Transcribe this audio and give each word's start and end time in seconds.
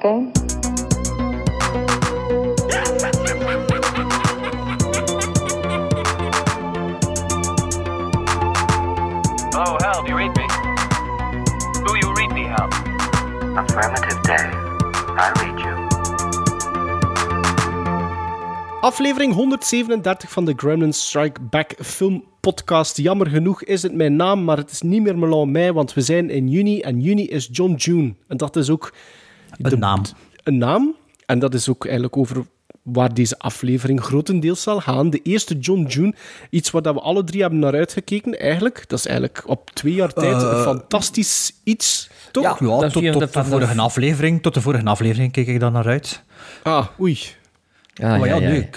game? 0.00 0.32
Oh, 9.54 9.76
Hal, 9.78 10.02
do 10.02 10.08
you 10.08 10.16
read 10.16 10.36
me? 10.36 10.46
Do 11.84 11.96
you 11.96 12.14
read 12.14 12.32
me, 12.32 12.44
Hal? 12.44 12.68
Affirmative 13.58 14.22
day. 14.22 14.50
I 15.16 15.32
read 15.40 15.58
you. 15.60 15.88
Aflevering 18.80 19.34
137 19.34 20.30
van 20.30 20.44
de 20.44 20.52
Gremlins 20.56 21.06
Strike 21.08 21.40
Back 21.40 21.74
film 21.82 22.24
podcast. 22.40 22.96
Jammer 22.96 23.26
genoeg 23.26 23.64
is 23.64 23.82
het 23.82 23.94
mijn 23.94 24.16
naam, 24.16 24.44
maar 24.44 24.56
het 24.56 24.70
is 24.70 24.80
niet 24.80 25.02
meer 25.02 25.18
Melan 25.18 25.50
Mei, 25.50 25.72
want 25.72 25.94
we 25.94 26.00
zijn 26.00 26.30
in 26.30 26.48
juni 26.48 26.80
en 26.80 27.00
juni 27.00 27.26
is 27.26 27.48
John 27.52 27.72
June. 27.72 28.14
En 28.28 28.36
dat 28.36 28.56
is 28.56 28.70
ook... 28.70 28.92
Een 29.58 29.78
naam. 29.78 30.02
Een 30.44 30.58
naam. 30.58 30.94
En 31.26 31.38
dat 31.38 31.54
is 31.54 31.68
ook 31.68 31.84
eigenlijk 31.84 32.16
over 32.16 32.44
waar 32.82 33.14
deze 33.14 33.38
aflevering 33.38 34.02
grotendeels 34.02 34.62
zal 34.62 34.80
gaan. 34.80 35.10
De 35.10 35.20
eerste 35.22 35.58
John 35.58 35.82
June, 35.82 36.14
iets 36.50 36.70
waar 36.70 36.82
dat 36.82 36.94
we 36.94 37.00
alle 37.00 37.24
drie 37.24 37.40
hebben 37.40 37.58
naar 37.58 37.74
uitgekeken 37.74 38.38
eigenlijk. 38.38 38.84
Dat 38.88 38.98
is 38.98 39.06
eigenlijk 39.06 39.42
op 39.46 39.70
twee 39.70 39.94
jaar 39.94 40.12
tijd 40.12 40.42
een 40.42 40.62
fantastisch 40.62 41.52
iets, 41.64 42.10
toch? 42.30 42.60
Ja, 42.60 42.88
tot, 42.88 43.12
tot 43.12 43.32
de 43.32 43.44
vorige 43.44 43.80
aflevering. 43.80 44.42
Tot 44.42 44.54
de 44.54 44.60
vorige 44.60 44.84
aflevering 44.84 45.32
keek 45.32 45.46
ik 45.46 45.60
dan 45.60 45.72
naar 45.72 45.86
uit. 45.86 46.22
Ah, 46.62 46.86
oei. 47.00 47.18
Ja, 47.94 48.16
maar 48.16 48.28
ja, 48.28 48.34
ja, 48.34 48.40
ja. 48.40 48.50
nu... 48.50 48.68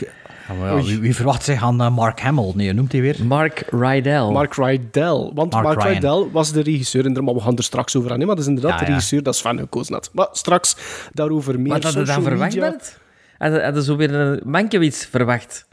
ik- 0.44 0.49
ja, 0.49 0.53
maar 0.53 0.75
ja, 0.77 0.83
wie, 0.83 0.99
wie 0.99 1.16
verwacht 1.16 1.44
zich 1.44 1.63
aan 1.63 1.81
eh, 1.81 1.95
Mark 1.95 2.19
Hamill? 2.22 2.52
Nee, 2.55 2.66
je 2.67 2.73
noemt 2.73 2.91
hij 2.91 3.02
weer? 3.02 3.25
Mark 3.25 3.63
Rydell. 3.69 4.30
Mark 4.31 4.55
Rydell. 4.55 5.31
Want 5.33 5.52
Mark. 5.53 5.83
Rydell 5.83 6.27
was 6.31 6.52
de 6.52 6.61
regisseur, 6.61 7.05
en 7.05 7.13
daar 7.13 7.23
maar 7.23 7.33
we 7.33 7.39
gaan 7.41 7.55
er 7.58 7.63
straks 7.63 7.95
over 7.95 8.11
aan. 8.11 8.19
hè, 8.19 8.25
Maar 8.25 8.36
dat 8.36 8.44
is 8.44 8.49
inderdaad 8.49 8.80
Ja, 8.80 8.86
de 8.86 8.91
regisseur 8.91 9.23
dat 9.23 9.36
Sven 9.36 9.58
gekozen 9.59 9.94
had. 9.94 10.09
Maar 10.14 10.27
straks 10.31 10.75
daarover 11.14 11.59
meer. 11.59 11.71
Wat 11.73 11.83
had 11.83 11.94
je 11.94 12.03
dan 12.03 12.23
verwacht. 12.23 12.55
Bert? 12.59 12.99
Had 13.38 13.53
je, 13.53 13.61
had 13.61 13.75
je 13.75 13.83
zo 13.83 13.95
weer 13.95 14.14
een 14.14 14.41
Mankiewicz 14.45 15.05
verwacht? 15.05 15.67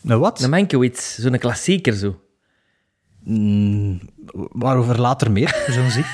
Nou, 0.00 0.20
wat? 0.20 0.42
Een 0.42 0.50
Mankiewicz, 0.50 1.18
zo'n 1.18 1.38
klassieker 1.38 1.92
zo. 1.92 2.20
Waarover 4.52 5.00
later 5.00 5.30
meer, 5.32 5.62
we 5.66 5.72
zullen 5.72 5.90
zien. 5.90 6.04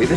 It? 0.00 0.10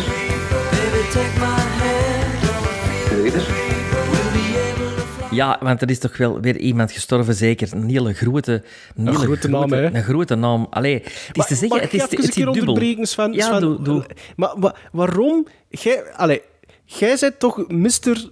Ja, 5.30 5.58
want 5.60 5.82
er 5.82 5.90
is 5.90 5.98
toch 5.98 6.16
wel 6.16 6.40
weer 6.40 6.56
iemand 6.58 6.92
gestorven, 6.92 7.34
zeker. 7.34 7.68
Een 7.72 7.88
hele 7.88 8.12
grote... 8.12 8.62
Een, 8.96 9.06
hele 9.06 9.18
grote 9.18 9.48
naam, 9.48 9.72
hè? 9.72 9.94
Een 9.94 10.02
grote 10.02 10.34
naam. 10.34 10.66
Allee, 10.70 10.94
het 11.26 11.36
is 11.36 11.46
te 11.46 11.54
zeggen, 11.54 11.80
het 11.80 11.92
ik 11.92 11.92
is, 11.92 12.02
het 12.02 12.12
is 12.18 12.24
een 12.26 12.32
keer 12.32 12.52
dubbel. 12.52 13.04
Sven? 13.06 13.32
Ja, 13.32 13.46
Sven, 13.46 13.60
doe, 13.60 13.82
doe. 13.82 14.04
Maar 14.36 14.54
wa- 14.56 14.74
waarom? 14.92 15.46
Jij, 15.68 16.04
allee, 16.12 16.42
jij 16.84 17.16
bent 17.20 17.38
toch 17.38 17.68
Mr. 17.68 18.30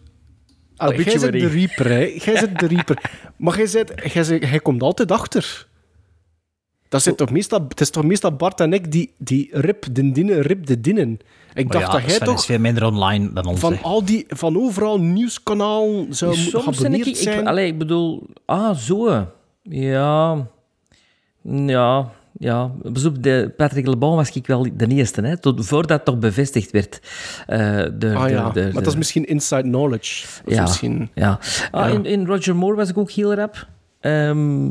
Allee, 0.77 1.03
jij 1.05 1.19
bent 1.19 1.33
de. 1.33 1.49
Reaper, 1.49 1.89
hè? 1.89 1.99
Jij 2.25 2.41
bent 2.41 2.59
de 2.59 2.67
Reaper. 2.67 3.11
Maar 3.37 3.57
jij, 3.63 3.85
bent, 3.85 4.13
jij, 4.13 4.25
bent- 4.27 4.51
jij 4.51 4.59
komt 4.61 4.83
altijd 4.83 5.11
achter. 5.11 5.67
Dat 6.89 7.03
zit 7.03 7.17
toch 7.17 7.31
meestal, 7.31 7.65
het 7.69 7.81
is 7.81 7.91
toch 7.91 8.05
meestal 8.05 8.37
Bart 8.37 8.61
en 8.61 8.73
ik 8.73 8.93
die, 8.93 9.15
die 9.19 9.49
rip 9.53 9.87
de 9.93 10.13
dinnen, 10.13 10.41
rip 10.41 10.67
de 10.67 10.81
dinnen. 10.81 11.19
Ik 11.55 11.69
Maar 11.69 11.81
dacht 11.81 11.93
ja, 11.93 11.99
dat 12.01 12.11
jij 12.11 12.19
toch 12.19 12.39
is 12.39 12.45
veel 12.45 12.59
minder 12.59 12.85
online 12.87 13.33
dan 13.33 13.47
ons. 13.47 13.61
van, 13.61 13.83
al 13.83 14.05
die, 14.05 14.25
van 14.29 14.57
overal 14.59 15.01
nieuwskanaal 15.01 16.07
zou 16.11 16.35
Soms 16.35 16.47
ik, 16.47 16.61
geabonneerd 16.75 17.27
ik, 17.27 17.47
allee, 17.47 17.67
ik 17.67 17.79
bedoel, 17.79 18.27
ah, 18.45 18.77
zo. 18.77 19.27
Ja, 19.63 20.47
ja, 21.43 22.11
ja. 22.39 22.71
Op, 22.83 23.23
de 23.23 23.53
Patrick 23.57 23.87
Lebon 23.87 24.17
was 24.17 24.31
ik 24.31 24.47
wel 24.47 24.67
de 24.75 24.87
eerste, 24.87 25.21
hè, 25.21 25.39
tot, 25.39 25.67
voordat 25.67 25.91
het 25.97 26.05
toch 26.05 26.19
bevestigd 26.19 26.71
werd. 26.71 27.01
eh 27.47 27.57
de, 27.99 28.13
ah 28.15 28.23
de- 28.25 28.31
ja, 28.31 28.51
de- 28.51 28.63
maar 28.73 28.83
dat 28.83 28.87
is 28.93 28.97
misschien 28.97 29.25
inside 29.25 29.63
knowledge. 29.63 30.27
Ja, 30.47 30.63
misschien... 30.63 31.11
ja. 31.15 31.39
Ah, 31.71 31.93
In, 31.93 32.05
in 32.05 32.27
Roger 32.27 32.57
Moore 32.57 32.77
was 32.77 32.89
ik 32.89 32.99
ook 32.99 33.11
heel 33.11 33.35
rap. 33.35 33.67
Ehm, 34.01 34.71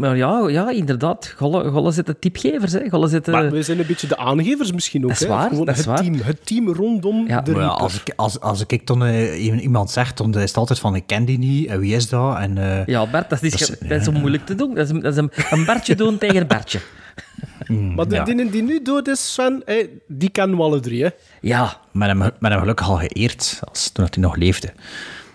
maar 0.00 0.16
ja, 0.16 0.48
ja, 0.48 0.70
inderdaad. 0.70 1.34
Golle, 1.36 1.70
Golle 1.70 1.90
zitten 1.92 2.18
tipgevers, 2.18 2.72
hè. 2.72 2.88
Golle 2.88 3.08
zitten... 3.08 3.32
Maar 3.32 3.50
we 3.50 3.62
zijn 3.62 3.78
een 3.78 3.86
beetje 3.86 4.06
de 4.06 4.16
aangevers 4.16 4.72
misschien 4.72 5.02
ook. 5.02 5.08
Dat 5.08 5.20
is 5.20 5.26
hè? 5.26 5.32
waar, 5.32 5.48
Gewoon 5.48 5.64
dat 5.64 5.74
is 5.74 5.80
het, 5.84 5.88
waar. 5.90 6.02
Team, 6.02 6.14
het 6.22 6.46
team 6.46 6.68
rondom 6.68 7.26
Ja. 7.28 7.40
de 7.40 7.50
Maar 7.52 7.60
ja, 7.60 7.66
als, 7.68 7.94
ik, 8.00 8.12
als, 8.16 8.40
als 8.40 8.64
ik 8.66 8.86
dan 8.86 9.04
eh, 9.04 9.44
i- 9.44 9.58
iemand 9.60 9.90
zegt, 9.90 10.16
dan 10.16 10.34
is 10.34 10.48
het 10.48 10.56
altijd 10.56 10.78
van 10.78 10.94
ik 10.94 11.06
ken 11.06 11.24
die 11.24 11.38
niet, 11.38 11.66
en 11.68 11.80
wie 11.80 11.94
is 11.94 12.08
dat? 12.08 12.36
En, 12.38 12.58
eh, 12.58 12.86
Ja, 12.86 13.06
Bert, 13.10 13.30
dat 13.30 13.42
is, 13.42 13.50
Dat 13.50 13.60
is- 13.60 13.66
ge- 13.66 13.88
dat 13.88 13.98
is 13.98 14.04
zo 14.04 14.12
moeilijk 14.12 14.46
te 14.46 14.54
doen. 14.54 14.74
Dat 14.74 14.84
is, 14.84 14.90
een- 14.90 15.00
dat 15.00 15.12
is 15.12 15.18
een, 15.18 15.30
een 15.50 15.64
Bertje 15.64 15.94
doen 15.94 16.18
tegen 16.18 16.36
een 16.36 16.46
Bertje. 16.46 16.80
Maar 17.96 18.08
de 18.08 18.14
ja. 18.14 18.24
die, 18.24 18.50
die 18.50 18.62
nu 18.62 18.82
dood 18.82 19.08
is, 19.08 19.32
Sven, 19.32 19.62
hè, 19.64 19.88
die 20.06 20.30
kennen 20.30 20.56
we 20.56 20.62
alle 20.62 20.80
drie. 20.80 21.02
Hè? 21.02 21.08
Ja. 21.40 21.76
met, 21.92 22.08
hem, 22.08 22.18
met 22.18 22.52
hem 22.52 22.58
gelukkig 22.60 22.88
al 22.88 22.96
geëerd, 22.96 23.60
als, 23.68 23.88
toen 23.90 24.06
hij 24.10 24.22
nog 24.22 24.36
leefde. 24.36 24.72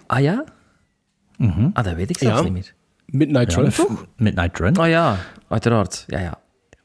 Ah 0.07 0.19
ja? 0.21 0.43
Ah, 1.73 1.83
dat 1.83 1.93
weet 1.93 2.09
ik 2.09 2.17
zelfs 2.17 2.37
Ja. 2.37 2.43
niet 2.43 2.53
meer. 2.53 2.73
Midnight 3.05 3.53
Run, 3.53 3.69
toch? 3.69 4.05
Midnight 4.17 4.59
Run. 4.59 4.79
Oh 4.79 4.87
ja, 4.87 5.17
uiteraard. 5.47 6.03
Ja, 6.07 6.19
ja. 6.19 6.43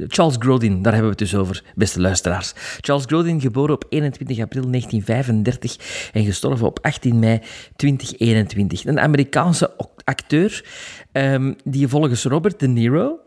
Charles 0.09 0.37
Grodin, 0.39 0.83
daar 0.83 0.93
hebben 0.93 1.11
we 1.11 1.17
het 1.19 1.31
dus 1.31 1.41
over, 1.41 1.63
beste 1.75 2.01
luisteraars. 2.01 2.53
Charles 2.81 3.05
Grodin, 3.05 3.41
geboren 3.41 3.75
op 3.75 3.85
21 3.89 4.41
april 4.41 4.71
1935 4.71 6.11
en 6.13 6.25
gestorven 6.25 6.67
op 6.67 6.79
18 6.83 7.19
mei 7.19 7.41
2021. 7.77 8.85
Een 8.85 9.01
Amerikaanse 9.01 9.77
acteur 10.05 10.65
ehm, 11.13 11.53
die 11.65 11.89
volgens 11.89 12.25
Robert 12.25 12.61
De 12.61 12.69
Niro 12.69 13.19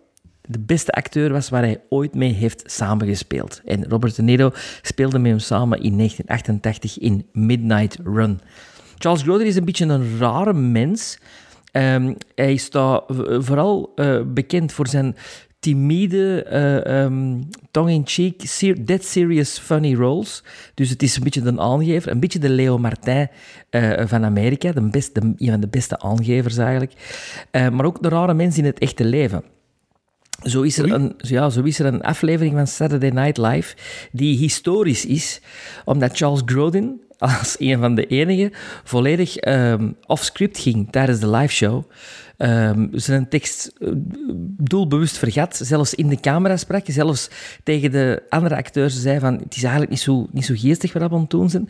de 0.47 0.59
beste 0.59 0.91
acteur 0.91 1.31
was 1.31 1.49
waar 1.49 1.61
hij 1.61 1.81
ooit 1.89 2.15
mee 2.15 2.33
heeft 2.33 2.63
samengespeeld. 2.65 3.61
En 3.65 3.89
Robert 3.89 4.15
De 4.15 4.21
Niro 4.21 4.51
speelde 4.81 5.19
met 5.19 5.31
hem 5.31 5.39
samen 5.39 5.81
in 5.81 5.97
1988 5.97 6.99
in 6.99 7.27
Midnight 7.31 7.97
Run. 8.03 8.41
Charles 8.97 9.21
Grodin 9.21 9.47
is 9.47 9.55
een 9.55 9.65
beetje 9.65 9.85
een 9.85 10.17
rare 10.17 10.53
mens. 10.53 11.19
Ehm, 11.73 12.13
hij 12.35 12.55
staat 12.55 13.03
v- 13.07 13.45
vooral 13.45 13.91
eh, 13.95 14.21
bekend 14.27 14.71
voor 14.71 14.87
zijn 14.87 15.15
timide, 15.59 16.43
eh, 16.43 17.03
ehm, 17.03 17.41
tongue-in-cheek, 17.71 18.41
ser- 18.45 18.85
dead 18.85 19.03
serious 19.03 19.57
funny 19.59 19.93
roles. 19.95 20.43
Dus 20.73 20.89
het 20.89 21.03
is 21.03 21.15
een 21.15 21.23
beetje 21.23 21.41
een 21.41 21.59
aangever, 21.59 22.11
een 22.11 22.19
beetje 22.19 22.39
de 22.39 22.49
Leo 22.49 22.77
Martin 22.77 23.27
eh, 23.69 23.91
van 24.05 24.25
Amerika, 24.25 24.71
de 24.71 24.81
beste, 24.89 25.21
een 25.37 25.49
van 25.51 25.59
de 25.59 25.67
beste 25.67 25.99
aangevers 25.99 26.57
eigenlijk. 26.57 26.93
Maar 27.51 27.85
ook 27.85 28.01
de 28.03 28.09
rare 28.09 28.33
mens 28.33 28.57
in 28.57 28.65
het 28.65 28.79
echte 28.79 29.05
leven. 29.05 29.43
Zo 30.43 30.61
is, 30.61 30.77
er 30.77 30.91
een, 30.93 31.13
ja, 31.17 31.49
zo 31.49 31.61
is 31.61 31.79
er 31.79 31.85
een 31.85 32.01
aflevering 32.01 32.53
van 32.55 32.67
Saturday 32.67 33.09
Night 33.09 33.37
Live 33.37 33.75
die 34.11 34.37
historisch 34.37 35.05
is, 35.05 35.41
omdat 35.85 36.17
Charles 36.17 36.41
Grodin 36.45 37.01
als 37.23 37.55
een 37.59 37.79
van 37.79 37.95
de 37.95 38.05
enigen 38.05 38.51
volledig 38.83 39.35
ehm, 39.35 39.91
off-script 40.05 40.59
ging 40.59 40.91
tijdens 40.91 41.19
de 41.19 41.29
liveshow. 41.29 41.83
Um, 42.37 42.89
zijn 42.91 43.29
tekst 43.29 43.71
eh, 43.77 43.89
doelbewust 44.57 45.17
vergat, 45.17 45.59
zelfs 45.63 45.93
in 45.93 46.07
de 46.07 46.19
camera 46.19 46.57
sprak, 46.57 46.85
zelfs 46.87 47.29
tegen 47.63 47.91
de 47.91 48.23
andere 48.29 48.55
acteurs 48.55 49.01
zei 49.01 49.19
van 49.19 49.33
het 49.33 49.55
is 49.55 49.61
eigenlijk 49.61 49.91
niet 49.91 49.99
zo, 49.99 50.27
niet 50.31 50.45
zo 50.45 50.53
geestig 50.57 50.93
wat 50.93 51.09
we 51.09 51.15
aan 51.15 51.25
doen 51.27 51.49
zijn. 51.49 51.69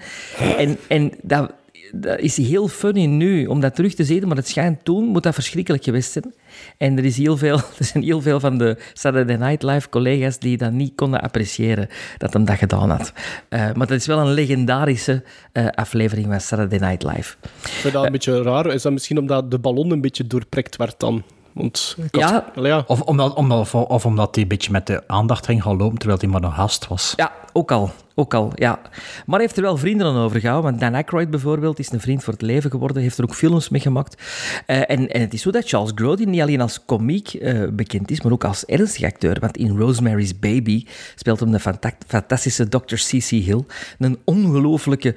En, 0.57 0.77
en 0.87 1.11
dat, 1.21 1.53
dat 1.95 2.19
is 2.19 2.37
heel 2.37 2.67
funny 2.67 3.05
nu 3.05 3.45
om 3.45 3.59
dat 3.59 3.75
terug 3.75 3.93
te 3.93 4.03
zien, 4.03 4.27
maar 4.27 4.37
het 4.37 4.47
schijnt 4.47 4.83
toen 4.83 5.05
moet 5.05 5.23
dat 5.23 5.33
verschrikkelijk 5.33 5.83
geweest 5.83 6.11
zijn. 6.11 6.33
En 6.77 6.97
er, 6.97 7.05
is 7.05 7.17
heel 7.17 7.37
veel, 7.37 7.55
er 7.79 7.85
zijn 7.85 8.03
heel 8.03 8.21
veel 8.21 8.39
van 8.39 8.57
de 8.57 8.77
Saturday 8.93 9.35
Night 9.35 9.63
Live 9.63 9.89
collega's 9.89 10.39
die 10.39 10.57
dat 10.57 10.71
niet 10.71 10.95
konden 10.95 11.21
appreciëren, 11.21 11.87
dat 12.17 12.33
hem 12.33 12.45
dat 12.45 12.57
gedaan 12.57 12.89
had. 12.89 13.13
Uh, 13.49 13.59
maar 13.59 13.87
dat 13.87 13.97
is 13.97 14.05
wel 14.05 14.19
een 14.19 14.33
legendarische 14.33 15.23
uh, 15.53 15.67
aflevering 15.67 16.27
van 16.27 16.41
Saturday 16.41 16.79
Night 16.79 17.03
Live. 17.03 17.35
Vind 17.57 17.93
dat 17.93 18.05
een 18.05 18.11
beetje 18.11 18.41
raar. 18.41 18.65
Is 18.73 18.81
dat 18.81 18.91
misschien 18.91 19.17
omdat 19.17 19.51
de 19.51 19.59
ballon 19.59 19.91
een 19.91 20.01
beetje 20.01 20.27
doorprikt 20.27 20.75
werd 20.75 20.99
dan? 20.99 21.23
Want 21.53 21.95
had, 22.11 22.21
ja. 22.21 22.45
ja. 22.55 22.83
Of, 22.87 23.01
omdat, 23.01 23.33
omdat, 23.33 23.73
of 23.73 24.05
omdat 24.05 24.35
hij 24.35 24.43
een 24.43 24.49
beetje 24.49 24.71
met 24.71 24.87
de 24.87 25.03
aandacht 25.07 25.45
ging 25.45 25.61
gaan 25.63 25.77
lopen 25.77 25.97
terwijl 25.97 26.19
hij 26.19 26.29
maar 26.29 26.43
een 26.43 26.51
gast 26.51 26.87
was. 26.87 27.13
Ja, 27.15 27.31
ook 27.53 27.71
al. 27.71 27.91
Ook 28.15 28.33
al, 28.33 28.51
ja. 28.55 28.79
Maar 29.25 29.35
hij 29.35 29.41
heeft 29.41 29.55
er 29.55 29.63
wel 29.63 29.77
vrienden 29.77 30.07
aan 30.07 30.17
overgehouden. 30.17 30.69
Want 30.69 30.81
Dan 30.81 30.95
Aykroyd 30.95 31.29
bijvoorbeeld 31.29 31.79
is 31.79 31.91
een 31.91 31.99
vriend 31.99 32.23
voor 32.23 32.33
het 32.33 32.41
leven 32.41 32.69
geworden. 32.69 33.01
Heeft 33.01 33.17
er 33.17 33.23
ook 33.23 33.35
films 33.35 33.69
mee 33.69 33.81
gemaakt. 33.81 34.21
Uh, 34.67 34.77
en, 34.77 35.09
en 35.09 35.21
het 35.21 35.33
is 35.33 35.41
zo 35.41 35.51
dat 35.51 35.67
Charles 35.67 35.91
Grodin 35.95 36.29
niet 36.29 36.41
alleen 36.41 36.61
als 36.61 36.85
komiek 36.85 37.33
uh, 37.33 37.67
bekend 37.71 38.11
is, 38.11 38.21
maar 38.21 38.31
ook 38.31 38.43
als 38.43 38.65
ernstig 38.65 39.03
acteur. 39.03 39.37
Want 39.39 39.57
in 39.57 39.77
Rosemary's 39.77 40.39
Baby 40.39 40.85
speelt 41.15 41.39
hem 41.39 41.51
de 41.51 41.59
fantastische 42.07 42.69
Dr. 42.69 42.95
C.C. 42.95 43.29
Hill. 43.29 43.65
Een 43.99 44.19
ongelooflijke 44.23 45.15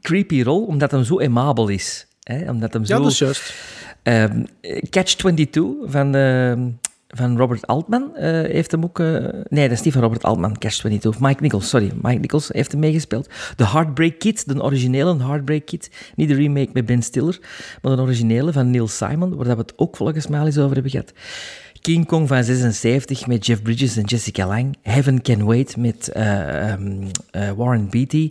creepy 0.00 0.42
rol, 0.42 0.64
omdat 0.64 0.90
hij 0.90 1.04
zo 1.04 1.20
amabel 1.20 1.68
is. 1.68 2.06
Hè? 2.22 2.50
Omdat 2.50 2.72
hem 2.72 2.84
zo... 2.84 2.96
Ja, 2.96 3.02
dat 3.02 3.10
is 3.10 3.18
juist. 3.18 3.54
Um, 4.08 4.46
Catch-22 4.90 5.60
van, 5.84 6.16
uh, 6.16 6.52
van 7.08 7.36
Robert 7.36 7.66
Altman 7.66 8.10
uh, 8.14 8.22
heeft 8.30 8.70
hem 8.70 8.84
ook... 8.84 8.98
Uh, 8.98 9.26
nee, 9.48 9.68
dat 9.68 9.78
is 9.78 9.82
niet 9.84 9.92
van 9.92 10.02
Robert 10.02 10.22
Altman, 10.22 10.58
Catch-22. 10.58 11.18
Mike 11.18 11.42
Nichols, 11.42 11.68
sorry. 11.68 11.92
Mike 12.02 12.20
Nichols 12.20 12.48
heeft 12.48 12.70
hem 12.70 12.80
meegespeeld. 12.80 13.28
The 13.56 13.66
Heartbreak 13.66 14.18
Kid, 14.18 14.48
de 14.48 14.62
originele 14.62 15.16
Heartbreak 15.16 15.66
Kid. 15.66 15.90
Niet 16.14 16.28
de 16.28 16.34
remake 16.34 16.70
met 16.72 16.86
Ben 16.86 17.02
Stiller, 17.02 17.38
maar 17.82 17.96
de 17.96 18.02
originele 18.02 18.52
van 18.52 18.70
Neil 18.70 18.88
Simon, 18.88 19.36
waar 19.36 19.46
we 19.46 19.62
het 19.62 19.72
ook 19.76 19.96
volgens 19.96 20.26
mij 20.26 20.40
al 20.40 20.46
eens 20.46 20.58
over 20.58 20.74
hebben 20.74 20.90
gehad. 20.90 21.12
King 21.80 22.06
Kong 22.06 22.28
van 22.28 22.44
76 22.44 23.26
met 23.26 23.46
Jeff 23.46 23.62
Bridges 23.62 23.96
en 23.96 24.04
Jessica 24.04 24.46
Lange. 24.46 24.70
Heaven 24.82 25.22
Can 25.22 25.44
Wait 25.44 25.76
met 25.76 26.12
um, 26.16 27.10
Warren 27.56 27.90
Beatty. 27.90 28.30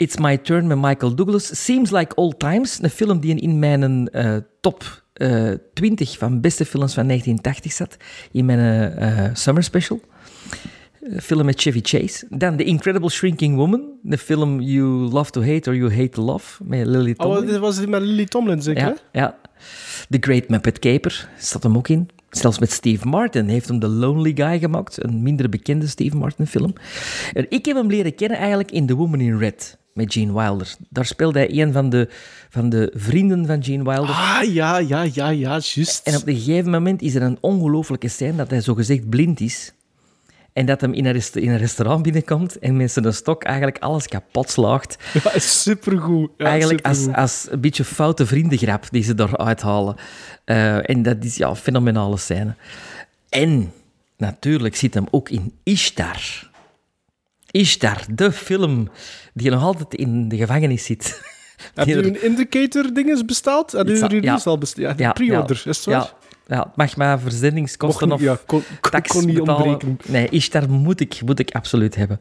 It's 0.00 0.16
My 0.16 0.36
Turn 0.36 0.66
met 0.66 0.78
Michael 0.78 1.14
Douglas. 1.14 1.64
Seems 1.64 1.90
Like 1.90 2.14
Old 2.14 2.38
Times, 2.38 2.78
een 2.82 2.90
film 2.90 3.20
die 3.20 3.40
in 3.40 3.58
mijn 3.58 4.08
uh, 4.12 4.36
top 4.60 5.02
uh, 5.16 5.52
20 5.74 6.18
van 6.18 6.40
beste 6.40 6.64
films 6.64 6.94
van 6.94 7.06
1980 7.06 7.72
zat. 7.72 7.96
In 8.32 8.44
mijn 8.44 8.94
uh, 8.98 9.24
Summer 9.32 9.62
Special. 9.62 10.00
film 11.20 11.44
met 11.44 11.60
Chevy 11.60 11.80
Chase. 11.82 12.26
Dan 12.28 12.56
The 12.56 12.64
Incredible 12.64 13.10
Shrinking 13.10 13.56
Woman. 13.56 13.98
De 14.02 14.18
film 14.18 14.60
You 14.60 14.86
Love 14.88 15.30
to 15.30 15.40
Hate 15.44 15.70
or 15.70 15.76
You 15.76 15.94
Hate 15.94 16.08
to 16.08 16.22
Love. 16.22 16.64
Met 16.64 16.86
Lily 16.86 17.14
Tomlin. 17.14 17.42
Oh, 17.42 17.46
dit 17.46 17.58
was 17.58 17.86
met 17.86 18.02
Lily 18.02 18.24
Tomlin, 18.24 18.62
zeker? 18.62 18.82
Ja, 18.82 18.96
ja. 19.12 19.38
The 20.08 20.18
Great 20.20 20.48
Muppet 20.48 20.78
Caper 20.78 21.28
staat 21.38 21.62
hem 21.62 21.76
ook 21.76 21.88
in. 21.88 22.08
Zelfs 22.30 22.58
met 22.58 22.70
Steve 22.70 23.08
Martin 23.08 23.48
heeft 23.48 23.68
hem 23.68 23.78
The 23.78 23.88
Lonely 23.88 24.32
Guy 24.34 24.58
gemaakt. 24.58 25.04
Een 25.04 25.22
minder 25.22 25.48
bekende 25.48 25.86
Steve 25.86 26.16
Martin 26.16 26.46
film. 26.46 26.72
En 27.32 27.46
ik 27.48 27.64
heb 27.64 27.76
hem 27.76 27.90
leren 27.90 28.14
kennen 28.14 28.38
eigenlijk 28.38 28.70
in 28.70 28.86
The 28.86 28.94
Woman 28.94 29.20
in 29.20 29.38
Red 29.38 29.78
met 29.94 30.12
Gene 30.12 30.32
Wilder. 30.32 30.74
Daar 30.88 31.06
speelde 31.06 31.38
hij 31.38 31.62
een 31.62 31.72
van 31.72 31.90
de, 31.90 32.08
van 32.48 32.68
de 32.68 32.92
vrienden 32.94 33.46
van 33.46 33.64
Gene 33.64 33.84
Wilder. 33.84 34.14
Ah, 34.14 34.42
ja, 34.42 34.78
ja, 34.78 35.02
ja, 35.02 35.28
ja, 35.28 35.32
juist. 35.32 36.06
En 36.06 36.16
op 36.16 36.26
een 36.26 36.36
gegeven 36.36 36.70
moment 36.70 37.02
is 37.02 37.14
er 37.14 37.22
een 37.22 37.38
ongelooflijke 37.40 38.08
scène 38.08 38.36
dat 38.36 38.50
hij 38.50 38.60
zogezegd 38.60 39.08
blind 39.08 39.40
is. 39.40 39.72
En 40.52 40.66
dat 40.66 40.80
hem 40.80 40.92
in 40.92 41.06
een, 41.06 41.22
in 41.32 41.50
een 41.50 41.58
restaurant 41.58 42.02
binnenkomt 42.02 42.58
en 42.58 42.76
met 42.76 42.92
zijn 42.92 43.14
stok 43.14 43.44
eigenlijk 43.44 43.78
alles 43.78 44.06
kapot 44.06 44.50
slaagt. 44.50 44.96
Ja, 45.24 45.38
supergoed. 45.38 46.30
Ja, 46.36 46.46
eigenlijk 46.46 46.86
supergoed. 46.86 47.16
Als, 47.16 47.22
als 47.22 47.46
een 47.50 47.60
beetje 47.60 47.84
foute 47.84 48.26
vriendengrap 48.26 48.86
die 48.90 49.02
ze 49.02 49.14
eruit 49.16 49.62
halen. 49.62 49.96
Uh, 50.46 50.90
en 50.90 51.02
dat 51.02 51.24
is 51.24 51.36
ja, 51.36 51.48
een 51.48 51.56
fenomenale 51.56 52.16
scène. 52.16 52.54
En 53.28 53.72
natuurlijk 54.16 54.76
zit 54.76 54.94
hem 54.94 55.06
ook 55.10 55.28
in 55.28 55.54
Ishtar. 55.62 56.48
Ishtar, 57.50 58.04
de 58.14 58.32
film 58.32 58.90
die 59.34 59.50
nog 59.50 59.62
altijd 59.62 59.94
in 59.94 60.28
de 60.28 60.36
gevangenis 60.36 60.84
zit. 60.84 61.20
Heb 61.74 61.86
je 61.86 61.96
een 62.06 62.22
indicator-dinges 62.22 63.24
bestaat? 63.24 63.72
Heb 63.72 63.88
je 63.88 64.00
een 64.00 64.08
release 64.08 64.48
al 64.48 64.58
bestaat? 64.58 64.98
Ja, 64.98 65.12
pre-order, 65.12 65.62
is 65.64 65.76
het 65.76 65.84
waar? 65.84 65.94
Ja, 65.94 66.12
ja, 66.50 66.58
het 66.66 66.76
mag 66.76 66.96
maar 66.96 67.20
verzendingskosten 67.20 68.12
of 68.12 68.20
ja, 68.20 68.38
kon, 68.46 68.62
tax 68.80 69.10
kon 69.10 69.26
niet 69.26 69.34
betalen. 69.38 69.66
ontbreken. 69.66 69.98
Nee, 70.12 70.28
Ishtar 70.28 70.70
moet 70.70 71.00
ik, 71.00 71.20
moet 71.24 71.38
ik 71.38 71.50
absoluut 71.50 71.94
hebben. 71.94 72.20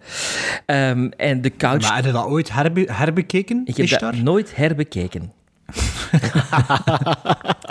Um, 0.66 1.12
en 1.12 1.42
de 1.42 1.56
couch... 1.56 1.82
Maar 1.82 1.96
heb 1.96 2.06
je 2.06 2.12
dat 2.12 2.26
ooit 2.26 2.52
herbe 2.54 2.88
herbekeken, 2.92 3.62
Ik 3.66 3.76
heb 3.78 3.86
Ishtar? 3.86 4.12
dat 4.12 4.22
nooit 4.22 4.56
herbekeken. 4.56 5.32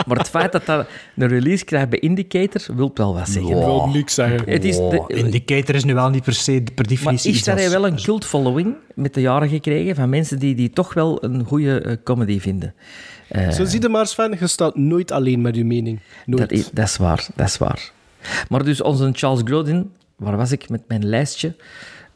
maar 0.06 0.16
het 0.16 0.28
feit 0.28 0.52
dat 0.52 0.66
dat 0.66 0.86
een 1.16 1.28
release 1.28 1.64
krijgt 1.64 1.88
bij 1.88 1.98
Indicator, 1.98 2.76
wil 2.76 2.90
wel 2.94 3.14
wat 3.14 3.28
zeggen. 3.28 3.56
Ik 3.56 3.64
wil 3.64 3.86
niks 3.92 4.14
zeggen. 4.14 4.50
Het 4.50 4.64
is 4.64 4.76
de, 4.76 5.04
Indicator 5.06 5.74
is 5.74 5.84
nu 5.84 5.94
wel 5.94 6.10
niet 6.10 6.22
per 6.22 6.34
se 6.34 6.52
per 6.52 6.72
maar 6.74 6.86
definitie 6.86 7.28
iets 7.28 7.38
Ishtar 7.38 7.52
als- 7.54 7.62
heeft 7.62 7.74
wel 7.74 7.86
een 7.86 7.96
cult 8.02 8.24
following 8.24 8.74
met 8.94 9.14
de 9.14 9.20
jaren 9.20 9.48
gekregen 9.48 9.94
van 9.94 10.08
mensen 10.08 10.38
die, 10.38 10.54
die 10.54 10.70
toch 10.70 10.94
wel 10.94 11.24
een 11.24 11.44
goede 11.44 11.82
uh, 11.86 11.92
comedy 12.04 12.40
vinden. 12.40 12.74
Uh, 13.32 13.50
Zo 13.50 13.64
zie 13.64 13.80
je 13.82 13.88
maar, 13.88 14.06
Sven, 14.06 14.36
je 14.40 14.46
staat 14.46 14.76
nooit 14.76 15.10
alleen 15.10 15.40
met 15.40 15.56
je 15.56 15.64
mening. 15.64 16.00
Nooit. 16.26 16.40
dat, 16.40 16.50
is, 16.50 16.70
dat 16.70 16.86
is 16.86 16.96
waar, 16.96 17.26
dat 17.34 17.46
is 17.46 17.58
waar. 17.58 17.90
Maar 18.48 18.64
dus 18.64 18.82
onze 18.82 19.10
Charles 19.12 19.40
Grodin, 19.44 19.90
waar 20.16 20.36
was 20.36 20.52
ik 20.52 20.68
met 20.68 20.82
mijn 20.88 21.06
lijstje? 21.08 21.54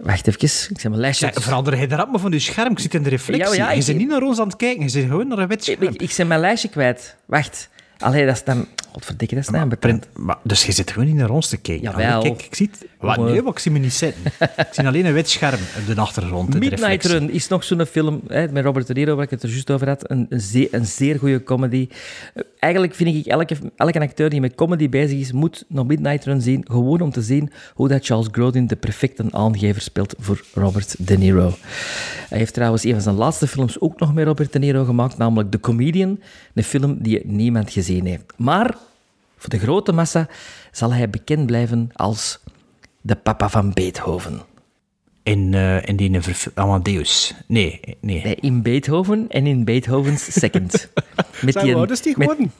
Wacht 0.02 0.26
even, 0.26 0.40
ik 0.42 0.48
zeg 0.80 0.82
mijn 0.82 1.00
lijstje. 1.00 1.26
Ja, 1.34 1.40
verander 1.40 1.76
je 1.78 1.86
dat 1.86 2.10
maar 2.10 2.20
van 2.20 2.30
je 2.30 2.38
scherm? 2.38 2.72
Ik 2.72 2.78
zit 2.78 2.94
in 2.94 3.02
de 3.02 3.08
reflectie. 3.08 3.48
Ja, 3.56 3.64
ja, 3.64 3.70
je 3.70 3.76
ik- 3.76 3.82
zit 3.82 3.96
niet 3.96 4.08
naar 4.08 4.22
ons 4.22 4.38
aan 4.40 4.46
het 4.46 4.56
kijken, 4.56 4.82
je 4.82 4.88
zit 4.88 5.04
gewoon 5.06 5.28
naar 5.28 5.38
een 5.38 5.48
wit 5.48 5.68
ik, 5.68 5.74
scherm. 5.76 5.94
ik, 5.94 6.02
ik 6.02 6.14
ben 6.16 6.26
mijn 6.26 6.40
lijstje 6.40 6.68
kwijt. 6.68 7.16
Wacht. 7.24 7.68
Allee, 7.98 8.26
dat 8.26 8.34
is 8.34 8.44
dan... 8.44 8.66
Godverdikke, 8.92 9.34
dat 9.34 9.44
is 9.54 9.76
Print, 9.78 10.08
maar, 10.16 10.36
dus 10.42 10.64
je 10.64 10.72
zit 10.72 10.90
gewoon 10.90 11.06
niet 11.08 11.16
naar 11.16 11.30
ons 11.30 11.48
te 11.48 11.56
kijken. 11.56 11.82
Jawel. 11.90 12.22
Kijk, 12.22 12.42
ik 12.42 12.54
zie 12.54 12.68
het. 12.72 12.86
Wat, 13.00 13.16
Maar- 13.16 13.30
nee, 13.30 13.42
maar 13.42 13.52
ik 13.52 13.58
zie 13.58 13.70
me 13.70 13.78
niet 13.78 13.92
zitten. 13.92 14.22
ik 14.56 14.66
zie 14.70 14.86
alleen 14.86 15.06
een 15.06 15.12
wit 15.12 15.28
scherm 15.28 15.60
op 15.88 15.94
de 15.94 16.00
achtergrond. 16.00 16.54
in 16.54 16.60
Midnight. 16.60 17.04
Run 17.04 17.30
is 17.30 17.48
nog 17.48 17.64
zo'n 17.64 17.86
film 17.86 18.20
hè, 18.28 18.48
met 18.48 18.64
Robert 18.64 18.86
De 18.86 18.92
Niro, 18.94 19.14
waar 19.14 19.24
ik 19.24 19.30
het 19.30 19.42
er 19.42 19.48
juist 19.48 19.70
over 19.70 19.88
had. 19.88 20.10
Een, 20.10 20.26
een, 20.28 20.40
zeer, 20.40 20.68
een 20.70 20.86
zeer 20.86 21.18
goede 21.18 21.42
comedy. 21.42 21.88
Eh, 22.34 22.42
Eigenlijk 22.58 22.94
vind 22.94 23.16
ik 23.16 23.26
elke, 23.26 23.56
elke 23.76 24.00
acteur 24.00 24.30
die 24.30 24.40
met 24.40 24.54
comedy 24.54 24.88
bezig 24.88 25.18
is, 25.18 25.32
moet 25.32 25.64
nog 25.68 25.86
Midnight 25.86 26.24
Run 26.24 26.40
zien. 26.40 26.64
Gewoon 26.70 27.00
om 27.00 27.10
te 27.10 27.22
zien 27.22 27.50
hoe 27.74 27.88
dat 27.88 28.04
Charles 28.06 28.28
Grodin 28.30 28.66
de 28.66 28.76
perfecte 28.76 29.24
aangever 29.30 29.82
speelt 29.82 30.14
voor 30.18 30.42
Robert 30.54 30.94
De 31.06 31.18
Niro. 31.18 31.54
Hij 32.28 32.38
heeft 32.38 32.54
trouwens 32.54 32.84
een 32.84 32.92
van 32.92 33.00
zijn 33.00 33.14
laatste 33.14 33.46
films 33.46 33.80
ook 33.80 34.00
nog 34.00 34.14
met 34.14 34.24
Robert 34.26 34.52
De 34.52 34.58
Niro 34.58 34.84
gemaakt, 34.84 35.16
namelijk 35.18 35.50
The 35.50 35.60
Comedian. 35.60 36.20
Een 36.54 36.64
film 36.64 36.96
die 37.00 37.20
niemand 37.24 37.70
gezien 37.70 38.06
heeft. 38.06 38.24
Maar 38.36 38.76
voor 39.42 39.50
de 39.50 39.58
grote 39.58 39.92
massa 39.92 40.28
zal 40.70 40.92
hij 40.92 41.10
bekend 41.10 41.46
blijven 41.46 41.90
als 41.92 42.38
de 43.00 43.16
papa 43.16 43.48
van 43.48 43.72
Beethoven. 43.72 44.40
In, 45.22 45.54
eh 45.54 45.86
in 45.88 45.96
die 45.96 46.20
Amadeus. 46.54 47.34
Nee, 47.46 47.80
nee. 48.00 48.22
Nee, 48.24 48.34
in 48.34 48.62
Beethoven 48.62 49.26
en 49.28 49.46
in 49.46 49.64
Beethoven's 49.64 50.32
Second. 50.32 50.88
Met 51.44 51.52
Zijn 51.54 51.66
hoe 51.66 51.74
oud 51.76 51.90
is 51.90 52.02
die 52.02 52.14
met- 52.18 52.28
geworden? 52.28 52.52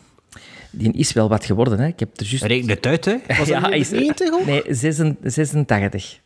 die 0.71 0.93
is 0.93 1.13
wel 1.13 1.29
wat 1.29 1.45
geworden, 1.45 1.79
hè. 1.79 1.87
Ik 1.87 2.01
heb 2.01 2.21
er 2.21 2.27
juist... 2.27 2.45
Reken 2.45 2.69
het 2.69 2.87
uit, 2.87 3.05
hè. 3.05 3.17
Was 3.27 3.49
dat 3.49 3.61
hij 3.63 3.79
niet 3.79 3.91
90 3.91 4.33
ook? 4.33 4.47
Nee, 4.47 4.63
86. 4.69 5.33
86. 5.33 6.21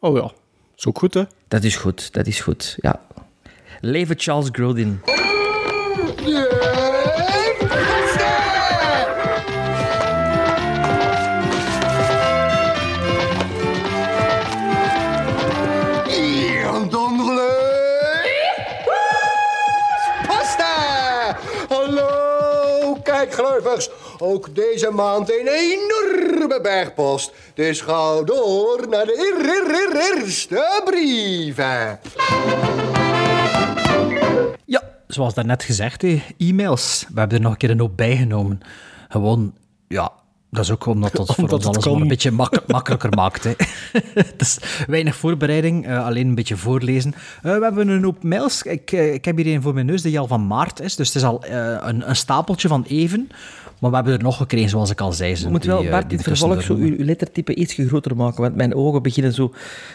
Oh 0.00 0.16
ja, 0.16 0.32
is 0.76 0.86
ook 0.86 0.98
goed, 0.98 1.14
hè? 1.14 1.22
Dat 1.48 1.64
is 1.64 1.76
goed, 1.76 2.12
dat 2.12 2.26
is 2.26 2.40
goed, 2.40 2.74
ja. 2.80 3.00
Leven 3.80 4.14
Charles 4.18 4.48
Grodin. 4.52 5.00
Pasta! 5.04 6.83
Ook 24.18 24.54
deze 24.54 24.90
maand 24.90 25.30
een 25.30 25.46
enorme 25.48 26.60
bergpost. 26.62 27.32
Dus 27.54 27.80
ga 27.80 28.22
door 28.22 28.86
naar 28.90 29.04
de 29.06 29.16
eer- 29.18 29.48
eer- 29.48 29.74
eer- 29.74 30.20
eerste 30.22 30.82
brieven. 30.84 31.98
Ja, 34.64 34.82
zoals 35.06 35.34
daarnet 35.34 35.62
gezegd, 35.62 36.02
e-mails. 36.38 37.04
We 37.12 37.18
hebben 37.18 37.36
er 37.38 37.42
nog 37.42 37.52
een 37.52 37.58
keer 37.58 37.70
een 37.70 37.80
hoop 37.80 37.96
bijgenomen. 37.96 38.60
Gewoon, 39.08 39.54
ja, 39.88 40.12
Dat 40.50 40.64
is 40.64 40.70
ook 40.70 40.86
omdat 40.86 41.12
dat 41.12 41.26
voor 41.34 41.48
ons 41.48 41.66
alles 41.66 41.84
maar 41.84 41.94
een 42.00 42.08
beetje 42.08 42.30
mak- 42.30 42.62
makkelijker 42.76 43.10
maakt. 43.10 43.44
Hè. 43.44 43.52
dus 44.36 44.58
weinig 44.86 45.16
voorbereiding, 45.16 45.86
eh, 45.86 46.06
alleen 46.06 46.26
een 46.28 46.34
beetje 46.34 46.56
voorlezen. 46.56 47.14
Eh, 47.42 47.42
we 47.42 47.62
hebben 47.64 47.88
een 47.88 48.04
hoop 48.04 48.22
mails. 48.22 48.62
Ik, 48.62 48.92
eh, 48.92 49.12
ik 49.14 49.24
heb 49.24 49.36
hier 49.36 49.54
een 49.54 49.62
voor 49.62 49.74
mijn 49.74 49.86
neus 49.86 50.02
die 50.02 50.18
al 50.18 50.26
van 50.26 50.46
maart 50.46 50.80
is. 50.80 50.96
Dus 50.96 51.06
het 51.06 51.16
is 51.16 51.24
al 51.24 51.42
eh, 51.44 51.76
een, 51.80 52.08
een 52.08 52.16
stapeltje 52.16 52.68
van 52.68 52.84
even. 52.88 53.28
Maar 53.90 53.92
we 53.92 54.08
hebben 54.08 54.18
er 54.18 54.24
nog 54.24 54.36
gekregen, 54.36 54.68
zoals 54.68 54.90
ik 54.90 55.00
al 55.00 55.12
zei. 55.12 55.36
Je 55.38 55.48
moet 55.48 55.64
wel, 55.64 55.84
Bart, 55.88 56.10
in 56.10 56.16
het 56.16 56.26
vervolg 56.26 56.62
zo 56.62 56.74
uw, 56.74 56.96
uw 56.98 57.04
lettertype 57.04 57.54
iets 57.54 57.74
groter 57.74 58.16
maken, 58.16 58.42
want 58.42 58.54
mijn 58.56 58.74
ogen 58.74 59.02
beginnen 59.02 59.32
zo 59.32 59.52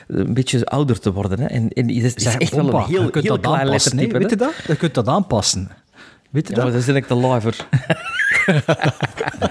eh, 0.08 0.17
een 0.17 0.34
beetje 0.34 0.65
ouder 0.65 1.00
te 1.00 1.12
worden. 1.13 1.39
Hè. 1.39 1.46
En, 1.46 1.69
en 1.69 1.88
het 1.89 2.15
is, 2.15 2.36
echt 2.38 2.55
wel 2.55 2.74
een 2.74 2.84
heel, 2.84 3.03
je 3.03 3.10
kunt 3.10 3.25
heel 3.25 3.39
dat 3.41 3.53
klein 3.53 3.67
lettertype. 3.69 4.17
Weet 4.17 4.29
je 4.29 4.36
dat? 4.36 4.53
Je 4.67 4.75
kunt 4.75 4.93
dat 4.93 5.08
aanpassen. 5.08 5.69
Weet 6.29 6.48
je 6.48 6.55
Ja, 6.55 6.62
maar 6.63 6.65
dat? 6.72 6.86
dan 6.86 6.96
zit 6.96 6.96
ik 6.96 7.05
te 7.08 7.17
liver. 7.17 7.55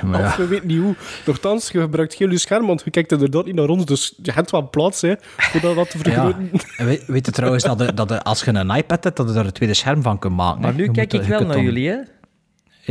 Maar 0.05 0.21
ja. 0.21 0.27
Of 0.27 0.37
we 0.37 0.47
weten 0.47 0.67
niet 0.67 0.81
hoe. 0.81 0.95
Nochtans, 1.27 1.71
je 1.71 1.81
gebruikt 1.81 2.15
heel 2.15 2.31
je 2.31 2.39
scherm, 2.39 2.67
want 2.67 2.83
je 2.85 2.91
kijkt 2.91 3.13
inderdaad 3.13 3.45
niet 3.45 3.55
naar 3.55 3.69
ons. 3.69 3.85
Dus 3.85 4.15
je 4.23 4.33
hebt 4.33 4.51
wel 4.51 4.71
plaats 4.71 5.01
hè, 5.01 5.15
voor 5.37 5.61
dat 5.61 5.75
wat 5.75 5.91
te 5.91 5.99
vergroten. 5.99 6.51
En 6.77 6.87
Weet, 6.87 7.07
weet 7.07 7.27
je 7.27 7.33
trouwens 7.33 7.65
dat, 7.65 7.79
de- 7.79 7.95
dat 7.95 8.09
de- 8.09 8.23
als 8.23 8.45
je 8.45 8.55
een 8.55 8.71
iPad 8.71 9.05
hebt, 9.05 9.17
dat 9.17 9.29
je 9.29 9.39
er 9.39 9.45
een 9.47 9.53
tweede 9.53 9.75
scherm 9.75 10.03
van 10.03 10.19
kunt 10.19 10.35
maken? 10.37 10.61
Maar 10.61 10.71
hè? 10.71 10.77
nu 10.77 10.85
Je 10.85 10.91
kijk 10.91 11.13
moet- 11.13 11.21
ik 11.21 11.27
je 11.27 11.33
wel 11.33 11.41
naar 11.47 11.53
dan- 11.57 11.63
jullie, 11.65 11.89
hè. 11.89 11.97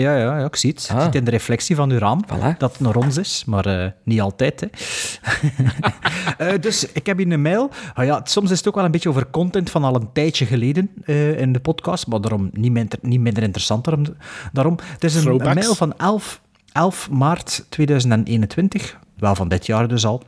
Ja, 0.02 0.18
ja, 0.18 0.38
ja, 0.40 0.46
ik 0.46 0.56
zie 0.56 0.70
het. 0.70 0.80
Ah. 0.80 0.96
Ik 0.96 0.98
zie 0.98 1.06
het 1.06 1.16
in 1.16 1.24
de 1.24 1.32
reflectie 1.32 1.76
van 1.76 1.92
uw 1.92 1.98
raam, 1.98 2.24
Voilà. 2.26 2.58
dat 2.58 2.72
het 2.72 2.80
naar 2.80 2.96
ons 2.96 3.18
is, 3.18 3.44
maar 3.46 3.66
eh, 3.66 3.92
niet 4.04 4.22
altijd. 4.22 4.60
Hè. 4.60 4.68
Eh, 6.38 6.60
dus 6.60 6.92
ik 6.92 7.06
heb 7.06 7.18
hier 7.18 7.32
een 7.32 7.42
mail. 7.42 7.70
Ah 7.94 8.06
ja, 8.06 8.22
soms 8.24 8.52
is 8.52 8.58
het 8.58 8.68
ook 8.68 8.76
wel 8.76 8.86
een 8.86 8.92
beetje 8.92 9.10
over 9.10 9.30
content 9.30 9.70
van 9.70 9.84
al 9.84 9.96
een 9.96 10.10
tijdje 10.14 10.46
geleden 10.46 10.90
eh, 11.06 11.40
in 11.40 11.54
de 11.54 11.60
podcast, 11.60 12.08
maar 12.08 12.22
daarom 12.22 12.50
niet 12.54 12.72
minder, 12.72 13.00
niet 13.02 13.20
minder 13.20 13.44
interessant. 13.44 13.84
Daarom, 13.86 14.06
daarom. 14.52 14.78
Het 14.82 15.04
is 15.04 15.16
een, 15.16 15.28
een 15.48 15.54
mail 15.54 15.76
van 15.76 15.98
11, 15.98 16.42
11 16.72 17.10
maart 17.10 17.66
2021, 17.70 18.98
wel 19.16 19.36
van 19.36 19.48
dit 19.48 19.66
jaar 19.66 19.88
dus 19.88 20.06
al. 20.06 20.24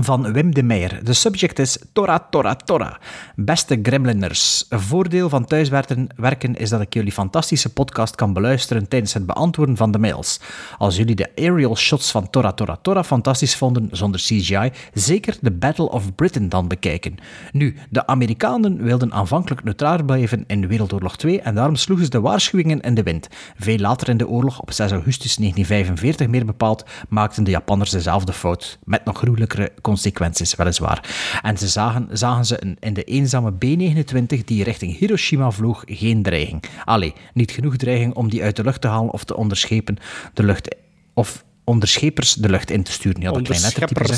Van 0.00 0.32
Wim 0.32 0.54
de 0.54 0.62
Meijer. 0.62 1.04
De 1.04 1.12
subject 1.12 1.58
is 1.58 1.78
Tora, 1.92 2.26
Tora, 2.30 2.54
Tora. 2.54 2.98
Beste 3.36 3.78
Gremliners. 3.82 4.66
Een 4.68 4.80
voordeel 4.80 5.28
van 5.28 5.44
thuiswerken 5.44 6.08
werken 6.16 6.54
is 6.54 6.70
dat 6.70 6.80
ik 6.80 6.94
jullie 6.94 7.12
fantastische 7.12 7.72
podcast 7.72 8.14
kan 8.14 8.32
beluisteren 8.32 8.88
tijdens 8.88 9.14
het 9.14 9.26
beantwoorden 9.26 9.76
van 9.76 9.90
de 9.90 9.98
mails. 9.98 10.40
Als 10.78 10.96
jullie 10.96 11.14
de 11.14 11.30
aerial 11.36 11.76
shots 11.76 12.10
van 12.10 12.30
Tora, 12.30 12.52
Tora, 12.52 12.76
Tora 12.82 13.04
fantastisch 13.04 13.56
vonden 13.56 13.88
zonder 13.90 14.20
CGI, 14.20 14.70
zeker 14.92 15.36
de 15.40 15.50
Battle 15.50 15.90
of 15.90 16.14
Britain 16.14 16.48
dan 16.48 16.68
bekijken. 16.68 17.16
Nu, 17.52 17.76
de 17.90 18.06
Amerikanen 18.06 18.82
wilden 18.82 19.12
aanvankelijk 19.12 19.64
neutraal 19.64 20.02
blijven 20.04 20.44
in 20.46 20.68
Wereldoorlog 20.68 21.16
2 21.16 21.40
en 21.40 21.54
daarom 21.54 21.76
sloegen 21.76 22.04
ze 22.04 22.10
de 22.10 22.20
waarschuwingen 22.20 22.80
in 22.80 22.94
de 22.94 23.02
wind. 23.02 23.28
Veel 23.56 23.78
later 23.78 24.08
in 24.08 24.16
de 24.16 24.28
oorlog, 24.28 24.60
op 24.60 24.72
6 24.72 24.90
augustus 24.90 25.36
1945 25.36 26.28
meer 26.28 26.46
bepaald, 26.46 26.84
maakten 27.08 27.44
de 27.44 27.50
Japanners 27.50 27.90
dezelfde 27.90 28.32
fout, 28.32 28.78
met 28.84 29.04
nog 29.04 29.18
gruwelijkere 29.18 29.72
consequenties 29.82 30.54
weliswaar. 30.54 31.14
En 31.42 31.58
ze 31.58 31.68
zagen, 31.68 32.08
zagen 32.12 32.44
ze 32.44 32.76
in 32.80 32.94
de 32.94 33.04
eenzame 33.04 33.52
B-29 33.52 34.44
die 34.44 34.64
richting 34.64 34.98
Hiroshima 34.98 35.50
vloog 35.50 35.82
geen 35.86 36.22
dreiging. 36.22 36.64
Allee, 36.84 37.12
niet 37.34 37.50
genoeg 37.50 37.76
dreiging 37.76 38.14
om 38.14 38.30
die 38.30 38.42
uit 38.42 38.56
de 38.56 38.62
lucht 38.62 38.80
te 38.80 38.88
halen 38.88 39.12
of 39.12 39.24
te 39.24 39.36
onderschepen 39.36 39.96
de 40.34 40.42
lucht... 40.42 40.76
Of 41.14 41.44
onderschepers 41.64 42.34
de 42.34 42.48
lucht 42.48 42.70
in 42.70 42.82
te 42.82 42.92
sturen. 42.92 43.20
Ja, 43.20 43.32
dat 43.32 43.42
klein 43.42 43.60
lettertype. 43.60 44.16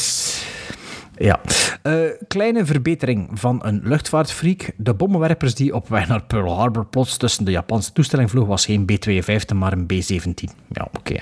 Ja. 1.17 1.41
Eh, 1.83 1.95
kleine 2.29 2.65
verbetering 2.67 3.29
van 3.33 3.61
een 3.65 3.81
luchtvaartfreak. 3.85 4.71
De 4.77 4.95
bommenwerpers 4.95 5.55
die 5.55 5.75
op 5.75 5.89
weg 5.89 6.09
naar 6.09 6.23
Pearl 6.23 6.57
Harbor 6.57 6.87
plots 6.87 7.17
tussen 7.17 7.45
de 7.45 7.51
Japanse 7.51 7.93
toestelling 7.93 8.31
vloog, 8.31 8.47
was 8.47 8.65
geen 8.65 8.85
B-52, 8.85 9.55
maar 9.55 9.73
een 9.73 9.87
B-17. 9.87 10.51
Ja, 10.69 10.89
oké. 10.93 11.21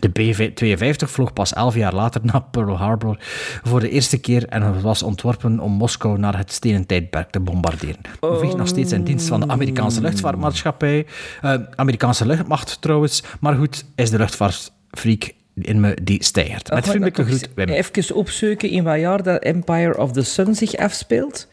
De 0.00 0.08
B-52 0.08 1.10
vloog 1.10 1.32
pas 1.32 1.52
elf 1.52 1.74
jaar 1.74 1.94
later 1.94 2.20
naar 2.24 2.42
Pearl 2.42 2.76
Harbor 2.76 3.16
voor 3.62 3.80
de 3.80 3.90
eerste 3.90 4.18
keer 4.18 4.48
en 4.48 4.82
was 4.82 5.02
ontworpen 5.02 5.60
om 5.60 5.72
Moskou 5.72 6.18
naar 6.18 6.36
het 6.36 6.52
stenen 6.52 6.86
tijdperk 6.86 7.30
te 7.30 7.40
bombarderen. 7.40 8.00
Vliegt 8.20 8.56
nog 8.56 8.68
steeds 8.68 8.92
in 8.92 9.04
dienst 9.04 9.28
van 9.28 9.40
de 9.40 9.48
Amerikaanse 9.48 10.00
luchtvaartmaatschappij. 10.00 11.06
Eh, 11.40 11.54
Amerikaanse 11.74 12.26
luchtmacht 12.26 12.80
trouwens. 12.80 13.22
Maar 13.40 13.54
goed, 13.54 13.84
is 13.94 14.10
de 14.10 14.18
luchtvaartfreak 14.18 15.32
in 15.54 15.80
me 15.80 15.96
die 16.02 16.24
stijgt. 16.24 16.70
Met 16.70 16.84
vriendelijke 16.84 17.24
groet, 17.24 17.48
Wim. 17.54 17.68
Even 17.68 18.14
opzoeken 18.14 18.70
in 18.70 18.84
wat 18.84 18.98
jaar 19.00 19.22
dat 19.22 19.42
Empire 19.42 19.96
of 19.98 20.12
the 20.12 20.22
Sun 20.22 20.54
zich 20.54 20.76
afspeelt. 20.76 21.48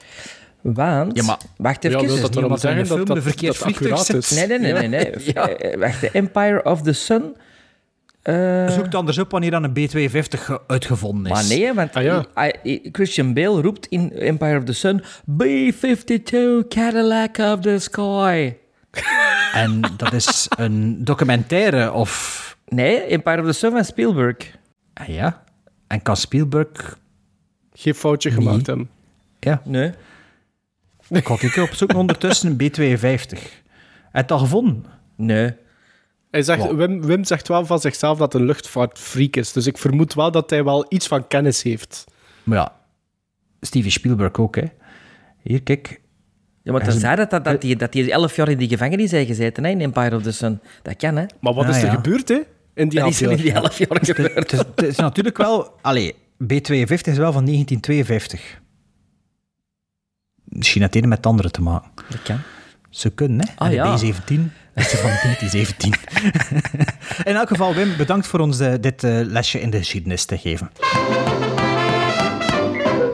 Want... 0.62 1.16
Ja, 1.18 1.24
maar- 1.24 1.40
Wacht 1.58 1.84
Ja, 1.84 1.90
even. 1.90 2.02
wil 2.06 2.16
dat 2.16 2.30
niet 2.30 2.36
erom 2.38 2.52
er 2.52 2.60
zeggen 2.60 2.88
dat 2.88 3.08
dat, 3.08 3.22
verkeerd 3.24 3.54
dat 3.60 3.64
vliegtuig 3.64 3.92
accuraat 4.00 4.14
is? 4.24 4.30
Nee, 4.32 4.48
nee, 4.48 4.60
nee, 4.60 4.74
nee. 4.74 4.88
nee. 4.88 5.14
Ja. 5.34 5.50
Eh, 5.50 5.78
Wacht, 5.80 6.12
Empire 6.12 6.64
of 6.64 6.82
the 6.82 6.94
Sun... 6.94 7.36
eh, 8.22 8.70
Zoek 8.70 8.92
dan 8.92 9.08
eens 9.08 9.18
op 9.18 9.32
wanneer 9.32 9.52
dan 9.52 9.64
een 9.64 9.74
B-52 9.74 10.12
ge- 10.40 10.62
uitgevonden 10.68 11.32
is. 11.32 11.50
Maar 11.50 11.58
nee, 11.58 11.74
want 11.74 11.96
Ah, 11.96 12.04
ja. 12.04 12.26
I- 12.64 12.70
I- 12.72 12.90
Christian 12.92 13.34
Bale 13.34 13.62
roept 13.62 13.86
in 13.88 14.12
Empire 14.12 14.58
of 14.58 14.64
the 14.64 14.74
Sun... 14.74 15.02
B-52 15.38 16.68
Cadillac 16.68 17.38
of 17.38 17.60
the 17.60 17.80
Sky. 17.80 18.54
En 19.54 19.82
dat 19.98 20.14
is 20.14 20.48
een 20.58 21.04
documentaire 21.04 21.92
of... 21.92 22.40
Nee, 22.76 23.02
Empire 23.02 23.40
of 23.42 23.46
the 23.46 23.52
Sun 23.54 23.72
van 23.72 23.86
Spielberg. 23.86 24.38
Ah, 24.94 25.08
ja. 25.08 25.44
En 25.88 26.02
kan 26.02 26.18
Spielberg... 26.18 27.00
Geen 27.74 27.96
foutje 27.96 28.32
gemaakt 28.32 28.68
hebben. 28.68 28.90
Ja, 29.40 29.62
Nee. 29.66 29.92
ik 31.10 31.28
ga 31.28 31.34
ik 31.40 31.56
opzoeken 31.58 31.98
ondertussen 31.98 32.50
een 32.50 32.58
B-52. 32.70 33.00
Heb 33.00 33.30
je 33.30 33.40
het 34.12 34.32
al 34.32 34.38
gevonden? 34.40 34.86
Nee. 35.16 35.54
Hij 36.32 36.42
zegt, 36.44 36.60
Wow. 36.64 36.78
Wim, 36.78 37.02
Wim 37.06 37.24
zegt 37.24 37.48
wel 37.48 37.66
van 37.66 37.80
zichzelf 37.80 38.18
dat 38.18 38.32
hij 38.34 38.42
een 38.42 38.48
luchtvaartfreak 38.48 39.36
is. 39.36 39.52
Dus 39.52 39.68
ik 39.68 39.78
vermoed 39.78 40.14
wel 40.14 40.32
dat 40.32 40.50
hij 40.50 40.64
wel 40.64 40.86
iets 40.90 41.08
van 41.08 41.28
kennis 41.28 41.64
heeft. 41.64 42.06
Maar 42.44 42.58
ja, 42.58 42.76
Steven 43.62 43.92
Spielberg 43.92 44.38
ook, 44.38 44.56
hè. 44.56 44.64
Hier, 45.42 45.64
kijk. 45.64 46.02
Ja, 46.64 46.72
maar 46.72 46.82
Hij 46.82 46.90
dan 46.90 47.00
zei 47.00 47.16
dat, 47.16 47.30
dat, 47.30 47.44
dat, 47.44 47.62
die, 47.62 47.76
dat 47.76 47.92
die 47.92 48.12
elf 48.12 48.36
jaar 48.36 48.50
in 48.50 48.58
die 48.58 48.68
gevangenis 48.70 49.12
heeft 49.12 49.28
gezeten, 49.28 49.64
hè, 49.64 49.70
in 49.70 49.82
Empire 49.82 50.16
of 50.16 50.22
the 50.24 50.32
Sun. 50.32 50.60
Dat 50.82 50.96
kan, 50.96 51.16
hè? 51.16 51.26
Maar 51.40 51.54
wat 51.54 51.64
Ah, 51.66 51.70
is 51.70 51.78
er 51.82 51.86
ja. 51.88 51.94
gebeurd, 51.94 52.28
hè? 52.28 52.40
In 52.74 52.90
die 52.90 53.00
Dat 53.00 53.10
is 53.10 53.22
in 53.22 53.36
die 53.36 53.52
elf 53.52 53.78
jaar 53.78 54.00
gebeurd. 54.06 54.52
Het 54.52 54.52
is, 54.52 54.60
het 54.60 54.84
is 54.84 54.96
natuurlijk 54.96 55.38
wel... 55.38 55.78
Allee, 55.82 56.16
B-52 56.38 56.88
is 56.88 57.18
wel 57.18 57.32
van 57.32 57.46
1952. 57.46 58.60
Misschien 60.44 60.82
het 60.82 60.96
ene 60.96 61.08
met 61.08 61.18
het 61.18 61.26
andere 61.26 61.52
te 61.52 61.62
maken. 61.62 61.92
Dat 62.10 62.22
kan. 62.22 62.40
Ze 62.90 63.10
kunnen, 63.10 63.48
hè. 63.48 63.54
Ah, 63.56 63.68
en 63.68 63.70
de 63.70 63.76
ja. 63.76 63.96
B-17 63.96 64.60
is 64.76 64.88
van 64.88 65.10
1917. 65.10 65.94
in 67.32 67.36
elk 67.36 67.48
geval, 67.48 67.74
Wim, 67.74 67.98
bedankt 67.98 68.28
voor 68.28 68.40
ons 68.40 68.60
eh, 68.60 68.74
dit 68.80 69.04
eh, 69.04 69.20
lesje 69.24 69.62
in 69.62 69.70
de 69.70 69.78
geschiedenis 69.78 70.26
te 70.26 70.38
geven. 70.38 70.72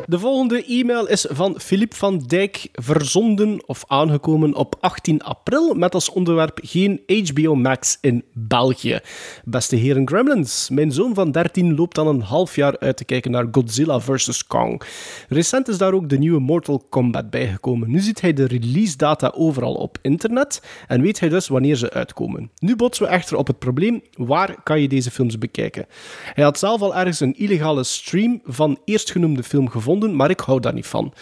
De 0.10 0.20
volgende 0.20 0.66
e-mail 0.66 1.08
is 1.08 1.26
van 1.30 1.60
Filip 1.60 1.94
van 1.94 2.18
Dijk, 2.18 2.68
verzonden 2.74 3.68
of 3.68 3.84
aangekomen 3.88 4.56
op 4.56 4.76
18 4.80 5.22
april 5.22 5.74
met 5.74 5.94
als 5.94 6.10
onderwerp 6.10 6.60
geen 6.64 7.02
HBO 7.06 7.56
Max 7.56 7.98
in 8.02 8.24
België. 8.34 9.00
Beste 9.46 9.76
heren 9.76 10.08
Gremlins, 10.08 10.70
mijn 10.70 10.92
zoon 10.92 11.14
van 11.14 11.32
13 11.32 11.76
loopt 11.76 11.98
al 11.98 12.08
een 12.08 12.22
half 12.22 12.56
jaar 12.56 12.80
uit 12.80 12.98
te 12.98 13.06
kijken 13.06 13.32
naar 13.32 13.48
Godzilla 13.52 14.00
vs. 14.00 14.48
Kong. 14.48 14.82
Recent 15.30 15.68
is 15.68 15.78
daar 15.78 15.94
ook 15.94 16.10
de 16.10 16.18
nieuwe 16.18 16.40
Mortal 16.40 16.86
Kombat 16.90 17.30
bijgekomen. 17.30 17.92
Nu 17.92 18.00
ziet 18.00 18.22
hij 18.22 18.34
de 18.34 18.46
release 18.46 18.98
data 18.98 19.32
overal 19.36 19.74
op 19.74 19.98
internet 20.02 20.62
en 20.88 21.02
weet 21.02 21.20
hij 21.20 21.30
dus 21.30 21.48
wanneer 21.48 21.76
ze 21.76 21.92
uitkomen. 21.92 22.52
Nu 22.60 22.76
botsen 22.76 23.06
we 23.06 23.12
echter 23.12 23.38
op 23.38 23.48
het 23.48 23.60
probleem, 23.60 24.02
waar 24.14 24.64
kan 24.64 24.82
je 24.82 24.88
deze 24.88 25.12
films 25.12 25.38
bekijken? 25.38 25.86
Hij 26.34 26.44
had 26.44 26.60
zelf 26.60 26.82
al 26.82 26.96
ergens 26.96 27.20
een 27.20 27.38
illegale 27.38 27.84
stream 27.84 28.42
van 28.44 28.80
eerstgenoemde 28.86 29.44
film 29.44 29.70
gevonden, 29.70 29.96
maar 30.00 30.30
ik 30.30 30.40
hou 30.40 30.60
daar 30.60 30.74
niet 30.74 30.88
van. 30.88 31.14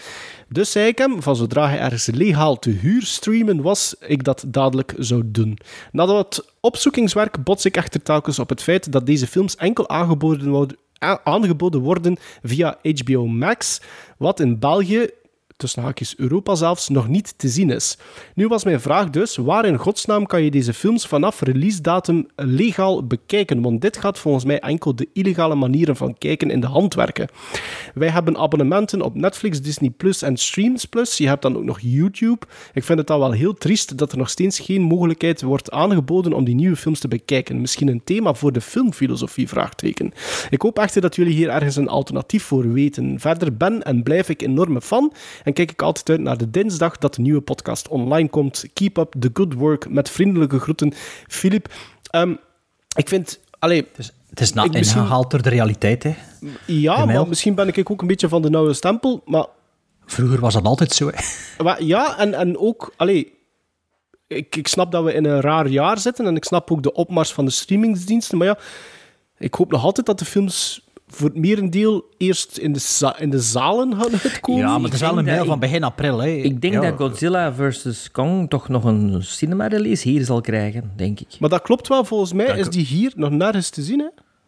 Dus 0.48 0.70
zei 0.70 0.86
ik 0.86 0.98
hem, 0.98 1.22
van 1.22 1.36
zodra 1.36 1.68
hij 1.68 1.78
ergens 1.78 2.06
legaal 2.06 2.58
te 2.58 2.70
huur 2.70 3.02
streamen 3.02 3.62
was, 3.62 3.94
ik 4.00 4.24
dat 4.24 4.44
dadelijk 4.46 4.94
zou 4.98 5.22
doen. 5.24 5.58
Na 5.92 6.06
dat 6.06 6.52
opzoekingswerk 6.60 7.44
bots 7.44 7.64
ik 7.64 7.76
echter 7.76 8.02
telkens 8.02 8.38
op 8.38 8.48
het 8.48 8.62
feit 8.62 8.92
dat 8.92 9.06
deze 9.06 9.26
films 9.26 9.56
enkel 9.56 9.88
aangeboden 9.88 10.76
aangeboden 11.24 11.80
worden 11.80 12.16
via 12.42 12.78
HBO 12.82 13.26
Max, 13.26 13.80
wat 14.18 14.40
in 14.40 14.58
België 14.58 15.10
tussen 15.56 15.82
haakjes 15.82 16.16
Europa 16.16 16.54
zelfs, 16.54 16.88
nog 16.88 17.08
niet 17.08 17.34
te 17.36 17.48
zien 17.48 17.70
is. 17.70 17.98
Nu 18.34 18.48
was 18.48 18.64
mijn 18.64 18.80
vraag 18.80 19.10
dus, 19.10 19.36
waar 19.36 19.64
in 19.64 19.76
godsnaam 19.76 20.26
kan 20.26 20.42
je 20.42 20.50
deze 20.50 20.74
films 20.74 21.06
vanaf 21.06 21.40
release 21.40 21.80
datum 21.80 22.26
legaal 22.36 23.06
bekijken? 23.06 23.62
Want 23.62 23.80
dit 23.80 23.96
gaat 23.96 24.18
volgens 24.18 24.44
mij 24.44 24.58
enkel 24.58 24.96
de 24.96 25.08
illegale 25.12 25.54
manieren 25.54 25.96
van 25.96 26.18
kijken 26.18 26.50
in 26.50 26.60
de 26.60 26.66
hand 26.66 26.94
werken. 26.94 27.28
Wij 27.94 28.08
hebben 28.08 28.36
abonnementen 28.36 29.02
op 29.02 29.14
Netflix, 29.14 29.60
Disney 29.60 29.90
Plus 29.90 30.22
en 30.22 30.36
Streams 30.36 30.84
Plus. 30.84 31.16
Je 31.16 31.28
hebt 31.28 31.42
dan 31.42 31.56
ook 31.56 31.64
nog 31.64 31.78
YouTube. 31.80 32.46
Ik 32.72 32.84
vind 32.84 32.98
het 32.98 33.06
dan 33.06 33.18
wel 33.18 33.32
heel 33.32 33.54
triest 33.54 33.98
dat 33.98 34.12
er 34.12 34.18
nog 34.18 34.30
steeds 34.30 34.58
geen 34.58 34.82
mogelijkheid 34.82 35.42
wordt 35.42 35.70
aangeboden 35.70 36.32
om 36.32 36.44
die 36.44 36.54
nieuwe 36.54 36.76
films 36.76 37.00
te 37.00 37.08
bekijken. 37.08 37.60
Misschien 37.60 37.88
een 37.88 38.04
thema 38.04 38.34
voor 38.34 38.52
de 38.52 38.60
filmfilosofie? 38.60 39.48
Vraagteken. 39.48 40.12
Ik 40.50 40.62
hoop 40.62 40.78
echter 40.78 41.00
dat 41.00 41.16
jullie 41.16 41.34
hier 41.34 41.48
ergens 41.48 41.76
een 41.76 41.88
alternatief 41.88 42.42
voor 42.42 42.72
weten. 42.72 43.20
Verder 43.20 43.56
ben 43.56 43.82
en 43.82 44.02
blijf 44.02 44.28
ik 44.28 44.42
enorme 44.42 44.80
fan 44.80 45.12
en 45.46 45.52
kijk 45.52 45.70
ik 45.70 45.82
altijd 45.82 46.08
uit 46.10 46.20
naar 46.20 46.36
de 46.36 46.50
dinsdag 46.50 46.98
dat 46.98 47.14
de 47.14 47.20
nieuwe 47.22 47.40
podcast 47.40 47.88
online 47.88 48.28
komt. 48.28 48.64
Keep 48.72 48.96
up 48.96 49.14
the 49.18 49.30
good 49.32 49.54
work. 49.54 49.88
Met 49.90 50.10
vriendelijke 50.10 50.58
groeten, 50.58 50.92
Filip. 51.26 51.74
Ehm, 52.10 52.34
ik 52.96 53.08
vind 53.08 53.40
Allee, 53.58 53.86
Het 54.28 54.40
is 54.40 54.52
na, 54.52 54.64
misschien- 54.64 55.00
ingehaald 55.00 55.30
door 55.30 55.42
de 55.42 55.48
realiteit, 55.48 56.02
hè. 56.02 56.14
ja, 56.66 57.04
maar 57.04 57.28
misschien 57.28 57.54
ben 57.54 57.68
ik 57.68 57.90
ook 57.90 58.00
een 58.00 58.06
beetje 58.06 58.28
van 58.28 58.42
de 58.42 58.50
nauwe 58.50 58.74
stempel. 58.74 59.22
Maar 59.24 59.46
Vroeger 60.06 60.40
was 60.40 60.54
dat 60.54 60.64
altijd 60.64 60.92
zo, 60.92 61.10
hè. 61.14 61.22
Maar 61.64 61.82
ja, 61.82 62.18
en, 62.18 62.34
en 62.34 62.58
ook, 62.58 62.92
allee, 62.96 63.32
ik, 64.26 64.56
ik 64.56 64.68
snap 64.68 64.92
dat 64.92 65.04
we 65.04 65.12
in 65.12 65.24
een 65.24 65.40
raar 65.40 65.68
jaar 65.68 65.98
zitten 65.98 66.26
en 66.26 66.36
ik 66.36 66.44
snap 66.44 66.70
ook 66.70 66.82
de 66.82 66.92
opmars 66.92 67.32
van 67.32 67.44
de 67.44 67.50
streamingsdiensten, 67.50 68.38
maar 68.38 68.46
ja, 68.46 68.58
ik 69.38 69.54
hoop 69.54 69.70
nog 69.70 69.84
altijd 69.84 70.06
dat 70.06 70.18
de 70.18 70.24
films 70.24 70.85
voor 71.08 71.28
het 71.28 71.38
merendeel 71.38 72.04
eerst 72.16 72.56
in 72.58 72.72
de, 72.72 72.78
za- 72.78 73.18
in 73.18 73.30
de 73.30 73.38
zalen 73.40 73.96
gaan 73.96 74.10
uitkomen. 74.22 74.60
Ja, 74.62 74.74
maar 74.74 74.84
het 74.84 74.92
is 74.94 75.00
wel 75.00 75.18
een 75.18 75.24
mail 75.24 75.44
van 75.44 75.58
begin 75.58 75.82
april, 75.84 76.18
hè. 76.18 76.28
Ik 76.28 76.60
denk 76.60 76.74
Ja. 76.74 76.80
dat 76.80 76.94
Godzilla 76.96 77.52
vs. 77.54 78.10
Kong 78.12 78.50
toch 78.50 78.68
nog 78.68 78.84
een 78.84 79.22
cinema-release 79.22 80.08
hier 80.08 80.24
zal 80.24 80.40
krijgen, 80.40 80.92
denk 80.96 81.20
ik. 81.20 81.26
Maar 81.40 81.50
dat 81.50 81.62
klopt 81.62 81.88
wel, 81.88 82.04
volgens 82.04 82.32
mij 82.32 82.46
Dank 82.46 82.58
is 82.58 82.68
die 82.68 82.84
hier 82.84 83.12
nog 83.16 83.30
nergens 83.30 83.70
te 83.70 83.82
zien, 83.82 83.98
hè? 83.98 84.06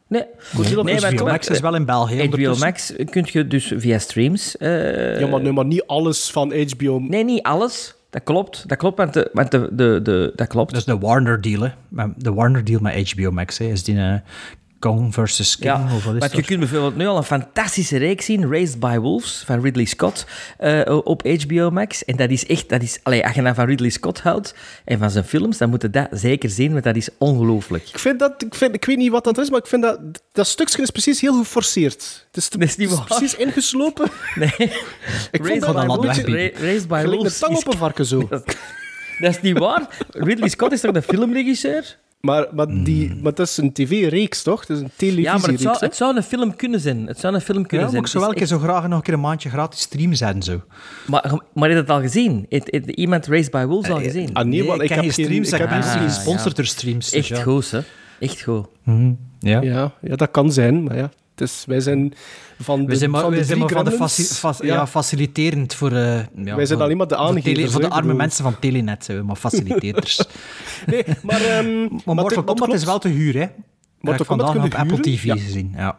Nee, 0.08 0.24
Godzilla 0.54 0.82
nee 0.82 1.14
Max 1.24 1.48
is 1.48 1.60
wel 1.60 1.74
in 1.74 1.84
België 1.84 2.26
HBO. 2.26 2.56
Max 2.56 2.92
kun 3.10 3.26
je 3.32 3.46
dus 3.46 3.72
via 3.76 3.98
streams... 3.98 4.56
eh, 4.56 5.20
Ja, 5.20 5.26
maar, 5.26 5.40
nee, 5.40 5.52
maar 5.52 5.64
niet 5.64 5.82
alles 5.86 6.30
van 6.30 6.52
HBO. 6.68 6.98
Nee, 6.98 7.24
niet 7.24 7.42
alles. 7.42 7.94
Dat 8.10 8.22
klopt. 8.22 8.68
Dat 8.68 8.78
klopt, 8.78 8.98
want 8.98 9.12
de... 9.14 9.30
Want 9.32 9.50
de, 9.50 9.68
de, 9.72 10.00
de, 10.02 10.32
dat 10.36 10.46
klopt. 10.46 10.70
Dat 10.70 10.78
is 10.80 10.84
de 10.86 10.98
Warner 10.98 11.40
deal, 11.40 11.60
hè. 11.62 12.04
De 12.16 12.32
Warner 12.32 12.64
deal 12.64 12.80
met 12.80 13.10
HBO 13.12 13.30
Max, 13.30 13.58
hè. 13.58 13.64
Is 13.64 13.84
die 13.84 13.98
eh, 13.98 14.14
Kong 14.78 15.14
versus 15.14 15.56
King, 15.58 15.64
Ja, 15.72 15.82
of 15.94 16.04
wat 16.04 16.14
is 16.14 16.18
want 16.20 16.30
je 16.30 16.36
dat? 16.36 16.46
kunt 16.46 16.58
bijvoorbeeld 16.60 16.96
nu 16.96 17.06
al 17.06 17.16
een 17.16 17.22
fantastische 17.24 17.96
reeks 17.96 18.24
zien, 18.24 18.50
Raised 18.50 18.78
by 18.80 18.96
Wolves, 18.98 19.42
van 19.46 19.60
Ridley 19.62 19.84
Scott, 19.84 20.26
eh, 20.58 20.98
op 21.04 21.22
HBO 21.26 21.70
Max. 21.70 22.04
En 22.04 22.16
dat 22.16 22.30
is 22.30 22.46
echt, 22.46 22.68
dat 22.68 22.82
is, 22.82 22.98
allee, 23.02 23.24
als 23.26 23.34
je 23.34 23.40
nou 23.40 23.54
van 23.54 23.64
Ridley 23.66 23.90
Scott 23.90 24.20
houdt 24.20 24.54
en 24.84 24.98
van 24.98 25.10
zijn 25.10 25.24
films, 25.24 25.58
dan 25.58 25.70
moet 25.70 25.82
je 25.82 25.90
dat 25.90 26.06
zeker 26.10 26.50
zien, 26.50 26.72
want 26.72 26.84
dat 26.84 26.96
is 26.96 27.08
ongelooflijk. 27.18 27.88
Ik, 27.88 27.98
vind 27.98 28.18
dat, 28.18 28.42
ik, 28.42 28.54
vind, 28.54 28.74
ik 28.74 28.84
weet 28.84 28.96
niet 28.96 29.10
wat 29.10 29.24
dat 29.24 29.38
is, 29.38 29.50
maar 29.50 29.58
ik 29.58 29.66
vind 29.66 29.82
dat 29.82 29.98
dat 30.32 30.46
stukje 30.46 30.82
is 30.82 30.90
precies 30.90 31.20
heel 31.20 31.38
geforceerd. 31.38 32.26
Het 32.26 32.36
is, 32.36 32.48
te- 32.48 32.58
Dat 32.58 32.68
is 32.68 32.76
niet 32.76 32.90
het 32.90 33.04
precies 33.04 33.34
ingeslopen. 33.36 34.10
Nee. 34.34 34.48
Ik 34.58 34.70
vond 35.32 35.46
Raised 35.48 35.60
dat 35.60 35.74
by 35.74 35.86
Wolves, 35.86 36.20
Raised 36.60 36.88
by 36.88 37.04
Wolves 37.04 37.38
tang 37.38 37.52
is- 37.56 37.58
op 37.64 37.72
een 37.72 37.78
varken 37.78 38.04
zo. 38.06 38.28
Dat 39.20 39.30
is 39.30 39.40
niet 39.40 39.58
waar. 39.58 39.88
Ridley 40.10 40.48
Scott 40.48 40.72
is 40.72 40.80
toch 40.80 40.92
de 40.92 41.02
filmregisseur? 41.02 41.96
Maar, 42.20 42.46
maar, 42.52 42.66
die, 42.84 43.08
Hmm. 43.08 43.22
maar 43.22 43.34
dat 43.34 43.46
is 43.48 43.56
een 43.56 43.72
tv-reeks, 43.72 44.42
toch? 44.42 44.60
Het 44.60 44.70
is 44.70 44.76
een 44.78 44.82
Ja, 44.82 44.88
maar 44.88 44.88
het 44.88 44.98
televisiereeks. 44.98 45.62
zou, 45.62 45.76
het 45.78 45.96
zou 45.96 46.16
een 46.16 46.22
film 46.22 46.56
kunnen 46.56 46.80
zijn. 46.80 47.06
Het 47.06 47.18
zou 47.18 47.34
een 47.34 47.40
film 47.40 47.58
Ja, 47.60 47.66
kunnen 47.66 47.86
maar 47.86 47.90
zijn. 47.94 48.04
ik 48.04 48.10
zou 48.10 48.24
wel 48.24 48.32
een 48.34 48.40
is 48.42 48.48
keer 48.48 48.58
zo 48.58 48.64
graag 48.64 48.82
nog 48.88 48.98
een 48.98 49.02
keer 49.04 49.14
een 49.14 49.20
maandje 49.20 49.48
gratis 49.48 49.80
stream 49.80 50.14
zijn, 50.14 50.42
zo. 50.42 50.52
echt- 50.52 50.62
Maar, 51.06 51.22
maar 51.54 51.68
heb 51.68 51.70
je 51.70 51.76
het 51.76 51.90
al 51.90 52.00
gezien? 52.00 52.46
Heeft, 52.48 52.68
heeft 52.70 52.88
iemand 52.90 53.26
Raised 53.26 53.50
by 53.52 53.64
Wolves 53.64 53.90
al 53.90 54.00
gezien? 54.00 54.34
Ah, 54.34 54.44
nee, 54.46 54.64
want 54.64 54.82
ik, 54.82 54.86
ken 54.88 54.96
heb 54.96 55.04
geen 55.12 55.24
streams, 55.24 55.52
ik 55.52 55.58
heb 55.58 55.68
geen- 55.68 55.82
geen 55.82 55.98
Ah, 56.00 56.04
gesponsord 56.14 56.48
ja. 56.50 56.54
door 56.54 56.64
streams. 56.64 57.10
dus 57.10 57.18
Echt 57.20 57.28
ja. 57.28 57.42
goed, 57.42 57.70
hè? 57.70 57.80
Echt 58.20 58.42
goed. 58.42 58.66
Mhm, 58.82 59.12
Ja. 59.38 59.60
Ja, 59.60 59.92
ja, 60.02 60.16
dat 60.16 60.30
kan 60.30 60.52
zijn, 60.52 60.82
maar 60.82 60.96
ja. 60.96 61.10
Dus 61.38 61.64
wij 61.66 61.80
zijn 61.80 62.12
van 62.60 62.80
de, 62.80 62.86
We 62.86 62.96
zijn 62.96 63.10
maar, 63.10 63.20
van 63.20 63.30
de 63.30 63.36
we 63.36 63.44
zijn 63.44 63.58
drie 63.58 63.74
maar 63.74 63.84
van 63.84 63.92
de 63.92 63.96
gremlins- 63.96 64.38
faci- 64.38 64.38
faci- 64.40 64.66
ja. 64.66 64.74
ja, 64.74 64.86
faciliterend 64.86 65.74
voor... 65.74 65.92
eh, 65.92 66.20
ja, 66.44 66.56
Wij 66.56 66.66
zijn 66.66 66.80
alleen 66.80 66.96
maar 66.96 67.06
de 67.08 67.16
aangevers, 67.16 67.72
Voor 67.72 67.80
de 67.80 67.88
arme 67.90 68.14
mensen 68.14 68.44
van 68.44 68.58
Telenet 68.58 69.04
zijn 69.04 69.18
we, 69.18 69.24
maar 69.24 69.36
faciliteerders. 69.36 70.20
Nee, 70.86 71.04
maar... 71.22 71.40
ehm, 71.40 71.80
maar 71.80 72.14
Mortal 72.14 72.28
Kombat 72.44 72.56
klopt. 72.56 72.72
is 72.72 72.84
wel 72.84 72.98
te 72.98 73.08
huur, 73.08 73.34
hè? 73.34 73.40
Dat 73.40 73.50
Mortal 74.00 74.26
Kombat 74.26 74.46
vandaag 74.46 74.52
kun 74.52 74.64
op 74.64 74.88
je 74.88 74.94
Apple 74.94 75.10
huren? 75.10 75.36
TV 75.36 75.44
gezien. 75.44 75.74
Ja. 75.76 75.98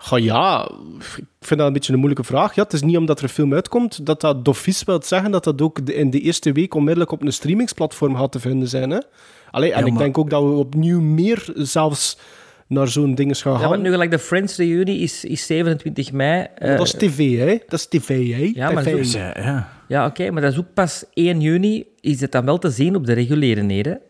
Goh, 0.00 0.18
ja, 0.18 0.70
ik 1.16 1.24
vind 1.40 1.58
dat 1.58 1.66
een 1.66 1.72
beetje 1.72 1.92
een 1.92 1.98
moeilijke 1.98 2.24
vraag. 2.24 2.54
Ja, 2.54 2.62
het 2.62 2.72
is 2.72 2.82
niet 2.82 2.96
omdat 2.96 3.18
er 3.18 3.24
een 3.24 3.30
film 3.30 3.54
uitkomt 3.54 4.06
dat 4.06 4.20
dat 4.20 4.44
dofies 4.44 4.82
wil 4.82 5.02
zeggen 5.02 5.30
dat 5.30 5.44
dat 5.44 5.62
ook 5.62 5.78
in 5.78 6.10
de 6.10 6.20
eerste 6.20 6.52
week 6.52 6.74
onmiddellijk 6.74 7.12
op 7.12 7.22
een 7.22 7.32
streamingsplatform 7.32 8.16
gaat 8.16 8.32
te 8.32 8.40
vinden 8.40 8.68
zijn. 8.68 8.90
Hè? 8.90 8.98
Allee, 9.50 9.72
en 9.72 9.80
Ja, 9.86 9.92
ik 9.92 9.98
denk 9.98 10.18
ook 10.18 10.30
dat 10.30 10.42
we 10.42 10.48
opnieuw 10.48 11.00
meer 11.00 11.50
zelfs 11.54 12.18
naar 12.68 12.88
zo'n 12.88 13.14
dingen 13.14 13.36
gaan 13.36 13.52
Ja, 13.52 13.58
gaan. 13.58 13.68
want 13.68 13.82
nu 13.82 13.90
gelijk 13.90 14.10
de 14.10 14.18
Friends 14.18 14.56
reunie 14.56 14.98
is, 14.98 15.24
is 15.24 15.46
27 15.46 16.12
mei. 16.12 16.46
eh, 16.54 16.76
dat 16.76 16.86
is 16.86 16.92
tv, 16.92 17.38
hè? 17.38 17.58
Dat 17.68 17.78
is 17.78 17.86
tv, 17.86 18.32
hè? 18.36 18.50
Ja, 18.54 18.70
maar 18.70 18.82
TV. 18.82 19.04
zo- 19.04 19.18
eh, 19.18 19.44
ja. 19.44 19.68
Ja, 19.88 20.06
oké, 20.06 20.30
maar 20.30 20.42
dat 20.42 20.52
is 20.52 20.58
ook 20.58 20.74
pas 20.74 21.04
1 21.14 21.40
juni. 21.40 21.84
Is 22.00 22.20
het 22.20 22.32
dan 22.32 22.44
wel 22.44 22.58
te 22.58 22.70
zien 22.70 22.94
op 22.96 23.06
de 23.06 23.12
reguliere 23.12 23.62
neden? 23.62 24.00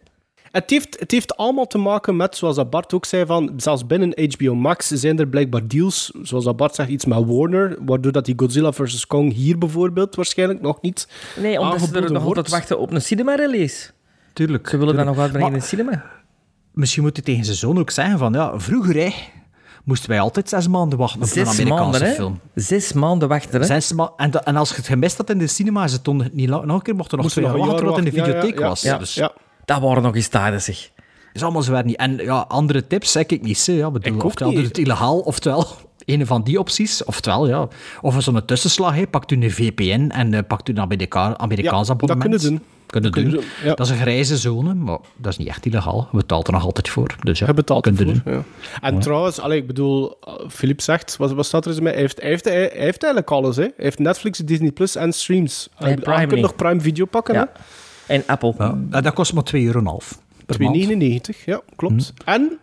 Het 0.53 0.71
heeft, 0.71 0.97
het 1.01 1.11
heeft 1.11 1.37
allemaal 1.37 1.66
te 1.66 1.79
maken 1.79 2.16
met, 2.16 2.37
zoals 2.37 2.68
Bart 2.68 2.92
ook 2.94 3.05
zei, 3.05 3.27
van, 3.27 3.53
zelfs 3.57 3.87
binnen 3.87 4.12
HBO 4.37 4.55
Max 4.55 4.88
zijn 4.88 5.18
er 5.18 5.29
blijkbaar 5.29 5.68
deals, 5.68 6.11
zoals 6.23 6.55
Bart 6.55 6.75
zegt, 6.75 6.88
iets 6.88 7.05
met 7.05 7.25
Warner, 7.27 7.77
waardoor 7.85 8.12
dat 8.12 8.25
die 8.25 8.35
Godzilla 8.37 8.73
vs. 8.73 9.07
Kong 9.07 9.33
hier 9.33 9.59
bijvoorbeeld 9.59 10.14
waarschijnlijk 10.14 10.61
nog 10.61 10.81
niet 10.83 11.09
Nee, 11.40 11.61
omdat 11.61 11.81
ze 11.81 12.01
er 12.01 12.12
nog 12.12 12.25
altijd 12.25 12.49
wachten 12.49 12.79
op 12.79 12.92
een 12.92 13.03
cinema-release. 13.03 13.90
Tuurlijk. 14.33 14.68
Ze 14.68 14.77
willen 14.79 14.97
dat 14.97 15.05
nog 15.05 15.18
uitbrengen 15.18 15.47
in 15.47 15.53
Maar 15.53 15.61
de 15.62 15.66
cinema. 15.66 16.05
Misschien 16.79 17.03
moet 17.03 17.17
je 17.17 17.23
tegen 17.23 17.45
zijn 17.45 17.57
zoon 17.57 17.79
ook 17.79 17.91
zeggen 17.91 18.19
van... 18.19 18.33
Ja, 18.33 18.53
vroeger, 18.61 18.95
hè, 18.95 19.11
moesten 19.85 20.11
wij 20.11 20.21
altijd 20.21 20.49
zes 20.49 20.69
maanden 20.69 20.99
wachten 20.99 21.23
op 21.23 21.27
een 21.37 21.47
Amerikaanse 21.47 21.75
maanden, 21.75 22.14
film. 22.14 22.41
Zes 22.55 22.93
maanden 22.93 23.29
wachten, 23.29 23.61
hè? 23.61 23.67
Zes 23.67 23.93
ma- 23.93 24.12
en, 24.17 24.45
en 24.45 24.57
als 24.57 24.69
je 24.71 24.75
het 24.77 24.87
gemist 24.87 25.17
had 25.17 25.31
in 25.31 25.38
de 25.38 25.47
cinema, 25.47 25.85
is 25.85 25.93
het 25.93 26.05
dan 26.05 26.29
niet 26.33 26.49
la- 26.49 26.64
nog 26.64 26.77
een 26.77 26.83
keer 26.83 26.95
mocht 26.95 27.12
er 27.12 27.19
nog 27.19 27.31
twee 27.31 27.45
jaar 27.45 27.57
wachten 27.59 27.85
wat 27.85 27.99
in 27.99 28.05
de 28.05 28.11
wachten. 28.11 28.27
Ja, 28.27 28.27
ja, 28.27 28.41
videotheek 28.41 28.61
ja. 28.62 28.69
was. 28.69 28.83
Ja. 28.83 28.99
Dus 28.99 29.14
Ja. 29.14 29.33
Dat 29.64 29.81
waren 29.81 30.03
nog 30.03 30.14
eens 30.14 30.29
tijden, 30.29 30.62
zeg. 30.62 30.91
is 31.33 31.43
allemaal 31.43 31.62
zo 31.62 31.83
niet. 31.83 31.97
En 31.97 32.17
ja, 32.17 32.45
andere 32.49 32.87
tips 32.87 33.12
zeg 33.12 33.27
ik 33.27 33.43
niet. 33.43 33.67
Hè. 33.67 33.73
Ja, 33.73 33.91
bedoel, 33.91 34.12
Ik 34.12 34.19
ook 34.19 34.25
oftewel 34.25 34.53
niet. 34.53 34.61
doet 34.61 34.69
het 34.69 34.79
illegaal, 34.79 35.19
oftewel 35.19 35.67
een 36.09 36.27
van 36.27 36.42
die 36.42 36.59
opties. 36.59 37.05
Oftewel, 37.05 37.49
ja, 37.49 37.68
of 38.01 38.14
een 38.14 38.23
zo'n 38.23 38.44
tussenslag. 38.44 38.94
Hè. 38.94 39.07
Pakt 39.07 39.31
u 39.31 39.42
een 39.42 39.51
VPN 39.51 40.11
en 40.14 40.35
eh, 40.35 40.40
pakt 40.49 40.68
u 40.68 40.73
een 40.73 40.81
Amerika 40.81 41.37
Amerikaans 41.37 41.88
Ja, 41.88 41.94
dat 41.94 42.03
abonnement. 42.11 42.40
kunnen 42.40 42.61
doen. 42.61 42.68
Kunnen 42.87 43.11
kunnen 43.11 43.31
doen. 43.31 43.40
doen, 43.40 43.51
ja. 43.64 43.75
Dat 43.75 43.87
is 43.87 43.92
een 43.92 43.99
grijze 43.99 44.37
zone, 44.37 44.75
maar 44.75 44.99
dat 45.16 45.33
is 45.33 45.38
niet 45.38 45.49
echt 45.49 45.66
illegaal. 45.66 46.09
We 46.11 46.16
betaalt 46.16 46.47
er 46.47 46.53
nog 46.53 46.64
altijd 46.64 46.88
voor. 46.88 47.14
Dus 47.23 47.38
ja, 47.38 47.47
Je 47.47 47.55
betaalt 47.55 47.83
kunnen 47.83 48.01
ervoor. 48.01 48.23
doen. 48.25 48.33
Ja. 48.35 48.42
En 48.88 48.99
trouwens, 48.99 49.40
allee, 49.40 49.59
ik 49.59 49.66
bedoel, 49.66 50.16
uh, 50.29 50.35
Philippe 50.49 50.83
zegt, 50.83 51.16
wat, 51.16 51.33
wat 51.33 51.47
staat 51.47 51.64
er 51.64 51.71
eens 51.71 51.81
mee? 51.81 51.92
Hij 51.92 52.01
heeft, 52.03 52.21
hij, 52.21 52.31
heeft, 52.31 52.44
hij, 52.44 52.61
heeft 52.61 53.03
eigenlijk 53.03 53.31
alles. 53.31 53.57
Hè. 53.57 53.62
Hij 53.62 53.73
heeft 53.77 53.99
Netflix, 53.99 54.38
Disney 54.38 54.71
Plus 54.71 54.97
en 54.97 55.12
streams. 55.12 55.68
Nee, 55.79 55.94
Ah, 55.97 56.03
Prime 56.03 56.21
je 56.21 56.27
kunt 56.27 56.40
nog 56.40 56.55
Prime 56.57 56.81
Video 56.81 57.05
pakken. 57.05 57.35
Ja. 57.35 57.53
En 58.07 58.23
Apple. 58.27 58.55
Ja, 58.59 58.71
en 58.90 59.03
dat 59.03 59.12
kost 59.12 59.33
maar 59.33 59.44
2,5 59.57 59.61
euro 59.62 59.99
per 60.47 60.62
maand. 60.62 60.77
2,99, 60.77 61.44
ja, 61.44 61.61
klopt. 61.77 62.12
En, 62.25 62.59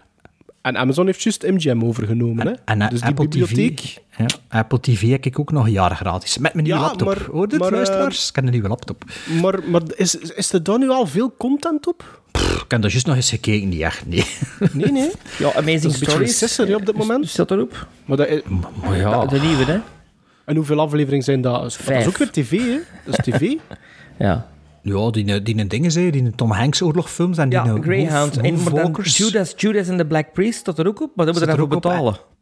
en 0.65 0.77
Amazon 0.77 1.05
heeft 1.05 1.21
juist 1.23 1.43
MGM 1.43 1.81
overgenomen. 1.83 2.47
hè. 2.47 2.53
En 2.65 2.81
eh, 2.81 2.89
dus 2.89 2.99
die 2.99 3.09
Apple 3.09 3.27
bibliotheek... 3.27 3.77
TV, 3.79 3.97
ja, 4.17 4.25
Apple 4.59 4.79
TV 4.79 5.09
heb 5.09 5.25
ik 5.25 5.39
ook 5.39 5.51
nog 5.51 5.65
een 5.65 5.71
jaar 5.71 5.95
gratis. 5.95 6.37
Met 6.37 6.53
mijn 6.53 6.65
nieuwe 6.65 6.79
Ja, 6.79 6.85
laptop. 6.85 7.07
maar- 7.07 7.25
Hoor 7.31 7.47
dit, 7.47 7.59
maar, 7.59 7.67
eh, 7.67 7.73
luisteraars? 7.75 8.29
Ik 8.29 8.35
heb 8.35 8.43
een 8.45 8.51
nieuwe 8.51 8.67
laptop. 8.67 9.03
Maar, 9.41 9.59
maar 9.69 9.81
is, 9.95 10.15
is 10.15 10.53
er 10.53 10.63
dan 10.63 10.79
nu 10.79 10.89
al 10.89 11.07
veel 11.07 11.33
content 11.37 11.87
op? 11.87 12.21
Ik 12.33 12.65
heb 12.71 12.81
dat 12.81 12.91
juist 12.91 13.05
nog 13.05 13.15
eens 13.15 13.29
gekeken, 13.29 13.69
niet 13.69 13.81
echt, 13.81 14.05
nee. 14.13 14.25
Nee, 14.71 14.91
nee. 14.91 15.11
Ja, 15.39 15.47
Amazing 15.53 15.83
is 15.85 15.95
Stories. 15.95 16.17
recesser 16.17 16.67
hè, 16.67 16.75
op 16.75 16.85
dit 16.85 16.95
moment. 16.97 17.29
Staat 17.29 17.51
erop. 17.51 17.87
Maar 18.05 18.17
dat 18.17 18.27
is- 18.27 18.41
Maar 18.83 18.97
ja, 18.97 19.25
De 19.25 19.39
nieuwe, 19.39 19.63
hè? 19.65 19.79
en 20.45 20.55
hoeveel 20.55 20.79
afleveringen 20.79 21.23
zijn 21.23 21.41
dat? 21.41 21.61
Dat 21.85 21.97
is 21.99 22.07
ook 22.07 22.17
weer 22.17 22.31
tv, 22.31 22.51
hè? 22.59 22.77
Dat 23.05 23.17
is 23.27 23.33
tv. 23.33 23.53
Ja. 24.17 24.47
Ja 24.85 25.09
die, 25.09 25.41
die 25.41 25.67
dingen, 25.67 25.91
zei, 25.91 26.11
die 26.11 26.31
Tom 26.35 26.51
Hanks 26.51 26.81
oorlogfilms 26.81 27.37
en 27.37 27.49
die 27.49 27.59
Ja, 27.59 27.77
Greyhound. 27.81 28.37
En. 28.37 28.55
Judas, 29.01 29.53
Judas 29.57 29.89
and 29.89 29.97
the 29.97 30.05
Black 30.05 30.33
Priest 30.33 30.59
staat 30.59 30.79
er 30.79 30.87
ook 30.87 31.01
op, 31.01 31.11
maar 31.15 31.25
dat 31.25 31.35
moeten 31.35 31.55
we 31.55 31.63
Staat 31.63 31.69
er 31.69 31.81
daarvoor 31.81 31.95
ook 31.95 32.03
op, 32.07 32.13
betalen. 32.13 32.33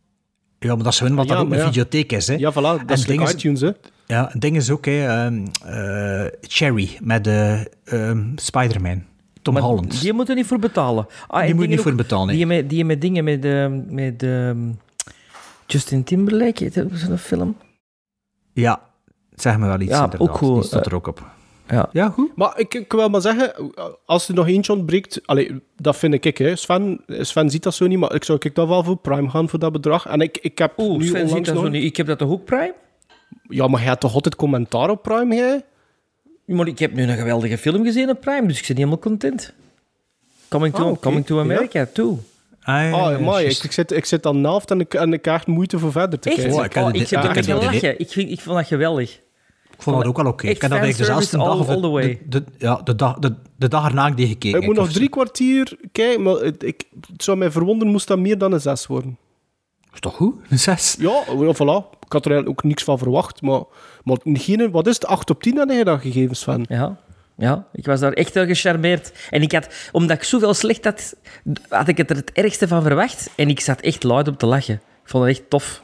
Ja, 0.59 0.75
maar 0.75 0.83
dat 0.83 0.93
is 0.93 0.99
gewoon 0.99 1.15
wat 1.15 1.27
Ja, 1.27 1.33
dat 1.33 1.43
ook 1.43 1.51
een 1.51 1.57
ja. 1.57 1.65
videotheek 1.65 2.11
is. 2.11 2.27
Hè. 2.27 2.35
Ja, 2.35 2.51
voilà. 2.51 2.85
Dat 2.85 2.97
is 2.97 3.05
En 3.05 3.21
iTunes, 3.21 3.61
hè? 3.61 3.71
Ja, 4.05 4.29
het 4.31 4.41
ding 4.41 4.55
is 4.55 4.69
ook, 4.69 4.85
hè, 4.85 5.07
ehm, 5.07 5.45
eh, 5.65 6.31
Cherry 6.41 6.97
met 7.01 7.23
de 7.23 7.71
ehm, 7.85 8.23
Spider-Man. 8.35 9.03
Tom 9.41 9.53
Maar 9.53 9.63
Holland. 9.63 10.01
Die 10.01 10.13
moeten 10.13 10.35
niet 10.35 10.45
voor 10.45 10.59
betalen. 10.59 11.07
Ah, 11.27 11.45
Die 11.45 11.53
moet 11.53 11.63
je 11.63 11.69
niet 11.69 11.79
voor 11.79 11.95
betalen, 11.95 12.27
nee. 12.27 12.35
Die 12.35 12.45
met, 12.45 12.69
die 12.69 12.85
met 12.85 13.01
dingen 13.01 13.23
met, 13.23 13.45
eh, 13.45 13.67
met 13.87 14.23
eh, 14.23 14.51
Justin 15.67 16.03
Timberlake, 16.03 16.63
heet 16.63 16.73
dat 16.73 16.87
zo'n 16.93 17.17
film? 17.17 17.57
Ja, 18.53 18.81
zeg 19.35 19.57
me 19.57 19.67
wel 19.67 19.79
iets. 19.79 19.91
Ja, 19.91 20.03
inderdaad. 20.03 20.29
ook 20.29 20.37
goed, 20.37 20.53
Die 20.53 20.63
staat 20.63 20.85
eh, 20.85 20.91
er 20.91 20.95
ook 20.95 21.07
op. 21.07 21.32
Ja. 21.67 21.89
Ja, 21.91 22.09
goed. 22.09 22.35
Maar 22.35 22.59
ik, 22.59 22.73
ik 22.73 22.91
wil 22.91 23.09
maar 23.09 23.21
zeggen, 23.21 23.53
als 24.05 24.27
er 24.27 24.33
nog 24.33 24.47
eentje 24.47 24.73
ontbreekt... 24.73 25.21
Allee, 25.25 25.61
dat 25.77 25.97
vind 25.97 26.25
ik, 26.25 26.37
hè. 26.37 26.55
Sven, 26.55 27.03
Sven 27.07 27.49
ziet 27.49 27.63
dat 27.63 27.73
zo 27.73 27.87
niet, 27.87 27.99
maar 27.99 28.15
ik 28.15 28.23
zou 28.23 28.37
ik 28.41 28.55
dat 28.55 28.67
wel 28.67 28.83
voor 28.83 28.97
Prime 28.97 29.29
gaan 29.29 29.49
voor 29.49 29.59
dat 29.59 29.71
bedrag. 29.71 30.05
En 30.07 30.21
ik, 30.21 30.37
ik 30.41 30.57
heb 30.57 30.73
Oeh, 30.77 30.97
nu 30.99 31.07
Sven 31.07 31.29
ziet 31.29 31.45
dat 31.45 31.55
nog... 31.55 31.63
zo 31.63 31.69
niet. 31.69 31.83
Ik 31.83 31.97
heb 31.97 32.07
dat 32.07 32.17
toch 32.17 32.29
ook 32.29 32.45
Prime? 32.45 32.73
Ja, 33.47 33.67
maar 33.67 33.79
jij 33.79 33.89
hebt 33.89 34.01
toch 34.01 34.13
altijd 34.13 34.35
commentaar 34.35 34.89
op 34.89 35.01
Prime, 35.03 35.35
jij? 35.35 35.63
Maar 36.45 36.67
ik 36.67 36.79
heb 36.79 36.93
nu 36.93 37.03
een 37.03 37.17
geweldige 37.17 37.57
film 37.57 37.83
gezien 37.83 38.09
op 38.09 38.21
Prime, 38.21 38.47
dus 38.47 38.59
ik 38.59 38.67
ben 38.67 38.75
helemaal 38.75 38.99
content. 38.99 39.53
Coming 40.49 40.73
to, 40.75 40.89
Ah, 40.89 40.99
coming 40.99 41.25
to 41.25 41.39
America, 41.39 41.87
toe. 41.93 42.17
Ah, 42.61 42.75
ja, 42.75 42.91
Ah, 42.91 43.11
ja, 43.11 43.19
maar 43.19 43.43
ik, 43.43 43.63
ik, 43.63 43.71
zit, 43.71 43.91
ik 43.91 44.05
zit 44.05 44.25
aan 44.25 44.41
de 44.41 44.47
helft 44.47 44.71
en 44.71 44.79
ik, 44.79 44.93
en 44.93 45.13
ik 45.13 45.21
krijg 45.21 45.47
moeite 45.47 45.79
voor 45.79 45.91
verder 45.91 46.19
te 46.19 46.29
Echt? 46.29 46.37
kijken. 46.37 46.57
Oh, 46.59 46.65
ik 46.65 46.73
heb 46.73 46.83
Oh, 46.83 46.89
ik 46.89 46.95
ik 46.95 47.81
de-. 47.81 47.95
Ik, 47.97 48.09
vind, 48.11 48.29
ik 48.31 48.41
vond 48.41 48.57
dat 48.57 48.67
geweldig. 48.67 49.19
Ik 49.85 49.89
vond 49.91 49.97
dat 49.97 50.07
ook 50.07 50.17
wel 50.23 50.31
oké. 50.31 50.47
Ik 50.47 50.61
heb 50.61 50.71
dat 50.71 50.79
eigenlijk 50.79 51.09
dezelfde 51.09 51.37
dag... 51.37 51.59
of 51.59 51.67
all- 51.67 51.75
all 51.75 51.81
the 51.81 51.89
way. 51.89 52.21
De, 52.25 52.43
de, 52.43 52.51
ja, 52.57 52.81
de, 52.83 52.95
dag, 52.95 53.19
de, 53.19 53.35
de 53.55 53.67
dag 53.67 53.87
erna 53.87 54.07
ik 54.07 54.17
die 54.17 54.27
gekeken. 54.27 54.59
Ik 54.59 54.65
moet 54.65 54.75
nog 54.75 54.91
drie 54.91 55.09
kwartier 55.09 55.77
kijken, 55.91 56.21
maar 56.23 56.33
het, 56.35 56.63
ik, 56.63 56.83
het 57.11 57.23
zou 57.23 57.37
mij 57.37 57.51
verwonderen 57.51 57.91
moest 57.93 58.07
dat 58.07 58.19
meer 58.19 58.37
dan 58.37 58.51
een 58.51 58.61
zes 58.61 58.87
worden. 58.87 59.17
Is 59.93 59.99
toch 59.99 60.15
goed? 60.15 60.35
Een 60.49 60.59
zes? 60.59 60.95
Ja, 60.99 61.23
voilà. 61.27 61.99
Ik 62.05 62.11
had 62.11 62.25
er 62.25 62.31
eigenlijk 62.31 62.49
ook 62.49 62.63
niks 62.63 62.83
van 62.83 62.97
verwacht, 62.97 63.41
maar, 63.41 63.61
maar 64.03 64.17
geen, 64.23 64.71
wat 64.71 64.87
is 64.87 64.93
het, 64.93 65.05
8 65.05 65.29
op 65.29 65.43
10 65.43 65.57
had 65.57 65.73
je 65.73 65.83
dan 65.83 65.99
gegeven, 65.99 66.35
Sven? 66.35 66.65
Ja. 66.69 66.97
Ja, 67.37 67.67
ik 67.71 67.85
was 67.85 67.99
daar 67.99 68.13
echt 68.13 68.33
wel 68.33 68.45
gecharmeerd. 68.45 69.11
En 69.29 69.41
ik 69.41 69.51
had, 69.51 69.67
omdat 69.91 70.17
ik 70.17 70.23
zoveel 70.23 70.53
slecht 70.53 70.83
had, 70.85 71.15
had 71.69 71.87
ik 71.87 71.97
het 71.97 72.09
er 72.09 72.15
het 72.15 72.31
ergste 72.31 72.67
van 72.67 72.81
verwacht. 72.81 73.29
En 73.35 73.49
ik 73.49 73.59
zat 73.59 73.79
echt 73.81 74.03
luid 74.03 74.27
op 74.27 74.37
te 74.37 74.45
lachen. 74.45 74.73
Ik 74.73 75.09
vond 75.09 75.25
het 75.25 75.37
echt 75.37 75.49
tof. 75.49 75.81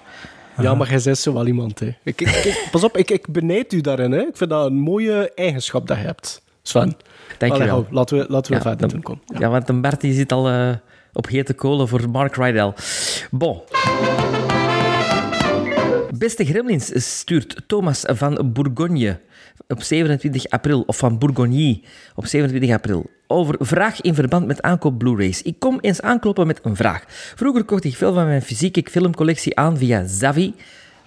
Ja, 0.62 0.76
maar 0.76 0.90
jij 0.90 1.02
bent 1.04 1.18
zo 1.18 1.34
wel 1.34 1.48
iemand. 1.48 1.80
Hè. 1.80 1.86
Ik, 1.86 2.22
ik, 2.22 2.28
ik- 2.28 2.68
pas 2.72 2.84
op, 2.84 2.98
ik, 2.98 3.12
ik 3.12 3.28
benijd 3.32 3.74
u 3.74 3.82
daarin. 3.82 4.12
Hè. 4.12 4.20
Ik 4.20 4.38
vind 4.38 4.50
dat 4.50 4.66
een 4.66 4.80
mooie 4.80 5.32
eigenschap 5.36 5.88
dat 5.88 5.98
je 5.98 6.04
hebt, 6.04 6.42
Sven. 6.62 6.96
Dank 7.38 7.54
je 7.54 7.60
wel. 7.60 7.68
hou, 7.68 7.86
laten 7.90 8.18
we, 8.18 8.26
laten 8.30 8.52
we 8.52 8.58
Ja, 8.58 8.64
verder 8.64 8.90
doen. 8.90 9.02
Kom. 9.02 9.22
Ja, 9.40 9.50
want 9.50 9.70
een 9.70 9.82
Bart 9.82 10.02
die 10.02 10.14
zit 10.14 10.32
al 10.32 10.50
eh, 10.50 10.70
op 11.14 11.28
hete 11.28 11.54
kolen 11.54 11.88
voor 11.88 12.10
Mark 12.10 12.36
Rydell. 12.36 12.74
Bon. 13.32 13.62
Beste 16.18 16.46
Gremlins 16.46 16.92
stuurt 17.18 17.62
Thomas 17.68 18.04
van 18.08 18.52
Bourgogne 18.54 19.20
op 19.68 19.82
27 19.82 20.50
april, 20.50 20.84
of 20.86 20.98
van 20.98 21.18
Bourgogne 21.18 21.82
op 22.16 22.26
27 22.26 22.72
april, 22.72 23.10
over 23.28 23.56
vraag 23.60 24.02
in 24.02 24.16
verband 24.16 24.48
met 24.48 24.62
aankoop 24.62 24.98
Blu-rays. 24.98 25.42
Ik 25.42 25.60
kom 25.60 25.78
eens 25.82 26.02
aankloppen 26.02 26.48
met 26.48 26.60
een 26.64 26.76
vraag. 26.76 27.04
Vroeger 27.36 27.64
kocht 27.64 27.84
ik 27.84 27.96
veel 27.96 28.14
van 28.14 28.26
mijn 28.26 28.42
fysieke 28.42 28.84
filmcollectie 28.90 29.58
aan 29.58 29.78
via 29.78 30.06
Zavi, 30.08 30.54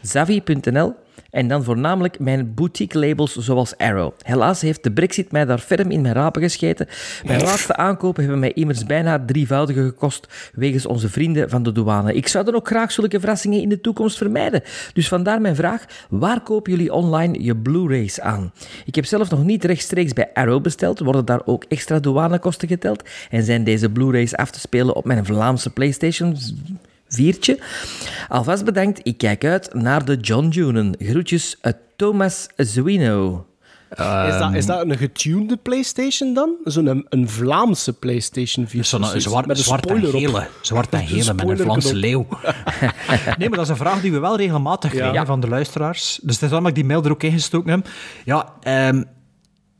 zavi.nl 0.00 0.94
en 1.32 1.48
dan 1.48 1.64
voornamelijk 1.64 2.18
mijn 2.18 2.54
boutique 2.54 2.98
labels 2.98 3.36
zoals 3.36 3.76
Arrow. 3.76 4.12
Helaas 4.22 4.60
heeft 4.60 4.82
de 4.82 4.92
brexit 4.92 5.32
mij 5.32 5.44
daar 5.44 5.58
ferm 5.58 5.90
in 5.90 6.00
mijn 6.00 6.14
rapen 6.14 6.42
gescheten. 6.42 6.88
Mijn 7.26 7.42
laatste 7.42 7.76
aankopen 7.76 8.22
hebben 8.22 8.40
mij 8.40 8.52
immers 8.52 8.84
bijna 8.84 9.24
drievoudige 9.26 9.82
gekost 9.82 10.50
wegens 10.54 10.86
onze 10.86 11.08
vrienden 11.08 11.50
van 11.50 11.62
de 11.62 11.72
douane. 11.72 12.14
Ik 12.14 12.28
zou 12.28 12.44
dan 12.44 12.54
ook 12.54 12.66
graag 12.66 12.92
zulke 12.92 13.20
verrassingen 13.20 13.60
in 13.60 13.68
de 13.68 13.80
toekomst 13.80 14.16
vermijden. 14.16 14.62
Dus 14.92 15.08
vandaar 15.08 15.40
mijn 15.40 15.56
vraag, 15.56 15.84
waar 16.10 16.40
kopen 16.40 16.72
jullie 16.72 16.92
online 16.92 17.42
je 17.42 17.56
Blu-rays 17.56 18.20
aan? 18.20 18.52
Ik 18.84 18.94
heb 18.94 19.04
zelf 19.04 19.30
nog 19.30 19.44
niet 19.44 19.64
rechtstreeks 19.64 20.12
bij 20.12 20.30
Arrow 20.34 20.62
besteld, 20.62 20.98
worden 20.98 21.24
daar 21.24 21.42
ook 21.44 21.64
extra 21.68 21.98
douanekosten 21.98 22.68
geteld 22.68 23.08
en 23.30 23.42
zijn 23.42 23.64
deze 23.64 23.90
Blu-rays 23.90 24.36
af 24.36 24.50
te 24.50 24.60
spelen 24.60 24.94
op 24.94 25.04
mijn 25.04 25.24
Vlaamse 25.24 25.70
PlayStation 25.70 26.36
viertje. 27.14 27.58
Alvast 28.28 28.64
bedankt, 28.64 29.00
ik 29.02 29.18
kijk 29.18 29.44
uit 29.44 29.74
naar 29.74 30.04
de 30.04 30.16
John 30.16 30.48
Junen. 30.48 30.94
Groetjes, 30.98 31.56
uit 31.60 31.76
Thomas 31.96 32.46
Zuino. 32.56 33.46
is, 33.90 33.96
dat, 34.38 34.54
is 34.54 34.66
dat 34.66 34.80
een 34.90 34.96
getunede 34.96 35.56
PlayStation 35.56 36.34
dan? 36.34 36.50
Zo'n 36.64 36.86
een, 36.86 37.06
een 37.08 37.28
Vlaamse 37.28 37.92
PlayStation 37.92 38.68
4? 38.68 38.84
Zo'n 38.84 39.04
zwart, 39.16 39.46
met 39.46 39.58
een 39.58 39.64
zwart 39.64 39.86
en 39.86 39.96
spoiler 39.96 40.14
op. 40.14 40.20
gele. 40.32 40.46
Zwart 40.60 40.92
en 40.92 41.06
gele 41.12 41.34
met 41.34 41.48
een 41.48 41.56
Vlaamse 41.58 41.94
leeuw. 41.94 42.26
nee, 43.38 43.48
maar 43.48 43.58
dat 43.58 43.60
is 43.60 43.68
een 43.68 43.76
vraag 43.76 44.00
die 44.00 44.12
we 44.12 44.18
wel 44.18 44.36
regelmatig 44.36 44.90
krijgen 44.90 45.14
Ja. 45.14 45.26
van 45.26 45.40
de 45.40 45.48
luisteraars. 45.48 46.18
Dus 46.22 46.34
dat 46.34 46.42
is 46.42 46.48
waarom 46.48 46.66
ik 46.68 46.74
die 46.74 46.84
mail 46.84 47.04
er 47.04 47.10
ook 47.10 47.22
ingestoken 47.22 47.70
heb. 47.70 47.88
Ja, 48.24 48.52
ehm 48.62 49.02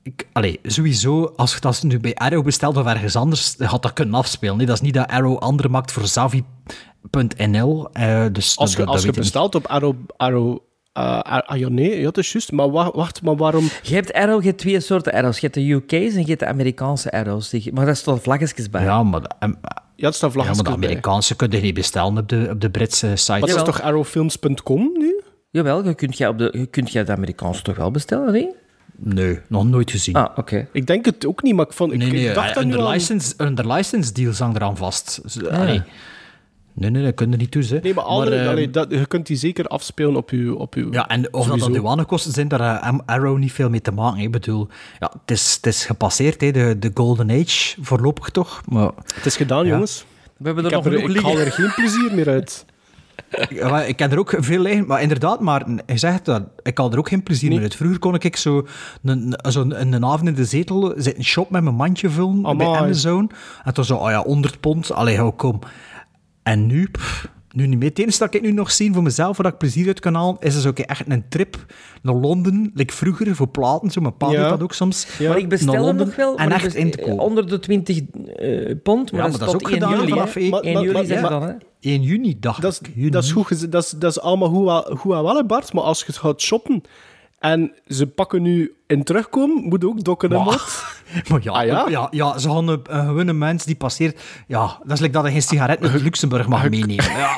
ik, 0.02 0.26
allee, 0.32 0.58
sowieso, 0.62 1.32
als 1.36 1.54
je 1.54 1.60
dat 1.60 1.82
nu 1.82 2.00
bij 2.00 2.14
Arrow 2.14 2.44
bestelt 2.44 2.76
of 2.76 2.86
ergens 2.86 3.16
anders, 3.16 3.56
dan 3.56 3.68
had 3.68 3.82
dat 3.82 3.92
kunnen 3.92 4.14
afspelen. 4.14 4.56
Nee, 4.56 4.66
dat 4.66 4.74
is 4.74 4.80
niet 4.82 4.94
dat 4.94 5.06
Arrow 5.08 5.38
andere 5.38 5.68
maakt 5.68 5.92
voor 5.92 6.06
Zavi.nl. 6.06 7.88
eh 7.92 8.24
dus 8.32 8.56
Als 8.56 8.70
je, 8.70 8.76
dat- 8.76 8.86
dat 8.86 8.94
als 8.94 9.04
je 9.04 9.12
bestelt 9.12 9.54
op 9.54 9.66
Arrow... 9.66 9.94
Arrow 10.16 10.58
uh, 10.98 11.18
ah 11.20 11.58
ja, 11.58 11.68
nee, 11.68 11.96
ja, 11.98 12.02
dat 12.04 12.18
is 12.18 12.32
juist. 12.32 12.52
Maar 12.52 12.70
wa- 12.70 12.90
wacht, 12.94 13.22
maar 13.22 13.36
waarom... 13.36 13.64
Je 13.82 13.94
hebt 13.94 14.12
arrow, 14.12 14.40
je 14.40 14.46
hebt 14.46 14.58
twee 14.60 14.80
soorten 14.80 15.12
arrows. 15.12 15.34
Je 15.38 15.40
hebt 15.48 15.54
de 15.54 15.68
UK's 15.70 16.14
en 16.14 16.20
je 16.20 16.26
hebt 16.26 16.40
de 16.40 16.46
Amerikaanse 16.46 17.10
arrows. 17.12 17.48
Die- 17.50 17.72
Maar 17.72 17.86
daar 17.86 17.96
staan 17.96 18.20
vlaggetjes 18.20 18.70
bij. 18.70 18.82
Ja, 18.82 19.02
maar, 19.02 19.20
de- 19.20 19.30
em, 19.38 19.58
Ja, 19.96 20.06
het 20.06 20.14
staat 20.14 20.30
ja, 20.32 20.36
maar 20.36 20.44
vlaggetjes 20.46 20.56
de 20.58 20.78
bij. 20.80 20.88
Amerikaanse 20.88 21.36
kun 21.36 21.50
je 21.50 21.60
niet 21.60 21.74
bestellen 21.74 22.18
op 22.18 22.28
de, 22.28 22.48
op 22.50 22.60
de 22.60 22.70
Britse 22.70 23.16
site. 23.16 23.30
Maar 23.32 23.40
dat 23.40 23.56
is 23.56 23.62
toch 23.62 23.82
arrowfilms.com 23.82 24.90
nu? 24.98 25.20
Jawel, 25.50 25.84
je 25.84 25.94
kunt 25.94 26.16
jij 26.18 26.28
op 26.28 26.38
de, 26.38 26.48
je 26.58 26.66
kunt 26.66 26.92
jij 26.92 27.04
de 27.04 27.12
Amerikaanse 27.12 27.62
toch 27.62 27.76
wel 27.76 27.90
bestellen, 27.90 28.32
nee? 28.32 28.48
Nee, 29.04 29.38
nog 29.48 29.64
nooit 29.66 29.90
gezien. 29.90 30.14
Ah, 30.14 30.38
oké. 30.38 30.68
Ik 30.72 30.86
denk 30.86 31.04
het 31.04 31.26
ook 31.26 31.42
niet, 31.42 31.54
maar 31.54 31.66
ik, 31.66 31.72
vond, 31.72 31.92
ik, 31.92 31.98
Nee, 31.98 32.10
nee, 32.10 32.28
ik 32.28 32.34
dacht 32.34 32.54
dat 32.54 32.64
nu 32.64 32.70
under, 32.70 32.86
al... 32.86 32.92
license, 32.92 33.34
under 33.38 33.72
license 33.72 34.12
deals 34.12 34.38
hangt 34.38 34.56
eraan 34.56 34.76
vast. 34.76 35.20
Dus, 35.22 35.46
allee. 35.48 35.82
Nee, 36.74 36.90
nee, 36.90 37.02
dat 37.04 37.14
kun 37.14 37.30
je 37.30 37.36
niet 37.36 37.50
toe. 37.50 37.64
Hè. 37.64 37.78
Nee, 37.82 37.94
maar, 37.94 38.04
andere, 38.04 38.36
ehm, 38.36 38.48
allee, 38.48 38.70
dat, 38.70 38.86
je 38.90 39.06
kunt 39.06 39.26
die 39.26 39.36
zeker 39.36 39.66
afspelen 39.66 40.16
op 40.16 40.30
uw... 40.30 40.54
Op 40.54 40.74
uw 40.74 40.92
ja, 40.92 41.08
en 41.08 41.24
of 41.24 41.30
dat 41.32 41.42
sowieso. 41.44 41.64
dan 41.72 41.74
douanekosten 41.82 42.32
zijn, 42.32 42.48
daar 42.48 42.60
eh, 42.82 42.98
Arrow 43.06 43.38
niet 43.38 43.52
veel 43.52 43.70
mee 43.70 43.80
te 43.80 43.90
maken. 43.90 44.18
hè. 44.18 44.24
Ik 44.24 44.30
bedoel, 44.30 44.68
ja, 44.98 45.12
het, 45.20 45.30
is, 45.30 45.54
het 45.56 45.66
is 45.66 45.84
gepasseerd, 45.84 46.40
hè, 46.40 46.50
de, 46.50 46.76
de 46.78 46.90
Golden 46.94 47.30
Age, 47.30 47.74
voorlopig 47.80 48.28
toch. 48.30 48.62
Maar 48.68 48.90
Het 49.14 49.26
is 49.26 49.36
gedaan, 49.36 49.64
Ja. 49.66 49.72
jongens. 49.72 50.04
We 50.36 50.44
hebben 50.46 50.64
er 50.64 50.70
Ik, 50.70 50.76
nog 50.76 50.84
heb 50.84 50.92
er, 51.02 51.10
ik 51.16 51.20
haal 51.20 51.38
er 51.38 51.52
geen 51.52 51.72
plezier 51.74 52.14
meer 52.14 52.28
uit. 52.28 52.64
Maar 53.70 53.88
ik 53.88 53.96
ken 53.96 54.10
er 54.10 54.18
ook 54.18 54.34
veel 54.38 54.60
liggen, 54.60 54.86
maar 54.86 55.02
inderdaad, 55.02 55.40
maar 55.40 55.66
je 55.86 55.98
zegt 55.98 56.24
dat, 56.24 56.42
ik 56.62 56.78
haal 56.78 56.92
er 56.92 56.98
ook 56.98 57.08
geen 57.08 57.22
plezier 57.22 57.50
meer 57.50 57.60
uit. 57.60 57.76
Vroeger 57.76 57.98
kon 57.98 58.14
ik 58.14 58.36
zo 58.36 58.66
een, 59.02 59.34
zo 59.48 59.60
een, 59.60 59.92
een 59.92 60.04
avond 60.04 60.28
in 60.28 60.34
de 60.34 60.44
zetel 60.44 60.94
zitten 60.96 61.24
shop 61.24 61.50
met 61.50 61.62
mijn 61.62 61.74
mandje 61.74 62.10
vullen 62.10 62.42
bij 62.42 62.50
Amai. 62.50 62.78
Amazon. 62.78 63.30
En 63.64 63.74
toen 63.74 63.84
zo, 63.84 63.96
oh 63.96 64.10
ja, 64.10 64.22
100 64.22 64.60
pond, 64.60 64.92
allee, 64.92 65.16
hou, 65.16 65.30
kom. 65.30 65.58
En 66.42 66.66
nu, 66.66 66.88
pff, 66.90 67.28
nu 67.52 67.66
niet 67.66 67.78
meer. 67.78 67.88
Het 67.88 67.98
enige 67.98 68.18
dat 68.18 68.34
ik 68.34 68.42
nu 68.42 68.52
nog 68.52 68.70
zie 68.72 68.92
voor 68.92 69.02
mezelf, 69.02 69.36
waar 69.36 69.46
ik 69.52 69.58
plezier 69.58 69.86
uit 69.86 70.00
kan 70.00 70.14
halen, 70.14 70.36
is 70.40 70.54
dus 70.54 70.66
ook 70.66 70.78
echt 70.78 71.02
een 71.08 71.24
trip 71.28 71.56
naar 72.02 72.14
Londen, 72.14 72.70
like 72.74 72.94
vroeger, 72.94 73.36
voor 73.36 73.48
platen, 73.48 73.90
zo, 73.90 74.00
mijn 74.00 74.16
pa 74.16 74.30
Ja. 74.30 74.40
doet 74.40 74.48
dat 74.50 74.62
ook 74.62 74.72
soms. 74.72 75.06
Ja. 75.18 75.28
Maar 75.28 75.38
ik 75.38 75.48
bestel 75.48 75.72
hem 75.72 75.82
Londen 75.82 76.06
nog 76.06 76.16
wel. 76.16 76.36
En 76.36 76.52
echt 76.52 76.64
best- 76.64 76.76
in 76.76 76.90
te 76.90 76.98
kopen. 76.98 77.18
Onder 77.18 77.48
de 77.48 77.58
20 77.58 77.96
eh, 78.36 78.74
pond, 78.82 79.12
maar, 79.12 79.20
Ja, 79.20 79.28
dat, 79.28 79.38
maar 79.38 79.46
dat 79.46 79.48
is 79.48 79.54
ook 79.54 79.70
1 79.70 79.72
gedaan 79.72 79.90
juli. 79.98 80.08
vanaf 80.08 80.34
hè. 80.34 80.40
één- 80.40 80.52
1 80.52 80.72
maar- 80.74 80.82
juli 80.82 80.92
maar- 80.92 81.06
dat 81.06 81.20
maar- 81.20 81.30
dan, 81.30 81.42
hè? 81.42 81.52
1 81.80 82.02
juni, 82.02 82.36
dacht 82.40 82.62
Dat 82.62 82.72
is, 82.72 82.78
ik. 82.78 82.90
Juni. 82.94 83.10
dat 83.10 83.24
is, 83.24 83.32
goed, 83.32 83.72
dat 83.72 83.82
is, 83.82 83.90
dat 83.90 84.10
is 84.10 84.20
allemaal 84.20 84.48
goed, 84.48 84.64
wel- 84.64 84.96
goed 84.96 85.12
en 85.14 85.22
wel, 85.22 85.36
hè, 85.36 85.44
Bart. 85.44 85.72
Maar 85.72 85.82
als 85.82 85.98
je 85.98 86.04
het 86.06 86.16
gaat 86.16 86.40
shoppen 86.40 86.82
en 87.42 87.72
ze 87.88 88.06
pakken 88.06 88.42
nu 88.42 88.72
in 88.86 89.04
terugkomen, 89.04 89.62
moet 89.68 89.84
ook 89.84 90.04
dokken 90.04 90.30
en 90.32 90.44
wat. 90.44 90.84
Maar 91.28 91.40
ja, 91.42 91.52
Ah, 91.52 91.66
ja? 91.66 91.86
ja? 91.88 92.08
ja, 92.10 92.38
ze 92.38 92.48
gaan 92.50 92.68
een, 92.68 92.80
een 92.88 93.06
gewone 93.06 93.32
mens 93.32 93.64
die 93.64 93.74
passeert. 93.74 94.20
Ja, 94.46 94.78
dat 94.82 94.92
is 94.92 95.00
like 95.00 95.12
dat 95.12 95.24
je 95.24 95.30
geen 95.30 95.42
sigaret 95.42 95.82
uit 95.82 96.02
Luxemburg 96.02 96.48
mag 96.48 96.70
meenemen. 96.70 97.04
Ja. 97.18 97.36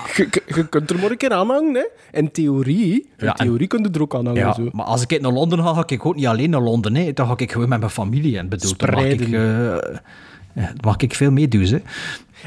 Je, 0.55 0.67
kunt 0.69 0.91
er 0.91 0.99
maar 0.99 1.11
een 1.11 1.17
keer 1.17 1.33
aan 1.33 1.49
hangen, 1.51 1.75
hè. 1.75 1.85
In 2.19 2.31
theorie, 2.31 2.93
in 3.17 3.27
Ja, 3.27 3.37
en- 3.37 3.47
theorie 3.47 3.67
kun 3.67 3.83
je 3.83 3.89
er 3.91 4.03
ook 4.03 4.15
aan 4.15 4.27
hangen. 4.27 4.41
Ja, 4.41 4.53
zo. 4.55 4.69
maar 4.73 4.85
als 4.87 5.03
ik 5.07 5.21
naar 5.21 5.33
Londen 5.33 5.59
ga, 5.63 5.75
ga 5.75 5.83
ik 5.87 6.07
ook 6.07 6.15
niet 6.15 6.27
alleen 6.27 6.51
naar 6.51 6.61
Londen. 6.61 6.95
Hè. 6.97 7.13
Dan 7.13 7.27
ga 7.27 7.35
ik 7.37 7.53
gewoon 7.53 7.69
met 7.69 7.79
mijn 7.79 7.91
familie. 7.91 8.39
En 8.39 8.49
bedoel, 8.49 8.73
dan 8.77 8.91
mag 8.95 9.05
ik, 9.05 9.31
dan 9.31 9.81
mag 10.81 10.97
ik 10.97 11.15
veel 11.15 11.31
meedoen. 11.31 11.83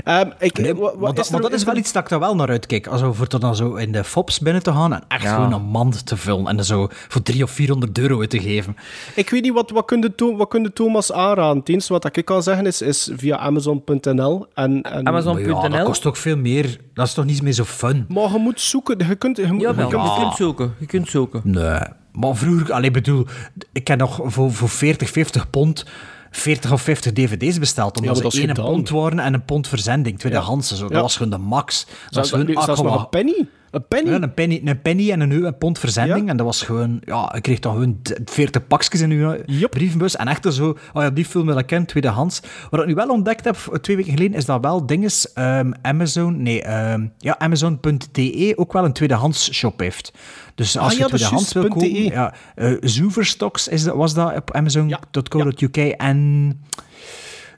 Hè. 0.03 0.19
Ehm, 0.19 0.29
ik, 0.39 0.57
Nee, 0.57 0.75
wa- 0.75 0.81
wa- 0.81 0.99
maar 0.99 1.13
dat, 1.13 1.25
er- 1.25 1.31
maar 1.31 1.41
dat 1.41 1.51
is 1.51 1.63
wel 1.63 1.75
iets 1.75 1.91
dat 1.91 2.03
ik 2.03 2.11
er 2.11 2.19
wel 2.19 2.35
naar 2.35 2.49
uitkijk. 2.49 2.87
Also, 2.87 3.13
voor 3.13 3.27
er 3.29 3.39
dan 3.39 3.55
zo 3.55 3.73
in 3.75 3.91
de 3.91 4.03
FOPs 4.03 4.39
binnen 4.39 4.63
te 4.63 4.71
gaan 4.71 4.93
en 4.93 5.03
echt 5.07 5.23
Ja. 5.23 5.33
gewoon 5.35 5.53
een 5.53 5.61
mand 5.65 6.05
te 6.05 6.17
vullen. 6.17 6.47
En 6.47 6.57
er 6.57 6.65
zo 6.65 6.87
voor 6.89 7.21
300 7.21 7.43
of 7.49 7.51
400 7.55 7.97
euro 7.97 8.19
uit 8.19 8.29
te 8.29 8.39
geven. 8.39 8.75
Ik 9.15 9.29
weet 9.29 9.41
niet, 9.41 9.53
wat, 9.53 9.69
wat, 9.71 9.85
kun 9.85 10.01
je 10.17 10.35
wat 10.37 10.47
kun 10.47 10.61
je 10.63 10.73
Thomas 10.73 11.11
aanraden? 11.11 11.57
Het 11.57 11.69
enige 11.69 11.93
wat 11.93 12.17
ik 12.17 12.25
kan 12.25 12.43
zeggen 12.43 12.65
is, 12.65 12.81
is 12.81 13.09
via 13.17 13.37
Amazon.nl. 13.37 14.45
En, 14.53 14.81
en, 14.81 15.07
Amazon. 15.07 15.33
Maar 15.33 15.43
ja, 15.63 15.69
dat 15.69 15.83
kost 15.83 16.05
ook 16.05 16.17
veel 16.17 16.37
meer. 16.37 16.77
Dat 16.93 17.07
is 17.07 17.13
toch 17.13 17.25
niet 17.25 17.41
meer 17.41 17.53
zo 17.53 17.63
fun? 17.63 18.05
Maar 18.07 18.31
je 18.31 18.37
moet 18.39 18.61
zoeken. 18.61 19.07
Je 19.07 19.15
kunt, 19.15 19.37
je, 19.37 19.47
moet- 19.53 19.61
Jawel, 19.61 19.85
je 19.89 19.95
kunt- 19.95 20.03
je 20.07 20.19
kunt 20.19 20.35
zoeken. 20.35 20.73
Je 20.79 20.85
kunt 20.85 21.09
zoeken. 21.09 21.41
Nee. 21.43 21.79
Maar 22.11 22.35
vroeger, 22.35 22.73
alleen 22.73 22.91
bedoel, 22.91 23.25
ik 23.73 23.87
heb 23.87 23.99
nog 23.99 24.19
voor, 24.23 24.51
voor 24.53 24.69
40, 24.69 25.09
50 25.09 25.49
pond 25.49 25.85
40 26.31 26.71
of 26.71 26.81
50 26.81 27.13
dvd's 27.13 27.59
besteld. 27.59 27.97
Omdat 27.97 28.15
Ja, 28.17 28.21
dat 28.23 28.33
ze 28.33 28.41
één 28.41 28.53
pond 28.53 28.89
waren 28.89 29.19
en 29.19 29.33
een 29.33 29.45
pond 29.45 29.67
verzending. 29.67 30.19
Tweedehands. 30.19 30.67
Zo. 30.75 30.81
Dat 30.81 30.91
Ja. 30.91 31.01
was 31.01 31.15
gewoon 31.17 31.31
de 31.31 31.37
max. 31.37 31.85
Dat 31.85 32.15
was 32.15 32.29
gewoon, 32.29 32.45
kom 32.75 32.85
nog 32.85 33.01
een 33.03 33.09
penny. 33.09 33.47
Een 33.71 33.87
penny. 33.87 34.11
Een 34.11 34.33
penny, 34.33 34.61
een 34.65 34.81
penny 34.81 35.11
en 35.11 35.19
een, 35.19 35.31
euro- 35.31 35.47
een 35.47 35.57
pond 35.57 35.79
verzending. 35.79 36.29
En 36.29 36.37
dat 36.37 36.45
was 36.45 36.61
gewoon... 36.61 37.01
Ja, 37.05 37.33
ik 37.33 37.41
kreeg 37.41 37.59
dan 37.59 37.73
gewoon 37.73 37.99
d- 38.01 38.13
40 38.25 38.67
pakjes 38.67 39.01
in 39.01 39.11
uw 39.11 39.35
Yep. 39.45 39.69
brievenbus. 39.71 40.15
En 40.15 40.27
echt 40.27 40.53
zo... 40.53 40.77
Oh 40.93 41.01
ja, 41.03 41.09
die 41.09 41.25
film 41.25 41.45
wil 41.45 41.57
ik 41.57 41.65
kennen, 41.67 41.87
tweedehands. 41.87 42.41
Wat 42.69 42.79
ik 42.81 42.85
nu 42.87 42.93
wel 42.93 43.09
ontdekt 43.09 43.45
heb, 43.45 43.55
eh, 43.55 43.79
twee 43.79 43.95
weken 43.95 44.11
geleden, 44.11 44.37
is 44.37 44.45
dat 44.45 44.61
wel 44.61 44.85
dinges... 44.85 45.33
ehm, 45.33 45.71
Amazon... 45.81 46.41
Nee, 46.41 46.61
ehm, 46.63 47.07
ja, 47.17 47.39
Amazon.de 47.39 48.53
ook 48.55 48.73
wel 48.73 48.85
een 48.85 48.93
tweedehands 48.93 49.53
shop 49.53 49.79
heeft. 49.79 50.13
Dus 50.57 50.77
als 50.77 50.85
Ah 50.85 50.91
je 50.97 51.03
ja, 51.03 51.03
dat 51.03 51.13
is 51.13 51.19
tweedehands 51.19 51.53
wil 51.53 51.67
kopen... 51.67 51.79
.de. 51.93 52.03
Ja, 52.03 52.33
Zooverstocks 52.81 53.67
is 53.67 53.83
dat, 53.83 53.95
was 53.95 54.13
dat 54.13 54.35
op 54.35 54.51
Amazon.co.uk. 54.53 55.77
En... 55.77 56.61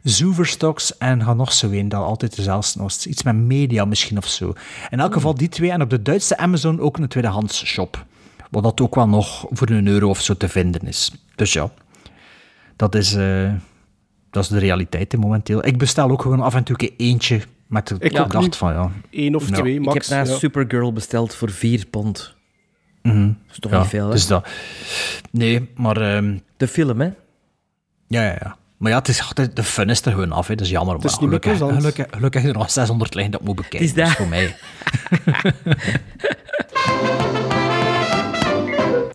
Zooverstocks 0.04 0.98
en 0.98 1.24
ga 1.24 1.34
nog 1.34 1.54
zo 1.54 1.70
een 1.72 1.90
dat 1.90 2.04
altijd 2.04 2.36
dezelfde 2.36 2.80
was. 2.82 3.08
Iets 3.08 3.24
met 3.24 3.36
media 3.36 3.86
misschien 3.86 4.18
of 4.18 4.28
zo. 4.28 4.54
In 4.90 5.00
elk 5.00 5.14
geval 5.14 5.34
die 5.36 5.50
twee. 5.50 5.72
En 5.72 5.82
op 5.82 5.90
de 5.90 6.02
Duitse 6.02 6.38
Amazon 6.38 6.80
ook 6.80 6.98
een 6.98 7.08
tweedehands 7.08 7.66
shop. 7.66 8.06
Wat 8.52 8.64
dat 8.64 8.82
ook 8.82 8.96
wel 8.96 9.08
nog 9.08 9.46
voor 9.50 9.70
een 9.70 9.88
euro 9.88 10.10
of 10.10 10.22
zo 10.22 10.34
te 10.34 10.50
vinden 10.50 10.82
is. 10.88 11.12
Dus 11.36 11.54
ja, 11.54 11.72
dat 12.76 12.96
is, 12.96 13.14
eh, 13.16 13.52
dat 14.30 14.44
is 14.44 14.50
de 14.50 14.58
realiteit 14.60 15.18
momenteel. 15.18 15.66
Ik 15.66 15.78
bestel 15.78 16.10
ook 16.10 16.22
gewoon 16.22 16.42
af 16.42 16.56
en 16.56 16.64
toe 16.64 16.76
een 16.80 16.94
eentje 16.98 17.42
met 17.68 17.88
de 17.88 17.96
Ik 18.00 18.34
niet. 18.40 18.56
van 18.56 18.74
ja. 18.74 18.92
Eén 19.12 19.36
of 19.36 19.50
Ja. 19.50 19.56
twee, 19.56 19.74
Ik 19.74 19.86
max. 19.86 20.08
heb 20.08 20.18
naar 20.18 20.28
ja. 20.28 20.38
Supergirl 20.38 20.94
besteld 20.94 21.36
voor 21.36 21.50
4 21.50 21.86
pond. 21.86 22.36
Mhm. 23.02 23.28
Dat 23.28 23.36
is 23.52 23.60
toch 23.60 23.72
ja, 23.72 23.80
niet 23.80 23.88
veel, 23.88 24.06
hè? 24.06 24.12
Dus 24.12 24.28
dat. 24.28 24.48
Nee, 25.32 25.70
maar 25.76 25.98
ehm, 25.98 26.38
De 26.58 26.68
film, 26.68 27.02
hè? 27.02 27.10
ja, 28.08 28.24
ja, 28.24 28.38
ja. 28.42 28.58
Maar 28.78 28.92
ja, 28.92 28.98
het 28.98 29.08
is, 29.08 29.32
de 29.34 29.54
de 29.54 29.64
fun 29.64 29.90
is 29.90 30.06
er 30.06 30.12
gewoon 30.12 30.32
af. 30.32 30.48
Hè. 30.48 30.56
Dat 30.56 30.66
is 30.66 30.72
jammer. 30.72 30.96
Het 30.96 31.04
is 31.04 31.12
maar 31.12 31.22
niet 31.22 31.30
meer 31.30 31.40
gelukkig, 31.40 31.68
plezant. 31.68 31.82
gelukkig, 31.82 32.18
gelukkig 32.18 32.42
is 32.42 32.48
er 32.48 32.54
nog 32.54 32.72
600 32.72 33.14
liggen 33.14 33.32
dat 33.32 33.42
ik 33.42 33.48
moet 33.48 33.56
bekijken. 33.56 33.80
Is 33.80 33.94
dat. 33.94 34.06
Dus 34.06 34.16
voor 34.16 34.28
mij. 34.28 34.56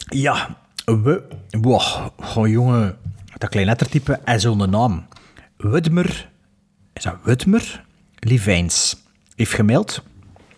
ja, 0.24 0.56
we... 0.84 1.22
Wow, 1.50 2.08
oh, 2.36 2.48
jongen. 2.48 2.96
Dat 3.38 3.50
klein 3.50 3.66
lettertype 3.66 4.20
en 4.24 4.40
zo'n 4.40 4.70
naam. 4.70 5.06
Wudmer, 5.56 6.30
is 6.92 7.02
dat 7.02 7.16
Wudmer? 7.22 7.84
Livijns 8.18 8.96
heeft 9.36 9.52
gemaild 9.52 10.02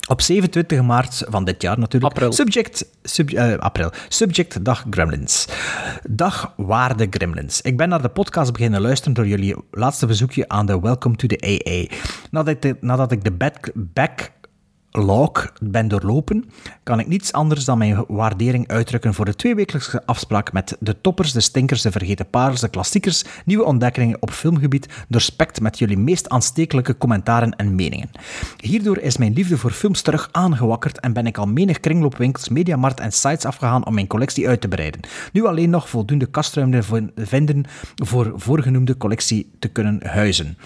op 0.07 0.21
27 0.21 0.83
maart 0.83 1.25
van 1.29 1.45
dit 1.45 1.63
jaar 1.63 1.79
natuurlijk. 1.79 2.13
April. 2.13 2.33
Subject, 2.33 2.87
sub, 3.03 3.31
eh, 3.31 3.59
april. 3.59 3.91
Subject 4.09 4.65
Dag 4.65 4.85
Gremlins. 4.91 5.49
Dag 6.09 6.53
waarde 6.57 7.07
Gremlins. 7.11 7.61
Ik 7.61 7.77
ben 7.77 7.89
naar 7.89 8.03
de 8.03 8.09
podcast 8.09 8.53
beginnen 8.53 8.81
luisteren 8.81 9.15
door 9.15 9.27
jullie 9.27 9.57
laatste 9.71 10.07
bezoekje 10.07 10.49
aan 10.49 10.67
de 10.67 10.81
Welcome 10.81 11.17
to 11.17 11.27
the 11.27 11.41
AA. 11.41 11.97
Nadat 12.31 12.55
ik 12.55 12.63
de, 12.63 12.77
nadat 12.81 13.13
ik 13.13 13.25
de 13.25 13.33
back, 13.33 13.71
back 13.75 14.31
log 14.97 15.53
ben 15.63 15.89
doorlopen, 15.89 16.45
kan 16.83 16.99
ik 16.99 17.07
niets 17.07 17.33
anders 17.33 17.65
dan 17.65 17.79
mijn 17.79 18.05
waardering 18.09 18.69
uitdrukken 18.69 19.15
voor 19.15 19.25
de 19.25 19.35
tweewekelijkse 19.35 20.07
afspraak 20.07 20.53
met 20.53 20.77
de 20.81 21.01
toppers, 21.01 21.33
de 21.33 21.41
stinkers, 21.41 21.83
de 21.83 21.91
vergeten 21.91 22.31
parels, 22.31 22.61
de 22.61 22.69
klassiekers, 22.69 23.25
nieuwe 23.45 23.65
ontdekkingen 23.65 24.23
op 24.23 24.31
filmgebied, 24.31 25.05
doorspekt 25.09 25.61
met 25.61 25.79
jullie 25.79 25.99
meest 25.99 26.29
aanstekelijke 26.29 26.99
commentaren 26.99 27.57
en 27.57 27.75
meningen. 27.75 28.11
Hierdoor 28.57 28.99
is 28.99 29.17
mijn 29.17 29.33
liefde 29.33 29.59
voor 29.59 29.71
films 29.71 30.03
terug 30.03 30.29
aangewakkerd 30.33 31.01
en 31.01 31.13
ben 31.13 31.27
ik 31.27 31.39
al 31.39 31.47
menig 31.47 31.81
kringloopwinkels, 31.81 32.49
mediamarkt 32.49 33.01
en 33.01 33.13
sites 33.13 33.45
afgegaan 33.45 33.87
om 33.87 33.95
mijn 33.95 34.07
collectie 34.07 34.49
uit 34.49 34.61
te 34.61 34.69
breiden. 34.69 35.01
Nu 35.33 35.47
alleen 35.47 35.71
nog 35.71 35.89
voldoende 35.89 36.27
kastruimte 36.27 36.83
vinden 37.17 37.65
voor 37.95 38.33
voorgenoemde 38.37 38.97
collectie 38.97 39.51
te 39.59 39.69
kunnen 39.69 40.07
huizen. 40.07 40.57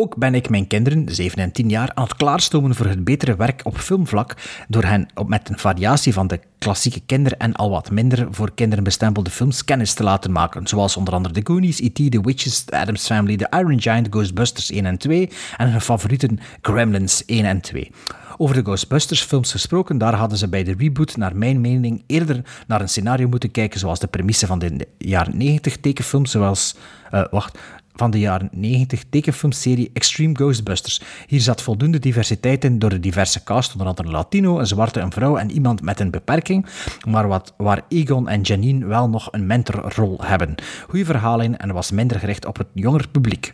Ook 0.00 0.16
ben 0.16 0.34
ik 0.34 0.50
mijn 0.50 0.66
kinderen, 0.66 1.06
7 1.10 1.38
en 1.38 1.52
10 1.52 1.68
jaar, 1.68 1.90
aan 1.94 2.04
het 2.04 2.16
klaarstomen 2.16 2.74
voor 2.74 2.86
het 2.86 3.04
betere 3.04 3.36
werk 3.36 3.60
op 3.64 3.78
filmvlak 3.78 4.36
door 4.68 4.84
hen 4.84 5.08
op 5.14 5.28
met 5.28 5.48
een 5.48 5.58
variatie 5.58 6.12
van 6.12 6.26
de 6.26 6.40
klassieke 6.58 7.00
kinder- 7.06 7.36
en 7.36 7.52
al 7.54 7.70
wat 7.70 7.90
minder 7.90 8.28
voor 8.30 8.54
kinderen 8.54 8.84
bestempelde 8.84 9.30
films 9.30 9.64
kennis 9.64 9.94
te 9.94 10.02
laten 10.02 10.32
maken, 10.32 10.66
zoals 10.66 10.96
onder 10.96 11.14
andere 11.14 11.34
The 11.34 11.40
Goonies, 11.44 11.80
E.T., 11.80 12.10
The 12.10 12.20
Witches, 12.20 12.64
The 12.64 12.78
Addams 12.78 13.06
Family, 13.06 13.36
The 13.36 13.46
Iron 13.50 13.80
Giant, 13.80 14.06
Ghostbusters 14.10 14.70
1 14.70 14.86
en 14.86 14.98
2 14.98 15.30
en 15.56 15.70
hun 15.70 15.80
favorieten 15.80 16.38
Gremlins 16.62 17.24
1 17.24 17.44
en 17.44 17.60
2. 17.60 17.90
Over 18.36 18.54
de 18.54 18.62
Ghostbusters 18.62 19.22
films 19.22 19.50
gesproken, 19.52 19.98
daar 19.98 20.14
hadden 20.14 20.38
ze 20.38 20.48
bij 20.48 20.64
de 20.64 20.74
reboot 20.78 21.16
naar 21.16 21.36
mijn 21.36 21.60
mening 21.60 22.02
eerder 22.06 22.44
naar 22.66 22.80
een 22.80 22.88
scenario 22.88 23.28
moeten 23.28 23.50
kijken 23.50 23.80
zoals 23.80 23.98
de 23.98 24.06
premisse 24.06 24.46
van 24.46 24.58
de 24.58 24.88
jaren 24.98 25.36
90 25.36 25.76
tekenfilms, 25.76 26.30
zoals... 26.30 26.76
eh, 27.10 27.24
wacht, 27.30 27.58
van 28.00 28.10
de 28.10 28.18
jaren 28.18 28.48
90 28.52 29.04
tekenfilmserie 29.10 29.90
Extreme 29.92 30.34
Ghostbusters. 30.34 31.00
Hier 31.26 31.40
zat 31.40 31.62
voldoende 31.62 31.98
diversiteit 31.98 32.64
in 32.64 32.78
door 32.78 32.90
de 32.90 33.00
diverse 33.00 33.42
cast, 33.42 33.72
onder 33.72 33.86
andere 33.86 34.08
een 34.08 34.14
Latino, 34.14 34.58
een 34.58 34.66
zwarte, 34.66 35.00
een 35.00 35.12
vrouw 35.12 35.36
en 35.36 35.50
iemand 35.50 35.82
met 35.82 36.00
een 36.00 36.10
beperking, 36.10 36.66
maar 37.08 37.28
wat, 37.28 37.54
waar 37.56 37.82
Egon 37.88 38.28
en 38.28 38.40
Janine 38.40 38.86
wel 38.86 39.08
nog 39.08 39.28
een 39.30 39.46
mentorrol 39.46 40.18
hebben. 40.22 40.54
Goeie 40.88 41.04
verhaling 41.04 41.58
en 41.58 41.72
was 41.72 41.90
minder 41.90 42.18
gericht 42.18 42.46
op 42.46 42.56
het 42.56 42.68
jonger 42.74 43.08
publiek. 43.08 43.52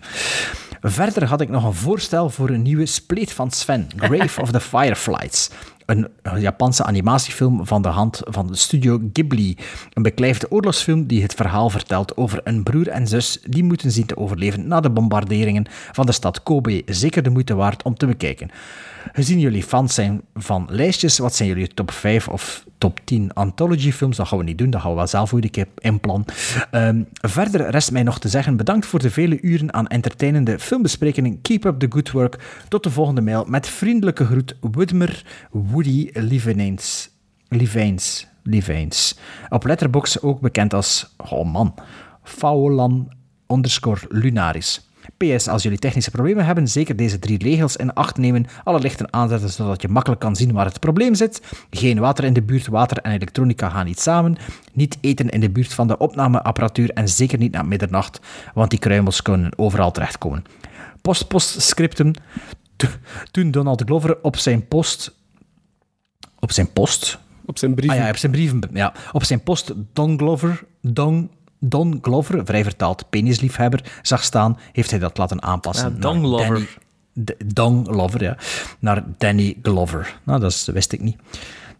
Verder 0.81 1.25
had 1.25 1.41
ik 1.41 1.49
nog 1.49 1.65
een 1.65 1.75
voorstel 1.75 2.31
voor 2.31 2.51
een 2.51 2.63
nieuwe 2.63 2.87
spleet 2.87 3.33
van 3.33 3.51
Sven, 3.51 3.89
Grave 3.97 4.41
of 4.41 4.51
the 4.51 4.61
Fireflies. 4.61 5.51
Een 5.87 6.09
Japanse 6.39 6.85
animatiefilm 6.85 7.67
van 7.67 7.83
de 7.83 7.89
hand 7.89 8.21
van 8.25 8.47
de 8.47 8.57
studio 8.57 9.01
Ghibli. 9.13 9.57
Een 9.93 10.03
beklijfde 10.03 10.51
oorlogsfilm 10.51 11.07
die 11.07 11.23
het 11.23 11.35
verhaal 11.35 11.71
vertelt 11.71 12.17
over 12.17 12.41
een 12.45 12.63
broer 12.63 12.89
en 12.89 13.07
zus 13.07 13.39
die 13.45 13.65
moeten 13.65 13.91
zien 13.91 14.07
te 14.07 14.17
overleven 14.17 14.69
na 14.69 14.81
de 14.81 14.91
bombarderingen 14.91 15.67
van 15.93 16.07
de 16.07 16.13
stad 16.13 16.43
Kobe. 16.43 16.83
Zeker 16.87 17.23
de 17.23 17.31
moeite 17.31 17.55
waard 17.55 17.83
om 17.83 17.95
te 17.95 18.07
bekijken. 18.07 18.51
Gezien 19.13 19.41
jullie 19.41 19.63
fans 19.63 19.95
zijn 19.95 20.21
van 20.35 20.67
lijstjes, 20.71 21.19
wat 21.19 21.35
zijn 21.35 21.49
jullie 21.49 21.69
top 21.75 21.91
5 21.91 22.29
of 22.29 22.65
top 22.79 23.01
10 23.05 23.35
anthology-films? 23.35 24.17
Dat 24.17 24.29
gaan 24.29 24.39
we 24.39 24.45
niet 24.45 24.59
doen, 24.59 24.71
dat 24.71 24.81
gaan 24.81 24.91
we 24.91 24.97
wel 24.97 25.07
zelf 25.07 25.33
een 25.33 25.51
keer 25.51 25.67
inplannen. 25.79 26.27
Ehm, 26.71 27.03
verder 27.13 27.71
rest 27.71 27.93
mij 27.93 28.03
nog 28.03 28.19
te 28.19 28.29
zeggen, 28.29 28.57
bedankt 28.57 28.87
voor 28.87 28.99
de 28.99 29.11
vele 29.11 29.41
uren 29.41 29.73
aan 29.73 29.87
entertainende 29.87 30.59
filmbesprekingen. 30.59 31.41
Keep 31.43 31.65
up 31.65 31.79
the 31.79 31.87
good 31.89 32.11
work. 32.11 32.39
Tot 32.69 32.83
de 32.83 32.91
volgende 32.91 33.21
mail. 33.21 33.45
Met 33.45 33.69
vriendelijke 33.69 34.25
groet, 34.25 34.57
Woodmer 34.61 35.25
Woody 35.77 36.11
Liveneens. 36.13 37.11
Liveens. 37.49 38.27
Liveens. 38.43 39.19
Op 39.49 39.65
Letterboxd 39.65 40.23
ook 40.23 40.41
bekend 40.41 40.75
als, 40.75 41.15
oh 41.17 41.53
man, 41.53 41.75
Faulan 42.23 43.13
underscore 43.49 44.01
Lunaris. 44.09 44.89
PS, 45.17 45.49
als 45.49 45.63
jullie 45.63 45.79
technische 45.79 46.11
problemen 46.11 46.45
hebben, 46.45 46.69
zeker 46.69 46.97
deze 46.97 47.19
drie 47.19 47.39
regels 47.39 47.77
in 47.77 47.93
acht 47.95 48.17
nemen. 48.17 48.47
Alle 48.65 48.79
lichten 48.79 49.13
aanzetten, 49.13 49.51
zodat 49.51 49.83
je 49.83 49.89
makkelijk 49.89 50.21
kan 50.21 50.37
zien 50.37 50.53
waar 50.53 50.65
het 50.67 50.81
probleem 50.81 51.15
zit. 51.15 51.41
Geen 51.71 51.99
water 51.99 52.25
in 52.25 52.33
de 52.33 52.43
buurt, 52.43 52.67
water 52.67 52.97
en 52.99 53.13
elektronica 53.13 53.69
gaan 53.69 53.87
niet 53.87 54.01
samen. 54.01 54.37
Niet 54.73 54.99
eten 55.01 55.29
in 55.29 55.41
de 55.41 55.51
buurt 55.51 55.75
van 55.75 55.87
de 55.89 55.99
opnameapparatuur 55.99 56.91
en 56.91 57.09
zeker 57.09 57.39
niet 57.39 57.53
na 57.53 57.63
middernacht, 57.63 58.21
want 58.55 58.71
die 58.71 58.79
kruimels 58.79 59.23
kunnen 59.23 59.59
overal 59.59 59.91
terechtkomen. 59.91 60.45
Post-postscriptum. 61.03 62.13
To- 62.77 62.89
Toen 63.31 63.51
Donald 63.51 63.83
Glover 63.87 64.23
op 64.23 64.37
zijn 64.37 64.67
post... 64.69 65.16
Op 66.47 66.53
zijn 66.53 66.73
post? 66.73 67.19
Op 67.47 67.59
zijn 67.59 67.75
brieven. 67.75 67.99
Ah 67.99 68.05
ja, 68.05 68.11
op 68.11 68.17
zijn 68.17 68.33
brieven. 68.33 68.61
Ja. 68.73 68.93
Op 69.13 69.25
zijn 69.25 69.43
post 69.43 69.73
Don 69.93 70.19
Glover, 70.19 70.65
Don, 70.83 71.31
Don 71.61 71.99
Glover, 72.03 72.47
vrij 72.47 72.63
vertaald 72.63 73.11
penisliefhebber, 73.11 73.81
zag 74.03 74.25
staan, 74.25 74.59
heeft 74.73 74.91
hij 74.91 74.99
dat 74.99 75.19
laten 75.19 75.43
aanpassen. 75.43 75.93
Ja, 75.95 76.01
Don 76.01 76.15
naar 76.21 76.25
Glover. 76.25 76.47
Danny- 77.15 77.37
Don 77.55 77.85
Glover, 77.87 78.23
ja. 78.23 78.37
Naar 78.79 79.05
Danny 79.19 79.57
Glover. 79.63 80.19
Nou, 80.25 80.41
dat 80.41 80.51
is- 80.51 80.67
wist 80.67 80.93
ik 80.93 81.01
niet. 81.01 81.17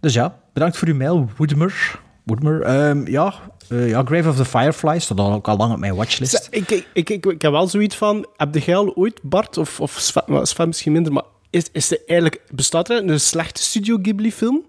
Dus 0.01 0.15
ja, 0.15 0.39
bedankt 0.53 0.77
voor 0.77 0.89
uw 0.89 0.95
mail, 0.97 1.29
Woodmer. 1.37 2.01
Woodmer, 2.25 2.63
ehm, 2.63 3.07
ja, 3.09 3.35
eh, 3.69 3.89
ja, 3.89 4.03
Grave 4.05 4.29
of 4.29 4.37
the 4.37 4.45
Fireflies 4.45 5.05
staat 5.05 5.19
al 5.19 5.33
ook 5.33 5.49
al 5.49 5.57
lang 5.57 5.73
op 5.73 5.79
mijn 5.79 5.95
watchlist. 5.95 6.49
Ik, 6.51 6.71
ik, 6.71 6.87
ik, 6.93 7.11
ik, 7.11 7.27
ik 7.27 7.43
heb 7.43 7.53
wel 7.53 7.69
zoiets 7.69 7.97
van... 7.97 8.27
Heb 8.37 8.53
de 8.53 8.61
geil 8.61 8.95
ooit, 8.97 9.21
Bart, 9.23 9.57
of, 9.59 9.81
of 9.81 9.97
Sven, 9.99 10.47
Sven 10.47 10.67
misschien 10.67 10.93
minder, 10.93 11.13
maar 11.13 11.23
is, 11.51 11.69
is 11.73 11.91
er 11.91 11.99
eigenlijk, 12.07 12.41
bestaat 12.55 12.91
er 12.91 13.09
een 13.09 13.21
slechte 13.21 13.63
Studio 13.63 13.99
Ghibli-film? 14.03 14.65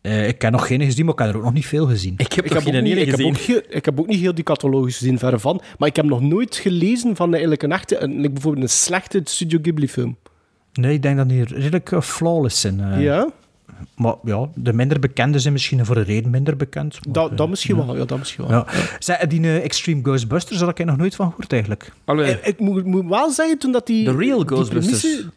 Eh, 0.00 0.28
ik 0.28 0.42
heb 0.42 0.52
nog 0.52 0.66
geen 0.66 0.80
gezien, 0.82 1.04
maar 1.04 1.14
ik 1.14 1.20
heb 1.20 1.28
er 1.28 1.36
ook 1.36 1.42
nog 1.44 1.52
niet 1.52 1.66
veel 1.66 1.86
gezien. 1.86 2.14
Ik 2.16 2.32
heb 2.32 2.44
Ik 2.44 2.52
nog 2.54 2.64
heb, 2.64 2.72
geen 2.74 2.82
niet, 2.84 2.96
ik, 2.96 3.06
heb 3.10 3.34
gezien. 3.34 3.62
ik 3.68 3.84
heb 3.84 4.00
ook 4.00 4.06
niet 4.06 4.20
heel 4.20 4.34
die 4.34 4.44
catalogus 4.44 4.96
gezien, 4.96 5.18
verre 5.18 5.38
van. 5.38 5.60
Maar 5.78 5.88
ik 5.88 5.96
heb 5.96 6.04
nog 6.04 6.20
nooit 6.20 6.56
gelezen 6.56 7.16
van 7.16 7.30
eigenlijk 7.30 7.62
een 7.62 7.72
echte... 7.72 7.98
Een, 8.02 8.16
like 8.16 8.30
bijvoorbeeld 8.32 8.62
een 8.64 8.70
slechte 8.70 9.20
Studio 9.24 9.58
Ghibli-film. 9.62 10.16
Nee, 10.72 10.94
ik 10.94 11.02
denk 11.02 11.16
dat 11.16 11.28
die 11.28 11.44
redelijk 11.44 11.92
eh, 11.92 12.00
flawless 12.00 12.60
zijn. 12.60 12.80
eh. 12.80 13.02
ja? 13.02 13.30
Maar 13.96 14.14
ja, 14.24 14.48
de 14.54 14.72
minder 14.72 14.98
bekende 15.00 15.38
zijn 15.38 15.52
misschien 15.52 15.84
voor 15.86 15.96
een 15.96 16.04
reden 16.04 16.30
minder 16.30 16.56
bekend. 16.56 16.98
maar, 17.04 17.12
Dat, 17.14 17.36
dat 17.36 17.48
misschien 17.48 17.76
wel, 17.76 17.96
ja, 17.96 18.04
dat 18.04 18.18
misschien 18.18 18.46
wel. 18.46 18.56
Ja. 18.58 18.66
Zij, 18.98 19.26
die 19.26 19.60
Extreme 19.60 20.02
Ghostbusters, 20.02 20.58
daar 20.58 20.68
heb 20.68 20.78
ik 20.78 20.86
nog 20.86 20.96
nooit 20.96 21.14
van 21.14 21.28
gehoord 21.28 21.52
eigenlijk. 21.52 21.92
Ik, 22.06 22.40
ik 22.46 22.58
moet, 22.60 22.84
moet 22.84 23.06
wel 23.08 23.30
zeggen, 23.30 23.58
toen 23.58 23.72
dat 23.72 23.86
die... 23.86 24.04
The 24.04 24.16
real 24.16 24.38
die 24.38 24.46
Ghostbusters. 24.46 25.00
premisse- 25.00 25.30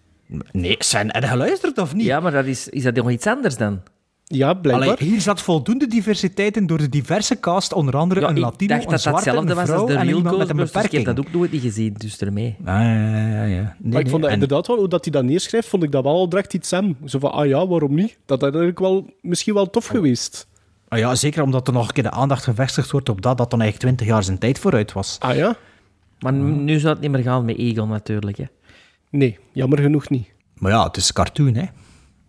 Nee, 0.51 0.75
zijn 0.79 1.07
je 1.21 1.27
geluisterd 1.27 1.77
of 1.77 1.93
niet? 1.93 2.05
Ja, 2.05 2.19
maar 2.19 2.31
dat 2.31 2.45
is, 2.45 2.69
is 2.69 2.83
dat 2.83 2.95
nog 2.95 3.11
iets 3.11 3.27
anders 3.27 3.57
dan? 3.57 3.81
Ja, 4.23 4.53
blijkbaar. 4.53 4.87
Allee, 4.87 5.09
hier 5.09 5.21
zat 5.21 5.41
voldoende 5.41 5.87
diversiteit 5.87 6.57
in 6.57 6.67
door 6.67 6.77
de 6.77 6.89
diverse 6.89 7.39
cast, 7.39 7.73
onder 7.73 7.97
andere 7.97 8.19
Ja, 8.21 8.27
een 8.29 8.35
ik 8.35 8.41
Latino, 8.41 8.73
dacht 8.73 8.83
een 8.83 8.89
dat 8.91 9.03
dat 9.03 9.13
zwarte, 9.13 9.29
hetzelfde 9.29 9.51
een 9.51 9.57
was 9.57 9.65
vrouw 9.65 9.79
als 9.81 9.89
de 9.91 9.97
en 9.97 10.07
iemand 10.07 10.23
met 10.23 10.33
een 10.33 10.39
Ghostbusters. 10.39 10.85
Ik 10.85 10.91
heb 10.91 11.01
beperking. 11.01 11.15
dat 11.15 11.27
ook 11.27 11.39
nooit 11.39 11.51
niet 11.51 11.61
gezien, 11.61 11.93
dus 11.97 12.17
ermee. 12.19 12.55
Ah, 12.59 12.65
ja, 12.65 12.93
ja, 12.93 13.27
ja, 13.27 13.43
ja. 13.43 13.75
Nee, 13.79 13.91
maar 13.93 14.01
ik 14.01 14.09
vond 14.09 14.21
dat 14.21 14.27
en- 14.31 14.33
inderdaad 14.33 14.67
wel, 14.67 14.77
hoe 14.77 14.87
dat 14.87 15.03
hij 15.03 15.13
dat 15.13 15.23
neerschrijft, 15.23 15.67
vond 15.67 15.83
ik 15.83 15.91
dat 15.91 16.03
wel 16.03 16.13
al 16.13 16.29
direct 16.29 16.53
iets 16.53 16.71
hem. 16.71 16.97
Zo 17.05 17.19
van, 17.19 17.31
ah 17.31 17.45
ja, 17.47 17.67
waarom 17.67 17.93
niet? 17.95 18.17
Dat 18.25 18.41
had 18.41 18.49
eigenlijk 18.49 18.79
wel, 18.79 19.05
misschien 19.21 19.53
wel 19.53 19.69
tof 19.69 19.85
geweest. 19.87 20.47
Ah 20.87 20.99
ja, 20.99 21.15
zeker 21.15 21.43
omdat 21.43 21.67
er 21.67 21.73
nog 21.73 21.87
een 21.87 21.93
keer 21.93 22.03
de 22.03 22.11
aandacht 22.11 22.43
gevestigd 22.43 22.91
wordt 22.91 23.09
op 23.09 23.21
dat, 23.21 23.37
dat 23.37 23.49
dan 23.51 23.61
eigenlijk 23.61 23.91
20 23.97 24.15
jaar 24.15 24.23
zijn 24.23 24.37
tijd 24.37 24.59
vooruit 24.59 24.93
was. 24.93 25.15
Ah 25.19 25.35
ja? 25.35 25.55
Maar 26.19 26.33
nu 26.33 26.79
zou 26.79 26.93
het 26.93 27.01
niet 27.01 27.11
meer 27.11 27.21
gaan 27.23 27.45
met 27.45 27.57
Egon 27.57 27.89
natuurlijk. 27.89 28.37
Hè. 28.37 28.45
Nee, 29.09 29.37
jammer 29.53 29.79
genoeg 29.79 30.09
niet. 30.09 30.27
Maar 30.55 30.71
ja, 30.71 30.83
het 30.83 30.97
is 30.97 31.13
cartoon, 31.13 31.53
hè. 31.55 31.65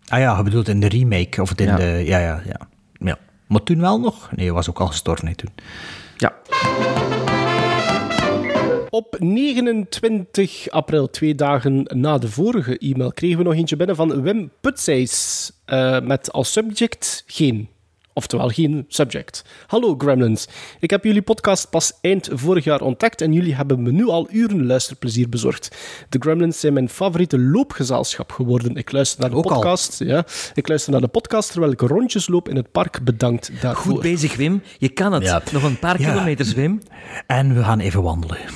Ah 0.07 0.19
ja, 0.19 0.37
je 0.37 0.43
bedoelt 0.43 0.67
in 0.67 0.79
de 0.79 0.87
remake, 0.87 1.41
of 1.41 1.49
het 1.49 1.61
in 1.61 1.67
Ja. 1.67 1.75
de... 1.75 1.83
Ja, 2.05 2.19
ja, 2.19 2.41
ja. 2.45 2.67
ja. 2.99 3.17
Maar 3.47 3.63
toen 3.63 3.79
wel 3.81 3.99
nog? 3.99 4.29
Nee, 4.35 4.45
hij 4.45 4.53
was 4.55 4.69
ook 4.69 4.79
al 4.79 4.87
gestorven, 4.87 5.27
hè, 5.27 5.35
toen. 5.35 5.49
Ja. 6.17 6.33
Op 8.89 9.15
29 9.19 10.69
april, 10.69 11.09
twee 11.09 11.35
dagen 11.35 11.85
na 11.95 12.17
de 12.17 12.29
vorige 12.29 12.77
e-mail, 12.77 13.11
kregen 13.13 13.37
we 13.37 13.43
nog 13.43 13.53
eentje 13.53 13.75
binnen 13.75 13.95
van 13.95 14.21
Wim 14.21 14.51
Putseis. 14.61 15.51
eh, 15.65 15.99
met 16.01 16.31
als 16.31 16.51
subject 16.51 17.23
geen. 17.27 17.69
Oftewel 18.13 18.47
geen 18.49 18.85
subject. 18.87 19.43
Hallo 19.67 19.95
Gremlins. 19.97 20.47
Ik 20.79 20.89
heb 20.89 21.03
jullie 21.03 21.21
podcast 21.21 21.69
pas 21.69 21.93
eind 22.01 22.29
vorig 22.33 22.63
jaar 22.63 22.81
ontdekt 22.81 23.21
en 23.21 23.33
jullie 23.33 23.55
hebben 23.55 23.81
me 23.83 23.91
nu 23.91 24.07
al 24.07 24.27
uren 24.31 24.65
luisterplezier 24.65 25.29
bezorgd. 25.29 25.77
De 26.09 26.17
Gremlins 26.19 26.59
zijn 26.59 26.73
mijn 26.73 26.89
favoriete 26.89 27.39
loopgezelschap 27.39 28.31
geworden. 28.31 28.75
Ik 28.75 28.91
luister 28.91 29.21
naar 29.21 29.29
de 29.29 29.35
Ook 29.35 29.45
al. 29.45 29.53
podcast. 29.53 29.99
Ja, 29.99 30.25
ik 30.53 30.67
luister 30.67 30.91
naar 30.91 31.01
de 31.01 31.07
podcast 31.07 31.51
terwijl 31.51 31.71
ik 31.71 31.81
rondjes 31.81 32.27
loop 32.27 32.49
in 32.49 32.55
het 32.55 32.71
park. 32.71 33.03
Bedankt 33.03 33.51
daarvoor. 33.61 33.91
Goed 33.93 34.01
bezig, 34.01 34.35
Wim. 34.35 34.61
Je 34.77 34.89
kan 34.89 35.13
het. 35.13 35.23
Ja. 35.23 35.41
Nog 35.51 35.63
een 35.63 35.79
paar 35.79 36.01
Ja. 36.01 36.11
kilometers, 36.11 36.53
Wim. 36.53 36.81
En 37.27 37.55
we 37.55 37.63
gaan 37.63 37.79
even 37.79 38.01
wandelen. 38.03 38.37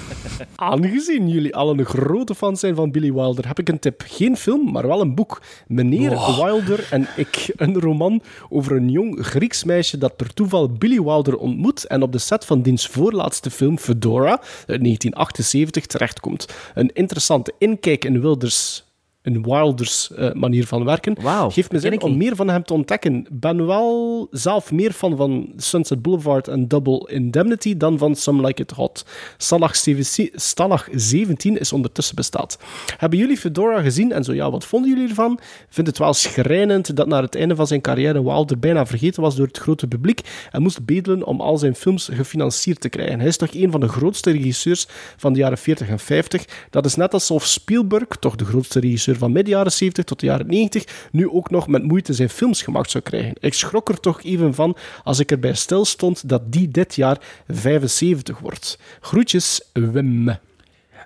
Aangezien 0.55 1.29
jullie 1.29 1.55
allen 1.55 1.79
een 1.79 1.85
grote 1.85 2.35
fan 2.35 2.57
zijn 2.57 2.75
van 2.75 2.91
Billy 2.91 3.13
Wilder, 3.13 3.47
heb 3.47 3.59
ik 3.59 3.69
een 3.69 3.79
tip. 3.79 4.03
Geen 4.07 4.37
film, 4.37 4.71
maar 4.71 4.87
wel 4.87 5.01
een 5.01 5.15
boek. 5.15 5.41
Meneer 5.67 6.09
Wilder 6.09 6.87
en 6.89 7.07
ik. 7.15 7.51
Een 7.55 7.79
roman 7.79 8.21
over 8.49 8.75
een 8.75 8.89
jong 8.89 9.25
Grieks 9.25 9.42
Grieks 9.43 9.63
meisje 9.63 9.97
dat 9.97 10.15
per 10.15 10.33
toeval 10.33 10.69
Billy 10.69 11.01
Wilder 11.01 11.37
ontmoet 11.37 11.85
en 11.85 12.01
op 12.01 12.11
de 12.11 12.17
set 12.17 12.45
van 12.45 12.61
diens 12.61 12.87
voorlaatste 12.87 13.51
film 13.51 13.77
Fedora 13.77 14.29
uit 14.29 14.83
1978 14.83 15.85
terechtkomt. 15.85 16.45
Een 16.73 16.91
interessante 16.93 17.53
inkijk 17.57 18.05
in 18.05 18.21
Wilders 18.21 18.83
een 19.23 19.43
Wilders 19.43 20.11
eh, 20.11 20.31
manier 20.33 20.67
van 20.67 20.83
werken. 20.83 21.17
Geeft 21.49 21.71
me 21.71 21.79
zin 21.79 22.01
om 22.01 22.09
niet. 22.09 22.17
meer 22.17 22.35
van 22.35 22.49
hem 22.49 22.63
te 22.63 22.73
ontdekken. 22.73 23.25
ben 23.31 23.65
wel 23.65 24.27
zelf 24.31 24.71
meer 24.71 24.91
fan 24.91 25.17
van 25.17 25.53
Sunset 25.57 26.01
Boulevard 26.01 26.47
en 26.47 26.67
Double 26.67 27.09
Indemnity 27.11 27.77
dan 27.77 27.97
van 27.97 28.15
Some 28.15 28.47
Like 28.47 28.61
It 28.61 28.71
Hot. 28.71 29.05
Stalag 29.37 29.75
17 29.75 30.29
Stalag 30.33 30.87
17 30.91 31.59
is 31.59 31.73
ondertussen 31.73 32.15
bestaat. 32.15 32.57
Hebben 32.97 33.19
jullie 33.19 33.37
Fedora 33.37 33.81
gezien? 33.81 34.11
En 34.11 34.23
zo 34.23 34.33
ja, 34.33 34.51
wat 34.51 34.65
vonden 34.65 34.89
jullie 34.89 35.09
ervan? 35.09 35.31
Ik 35.41 35.67
vind 35.69 35.87
het 35.87 35.97
wel 35.97 36.13
schrijnend 36.13 36.95
dat 36.95 37.07
naar 37.07 37.21
het 37.21 37.35
einde 37.35 37.55
van 37.55 37.67
zijn 37.67 37.81
carrière 37.81 38.23
Wilder 38.23 38.59
bijna 38.59 38.85
vergeten 38.85 39.21
was 39.21 39.35
door 39.35 39.47
het 39.47 39.57
grote 39.57 39.87
publiek 39.87 40.21
en 40.51 40.61
moest 40.61 40.85
bedelen 40.85 41.25
om 41.25 41.41
al 41.41 41.57
zijn 41.57 41.75
films 41.75 42.09
gefinancierd 42.13 42.81
te 42.81 42.89
krijgen. 42.89 43.19
Hij 43.19 43.27
is 43.27 43.37
toch 43.37 43.53
een 43.53 43.71
van 43.71 43.79
de 43.79 43.87
grootste 43.87 44.31
regisseurs 44.31 44.87
van 45.17 45.33
de 45.33 45.39
jaren 45.39 45.57
40 45.57 45.87
en 45.87 45.99
50. 45.99 46.45
Dat 46.69 46.85
is 46.85 46.95
net 46.95 47.13
alsof 47.13 47.45
Spielberg, 47.45 48.07
toch 48.19 48.35
de 48.35 48.45
grootste 48.45 48.79
regisseur 48.79 49.12
van 49.17 49.31
midden 49.31 49.53
jaren 49.53 49.71
70 49.71 50.03
tot 50.03 50.19
de 50.19 50.25
jaren 50.25 50.47
90, 50.47 51.07
nu 51.11 51.29
ook 51.29 51.49
nog 51.49 51.67
met 51.67 51.83
moeite 51.83 52.13
zijn 52.13 52.29
films 52.29 52.61
gemaakt 52.61 52.91
zou 52.91 53.03
krijgen. 53.03 53.33
Ik 53.39 53.53
schrok 53.53 53.89
er 53.89 53.99
toch 53.99 54.23
even 54.23 54.53
van 54.53 54.77
als 55.03 55.19
ik 55.19 55.31
erbij 55.31 55.53
stil 55.53 55.85
stond 55.85 56.29
dat 56.29 56.41
die 56.51 56.67
dit 56.67 56.95
jaar 56.95 57.17
75 57.47 58.39
wordt. 58.39 58.79
Groetjes, 59.01 59.61
Wim. 59.73 60.29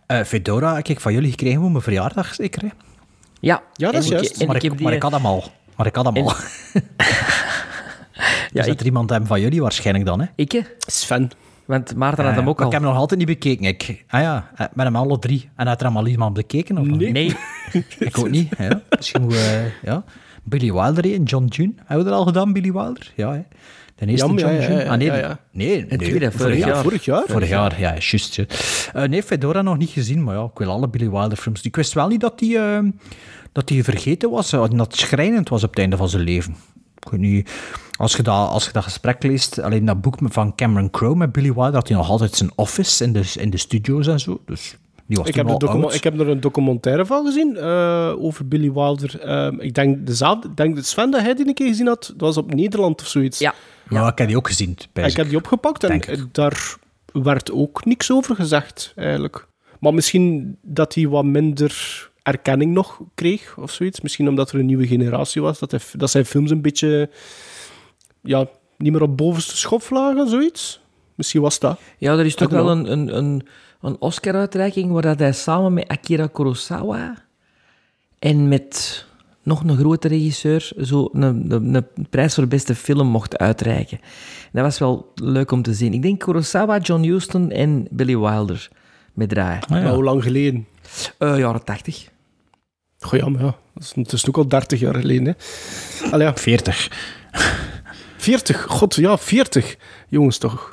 Eh, 0.06 0.24
Fedora 0.24 0.76
heb 0.76 0.88
ik 0.88 1.00
van 1.00 1.13
jullie 1.13 1.30
gekregen 1.30 1.62
voor 1.62 1.72
mijn 1.72 1.84
verjaardag, 1.84 2.34
zeker? 2.36 2.62
hè? 2.62 2.67
Ja, 3.39 3.63
Ja, 3.74 3.91
dat 3.91 4.02
is 4.04 4.06
ik- 4.10 4.12
juist. 4.12 4.46
maar, 4.46 4.56
ik 4.56 4.63
ik, 4.63 4.70
heb 4.72 4.80
maar 4.80 4.88
die- 4.91 4.96
ik 4.98 5.04
had 5.04 5.12
hem 5.12 5.26
al. 5.26 5.43
Maar 5.76 5.86
ik 5.86 5.96
had 5.96 6.06
hem 6.06 6.17
al. 6.17 6.34
Ja, 8.54 8.63
dus 8.63 8.65
dat 8.65 8.80
er 8.80 8.86
iemand 8.86 9.10
hem 9.10 9.26
van 9.26 9.41
jullie 9.41 9.62
waarschijnlijk 9.62 10.06
dan, 10.06 10.20
hè? 10.22 10.26
ik? 10.36 10.76
Sven. 10.80 11.30
Want 11.67 11.95
Maarten 11.95 12.23
had 12.23 12.34
Eh, 12.34 12.39
hem 12.39 12.49
ook 12.49 12.60
al. 12.60 12.65
Ik 12.65 12.71
heb 12.71 12.82
hem 12.82 12.89
nog 12.91 12.99
altijd 12.99 13.19
niet 13.19 13.30
bekeken. 13.30 13.65
Ik, 13.65 14.06
ah 14.10 14.21
ja, 14.21 14.51
eh, 14.56 14.65
met 14.73 14.86
hem 14.86 14.95
alle 14.95 15.19
drie. 15.19 15.49
En 15.56 15.67
had 15.67 15.80
er 15.80 15.86
hem 15.86 15.97
al 15.97 16.08
iemand 16.08 16.34
bekeken? 16.34 16.77
Of 16.77 16.86
niet? 16.86 17.12
Nee, 17.12 17.36
Ik 17.99 18.17
ook 18.17 18.30
niet. 18.30 18.49
Ja. 18.58 18.82
Misschien 18.97 19.21
moet, 19.21 19.34
eh, 19.34 19.84
ja. 19.84 20.03
Billy 20.43 20.71
Wilder 20.71 21.13
en 21.13 21.23
John 21.23 21.45
June. 21.45 21.73
Hebben 21.77 21.97
we 22.06 22.12
dat 22.12 22.19
al 22.19 22.25
gedaan, 22.25 22.53
Billy 22.53 22.71
Wilder? 22.71 23.12
Ja, 23.15 23.32
hè. 23.34 23.41
De 23.95 24.06
eerste 24.06 24.27
John 24.27 24.39
ja, 24.39 24.51
June. 24.53 24.84
ja, 24.84 24.89
ah, 24.91 24.97
nee, 24.97 25.08
ja, 25.08 25.15
ja. 25.15 25.39
nee, 25.51 25.86
nee. 25.86 25.97
tweede, 25.97 26.32
vorig 26.32 26.58
jaar. 26.65 26.84
Vorig 26.84 27.06
jaar? 27.06 27.23
Vorig 27.27 27.49
jaar, 27.49 27.80
ja, 27.80 27.89
juist. 27.99 28.39
Eh, 28.93 29.03
nee, 29.03 29.23
Fedora 29.23 29.62
nog 29.62 29.77
niet 29.77 29.89
gezien, 29.89 30.23
maar 30.23 30.36
ja, 30.36 30.43
ik 30.43 30.58
wil 30.58 30.69
alle 30.69 30.88
Billy 30.89 31.10
Wilder 31.10 31.38
films. 31.38 31.62
Ik 31.62 31.75
wist 31.75 31.93
wel 31.93 32.08
niet 32.08 32.21
dat 32.21 32.39
hij 32.39 32.77
eh, 32.77 32.84
dat 33.51 33.67
die 33.67 33.84
vergeten 33.84 34.30
was, 34.30 34.49
dat 34.49 34.71
het 34.77 34.95
schrijnend 34.95 35.49
was 35.49 35.63
op 35.63 35.69
het 35.69 35.80
einde 35.80 35.97
van 35.97 36.10
zijn 36.10 36.23
leven. 36.23 36.56
Ik 36.99 37.10
weet 37.10 37.19
niet, 37.19 37.49
als 37.97 38.15
je 38.15 38.23
dat, 38.23 38.49
als 38.49 38.65
je 38.65 38.71
dat 38.71 38.83
gesprek 38.83 39.23
leest, 39.23 39.60
alleen 39.60 39.86
dat 39.86 40.01
boek 40.01 40.15
van 40.21 40.55
Cameron 40.55 40.89
Crowe 40.89 41.15
met 41.15 41.31
Billy 41.31 41.53
Wilder, 41.53 41.73
had 41.73 41.88
hij 41.88 41.97
nog 41.97 42.10
altijd 42.10 42.36
zijn 42.36 42.51
office 42.55 43.03
in 43.03 43.13
de, 43.13 43.33
in 43.39 43.49
de 43.49 43.57
studio's 43.57 44.07
en 44.07 44.19
zo. 44.19 44.41
Dus 44.45 44.77
die 45.05 45.17
was 45.17 45.27
Ik 45.27 45.36
heb, 45.36 45.47
de 45.47 45.89
ik 45.93 46.03
heb 46.03 46.19
er 46.19 46.27
een 46.27 46.39
documentaire 46.39 47.05
van 47.05 47.25
gezien 47.25 47.57
eh, 47.57 48.13
over 48.17 48.47
Billy 48.47 48.71
Wilder. 48.71 49.21
Ehm, 49.21 49.60
ik 49.60 49.73
denk 49.73 50.07
dezelfde. 50.07 50.47
Ik 50.47 50.57
denk 50.57 50.75
dat 50.75 50.86
Sven 50.86 51.12
dat 51.12 51.21
hij 51.21 51.33
die 51.33 51.47
een 51.47 51.53
keer 51.53 51.67
gezien 51.67 51.88
had. 51.88 52.05
Dat 52.05 52.36
was 52.36 52.38
op 52.38 52.53
Nederland 52.53 53.01
of 53.01 53.07
zoiets. 53.07 53.39
ja. 53.39 53.53
Ja, 53.89 54.07
ik 54.07 54.17
heb 54.17 54.27
die 54.27 54.38
ook 54.38 54.47
gezien. 54.47 54.77
En 54.93 55.05
ik 55.05 55.15
heb 55.15 55.27
die 55.27 55.38
opgepakt 55.38 55.83
en 55.83 55.89
Denk 55.89 56.33
daar 56.33 56.75
werd 57.12 57.51
ook 57.51 57.86
niks 57.86 58.12
over 58.12 58.36
gezegd, 58.36 58.93
eigenlijk. 58.95 59.47
Maar 59.79 59.93
misschien 59.93 60.57
dat 60.62 60.93
hij 60.93 61.07
wat 61.07 61.25
minder 61.25 62.10
erkenning 62.23 62.73
nog 62.73 63.01
kreeg, 63.15 63.57
of 63.57 63.71
zoiets. 63.71 64.01
Misschien 64.01 64.27
omdat 64.27 64.51
er 64.51 64.60
een 64.60 64.65
nieuwe 64.65 64.88
generatie 64.88 65.41
was, 65.41 65.60
dat, 65.60 65.71
hij, 65.71 65.79
dat 65.93 66.10
zijn 66.10 66.25
films 66.25 66.51
een 66.51 66.62
beetje... 66.62 67.10
Ja, 68.27 68.47
niet 68.77 68.91
meer 68.91 69.01
op 69.01 69.17
bovenste 69.17 69.57
schop 69.57 69.89
lagen, 69.89 70.29
zoiets. 70.29 70.81
Misschien 71.15 71.41
was 71.41 71.59
dat. 71.59 71.79
ja, 71.97 72.17
er 72.17 72.25
is 72.25 72.35
toch 72.35 72.49
wel 72.49 72.69
een, 72.69 72.91
een, 72.91 73.17
een, 73.17 73.47
een 73.81 73.95
Oscar-uitreiking 73.99 74.91
waar 74.91 75.01
dat 75.01 75.19
hij 75.19 75.33
samen 75.33 75.73
met 75.73 75.87
Akira 75.87 76.27
Kurosawa 76.27 77.25
en 78.19 78.47
met 78.47 79.05
nog 79.43 79.63
een 79.63 79.77
grote 79.77 80.07
regisseur 80.07 80.71
zo 80.81 81.09
een, 81.13 81.51
een, 81.51 81.73
een 81.73 82.07
prijs 82.09 82.35
voor 82.35 82.47
beste 82.47 82.75
film 82.75 83.07
mocht 83.07 83.37
uitreiken. 83.37 83.99
Dat 84.51 84.63
was 84.63 84.79
wel 84.79 85.11
leuk 85.15 85.51
om 85.51 85.61
te 85.61 85.73
zien. 85.73 85.93
Ik 85.93 86.01
denk 86.01 86.19
Kurosawa, 86.19 86.77
John 86.77 87.03
Huston 87.03 87.51
en 87.51 87.87
Billy 87.91 88.17
Wilder 88.17 88.69
met 89.13 89.29
draaien. 89.29 89.61
Ah, 89.61 89.77
ja. 89.77 89.83
Maar 89.83 89.93
hoe 89.93 90.03
lang 90.03 90.23
geleden? 90.23 90.67
Eh, 91.17 91.37
jaren 91.37 91.63
tachtig. 91.63 92.09
Goh, 92.99 93.19
ja, 93.19 93.29
maar 93.29 93.41
ja. 93.41 93.55
Dat 93.73 93.83
is, 93.83 93.91
het 93.95 94.11
is 94.11 94.27
ook 94.27 94.37
al 94.37 94.47
30 94.47 94.79
jaar 94.79 94.95
geleden, 94.95 95.25
hè. 95.25 95.33
Allee, 96.11 96.27
ja. 96.27 96.35
40. 96.35 96.89
40. 98.27 98.67
God, 98.67 98.95
ja, 98.95 99.17
40. 99.17 99.77
Jongens, 100.09 100.37
toch. 100.37 100.71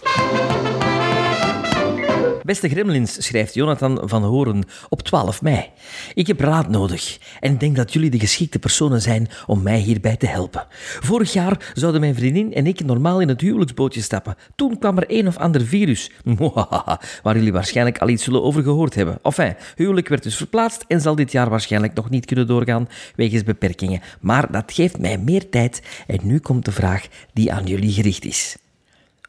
Beste 2.44 2.68
Gremlins, 2.68 3.26
schrijft 3.26 3.54
Jonathan 3.54 4.00
van 4.02 4.22
Horen 4.22 4.64
op 4.88 5.02
12 5.02 5.42
mei. 5.42 5.70
Ik 6.14 6.26
heb 6.26 6.40
raad 6.40 6.68
nodig 6.68 7.18
en 7.40 7.58
denk 7.58 7.76
dat 7.76 7.92
jullie 7.92 8.10
de 8.10 8.18
geschikte 8.18 8.58
personen 8.58 9.00
zijn 9.00 9.28
om 9.46 9.62
mij 9.62 9.78
hierbij 9.78 10.16
te 10.16 10.26
helpen. 10.26 10.66
Vorig 11.00 11.32
jaar 11.32 11.72
zouden 11.74 12.00
mijn 12.00 12.14
vriendin 12.14 12.54
en 12.54 12.66
ik 12.66 12.84
normaal 12.84 13.20
in 13.20 13.28
het 13.28 13.40
huwelijksbootje 13.40 14.02
stappen. 14.02 14.36
Toen 14.54 14.78
kwam 14.78 14.96
er 14.96 15.04
een 15.06 15.26
of 15.26 15.36
ander 15.36 15.66
virus, 15.66 16.10
waar 17.22 17.36
jullie 17.36 17.52
waarschijnlijk 17.52 17.98
al 17.98 18.08
iets 18.08 18.24
zullen 18.24 18.42
over 18.42 18.62
gehoord 18.62 18.94
hebben. 18.94 19.18
Enfin, 19.22 19.54
huwelijk 19.76 20.08
werd 20.08 20.22
dus 20.22 20.36
verplaatst 20.36 20.84
en 20.88 21.00
zal 21.00 21.14
dit 21.14 21.32
jaar 21.32 21.50
waarschijnlijk 21.50 21.94
nog 21.94 22.10
niet 22.10 22.26
kunnen 22.26 22.46
doorgaan 22.46 22.88
wegens 23.16 23.42
beperkingen. 23.42 24.00
Maar 24.20 24.52
dat 24.52 24.72
geeft 24.72 24.98
mij 24.98 25.18
meer 25.18 25.48
tijd 25.48 25.82
en 26.06 26.18
nu 26.22 26.38
komt 26.38 26.64
de 26.64 26.72
vraag 26.72 27.06
die 27.32 27.52
aan 27.52 27.66
jullie 27.66 27.92
gericht 27.92 28.24
is. 28.24 28.56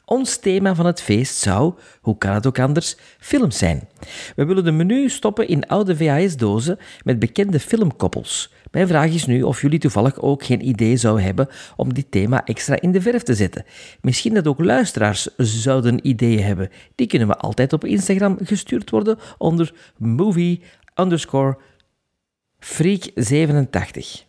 Ons 0.06 0.38
thema 0.38 0.76
van 0.76 0.86
het 0.86 1.02
feest 1.02 1.36
zou, 1.36 1.74
hoe 2.02 2.18
kan 2.18 2.34
het 2.34 2.48
ook 2.48 2.60
anders, 2.60 2.96
films 3.20 3.58
zijn. 3.58 3.88
We 4.36 4.46
willen 4.46 4.64
de 4.64 4.72
menu 4.72 5.10
stoppen 5.10 5.48
in 5.48 5.68
oude 5.68 5.96
VHS-dozen 5.96 6.78
met 7.04 7.20
bekende 7.20 7.60
filmkoppels. 7.60 8.54
Mijn 8.72 8.88
vraag 8.88 9.12
is 9.12 9.26
nu 9.26 9.42
of 9.42 9.62
jullie 9.62 9.80
toevallig 9.80 10.22
ook 10.22 10.44
geen 10.44 10.68
idee 10.68 10.98
zouden 10.98 11.24
hebben 11.24 11.48
om 11.76 11.94
dit 11.94 12.12
thema 12.12 12.46
extra 12.46 12.82
in 12.82 12.92
de 12.92 13.02
verf 13.02 13.24
te 13.24 13.34
zetten. 13.34 13.66
Misschien 14.02 14.34
dat 14.34 14.48
ook 14.48 14.60
luisteraars 14.60 15.28
zouden 15.38 16.08
ideeën 16.08 16.44
hebben. 16.44 16.70
Die 16.96 17.08
kunnen 17.08 17.28
we 17.28 17.38
altijd 17.38 17.74
op 17.74 17.86
Instagram 17.86 18.38
gestuurd 18.44 18.90
worden 18.90 19.20
onder 19.38 19.74
movie 19.98 20.62
underscore 20.96 21.58
freak87. 22.60 24.24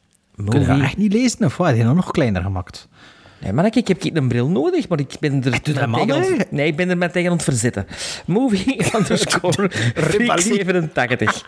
Kun 0.45 0.61
je 0.61 0.67
dat 0.67 0.81
echt 0.81 0.97
niet 0.97 1.13
lezen 1.13 1.45
of 1.45 1.57
wat? 1.57 1.77
Dat 1.77 1.95
nog 1.95 2.11
kleiner 2.11 2.43
gemaakt? 2.43 2.89
Nee, 3.39 3.53
maar 3.53 3.67
ik 3.77 3.89
heb 3.89 4.05
een 4.05 4.29
bril 4.29 4.49
nodig, 4.49 4.89
maar 4.89 5.01
ik 5.01 5.17
ben 5.21 5.35
er, 5.45 5.51
doe 5.51 5.61
tegen 5.61 6.47
Nee, 6.51 6.67
ik 6.67 6.77
ben 6.77 6.91
er 6.91 6.99
met 6.99 7.13
tegen 7.13 7.31
aan 7.31 7.35
het 7.37 7.45
verzetten. 7.45 7.87
Movie 8.27 8.77
underscore 8.97 9.71
freak 9.95 10.41
87. 10.41 11.43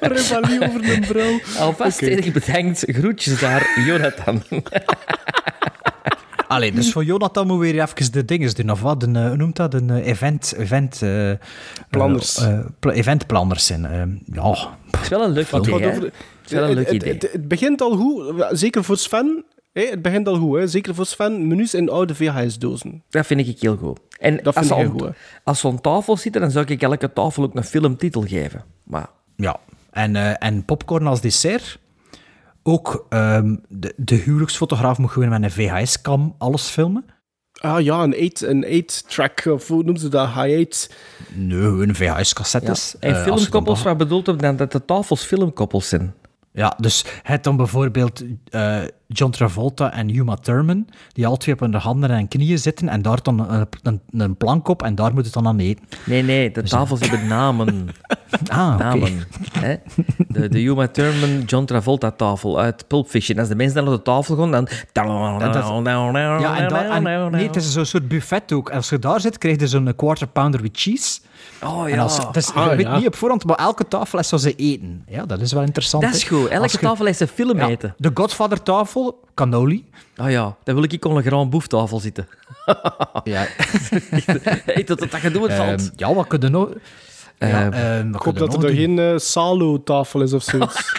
Revalie 0.00 0.62
over 0.62 0.90
een 0.92 1.00
bril. 1.00 1.40
Alvast 1.58 2.02
erg 2.02 2.32
bedankt. 2.32 2.84
Groetjes 2.86 3.40
daar, 3.40 3.82
Jonathan. 3.86 4.42
Allee, 6.48 6.72
dus 6.72 6.92
voor 6.92 7.04
Jonathan 7.04 7.46
moeten 7.46 7.66
we 7.66 7.72
weer 7.72 7.82
even 7.82 8.12
de 8.12 8.24
dingen 8.24 8.54
doen, 8.54 8.70
of 8.70 8.80
wat? 8.80 9.02
Een, 9.02 9.16
eh, 9.16 9.26
hoe 9.26 9.36
noemt 9.36 9.56
dat? 9.56 9.74
Een 9.74 9.90
eh, 9.90 10.06
event... 10.06 10.54
event 10.58 11.02
eh, 11.02 11.30
Planners. 11.90 12.40
pla- 12.78 12.92
eventplanners 12.92 13.66
zijn. 13.66 13.82
ja, 14.32 14.68
Het 14.90 15.00
is 15.02 15.08
wel 15.08 15.24
een 15.24 15.30
leuk 15.32 15.50
idee, 15.52 15.74
over- 15.74 16.02
Het 16.02 16.12
is 16.44 16.52
wel 16.52 16.62
een 16.68 16.74
leuk 16.74 16.86
het, 16.86 16.94
idee. 16.94 17.12
Het, 17.12 17.28
het 17.32 17.48
begint 17.48 17.80
al 17.80 17.96
goed, 17.96 18.44
zeker 18.50 18.84
voor 18.84 18.96
Sven. 18.96 19.44
Het 19.72 20.02
begint 20.02 20.28
al 20.28 20.36
goed, 20.36 20.58
hè. 20.58 20.66
zeker 20.66 20.94
voor 20.94 21.06
Sven. 21.06 21.46
Menus 21.46 21.74
in 21.74 21.88
oude 21.90 22.14
VHS-dozen. 22.14 23.02
Dat 23.10 23.26
vind 23.26 23.40
ik 23.48 23.60
heel 23.60 23.76
goed. 23.76 23.98
En 24.18 24.36
Dat 24.36 24.44
als, 24.46 24.54
vind 24.54 24.66
ze 24.66 24.74
ik 24.74 24.80
aan- 24.80 24.86
heel 24.96 25.06
goed, 25.06 25.16
als 25.44 25.60
ze 25.60 25.66
aan 25.68 25.80
tafel 25.80 26.16
zitten, 26.16 26.40
dan 26.40 26.50
zou 26.50 26.64
ik 26.68 26.82
elke 26.82 27.12
tafel 27.12 27.42
ook 27.42 27.54
een 27.54 27.64
filmtitel 27.64 28.22
geven. 28.22 28.64
Maar 28.84 29.08
ja. 29.36 29.56
En, 29.90 30.16
eh, 30.16 30.34
en 30.38 30.64
popcorn 30.64 31.06
als 31.06 31.20
dessert. 31.20 31.78
Ook 32.62 33.06
ehm, 33.08 33.56
de, 33.68 33.92
de 33.96 34.14
huwelijksfotograaf 34.14 34.98
moet 34.98 35.10
gewoon 35.10 35.28
met 35.28 35.42
een 35.42 35.50
VHS-cam 35.50 36.34
alles 36.38 36.68
filmen. 36.68 37.04
Ah 37.60 37.80
ja, 37.80 38.02
een 38.02 38.14
8 38.14 38.42
een 38.42 38.64
eight 38.64 39.04
track 39.08 39.44
of 39.46 39.68
hoe 39.68 39.82
noemen 39.82 40.00
ze 40.00 40.08
dat? 40.08 40.26
High 40.26 40.66
8. 40.68 40.94
Nee, 41.34 41.58
een 41.58 41.94
VHS-cassette 41.94 42.66
ja. 42.70 43.08
En 43.08 43.14
Eh, 43.14 43.22
filmkoppels, 43.22 43.82
wat 43.82 43.96
bedoelt 43.96 44.28
op 44.28 44.40
dan 44.42 44.56
dat 44.56 44.72
de 44.72 44.84
tafels 44.84 45.22
filmkoppels 45.24 45.88
zijn? 45.88 46.14
Ja, 46.52 46.74
dus 46.78 47.04
het 47.22 47.44
dan 47.44 47.56
bijvoorbeeld 47.56 48.24
eh, 48.50 48.78
John 49.06 49.30
Travolta 49.30 49.92
en 49.92 50.16
Uma 50.16 50.34
Thurman, 50.34 50.86
die 51.12 51.26
al 51.26 51.36
twee 51.36 51.54
op 51.54 51.60
hun 51.60 51.74
handen 51.74 52.10
en 52.10 52.28
knieën 52.28 52.58
zitten 52.58 52.88
en 52.88 53.02
daar 53.02 53.22
dan 53.22 53.50
een, 53.50 53.66
een, 53.82 54.00
een 54.10 54.36
plank 54.36 54.68
op 54.68 54.82
en 54.82 54.94
daar 54.94 55.14
moet 55.14 55.24
het 55.24 55.32
dan 55.34 55.46
aan 55.46 55.58
eten. 55.58 55.84
Nee, 56.06 56.22
nee, 56.22 56.50
de 56.50 56.62
tafels 56.62 57.00
hebben 57.00 57.26
namen. 57.26 57.88
Ah, 58.48 58.78
namen. 58.78 59.26
De, 60.28 60.48
de 60.48 60.58
Uma 60.60 60.88
Thurman 60.88 61.42
John 61.42 61.64
Travolta 61.64 62.10
tafel 62.10 62.60
uit 62.60 62.86
Pulp 62.88 63.08
Fiction. 63.08 63.38
Als 63.38 63.48
de 63.48 63.54
mensen 63.54 63.84
dan 63.84 63.92
op 63.92 63.98
de 63.98 64.02
tafel 64.02 64.36
gaan, 64.36 64.50
dan... 64.50 64.68
Ja, 66.40 66.58
en, 66.58 66.68
daar, 66.68 66.90
en 66.90 67.30
nee, 67.30 67.46
het 67.46 67.56
is 67.56 67.72
zo'n 67.72 67.84
soort 67.84 68.08
buffet 68.08 68.52
ook. 68.52 68.70
Als 68.70 68.88
je 68.88 68.98
daar 68.98 69.20
zit, 69.20 69.38
krijg 69.38 69.60
je 69.60 69.66
zo'n 69.66 69.94
quarter 69.96 70.26
pounder 70.26 70.60
with 70.62 70.80
cheese. 70.80 71.20
Oh 71.64 71.84
En 71.84 71.94
ja. 71.94 72.02
als, 72.02 72.18
is, 72.32 72.52
Ah, 72.54 72.70
je 72.70 72.76
weet 72.76 72.86
ja. 72.86 72.96
niet 72.96 73.06
op 73.06 73.16
voorhand, 73.16 73.44
maar 73.44 73.56
elke 73.56 73.88
tafel 73.88 74.18
is 74.18 74.28
zo 74.28 74.36
ze 74.36 74.54
eten. 74.54 75.04
Ja, 75.08 75.26
dat 75.26 75.40
is 75.40 75.52
wel 75.52 75.62
interessant. 75.62 76.02
Dat 76.02 76.14
is 76.14 76.24
goed. 76.24 76.48
Elke 76.48 76.68
je- 76.70 76.78
tafel 76.78 77.04
heeft 77.04 77.20
een 77.20 77.28
film 77.28 77.56
Ja, 77.58 77.68
eten. 77.68 77.94
de 77.96 78.10
Godfather 78.14 78.62
tafel, 78.62 79.20
cannoli. 79.34 79.88
Oh 80.16 80.30
ja, 80.30 80.56
dan 80.64 80.74
wil 80.74 80.84
ik 80.84 81.04
op 81.04 81.14
een 81.16 81.22
grand 81.22 81.50
boef 81.50 81.66
tafel 81.66 82.00
zitten. 82.00 82.28
Ja. 83.24 83.46
Hey, 84.64 84.84
tot 84.84 85.10
dat 85.10 85.20
je 85.22 85.30
doen 85.30 85.50
valt. 85.50 85.80
Ehm, 85.80 85.88
ja, 85.96 86.14
wat 86.14 86.26
kunnen 86.26 86.50
nog... 86.50 86.68
Ja, 87.38 87.70
Eh, 87.70 87.98
ehm, 87.98 88.10
wat 88.10 88.20
Ik 88.20 88.26
hoop 88.26 88.34
kunnen 88.34 88.40
dat 88.42 88.50
nog 88.52 88.62
er 88.62 88.68
doen? 88.76 88.76
geen 88.76 88.98
eh, 88.98 89.18
salo-tafel 89.18 90.22
is 90.22 90.32
of 90.32 90.42
zoiets. 90.42 90.74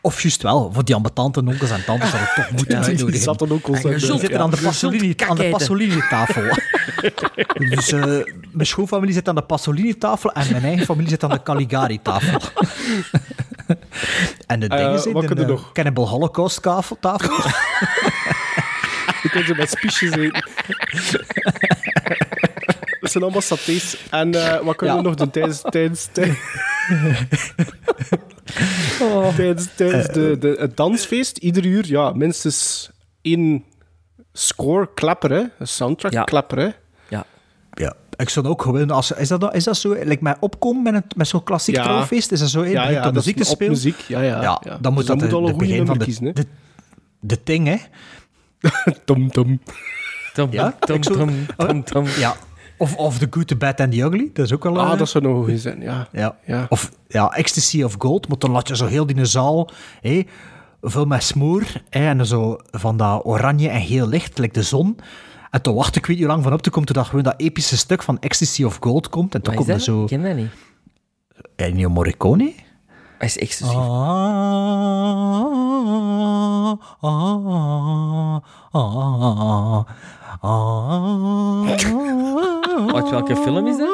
Of 0.00 0.22
juist 0.22 0.42
wel, 0.42 0.70
voor 0.72 0.84
die 0.84 0.94
ambetante 0.94 1.40
onkels 1.46 1.70
en 1.70 1.84
tantes 1.84 2.10
dat 2.10 2.20
het 2.20 2.34
toch 2.34 2.50
moet 2.50 2.66
die 2.68 2.76
uitnodigen. 2.76 3.20
zat 3.22 3.38
dan 3.38 3.50
ook 3.52 3.66
Die 3.66 3.98
zult- 3.98 4.20
zitten 4.20 4.40
aan 4.40 4.50
de 4.50 4.56
Pasolini, 4.62 5.14
de. 5.14 5.48
Pasolini-tafel. 5.50 6.42
dus 7.74 7.92
eh, 7.92 8.02
mijn 8.52 8.66
schoonfamilie 8.66 9.14
zit 9.14 9.28
aan 9.28 9.34
de 9.34 9.42
Pasolini-tafel 9.42 10.32
en 10.32 10.50
mijn 10.50 10.64
eigen 10.64 10.84
familie 10.84 11.08
zit 11.10 11.24
aan 11.24 11.30
de 11.30 11.42
Caligari-tafel. 11.42 12.40
en 14.46 14.60
de 14.60 14.66
Eh, 14.68 14.76
dingen 14.76 14.92
de 15.02 15.26
kunnen 15.26 15.36
we 15.36 15.42
eh, 15.42 15.48
nog? 15.58 15.72
Cannibal 15.72 16.08
Holocaust-tafel. 16.08 16.96
tafel. 17.00 17.34
Je 19.22 19.28
kunt 19.28 19.46
ze 19.46 19.54
met 19.54 19.70
spiesjes 19.70 20.10
eten. 20.10 20.44
Dat 23.06 23.10
zijn 23.14 23.24
allemaal 23.24 23.42
satés. 23.42 23.96
En 24.10 24.34
eh, 24.34 24.60
wat 24.64 24.76
kunnen 24.76 24.96
we 24.96 25.02
nog 25.02 25.14
doen 25.14 25.30
tijdens... 25.30 25.60
tijdens, 25.70 26.08
tijdens, 26.12 26.38
tijdens, 29.36 29.68
tijdens 29.76 30.06
de, 30.06 30.36
de, 30.38 30.56
het 30.58 30.76
dansfeest? 30.76 31.36
Ieder 31.38 31.64
uur, 31.64 31.86
ja, 31.86 32.10
minstens 32.10 32.90
één 33.22 33.64
score 34.32 34.88
klapper, 34.94 35.30
hè? 35.30 35.42
Een 35.58 35.68
soundtrack 35.68 36.12
Ja. 36.12 36.24
klapper, 36.24 36.58
hè? 36.58 36.68
Ja. 37.08 37.24
Ja, 37.72 37.94
ik 38.16 38.28
zou 38.28 38.46
ook 38.46 38.62
gewoon... 38.62 38.90
Als, 38.90 39.12
is, 39.12 39.28
dat, 39.28 39.54
is 39.54 39.64
dat 39.64 39.76
zo? 39.76 39.92
Like 39.92 40.22
met 40.22 40.36
opkomen 40.40 40.82
met, 40.82 40.94
een- 40.94 41.10
met 41.16 41.28
zo'n 41.28 41.42
klassiek 41.42 41.74
Ja. 41.76 41.82
trouwfeest? 41.82 42.32
Is 42.32 42.40
dat 42.40 42.48
zo? 42.48 42.64
Ja, 42.64 42.70
Ja, 42.70 42.88
ja, 42.88 42.98
de 42.98 43.04
dat 43.04 43.12
muziek 43.14 43.36
te 43.36 43.44
spelen? 43.44 43.72
muziek. 43.72 43.98
Ja, 44.08 44.20
ja. 44.20 44.42
Ja, 44.42 44.60
ja. 44.64 44.78
dan 44.80 44.92
moet 44.92 45.06
Dus 45.06 45.18
dat 45.18 45.30
moet 45.30 45.46
de, 45.46 45.52
de 45.52 45.58
begin 45.58 45.76
van 45.76 45.78
nummer 45.86 45.98
de, 45.98 46.04
kiezen, 46.04 46.24
hè? 46.24 46.32
de, 46.32 46.46
de 47.20 47.42
ting, 47.42 47.66
hè? 47.66 47.76
Tom, 49.04 49.30
tom. 49.30 49.60
Tom, 50.34 50.52
Ja, 50.52 50.76
tom, 50.80 51.00
tom, 51.00 51.46
tom, 51.56 51.84
tom. 51.84 52.04
Ja. 52.18 52.36
Of, 52.78 52.96
of 52.96 53.18
The 53.18 53.26
Good, 53.30 53.46
The 53.46 53.56
Bad 53.56 53.80
and 53.80 53.92
The 53.92 53.98
Ugly. 53.98 54.30
Dat 54.32 54.44
is 54.44 54.52
ook 54.52 54.66
al... 54.66 54.80
Ah, 54.80 54.92
eh, 54.92 54.98
dat 54.98 55.08
zou 55.08 55.24
nog 55.24 55.44
goed 55.44 55.60
zijn, 55.60 55.80
ja. 55.80 56.08
Ja. 56.12 56.36
Ja. 56.44 56.66
Of 56.68 56.90
ja, 57.08 57.30
Ecstasy 57.30 57.82
of 57.82 57.94
Gold, 57.98 58.28
maar 58.28 58.38
dan 58.38 58.50
laat 58.50 58.68
je 58.68 58.76
zo 58.76 58.86
heel 58.86 59.06
die 59.06 59.24
zaal, 59.24 59.70
hé, 60.00 60.22
vul 60.80 61.04
met 61.04 61.22
smoor, 61.22 61.62
hé, 61.90 62.08
en 62.08 62.26
zo 62.26 62.58
van 62.70 62.96
dat 62.96 63.24
oranje 63.24 63.68
en 63.68 63.82
geel 63.82 64.08
licht, 64.08 64.38
like 64.38 64.52
de 64.52 64.62
zon. 64.62 64.98
En 65.50 65.62
toen 65.62 65.74
wacht 65.74 65.96
ik 65.96 66.06
weet 66.06 66.16
niet 66.16 66.24
hoe 66.24 66.34
lang 66.34 66.44
van 66.44 66.52
op 66.52 66.62
te 66.62 66.70
komen, 66.70 66.86
totdat 66.86 67.06
gewoon 67.06 67.24
dat 67.24 67.34
epische 67.36 67.76
stuk 67.76 68.02
van 68.02 68.18
Ecstasy 68.18 68.64
of 68.64 68.78
Gold 68.80 69.08
komt. 69.08 69.34
En 69.34 69.42
toen 69.42 69.54
komt 69.54 69.68
er 69.68 69.80
zo... 69.80 70.02
Ik 70.02 70.06
ken 70.06 70.22
dat 70.22 70.36
niet. 70.36 70.50
Ennio 71.56 71.88
Morricone? 71.88 72.54
Hij 73.18 73.26
is 73.26 73.38
ecstasy. 73.38 73.74
Ah, 73.74 73.80
ah, 77.00 78.40
ah, 78.72 79.84
ah, 80.40 81.68
welke 83.10 83.36
film 83.36 83.66
is 83.66 83.76
dat? 83.78 83.88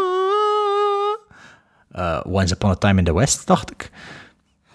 Eh, 1.91 2.21
Once 2.25 2.55
Upon 2.55 2.71
a 2.71 2.75
Time 2.75 2.99
in 2.99 3.05
the 3.05 3.15
West, 3.15 3.47
dacht 3.47 3.71
ik. 3.71 3.91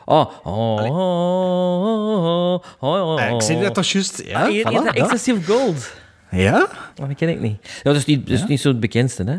Oh, 0.05 0.25
oh, 0.43 0.83
oh, 0.83 2.53
oh, 2.53 2.61
oh, 2.79 3.13
oh. 3.13 3.21
Eh, 3.21 3.31
ik 3.33 3.41
zei 3.41 3.61
dat 3.61 3.73
toch 3.73 3.85
juist? 3.85 4.21
Ja, 4.25 4.45
Ah, 4.45 4.53
voilà, 4.53 4.93
dat 4.93 5.11
of 5.11 5.45
Gold. 5.45 5.93
Ja? 6.31 6.67
Oh, 7.01 7.07
dat 7.07 7.15
ken 7.17 7.29
ik 7.29 7.39
niet. 7.39 7.57
Ja, 7.63 7.69
dat 7.83 7.95
is 7.95 8.05
niet, 8.05 8.27
dat 8.27 8.37
is 8.37 8.45
niet 8.45 8.61
zo 8.61 8.69
het 8.69 8.79
bekendste, 8.79 9.23
hè? 9.23 9.37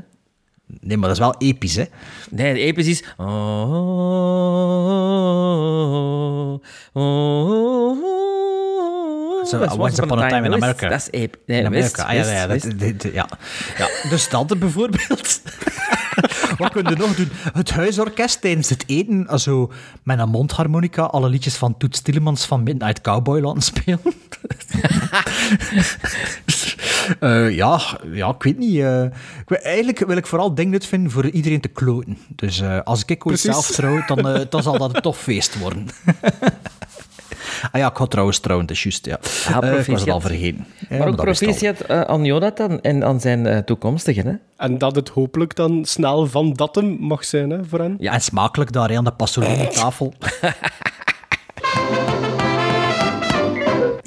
Nee, 0.80 0.96
maar 0.96 1.08
dat 1.08 1.16
is 1.18 1.22
wel 1.24 1.34
episch, 1.38 1.74
hè? 1.76 1.84
Nee, 2.30 2.54
de 2.54 2.60
epis 2.60 2.86
is... 2.86 3.04
Oh, 3.16 3.26
oh, 4.92 6.60
oh, 6.92 8.02
oh. 8.02 9.46
Zo, 9.46 9.62
is 9.62 9.72
Once 9.76 10.02
Upon 10.02 10.18
a 10.22 10.28
Time 10.28 10.46
in. 10.46 10.52
America. 10.54 10.88
Dat 10.88 11.00
is 11.00 11.20
ep. 11.20 11.36
Nee, 11.46 11.60
In 11.60 11.66
Amerika. 11.66 12.02
Ah, 12.02 12.14
ja, 12.14 12.30
ja, 12.32 12.46
dat- 12.46 13.02
ja. 13.12 13.28
ja. 13.78 13.88
Dus 14.10 14.28
dat 14.28 14.58
bijvoorbeeld. 14.58 15.40
Wat 16.58 16.72
kun 16.72 16.84
je 16.88 16.96
nog 16.96 17.14
doen? 17.14 17.28
Het 17.52 17.70
huisorkest 17.70 18.40
tijdens 18.40 18.68
het 18.68 18.84
eten, 18.86 19.26
also, 19.28 19.72
met 20.02 20.18
een 20.18 20.28
mondharmonica, 20.28 21.02
alle 21.02 21.28
liedjes 21.28 21.54
van 21.56 21.76
Toets 21.76 22.00
Tielemans 22.00 22.46
van 22.46 22.62
Midnight 22.62 23.00
Cowboy 23.00 23.40
laten 23.40 23.62
spelen. 23.62 24.00
Eh, 27.20 27.50
ja, 27.50 27.80
ja, 28.12 28.28
ik 28.28 28.42
weet 28.42 28.58
niet. 28.58 28.80
eh. 28.80 29.04
ik 29.46 29.52
eigenlijk 29.62 29.98
wil 29.98 30.16
ik 30.16 30.26
vooral 30.26 30.54
dingen 30.54 30.72
uitvinden 30.72 31.10
voor 31.10 31.28
iedereen 31.30 31.60
te 31.60 31.68
kloten. 31.68 32.18
Dus 32.28 32.60
eh, 32.60 32.80
als 32.84 33.04
ik 33.06 33.26
ooit 33.26 33.40
zelf 33.40 33.66
trouw, 33.70 34.02
dan, 34.06 34.46
dan 34.48 34.62
zal 34.62 34.78
dat 34.78 34.94
een 34.94 35.02
tof 35.02 35.18
feest 35.18 35.58
worden. 35.58 35.86
ah 37.72 37.80
ja, 37.80 37.90
ik 37.90 37.96
ga 37.96 38.06
trouwens 38.06 38.38
trouwen, 38.38 38.66
dat 38.66 38.76
is 38.76 38.82
juist, 38.82 39.06
ja. 39.06 39.18
Ik 39.78 39.86
was 39.86 40.00
het 40.00 40.10
al 40.10 40.20
vergeten. 40.20 40.66
Ja, 40.88 40.98
Maar 40.98 41.08
ook 41.08 41.16
dat 41.16 41.24
proficiat 41.24 41.88
aan 41.88 42.24
Jonathan 42.24 42.80
en 42.80 43.04
aan 43.04 43.20
zijn 43.20 43.46
eh, 43.46 43.58
toekomstigen, 43.58 44.26
hè? 44.26 44.32
En 44.56 44.78
dat 44.78 44.94
het 44.96 45.08
hopelijk 45.08 45.54
dan 45.56 45.84
snel 45.84 46.26
van 46.26 46.52
datum 46.52 46.96
mag 47.00 47.24
zijn, 47.24 47.50
hè, 47.50 47.64
voor 47.64 47.78
hen. 47.78 47.96
Ja, 47.98 48.12
en 48.12 48.20
smakelijk 48.20 48.72
daar 48.72 48.88
hè, 48.88 48.96
aan 48.96 49.04
de 49.04 49.12
Pasolini-tafel. 49.12 50.12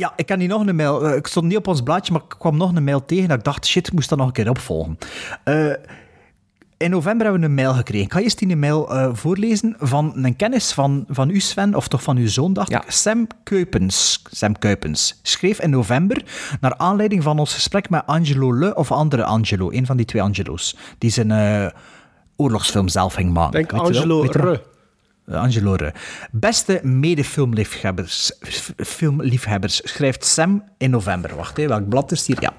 Ja, 0.01 0.13
ik 0.15 0.25
kan 0.25 0.39
hier 0.39 0.47
nog 0.47 0.65
een 0.67 0.75
mail. 0.75 1.05
eh, 1.07 1.15
Ik 1.15 1.27
stond 1.27 1.45
niet 1.45 1.57
op 1.57 1.67
ons 1.67 1.81
blaadje, 1.81 2.13
maar 2.13 2.21
ik 2.21 2.35
kwam 2.37 2.57
nog 2.57 2.75
een 2.75 2.83
mail 2.83 3.05
tegen 3.05 3.27
dat 3.27 3.37
ik 3.37 3.43
dacht, 3.43 3.65
shit, 3.65 3.87
ik 3.87 3.93
moest 3.93 4.09
dat 4.09 4.17
nog 4.17 4.27
een 4.27 4.33
keer 4.33 4.49
opvolgen. 4.49 4.97
Eh, 5.43 5.65
in 6.77 6.89
november 6.89 7.23
hebben 7.23 7.41
we 7.41 7.47
een 7.47 7.53
mail 7.53 7.73
gekregen. 7.73 8.05
Ik 8.05 8.13
ga 8.13 8.19
eerst 8.19 8.39
die 8.39 8.55
mail 8.55 8.93
eh, 8.93 9.09
voorlezen 9.13 9.75
van 9.79 10.13
een 10.15 10.35
kennis 10.35 10.71
van, 10.71 11.05
van 11.09 11.29
u, 11.29 11.39
Sven, 11.39 11.75
of 11.75 11.87
toch 11.87 12.03
van 12.03 12.17
uw 12.17 12.27
zoon, 12.27 12.53
dacht 12.53 12.69
Ja. 12.69 12.83
ik. 12.83 12.91
Sam 12.91 13.27
Kuipens. 13.43 14.21
Sam 14.31 14.57
Kuipens 14.59 15.19
schreef 15.21 15.59
in 15.59 15.69
november, 15.69 16.23
naar 16.61 16.77
aanleiding 16.77 17.23
van 17.23 17.39
ons 17.39 17.53
gesprek 17.53 17.89
met 17.89 18.03
Angelo 18.05 18.53
Le, 18.57 18.75
of 18.75 18.91
andere 18.91 19.23
Angelo, 19.23 19.71
een 19.71 19.85
van 19.85 19.97
die 19.97 20.05
twee 20.05 20.21
Angelo's, 20.21 20.77
die 20.97 21.09
zijn 21.09 21.31
eh, 21.31 21.65
oorlogsfilm 22.35 22.87
zelf 22.87 23.13
ging 23.13 23.33
maken. 23.33 23.51
Denk 23.51 23.71
Weet 23.71 23.87
je 23.87 24.07
wel? 24.07 24.21
Angelo? 24.21 24.21
Re. 24.51 24.61
Angelo 25.27 25.73
Re. 25.73 25.93
Beste 26.31 26.79
medefilmliefhebbers, 26.83 28.31
filmliefhebbers, 28.77 29.81
schrijft 29.83 30.25
Sam 30.25 30.63
in 30.77 30.89
november. 30.89 31.35
Wacht, 31.35 31.57
hè, 31.57 31.67
welk 31.67 31.89
blad 31.89 32.11
is 32.11 32.27
hier? 32.27 32.37
Ja. 32.41 32.53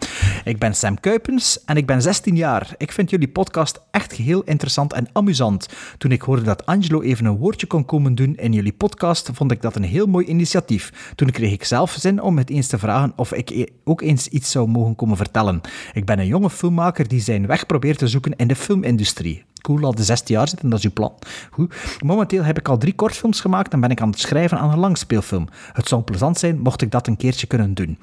Ik 0.44 0.58
ben 0.58 0.74
Sam 0.74 1.00
Kuipens 1.00 1.64
en 1.64 1.76
ik 1.76 1.86
ben 1.86 2.02
16 2.02 2.36
jaar. 2.36 2.74
Ik 2.76 2.92
vind 2.92 3.10
jullie 3.10 3.28
podcast 3.28 3.80
echt 3.90 4.12
heel 4.12 4.42
interessant 4.42 4.92
en 4.92 5.08
amusant. 5.12 5.68
Toen 5.98 6.12
ik 6.12 6.22
hoorde 6.22 6.42
dat 6.42 6.66
Angelo 6.66 7.00
even 7.00 7.24
een 7.24 7.36
woordje 7.36 7.66
kon 7.66 7.84
komen 7.84 8.14
doen 8.14 8.34
in 8.36 8.52
jullie 8.52 8.72
podcast, 8.72 9.30
vond 9.32 9.52
ik 9.52 9.62
dat 9.62 9.76
een 9.76 9.82
heel 9.82 10.06
mooi 10.06 10.26
initiatief. 10.26 11.12
Toen 11.14 11.30
kreeg 11.30 11.52
ik 11.52 11.64
zelf 11.64 11.96
zin 11.98 12.22
om 12.22 12.38
het 12.38 12.50
eens 12.50 12.66
te 12.66 12.78
vragen 12.78 13.12
of 13.16 13.32
ik 13.32 13.50
e- 13.50 13.66
ook 13.84 14.00
eens 14.00 14.28
iets 14.28 14.50
zou 14.50 14.68
mogen 14.68 14.96
komen 14.96 15.16
vertellen. 15.16 15.60
Ik 15.92 16.04
ben 16.04 16.18
een 16.18 16.26
jonge 16.26 16.50
filmmaker 16.50 17.08
die 17.08 17.20
zijn 17.20 17.46
weg 17.46 17.66
probeert 17.66 17.98
te 17.98 18.08
zoeken 18.08 18.36
in 18.36 18.46
de 18.46 18.56
filmindustrie. 18.56 19.44
Cool, 19.62 19.84
al 19.84 19.94
de 19.94 20.04
16 20.04 20.34
jaar 20.34 20.48
zitten, 20.48 20.68
dat 20.68 20.78
is 20.78 20.84
uw 20.84 20.92
plan. 20.92 21.12
Goed. 21.50 21.74
Momenteel 22.04 22.42
heb 22.44 22.58
ik 22.58 22.68
al 22.68 22.78
drie 22.78 22.94
kortfilms 22.94 23.40
gemaakt 23.40 23.72
en 23.72 23.80
ben 23.80 23.90
ik 23.90 24.00
aan 24.00 24.10
het 24.10 24.20
schrijven 24.20 24.58
aan 24.58 24.70
een 24.70 24.78
langspeelfilm. 24.78 25.48
Het 25.72 25.88
zou 25.88 26.02
plezant 26.02 26.38
zijn 26.38 26.60
mocht 26.60 26.82
ik 26.82 26.90
dat 26.90 27.06
een 27.06 27.16
keertje 27.16 27.46
kunnen 27.46 27.74
doen. 27.74 27.98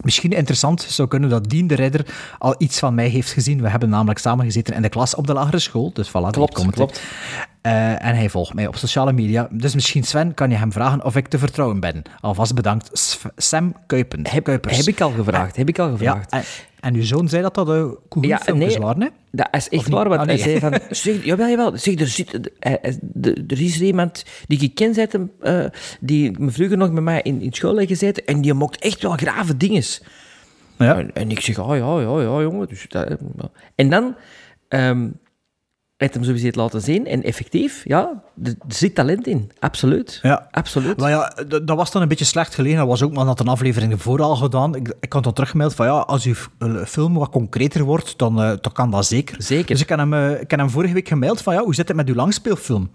Misschien 0.00 0.30
interessant 0.32 0.82
zou 0.82 1.08
kunnen 1.08 1.30
dat 1.30 1.48
Dien 1.48 1.66
de 1.66 1.74
Ridder 1.74 2.06
al 2.38 2.54
iets 2.58 2.78
van 2.78 2.94
mij 2.94 3.08
heeft 3.08 3.32
gezien. 3.32 3.62
We 3.62 3.68
hebben 3.68 3.88
namelijk 3.88 4.18
samen 4.18 4.44
gezeten 4.44 4.74
in 4.74 4.82
de 4.82 4.88
klas 4.88 5.14
op 5.14 5.26
de 5.26 5.32
lagere 5.32 5.58
school. 5.58 5.92
Dus 5.92 6.08
voilà, 6.08 6.30
Klopt, 6.30 6.70
klopt. 6.70 7.00
Eh, 7.62 8.04
en 8.04 8.14
hij 8.14 8.28
volgt 8.28 8.54
mij 8.54 8.66
op 8.66 8.76
sociale 8.76 9.12
media. 9.12 9.48
Dus 9.50 9.74
misschien, 9.74 10.02
Sven, 10.02 10.34
kan 10.34 10.50
je 10.50 10.56
hem 10.56 10.72
vragen 10.72 11.04
of 11.04 11.16
ik 11.16 11.28
te 11.28 11.38
vertrouwen 11.38 11.80
ben. 11.80 12.02
Alvast 12.20 12.54
bedankt, 12.54 12.90
Sv- 12.98 13.24
Sam 13.36 13.74
Kuipen. 13.86 14.26
Heb, 14.28 14.44
Kuipers. 14.44 14.76
heb 14.76 14.86
ik 14.86 15.00
al 15.00 15.10
gevraagd, 15.10 15.56
heb 15.56 15.68
ik 15.68 15.78
al 15.78 15.90
gevraagd. 15.90 16.30
en, 16.32 16.42
en 16.80 16.94
uw 16.94 17.02
zoon 17.02 17.28
zei 17.28 17.42
dat 17.42 17.54
dat 17.54 17.96
goede 18.08 18.28
Ja, 18.28 18.40
nee. 18.54 18.78
waren, 18.78 19.02
hè? 19.02 19.08
Dat 19.30 19.48
is 19.50 19.68
echt 19.68 19.88
waar, 19.88 20.08
want 20.08 20.20
Ah, 20.20 20.26
hij 20.26 20.36
zei 20.38 20.58
van... 20.58 20.78
Zeg, 20.90 21.24
jawel, 21.24 21.48
jawel. 21.48 21.78
Zeg, 21.78 21.94
er, 22.00 22.06
zit, 22.06 22.50
er 23.46 23.60
is 23.60 23.80
iemand 23.80 24.24
die 24.46 24.60
ik 24.62 24.74
ken, 24.74 24.94
eh, 25.40 25.64
die 26.00 26.38
me 26.40 26.50
vroeger 26.50 26.76
nog 26.76 26.90
met 26.90 27.02
mij 27.04 27.20
in, 27.22 27.40
in 27.40 27.52
school 27.52 27.76
heeft 27.76 27.88
gezeten, 27.90 28.24
en 28.26 28.40
die 28.40 28.54
maakt 28.54 28.82
echt 28.82 29.02
wel 29.02 29.12
grave 29.12 29.56
dinges. 29.56 30.02
Ja. 30.78 30.96
En, 30.98 31.14
en 31.14 31.30
ik 31.30 31.40
zeg, 31.40 31.58
oh 31.58 31.76
ja, 31.76 32.00
ja, 32.00 32.20
ja, 32.22 32.40
jongen. 32.42 32.68
Dus 32.68 32.84
dat, 32.88 33.06
eh, 33.06 33.16
en 33.74 33.90
dan... 33.90 34.14
ehm, 34.68 35.08
heeft 36.02 36.14
hem 36.14 36.24
sowieso 36.24 36.46
het 36.46 36.56
laten 36.56 36.80
zien. 36.80 37.06
En 37.06 37.22
effectief, 37.22 37.80
ja, 37.84 38.22
er 38.42 38.54
zit 38.68 38.94
talent 38.94 39.26
in. 39.26 39.50
Absoluut. 39.58 40.18
Ja. 40.22 40.48
Absoluut. 40.50 40.96
Maar 40.96 41.10
ja, 41.10 41.32
dat 41.46 41.76
was 41.76 41.92
dan 41.92 42.02
een 42.02 42.08
beetje 42.08 42.24
slecht 42.24 42.54
gelegen. 42.54 42.78
Dat 42.78 42.86
was 42.86 43.02
ook 43.02 43.12
maar 43.12 43.24
dat 43.24 43.40
een 43.40 43.48
aflevering 43.48 43.92
ervoor 43.92 44.22
al 44.22 44.36
gedaan. 44.36 44.74
Ik, 44.74 44.94
ik 45.00 45.12
had 45.12 45.24
dan 45.24 45.32
teruggemeld 45.32 45.74
van 45.74 45.86
ja, 45.86 45.92
als 45.92 46.24
uw 46.24 46.34
eh, 46.58 46.84
film 46.84 47.14
wat 47.14 47.30
concreter 47.30 47.82
wordt, 47.84 48.18
dan, 48.18 48.42
eh, 48.42 48.52
dan 48.60 48.72
kan 48.72 48.90
dat 48.90 49.06
zeker. 49.06 49.36
Zeker. 49.38 49.66
Dus 49.66 49.80
ik 49.80 49.88
heb 49.88 49.98
hem, 49.98 50.14
eh, 50.14 50.40
ik 50.40 50.50
heb 50.50 50.60
hem 50.60 50.70
vorige 50.70 50.94
week 50.94 51.08
gemaild 51.08 51.42
van 51.42 51.54
ja, 51.54 51.62
hoe 51.62 51.74
zit 51.74 51.88
het 51.88 51.96
met 51.96 52.08
uw 52.08 52.14
langspeelfilm? 52.14 52.90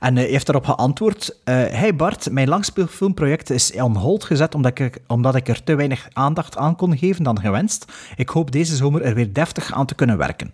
En 0.00 0.16
hij 0.16 0.26
heeft 0.26 0.46
daarop 0.46 0.64
geantwoord, 0.64 1.40
hey 1.44 1.96
Bart, 1.96 2.30
mijn 2.30 2.48
langspeelfilmproject 2.48 3.50
is 3.50 3.72
on 3.72 3.96
hold 3.96 4.24
gezet 4.24 4.54
omdat 4.54 4.78
ik, 4.78 4.98
omdat 5.06 5.34
ik 5.34 5.48
er 5.48 5.64
te 5.64 5.74
weinig 5.74 6.08
aandacht 6.12 6.56
aan 6.56 6.76
kon 6.76 6.98
geven 6.98 7.24
dan 7.24 7.40
gewenst. 7.40 7.92
Ik 8.16 8.28
hoop 8.28 8.52
deze 8.52 8.76
zomer 8.76 9.02
er 9.02 9.14
weer 9.14 9.32
deftig 9.32 9.72
aan 9.72 9.86
te 9.86 9.94
kunnen 9.94 10.18
werken. 10.18 10.50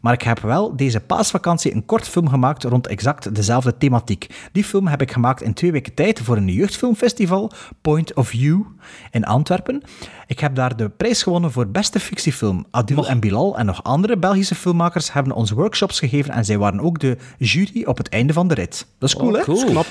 Maar 0.00 0.12
ik 0.12 0.22
heb 0.22 0.40
wel 0.40 0.76
deze 0.76 1.00
paasvakantie 1.00 1.43
een 1.46 1.86
kort 1.86 2.08
film 2.08 2.28
gemaakt 2.28 2.62
rond 2.64 2.86
exact 2.86 3.34
dezelfde 3.34 3.76
thematiek. 3.78 4.26
Die 4.52 4.64
film 4.64 4.86
heb 4.86 5.02
ik 5.02 5.12
gemaakt 5.12 5.42
in 5.42 5.54
twee 5.54 5.72
weken 5.72 5.94
tijd 5.94 6.20
voor 6.20 6.36
een 6.36 6.48
jeugdfilmfestival, 6.48 7.50
Point 7.80 8.14
of 8.14 8.28
View, 8.28 8.60
in 9.10 9.24
Antwerpen. 9.24 9.82
Ik 10.26 10.40
heb 10.40 10.54
daar 10.54 10.76
de 10.76 10.88
prijs 10.88 11.22
gewonnen 11.22 11.52
voor 11.52 11.66
beste 11.68 12.00
fictiefilm. 12.00 12.66
Adil 12.70 13.08
en 13.08 13.20
Bilal 13.20 13.58
en 13.58 13.66
nog 13.66 13.82
andere 13.82 14.16
Belgische 14.16 14.54
filmmakers 14.54 15.12
hebben 15.12 15.32
ons 15.32 15.50
workshops 15.50 15.98
gegeven 15.98 16.32
en 16.34 16.44
zij 16.44 16.58
waren 16.58 16.80
ook 16.80 16.98
de 16.98 17.16
jury 17.38 17.84
op 17.84 17.96
het 17.98 18.08
einde 18.08 18.32
van 18.32 18.48
de 18.48 18.54
rit. 18.54 18.86
Dat 18.98 19.08
is 19.08 19.14
cool, 19.16 19.30
Oh, 19.30 19.36
hè? 19.36 19.42
cool. 19.42 19.64
Knap. 19.64 19.86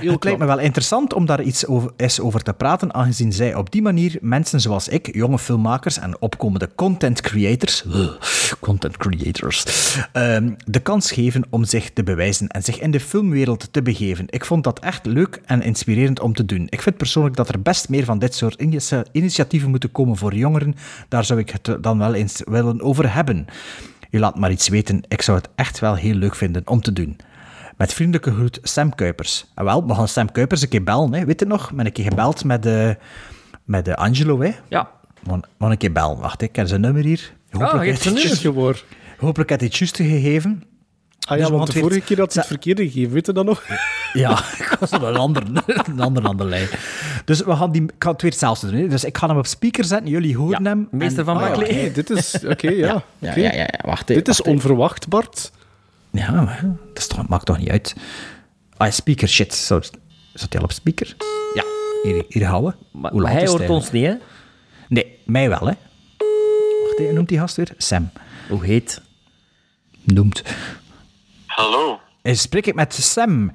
Heel 0.00 0.12
het 0.12 0.24
lijkt 0.24 0.38
me 0.38 0.46
wel 0.46 0.58
interessant 0.58 1.12
om 1.12 1.26
daar 1.26 1.42
iets 1.42 1.66
over, 1.66 1.90
eens 1.96 2.20
over 2.20 2.42
te 2.42 2.52
praten, 2.52 2.94
aangezien 2.94 3.32
zij 3.32 3.54
op 3.54 3.70
die 3.72 3.82
manier 3.82 4.18
mensen 4.20 4.60
zoals 4.60 4.88
ik, 4.88 5.14
jonge 5.14 5.38
filmmakers 5.38 5.98
en 5.98 6.20
opkomende 6.20 6.68
content 6.74 7.20
creators, 7.20 7.84
ugh, 7.84 8.52
content 8.60 8.96
creators, 8.96 9.64
ehm, 10.12 10.50
de 10.64 10.80
kans 10.80 11.10
geven 11.12 11.44
om 11.50 11.64
zich 11.64 11.90
te 11.90 12.02
bewijzen 12.02 12.48
en 12.48 12.62
zich 12.62 12.80
in 12.80 12.90
de 12.90 13.00
filmwereld 13.00 13.68
te 13.72 13.82
begeven. 13.82 14.24
Ik 14.28 14.44
vond 14.44 14.64
dat 14.64 14.78
echt 14.78 15.06
leuk 15.06 15.40
en 15.44 15.62
inspirerend 15.62 16.20
om 16.20 16.34
te 16.34 16.44
doen. 16.44 16.66
Ik 16.68 16.82
vind 16.82 16.96
persoonlijk 16.96 17.36
dat 17.36 17.48
er 17.48 17.62
best 17.62 17.88
meer 17.88 18.04
van 18.04 18.18
dit 18.18 18.34
soort 18.34 18.60
initia- 18.60 19.04
initiatieven 19.12 19.70
moeten 19.70 19.92
komen 19.92 20.16
voor 20.16 20.34
jongeren. 20.34 20.74
Daar 21.08 21.24
zou 21.24 21.38
ik 21.38 21.50
het 21.50 21.82
dan 21.82 21.98
wel 21.98 22.14
eens 22.14 22.42
willen 22.44 22.80
over 22.82 23.14
hebben. 23.14 23.46
Je 24.10 24.18
laat 24.18 24.38
maar 24.38 24.50
iets 24.50 24.68
weten, 24.68 25.02
ik 25.08 25.22
zou 25.22 25.38
het 25.38 25.48
echt 25.54 25.78
wel 25.78 25.94
heel 25.94 26.14
leuk 26.14 26.34
vinden 26.34 26.62
om 26.64 26.80
te 26.80 26.92
doen. 26.92 27.16
Met 27.80 27.92
vriendelijke 27.94 28.32
groet, 28.32 28.58
Sam 28.62 28.94
Kuipers. 28.94 29.44
En 29.54 29.64
wel, 29.64 29.86
we 29.86 29.94
gaan 29.94 30.08
Sam 30.08 30.32
Kuipers 30.32 30.62
een 30.62 30.68
keer 30.68 30.82
bellen, 30.82 31.12
hè. 31.14 31.24
weet 31.24 31.40
je 31.40 31.46
nog? 31.46 31.72
Met 31.72 31.86
een 31.86 31.92
keer 31.92 32.04
gebeld 32.04 32.44
met, 32.44 32.62
de 32.62 32.96
met 33.64 33.84
de 33.84 33.96
Angelo, 33.96 34.40
hè. 34.40 34.50
Ja. 34.68 34.90
We 35.22 35.30
gaan 35.58 35.70
een 35.70 35.76
keer 35.76 35.92
bellen. 35.92 36.18
Wacht, 36.18 36.42
ik 36.42 36.56
heb 36.56 36.68
zijn 36.68 36.80
nummer 36.80 37.04
hier. 37.04 37.32
Hopelijk 37.50 37.84
je 37.84 37.90
heeft 37.90 38.02
zijn 38.02 38.14
nummer. 38.14 38.84
Hopelijk 39.18 39.48
heeft 39.50 39.60
hij 39.60 39.68
het 39.70 39.76
juist 39.78 39.96
gegeven. 39.96 40.62
Ah 41.20 41.36
Dus 41.36 41.46
ja, 41.46 41.52
we 41.52 41.58
want 41.58 41.72
de 41.72 41.78
vorige 41.80 42.00
keer 42.00 42.16
dat 42.16 42.32
ze 42.32 42.38
het 42.38 42.48
verkeerde 42.48 42.90
gegeven, 42.90 43.12
weet 43.12 43.26
je 43.26 43.32
dat 43.32 43.44
nog? 43.44 43.64
Ja, 44.12 44.30
ik 44.38 44.76
was 44.80 44.90
op 44.90 45.02
een 45.02 45.16
ander, 45.16 45.42
een 45.88 46.00
ander 46.00 46.26
aan 46.26 46.36
de 46.36 46.44
lijn. 46.44 46.68
Dus 47.24 47.40
we 47.42 47.56
gaan 47.56 47.72
die, 47.72 47.82
ik 47.82 47.92
ga 47.98 48.10
het 48.10 48.22
weer 48.22 48.30
hetzelfde 48.30 48.70
doen. 48.70 48.80
Hè. 48.80 48.88
Dus 48.88 49.04
ik 49.04 49.18
ga 49.18 49.26
hem 49.26 49.36
op 49.38 49.46
speaker 49.46 49.84
zetten, 49.84 50.08
jullie 50.10 50.36
horen 50.36 50.66
hem. 50.66 50.88
meester 50.90 51.18
en- 51.18 51.24
van 51.24 51.36
Ah. 51.36 51.56
Nee, 51.58 51.92
dit 51.92 52.10
is... 52.10 52.38
Oké, 52.44 52.68
ja. 52.70 53.02
Ja, 53.18 53.34
ja, 53.34 53.34
ja, 53.34 53.52
ja, 53.52 53.68
wacht 53.84 54.06
Dit 54.06 54.28
is 54.28 54.42
onverwacht, 54.42 55.08
Bart. 55.08 55.50
Ja, 56.12 56.30
maar 56.30 56.64
dat, 56.94 57.08
toch, 57.08 57.28
maakt 57.28 57.46
toch 57.46 57.58
niet 57.58 57.68
uit. 57.70 57.94
Ah, 58.76 58.86
ja, 58.86 58.92
speaker, 58.92 59.28
shit. 59.28 59.54
Zo, 59.54 59.80
zat 60.34 60.52
hij 60.52 60.58
al 60.58 60.64
op 60.64 60.72
speaker? 60.72 61.16
Ja, 61.54 61.64
hier, 62.02 62.24
hier 62.28 62.44
houden. 62.46 62.76
Maar, 62.92 63.14
maar 63.14 63.32
hij 63.32 63.46
hoort 63.46 63.68
ons 63.68 63.90
niet, 63.90 64.06
hè? 64.06 64.14
Nee, 64.88 65.18
mij 65.26 65.48
wel, 65.48 65.66
hè. 65.66 65.74
Wacht, 66.98 67.12
noemt 67.12 67.28
die 67.28 67.38
gast 67.38 67.56
weer? 67.56 67.74
Sam. 67.76 68.10
Hoe 68.48 68.64
heet? 68.64 69.02
Noemt. 70.04 70.42
Hallo. 71.46 72.00
Eh, 72.22 72.34
Spreek 72.34 72.66
ik 72.66 72.74
met 72.74 72.94
Sam? 72.94 73.52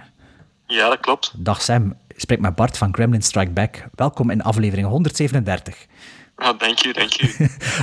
Ja, 0.67 0.89
dat 0.89 0.99
klopt. 0.99 1.33
Dag 1.37 1.61
Sam. 1.61 1.93
Ik 2.07 2.19
spreek 2.19 2.39
met 2.39 2.55
Bart 2.55 2.77
van 2.77 2.93
Gremlin 2.93 3.21
Strike 3.21 3.51
Back. 3.51 3.87
Welkom 3.95 4.29
in 4.29 4.41
aflevering 4.43 4.87
137. 4.87 5.85
Ah, 6.35 6.59
dank 6.59 6.85
u, 6.85 6.91
dank 6.91 7.21
u. 7.21 7.33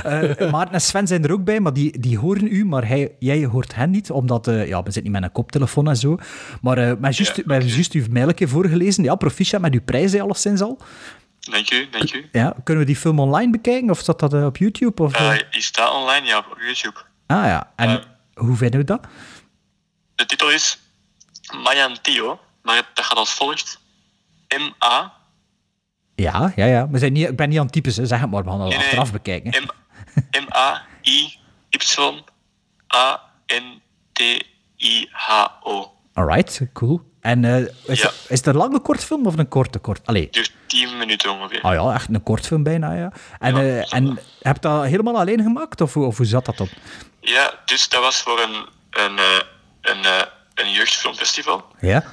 Eh, 0.03 0.51
Maarten 0.51 0.73
en 0.73 0.81
Sven 0.81 1.07
zijn 1.07 1.23
er 1.23 1.31
ook 1.31 1.43
bij, 1.43 1.59
maar 1.59 1.73
die, 1.73 1.99
die 1.99 2.17
horen 2.17 2.53
u, 2.53 2.65
maar 2.65 2.87
hij, 2.87 3.15
jij 3.19 3.45
hoort 3.45 3.75
hen 3.75 3.91
niet, 3.91 4.11
omdat 4.11 4.47
eh, 4.47 4.67
ja, 4.67 4.77
we 4.83 4.91
zitten 4.91 5.03
niet 5.03 5.11
met 5.11 5.23
een 5.23 5.31
koptelefoon 5.31 5.87
en 5.87 5.95
zo. 5.97 6.17
Maar 6.61 6.77
eh 6.77 6.93
maar 6.99 7.11
juist, 7.11 7.35
hebben 7.35 7.67
juist 7.67 7.93
uw 7.93 8.05
mailje 8.09 8.47
voorgelezen. 8.47 9.03
Ja, 9.03 9.15
proficiat 9.15 9.61
met 9.61 9.73
uw 9.73 9.81
prijzen 9.81 10.21
alleszins 10.21 10.61
al. 10.61 10.79
Dank 11.39 11.71
u, 11.71 11.89
dank 11.89 12.13
u. 12.13 12.29
Ja, 12.31 12.55
kunnen 12.63 12.83
we 12.83 12.89
die 12.89 12.99
film 12.99 13.19
online 13.19 13.51
bekijken, 13.51 13.89
of 13.89 13.99
staat 13.99 14.19
dat 14.19 14.33
eh, 14.33 14.45
op 14.45 14.57
YouTube? 14.57 15.03
Of, 15.03 15.13
die 15.51 15.61
staat 15.61 15.91
online, 15.91 16.27
ja, 16.27 16.37
op 16.37 16.57
YouTube. 16.59 16.99
Ah 17.27 17.45
ja, 17.45 17.71
en 17.75 18.03
hoe 18.33 18.55
vinden 18.55 18.79
we 18.79 18.85
dat? 18.85 19.05
De 20.15 20.25
titel 20.25 20.51
is 20.51 20.79
Mayan 21.63 21.97
Tio, 22.01 22.39
maar 22.61 22.89
dat 22.93 23.05
gaat 23.05 23.17
als 23.17 23.33
volgt. 23.33 23.79
M-A, 24.47 25.13
Ja, 26.15 26.51
ja, 26.55 26.65
ja. 26.65 26.89
We 26.89 26.97
zijn 26.97 27.13
niet, 27.13 27.29
ik 27.29 27.35
ben 27.35 27.49
niet 27.49 27.57
aan 27.57 27.63
het 27.63 27.73
typen, 27.73 27.91
zeg 27.91 28.19
het 28.19 28.29
maar, 28.31 28.43
we 28.43 28.49
gaan 28.49 28.59
dat 28.59 28.67
Nee, 28.67 28.77
nee. 28.77 28.85
achteraf 28.85 29.11
bekijken. 29.11 29.63
M-A-I-Y-A-N-T-I-H-O. 34.71 35.91
Alright, 36.13 36.61
cool. 36.73 37.01
En 37.21 37.45
eh, 37.45 37.57
is, 37.85 38.01
Ja. 38.01 38.07
het, 38.07 38.25
is 38.29 38.37
het 38.37 38.45
een 38.45 38.55
lange 38.55 38.79
kortfilm 38.79 39.25
of 39.25 39.37
een 39.37 39.47
korte 39.47 39.79
kort? 39.79 40.01
Allee, 40.05 40.27
Dus 40.31 40.53
10 40.67 40.97
minuten 40.97 41.31
ongeveer. 41.31 41.61
ah 41.61 41.73
ja, 41.73 41.93
echt 41.93 42.09
een 42.09 42.23
kortfilm 42.23 42.63
bijna, 42.63 42.93
ja. 42.93 43.11
En, 43.39 43.57
eh, 43.57 43.93
en 43.93 44.19
heb 44.41 44.55
je 44.55 44.61
dat 44.61 44.83
helemaal 44.85 45.17
alleen 45.19 45.41
gemaakt, 45.41 45.81
of, 45.81 45.93
hoe- 45.93 46.05
of 46.05 46.17
hoe 46.17 46.25
zat 46.25 46.45
dat 46.45 46.57
dan? 46.57 46.69
Ja, 47.21 47.53
dus 47.65 47.89
dat 47.89 48.01
was 48.01 48.21
voor 48.21 48.39
een, 48.39 48.65
een, 48.89 49.17
eh, 49.17 49.39
een, 49.81 50.03
eh, 50.05 50.21
een 50.55 50.71
jeugdfilmfestival 50.71 51.65
Ja? 51.79 52.03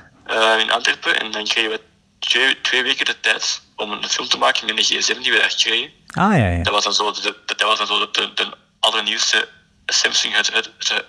in 0.58 0.70
Antwerpen. 0.70 1.20
En 1.20 1.30
dan 1.30 1.44
kregen 1.44 1.70
we 1.70 1.80
twee, 2.18 2.60
twee 2.60 2.82
weken 2.82 3.04
de 3.04 3.20
tijd 3.20 3.62
om 3.80 3.92
een 3.92 4.08
film 4.08 4.28
te 4.28 4.38
maken 4.38 4.66
met 4.66 4.76
een 4.78 4.84
gsm 4.84 5.20
die 5.22 5.32
we 5.32 5.38
daar 5.38 5.54
kregen. 5.54 5.90
Ah, 6.06 6.36
ja, 6.38 6.46
ja. 6.48 6.62
Dat 6.62 6.72
was 6.72 6.84
dan 6.84 6.94
zo 6.94 7.12
de, 7.12 7.20
de- 7.20 7.54
dat 7.54 7.60
was 7.62 7.78
dan 7.78 7.86
zo 7.86 7.98
de, 7.98 8.10
de, 8.10 8.32
de 8.34 8.50
allernieuwste 8.80 9.48
Samsung 9.86 10.34
het 10.36 10.50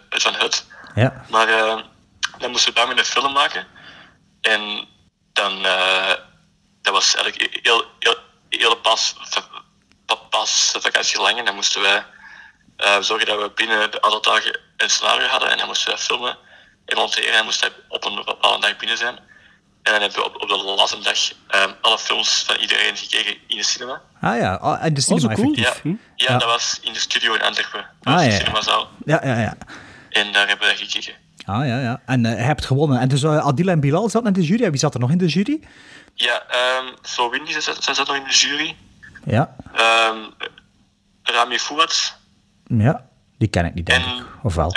van 0.09 0.33
het. 0.35 0.65
Ja. 0.95 1.25
Maar 1.29 1.47
eh, 1.47 1.77
dan 2.37 2.51
moesten 2.51 2.69
we 2.73 2.79
daarmee 2.79 2.97
een 2.97 3.05
film 3.05 3.31
maken. 3.33 3.67
En 4.41 4.87
dan, 5.33 5.65
eh, 5.65 6.13
dat 6.81 6.93
was 6.93 7.15
eigenlijk 7.15 7.59
heel, 7.63 7.85
heel, 7.99 8.15
heel 8.49 8.75
pas, 8.75 9.15
pa- 10.05 10.15
pas 10.15 10.73
vakantie 10.79 11.21
lang. 11.21 11.37
En 11.37 11.45
dan 11.45 11.55
moesten 11.55 11.81
wij 11.81 12.05
eh, 12.77 12.97
zorgen 12.99 13.27
dat 13.27 13.41
we 13.41 13.51
binnen 13.55 13.91
de 13.91 14.01
aantal 14.01 14.21
dagen 14.21 14.59
een 14.77 14.89
scenario 14.89 15.27
hadden. 15.27 15.49
En 15.51 15.57
dan 15.57 15.67
moesten 15.67 15.93
we 15.93 15.97
filmen 15.99 16.37
en 16.85 16.97
monteren. 16.97 17.33
En 17.33 17.43
moesten 17.45 17.69
we 17.69 17.75
op 17.87 18.05
een 18.05 18.15
bepaalde 18.25 18.61
dag 18.67 18.77
binnen 18.77 18.97
zijn. 18.97 19.19
En 19.83 19.91
dan 19.91 20.01
hebben 20.01 20.19
we 20.19 20.25
op, 20.25 20.41
op 20.41 20.47
de 20.49 20.55
laatste 20.77 20.99
dag 20.99 21.31
eh, 21.47 21.71
alle 21.81 21.97
films 21.97 22.43
van 22.47 22.55
iedereen 22.55 22.97
gekeken 22.97 23.35
in 23.47 23.57
de 23.57 23.63
cinema. 23.63 24.01
Ah 24.21 24.37
ja, 24.37 24.53
ah, 24.53 24.85
en 24.85 24.93
de 24.93 25.01
cinema 25.01 25.33
cool. 25.33 25.53
effectief. 25.53 25.81
Ja, 25.83 25.91
ja, 26.15 26.31
Ja. 26.33 26.37
dat 26.37 26.47
was 26.47 26.79
in 26.81 26.93
de 26.93 26.99
studio 26.99 27.33
in 27.33 27.41
Antwerpen. 27.41 27.85
Dat 28.01 28.13
Ah, 28.13 28.13
was 28.13 28.23
ja, 28.23 28.27
de 28.29 28.33
ja. 28.35 28.39
cinemazaal. 28.39 28.89
Ja, 29.05 29.19
ja, 29.23 29.39
ja. 29.39 29.57
En 30.09 30.31
daar 30.31 30.47
hebben 30.47 30.67
we 30.67 30.75
gekeken. 30.75 31.13
Ah 31.45 31.67
ja, 31.67 31.79
ja. 31.79 32.01
En 32.05 32.25
eh, 32.25 32.31
je 32.37 32.41
hebt 32.43 32.65
gewonnen. 32.65 32.99
En 32.99 33.07
dus 33.07 33.23
uh, 33.23 33.45
Adil 33.45 33.67
en 33.67 33.79
Bilal 33.79 34.09
zaten 34.09 34.27
in 34.27 34.33
de 34.33 34.43
jury. 34.43 34.63
En 34.63 34.69
wie 34.71 34.79
zat 34.79 34.93
er 34.93 34.99
nog 34.99 35.11
in 35.11 35.17
de 35.17 35.27
jury? 35.27 35.59
Ja, 36.15 36.43
um, 36.79 36.93
Flo 37.01 37.29
Windy 37.29 37.59
zat, 37.59 37.83
zat 37.83 38.07
nog 38.07 38.15
in 38.15 38.23
de 38.23 38.29
jury. 38.33 38.75
Ja. 39.25 39.55
Um, 40.09 40.33
Rami 41.23 41.59
Fouad. 41.59 42.17
Ja, 42.67 43.05
die 43.37 43.47
ken 43.47 43.65
ik 43.65 43.73
niet, 43.73 43.85
denk 43.85 44.05
ik. 44.05 44.23
Of 44.43 44.55
wel? 44.55 44.75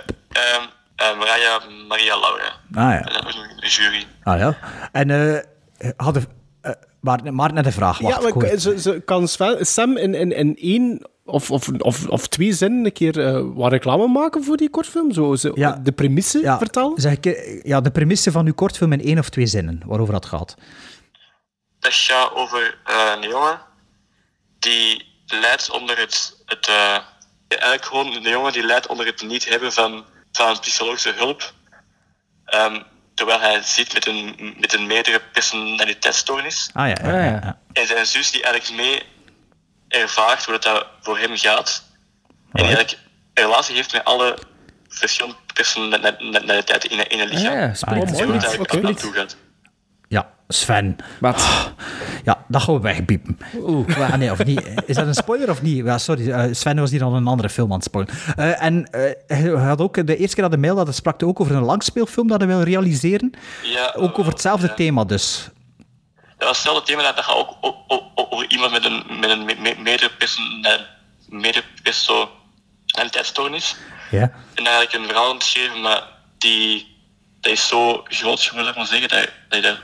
Um, 0.58 0.68
uh, 1.02 1.18
Maria, 1.18 1.60
Maria 1.88 2.18
Laura. 2.18 2.52
Ah 2.74 2.92
ja. 2.92 3.00
Dat 3.00 3.24
was 3.24 3.36
nog 3.36 3.50
in 3.50 3.56
de 3.56 3.66
jury. 3.66 4.06
Ah 4.22 4.38
ja. 4.38 4.58
En 4.92 5.08
uh, 5.08 5.38
hadden... 5.96 6.24
Uh, 6.62 6.72
maar, 7.00 7.34
maar 7.34 7.52
net 7.52 7.66
een 7.66 7.72
vraag. 7.72 7.98
Wacht, 7.98 8.22
ja, 8.22 8.34
maar 8.34 8.58
ze, 8.58 8.80
ze, 8.80 9.02
kan 9.04 9.28
Sam 9.60 9.96
in, 9.96 10.14
in, 10.14 10.32
in 10.32 10.56
één 10.56 11.06
of, 11.24 11.50
of, 11.50 11.68
of, 11.68 12.08
of 12.08 12.28
twee 12.28 12.52
zinnen 12.52 12.84
een 12.84 12.92
keer 12.92 13.16
uh, 13.16 13.40
wat 13.54 13.72
reclame 13.72 14.06
maken 14.06 14.44
voor 14.44 14.56
die 14.56 14.70
kortfilm? 14.70 15.12
Zo, 15.12 15.34
zo 15.34 15.52
ja. 15.54 15.80
de 15.82 15.92
premisse 15.92 16.40
ja. 16.40 16.58
vertellen? 16.58 16.92
Zeg 17.00 17.12
ik, 17.12 17.60
ja, 17.62 17.80
de 17.80 17.90
premisse 17.90 18.30
van 18.30 18.46
uw 18.46 18.54
kortfilm 18.54 18.92
in 18.92 19.04
één 19.04 19.18
of 19.18 19.28
twee 19.28 19.46
zinnen, 19.46 19.82
waarover 19.86 20.12
dat 20.12 20.26
gaat. 20.26 20.54
Dat 21.78 21.94
gaat 21.94 22.34
over 22.34 22.78
uh, 22.90 23.12
een 23.16 23.28
jongen 23.28 23.60
die 24.58 25.06
leidt 25.26 25.70
onder 25.70 25.98
het... 25.98 26.42
het 26.46 26.68
uh, 26.68 26.98
eigenlijk 27.48 27.84
gewoon 27.84 28.14
een 28.14 28.30
jongen 28.30 28.52
die 28.52 28.64
leidt 28.64 28.86
onder 28.86 29.06
het 29.06 29.22
niet 29.22 29.48
hebben 29.48 29.72
van, 29.72 30.04
van 30.36 30.60
psychologische 30.60 31.12
hulp. 31.12 31.52
Um, 32.54 32.82
terwijl 33.14 33.40
hij 33.40 33.62
zit 33.62 33.92
met 33.92 34.06
een, 34.06 34.54
met 34.60 34.72
een 34.72 34.86
meerdere 34.86 35.20
personaliteitsstoornis. 35.32 36.70
Ah 36.72 36.88
ja, 36.88 36.96
ja, 37.02 37.24
ja, 37.24 37.24
ja. 37.24 37.58
En 37.72 37.86
zijn 37.86 38.06
zus 38.06 38.30
die 38.30 38.42
eigenlijk 38.42 38.82
mee 38.82 39.02
ervaart 39.88 40.44
hoe 40.44 40.58
dat 40.58 40.86
voor 41.00 41.18
hem 41.18 41.36
gaat. 41.36 41.82
En 42.28 42.34
die 42.52 42.64
eigenlijk 42.64 42.98
een 43.34 43.44
relatie 43.44 43.74
heeft 43.74 43.92
met 43.92 44.04
alle 44.04 44.38
verschillende 44.88 45.36
personaliteiten 45.54 46.90
in, 46.90 47.08
in 47.08 47.20
een 47.20 47.28
lichaam. 47.28 47.58
Ja, 47.58 47.74
en 47.80 47.96
hoe 47.96 48.06
het 48.06 48.20
eigenlijk 48.20 48.72
okay. 48.72 48.84
aan 48.84 48.94
toe 48.94 49.12
gaat. 49.12 49.36
Sven. 50.48 50.96
Wat? 51.20 51.72
Ja, 52.24 52.44
dat 52.48 52.62
gaan 52.62 52.74
we 52.74 52.80
wegpiepen. 52.80 53.38
Oeh, 53.56 53.98
Ah, 54.10 54.14
nee, 54.14 54.30
of 54.30 54.44
niet? 54.44 54.82
Is 54.86 54.96
dat 54.96 55.06
een 55.06 55.14
spoiler 55.14 55.50
of 55.50 55.62
niet? 55.62 55.84
Ja, 55.84 55.98
sorry, 55.98 56.30
eh, 56.30 56.52
Sven 56.52 56.80
was 56.80 56.90
hier 56.90 57.04
al 57.04 57.14
een 57.14 57.26
andere 57.26 57.48
film 57.48 57.70
aan 57.70 57.76
het 57.76 57.84
spoilen. 57.84 58.14
Eh, 58.36 58.62
en 58.62 58.84
eh, 58.90 59.10
hij 59.26 59.48
had 59.50 59.80
ook 59.80 60.06
de 60.06 60.16
eerste 60.16 60.34
keer 60.34 60.44
dat 60.44 60.52
de 60.52 60.58
mail 60.58 60.74
dat 60.74 60.86
hij 60.86 60.94
sprak 60.94 61.20
hij 61.20 61.28
ook 61.28 61.40
over 61.40 61.54
een 61.54 61.62
langspeelfilm 61.62 62.28
dat 62.28 62.40
hij 62.40 62.48
wil 62.48 62.62
realiseren. 62.62 63.32
Ja, 63.62 63.92
Ook 63.96 64.18
over 64.18 64.32
hetzelfde 64.32 64.66
ja. 64.66 64.74
thema 64.74 65.04
dus. 65.04 65.48
Dat 66.38 66.48
was 66.48 66.56
hetzelfde 66.56 66.84
thema, 66.84 67.12
dat 67.12 67.24
gaat 67.24 67.36
ook 67.36 67.56
over 68.14 68.50
iemand 68.50 68.72
met 68.72 68.84
een, 68.84 69.02
met 69.82 70.02
een 70.02 70.10
personaliteitsstoornis. 71.82 73.76
Ja. 74.10 74.32
En 74.54 74.66
eigenlijk 74.66 74.92
een 74.92 75.04
verhaal 75.04 75.28
aan 75.28 75.34
het 75.34 75.44
schrijven, 75.44 75.80
maar 75.80 76.02
die, 76.38 76.93
dat 77.44 77.52
is 77.52 77.68
zo 77.68 78.02
groot 78.04 78.40
geworden, 78.40 78.70
ik 78.70 78.76
maar 78.76 78.86
zeggen, 78.86 79.08
dat, 79.08 79.28
dat, 79.48 79.58
je 79.58 79.62
daar, 79.62 79.80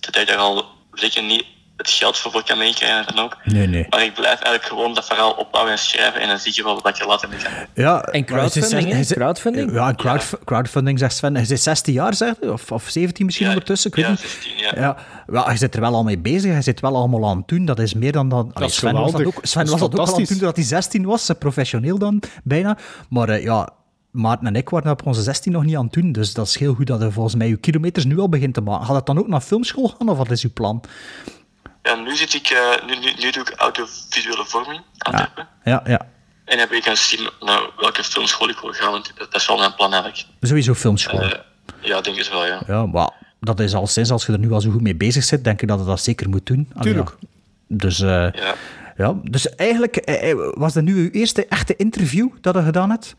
dat 0.00 0.14
je 0.16 0.24
daar 0.26 0.36
al 0.36 0.64
zeker 0.92 1.22
niet 1.22 1.44
het 1.76 1.90
geld 1.90 2.18
voor, 2.18 2.30
voor 2.30 2.44
kan 2.44 2.58
meekrijgen 2.58 3.06
en 3.06 3.14
dan 3.14 3.24
ook. 3.24 3.36
Nee, 3.44 3.66
nee. 3.66 3.86
Maar 3.90 4.02
ik 4.04 4.14
blijf 4.14 4.34
eigenlijk 4.40 4.64
gewoon 4.64 4.94
dat 4.94 5.06
verhaal 5.06 5.30
opbouwen 5.32 5.72
en 5.72 5.78
schrijven 5.78 6.20
en 6.20 6.28
dan 6.28 6.38
zie 6.38 6.52
je 6.54 6.62
wel 6.62 6.80
wat 6.82 6.98
je 6.98 7.06
later 7.06 7.28
mee 7.28 7.38
kan. 7.38 7.52
Ja, 7.74 8.02
En 8.02 8.24
crowdfunding? 8.24 9.06
Crowdfunding? 9.06 9.72
Ja, 9.72 9.94
crowdf- 9.94 10.34
crowdfunding, 10.44 10.98
zegt 10.98 11.16
Sven. 11.16 11.34
Hij 11.34 11.46
is 11.48 11.62
16 11.62 11.94
jaar, 11.94 12.14
zeg? 12.14 12.34
Of, 12.40 12.72
of 12.72 12.84
17 12.88 13.24
misschien 13.24 13.46
Ja, 13.46 13.52
ondertussen, 13.52 13.90
ik 13.90 13.96
weet 13.96 14.04
ja, 14.04 14.10
niet. 14.10 14.20
16, 14.20 14.58
ja. 14.58 14.72
Ja, 14.74 14.96
wel, 15.26 15.50
je 15.50 15.56
zit 15.56 15.74
er 15.74 15.80
wel 15.80 15.94
al 15.94 16.02
mee 16.04 16.18
bezig, 16.18 16.54
je 16.54 16.62
zit 16.62 16.80
wel 16.80 16.96
allemaal 16.96 17.28
aan 17.28 17.36
het 17.36 17.48
doen. 17.48 17.64
Dat 17.64 17.78
is 17.78 17.94
meer 17.94 18.12
dan 18.12 18.28
dat... 18.28 18.46
Allee, 18.52 18.68
is 18.68 18.74
Sven 18.74 18.92
was 18.94 19.12
dat 19.12 19.24
ook, 19.24 19.38
Sven 19.42 19.62
Dat 19.62 19.70
was 19.70 19.80
dat 19.80 19.92
ook 19.92 20.06
al 20.06 20.14
aan 20.14 20.20
het 20.20 20.28
doen 20.28 20.38
doordat 20.38 20.56
hij 20.56 20.64
16 20.64 21.04
was, 21.04 21.30
professioneel 21.38 21.98
dan, 21.98 22.22
bijna. 22.44 22.78
Maar 23.08 23.28
eh, 23.28 23.42
ja, 23.42 23.68
Maarten 24.10 24.46
en 24.46 24.56
ik 24.56 24.68
waren 24.68 24.92
op 24.92 25.06
onze 25.06 25.22
16 25.22 25.52
nog 25.52 25.64
niet 25.64 25.76
aan 25.76 25.84
het 25.84 25.92
doen, 25.92 26.12
dus 26.12 26.34
dat 26.34 26.46
is 26.46 26.58
heel 26.58 26.74
goed 26.74 26.86
dat 26.86 27.00
je 27.00 27.10
volgens 27.10 27.34
mij 27.34 27.48
je 27.48 27.56
kilometers 27.56 28.04
nu 28.04 28.18
al 28.18 28.28
begint 28.28 28.54
te 28.54 28.60
maken. 28.60 28.86
Gaat 28.86 28.96
het 28.96 29.06
dan 29.06 29.18
ook 29.18 29.28
naar 29.28 29.40
filmschool 29.40 29.88
gaan, 29.98 30.08
of 30.08 30.16
wat 30.16 30.30
is 30.30 30.42
uw 30.44 30.52
plan? 30.54 30.82
Ja, 31.82 31.94
nu, 31.94 32.16
zit 32.16 32.34
ik, 32.34 32.46
eh, 32.46 32.86
nu, 32.86 32.94
nu, 32.94 33.12
nu 33.22 33.30
doe 33.30 33.42
ik 33.42 33.52
audiovisuele 33.56 34.44
vorming, 34.46 34.80
Antwerpen. 34.98 35.48
Ja, 35.64 35.82
ja. 35.86 36.06
En 36.44 36.58
heb 36.58 36.72
ik 36.72 36.84
gaan 36.84 36.96
zien 36.96 37.28
naar 37.40 37.60
welke 37.76 38.04
filmschool 38.04 38.48
ik 38.48 38.58
wil 38.58 38.72
gaan, 38.72 38.90
want 38.90 39.12
dat 39.16 39.34
is 39.34 39.46
wel 39.46 39.58
mijn 39.58 39.74
plan 39.74 39.92
eigenlijk. 39.92 40.24
Sowieso 40.40 40.74
filmschool. 40.74 41.20
Eh, 41.20 41.38
ja, 41.80 42.00
denk 42.00 42.16
het 42.16 42.28
wel, 42.30 42.46
ja. 42.46 42.62
Ja, 42.66 42.86
maar 42.86 43.10
dat 43.40 43.60
is 43.60 43.74
al 43.74 43.86
sinds 43.86 44.10
als 44.10 44.26
je 44.26 44.32
er 44.32 44.38
nu 44.38 44.52
al 44.52 44.60
zo 44.60 44.70
goed 44.70 44.80
mee 44.80 44.96
bezig 44.96 45.24
zit, 45.24 45.44
denk 45.44 45.62
ik 45.62 45.68
dat 45.68 45.78
je 45.78 45.84
dat 45.84 46.00
zeker 46.00 46.28
moet 46.28 46.46
doen. 46.46 46.72
Tuurlijk. 46.80 47.16
ja. 47.20 47.26
Dus, 47.68 48.00
eh, 48.00 48.08
Ja. 48.08 48.54
ja. 48.96 49.14
dus 49.22 49.54
eigenlijk 49.54 50.02
was 50.54 50.72
dat 50.72 50.82
nu 50.82 50.94
uw 50.94 51.10
eerste 51.10 51.46
echte 51.46 51.76
interview 51.76 52.28
dat 52.40 52.54
je 52.54 52.62
gedaan 52.62 52.90
hebt? 52.90 53.14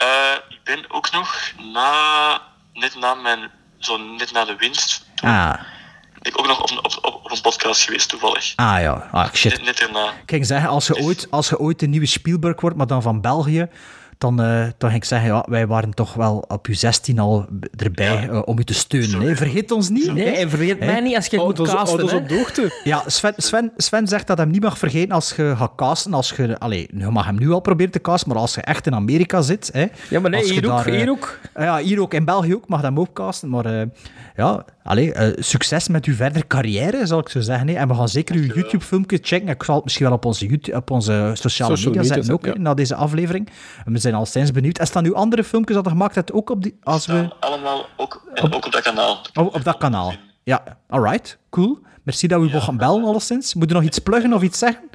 Eh, 0.00 0.34
ik 0.48 0.60
ben 0.64 0.84
ook 0.88 1.10
nog 1.12 1.52
na, 1.72 2.40
net 2.72 2.94
na 2.94 3.14
mijn, 3.14 3.50
zo 3.78 3.96
net 3.96 4.32
na 4.32 4.44
de 4.44 4.56
winst, 4.56 5.08
Ah, 5.22 5.52
ben 6.22 6.32
ik 6.32 6.38
ook 6.38 6.46
nog 6.46 6.60
op, 6.62 6.70
een- 6.70 6.78
op, 6.84 6.98
op, 7.02 7.14
op 7.24 7.30
een 7.30 7.40
podcast 7.40 7.82
geweest, 7.84 8.08
toevallig. 8.08 8.52
ah 8.56 8.80
ja, 8.80 9.08
ah, 9.12 9.32
shit. 9.32 9.52
Net, 9.56 9.64
net 9.64 9.80
erna. 9.80 10.06
Ik 10.08 10.30
ging 10.30 10.46
zeggen, 10.46 10.68
als 10.68 10.86
je, 10.86 10.96
ooit, 10.96 11.26
als 11.30 11.48
je 11.48 11.58
ooit 11.58 11.78
de 11.78 11.86
nieuwe 11.86 12.06
Spielberg 12.06 12.60
wordt, 12.60 12.76
maar 12.76 12.86
dan 12.86 13.02
van 13.02 13.20
België, 13.20 13.68
dan, 14.20 14.42
eh, 14.42 14.66
dan 14.78 14.90
ging 14.90 15.02
ik 15.02 15.08
zeggen, 15.08 15.28
ja, 15.28 15.44
wij 15.48 15.66
waren 15.66 15.94
toch 15.94 16.14
wel 16.14 16.44
op 16.48 16.66
je 16.66 16.74
16 16.74 17.18
al 17.18 17.46
erbij 17.76 18.28
eh, 18.28 18.42
om 18.44 18.58
u 18.58 18.64
te 18.64 18.74
steunen. 18.74 19.20
Hè? 19.20 19.36
Vergeet 19.36 19.70
ons 19.70 19.88
niet. 19.88 20.12
Nee, 20.12 20.24
en 20.24 20.50
vergeet 20.50 20.78
mij 20.78 21.00
niet 21.00 21.16
als 21.16 21.26
je 21.26 21.36
moet 21.36 21.60
casten, 21.62 22.08
hè. 22.08 22.16
op 22.16 22.28
de 22.28 22.36
hoogte. 22.36 22.80
Ja, 22.84 23.02
Sven, 23.06 23.34
Sven, 23.36 23.72
Sven 23.76 24.06
zegt 24.06 24.26
dat 24.26 24.36
hij 24.36 24.46
hem 24.46 24.54
niet 24.54 24.62
mag 24.62 24.78
vergeten 24.78 25.14
als 25.14 25.32
je 25.36 25.54
gaat 25.56 25.72
casten. 25.76 26.14
Als 26.14 26.30
je, 26.36 26.58
allee, 26.58 26.88
je 26.96 27.08
mag 27.08 27.26
hem 27.26 27.38
nu 27.38 27.50
al 27.50 27.60
proberen 27.60 27.92
te 27.92 28.00
casten, 28.00 28.28
maar 28.28 28.38
als 28.38 28.54
je 28.54 28.60
echt 28.60 28.86
in 28.86 28.94
Amerika 28.94 29.40
zit... 29.40 29.70
Hè, 29.72 29.86
Ja, 30.08 30.20
maar 30.20 30.30
nee, 30.30 30.44
hier 30.44 30.72
ook, 30.72 30.86
eh, 30.86 30.94
hier 30.94 31.10
ook. 31.10 31.38
Ja, 31.54 31.78
hier 31.78 32.00
ook. 32.00 32.14
In 32.14 32.24
België 32.24 32.54
ook 32.54 32.68
mag 32.68 32.80
hem 32.82 33.00
ook 33.00 33.12
casten. 33.12 33.48
Maar 33.48 33.64
eh, 33.64 33.86
ja, 34.36 34.64
allee, 34.82 35.12
eh, 35.12 35.42
succes 35.42 35.88
met 35.88 36.04
uw 36.04 36.14
verdere 36.14 36.46
carrière, 36.46 37.06
zal 37.06 37.18
ik 37.18 37.28
zo 37.28 37.40
zeggen. 37.40 37.68
Hè. 37.68 37.74
En 37.74 37.88
we 37.88 37.94
gaan 37.94 38.08
zeker 38.08 38.34
uw 38.34 38.54
YouTube-filmpje 38.54 39.18
checken. 39.22 39.48
Ik 39.48 39.62
zal 39.62 39.74
het 39.74 39.84
misschien 39.84 40.06
wel 40.06 40.14
op 40.14 40.24
onze, 40.24 40.46
YouTube, 40.46 40.76
op 40.76 40.90
onze 40.90 41.30
sociale 41.34 41.76
Social 41.76 41.94
media 41.94 42.08
media 42.08 42.22
zetten, 42.24 42.50
ook, 42.50 42.58
na 42.58 42.74
deze 42.74 42.94
aflevering. 42.94 43.48
We 43.84 43.98
zijn 43.98 44.09
al 44.14 44.26
sinds 44.26 44.50
benieuwd. 44.50 44.78
En 44.78 44.86
staan 44.86 45.04
uw 45.04 45.14
andere 45.14 45.44
filmpjes 45.44 45.76
dat 45.76 45.84
je 45.84 45.90
gemaakt 45.90 46.14
hebt 46.14 46.32
ook 46.32 46.50
op, 46.50 46.62
die, 46.62 46.78
als 46.82 47.06
we, 47.06 47.30
allemaal 47.40 47.86
ook, 47.96 48.22
en 48.34 48.52
ook 48.52 48.66
op 48.66 48.72
dat 48.72 48.82
kanaal. 48.82 49.20
op, 49.34 49.54
op 49.54 49.64
dat 49.64 49.76
kanaal? 49.76 50.12
Ja, 50.42 50.78
alright. 50.88 51.38
Cool. 51.50 51.78
Merci 52.02 52.26
dat 52.26 52.40
we 52.40 52.48
u 52.48 52.52
mogen 52.52 52.76
bellen, 52.76 53.04
alleszins. 53.04 53.54
Moet 53.54 53.68
je 53.68 53.74
nog 53.74 53.84
iets 53.84 53.98
pluggen 53.98 54.32
of 54.32 54.42
iets 54.42 54.58
zeggen? 54.58 54.90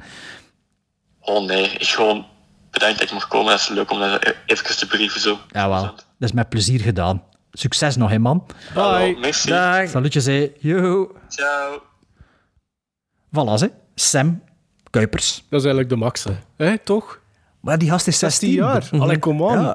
Oh 1.20 1.46
nee, 1.46 1.68
ik 1.68 1.88
gewoon 1.88 2.26
bedankt 2.70 2.98
dat 2.98 3.08
ik 3.08 3.14
mag 3.14 3.28
komen. 3.28 3.50
Dat 3.50 3.60
is 3.60 3.68
leuk 3.68 3.90
om 3.90 3.98
dat 3.98 4.34
even 4.46 4.76
te 4.76 4.86
brieven 4.86 5.20
zo. 5.20 5.38
Jawel, 5.48 5.82
dat 5.82 6.04
is 6.18 6.32
met 6.32 6.48
plezier 6.48 6.80
gedaan. 6.80 7.22
Succes 7.52 7.96
nog, 7.96 8.10
hè, 8.10 8.18
man. 8.18 8.46
Hallo, 8.74 9.18
merci. 9.18 9.48
Dag. 9.48 9.88
Salutjes, 9.88 10.24
hè. 10.24 10.52
Yo. 10.58 11.16
Ciao. 11.28 11.82
Voilà, 13.30 13.60
hè. 13.60 13.66
Sam 13.94 14.42
Kuipers. 14.90 15.34
Dat 15.34 15.60
is 15.60 15.66
eigenlijk 15.66 15.88
de 15.88 15.96
max, 15.96 16.24
hè. 16.24 16.32
Hè, 16.56 16.78
toch? 16.78 17.20
Maar 17.66 17.78
die 17.78 17.90
gast 17.90 18.06
is 18.06 18.18
16, 18.18 18.50
16 18.50 18.64
jaar. 18.64 19.02
Allee, 19.02 19.18
kom 19.18 19.42
on. 19.42 19.74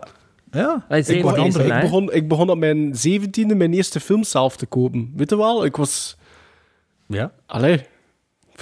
Ja. 0.52 0.86
Ik, 0.90 1.06
17 1.06 1.22
begon, 1.22 1.46
ik, 1.46 1.82
begon, 1.82 2.14
ik 2.14 2.28
begon 2.28 2.50
op 2.50 2.58
mijn 2.58 2.96
zeventiende 2.96 3.56
mijn 3.56 3.74
eerste 3.74 4.00
film 4.00 4.24
zelf 4.24 4.56
te 4.56 4.66
kopen. 4.66 5.12
Weet 5.16 5.30
je 5.30 5.38
wel? 5.38 5.66
Ik 5.66 5.76
was... 5.76 6.18
ja. 7.08 7.32
Allee, 7.46 7.86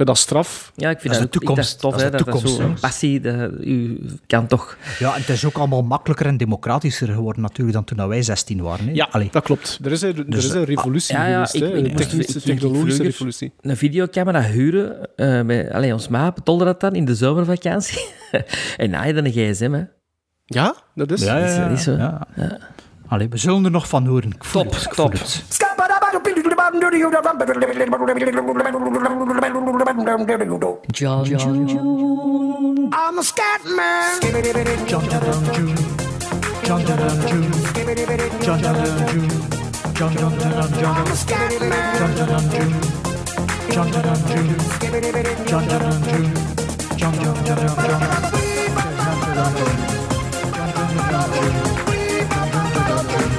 vind 0.05 0.07
dat 0.07 0.17
straf. 0.17 0.71
Ja, 0.75 0.89
ik 0.89 0.99
vind 0.99 1.13
Dat 1.13 1.21
dat, 1.21 1.33
is 1.33 1.39
de 1.39 1.39
toekomst. 1.39 1.73
ik- 1.75 1.81
dat 1.81 1.91
is 1.93 1.97
tof, 1.99 2.11
Dat 2.11 2.13
is 2.35 2.55
Dat 2.57 2.79
passie. 2.79 3.19
Dat, 3.19 3.51
u 3.61 3.99
kan 4.27 4.47
toch... 4.47 4.77
Ja, 4.99 5.13
en 5.13 5.19
het 5.19 5.29
is 5.29 5.45
ook 5.45 5.57
allemaal 5.57 5.81
makkelijker 5.81 6.25
en 6.25 6.37
democratischer 6.37 7.07
geworden 7.07 7.41
natuurlijk 7.41 7.73
dan 7.73 7.83
toen 7.97 8.07
wij 8.07 8.21
16 8.21 8.61
waren. 8.61 8.85
Hè? 8.87 8.91
Ja, 8.93 9.07
Allee. 9.11 9.27
dat 9.31 9.43
klopt. 9.43 9.79
Er 9.83 9.91
is 9.91 10.01
een, 10.01 10.17
er 10.17 10.29
Dus, 10.29 10.45
is 10.45 10.51
een 10.51 10.63
revolutie 10.63 11.15
ja, 11.15 11.25
ja, 11.27 11.33
geweest. 11.45 11.53
ik- 11.53 11.61
hè. 11.61 11.67
ik 11.67 11.73
Een 11.85 11.91
moest- 11.91 11.97
technische, 12.09 12.37
ik- 12.37 12.43
technologische 12.43 13.03
revolutie. 13.03 13.51
Een 13.61 13.77
videocamera 13.77 14.41
huren. 14.41 15.15
eh 15.15 15.41
met, 15.41 15.71
allee, 15.71 15.93
ons 15.93 16.07
ma 16.07 16.31
betolde 16.31 16.65
dat 16.65 16.79
dan 16.79 16.95
in 16.95 17.05
de 17.05 17.15
zomervakantie. 17.15 18.05
en 18.77 18.89
na 18.89 19.03
je 19.03 19.13
dan 19.13 19.25
een 19.25 19.31
gsm, 19.31 19.71
hè. 19.71 19.83
Ja, 20.45 20.75
dat 20.95 21.11
is. 21.11 21.21
Ja, 21.23 21.37
ja, 21.37 21.45
Is 21.45 21.55
ja. 21.55 21.67
dat 21.69 21.79
zo? 21.79 21.91
ja. 21.91 22.27
Allee, 23.07 23.29
we 23.29 23.37
zullen 23.37 23.65
er 23.65 23.71
nog 23.71 23.87
van 23.87 24.05
horen. 24.07 24.31
Ik 24.31 24.43
voel 24.43 24.63
Top, 24.63 24.73
het, 24.73 24.83
ik 24.85 24.93
voel 24.93 25.05
top. 25.09 25.19
het. 25.19 25.43
John, 30.91 31.23
John, 31.25 31.67
John. 31.67 32.89
I'm 32.91 33.19
a 33.19 33.23
scat 33.23 33.63
man. 33.65 34.19
John 34.21 34.43
John 34.87 35.09
John 35.09 35.53
June. 35.53 35.75
John 36.63 36.85
John 36.85 36.97
John 36.97 37.27
June. 37.27 37.51
John 38.41 38.59
John 38.59 38.75
John 38.75 39.07
June. 39.07 39.29
John 39.93 40.13
John 40.15 40.39
John 40.39 40.73
John. 40.73 40.97
I'm 40.97 41.07
a 41.07 41.15
scat 41.15 41.59
man. 41.61 41.95
John 41.97 42.15
John 42.17 42.27
John 42.27 42.49
June. 42.49 42.73
John 43.71 43.91
John 43.91 44.03
John 44.03 44.21
June. 44.27 44.57
John 45.45 45.63
John 45.69 45.79
John 45.79 46.03
June. 46.09 46.33
John 46.97 47.13
John 47.19 47.37
John 47.45 47.59
John. 47.59 47.75
John 47.79 48.09
John 49.19 49.53
John 50.95 51.29
June. 51.29 51.63
John 52.09 52.37
John 52.39 52.65
John 52.69 52.75
June. 52.89 53.37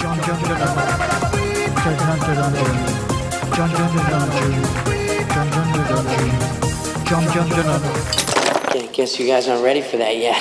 John 0.00 0.18
John 0.26 0.46
John 0.58 0.86
June. 0.88 1.01
I 1.84 1.88
guess 8.92 9.18
you 9.18 9.26
guys 9.26 9.48
aren't 9.48 9.64
ready 9.64 9.80
for 9.82 9.96
that 9.96 10.16
yet. 10.16 10.40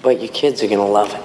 But 0.00 0.20
your 0.20 0.28
kids 0.32 0.62
are 0.62 0.68
gonna 0.68 0.86
love 0.86 1.12
it. 1.12 1.20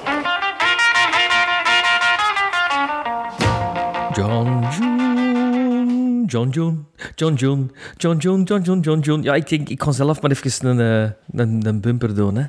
John 4.15 4.67
June. 4.71 6.27
John 6.27 6.51
June. 6.51 6.87
John 7.17 7.37
June. 7.37 7.71
John 7.99 8.19
June. 8.19 8.45
John 8.45 8.63
June. 8.63 8.81
John 8.81 9.01
June. 9.01 9.23
Ja, 9.23 9.35
ik 9.35 9.49
denk, 9.49 9.69
ik 9.69 9.77
kon 9.77 9.93
zelf 9.93 10.21
maar 10.21 10.31
even 10.31 10.67
een, 10.67 10.79
eh, 10.79 11.11
een, 11.39 11.67
een 11.67 11.81
bumper 11.81 12.15
doen, 12.15 12.35
hè. 12.35 12.45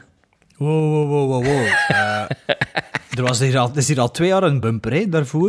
Wow, 0.56 0.90
wow, 0.90 1.08
wow, 1.08 1.28
wow, 1.28 1.44
wow. 1.44 1.66
Eh, 1.88 2.24
er, 3.16 3.22
was 3.22 3.38
hier 3.38 3.58
al, 3.58 3.70
is 3.74 3.88
hier 3.88 4.00
al 4.00 4.10
twee 4.10 4.28
jaar 4.28 4.42
een 4.42 4.60
bumper, 4.60 4.92
hè, 4.92 5.08
daarvoor. 5.08 5.48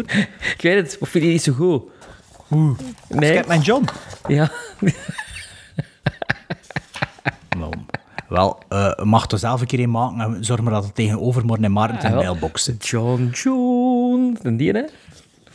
Ik 0.55 0.61
weet 0.61 0.76
het, 0.76 0.97
of 0.99 1.09
vind 1.09 1.24
je 1.24 1.30
niet 1.30 1.43
zo 1.43 1.53
goed? 1.53 1.84
Oeh. 2.51 2.80
Nee. 3.09 3.41
Mijn 3.47 3.61
John. 3.61 3.86
Ja. 4.28 4.51
Wel, 7.57 7.74
wel 8.30 8.59
eh, 8.70 9.03
mag 9.03 9.32
er 9.32 9.39
zelf 9.39 9.61
een 9.61 9.68
keer 9.68 9.80
een 9.80 9.91
maken 9.91 10.20
en 10.20 10.45
zorg 10.45 10.61
maar 10.61 10.74
dat 10.74 10.84
het 10.84 10.95
tegen 10.95 11.22
overmorgen 11.22 11.66
in 11.66 11.72
Maarten 11.72 11.95
in 11.95 12.01
de 12.01 12.07
Ah, 12.07 12.24
mailbox 12.24 12.63
zit. 12.63 12.88
John 12.88 13.30
June. 13.34 14.36
Een 14.41 14.57
die, 14.57 14.72
hè? 14.72 14.84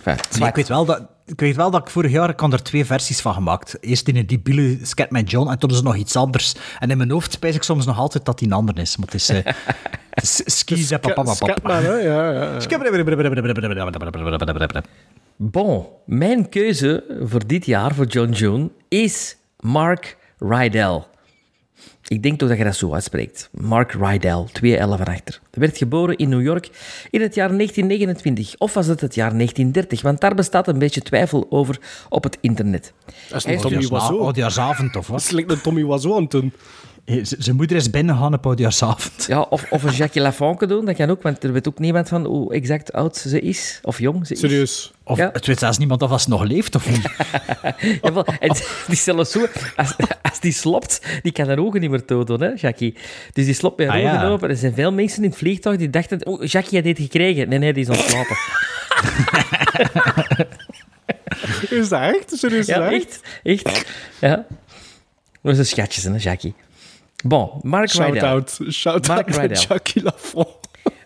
Enfin, 0.05 0.41
Nee, 0.41 0.49
ik, 0.49 0.55
weet 0.55 0.69
wel 0.69 0.85
dat, 0.85 1.03
ik 1.27 1.41
weet 1.41 1.57
wel 1.57 1.71
dat 1.71 1.81
ik 1.81 1.91
vorig 1.91 2.11
jaar 2.11 2.29
ik 2.29 2.41
had 2.41 2.53
er 2.53 2.63
twee 2.63 2.85
versies 2.85 3.21
van 3.21 3.35
gemaakt. 3.35 3.77
Eerst 3.81 4.09
in 4.09 4.17
een 4.17 4.27
debiele 4.27 4.79
Scatman 4.83 5.23
John 5.23 5.51
en 5.51 5.59
toen 5.59 5.71
is 5.71 5.77
er 5.77 5.83
nog 5.83 5.97
iets 5.97 6.17
anders. 6.17 6.55
En 6.79 6.91
in 6.91 6.97
mijn 6.97 7.11
hoofd 7.11 7.33
spijs 7.33 7.55
ik 7.55 7.63
soms 7.63 7.87
nog 7.87 7.99
altijd 7.99 8.25
dat 8.25 8.39
die 8.39 8.49
een 8.49 8.55
ander 8.55 8.79
is. 8.79 8.97
Maar 8.97 9.07
het 9.07 9.15
is... 9.15 9.29
eh, 9.29 9.45
het 10.11 10.43
skis 10.47 10.91
en 10.91 11.01
papa, 11.01 11.23
papa. 11.55 11.79
Ja. 11.79 11.97
ja. 11.97 12.61
Bon, 15.37 15.87
mijn 16.07 16.49
keuze 16.49 17.05
voor 17.23 17.47
dit 17.47 17.67
jaar, 17.67 17.95
voor 17.95 18.07
John 18.07 18.31
June, 18.33 18.71
is 18.89 19.37
Mark 19.61 20.17
Rydell. 20.39 21.03
Ik 22.11 22.23
denk 22.23 22.39
toch 22.39 22.49
dat 22.49 22.59
je 22.59 22.65
dat 22.65 22.77
zo 22.77 22.93
uitspreekt. 22.95 23.49
Mark 23.53 23.93
Rydell, 23.93 24.45
2 24.53 24.77
L 24.81 24.89
van 24.97 25.07
achter. 25.07 25.41
Hij 25.51 25.61
werd 25.63 25.77
geboren 25.79 26.17
in 26.17 26.29
New 26.29 26.43
York 26.43 26.69
in 27.11 27.21
het 27.21 27.35
jaar 27.35 27.49
1929. 27.57 28.55
Of 28.59 28.75
was 28.75 28.87
het 28.87 29.01
het 29.01 29.15
jaar 29.15 29.31
1930? 29.37 30.03
Want 30.03 30.21
daar 30.21 30.35
bestaat 30.35 30.69
een 30.69 30.79
beetje 30.79 31.03
twijfel 31.03 31.47
over 31.51 31.79
op 32.09 32.23
het 32.25 32.39
internet. 32.41 32.93
Dat 33.29 33.37
is 33.37 33.45
Hij 33.45 33.53
een 33.53 33.59
is 33.59 33.63
Tommy 33.65 33.79
dus- 33.81 33.89
Wiseau. 33.91 34.21
Oudjaarsavond, 34.21 34.97
of 34.97 35.07
Dat 35.07 35.07
wat? 35.07 35.21
is 35.21 35.31
like 35.31 35.53
een 35.53 35.61
Tommy 35.61 35.85
Wiseau 35.87 36.17
aan 36.17 36.29
z- 36.29 36.53
Zijn 37.23 37.57
moeder 37.57 37.77
is 37.77 37.91
binnengegaan 37.91 38.35
op 38.35 38.47
oudjaarsavond. 38.47 39.25
Ja, 39.27 39.41
of, 39.41 39.67
of 39.71 39.83
een 39.83 39.93
Jackie 39.93 40.21
Lafonke 40.23 40.67
doen, 40.67 40.85
dat 40.85 40.97
kan 40.97 41.11
ook, 41.11 41.23
want 41.23 41.45
er 41.45 41.53
weet 41.53 41.69
ook 41.69 41.79
niemand 41.79 42.09
van 42.09 42.25
hoe 42.25 42.55
exact 42.55 42.93
oud 42.93 43.17
ze 43.17 43.41
is. 43.41 43.79
Of 43.83 43.99
jong 43.99 44.27
ze 44.27 44.33
is. 44.33 44.41
Serieus. 44.41 44.93
Of 45.05 45.19
Ja. 45.19 45.31
het 45.33 45.47
weet 45.47 45.59
zelfs 45.59 45.79
niemand 45.79 46.03
of 46.03 46.11
als 46.11 46.23
ze 46.23 46.29
nog 46.29 46.43
leeft 46.45 46.75
of 46.75 46.91
niet. 46.91 47.09
Jawel, 48.03 48.25
en 48.25 48.49
die 48.49 48.63
is 48.89 49.03
zelfs 49.05 49.31
zo, 49.31 49.47
als, 49.77 49.95
als 50.23 50.41
die 50.41 50.53
slopt, 50.53 51.01
die 51.23 51.33
kan 51.33 51.47
haar 51.49 51.59
ogen 51.59 51.81
niet 51.81 51.91
meer 51.91 52.05
tonen, 52.05 52.41
hè, 52.41 52.49
Jackie. 52.57 52.95
Dus 53.33 53.45
die 53.45 53.55
slopt 53.55 53.77
met 53.79 53.89
haar 53.89 53.97
Ah, 54.01 54.05
ogen 54.05 54.21
ja. 54.21 54.29
open. 54.29 54.49
Er 54.49 54.57
zijn 54.57 54.75
veel 54.75 54.93
mensen 54.93 55.23
in 55.23 55.29
het 55.29 55.39
vliegtuig 55.39 55.77
die 55.79 55.91
dachten, 55.91 56.27
oh, 56.27 56.45
Jackie 56.45 56.75
had 56.77 56.85
dit 56.87 56.99
gekregen. 56.99 57.49
Nee, 57.49 57.59
nee, 57.59 57.73
die 57.73 57.83
is 57.83 57.89
ontslapen. 57.89 58.37
Is 61.71 61.89
dat 61.89 62.01
echt? 62.01 62.33
Serieus, 62.39 62.67
ja, 62.67 62.79
dat 62.79 62.93
echt, 62.93 63.21
echt. 63.43 63.87
Ja. 64.21 64.47
Dat 65.43 65.53
is 65.53 65.59
een 65.59 65.67
schatje, 65.67 66.11
hè, 66.11 66.17
Jackie. 66.19 66.55
Bon, 67.25 67.61
Mark 67.63 67.91
Rydell. 67.91 68.15
Shout-out. 68.15 68.59
Shout-out 68.71 69.07
Mark 69.07 69.29
naar 69.29 69.41
Rydell. 69.41 69.63
Jackie 69.69 70.03
Lafont. 70.03 70.49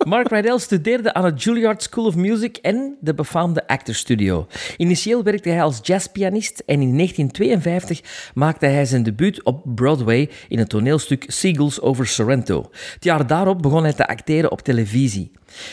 Mark 0.05 0.29
Rydell 0.29 0.59
studeerde 0.59 1.15
aan 1.15 1.25
het 1.25 1.43
Juilliard 1.43 1.83
School 1.83 2.05
of 2.05 2.17
Music 2.17 2.57
en 2.57 2.97
de 3.01 3.15
befaamde 3.15 3.67
Actors 3.67 3.99
Studio. 3.99 4.47
Initieel 4.77 5.23
werkte 5.23 5.49
hij 5.49 5.63
als 5.63 5.79
jazzpianist 5.83 6.63
en 6.67 6.81
in 6.81 6.97
1952 6.97 8.31
maakte 8.35 8.67
hij 8.67 8.85
zijn 8.85 9.03
debuut 9.03 9.43
op 9.43 9.63
Broadway 9.75 10.31
in 10.49 10.59
het 10.59 10.69
toneelstuk 10.69 11.25
Seagulls 11.27 11.81
over 11.81 12.07
Sorrento. 12.07 12.71
Het 12.95 13.05
jaar 13.05 13.27
daarop 13.27 13.63
begon 13.63 13.83
hij 13.83 13.93
te 13.93 14.07
acteren 14.07 14.51
op 14.51 14.61
televisie. 14.61 15.31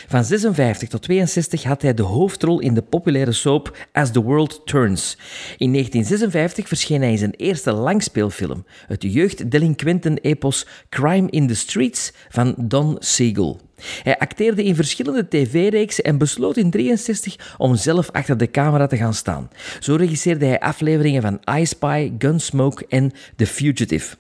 Van 0.07 0.23
56 0.23 0.89
tot 0.89 1.01
62 1.01 1.63
had 1.63 1.81
hij 1.81 1.93
de 1.93 2.03
hoofdrol 2.03 2.59
in 2.59 2.73
de 2.73 2.81
populaire 2.81 3.31
soap 3.31 3.87
As 3.91 4.11
the 4.11 4.21
World 4.23 4.61
Turns. 4.65 5.17
In 5.57 5.71
1956 5.71 6.67
verscheen 6.67 7.01
hij 7.01 7.11
in 7.11 7.17
zijn 7.17 7.33
eerste 7.35 7.71
langspeelfilm, 7.71 8.65
het 8.87 9.03
jeugddelinquenten-epos 9.03 10.67
Crime 10.89 11.29
in 11.29 11.47
the 11.47 11.55
Streets 11.55 12.13
van 12.29 12.55
Don 12.57 12.95
Siegel. 12.99 13.69
Hij 14.03 14.17
acteerde 14.17 14.63
in 14.63 14.75
verschillende 14.75 15.27
tv-reeksen 15.27 16.03
en 16.03 16.17
besloot 16.17 16.57
in 16.57 16.71
63 16.71 17.55
om 17.57 17.75
zelf 17.75 18.09
achter 18.11 18.37
de 18.37 18.51
camera 18.51 18.87
te 18.87 18.97
gaan 18.97 19.13
staan. 19.13 19.49
Zo 19.79 19.95
regisseerde 19.95 20.45
hij 20.45 20.59
afleveringen 20.59 21.21
van 21.21 21.57
I 21.57 21.65
Spy, 21.65 22.11
Gunsmoke 22.17 22.85
en 22.89 23.11
The 23.35 23.45
Fugitive. 23.45 24.15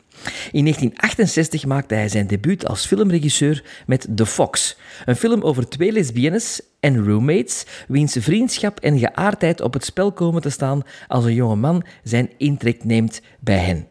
In 0.51 0.63
1968 0.63 1.65
maakte 1.65 1.95
hij 1.95 2.09
zijn 2.09 2.27
debuut 2.27 2.67
als 2.67 2.85
filmregisseur 2.85 3.63
met 3.85 4.07
The 4.15 4.25
Fox, 4.25 4.77
een 5.05 5.15
film 5.15 5.41
over 5.41 5.69
twee 5.69 5.91
lesbiennes 5.91 6.61
en 6.79 7.05
roommates, 7.05 7.65
wiens 7.87 8.15
vriendschap 8.19 8.79
en 8.79 8.99
geaardheid 8.99 9.61
op 9.61 9.73
het 9.73 9.85
spel 9.85 10.11
komen 10.11 10.41
te 10.41 10.49
staan 10.49 10.83
als 11.07 11.25
een 11.25 11.33
jonge 11.33 11.55
man 11.55 11.83
zijn 12.03 12.29
intrek 12.37 12.83
neemt 12.83 13.21
bij 13.39 13.57
hen. 13.57 13.90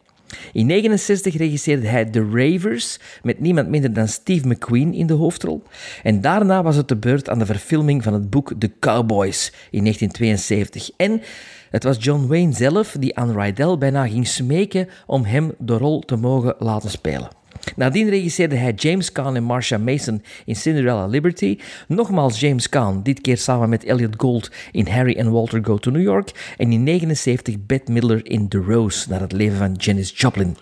In 0.52 0.68
1969 0.68 1.36
regisseerde 1.36 1.86
hij 1.86 2.04
The 2.04 2.28
Ravers 2.32 2.98
met 3.22 3.40
niemand 3.40 3.68
minder 3.68 3.92
dan 3.92 4.08
Steve 4.08 4.48
McQueen 4.48 4.94
in 4.94 5.06
de 5.06 5.12
hoofdrol. 5.12 5.62
En 6.02 6.20
daarna 6.20 6.62
was 6.62 6.76
het 6.76 6.88
de 6.88 6.96
beurt 6.96 7.28
aan 7.28 7.38
de 7.38 7.46
verfilming 7.46 8.02
van 8.02 8.12
het 8.12 8.30
boek 8.30 8.52
The 8.58 8.70
Cowboys 8.80 9.52
in 9.70 9.80
1972. 9.82 10.90
En 10.96 11.22
het 11.70 11.84
was 11.84 11.96
John 12.00 12.26
Wayne 12.26 12.52
zelf 12.52 12.96
die 12.98 13.16
aan 13.16 13.40
Rydell 13.40 13.78
bijna 13.78 14.06
ging 14.06 14.26
smeken 14.26 14.88
om 15.06 15.24
hem 15.24 15.52
de 15.58 15.76
rol 15.76 16.00
te 16.00 16.16
mogen 16.16 16.54
laten 16.58 16.90
spelen. 16.90 17.39
Nadien 17.76 18.08
regisseerde 18.08 18.56
hij 18.56 18.72
James 18.72 19.12
Caan 19.12 19.36
en 19.36 19.42
Marsha 19.42 19.78
Mason 19.78 20.22
in 20.44 20.56
Cinderella 20.56 21.06
Liberty. 21.06 21.58
Nogmaals 21.88 22.40
James 22.40 22.68
Caan, 22.68 23.02
dit 23.02 23.20
keer 23.20 23.38
samen 23.38 23.68
met 23.68 23.84
Elliot 23.84 24.14
Gould 24.16 24.50
in 24.72 24.86
Harry 24.86 25.18
and 25.18 25.28
Walter 25.28 25.64
Go 25.64 25.78
to 25.78 25.90
New 25.90 26.02
York. 26.02 26.54
En 26.56 26.72
in 26.72 26.82
79 26.82 27.66
Bette 27.66 27.92
Midler 27.92 28.26
in 28.26 28.48
The 28.48 28.58
Rose, 28.58 29.08
naar 29.08 29.20
het 29.20 29.32
leven 29.32 29.58
van 29.58 29.72
Janis 29.72 30.12
Joplin. 30.14 30.56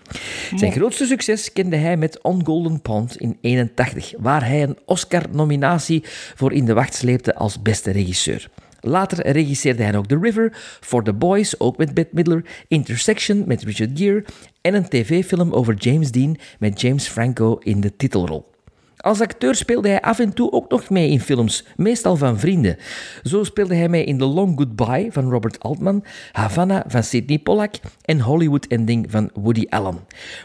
Zijn 0.54 0.72
grootste 0.72 1.06
succes 1.06 1.52
kende 1.52 1.76
hij 1.76 1.96
met 1.96 2.22
On 2.22 2.44
Golden 2.44 2.80
Pond 2.80 3.16
in 3.16 3.38
81, 3.40 4.12
waar 4.18 4.46
hij 4.46 4.62
een 4.62 4.78
Oscar-nominatie 4.84 6.02
voor 6.34 6.52
in 6.52 6.64
de 6.64 6.74
wacht 6.74 6.94
sleepte 6.94 7.34
als 7.34 7.62
beste 7.62 7.90
regisseur. 7.90 8.48
Later 8.88 9.30
regisseerde 9.32 9.82
hij 9.82 9.96
ook 9.96 10.06
The 10.06 10.18
River, 10.18 10.52
For 10.80 11.02
the 11.02 11.12
Boys, 11.12 11.60
ook 11.60 11.76
met 11.76 11.94
Bette 11.94 12.14
Midler, 12.14 12.44
Intersection 12.68 13.44
met 13.46 13.62
Richard 13.62 13.90
Gere 13.98 14.24
en 14.60 14.74
een 14.74 14.88
tv-film 14.88 15.52
over 15.52 15.74
James 15.74 16.10
Dean 16.10 16.36
met 16.58 16.80
James 16.80 17.08
Franco 17.08 17.58
in 17.58 17.80
de 17.80 17.96
titelrol. 17.96 18.56
Als 18.98 19.20
acteur 19.20 19.54
speelde 19.54 19.88
hij 19.88 20.00
af 20.00 20.18
en 20.18 20.34
toe 20.34 20.52
ook 20.52 20.70
nog 20.70 20.90
mee 20.90 21.10
in 21.10 21.20
films, 21.20 21.64
meestal 21.76 22.16
van 22.16 22.38
vrienden. 22.38 22.76
Zo 23.22 23.44
speelde 23.44 23.74
hij 23.74 23.88
mee 23.88 24.04
in 24.04 24.18
The 24.18 24.24
Long 24.24 24.58
Goodbye 24.58 25.08
van 25.12 25.30
Robert 25.30 25.60
Altman, 25.60 26.04
Havana 26.32 26.84
van 26.86 27.02
Sidney 27.02 27.38
Pollack 27.38 27.74
en 28.04 28.20
Hollywood 28.20 28.66
Ending 28.66 29.10
van 29.10 29.30
Woody 29.34 29.64
Allen. 29.68 29.98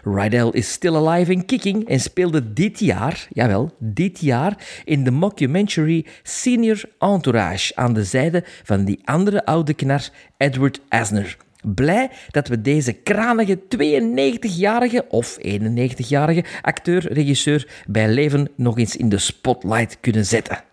Rydell 0.04 0.50
is 0.52 0.72
still 0.72 0.96
alive 0.96 1.34
and 1.36 1.46
kicking 1.46 1.88
en 1.88 2.00
speelde 2.00 2.54
dit 2.54 2.80
jaar, 2.80 3.28
jawel, 3.30 3.76
dit 3.80 4.20
jaar, 4.20 4.82
in 4.86 5.04
de 5.04 5.12
mockumentary 5.12 6.06
Senior 6.24 6.82
Entourage 7.00 7.76
aan 7.76 7.94
de 7.94 8.04
zijde 8.04 8.44
van 8.64 8.86
die 8.86 9.00
andere 9.04 9.46
oude 9.46 9.74
knar 9.74 10.10
Edward 10.38 10.82
Asner. 10.90 11.38
Blij 11.64 12.10
dat 12.32 12.48
we 12.48 12.62
deze 12.62 12.94
kranige 12.94 13.60
92-jarige 13.78 15.06
of 15.10 15.38
91-jarige 15.48 16.44
acteur-regisseur 16.62 17.68
bij 17.88 18.10
leven 18.10 18.50
nog 18.56 18.78
eens 18.78 18.96
in 18.96 19.10
de 19.10 19.18
spotlight 19.18 19.98
kunnen 20.00 20.26
zetten. 20.26 20.64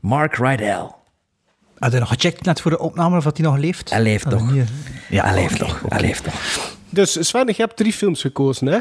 Mark 0.00 0.36
Rydell. 0.36 0.86
Had 1.78 1.92
je 1.92 1.98
nog 1.98 2.08
gecheckt 2.08 2.44
net 2.44 2.60
voor 2.60 2.70
de 2.70 2.78
opname 2.78 3.16
of 3.16 3.24
dat 3.24 3.36
hij 3.36 3.46
nog 3.46 3.56
leeft? 3.58 3.90
Hij 3.90 4.02
leeft 4.02 4.26
Ah, 4.26 4.32
nog. 4.32 4.50
hier. 4.52 4.66
Ja, 5.10 5.24
Hij 5.24 5.34
leeft 5.42 5.58
nog. 5.60 5.82
Hij 5.88 6.00
leeft 6.00 6.24
nog. 6.24 6.34
Dus 6.90 7.28
Sven, 7.28 7.46
je 7.46 7.54
hebt 7.56 7.76
drie 7.76 7.92
films 7.92 8.20
gekozen, 8.20 8.66
hè? 8.66 8.78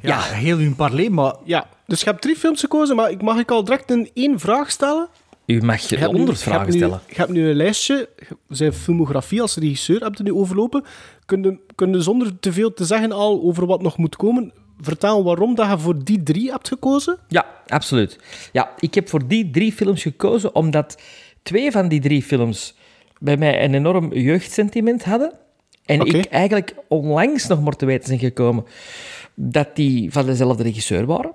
Ja, 0.00 0.20
heel 0.20 0.58
uw 0.58 0.74
parley, 0.74 1.10
maar 1.10 1.34
Ja, 1.44 1.66
dus 1.86 2.00
je 2.00 2.06
hebt 2.10 2.22
drie 2.22 2.36
films 2.36 2.60
gekozen, 2.60 2.96
maar 2.96 3.10
ik 3.10 3.22
mag 3.22 3.38
ik 3.38 3.50
al 3.50 3.64
direct 3.64 3.90
een 3.90 4.10
één 4.14 4.40
vraag 4.40 4.70
stellen? 4.70 5.08
U 5.46 5.60
mag 5.62 5.80
Je 5.80 5.96
hebt 5.96 6.10
nu- 6.12 6.16
honderd 6.16 6.38
je 6.38 6.44
vragen 6.44 6.60
hebt 6.62 6.72
nu- 6.72 6.78
stellen. 6.78 7.00
Je 7.08 7.14
hebt 7.14 7.30
nu 7.30 7.48
een 7.48 7.56
lijstje, 7.56 8.08
zijn 8.48 8.72
filmografie 8.72 9.40
als 9.40 9.56
regisseur 9.56 10.00
hebt 10.00 10.18
je 10.18 10.24
nu 10.24 10.32
overlopen. 10.32 10.84
Kun 11.26 11.42
je, 11.42 11.58
kun 11.74 12.02
zonder 12.02 12.38
te 12.40 12.52
veel 12.52 12.72
te 12.74 12.84
zeggen 12.84 13.12
al 13.12 13.42
over 13.42 13.66
wat 13.66 13.82
nog 13.82 13.96
moet 13.96 14.16
komen, 14.16 14.52
vertellen 14.80 15.24
waarom 15.24 15.54
dat 15.54 15.70
je 15.70 15.78
voor 15.78 16.04
die 16.04 16.22
drie 16.22 16.50
hebt 16.50 16.68
gekozen? 16.68 17.18
Ja, 17.28 17.46
absoluut. 17.66 18.18
Ja, 18.52 18.70
ik 18.78 18.94
heb 18.94 19.08
voor 19.08 19.26
die 19.28 19.50
drie 19.50 19.72
films 19.72 20.02
gekozen 20.02 20.54
omdat 20.54 21.00
twee 21.42 21.70
van 21.70 21.88
die 21.88 22.00
drie 22.00 22.22
films 22.22 22.74
bij 23.18 23.36
mij 23.36 23.64
een 23.64 23.74
enorm 23.74 24.12
jeugdsentiment 24.14 25.04
hadden. 25.04 25.32
En 25.84 26.00
ik 26.00 26.24
eigenlijk 26.24 26.74
onlangs 26.88 27.46
nog 27.46 27.62
maar 27.62 27.76
te 27.76 27.86
weten 27.86 28.06
zijn 28.06 28.18
gekomen 28.18 28.64
dat 29.34 29.76
die 29.76 30.12
van 30.12 30.26
dezelfde 30.26 30.62
regisseur 30.62 31.06
waren. 31.06 31.30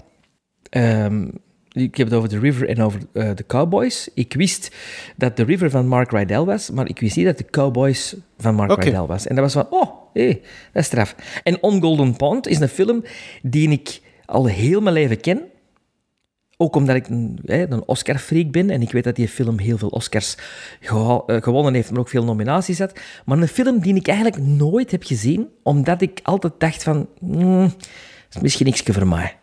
Ehm, 0.69 1.27
ik 1.71 1.97
heb 1.97 2.07
het 2.07 2.15
over 2.15 2.29
The 2.29 2.39
River 2.39 2.69
en 2.69 2.81
over 2.81 2.99
eh, 3.13 3.29
The 3.29 3.45
Cowboys. 3.45 4.09
Ik 4.13 4.33
wist 4.33 4.75
dat 5.17 5.35
The 5.35 5.43
River 5.43 5.69
van 5.69 5.87
Mark 5.87 6.11
Rydell 6.11 6.43
was, 6.43 6.69
maar 6.69 6.89
ik 6.89 6.99
wist 6.99 7.15
niet 7.15 7.25
dat 7.25 7.37
The 7.37 7.45
Cowboys 7.45 8.15
van 8.37 8.55
Mark. 8.55 8.83
Rydell 8.83 9.05
was. 9.05 9.27
En 9.27 9.35
dat 9.35 9.43
was 9.43 9.53
van, 9.53 9.67
oh, 9.69 9.89
hé, 10.13 10.27
dat 10.71 10.81
is 10.81 10.85
straf. 10.85 11.15
En 11.43 11.63
On 11.63 11.81
Golden 11.81 12.15
Pond 12.15 12.47
is 12.47 12.59
een 12.59 12.67
film 12.67 13.03
die 13.41 13.69
ik 13.69 14.01
al 14.25 14.45
heel 14.45 14.81
mijn 14.81 14.95
leven 14.95 15.19
ken. 15.19 15.41
Ook 16.57 16.75
omdat 16.75 16.95
ik 16.95 17.07
een, 17.07 17.39
een 17.43 17.87
Oscar-freak 17.87 18.51
ben 18.51 18.69
en 18.69 18.81
ik 18.81 18.91
weet 18.91 19.03
dat 19.03 19.15
die 19.15 19.27
film 19.27 19.59
heel 19.59 19.77
veel 19.77 19.89
Oscars 19.89 20.37
eh, 20.79 21.19
gewonnen 21.25 21.73
heeft, 21.73 21.91
maar 21.91 21.99
ook 21.99 22.09
veel 22.09 22.23
nominaties 22.23 22.79
had. 22.79 22.99
Maar 23.25 23.37
een 23.37 23.47
film 23.47 23.79
die 23.79 23.95
ik 23.95 24.07
eigenlijk 24.07 24.37
nooit 24.37 24.91
heb 24.91 25.03
gezien, 25.03 25.47
omdat 25.63 26.01
ik 26.01 26.19
altijd 26.23 26.53
dacht 26.57 26.83
van, 26.83 27.07
mm, 27.19 27.61
dat 27.61 28.35
is 28.35 28.41
misschien 28.41 28.65
niks 28.65 28.81
voor 28.81 29.07
mij. 29.07 29.39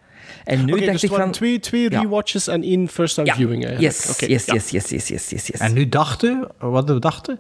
En 0.48 0.64
nu 0.64 0.72
dacht 0.72 0.92
dus 0.92 1.02
ik 1.04 1.10
van... 1.10 1.30
twee, 1.30 1.58
twee 1.58 1.90
Ja. 1.90 2.00
rewatches 2.00 2.46
en 2.46 2.62
één 2.62 2.88
first-time 2.88 3.26
Ja, 3.26 3.34
viewing 3.34 3.64
eigenlijk. 3.64 3.94
yes, 3.94 4.10
Oké, 4.10 4.26
yes, 4.32 4.44
ja. 4.44 4.54
yes, 4.54 4.70
yes, 4.70 4.88
yes, 4.88 5.08
yes, 5.08 5.28
yes, 5.28 5.46
yes. 5.46 5.60
En 5.60 5.72
nu 5.72 5.88
dachten, 5.88 6.48
wat 6.58 6.88
we 6.88 6.98
dachten? 6.98 7.38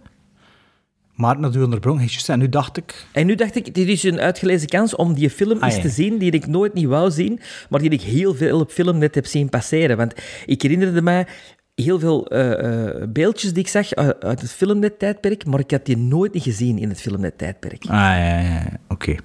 Maarten 1.14 1.42
had 1.44 1.54
u 1.56 1.62
onderbroken, 1.62 2.00
hij 2.00 2.08
juist, 2.10 2.28
en 2.28 2.38
nu 2.38 2.48
dacht 2.48 2.76
ik... 2.76 3.06
En 3.12 3.26
nu 3.26 3.34
dacht 3.34 3.56
ik, 3.56 3.74
dit 3.74 3.88
is 3.88 4.02
een 4.02 4.20
uitgelezen 4.20 4.68
kans 4.68 4.96
om 4.96 5.14
die 5.14 5.30
film 5.30 5.58
Ah, 5.58 5.64
eens 5.64 5.74
ja. 5.76 5.80
te 5.82 5.88
zien 5.88 6.18
die 6.18 6.30
ik 6.30 6.46
nooit 6.46 6.74
niet 6.74 6.86
wou 6.86 7.10
zien, 7.10 7.40
maar 7.68 7.80
die 7.80 7.90
ik 7.90 8.00
heel 8.02 8.34
veel 8.34 8.60
op 8.60 8.70
film 8.70 8.98
net 8.98 9.14
heb 9.14 9.26
zien 9.26 9.48
passeren. 9.48 9.96
Want 9.96 10.14
ik 10.46 10.62
herinnerde 10.62 11.02
mij 11.02 11.26
heel 11.74 11.98
veel 11.98 12.26
eh, 12.26 12.88
eh, 12.88 13.08
beeldjes 13.08 13.52
die 13.52 13.62
ik 13.62 13.68
zag 13.68 13.94
uit, 13.94 14.24
uit 14.24 14.40
het 14.40 14.52
filmnet-tijdperk, 14.52 15.46
maar 15.46 15.60
ik 15.60 15.70
had 15.70 15.84
die 15.86 15.96
nooit 15.96 16.32
niet 16.32 16.42
gezien 16.42 16.78
in 16.78 16.88
het 16.88 17.00
filmnet-tijdperk. 17.00 17.82
Ah, 17.82 17.88
ja, 17.88 18.16
ja, 18.18 18.38
ja, 18.40 18.78
oké. 18.88 19.16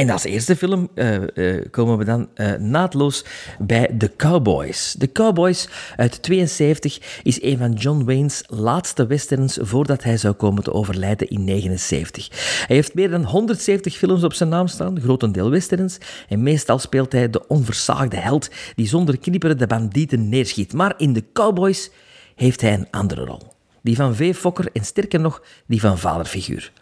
En 0.00 0.10
als 0.10 0.24
eerste 0.24 0.56
film 0.56 0.88
eh, 0.94 1.56
eh, 1.56 1.64
komen 1.70 1.98
we 1.98 2.04
dan 2.04 2.28
eh, 2.34 2.52
naadloos 2.52 3.24
bij 3.58 3.94
The 3.98 4.12
Cowboys. 4.16 4.94
The 4.98 5.12
Cowboys 5.12 5.68
uit 5.96 6.22
72 6.22 7.20
is 7.22 7.42
een 7.42 7.58
van 7.58 7.72
John 7.72 8.04
Wayne's 8.04 8.42
laatste 8.46 9.06
westerns 9.06 9.58
voordat 9.60 10.02
hij 10.02 10.16
zou 10.16 10.34
komen 10.34 10.62
te 10.62 10.72
overlijden 10.72 11.28
in 11.28 11.44
79. 11.44 12.28
Hij 12.66 12.76
heeft 12.76 12.94
meer 12.94 13.10
dan 13.10 13.24
170 13.24 13.96
films 13.96 14.24
op 14.24 14.32
zijn 14.32 14.48
naam 14.48 14.66
staan, 14.66 15.00
grotendeel 15.00 15.50
westerns, 15.50 15.98
en 16.28 16.42
meestal 16.42 16.78
speelt 16.78 17.12
hij 17.12 17.30
de 17.30 17.46
onversaagde 17.46 18.16
held 18.16 18.50
die 18.74 18.88
zonder 18.88 19.18
knipperen 19.18 19.58
de 19.58 19.66
bandieten 19.66 20.28
neerschiet. 20.28 20.72
Maar 20.72 20.94
in 20.96 21.12
The 21.12 21.24
Cowboys 21.32 21.90
heeft 22.34 22.60
hij 22.60 22.72
een 22.72 22.90
andere 22.90 23.24
rol. 23.24 23.42
Die 23.82 23.96
van 23.96 24.14
V-fokker 24.14 24.68
en 24.72 24.84
sterker 24.84 25.20
nog, 25.20 25.42
die 25.66 25.80
van 25.80 25.98
vaderfiguur. 25.98 26.72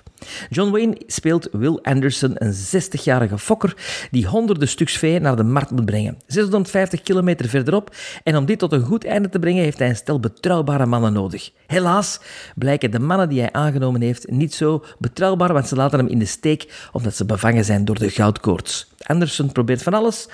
John 0.50 0.70
Wayne 0.70 1.00
speelt 1.06 1.48
Will 1.52 1.78
Anderson, 1.82 2.32
een 2.34 2.54
60-jarige 2.54 3.38
fokker 3.38 3.76
die 4.10 4.26
honderden 4.26 4.68
stuks 4.68 4.96
vee 4.96 5.20
naar 5.20 5.36
de 5.36 5.42
markt 5.42 5.70
moet 5.70 5.84
brengen. 5.84 6.18
650 6.26 7.02
kilometer 7.02 7.48
verderop. 7.48 7.94
En 8.22 8.36
om 8.36 8.46
dit 8.46 8.58
tot 8.58 8.72
een 8.72 8.84
goed 8.84 9.04
einde 9.04 9.28
te 9.28 9.38
brengen 9.38 9.62
heeft 9.62 9.78
hij 9.78 9.88
een 9.88 9.96
stel 9.96 10.20
betrouwbare 10.20 10.86
mannen 10.86 11.12
nodig. 11.12 11.50
Helaas 11.66 12.20
blijken 12.54 12.90
de 12.90 12.98
mannen 12.98 13.28
die 13.28 13.40
hij 13.40 13.52
aangenomen 13.52 14.00
heeft 14.00 14.30
niet 14.30 14.54
zo 14.54 14.84
betrouwbaar, 14.98 15.52
want 15.52 15.68
ze 15.68 15.76
laten 15.76 15.98
hem 15.98 16.08
in 16.08 16.18
de 16.18 16.24
steek 16.24 16.88
omdat 16.92 17.16
ze 17.16 17.24
bevangen 17.24 17.64
zijn 17.64 17.84
door 17.84 17.98
de 17.98 18.10
goudkoorts. 18.10 18.92
Anderson 18.98 19.52
probeert 19.52 19.82
van 19.82 19.94
alles 19.94 20.28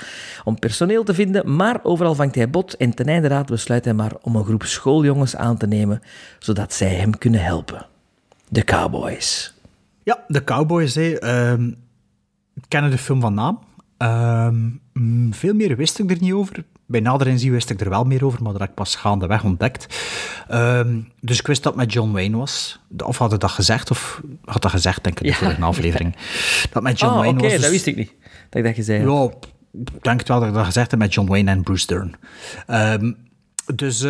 om 0.44 0.58
personeel 0.58 1.04
te 1.04 1.14
vinden, 1.14 1.56
maar 1.56 1.80
overal 1.82 2.14
vangt 2.14 2.34
hij 2.34 2.50
bot 2.50 2.76
en 2.76 2.94
ten 2.94 3.06
einde 3.06 3.28
raad 3.28 3.46
besluit 3.46 3.84
hij 3.84 3.94
maar 3.94 4.12
om 4.22 4.36
een 4.36 4.44
groep 4.44 4.64
schooljongens 4.64 5.36
aan 5.36 5.56
te 5.56 5.66
nemen, 5.66 6.02
zodat 6.38 6.72
zij 6.72 6.94
hem 6.94 7.18
kunnen 7.18 7.42
helpen. 7.42 7.86
De 8.48 8.64
Cowboys. 8.64 9.53
Ja, 10.04 10.24
de 10.28 10.44
Cowboys, 10.44 10.94
hè. 10.94 11.18
Ehm, 11.18 11.70
kennen 12.68 12.90
de 12.90 12.98
film 12.98 13.20
van 13.20 13.34
naam. 13.34 13.58
Ehm, 13.96 14.68
mm, 14.92 15.34
veel 15.34 15.54
meer 15.54 15.76
wist 15.76 15.98
ik 15.98 16.10
er 16.10 16.16
niet 16.20 16.32
over. 16.32 16.64
Bij 16.86 17.00
nader 17.00 17.26
inzien 17.26 17.52
wist 17.52 17.70
ik 17.70 17.80
er 17.80 17.88
wel 17.88 18.04
meer 18.04 18.24
over, 18.24 18.42
maar 18.42 18.52
dat 18.52 18.60
heb 18.60 18.70
ik 18.70 18.74
pas 18.74 18.94
gaandeweg 18.96 19.44
ontdekt. 19.44 19.98
Ehm, 20.48 21.00
dus 21.20 21.38
ik 21.38 21.46
wist 21.46 21.62
dat 21.62 21.72
het 21.72 21.82
met 21.82 21.92
John 21.92 22.12
Wayne 22.12 22.36
was. 22.36 22.80
Of 23.04 23.18
had 23.18 23.32
ik 23.32 23.40
dat 23.40 23.50
gezegd? 23.50 23.90
Of 23.90 24.20
had 24.44 24.62
dat 24.62 24.70
gezegd, 24.70 25.04
denk 25.04 25.20
ik, 25.20 25.24
in 25.24 25.30
de 25.30 25.36
vorige 25.36 25.62
aflevering. 25.62 26.16
Dat 26.72 26.82
met 26.82 26.98
John 26.98 27.12
oh, 27.12 27.18
Wayne 27.18 27.34
oké, 27.34 27.42
was. 27.42 27.52
dus- 27.52 27.62
dat 27.62 27.70
wist 27.70 27.86
ik 27.86 27.96
niet. 27.96 28.12
Dat 28.48 28.60
ik 28.60 28.64
dat 28.64 28.74
gezegd 28.74 29.04
had. 29.04 29.46
Ja, 29.72 29.80
ik 29.80 30.02
denk 30.02 30.18
het 30.18 30.28
wel 30.28 30.38
dat 30.38 30.48
ik 30.48 30.54
dat 30.54 30.64
gezegd 30.64 30.90
heb 30.90 31.00
met 31.00 31.14
John 31.14 31.28
Wayne 31.28 31.50
en 31.50 31.62
Bruce 31.62 31.86
Dern. 31.86 32.14
Dus 33.74 34.00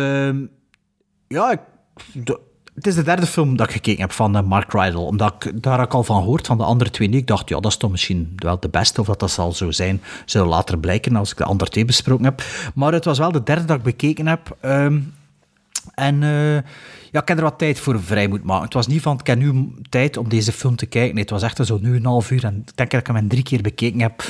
ja, 1.27 1.51
ik, 1.51 1.59
de- 2.13 2.39
het 2.75 2.87
is 2.87 2.95
de 2.95 3.03
derde 3.03 3.25
film 3.25 3.57
dat 3.57 3.67
ik 3.67 3.73
gekeken 3.73 4.01
heb 4.01 4.11
van 4.11 4.35
eh, 4.35 4.43
Mark 4.43 4.73
Rydell. 4.73 4.99
Omdat 4.99 5.45
ik 5.45 5.63
daar 5.63 5.87
al 5.87 6.03
van 6.03 6.21
gehoord, 6.21 6.47
van 6.47 6.57
de 6.57 6.63
andere 6.63 6.89
twee. 6.89 7.09
Ik 7.09 7.27
dacht, 7.27 7.49
ja, 7.49 7.59
dat 7.59 7.71
is 7.71 7.77
toch 7.77 7.91
misschien 7.91 8.33
wel 8.35 8.59
de 8.59 8.69
beste, 8.69 9.01
of 9.01 9.07
dat 9.07 9.19
dat 9.19 9.31
zal 9.31 9.51
zo 9.51 9.71
zijn. 9.71 10.01
Zullen 10.25 10.47
later 10.47 10.77
blijken 10.79 11.15
als 11.15 11.31
ik 11.31 11.37
de 11.37 11.43
andere 11.43 11.71
twee 11.71 11.85
besproken 11.85 12.25
heb. 12.25 12.43
Maar 12.75 12.93
het 12.93 13.05
was 13.05 13.17
wel 13.17 13.31
de 13.31 13.43
derde 13.43 13.65
dat 13.65 13.77
ik 13.77 13.83
bekeken 13.83 14.27
heb. 14.27 14.57
Ehm, 14.61 14.99
en 15.93 16.23
eh, 16.23 16.57
ja, 17.15 17.21
ik 17.21 17.27
heb 17.27 17.37
er 17.37 17.43
wat 17.43 17.57
tijd 17.57 17.79
voor 17.79 18.01
vrij 18.01 18.27
moeten 18.27 18.47
maken. 18.47 18.63
Het 18.63 18.73
was 18.73 18.87
niet 18.87 19.01
van, 19.01 19.19
ik 19.19 19.27
heb 19.27 19.39
nu 19.39 19.73
tijd 19.89 20.17
om 20.17 20.29
deze 20.29 20.51
film 20.51 20.75
te 20.75 20.85
kijken. 20.85 21.13
Nee, 21.13 21.23
het 21.23 21.31
was 21.31 21.43
echt 21.43 21.65
zo 21.65 21.77
nu 21.81 21.95
een 21.95 22.05
half 22.05 22.31
uur. 22.31 22.43
En 22.43 22.55
ik 22.65 22.75
denk 22.75 22.91
dat 22.91 22.99
ik 22.99 23.07
hem 23.07 23.27
drie 23.27 23.43
keer 23.43 23.61
bekeken 23.61 23.99
heb. 23.99 24.23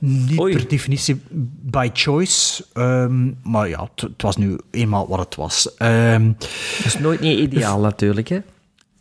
Niet 0.00 0.36
per 0.36 0.68
definitie 0.68 1.20
by 1.62 1.88
choice. 1.92 2.64
ehm, 2.72 3.30
maar 3.42 3.68
ja, 3.68 3.88
het, 3.94 4.22
was 4.22 4.36
nu 4.36 4.58
eenmaal 4.70 5.08
wat 5.08 5.18
het 5.18 5.34
was. 5.34 5.74
Dat 5.78 6.84
is 6.84 6.98
nooit 6.98 7.20
niet 7.20 7.38
ideaal 7.38 7.80
natuurlijk, 7.80 8.28
hè? 8.28 8.38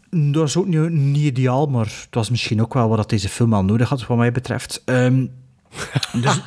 dat 0.09 0.47
is 0.47 0.57
ook 0.57 0.67
niet, 0.67 0.89
niet 0.89 1.23
ideaal, 1.23 1.65
maar 1.65 1.85
het 1.85 2.07
was 2.15 2.29
misschien 2.29 2.61
ook 2.61 2.73
wel 2.73 2.87
wat 2.87 2.97
dat 2.97 3.09
deze 3.09 3.29
film 3.29 3.53
al 3.53 3.63
nodig 3.63 3.89
had, 3.89 4.07
wat 4.07 4.17
mij 4.17 4.31
betreft. 4.31 4.81
Ehm, 4.85 5.25
dus, 6.21 6.39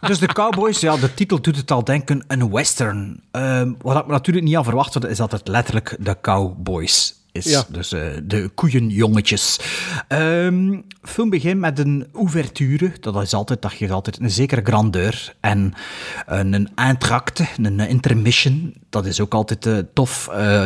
dus 0.00 0.18
de 0.18 0.26
Cowboys, 0.26 0.80
ja, 0.80 0.96
de 0.96 1.14
titel 1.14 1.40
doet 1.40 1.56
het 1.56 1.70
al 1.70 1.84
denken, 1.84 2.24
een 2.26 2.50
western. 2.50 3.20
Ehm, 3.30 3.72
wat 3.80 3.96
ik 3.96 4.06
natuurlijk 4.06 4.46
niet 4.46 4.56
aan 4.56 4.64
verwacht 4.64 4.94
had, 4.94 5.06
is 5.06 5.16
dat 5.16 5.32
het 5.32 5.48
letterlijk 5.48 5.96
de 5.98 6.16
Cowboys 6.20 7.14
is. 7.38 7.50
Ja. 7.50 7.64
Dus 7.68 7.92
eh, 7.92 8.00
de 8.24 8.50
koeienjongetjes. 8.54 9.58
Ehm 10.08 10.80
film 11.08 11.30
begint 11.30 11.60
met 11.60 11.78
een 11.78 12.06
ouverture. 12.12 12.92
Dat 13.00 13.22
is 13.22 13.34
altijd, 13.34 13.62
dat 13.62 13.72
geeft 13.72 13.92
altijd 13.92 14.20
een 14.20 14.30
zekere 14.30 14.60
grandeur. 14.64 15.34
En 15.40 15.74
een, 16.26 16.52
een 16.52 16.68
entracte, 16.74 17.46
een 17.62 17.80
intermission. 17.80 18.74
Dat 18.90 19.06
is 19.06 19.20
ook 19.20 19.34
altijd 19.34 19.66
eh, 19.66 19.78
tof. 19.94 20.28
eh, 20.28 20.64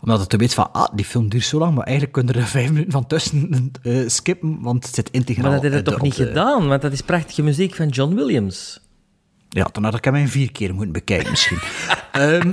omdat 0.00 0.20
het 0.20 0.36
weet 0.36 0.54
van, 0.54 0.72
ah, 0.72 0.88
die 0.94 1.04
film 1.04 1.28
duurt 1.28 1.44
zo 1.44 1.58
lang, 1.58 1.74
maar 1.74 1.84
eigenlijk 1.84 2.12
kunnen 2.16 2.34
er 2.34 2.46
vijf 2.58 2.70
minuten 2.70 2.92
van 2.92 3.06
tussen 3.06 3.72
eh, 3.82 3.94
skippen, 4.06 4.60
want 4.60 4.86
het 4.86 4.94
zit 4.94 5.10
integraal. 5.10 5.50
Maar 5.50 5.60
dat 5.60 5.70
eh, 5.70 5.76
het 5.76 5.84
toch 5.84 6.00
niet 6.02 6.14
gedaan? 6.14 6.68
Want 6.68 6.82
dat 6.82 6.92
is 6.92 7.00
prachtige 7.00 7.42
muziek 7.42 7.74
van 7.74 7.88
John 7.88 8.14
Williams. 8.14 8.80
Ja, 9.48 9.68
dan 9.72 9.84
had 9.84 9.94
ik 9.94 10.04
hem 10.04 10.14
in 10.14 10.28
vier 10.28 10.52
keer 10.52 10.74
moeten 10.74 10.92
bekijken 10.92 11.30
misschien. 11.30 11.58
Ehm, 12.12 12.52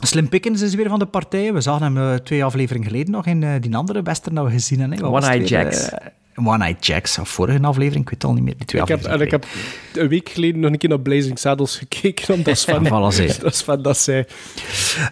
Slim 0.00 0.28
Pickens 0.28 0.62
is 0.62 0.74
weer 0.74 0.88
van 0.88 0.98
de 0.98 1.06
partij. 1.06 1.52
We 1.52 1.60
zagen 1.60 1.82
hem 1.82 2.12
eh, 2.12 2.18
twee 2.18 2.44
afleveringen 2.44 2.88
geleden 2.88 3.10
nog 3.10 3.26
in 3.26 3.42
eh, 3.42 3.50
die 3.60 3.76
andere 3.76 4.02
western 4.02 4.34
dat 4.34 4.44
we 4.44 4.50
gezien 4.50 4.80
hebben. 4.80 5.10
was 5.10 5.24
One 5.24 5.32
Eye? 5.32 5.44
Jacks. 5.44 5.88
Eh, 5.88 6.06
One 6.46 6.64
Eye 6.64 6.76
Jacks, 6.80 7.18
of 7.18 7.28
vorige 7.28 7.62
aflevering, 7.62 8.04
ik 8.04 8.10
weet 8.10 8.22
het 8.22 8.30
al 8.30 8.34
niet 8.36 8.44
meer. 8.44 8.56
Die 8.56 8.66
twee 8.66 8.82
Ik 8.82 8.88
heb, 8.88 9.04
en 9.04 9.20
ik 9.20 9.30
heb 9.30 9.46
een 9.94 10.08
week 10.08 10.28
geleden 10.28 10.60
nog 10.60 10.70
een 10.70 10.78
keer 10.78 10.88
naar 10.88 11.00
Blazing 11.00 11.38
Saddles 11.38 11.76
gekeken, 11.88 12.34
omdat 12.34 12.58
Sven, 12.58 12.84
Voilà, 12.92 13.14
zei. 13.14 13.32
dat 13.40 13.54
Sven 13.54 13.82
dat 13.82 13.98
zei. 13.98 14.24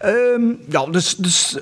Ehm, 0.00 0.42
ja, 0.68 0.86
dus, 0.86 1.16
dus 1.16 1.58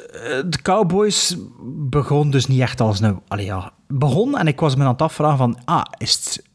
de 0.47 0.59
Cowboys 0.63 1.37
begon 1.65 2.31
dus 2.31 2.47
niet 2.47 2.61
echt 2.61 2.81
als 2.81 3.01
een... 3.01 3.21
Allee, 3.29 3.45
ja, 3.45 3.73
begon 3.89 4.39
en 4.39 4.47
ik 4.47 4.61
was 4.61 4.77
me 4.77 4.83
aan 4.85 4.93
het 4.93 5.03
afvragen 5.03 5.39
van... 5.39 5.59
Ah, 5.65 5.85
is 5.99 6.13
het 6.13 6.50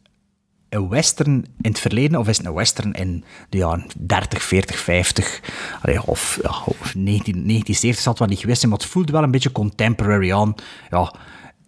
een 0.70 0.90
western 0.90 1.46
in 1.62 1.72
het 1.72 1.80
verleden 1.80 2.20
of 2.20 2.28
is 2.28 2.38
het 2.38 2.46
een 2.46 2.54
western 2.54 2.94
in 2.94 3.24
de 3.50 3.58
jaren 3.58 3.86
30, 3.98 4.44
40, 4.44 4.80
50? 4.80 5.42
Allee, 5.82 6.06
of, 6.06 6.40
ja, 6.42 6.50
of 6.66 6.96
19, 6.96 7.34
1970 7.34 8.02
zal 8.02 8.12
het 8.12 8.20
wel 8.20 8.30
niet 8.30 8.40
geweest 8.40 8.66
maar 8.66 8.78
het 8.78 8.88
voelde 8.88 9.12
wel 9.12 9.24
een 9.24 9.32
beetje 9.32 9.52
contemporary 9.52 10.34
aan. 10.34 10.56
Ja, 10.90 11.14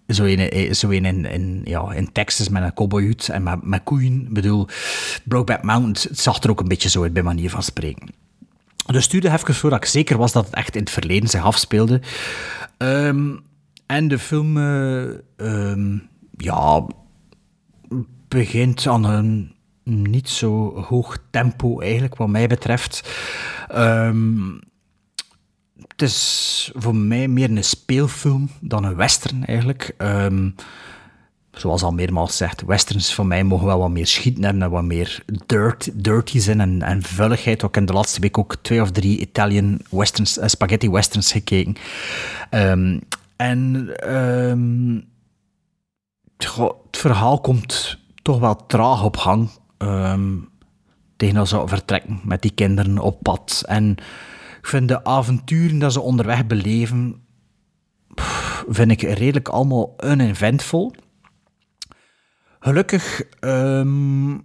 zo 0.08 0.24
in, 0.24 0.40
eh, 0.40 0.74
zo 0.74 0.90
in, 0.90 1.26
in, 1.26 1.62
ja, 1.64 1.92
in 1.92 2.12
Texas 2.12 2.50
met 2.50 2.64
een 2.64 2.74
cowboyhut 2.74 3.30
en 3.30 3.44
met, 3.44 3.64
met 3.64 3.84
koeien. 3.84 4.22
Ik 4.22 4.34
bedoel, 4.34 4.68
Brokeback 5.24 5.64
Mountain, 5.64 5.96
het 6.10 6.20
zag 6.20 6.44
er 6.44 6.50
ook 6.50 6.60
een 6.60 6.68
beetje 6.68 6.90
zo 6.90 7.04
uit 7.04 7.14
bij 7.14 7.24
manier 7.24 7.50
van 7.50 7.64
spreken. 7.64 8.10
Dus 8.86 9.04
het 9.04 9.12
duurde 9.12 9.32
even 9.32 9.56
voordat 9.56 9.80
ik 9.84 9.90
zeker 9.90 10.18
was 10.18 10.32
dat 10.32 10.46
het 10.46 10.54
echt 10.54 10.76
in 10.76 10.82
het 10.82 10.90
verleden 10.90 11.30
zich 11.30 11.44
afspeelde. 11.44 12.02
Ehm, 12.78 13.36
en 13.86 14.08
de 14.08 14.20
film, 14.20 14.58
eh, 14.58 15.08
ehm, 15.36 15.98
ja, 16.38 16.86
begint 18.28 18.88
aan 18.88 19.04
een 19.04 19.56
niet 19.84 20.30
zo 20.30 20.82
hoog 20.82 21.18
tempo 21.30 21.80
eigenlijk, 21.80 22.16
wat 22.16 22.28
mij 22.28 22.48
betreft. 22.48 23.10
Ehm, 23.68 24.54
het 25.88 26.02
is 26.02 26.72
voor 26.76 26.96
mij 26.96 27.28
meer 27.28 27.50
een 27.50 27.64
speelfilm 27.64 28.50
dan 28.60 28.84
een 28.84 28.96
western 28.96 29.46
eigenlijk. 29.46 29.94
Ehm, 29.98 30.50
zoals 31.52 31.84
al 31.84 31.92
meermaals 31.92 32.30
gezegd, 32.30 32.62
westerns 32.62 33.14
voor 33.14 33.26
mij 33.26 33.44
mogen 33.44 33.66
wel 33.66 33.80
wat 33.80 33.90
meer 33.90 34.08
schieten 34.08 34.44
hebben 34.44 34.62
en 34.62 34.70
wat 34.70 34.84
meer 34.84 35.24
dirt, 35.46 36.04
dirty 36.04 36.40
zijn 36.40 36.62
en, 36.62 36.82
en 36.82 37.02
vulligheid. 37.02 37.56
Ik 37.56 37.62
heb 37.62 37.78
in 37.78 37.86
de 37.86 37.94
laatste 37.94 38.20
week 38.20 38.38
ook 38.38 38.56
twee 38.62 38.82
of 38.82 38.92
drie 38.92 39.20
Italian 39.20 39.80
westerns, 39.90 40.38
eh, 40.38 40.48
spaghetti 40.48 40.90
westerns 40.90 41.32
gekeken. 41.32 41.76
Ehm, 42.50 43.00
en 43.36 43.90
het 46.38 46.52
verhaal 46.92 47.42
komt 47.42 47.98
toch 48.28 48.40
wel 48.40 48.66
traag 48.66 49.04
op 49.04 49.18
gang. 49.18 49.50
ehm, 49.78 50.36
tegen 51.18 51.36
dat 51.36 51.48
ze 51.48 51.64
vertrekken 51.66 52.20
met 52.24 52.42
die 52.42 52.52
kinderen 52.52 53.00
op 53.00 53.22
pad. 53.22 53.64
En 53.66 53.92
ik 54.58 54.68
vind 54.68 54.88
de 54.88 55.04
avonturen 55.04 55.80
dat 55.80 55.94
ze 55.94 56.02
onderweg 56.02 56.48
beleven, 56.48 57.26
vind 58.70 58.92
ik 58.92 59.02
redelijk 59.02 59.48
allemaal 59.48 59.96
uneventvol. 60.06 60.94
Gelukkig 62.60 63.22
ehm, 63.40 64.38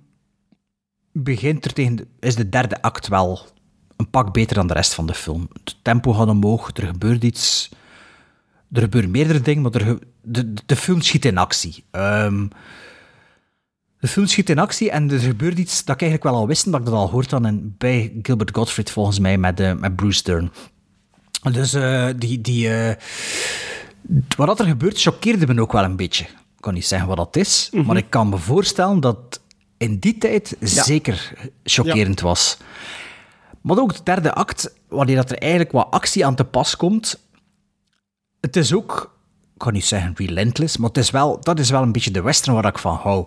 begint 1.12 1.64
er 1.64 1.72
tegen 1.72 1.96
de, 1.96 2.06
is 2.20 2.34
de 2.34 2.48
derde 2.48 2.82
act 2.82 3.08
wel 3.08 3.46
een 3.96 4.10
pak 4.10 4.32
beter 4.32 4.56
dan 4.56 4.66
de 4.66 4.74
rest 4.74 4.94
van 4.94 5.06
de 5.06 5.14
film. 5.14 5.48
Het 5.52 5.76
tempo 5.82 6.12
gaat 6.12 6.28
omhoog, 6.28 6.70
er 6.74 6.86
gebeurt 6.86 7.24
iets. 7.24 7.70
Er 8.72 8.82
gebeuren 8.82 9.10
meerdere 9.10 9.40
dingen, 9.40 9.62
maar 9.62 9.72
er, 9.72 9.98
de, 10.22 10.54
de 10.66 10.76
film 10.76 11.00
schiet 11.00 11.24
in 11.24 11.38
actie. 11.38 11.84
Ehm, 11.90 12.46
de 14.02 14.08
film 14.08 14.26
schiet 14.26 14.50
in 14.50 14.58
actie 14.58 14.90
en 14.90 15.10
er 15.10 15.18
gebeurt 15.18 15.58
iets 15.58 15.84
dat 15.84 15.94
ik 15.94 16.02
eigenlijk 16.02 16.30
wel 16.30 16.40
al 16.40 16.46
wist, 16.46 16.70
dat 16.70 16.80
ik 16.80 16.86
dat 16.86 16.94
al 16.94 17.10
hoort 17.10 17.30
dan 17.30 17.46
in, 17.46 17.74
bij 17.78 18.12
Gilbert 18.22 18.54
Gottfried 18.54 18.90
volgens 18.90 19.18
mij 19.18 19.38
met, 19.38 19.60
eh, 19.60 19.72
met 19.74 19.96
Bruce 19.96 20.22
Dern. 20.22 20.52
Dus 21.52 21.74
eh, 21.74 22.08
die, 22.16 22.40
die, 22.40 22.74
eh, 22.74 22.96
wat 24.36 24.46
dat 24.46 24.60
er 24.60 24.66
gebeurt 24.66 25.00
choqueerde 25.00 25.54
me 25.54 25.60
ook 25.60 25.72
wel 25.72 25.84
een 25.84 25.96
beetje. 25.96 26.24
Ik 26.24 26.60
kan 26.60 26.74
niet 26.74 26.86
zeggen 26.86 27.08
wat 27.08 27.16
dat 27.16 27.36
is, 27.36 27.70
maar 27.86 27.96
ik 27.96 28.10
kan 28.10 28.28
me 28.28 28.38
voorstellen 28.38 29.00
dat 29.00 29.40
in 29.76 29.98
die 29.98 30.18
tijd 30.18 30.56
zeker 30.60 31.32
chockerend 31.64 32.20
was. 32.20 32.56
Maar 33.60 33.78
ook 33.78 33.94
de 33.94 34.02
derde 34.04 34.32
act, 34.32 34.74
wanneer 34.88 35.16
dat 35.16 35.30
er 35.30 35.38
eigenlijk 35.38 35.72
wat 35.72 35.90
actie 35.90 36.26
aan 36.26 36.34
te 36.34 36.44
pas 36.44 36.76
komt, 36.76 37.20
het 38.40 38.56
is 38.56 38.74
ook, 38.74 39.18
kan 39.56 39.72
niet 39.72 39.84
zeggen 39.84 40.12
relentless, 40.16 40.76
maar 40.76 40.88
het 40.88 40.98
is 40.98 41.10
wel, 41.10 41.40
dat 41.40 41.58
is 41.58 41.70
wel 41.70 41.82
een 41.82 41.92
beetje 41.92 42.10
de 42.10 42.22
western 42.22 42.54
waar 42.54 42.66
ik 42.66 42.78
van 42.78 42.96
hou. 42.96 43.26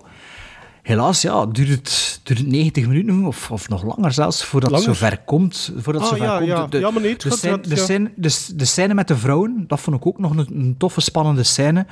Helaas, 0.86 1.21
ja, 1.21 1.45
duurt 1.45 1.69
het, 1.69 2.19
duurt 2.23 2.39
het 2.39 2.47
90 2.47 2.88
minuten 2.88 3.23
of, 3.25 3.51
of 3.51 3.69
nog 3.69 3.83
langer 3.83 4.11
zelfs 4.11 4.43
voordat 4.45 4.71
Langer? 4.71 4.88
het 4.88 4.97
zover 4.97 5.17
komt. 5.25 5.71
Voordat 5.77 6.01
Ah, 6.01 6.09
het 6.09 6.17
zover 6.19 6.31
ja, 6.33 6.38
komt. 6.38 6.49
ja. 6.49 6.67
De, 6.67 6.79
Ja, 6.79 6.89
maar 6.91 7.01
nee, 7.01 7.11
het 7.11 7.21
de, 7.21 7.31
scène, 7.31 7.59
de, 7.61 7.69
ja. 7.75 7.83
scène, 7.83 8.11
de, 8.15 8.45
de 8.55 8.65
scène 8.65 8.93
met 8.93 9.07
de 9.07 9.17
vrouwen, 9.17 9.63
dat 9.67 9.79
vond 9.79 9.95
ik 9.97 10.05
ook 10.07 10.19
nog 10.19 10.31
een, 10.38 10.47
een 10.59 10.75
toffe, 10.77 11.01
spannende 11.01 11.43
scène. 11.43 11.86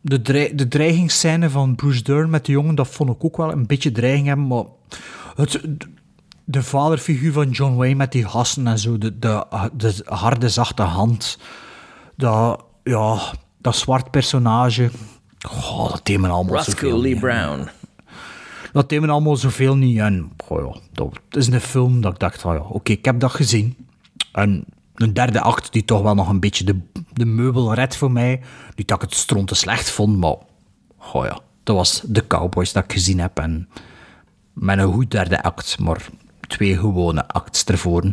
De, 0.00 0.22
dreig- 0.22 0.54
de 0.54 0.68
dreigingsscène 0.68 1.50
van 1.50 1.74
Bruce 1.74 2.02
Dern 2.02 2.30
met 2.30 2.46
de 2.46 2.52
jongen, 2.52 2.74
dat 2.74 2.88
vond 2.88 3.10
ik 3.10 3.24
ook 3.24 3.36
wel 3.36 3.52
een 3.52 3.66
beetje 3.66 3.92
dreiging 3.92 4.26
hebben, 4.26 4.46
maar 4.46 4.64
het, 5.36 5.60
de 6.44 6.62
vaderfiguur 6.62 7.32
van 7.32 7.50
John 7.50 7.74
Wayne 7.76 7.94
met 7.94 8.12
die 8.12 8.28
gassen 8.28 8.66
en 8.66 8.78
zo, 8.78 8.98
de, 8.98 9.18
de, 9.18 9.46
de 9.76 10.02
harde, 10.04 10.48
zachte 10.48 10.82
hand, 10.82 11.38
dat, 12.16 12.64
ja, 12.84 13.18
dat 13.58 13.76
zwart 13.76 14.10
personage, 14.10 14.90
goh, 15.48 15.90
dat 15.90 16.00
deed 16.06 16.18
me 16.18 16.28
allemaal 16.28 16.56
Roscoe 16.56 16.98
Lee 16.98 17.12
niet. 17.12 17.20
Brown. 17.20 17.68
Dat 18.72 18.88
deed 18.88 19.00
me 19.00 19.08
allemaal 19.08 19.36
zoveel 19.36 19.76
niet. 19.76 19.98
En 19.98 20.32
dat 20.92 21.18
is 21.30 21.46
een 21.46 21.60
film 21.60 22.00
dat 22.00 22.12
ik 22.12 22.18
dacht, 22.18 22.42
ja, 22.42 22.56
oké, 22.56 22.92
ik 22.92 23.04
heb 23.04 23.20
dat 23.20 23.32
gezien. 23.32 23.76
En 24.32 24.64
een 24.94 25.12
derde 25.12 25.40
act 25.40 25.72
die 25.72 25.84
toch 25.84 26.02
wel 26.02 26.14
nog 26.14 26.28
een 26.28 26.40
beetje 26.40 26.64
de, 26.64 26.78
de 27.12 27.24
meubel 27.24 27.74
redt 27.74 27.96
voor 27.96 28.10
mij. 28.12 28.40
Niet 28.76 28.88
dat 28.88 29.02
ik 29.02 29.08
het 29.08 29.18
stronten 29.18 29.56
slecht 29.56 29.90
vond, 29.90 30.16
maar 30.16 30.36
ja, 31.12 31.40
dat 31.62 31.76
was 31.76 32.02
de 32.06 32.26
Cowboys 32.26 32.72
dat 32.72 32.84
ik 32.84 32.92
gezien 32.92 33.20
heb. 33.20 33.38
En 33.38 33.68
met 34.52 34.78
een 34.78 34.92
goed 34.92 35.10
derde 35.10 35.42
act, 35.42 35.78
maar 35.78 36.08
twee 36.40 36.78
gewone 36.78 37.28
acts 37.28 37.64
ervoor. 37.64 38.04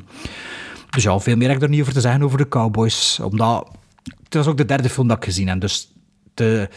Dus 0.89 1.03
ja, 1.03 1.19
veel 1.19 1.35
meer 1.35 1.47
heb 1.47 1.57
ik 1.57 1.63
er 1.63 1.69
niet 1.69 1.81
over 1.81 1.93
te 1.93 2.01
zeggen 2.01 2.23
over 2.23 2.37
de 2.37 2.47
Cowboys. 2.47 3.19
Omdat 3.19 3.67
het 4.23 4.33
was 4.33 4.47
ook 4.47 4.57
de 4.57 4.65
derde 4.65 4.89
film 4.89 5.07
dat 5.07 5.17
ik 5.17 5.23
gezien 5.23 5.47
heb. 5.47 5.61
Dus 5.61 5.91
de, 6.33 6.69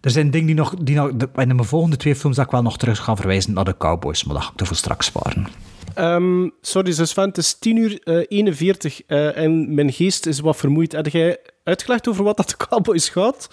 er 0.00 0.10
zijn 0.10 0.30
dingen 0.30 0.46
die 0.46 0.54
nog, 0.56 0.74
die 0.82 0.96
nog... 0.96 1.10
de- 1.14 1.28
In 1.36 1.46
mijn 1.56 1.64
volgende 1.64 1.96
twee 1.96 2.16
films 2.16 2.36
dat 2.36 2.44
ik 2.44 2.50
wel 2.50 2.62
nog 2.62 2.78
terug 2.78 2.98
ga 2.98 3.16
verwijzen 3.16 3.52
naar 3.52 3.64
de 3.64 3.76
Cowboys. 3.76 4.24
Maar 4.24 4.34
dat 4.34 4.44
ga 4.44 4.50
ik 4.54 4.60
ervoor 4.60 4.76
straks 4.76 5.06
sparen. 5.06 5.46
Ehm, 5.94 6.48
sorry, 6.60 6.92
zus 6.92 7.10
Sven, 7.10 7.24
het 7.28 7.38
is 7.38 7.54
10 7.58 7.76
uur 7.76 8.00
eh, 8.02 8.24
41 8.28 9.00
eh, 9.06 9.36
en 9.36 9.74
mijn 9.74 9.92
geest 9.92 10.26
is 10.26 10.40
wat 10.40 10.56
vermoeid. 10.56 10.92
Heb 10.92 11.06
jij 11.06 11.38
uitgelegd 11.64 12.08
over 12.08 12.24
wat 12.24 12.36
dat 12.36 12.48
de 12.48 12.56
Cowboys 12.68 13.08
gaat? 13.08 13.48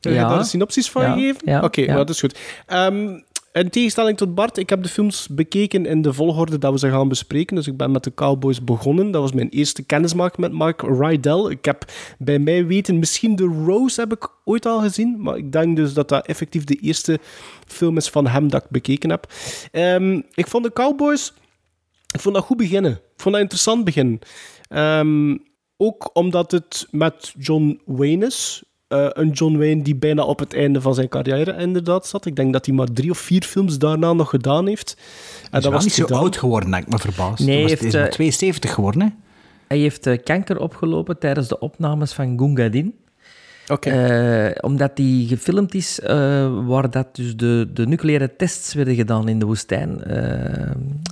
Heb 0.00 0.12
je 0.12 0.18
Ja. 0.18 0.28
daar 0.28 0.44
synopsis 0.44 0.90
van 0.90 1.02
Ja, 1.02 1.12
gegeven? 1.12 1.40
ja, 1.44 1.60
Oké, 1.62 1.86
dat 1.86 2.10
is 2.10 2.20
goed. 2.20 2.38
Ehm, 2.66 3.20
in 3.58 3.70
tegenstelling 3.70 4.16
tot 4.16 4.34
Bart, 4.34 4.58
ik 4.58 4.68
heb 4.68 4.82
de 4.82 4.88
films 4.88 5.28
bekeken 5.28 5.86
in 5.86 6.02
de 6.02 6.12
volgorde 6.12 6.58
dat 6.58 6.72
we 6.72 6.78
ze 6.78 6.90
gaan 6.90 7.08
bespreken. 7.08 7.56
Dus 7.56 7.66
ik 7.66 7.76
ben 7.76 7.90
met 7.90 8.04
de 8.04 8.14
Cowboys 8.14 8.64
begonnen. 8.64 9.10
Dat 9.10 9.22
was 9.22 9.32
mijn 9.32 9.48
eerste 9.48 9.82
kennismaking 9.82 10.36
met 10.38 10.52
Mark 10.52 10.82
Rydell. 10.82 11.50
Ik 11.50 11.64
heb 11.64 11.84
bij 12.18 12.38
mij 12.38 12.66
weten, 12.66 12.98
misschien 12.98 13.36
The 13.36 13.62
Rose 13.66 14.00
heb 14.00 14.12
ik 14.12 14.28
ooit 14.44 14.66
al 14.66 14.80
gezien. 14.80 15.22
Maar 15.22 15.36
ik 15.36 15.52
denk 15.52 15.76
dus 15.76 15.92
dat 15.94 16.08
dat 16.08 16.26
effectief 16.26 16.64
de 16.64 16.76
eerste 16.76 17.18
film 17.66 17.96
is 17.96 18.08
van 18.08 18.26
hem 18.26 18.48
dat 18.48 18.64
ik 18.64 18.70
bekeken 18.70 19.10
heb. 19.10 19.32
Ehm, 19.72 20.20
ik 20.34 20.46
vond 20.46 20.64
de 20.64 20.72
Cowboys... 20.72 21.32
Ik 22.14 22.20
vond 22.20 22.34
dat 22.34 22.44
goed 22.44 22.56
beginnen. 22.56 22.92
Ik 22.92 23.20
vond 23.20 23.34
dat 23.34 23.42
interessant 23.42 23.84
begin. 23.84 24.20
Ehm, 24.68 25.36
ook 25.76 26.10
omdat 26.12 26.50
het 26.50 26.86
met 26.90 27.34
John 27.38 27.80
Wayne 27.84 28.26
is. 28.26 28.62
Eh, 28.88 29.06
een 29.12 29.30
John 29.30 29.56
Wayne 29.56 29.82
die 29.82 29.96
bijna 29.96 30.22
op 30.22 30.38
het 30.38 30.54
einde 30.54 30.80
van 30.80 30.94
zijn 30.94 31.08
carrière 31.08 31.56
inderdaad 31.56 32.06
zat. 32.06 32.26
Ik 32.26 32.36
denk 32.36 32.52
dat 32.52 32.66
hij 32.66 32.74
maar 32.74 32.92
drie 32.92 33.10
of 33.10 33.18
vier 33.18 33.42
films 33.42 33.78
daarna 33.78 34.12
nog 34.12 34.30
gedaan 34.30 34.66
heeft. 34.66 34.96
En 34.96 35.48
Hij 35.50 35.60
is 35.60 35.66
wel 35.68 35.78
niet 35.80 35.92
zo 35.92 36.04
oud 36.06 36.36
geworden, 36.36 36.70
denk 36.70 36.82
ik 36.82 36.88
me 36.92 36.98
verbaasd. 36.98 37.44
Nee, 37.44 37.64
hij 37.64 37.76
was, 37.76 37.86
is 37.86 37.94
eh, 37.94 38.04
72 38.04 38.74
geworden, 38.74 39.00
hè? 39.00 39.08
Hij 39.68 39.78
heeft 39.78 40.06
eh, 40.06 40.22
kanker 40.24 40.60
opgelopen 40.60 41.18
tijdens 41.18 41.48
de 41.48 41.58
opnames 41.58 42.12
van 42.12 42.38
Gunga 42.38 42.68
Din. 42.68 42.94
Oké. 43.68 43.90
Eh, 43.90 44.50
omdat 44.60 44.96
die 44.96 45.28
gefilmd 45.28 45.74
is 45.74 46.00
eh, 46.00 46.66
waar 46.66 46.90
dat 46.90 47.16
dus 47.16 47.36
de, 47.36 47.70
de 47.74 47.86
nucleaire 47.86 48.36
tests 48.36 48.74
werden 48.74 48.94
gedaan 48.94 49.28
in 49.28 49.38
de 49.38 49.46
woestijn. 49.46 50.04
Eh, 50.04 50.70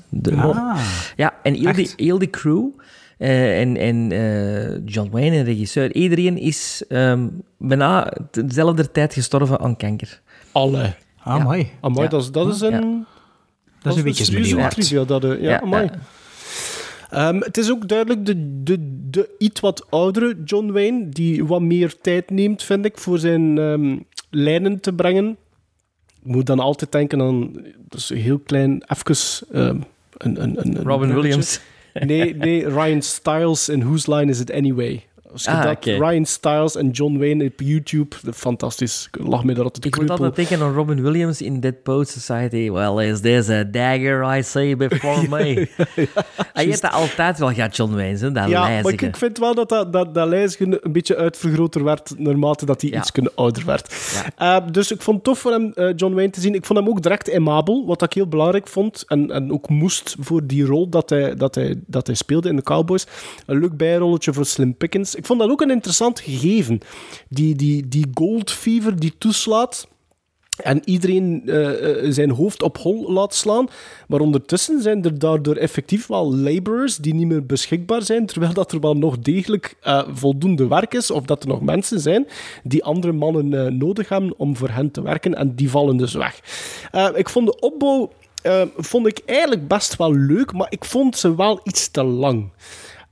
de, 0.08 0.34
Ah, 0.34 0.80
ja, 1.16 1.34
en 1.42 1.54
heel 1.54 1.72
die, 1.72 1.90
heel 1.96 2.18
die 2.18 2.30
crew 2.30 2.64
eh, 3.16 3.60
en, 3.60 3.76
en 3.76 4.12
eh, 4.12 4.80
John 4.84 5.10
Wayne, 5.10 5.36
en 5.36 5.44
regisseur, 5.44 5.92
iedereen 5.94 6.38
is 6.38 6.84
ehm, 6.88 7.28
bijna 7.58 8.12
dezelfde 8.30 8.90
tijd 8.90 9.14
gestorven 9.14 9.58
aan 9.60 9.76
kanker. 9.76 10.20
Alle. 10.52 10.94
Ah, 11.22 11.44
mooi. 11.44 11.70
Amai, 11.80 12.02
Ja. 12.02 12.08
dat, 12.08 12.22
is, 12.22 12.30
dat 12.30 12.54
is 12.54 12.60
een... 12.60 12.70
Ja. 12.72 13.04
Dat 13.82 13.92
is 13.92 13.98
een 13.98 14.04
beetje. 14.04 15.04
Dat, 15.04 15.24
eh, 15.24 15.30
ja, 15.30 15.50
Ja, 15.50 15.60
amai. 15.60 15.84
ja. 15.84 15.98
Ehm, 17.10 17.40
het 17.40 17.56
is 17.56 17.70
ook 17.70 17.88
duidelijk 17.88 18.26
de, 18.26 18.62
de, 18.62 18.76
de 19.10 19.34
iets 19.38 19.60
wat 19.60 19.86
oudere 19.90 20.36
John 20.44 20.70
Wayne, 20.72 21.08
die 21.08 21.44
wat 21.44 21.60
meer 21.60 21.94
tijd 22.00 22.30
neemt, 22.30 22.62
vind 22.62 22.84
ik, 22.84 22.98
voor 22.98 23.18
zijn 23.18 23.58
ehm, 23.58 23.96
lijnen 24.30 24.80
te 24.80 24.92
brengen. 24.92 25.36
Ik 26.24 26.32
moet 26.32 26.46
dan 26.46 26.60
altijd 26.60 26.92
denken 26.92 27.20
aan, 27.20 27.52
dat 27.88 28.00
is 28.00 28.10
een 28.10 28.16
heel 28.16 28.38
klein, 28.38 28.84
even 28.86 29.46
ehm, 29.52 29.66
een, 30.16 30.42
een, 30.42 30.60
een, 30.60 30.76
een 30.76 30.82
Robin. 30.82 31.14
Williams. 31.14 31.60
Nee, 32.04 32.32
nee, 32.32 32.64
Ryan 32.64 33.02
Stiles 33.02 33.68
in 33.68 33.82
Whose 33.82 34.08
Line 34.08 34.28
Is 34.30 34.40
It 34.40 34.50
Anyway? 34.50 35.04
Als 35.36 35.44
je 35.44 35.50
Ah, 35.50 35.64
dat. 35.64 35.84
Ryan 35.84 36.24
Stiles 36.24 36.76
en 36.76 36.90
John 36.90 37.18
Wayne 37.18 37.44
op 37.44 37.60
YouTube, 37.60 38.16
fantastisch. 38.34 39.08
Ik 39.12 39.26
lach 39.26 39.44
me 39.44 39.54
daar 39.54 39.64
altijd 39.64 39.84
Ik 39.84 39.96
moet 40.00 40.10
altijd 40.10 40.36
denken 40.36 40.60
aan 40.60 40.74
Robin 40.74 41.02
Williams 41.02 41.42
in 41.42 41.60
Dead 41.60 41.82
Poet 41.82 42.08
Society. 42.08 42.70
Well, 42.70 43.08
is 43.10 43.20
this 43.20 43.48
a 43.48 43.64
dagger 43.64 44.36
I 44.36 44.42
see 44.42 44.76
before 44.76 45.28
me? 45.36 45.68
Hij 46.52 46.64
heeft 46.64 46.82
dat 46.82 46.92
altijd 46.92 47.38
wel 47.38 47.52
gehad, 47.52 47.76
John 47.76 47.94
Wayne, 47.94 48.18
hè, 48.18 48.32
dat 48.32 48.48
Ja, 48.48 48.60
maar 48.60 48.92
ik, 48.92 49.02
ik 49.02 49.16
vind 49.16 49.38
wel 49.38 49.54
dat 49.54 49.68
dat, 49.68 49.92
dat, 49.92 50.14
dat 50.14 50.28
lijstje 50.28 50.78
een 50.84 50.92
beetje 50.92 51.16
uitvergroter 51.16 51.84
werd 51.84 52.14
naarmate 52.18 52.66
dat 52.66 52.80
hij 52.80 52.90
Ja. 52.90 52.98
iets 52.98 53.12
ouder 53.34 53.64
werd. 53.66 53.94
Eh, 54.36 54.56
dus 54.72 54.92
ik 54.92 55.02
vond 55.02 55.16
het 55.16 55.24
tof 55.24 55.38
voor 55.38 55.52
hem, 55.52 55.72
eh, 55.74 55.92
John 55.96 56.14
Wayne, 56.14 56.30
te 56.30 56.40
zien. 56.40 56.54
Ik 56.54 56.64
vond 56.66 56.78
hem 56.78 56.88
ook 56.88 57.02
direct 57.02 57.32
aimabel, 57.32 57.86
wat 57.86 58.02
ik 58.02 58.12
heel 58.12 58.28
belangrijk 58.28 58.68
vond. 58.68 59.04
En, 59.06 59.30
en 59.30 59.52
ook 59.52 59.68
moest 59.68 60.16
voor 60.20 60.46
die 60.46 60.64
rol 60.64 60.88
dat 60.88 61.10
hij, 61.10 61.34
dat, 61.34 61.54
hij, 61.54 61.74
dat 61.86 62.06
hij 62.06 62.16
speelde 62.16 62.48
in 62.48 62.56
de 62.56 62.62
Cowboys. 62.62 63.06
Een 63.46 63.58
leuk 63.60 63.76
bijrolletje 63.76 64.32
voor 64.32 64.44
Slim 64.46 64.74
Pickens. 64.76 65.14
Ik 65.14 65.25
vond 65.26 65.40
dat 65.40 65.50
ook 65.50 65.60
een 65.60 65.70
interessant 65.70 66.20
gegeven. 66.20 66.80
Die, 67.28 67.54
die, 67.54 67.88
die 67.88 68.06
gold 68.14 68.50
fever 68.50 69.00
die 69.00 69.14
toeslaat 69.18 69.86
en 70.56 70.82
iedereen 70.84 71.42
eh, 71.46 72.04
eh, 72.04 72.12
zijn 72.12 72.30
hoofd 72.30 72.62
op 72.62 72.78
hol 72.78 73.12
laat 73.12 73.34
slaan. 73.34 73.68
Maar 74.08 74.20
ondertussen 74.20 74.82
zijn 74.82 75.04
er 75.04 75.18
daardoor 75.18 75.56
effectief 75.56 76.06
wel 76.06 76.34
laborers 76.34 76.96
die 76.96 77.14
niet 77.14 77.26
meer 77.26 77.46
beschikbaar 77.46 78.02
zijn, 78.02 78.26
terwijl 78.26 78.52
dat 78.52 78.72
er 78.72 78.80
wel 78.80 78.94
nog 78.94 79.18
degelijk 79.18 79.74
eh, 79.80 80.02
voldoende 80.12 80.68
werk 80.68 80.94
is, 80.94 81.10
of 81.10 81.24
dat 81.24 81.42
er 81.42 81.48
nog 81.48 81.60
mensen 81.60 82.00
zijn 82.00 82.26
die 82.62 82.84
andere 82.84 83.12
mannen 83.12 83.78
nodig 83.78 84.08
hebben 84.08 84.34
om 84.36 84.56
voor 84.56 84.70
hen 84.70 84.90
te 84.90 85.02
werken, 85.02 85.34
en 85.34 85.54
die 85.54 85.70
vallen 85.70 85.96
dus 85.96 86.14
weg. 86.14 86.40
Ik 87.14 87.28
vond 87.28 87.46
de 87.46 87.58
opbouw 87.60 88.10
vond 88.76 89.06
ik 89.06 89.22
eigenlijk 89.24 89.68
best 89.68 89.96
wel 89.96 90.14
leuk, 90.14 90.52
maar 90.52 90.66
ik 90.70 90.84
vond 90.84 91.16
ze 91.16 91.34
wel 91.34 91.60
iets 91.64 91.90
te 91.90 92.04
lang. 92.04 92.50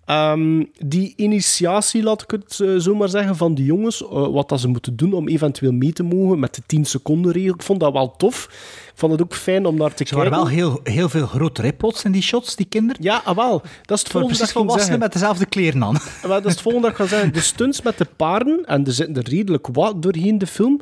Ehm, 0.05 0.65
die 0.79 1.13
initiatie, 1.17 2.03
laat 2.03 2.23
ik 2.23 2.31
het 2.31 2.61
eh, 2.61 2.77
zo 2.77 2.95
maar 2.95 3.09
zeggen, 3.09 3.37
van 3.37 3.55
de 3.55 3.65
jongens, 3.65 4.03
eh, 4.03 4.27
wat 4.29 4.49
dat 4.49 4.61
ze 4.61 4.69
moeten 4.69 4.97
doen 4.97 5.13
om 5.13 5.29
eventueel 5.29 5.73
mee 5.73 5.93
te 5.93 6.03
mogen 6.03 6.39
met 6.39 6.55
de 6.55 6.63
10 6.67 6.85
seconden 6.85 7.33
regel. 7.33 7.55
Ik 7.55 7.63
vond 7.63 7.81
dat 7.81 7.93
wel 7.93 8.17
tof. 8.17 8.45
Ik 8.87 9.01
vond 9.01 9.13
het 9.13 9.23
ook 9.23 9.35
fijn 9.35 9.67
om 9.67 9.77
naar 9.77 9.95
te 9.95 10.07
Ze 10.07 10.15
kijken. 10.15 10.31
waren 10.31 10.47
wel 10.47 10.55
heel, 10.55 10.81
heel 10.83 11.09
veel 11.09 11.27
grote 11.27 11.63
ripples 11.63 12.05
in 12.05 12.13
die 12.13 12.23
shots, 12.23 12.57
die 12.57 12.67
kinderen. 12.67 13.03
Ja, 13.03 13.23
ah, 13.25 13.37
wel. 13.37 13.63
Dat 13.83 13.97
is 13.97 14.03
het 14.03 14.13
volgende 14.13 14.39
dat 14.39 14.47
ik 14.47 14.53
volwassenen 14.53 14.99
met 14.99 15.13
dezelfde 15.13 15.47
kleren 15.47 15.85
aan. 15.85 15.99
Wel, 16.23 16.31
dat 16.31 16.45
is 16.45 16.53
het 16.53 16.61
volgende 16.61 16.87
dat 16.87 16.97
ik 16.97 17.03
ga 17.03 17.17
zeggen. 17.17 17.33
De 17.33 17.41
stunts 17.41 17.83
met 17.83 17.99
de 17.99 18.07
paarden, 18.17 18.65
en 18.65 18.87
er 18.87 18.93
zitten 18.93 19.17
er 19.17 19.29
redelijk 19.31 19.69
wat 19.73 20.03
doorheen 20.03 20.39
de 20.39 20.47
film, 20.47 20.81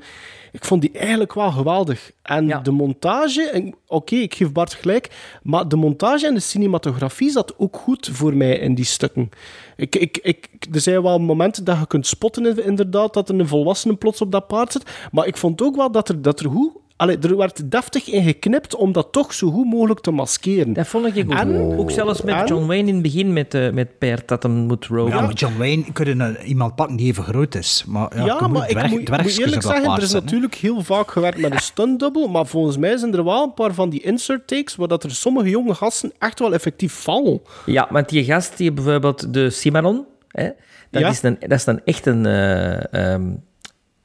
ik 0.52 0.64
vond 0.64 0.80
die 0.80 0.90
eigenlijk 0.92 1.34
wel 1.34 1.50
geweldig. 1.52 2.10
En 2.22 2.46
Ja. 2.46 2.58
de 2.58 2.70
montage, 2.70 3.42
en 3.50 3.74
oké, 3.86 4.14
ik 4.14 4.34
geef 4.34 4.52
Bart 4.52 4.74
gelijk, 4.74 5.10
maar 5.42 5.68
de 5.68 5.76
montage 5.76 6.26
en 6.26 6.34
de 6.34 6.40
cinematografie 6.40 7.30
zat 7.30 7.54
ook 7.58 7.76
goed 7.76 8.08
voor 8.12 8.34
mij 8.34 8.58
in 8.58 8.74
die 8.74 8.84
stukken. 8.84 9.28
Ik, 9.76 9.96
ik, 9.96 10.18
ik, 10.22 10.48
er 10.72 10.80
zijn 10.80 11.02
wel 11.02 11.18
momenten 11.18 11.64
dat 11.64 11.78
je 11.78 11.86
kunt 11.86 12.06
spotten, 12.06 12.64
inderdaad, 12.64 13.14
dat 13.14 13.28
er 13.28 13.38
een 13.40 13.48
volwassene 13.48 13.94
plots 13.94 14.20
op 14.20 14.32
dat 14.32 14.46
paard 14.46 14.72
zit. 14.72 14.90
Maar 15.12 15.26
ik 15.26 15.36
vond 15.36 15.62
ook 15.62 15.76
wel 15.76 15.90
dat 15.90 16.08
er, 16.08 16.22
dat 16.22 16.40
er 16.40 16.50
goed... 16.50 16.70
Allee, 17.02 17.18
er 17.18 17.36
werd 17.36 17.70
deftig 17.70 18.06
in 18.10 18.22
geknipt 18.22 18.74
om 18.76 18.92
dat 18.92 19.08
toch 19.12 19.32
zo 19.34 19.50
goed 19.50 19.66
mogelijk 19.66 20.00
te 20.00 20.10
maskeren. 20.10 20.72
Dat 20.72 20.86
vond 20.86 21.16
ik 21.16 21.24
ook. 21.26 21.38
En- 21.38 21.78
ook 21.78 21.90
zelfs 21.90 22.22
met 22.22 22.34
en- 22.34 22.46
John 22.46 22.66
Wayne 22.66 22.88
in 22.88 22.94
het 22.94 23.02
begin 23.02 23.32
met, 23.32 23.54
eh 23.54 23.70
met 23.70 23.98
Paard 23.98 24.28
dat 24.28 24.42
hem 24.42 24.52
moet 24.52 24.86
roven. 24.86 25.16
Ja, 25.16 25.20
maar 25.22 25.32
John 25.32 25.56
Wayne 25.58 25.92
kun 25.92 26.06
je 26.06 26.24
een- 26.24 26.36
iemand 26.44 26.74
pakken 26.74 26.96
die 26.96 27.06
even 27.06 27.24
groot 27.24 27.54
is. 27.54 27.84
Maar 27.86 28.16
ja, 28.16 28.24
Ja, 28.24 28.46
maar 28.48 28.62
ik 28.70 28.76
dwerg- 28.76 28.90
moet, 28.90 29.38
eerlijk 29.38 29.62
zeggen, 29.62 29.90
er 29.90 30.02
is 30.02 30.12
natuurlijk 30.12 30.54
heel 30.54 30.82
vaak 30.82 31.10
gewerkt 31.10 31.38
met 31.40 31.52
een 31.52 31.58
stuntdouble, 31.58 32.28
maar 32.28 32.46
volgens 32.46 32.76
mij 32.76 32.96
zijn 32.96 33.14
er 33.14 33.24
wel 33.24 33.42
een 33.42 33.54
paar 33.54 33.74
van 33.74 33.90
die 33.90 34.00
insert 34.02 34.46
takes 34.46 34.76
waar 34.76 34.88
dat 34.88 35.04
er 35.04 35.10
sommige 35.10 35.48
jonge 35.50 35.74
gasten 35.74 36.12
echt 36.18 36.38
wel 36.38 36.54
effectief 36.54 36.92
vallen. 36.92 37.40
Ja, 37.66 37.86
want 37.90 38.08
die 38.08 38.24
gast, 38.24 38.56
die 38.56 38.72
bijvoorbeeld 38.72 39.34
de 39.34 39.50
Cimarron, 39.50 40.04
hè, 40.28 40.48
dat, 40.90 41.02
Ja. 41.02 41.08
is 41.08 41.22
een, 41.22 41.36
dat 41.40 41.52
is 41.58 41.66
een 41.66 41.80
echt 41.84 42.06
een... 42.06 42.26
eh, 42.26 43.12
ehm, 43.12 43.22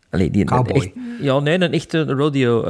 allee, 0.10 0.30
die, 0.32 0.46
Cowboy. 0.46 0.76
echt- 0.76 0.92
ja, 1.22 1.40
nee, 1.40 1.62
een 1.62 1.72
echte 1.74 2.04
rodeo... 2.06 2.64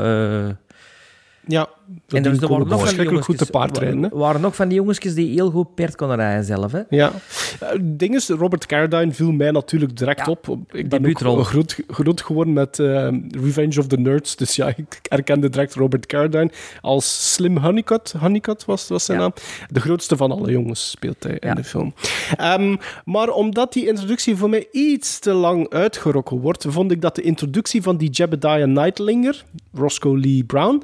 eh, 1.48 1.52
Ja, 1.54 1.68
En 2.08 2.26
er 2.26 2.40
waren 2.40 2.50
nog 2.50 2.50
van 2.50 2.68
die 2.68 2.78
verschrikkelijk 2.78 3.26
goed 3.26 3.38
te 3.38 3.46
paardrijden. 3.46 4.04
Er 4.04 4.18
waren 4.18 4.42
nog 4.42 4.56
van 4.56 4.68
die 4.68 4.78
jongetjes 4.78 5.14
die 5.14 5.34
heel 5.34 5.50
goed 5.50 5.76
paard 5.76 5.96
konden 5.96 6.18
rijden 6.18 6.44
zelf. 6.44 6.72
Hè? 6.72 6.82
Ja. 6.90 7.12
Eh, 7.60 7.70
Het 7.70 8.00
ding 8.00 8.16
is, 8.16 8.30
Robert 8.30 8.66
Carradine 8.66 9.12
viel 9.12 9.32
mij 9.32 9.52
natuurlijk 9.52 9.98
direct 9.98 10.28
op. 10.28 10.48
Ik 10.48 10.58
ben 10.72 10.84
ook 10.84 10.90
debuutrol. 10.90 11.44
groot, 11.44 11.80
groot 11.88 12.22
geworden 12.22 12.54
met 12.54 12.80
eh, 12.80 13.08
Revenge 13.30 13.80
of 13.80 13.88
the 13.88 13.98
Nerds. 13.98 14.36
Dus 14.36 14.56
ja, 14.56 14.68
ik 14.76 15.00
herkende 15.02 15.50
direct 15.50 15.74
Robert 15.74 16.06
Carradine. 16.06 16.52
Als 16.82 17.34
Slim 17.34 17.58
Honeycutt, 17.58 18.14
Honeycutt 18.20 18.66
was, 18.66 18.88
was 18.88 19.06
zijn 19.06 19.20
naam. 19.20 19.34
De 19.72 19.80
grootste 19.80 20.18
van 20.18 20.32
alle 20.32 20.52
jongens 20.52 20.90
speelt 20.90 21.24
hij 21.24 21.38
in 21.40 21.56
de 21.56 21.64
film. 21.64 21.94
Ehm, 22.38 22.76
maar 23.06 23.30
omdat 23.30 23.74
die 23.74 23.88
introductie 23.88 24.36
voor 24.36 24.50
mij 24.50 24.68
iets 24.72 25.20
te 25.20 25.34
lang 25.34 25.70
uitgerokken 25.70 26.40
wordt, 26.40 26.66
vond 26.68 26.92
ik 26.92 27.02
dat 27.02 27.16
de 27.16 27.22
introductie 27.22 27.82
van 27.82 27.98
die 27.98 28.10
Jebediah 28.10 28.68
Nightlinger, 28.68 29.44
Roscoe 29.74 30.20
Lee 30.20 30.44
Brown, 30.44 30.84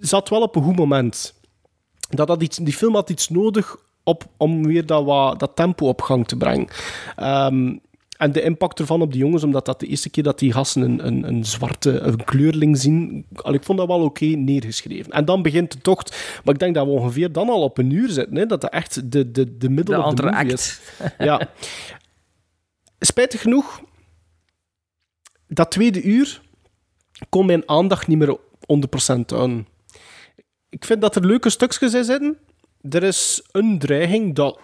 zat 0.00 0.28
wel 0.28 0.42
op 0.42 0.56
een 0.56 0.62
goed 0.62 0.76
moment 0.76 1.34
dat 2.10 2.28
had 2.28 2.42
iets, 2.42 2.56
die 2.56 2.74
film 2.74 2.94
had 2.94 3.10
iets 3.10 3.28
nodig 3.28 3.76
op, 4.02 4.24
om 4.36 4.66
weer 4.66 4.86
dat, 4.86 5.04
wat, 5.04 5.38
dat 5.38 5.56
tempo 5.56 5.88
op 5.88 6.02
gang 6.02 6.28
te 6.28 6.36
brengen. 6.36 6.68
Ehm, 7.16 7.76
en 8.16 8.32
de 8.32 8.42
impact 8.42 8.78
ervan 8.78 9.02
op 9.02 9.12
die 9.12 9.20
jongens, 9.20 9.42
omdat 9.44 9.66
dat 9.66 9.80
de 9.80 9.86
eerste 9.86 10.10
keer 10.10 10.22
dat 10.22 10.38
die 10.38 10.52
gasten 10.52 10.82
een, 10.82 11.06
een, 11.06 11.28
een 11.28 11.44
zwarte 11.44 11.98
een 11.98 12.24
kleurling 12.24 12.78
zien, 12.78 13.26
al, 13.34 13.54
ik 13.54 13.64
vond 13.64 13.78
dat 13.78 13.86
wel 13.86 14.02
oké 14.02 14.24
neergeschreven. 14.24 15.12
En 15.12 15.24
dan 15.24 15.42
begint 15.42 15.72
de 15.72 15.78
tocht, 15.78 16.40
maar 16.44 16.54
ik 16.54 16.60
denk 16.60 16.74
dat 16.74 16.86
we 16.86 16.92
ongeveer 16.92 17.32
dan 17.32 17.48
al 17.48 17.62
op 17.62 17.78
een 17.78 17.90
uur 17.90 18.08
zitten, 18.08 18.36
hè, 18.36 18.46
dat 18.46 18.60
dat 18.60 18.70
echt 18.70 19.12
de, 19.12 19.30
de, 19.30 19.56
de 19.56 19.68
middel 19.68 20.14
De 20.14 20.22
movie 20.22 20.38
act. 20.38 20.52
is. 20.52 20.80
Ja. 21.18 21.48
Spijtig 22.98 23.40
genoeg, 23.40 23.80
dat 25.48 25.70
tweede 25.70 26.02
uur 26.02 26.40
kon 27.28 27.46
mijn 27.46 27.68
aandacht 27.68 28.06
niet 28.06 28.18
meer 28.18 28.36
100% 28.36 28.40
houden. 29.26 29.66
Ik 30.74 30.84
vind 30.84 31.00
dat 31.00 31.16
er 31.16 31.26
leuke 31.26 31.50
stukjes 31.50 31.94
in 31.94 32.04
zitten. 32.04 32.38
Er 32.90 33.02
is 33.02 33.42
een 33.52 33.78
dreiging 33.78 34.34
dat 34.34 34.58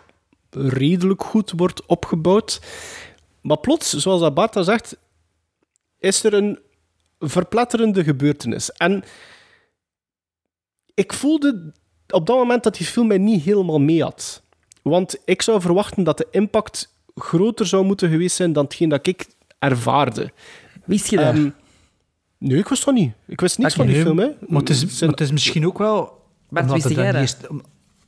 redelijk 0.51 1.23
goed 1.23 1.53
wordt 1.57 1.87
opgebouwd. 1.87 2.61
Maar 3.41 3.59
plots, 3.59 3.93
zoals 3.93 4.21
dat 4.21 4.35
Bart 4.35 4.57
al 4.57 4.65
zegt, 4.65 4.97
is 5.99 6.25
er 6.25 6.35
een 6.35 6.59
verpletterende 7.19 8.05
gebeurtenis. 8.05 8.73
En 8.73 9.05
ik 10.95 11.13
voelde 11.13 11.73
op 12.09 12.27
dat 12.27 12.37
moment 12.37 12.63
dat 12.63 12.77
die 12.77 12.87
film 12.87 13.07
mij 13.07 13.19
niet 13.19 13.43
helemaal 13.43 13.81
mee 13.81 14.03
had. 14.03 14.43
Want 14.83 15.17
ik 15.25 15.43
zou 15.43 15.61
verwachten 15.61 16.05
dat 16.05 16.19
de 16.19 16.29
impact 16.31 16.95
groter 17.15 17.67
zou 17.67 17.85
moeten 17.85 18.11
geweest 18.11 18.37
zijn 18.37 18.53
dan 18.53 18.65
hetgeen 18.65 18.89
dat 18.89 19.07
ik 19.07 19.27
ervaarde. 19.59 20.33
Wist 20.85 21.11
je 21.11 21.17
dat? 21.17 21.53
Nee, 22.41 22.59
ik 22.59 22.69
wist 22.69 22.85
dat 22.85 22.95
niet. 22.95 23.13
Ik 23.27 23.41
wist 23.41 23.59
niks 23.59 23.75
van 23.75 23.87
die 23.87 23.95
nee, 23.95 24.05
film. 24.05 24.19
Hè. 24.19 24.29
Maar 24.49 24.61
het 24.61 24.71
is, 24.71 24.79
Zijn- 24.79 24.91
maar 25.01 25.09
het 25.09 25.21
is 25.21 25.33
misschien 25.33 25.67
ook 25.67 25.79
wel... 25.79 26.19
Bart, 26.49 26.67
omdat 26.67 26.83
wist 26.83 26.97
jij 26.97 27.13
dat? 27.13 27.21
eerst- 27.21 27.47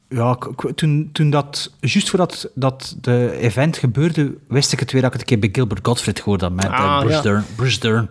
ja, 0.08 0.38
toen, 0.74 1.08
toen 1.12 1.30
dat... 1.30 1.72
Juist 1.80 2.10
voordat 2.10 2.50
dat 2.54 2.96
de 3.00 3.36
event 3.38 3.76
gebeurde, 3.76 4.34
wist 4.48 4.72
ik 4.72 4.80
het 4.80 4.92
weer 4.92 5.02
dat 5.02 5.14
ik 5.14 5.20
het 5.20 5.30
een 5.30 5.38
keer 5.38 5.48
bij 5.48 5.48
Gilbert 5.62 5.86
Gottfried 5.86 6.20
gehoord 6.20 6.40
had 6.40 6.52
met 6.52 6.64
eh, 6.64 6.70
Ah, 6.72 6.98
Bruce, 7.00 7.14
ja. 7.16 7.22
Dern, 7.22 7.44
Bruce 7.56 7.80
Dern. 7.80 8.10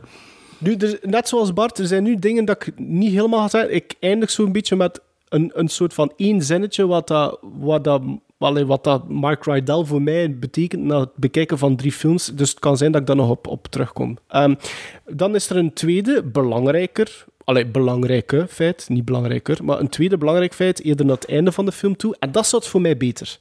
Nu, 0.58 0.76
er- 0.76 1.00
net 1.02 1.28
zoals 1.28 1.54
Bart, 1.54 1.80
er 1.80 1.88
zijn 1.88 2.04
nu 2.04 2.16
dingen 2.20 2.46
dat 2.46 2.66
ik 2.68 2.80
niet 2.80 3.12
helemaal 3.12 3.40
ga 3.42 3.48
zeggen. 3.48 3.76
Ik 3.76 3.94
eindig 4.00 4.32
zo'n 4.32 4.52
beetje 4.52 4.76
met 4.76 5.02
een, 5.32 5.52
een 5.54 5.68
soort 5.68 5.94
van 5.94 6.14
één 6.16 6.42
zinnetje 6.42 6.88
wat 6.88 7.08
dat, 7.08 7.40
wat 7.42 7.84
dat, 7.84 8.02
wat 8.38 8.84
dat 8.84 9.10
Mark 9.10 9.46
Rydell 9.46 9.84
voor 9.84 10.02
mij 10.02 10.38
betekent 10.38 10.84
na 10.84 11.00
het 11.00 11.16
bekijken 11.16 11.58
van 11.58 11.76
drie 11.76 11.92
films. 11.92 12.26
Dus 12.26 12.50
het 12.50 12.60
kan 12.60 12.78
zijn 12.78 12.92
dat 12.92 13.02
ik 13.02 13.08
daar 13.08 13.16
nog 13.16 13.30
op, 13.30 13.48
op 13.48 13.68
terugkom. 13.68 14.18
Ehm, 14.28 14.56
dan 15.06 15.36
is 15.36 15.50
er 15.50 15.58
een 15.58 15.74
tweede, 15.74 16.24
belangrijker, 16.24 17.26
allee, 17.44 17.66
belangrijke 17.66 18.46
feit, 18.50 18.90
niet 18.90 19.06
belangrijker, 19.06 19.64
maar 19.64 19.80
een 19.80 19.90
tweede 19.90 20.18
belangrijk 20.18 20.54
feit 20.54 20.84
eerder 20.84 21.06
naar 21.06 21.16
het 21.16 21.30
einde 21.30 21.52
van 21.52 21.66
de 21.66 21.72
film 21.72 21.96
toe. 21.96 22.16
En 22.20 22.32
dat 22.32 22.48
zat 22.48 22.68
voor 22.68 22.82
mij 22.82 22.98
beter. 22.98 23.40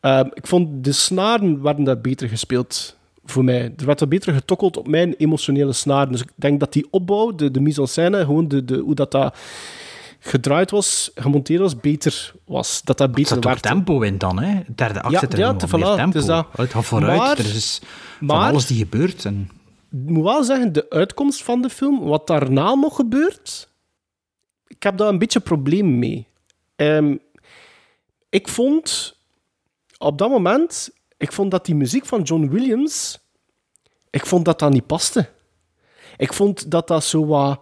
Ehm, 0.00 0.28
ik 0.32 0.46
vond 0.46 0.84
de 0.84 0.92
snaren 0.92 1.62
werden 1.62 1.84
daar 1.84 2.00
beter 2.00 2.28
gespeeld 2.28 2.96
voor 3.24 3.44
mij. 3.44 3.72
Er 3.76 3.86
werd 3.86 4.00
wat 4.00 4.08
beter 4.08 4.32
getokkeld 4.32 4.76
op 4.76 4.88
mijn 4.88 5.14
emotionele 5.14 5.72
snaren. 5.72 6.12
Dus 6.12 6.20
ik 6.20 6.30
denk 6.34 6.60
dat 6.60 6.72
die 6.72 6.86
opbouw, 6.90 7.34
de, 7.34 7.50
de 7.50 7.60
mise 7.60 7.80
en 7.80 7.88
scène, 7.88 8.24
gewoon 8.24 8.48
de, 8.48 8.64
de, 8.64 8.76
hoe 8.76 8.94
dat, 8.94 9.10
dat 9.10 9.36
gedraaid 10.26 10.70
was, 10.70 11.10
gemonteerd 11.14 11.60
was, 11.60 11.76
beter 11.76 12.32
was. 12.44 12.82
Dat 12.82 12.98
dat 12.98 13.08
Er 13.08 13.14
beter 13.14 13.40
werd. 13.40 13.62
tempo 13.62 14.00
in 14.00 14.18
dan, 14.18 14.42
hè. 14.42 14.62
De 14.66 14.74
derde 14.74 15.00
act 15.02 15.12
Ja, 15.12 15.18
zit 15.18 15.32
er 15.32 15.38
ja, 15.38 15.54
te- 15.54 15.66
meer 15.76 15.86
voilà, 15.86 15.94
tempo. 15.96 16.18
is 16.18 16.24
dat. 16.24 16.46
Het 16.56 16.70
gaat 16.70 16.84
vooruit, 16.84 17.18
Maar- 17.18 17.38
er 17.38 17.54
is 17.54 17.80
van 18.20 18.38
alles 18.38 18.66
die 18.66 18.78
gebeurt. 18.78 19.24
En... 19.24 19.50
Ik 19.90 20.10
moet 20.10 20.24
wel 20.24 20.44
zeggen, 20.44 20.72
de 20.72 20.86
uitkomst 20.90 21.42
van 21.42 21.62
de 21.62 21.70
film, 21.70 22.00
wat 22.00 22.26
daarna 22.26 22.74
nog 22.74 22.96
gebeurt, 22.96 23.68
ik 24.66 24.82
heb 24.82 24.96
daar 24.96 25.08
een 25.08 25.18
beetje 25.18 25.40
probleem 25.40 25.98
mee. 25.98 26.26
Ehm, 26.76 27.16
ik 28.30 28.48
vond 28.48 29.16
op 29.98 30.18
dat 30.18 30.28
moment, 30.30 30.90
ik 31.16 31.32
vond 31.32 31.50
dat 31.50 31.66
die 31.66 31.74
muziek 31.74 32.06
van 32.06 32.22
John 32.22 32.48
Williams, 32.48 33.18
ik 34.10 34.26
vond 34.26 34.44
dat 34.44 34.58
dat 34.58 34.70
niet 34.72 34.86
paste. 34.86 35.28
Ik 36.16 36.32
vond 36.32 36.70
dat 36.70 36.88
dat 36.88 37.04
zo 37.04 37.26
wat, 37.26 37.60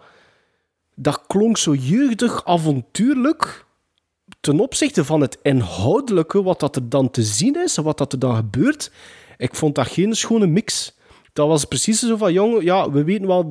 dat 1.02 1.24
klonk 1.26 1.56
zo 1.56 1.74
jeugdig, 1.74 2.44
avontuurlijk, 2.44 3.64
ten 4.40 4.60
opzichte 4.60 5.04
van 5.04 5.20
het 5.20 5.38
inhoudelijke, 5.42 6.42
wat 6.42 6.60
dat 6.60 6.76
er 6.76 6.88
dan 6.88 7.10
te 7.10 7.22
zien 7.22 7.62
is 7.62 7.76
en 7.76 7.82
wat 7.82 7.98
dat 7.98 8.12
er 8.12 8.18
dan 8.18 8.36
gebeurt. 8.36 8.92
Ik 9.36 9.54
vond 9.54 9.74
dat 9.74 9.86
geen 9.86 10.14
schone 10.14 10.46
mix. 10.46 10.96
Dat 11.32 11.48
was 11.48 11.64
precies 11.64 11.98
zo 12.00 12.16
van, 12.16 12.32
jongen, 12.32 12.64
ja, 12.64 12.90
we 12.90 13.04
weten 13.04 13.26
wel, 13.26 13.50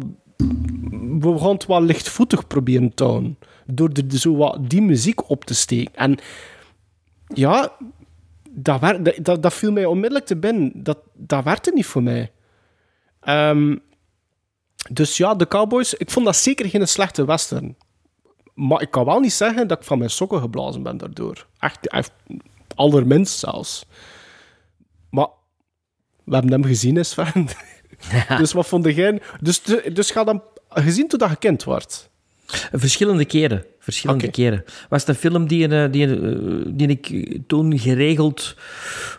we 1.20 1.38
gaan 1.38 1.54
het 1.54 1.66
wel 1.66 1.84
lichtvoetig 1.84 2.48
proberen 2.48 2.94
te 2.94 3.04
houden. 3.04 3.38
Door 3.66 3.90
er 3.90 4.20
zo 4.20 4.36
wat 4.36 4.70
die 4.70 4.82
muziek 4.82 5.30
op 5.30 5.46
te 5.46 5.54
steken. 5.54 5.96
En 5.96 6.18
ja, 7.28 7.72
dat, 8.50 8.80
wer- 8.80 9.24
dat, 9.42 9.54
viel 9.54 9.72
mij 9.72 9.86
onmiddellijk 9.86 10.26
te 10.26 10.38
binnen. 10.38 10.72
Dat, 10.76 10.98
dat 11.14 11.44
werkte 11.44 11.72
niet 11.74 11.86
voor 11.86 12.04
mij. 12.04 12.32
Ehm, 13.20 13.76
dus 14.90 15.18
ja, 15.18 15.36
de 15.36 15.48
Cowboys, 15.48 15.94
ik 15.94 16.12
vond 16.12 16.26
dat 16.26 16.36
zeker 16.36 16.70
geen 16.70 16.88
slechte 16.88 17.26
western. 17.26 17.76
Maar 18.54 18.82
ik 18.82 18.92
kan 18.92 19.06
wel 19.06 19.20
niet 19.20 19.34
zeggen 19.34 19.68
dat 19.68 19.78
ik 19.80 19.86
van 19.86 19.98
mijn 19.98 20.10
sokken 20.10 20.40
geblazen 20.40 20.84
ben 20.84 20.98
daardoor. 20.98 21.48
Echt, 21.60 21.88
echt 21.88 22.12
allerminst 22.76 23.40
zelfs. 23.40 23.86
Maar 25.10 25.28
we 26.24 26.34
hebben 26.34 26.52
hem 26.52 26.66
gezien, 26.66 26.98
is 26.98 27.10
Sven. 27.10 27.48
dus 28.38 28.54
wat 28.54 28.68
vond 28.68 28.86
jij? 28.86 29.22
Dus, 29.40 29.62
dus 29.94 30.12
ga 30.12 30.24
dan 30.24 30.44
gezien 30.70 31.08
toen 31.08 31.20
dat 31.20 31.30
je 31.30 31.36
kind 31.36 31.64
wordt. 31.64 32.10
Verschillende 32.72 33.26
keren. 33.26 33.64
Verschillende 33.80 34.32
keren. 34.32 34.64
Was 34.90 35.00
het 35.00 35.10
een 35.10 35.16
film 35.16 35.48
die, 35.48 35.68
eh, 35.68 35.92
die, 35.92 36.08
eh, 36.08 36.36
die 36.68 36.88
ik 36.88 37.38
toen 37.48 37.80
geregeld 37.80 38.56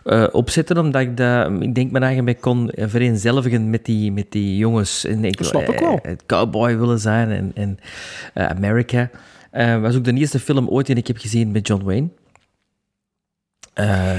eh, 0.05 0.27
opzette, 0.33 0.81
omdat 0.81 1.03
ik 1.03 1.17
dat, 1.17 1.51
ik 1.61 1.75
denk 1.75 1.91
mijn 1.91 2.05
eigen 2.05 2.25
bij 2.25 2.35
kon 2.35 2.71
vereenzelvigen 2.77 3.71
met 3.71 3.85
die, 3.85 4.13
met 4.13 4.33
die 4.33 4.57
jongens. 4.57 5.05
En 5.05 5.25
ik 5.25 5.37
Dat 5.37 5.47
snap 5.47 5.69
ik 5.69 5.79
wel. 5.79 5.99
het 6.03 6.23
cowboy 6.27 6.77
willen 6.79 6.99
zijn 6.99 7.31
en, 7.31 7.51
en 7.55 7.79
eh, 8.35 8.47
America. 8.47 9.11
Was 9.81 9.97
ook 9.97 10.05
de 10.05 10.13
eerste 10.13 10.39
film 10.39 10.69
ooit 10.69 10.87
die 10.87 10.97
ik 10.97 11.07
heb 11.07 11.19
gezien 11.19 11.51
met 11.51 11.67
John 11.67 11.85
Wayne. 11.85 12.09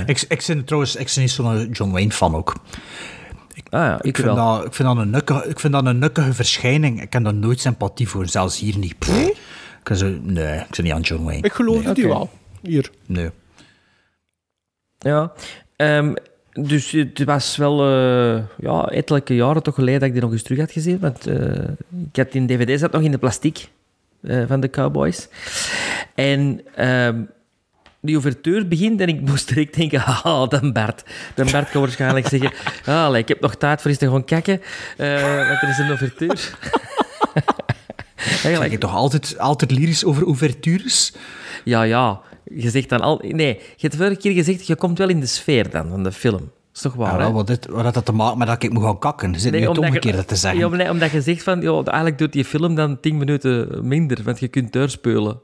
Ik, 0.05 0.25
ik 0.27 0.43
ben 0.47 0.63
trouwens 0.63 0.95
ik 0.95 1.11
ben 1.13 1.23
niet 1.23 1.31
zo'n 1.31 1.69
John 1.71 1.91
Wayne-fan 1.91 2.35
ook. 2.35 2.53
Ah 3.69 3.79
ja, 3.79 3.97
ik, 3.97 4.05
Ik 4.05 4.15
vind, 4.15 4.27
wel. 4.27 4.35
dat, 4.35 4.65
ik, 4.65 4.73
vind 4.73 4.87
dat 4.87 4.97
een 4.97 5.09
nukkige, 5.09 5.49
ik 5.49 5.59
vind 5.59 5.73
dat 5.73 5.85
een 5.85 5.99
nukkige 5.99 6.33
verschijning. 6.33 7.01
Ik 7.01 7.13
heb 7.13 7.23
daar 7.23 7.33
nooit 7.33 7.59
sympathie 7.59 8.07
voor, 8.07 8.27
zelfs 8.27 8.59
hier 8.59 8.77
niet. 8.77 8.97
Pff. 8.97 9.27
Ik 9.83 9.95
zo, 9.95 10.17
nee, 10.21 10.59
ik 10.59 10.75
ben 10.75 10.83
niet 10.83 10.93
aan 10.93 11.01
John 11.01 11.23
Wayne. 11.23 11.41
Ik 11.41 11.53
geloofde 11.53 11.93
nee, 11.93 12.07
wel. 12.07 12.29
Hier. 12.61 12.89
Nee. 13.05 13.29
Ja, 14.99 15.31
ehm, 15.75 16.13
dus 16.51 16.91
het 16.91 17.23
was 17.23 17.57
wel 17.57 17.89
uh, 17.89 18.41
ja, 18.57 18.85
ettelijke 18.85 19.35
jaren 19.35 19.63
toch 19.63 19.75
geleden 19.75 19.99
dat 19.99 20.07
ik 20.07 20.13
die 20.13 20.23
nog 20.23 20.31
eens 20.31 20.43
terug 20.43 20.59
had 20.59 20.71
gezien. 20.71 20.99
Want 20.99 21.27
uh, 21.27 21.53
ik 22.11 22.15
had 22.15 22.31
die 22.31 22.45
dvd 22.45 22.79
zat 22.79 22.91
nog 22.91 23.01
in 23.01 23.11
de 23.11 23.17
plastic 23.17 23.67
uh, 24.21 24.43
van 24.47 24.59
de 24.59 24.69
Cowboys. 24.69 25.27
En 26.15 26.61
um, 26.87 27.29
die 28.03 28.15
ouverture 28.15 28.65
begint 28.65 29.01
en 29.01 29.07
ik 29.07 29.21
moest 29.21 29.47
direct 29.47 29.75
denken, 29.75 30.05
ah, 30.23 30.49
dan 30.49 30.73
Bart. 30.73 31.03
Dan 31.35 31.47
Bart 31.51 31.69
kan 31.69 31.81
waarschijnlijk 31.81 32.27
zeggen, 32.27 32.51
ah, 32.85 33.17
ik 33.17 33.27
heb 33.27 33.39
nog 33.39 33.55
tijd 33.55 33.81
voor 33.81 33.89
eens 33.89 33.99
te 33.99 34.09
gaan 34.09 34.25
kijken, 34.25 34.61
uh, 34.97 35.47
want 35.47 35.61
er 35.61 35.69
is 35.69 35.77
een 35.77 35.89
ouverture. 35.89 36.37
Eigenlijk 38.43 38.71
je 38.71 38.77
toch 38.77 38.95
altijd, 38.95 39.39
altijd 39.39 39.71
lyrisch 39.71 40.05
over 40.05 40.25
ouvertures? 40.25 41.13
Ja, 41.63 41.83
ja. 41.83 42.21
Je 42.43 42.69
zegt 42.69 42.89
dan 42.89 43.01
al... 43.01 43.21
Nee, 43.23 43.53
je 43.53 43.87
hebt 43.87 43.95
vorige 43.95 44.15
keer 44.15 44.31
gezegd, 44.31 44.67
je 44.67 44.75
komt 44.75 44.97
wel 44.97 45.09
in 45.09 45.19
de 45.19 45.25
sfeer 45.25 45.69
dan 45.69 45.89
van 45.89 46.03
de 46.03 46.11
film. 46.11 46.39
Dat 46.39 46.49
is 46.73 46.81
toch 46.81 46.93
waar, 46.93 47.19
ja, 47.19 47.31
wat, 47.31 47.47
dit, 47.47 47.67
wat 47.67 47.83
had 47.83 47.93
dat 47.93 48.05
te 48.05 48.11
maken 48.11 48.37
met 48.37 48.47
dat 48.47 48.63
ik 48.63 48.73
moet 48.73 48.83
gaan 48.83 48.99
kakken? 48.99 49.39
Zit 49.39 49.51
nee, 49.51 49.61
nu 49.61 49.67
het 49.67 49.77
omgekeerde 49.77 50.25
te 50.25 50.35
zeggen. 50.35 50.77
Ja, 50.77 50.91
omdat 50.91 51.11
je 51.11 51.21
zegt 51.21 51.43
van, 51.43 51.61
joh, 51.61 51.81
eigenlijk 51.85 52.17
doet 52.17 52.33
die 52.33 52.45
film 52.45 52.75
dan 52.75 52.99
10 52.99 53.17
minuten 53.17 53.87
minder, 53.87 54.23
want 54.23 54.39
je 54.39 54.47
kunt 54.47 54.73
doorspeulen. 54.73 55.39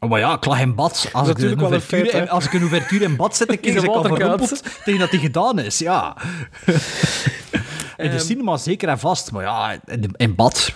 Oh, 0.00 0.10
maar 0.10 0.18
ja, 0.18 0.34
ik 0.34 0.44
lag 0.44 0.60
in 0.60 0.74
bad. 0.74 1.08
Als, 1.12 1.28
ik 1.28 1.38
een, 1.38 1.80
feit, 1.80 2.12
in, 2.12 2.28
als 2.28 2.44
ik 2.44 2.52
een 2.52 2.60
ouverture 2.60 3.04
in 3.04 3.16
bad 3.16 3.36
zet, 3.36 3.48
dan 3.48 3.60
kijk 3.60 3.82
ik 3.82 3.88
al 3.88 4.02
verrompeld 4.02 4.62
tegen 4.84 5.00
dat 5.00 5.10
die 5.10 5.20
gedaan 5.20 5.58
is. 5.58 5.78
Ja. 5.78 6.16
in 7.96 8.10
de 8.10 8.12
um, 8.12 8.18
cinema 8.18 8.56
zeker 8.56 8.88
en 8.88 8.98
vast, 8.98 9.32
maar 9.32 9.42
ja, 9.42 9.80
in, 9.84 10.10
in 10.16 10.34
bad... 10.34 10.72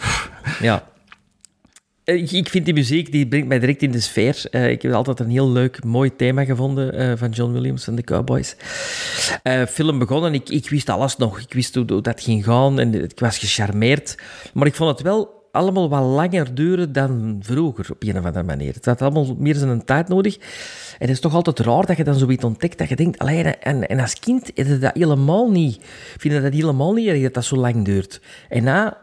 Ja. 0.61 0.91
Eh, 2.05 2.33
Ik, 2.33 2.49
vind 2.49 2.65
die 2.65 2.75
muziek, 2.75 3.13
die 3.13 3.29
brengt 3.29 3.49
mij 3.49 3.59
direct 3.59 3.83
in 3.83 3.91
de 3.91 4.01
sfeer. 4.01 4.45
Eh, 4.51 4.71
ik 4.71 4.83
heb 4.83 4.93
altijd 4.93 5.21
een 5.21 5.31
heel 5.31 5.51
leuk, 5.51 5.85
mooi 5.85 6.17
thema 6.17 6.45
gevonden 6.45 6.93
eh, 6.93 7.13
van 7.17 7.31
John 7.31 7.53
Williams 7.53 7.87
en 7.87 7.95
de 7.95 8.03
Cowboys. 8.03 8.57
Film 9.69 9.99
begonnen, 9.99 10.35
ik, 10.35 10.49
ik 10.49 10.69
wist 10.69 10.89
alles 10.89 11.17
nog. 11.17 11.39
Ik 11.39 11.53
wist 11.53 11.75
hoe, 11.75 11.85
hoe 11.89 12.03
dat 12.03 12.23
ging 12.23 12.45
gaan 12.45 12.79
en 12.79 13.03
ik 13.03 13.21
was 13.21 13.39
gecharmeerd. 13.39 14.19
Maar 14.53 14.67
ik 14.67 14.75
vond 14.75 14.91
het 14.91 15.03
wel 15.03 15.42
allemaal 15.53 15.89
wat 15.89 16.03
langer 16.03 16.55
duren 16.55 16.93
dan 16.93 17.37
vroeger, 17.41 17.87
op 17.91 18.03
een 18.03 18.19
of 18.19 18.25
andere 18.25 18.45
manier. 18.45 18.75
Het 18.75 18.85
had 18.85 19.03
allemaal 19.03 19.37
meer 19.39 19.55
zijn 19.55 19.85
tijd 19.85 20.09
nodig. 20.09 20.37
En 20.37 20.43
het 20.99 21.11
is 21.11 21.21
toch 21.21 21.35
altijd 21.35 21.59
raar 21.59 21.87
dat 21.87 21.97
je 21.97 22.05
dan 22.05 22.15
zoiets 22.15 22.45
ontdekt, 22.45 22.79
dat 22.79 22.89
je 22.89 22.97
denkt, 22.97 23.19
allee, 23.19 23.43
en, 23.43 23.89
en 23.89 24.01
als 24.01 24.19
kind 24.19 24.51
is 24.55 24.69
het 24.69 24.81
dat 24.81 24.95
helemaal 24.95 25.51
niet. 25.51 25.79
Vind 26.19 26.35
je 26.35 26.41
dat 26.41 26.53
helemaal 26.53 26.93
niet 26.93 27.09
erg 27.09 27.23
dat 27.23 27.35
dat 27.35 27.45
zo 27.45 27.57
lang 27.57 27.85
duurt. 27.85 28.21
En 28.49 28.63
na 28.65 29.01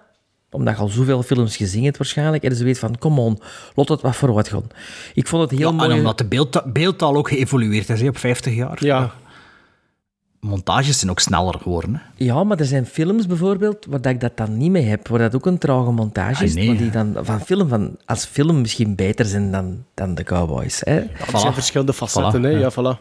omdat 0.51 0.76
je 0.76 0.81
al 0.81 0.88
zoveel 0.88 1.23
films 1.23 1.57
gezien 1.57 1.84
hebt 1.84 1.97
waarschijnlijk, 1.97 2.43
en 2.43 2.55
ze 2.55 2.63
weet 2.63 2.80
van, 2.80 2.97
kom 2.97 3.19
on, 3.19 3.39
laat 3.76 3.89
het 3.89 4.01
wat 4.01 4.15
vooruit 4.15 4.49
gaan. 4.49 4.67
Ik 5.13 5.27
vond 5.27 5.41
het 5.49 5.59
heel 5.59 5.69
Ja, 5.69 5.76
mooi. 5.76 5.89
En 5.91 5.97
omdat 5.97 6.17
de 6.17 6.26
beeldta- 6.26 6.63
beeldtaal 6.67 7.15
ook 7.15 7.27
geëvolueerd 7.30 7.89
is 7.89 8.01
hè, 8.01 8.07
op 8.07 8.17
50 8.17 8.55
jaar. 8.55 8.85
Ja. 8.85 9.11
Montages 10.39 10.99
zijn 10.99 11.11
ook 11.11 11.19
sneller 11.19 11.59
geworden. 11.61 11.95
Hè. 11.95 12.01
Ja, 12.25 12.43
maar 12.43 12.59
er 12.59 12.65
zijn 12.65 12.85
films 12.85 13.27
bijvoorbeeld 13.27 13.85
waar 13.89 14.01
dat 14.01 14.11
ik 14.11 14.19
dat 14.19 14.37
dan 14.37 14.57
niet 14.57 14.71
mee 14.71 14.83
heb, 14.83 15.07
waar 15.07 15.19
dat 15.19 15.35
ook 15.35 15.45
een 15.45 15.57
trage 15.57 15.91
montage 15.91 16.43
is, 16.43 16.49
Ah, 16.49 16.55
nee. 16.57 16.67
maar 16.67 16.77
die 16.77 16.89
dan 16.89 17.15
van 17.21 17.39
film 17.41 17.67
van, 17.67 17.97
als 18.05 18.25
film 18.25 18.61
misschien 18.61 18.95
beter 18.95 19.25
zijn 19.25 19.51
dan, 19.51 19.85
dan 19.93 20.15
de 20.15 20.23
Cowboys. 20.23 20.81
Hè? 20.83 20.95
Er 20.99 21.39
zijn 21.39 21.53
verschillende 21.53 21.93
facetten, 21.93 22.39
Voilà, 22.41 22.43
hè. 22.43 22.49
ja. 22.49 22.57
Ja, 22.59 22.71
voilà. 22.71 22.99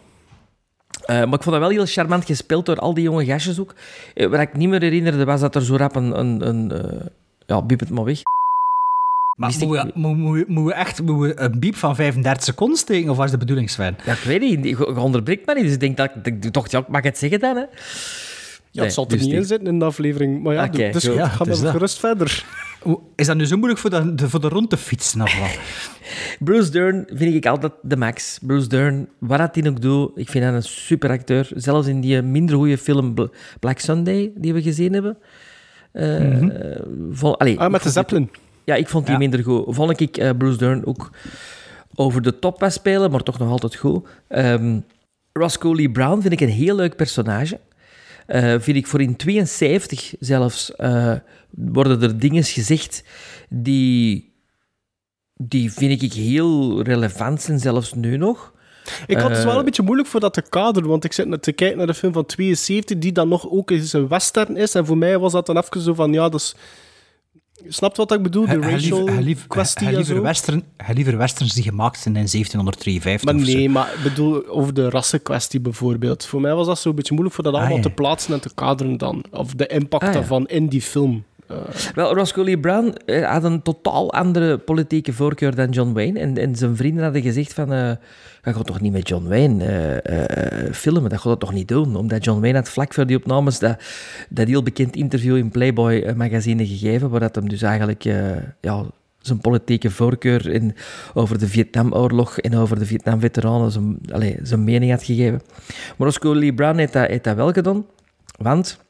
Eh, 1.05 1.17
maar 1.17 1.35
ik 1.35 1.43
vond 1.43 1.45
dat 1.45 1.59
wel 1.59 1.69
heel 1.69 1.87
charmant 1.87 2.25
gespeeld 2.25 2.67
door 2.67 2.77
al 2.77 2.95
die 2.95 3.05
jonge 3.05 3.25
gastjes 3.25 3.61
ook. 3.61 3.75
Eh, 4.15 4.29
wat 4.29 4.41
ik 4.41 4.57
niet 4.57 4.69
meer 4.69 4.81
herinnerde 4.83 5.25
was 5.25 5.41
dat 5.41 5.55
er 5.55 5.65
zo 5.65 5.77
rap 5.77 5.97
een... 5.97 6.19
een, 6.19 6.49
een 6.49 6.73
eh, 6.73 7.07
ja, 7.47 7.63
biep 7.63 7.81
het 7.81 7.91
maar 7.91 8.05
weg. 8.05 8.19
Maar 9.39 9.51
ik 9.51 9.95
moeten 9.95 10.55
we, 10.55 10.63
we 10.65 10.73
echt 10.75 11.01
we 11.05 11.41
een 11.41 11.59
biep 11.61 11.77
van 11.77 11.95
35 11.97 12.43
seconden 12.45 12.79
steken, 12.79 13.11
of 13.11 13.17
was 13.17 13.31
de 13.31 13.37
bedoeling, 13.39 13.71
Sven? 13.71 13.97
Ja, 14.05 14.13
ik 14.13 14.19
weet 14.19 14.41
niet, 14.41 14.65
je 14.65 14.69
je 14.69 14.97
onderbreekt 15.01 15.47
me 15.47 15.55
niet, 15.55 15.63
dus 15.65 15.73
ik 15.73 15.81
denk 15.81 15.97
dat 15.97 16.11
ik, 16.23 16.45
ik 16.45 16.53
dacht, 16.53 16.71
ja, 16.71 16.79
ik 16.79 16.89
mag 16.89 17.03
het 17.03 17.19
zeggen 17.19 17.41
dan, 17.41 17.57
hè. 17.57 17.63
Ja, 17.63 17.69
Nee, 18.73 18.85
het 18.85 18.95
zal 18.95 19.05
er 19.05 19.11
dus 19.11 19.21
niet 19.27 19.33
in 19.35 19.45
zitten 19.45 19.67
in 19.69 19.79
de 19.79 19.85
aflevering. 19.85 20.43
Maar 20.43 20.55
ja, 20.55 20.65
Oké, 20.65 20.91
dus 20.91 21.07
goed. 21.07 21.15
Ja, 21.15 21.29
gaan 21.29 21.47
we 21.47 21.67
gerust 21.71 21.99
verder. 21.99 22.45
Is 23.17 23.27
dat 23.27 23.37
nu 23.37 23.47
zo 23.47 23.57
moeilijk 23.57 23.81
voor 23.81 23.91
de, 23.91 24.15
de- 24.15 24.29
voor 24.29 24.41
de 24.41 24.49
rond 24.49 24.71
te 24.71 24.77
fietsen? 24.77 25.23
Of 25.23 25.39
wat? 25.39 25.59
Bruce 26.49 26.71
Dern 26.71 27.07
vind 27.13 27.35
ik 27.35 27.47
altijd 27.47 27.73
de 27.83 27.97
max. 27.97 28.39
Bruce 28.43 28.67
Dern, 28.69 29.09
wat 29.19 29.39
dat 29.39 29.55
hij 29.55 29.69
ook 29.71 29.81
doet, 29.81 30.11
ik 30.15 30.29
vind 30.29 30.45
hij 30.45 30.53
een 30.55 30.63
super 30.63 31.11
acteur. 31.11 31.51
Zelfs 31.55 31.87
in 31.89 32.01
die 32.01 32.23
minder 32.23 32.57
goede 32.57 32.79
film 32.79 33.15
Bl- 33.15 33.27
Black 33.61 33.79
Sunday, 33.79 34.31
die 34.37 34.53
we 34.53 34.63
gezien 34.63 34.93
hebben. 34.93 35.19
Eh, 35.93 36.43
eh, 36.43 36.81
vol- 37.11 37.39
allee, 37.41 37.59
Ah, 37.59 37.65
ik 37.67 37.71
met 37.71 37.83
de 37.83 37.91
Zeppelin. 37.91 38.31
Ja, 38.69 38.75
ik 38.75 38.89
vond 38.89 39.05
die 39.05 39.13
Ja. 39.13 39.19
minder 39.19 39.43
goed. 39.43 39.75
Vond 39.75 40.01
ik 40.01 40.17
eh, 40.17 40.31
Bruce 40.39 40.59
Dern 40.59 40.87
ook 40.87 41.11
over 41.95 42.23
de 42.23 42.39
top 42.39 42.61
was 42.61 42.75
spelen, 42.75 43.11
maar 43.11 43.23
toch 43.23 43.39
nog 43.39 43.51
altijd 43.51 43.75
goed. 43.75 44.07
Ehm 44.29 44.79
Roscoe 45.33 45.75
Lee 45.75 45.91
Brown 45.91 46.21
vind 46.21 46.33
ik 46.33 46.41
een 46.41 46.49
heel 46.49 46.77
leuk 46.77 46.97
personage. 46.97 47.61
Eh, 48.27 48.55
vind 48.59 48.77
ik 48.77 48.87
voor 48.87 49.01
in 49.01 49.17
72 49.17 50.15
zelfs 50.21 50.77
eh, 50.77 51.15
worden 51.51 52.03
er 52.03 52.19
dingen 52.19 52.45
gezegd 52.45 53.05
die, 53.49 54.33
die 55.35 55.73
vind 55.73 56.03
ik 56.03 56.13
heel 56.13 56.83
relevant 56.83 57.43
zijn, 57.43 57.59
zelfs 57.59 57.95
nu 57.95 58.17
nog. 58.17 58.53
Ik 59.07 59.19
had 59.19 59.31
het 59.31 59.45
wel 59.45 59.59
een 59.59 59.65
beetje 59.65 59.83
moeilijk 59.83 60.09
voor 60.09 60.21
dat 60.21 60.35
te 60.35 60.43
kaderen, 60.43 60.89
want 60.89 61.05
ik 61.05 61.13
zit 61.13 61.29
net 61.29 61.43
te 61.43 61.53
kijken 61.53 61.79
naar 61.79 61.87
de 61.87 61.95
film 61.95 62.13
van 62.13 62.27
72, 62.27 62.99
die 62.99 63.13
dan 63.13 63.29
nog 63.29 63.51
ook 63.51 63.71
eens 63.71 63.93
een 63.93 64.09
western 64.09 64.57
is. 64.57 64.75
En 64.75 64.87
voor 64.87 64.99
mij 64.99 65.19
was 65.19 65.33
dat 65.33 65.47
dan 65.47 65.57
even 65.57 65.81
zo 65.81 65.95
van, 65.95 66.13
ja, 66.13 66.29
dus... 66.29 66.55
Snapt 67.69 67.97
wat 67.97 68.13
ik 68.13 68.23
bedoel? 68.23 68.47
De 68.47 68.61
racial 68.61 68.97
liever- 68.99 69.15
hij 69.15 69.23
liever- 69.23 69.49
kwestie 69.49 69.87
hij 69.87 69.97
liever 69.97 70.23
western, 70.23 70.63
hij 70.77 70.95
liever 70.95 71.17
westerns 71.17 71.53
die 71.55 71.63
gemaakt 71.63 71.99
zijn 72.01 72.17
in 72.17 72.29
1753 72.29 73.25
Maar 73.33 73.35
nee, 73.55 73.69
maar 73.69 73.93
ik 73.97 74.03
bedoel 74.03 74.47
over 74.49 74.75
de 74.75 74.91
rassenkwestie 74.91 75.61
bijvoorbeeld. 75.61 76.25
Voor 76.27 76.41
mij 76.41 76.55
was 76.55 76.67
dat 76.67 76.79
zo 76.79 76.89
een 76.89 76.95
beetje 76.95 77.13
moeilijk 77.13 77.35
voor 77.37 77.45
dat 77.45 77.55
allemaal 77.55 77.77
ja. 77.77 77.83
te 77.83 77.91
plaatsen 77.91 78.35
en 78.35 78.41
te 78.41 78.51
kaderen 78.55 78.97
dan. 78.97 79.25
Of 79.31 79.55
de 79.55 79.67
impact 79.67 80.03
Ah, 80.03 80.09
ja. 80.13 80.15
daarvan 80.19 80.47
in 80.47 80.69
die 80.69 80.83
film. 80.83 81.25
Wel, 81.95 82.15
Roscoe 82.15 82.45
Lee 82.45 82.59
Brown 82.59 82.95
eh, 83.07 83.31
had 83.33 83.45
een 83.45 83.63
totaal 83.63 84.13
andere 84.13 84.59
politieke 84.59 85.13
voorkeur 85.13 85.55
dan 85.55 85.71
John 85.71 85.93
Wayne. 85.93 86.19
En, 86.21 86.39
en 86.39 86.57
zijn 86.57 86.77
vrienden 86.77 87.03
hadden 87.05 87.23
gezegd 87.23 87.53
van... 87.53 87.73
eh 87.73 87.93
je 88.49 88.55
gaat 88.55 88.67
toch 88.67 88.81
niet 88.81 88.93
met 88.93 89.09
John 89.09 89.29
Wayne 89.29 89.65
eh, 89.65 90.67
eh, 90.67 90.73
filmen? 90.73 91.11
Dat 91.11 91.21
gaat 91.21 91.31
het 91.31 91.41
toch 91.41 91.53
niet 91.53 91.69
doen? 91.69 91.97
Omdat 91.97 92.25
John 92.25 92.41
Wayne 92.41 92.57
had 92.57 92.69
vlak 92.69 92.95
voor 92.95 93.07
die 93.07 93.17
opnames 93.17 93.59
dat, 93.59 93.83
dat 94.29 94.47
heel 94.47 94.63
bekend 94.63 94.97
interview 94.97 95.37
in 95.37 95.51
Playboy 95.51 95.99
eh, 95.99 96.15
magazine 96.15 96.67
gegeven, 96.67 97.11
waar 97.11 97.21
dat 97.21 97.35
hem 97.35 97.49
dus 97.49 97.63
eigenlijk 97.63 98.05
eh, 98.05 98.37
ja, 98.61 98.85
zijn 99.19 99.41
politieke 99.41 99.91
voorkeur 99.91 100.49
in, 100.49 100.75
over 101.15 101.39
de 101.39 101.49
Vietnamoorlog 101.49 102.39
en 102.39 102.57
over 102.57 102.79
de 102.79 102.87
Vietnam-veteranen 102.87 103.99
zijn 104.43 104.65
mening 104.65 104.91
had 104.91 105.03
gegeven. 105.03 105.41
Maar 105.97 106.07
Roscoe 106.07 106.37
Lee 106.37 106.55
Brown 106.55 106.79
heeft 106.79 106.93
dat, 106.93 107.09
heeft 107.09 107.25
dat 107.25 107.37
wel 107.37 107.53
gedaan, 107.53 107.87
want... 108.39 108.87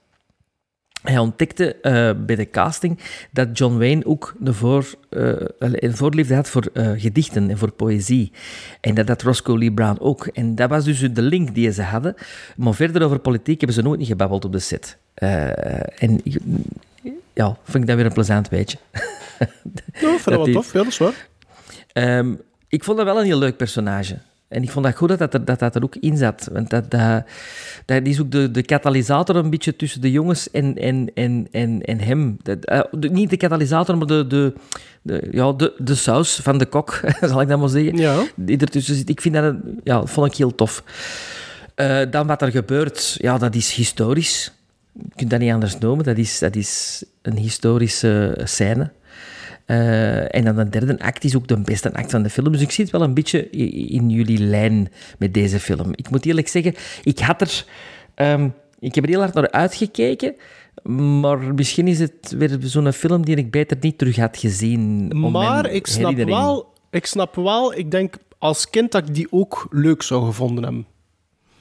Hij 1.03 1.19
ontdekte 1.19 1.75
eh, 1.75 2.11
bij 2.27 2.37
de 2.37 2.51
casting 2.51 2.99
dat 3.31 3.59
John 3.59 3.79
Wayne 3.79 4.07
ook 4.07 4.35
voor, 4.45 4.95
eh, 5.11 5.33
een 5.59 5.97
voorliefde 5.97 6.35
had 6.35 6.49
voor 6.49 6.69
eh, 6.73 6.91
gedichten 6.97 7.51
en 7.51 7.59
voor 7.59 7.71
poëzie. 7.73 8.33
En 8.81 8.95
dat 8.95 9.09
had 9.09 9.23
Roscoe 9.23 9.59
Lee 9.59 9.73
Brown 9.73 9.97
ook. 10.01 10.27
En 10.27 10.55
dat 10.55 10.69
was 10.71 10.85
dus 10.85 10.99
de 11.13 11.23
link 11.23 11.55
die 11.55 11.73
ze 11.73 11.83
hadden. 11.83 12.15
Maar 12.57 12.75
verder 12.75 13.03
over 13.03 13.19
politiek 13.19 13.59
hebben 13.59 13.77
ze 13.77 13.83
nooit 13.83 13.99
niet 13.99 14.09
gebabbeld 14.09 14.45
op 14.45 14.53
de 14.53 14.59
set. 14.59 14.97
En 15.15 16.21
ja, 17.35 17.57
vind 17.65 17.83
ik 17.83 17.87
dat 17.87 17.97
weer 17.97 18.07
een 18.07 18.13
plezant 18.13 18.49
weetje. 18.49 18.79
Ja, 19.93 20.09
vind 20.09 20.25
dat 20.25 20.35
wel 20.35 20.45
die- 20.45 20.55
tof. 20.55 20.73
Ja, 20.73 20.79
dat 20.79 20.87
is 20.89 20.99
waar. 20.99 21.29
Ehm, 21.93 22.35
ik 22.69 22.85
vond 22.85 22.97
dat 22.97 23.07
wel 23.07 23.19
een 23.19 23.25
heel 23.25 23.39
leuk 23.39 23.57
personage. 23.57 24.19
En 24.49 24.63
ik 24.63 24.71
vond 24.71 24.85
dat 24.85 24.97
goed 24.97 25.09
dat 25.09 25.19
dat 25.19 25.35
er, 25.35 25.45
dat, 25.45 25.59
dat 25.59 25.75
er 25.75 25.83
ook 25.83 25.97
in 25.97 26.17
zat. 26.17 26.49
Want 26.53 26.71
dat, 26.71 26.91
dat, 26.91 27.23
dat 27.85 28.07
is 28.07 28.21
ook 28.21 28.31
de, 28.31 28.51
de 28.51 28.63
katalysator 28.63 29.37
een 29.37 29.51
beetje 29.51 29.77
tussen 29.77 30.01
de 30.01 30.11
jongens 30.11 30.51
en, 30.51 30.77
en, 30.77 31.11
en, 31.15 31.49
en, 31.51 31.83
en 31.83 31.99
hem. 32.01 32.37
Dat, 32.43 32.65
eh, 32.65 32.81
de- 32.91 33.09
niet 33.11 33.31
de 33.31 33.37
katalysator, 33.37 33.97
maar 33.99 34.07
de, 34.07 34.27
de, 34.27 34.53
de, 35.03 35.29
ja, 35.31 35.53
de, 35.53 35.73
de 35.79 35.95
saus 35.95 36.37
van 36.43 36.59
de 36.59 36.67
kok, 36.67 37.01
zal 37.21 37.41
ik 37.41 37.49
dat 37.49 37.59
maar 37.59 37.69
zeggen. 37.69 37.97
Ja. 37.97 38.23
Die 38.35 38.59
ertussen 38.59 38.95
zit. 38.95 39.09
Ik 39.09 39.21
vind 39.21 39.35
dat, 39.35 39.45
een- 39.45 39.81
ja, 39.85 40.07
vond 40.07 40.27
ik 40.27 40.35
heel 40.35 40.55
tof. 40.55 40.83
Eh, 41.75 42.01
dan 42.11 42.27
wat 42.27 42.43
er 42.43 42.51
gebeurt, 42.51 43.15
ja, 43.19 43.39
dat 43.39 43.55
is 43.55 43.73
historisch. 43.73 44.53
Je 44.93 45.15
kunt 45.17 45.31
dat 45.31 45.41
niet 45.41 45.53
anders 45.53 45.79
noemen. 45.79 46.05
Dat 46.05 46.17
is, 46.17 46.39
dat 46.39 46.57
is 46.57 47.05
een 47.23 47.37
historische 47.37 48.39
scène. 48.45 48.91
Eh, 49.69 50.35
en 50.35 50.45
dan 50.45 50.57
de 50.57 50.69
derde 50.69 50.99
act 50.99 51.25
is 51.25 51.37
ook 51.37 51.47
de 51.49 51.61
beste 51.61 51.93
act 51.95 52.11
van 52.11 52.23
de 52.23 52.31
film. 52.31 52.53
Dus 52.53 52.61
ik 52.61 52.71
zit 52.71 52.91
wel 52.91 53.03
een 53.03 53.15
beetje 53.15 53.51
in 53.91 54.11
jullie 54.11 54.39
lijn 54.39 54.89
met 55.19 55.35
deze 55.35 55.61
film. 55.61 55.91
Ik 55.95 56.11
moet 56.11 56.27
eerlijk 56.27 56.49
zeggen, 56.49 56.75
ik 57.03 57.19
had 57.19 57.41
er... 57.41 57.65
ehm, 58.15 58.49
ik 58.79 58.95
heb 58.95 59.05
er 59.05 59.11
heel 59.11 59.21
hard 59.21 59.35
naar 59.35 59.51
uitgekeken, 59.51 60.35
maar 61.21 61.39
misschien 61.55 61.89
is 61.89 61.99
het 61.99 62.35
weer 62.39 62.57
zo'n 62.61 62.93
film 62.93 63.25
die 63.25 63.37
ik 63.37 63.51
beter 63.51 63.77
niet 63.81 63.99
terug 63.99 64.17
had 64.17 64.37
gezien. 64.37 65.11
om 65.25 65.31
Maar 65.33 65.71
ik 65.71 65.87
snap, 65.87 66.11
herinnering. 66.11 66.37
wel, 66.45 66.73
ik 66.91 67.07
snap 67.07 67.35
wel, 67.35 67.75
ik 67.75 67.91
denk 67.91 68.15
als 68.39 68.71
kind 68.71 68.93
dat 68.93 69.09
ik 69.09 69.15
die 69.15 69.27
ook 69.31 69.67
leuk 69.71 70.03
zou 70.03 70.25
gevonden 70.27 70.65
hebben. 70.65 70.87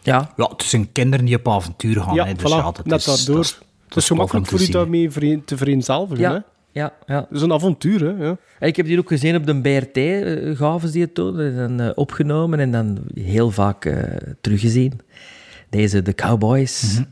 Ja, 0.01 0.33
Ja, 0.37 0.49
het 0.51 0.63
zijn 0.63 0.91
kinderen 0.91 1.25
die 1.25 1.35
op 1.35 1.47
avontuur 1.47 2.01
gaan. 2.01 2.15
ja, 2.15 2.25
hè, 2.25 2.33
dus 2.33 2.51
voilà, 2.51 2.55
ja, 2.55 2.71
dat 2.71 2.85
net 2.85 2.99
is, 2.99 3.05
daardoor. 3.05 3.35
dat 3.35 3.43
is- 3.43 3.49
het 3.51 3.63
dat 3.87 3.97
is 3.97 4.03
is 4.03 4.07
gemakkelijk 4.07 4.47
voor 4.47 4.61
u 4.61 4.67
daarmee 4.67 5.43
te 5.45 5.57
vereenzelvigen. 5.57 6.31
Hè? 6.31 6.39
Ja, 6.77 6.93
ja. 7.05 7.19
Het 7.21 7.31
is 7.37 7.41
een 7.41 7.53
avontuur, 7.53 7.99
hè. 7.99 8.25
Ja. 8.25 8.37
En 8.59 8.67
Ik 8.67 8.75
heb 8.75 8.85
die 8.85 8.99
ook 8.99 9.07
gezien 9.07 9.35
op 9.35 9.45
de 9.45 9.61
BRT, 9.61 9.97
eh, 9.97 10.57
gaven 10.57 10.87
ze 10.87 10.93
die 10.93 11.03
het 11.03 11.13
toen, 11.13 11.39
en 11.39 11.55
dan 11.55 11.79
eh, 11.87 11.91
opgenomen 11.95 12.59
en 12.59 12.71
dan 12.71 12.97
heel 13.13 13.51
vaak 13.51 13.85
eh, 13.85 14.03
teruggezien. 14.41 14.99
Deze, 15.69 16.01
de 16.01 16.13
Cowboys. 16.15 16.93
Mhm. 16.93 17.03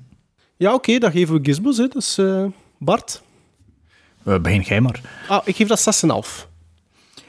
Ja, 0.58 0.74
oké, 0.74 0.98
dan 0.98 1.12
geven 1.12 1.36
we 1.36 1.40
gizmos, 1.44 1.78
hè. 1.78 1.88
Dus 1.88 2.18
eh, 2.18 2.46
Bart. 2.80 3.22
Eh, 4.24 4.40
begin 4.40 4.62
jij 4.62 4.82
maar. 4.82 5.02
Ah, 5.28 5.42
ik 5.46 5.56
geef 5.56 5.68
dat 5.68 5.80
6,5. 5.80 6.48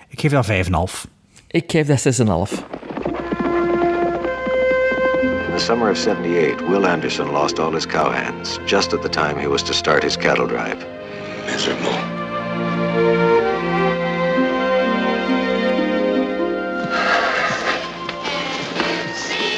Ik 0.08 0.20
geef 0.20 0.30
dat 0.30 0.46
5,5. 0.46 1.06
Ik 1.48 1.70
geef 1.70 1.86
dat 1.86 2.00
6,5. 2.00 2.64
In 5.22 5.62
the 5.62 5.64
summer 5.64 5.90
of 5.90 5.96
78, 5.96 6.66
Will 6.68 6.84
Anderson 6.84 7.30
lost 7.30 7.58
all 7.58 7.72
his 7.72 7.86
cowhands, 7.86 8.58
just 8.66 8.92
at 8.92 9.02
the 9.02 9.08
time 9.08 9.40
he 9.40 9.48
was 9.48 9.62
to 9.62 9.72
start 9.72 10.02
his 10.02 10.16
cattle 10.16 10.46
drive. 10.46 10.76
Miserable. 11.46 12.25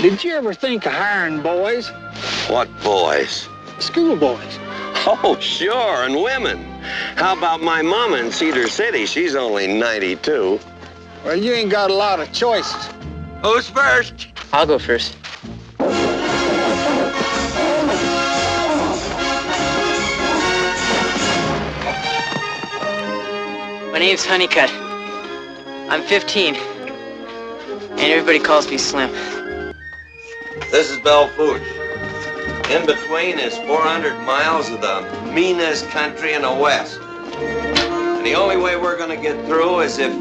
Did 0.00 0.22
you 0.22 0.32
ever 0.36 0.54
think 0.54 0.86
of 0.86 0.92
hiring 0.92 1.42
boys? 1.42 1.90
What 2.48 2.68
boys? 2.82 3.48
School 3.80 4.14
boys. 4.14 4.58
Oh, 5.06 5.36
sure, 5.40 6.04
and 6.04 6.22
women. 6.22 6.62
How 7.16 7.36
about 7.36 7.62
my 7.62 7.82
mama 7.82 8.16
in 8.18 8.30
Cedar 8.30 8.68
City? 8.68 9.06
She's 9.06 9.34
only 9.34 9.66
92. 9.66 10.60
Well, 11.24 11.36
you 11.36 11.52
ain't 11.52 11.70
got 11.70 11.90
a 11.90 11.94
lot 11.94 12.20
of 12.20 12.32
choices. 12.32 12.88
Who's 13.42 13.68
first? 13.68 14.28
I'll 14.52 14.66
go 14.66 14.78
first. 14.78 15.16
My 23.98 24.04
name's 24.04 24.24
Honeycutt. 24.24 24.70
I'm 25.90 26.02
15. 26.04 26.54
And 26.54 28.00
everybody 28.00 28.38
calls 28.38 28.70
me 28.70 28.78
Slim. 28.78 29.10
This 30.70 30.88
is 30.88 30.98
Belfouche. 30.98 31.66
In 32.70 32.86
between 32.86 33.40
is 33.40 33.58
400 33.58 34.16
miles 34.20 34.70
of 34.70 34.82
the 34.82 35.32
meanest 35.34 35.88
country 35.88 36.34
in 36.34 36.42
the 36.42 36.54
West. 36.54 37.00
And 37.00 38.24
the 38.24 38.34
only 38.34 38.56
way 38.56 38.76
we're 38.76 38.96
going 38.96 39.10
to 39.10 39.20
get 39.20 39.44
through 39.46 39.80
is 39.80 39.98
if 39.98 40.14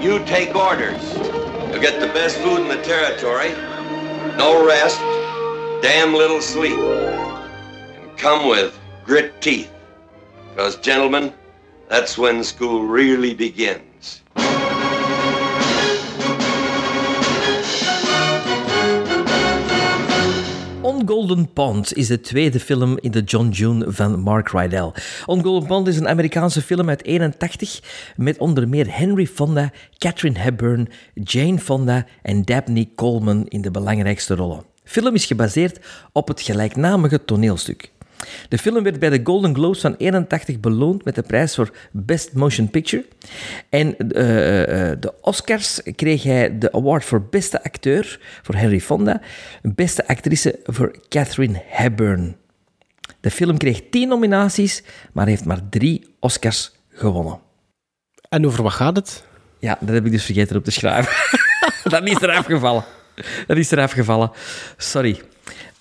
you 0.00 0.24
take 0.24 0.54
orders. 0.54 1.02
You'll 1.72 1.82
get 1.82 1.98
the 1.98 2.12
best 2.14 2.36
food 2.38 2.60
in 2.60 2.68
the 2.68 2.80
territory, 2.84 3.50
no 4.38 4.64
rest, 4.64 5.00
damn 5.82 6.14
little 6.14 6.40
sleep, 6.40 6.78
and 6.78 8.16
come 8.16 8.48
with 8.48 8.78
grit 9.04 9.40
teeth. 9.40 9.72
Because, 10.50 10.76
gentlemen, 10.76 11.32
that's 11.88 12.16
when 12.16 12.44
school 12.44 12.86
really 12.86 13.34
begins. 13.34 14.22
On 20.84 21.08
Golden 21.08 21.52
Pond 21.52 21.94
is 21.94 22.06
de 22.06 22.20
tweede 22.20 22.60
film 22.60 22.98
in 23.00 23.10
de 23.10 23.22
John 23.22 23.48
June 23.48 23.92
van 23.92 24.20
Mark 24.20 24.50
Rydell. 24.50 24.92
On 25.26 25.42
Golden 25.42 25.68
Pond 25.68 25.88
is 25.88 25.96
een 25.96 26.08
Amerikaanse 26.08 26.62
film 26.62 26.88
uit 26.88 27.04
81 27.04 27.80
met 28.16 28.38
onder 28.38 28.68
meer 28.68 28.96
Henry 28.96 29.26
Fonda, 29.26 29.72
Catherine 29.98 30.38
Hepburn, 30.38 30.88
Jane 31.14 31.58
Fonda 31.58 32.06
en 32.22 32.42
Dabney 32.42 32.90
Coleman 32.94 33.46
in 33.48 33.60
de 33.60 33.70
belangrijkste 33.70 34.34
rollen. 34.34 34.64
Film 34.84 35.14
is 35.14 35.26
gebaseerd 35.26 35.80
op 36.12 36.28
het 36.28 36.40
gelijknamige 36.40 37.24
toneelstuk. 37.24 37.92
De 38.48 38.58
film 38.58 38.82
werd 38.82 38.98
bij 38.98 39.10
de 39.10 39.20
Golden 39.24 39.54
Globes 39.54 39.80
van 39.80 39.94
81 39.94 40.60
beloond 40.60 41.04
met 41.04 41.14
de 41.14 41.22
prijs 41.22 41.54
voor 41.54 41.70
Best 41.92 42.32
Motion 42.32 42.70
Picture. 42.70 43.04
En 43.68 43.96
eh, 43.96 44.90
eh, 44.90 45.00
de 45.00 45.12
Oscars 45.20 45.80
kreeg 45.96 46.22
hij 46.22 46.58
de 46.58 46.72
award 46.72 47.04
voor 47.04 47.22
beste 47.30 47.62
acteur 47.64 48.20
voor 48.42 48.54
Henry 48.54 48.80
Fonda, 48.80 49.20
beste 49.62 50.08
actrice 50.08 50.58
voor 50.64 50.96
Catherine 51.08 51.62
Hepburn. 51.66 52.36
De 53.20 53.30
film 53.30 53.58
kreeg 53.58 53.82
10 53.90 54.08
nominaties, 54.08 54.82
maar 55.12 55.26
heeft 55.26 55.44
maar 55.44 55.68
drie 55.70 56.14
Oscars 56.20 56.72
gewonnen. 56.88 57.40
En 58.28 58.46
over 58.46 58.62
wat 58.62 58.72
gaat 58.72 58.96
het? 58.96 59.24
Ja, 59.58 59.76
dat 59.80 59.94
heb 59.94 60.04
ik 60.06 60.12
dus 60.12 60.24
vergeten 60.24 60.56
op 60.56 60.64
te 60.64 60.70
schrijven. 60.70 61.12
dat 61.90 62.06
is 62.06 62.20
eraf 62.20 62.46
gevallen. 62.46 62.84
Dat 63.46 63.56
is 63.56 63.70
eraf 63.70 63.92
gevallen. 63.92 64.30
Sorry. 64.76 65.22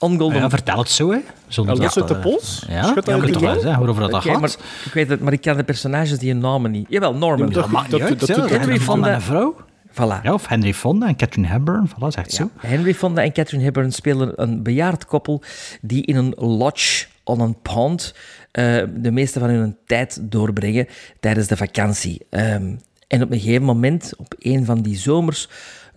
On 0.03 0.17
Golden... 0.19 0.39
Ja, 0.41 0.49
vertel 0.49 0.77
het 0.77 0.89
zo, 0.89 1.11
hè. 1.11 1.17
Zonder 1.47 1.75
Ja, 1.75 1.81
los 1.81 1.93
dat, 1.93 2.03
uit 2.03 2.11
de 2.11 2.30
eh, 2.30 2.31
pols. 2.31 2.65
Ja, 2.69 2.84
Schud 2.84 3.05
ja 3.05 3.13
uit 3.13 3.34
de 3.34 3.39
zeggen 3.39 3.63
waarover 3.63 4.09
dat 4.09 4.23
gaat. 4.23 4.39
maar, 4.39 4.55
ik 4.85 4.93
weet 4.93 5.09
het, 5.09 5.19
maar 5.19 5.34
ik 5.34 5.41
ken 5.41 5.57
de 5.57 5.63
personages 5.63 6.19
die 6.19 6.31
hun 6.31 6.41
namen 6.41 6.71
niet. 6.71 6.85
Jawel, 6.89 7.15
Norman. 7.15 7.38
Ja, 7.38 7.53
maar 7.53 7.61
dat- 7.61 7.71
maakt 7.71 8.09
niet 8.09 8.27
dat- 8.27 8.49
Henry 8.49 8.80
Fonda 8.80 9.09
en 9.13 9.21
vrouw. 9.21 9.55
Voilà. 9.91 10.21
Ja, 10.23 10.34
of 10.34 10.47
Henry 10.47 10.73
Fonda 10.73 11.07
en 11.07 11.15
Catherine 11.15 11.47
Hepburn. 11.47 11.89
Voilà, 11.89 12.07
zegt 12.07 12.31
zo. 12.31 12.49
Henry 12.57 12.93
Fonda 12.93 13.23
en 13.23 13.31
Catherine 13.31 13.63
Hepburn 13.63 13.91
spelen 13.91 14.31
een 14.35 14.63
bejaard 14.63 15.05
koppel 15.05 15.41
die 15.81 16.05
in 16.05 16.15
een 16.15 16.34
lodge 16.38 17.05
on 17.23 17.39
een 17.39 17.55
pond 17.61 18.13
eh, 18.51 18.84
de 18.95 19.11
meeste 19.11 19.39
van 19.39 19.49
hun 19.49 19.77
tijd 19.85 20.19
doorbrengen 20.21 20.88
tijdens 21.19 21.47
de 21.47 21.57
vakantie. 21.57 22.25
Ehm, 22.30 22.75
en 23.07 23.21
op 23.23 23.31
een 23.31 23.39
gegeven 23.39 23.63
moment, 23.63 24.13
op 24.17 24.34
een 24.39 24.65
van 24.65 24.81
die 24.81 24.97
zomers, 24.97 25.49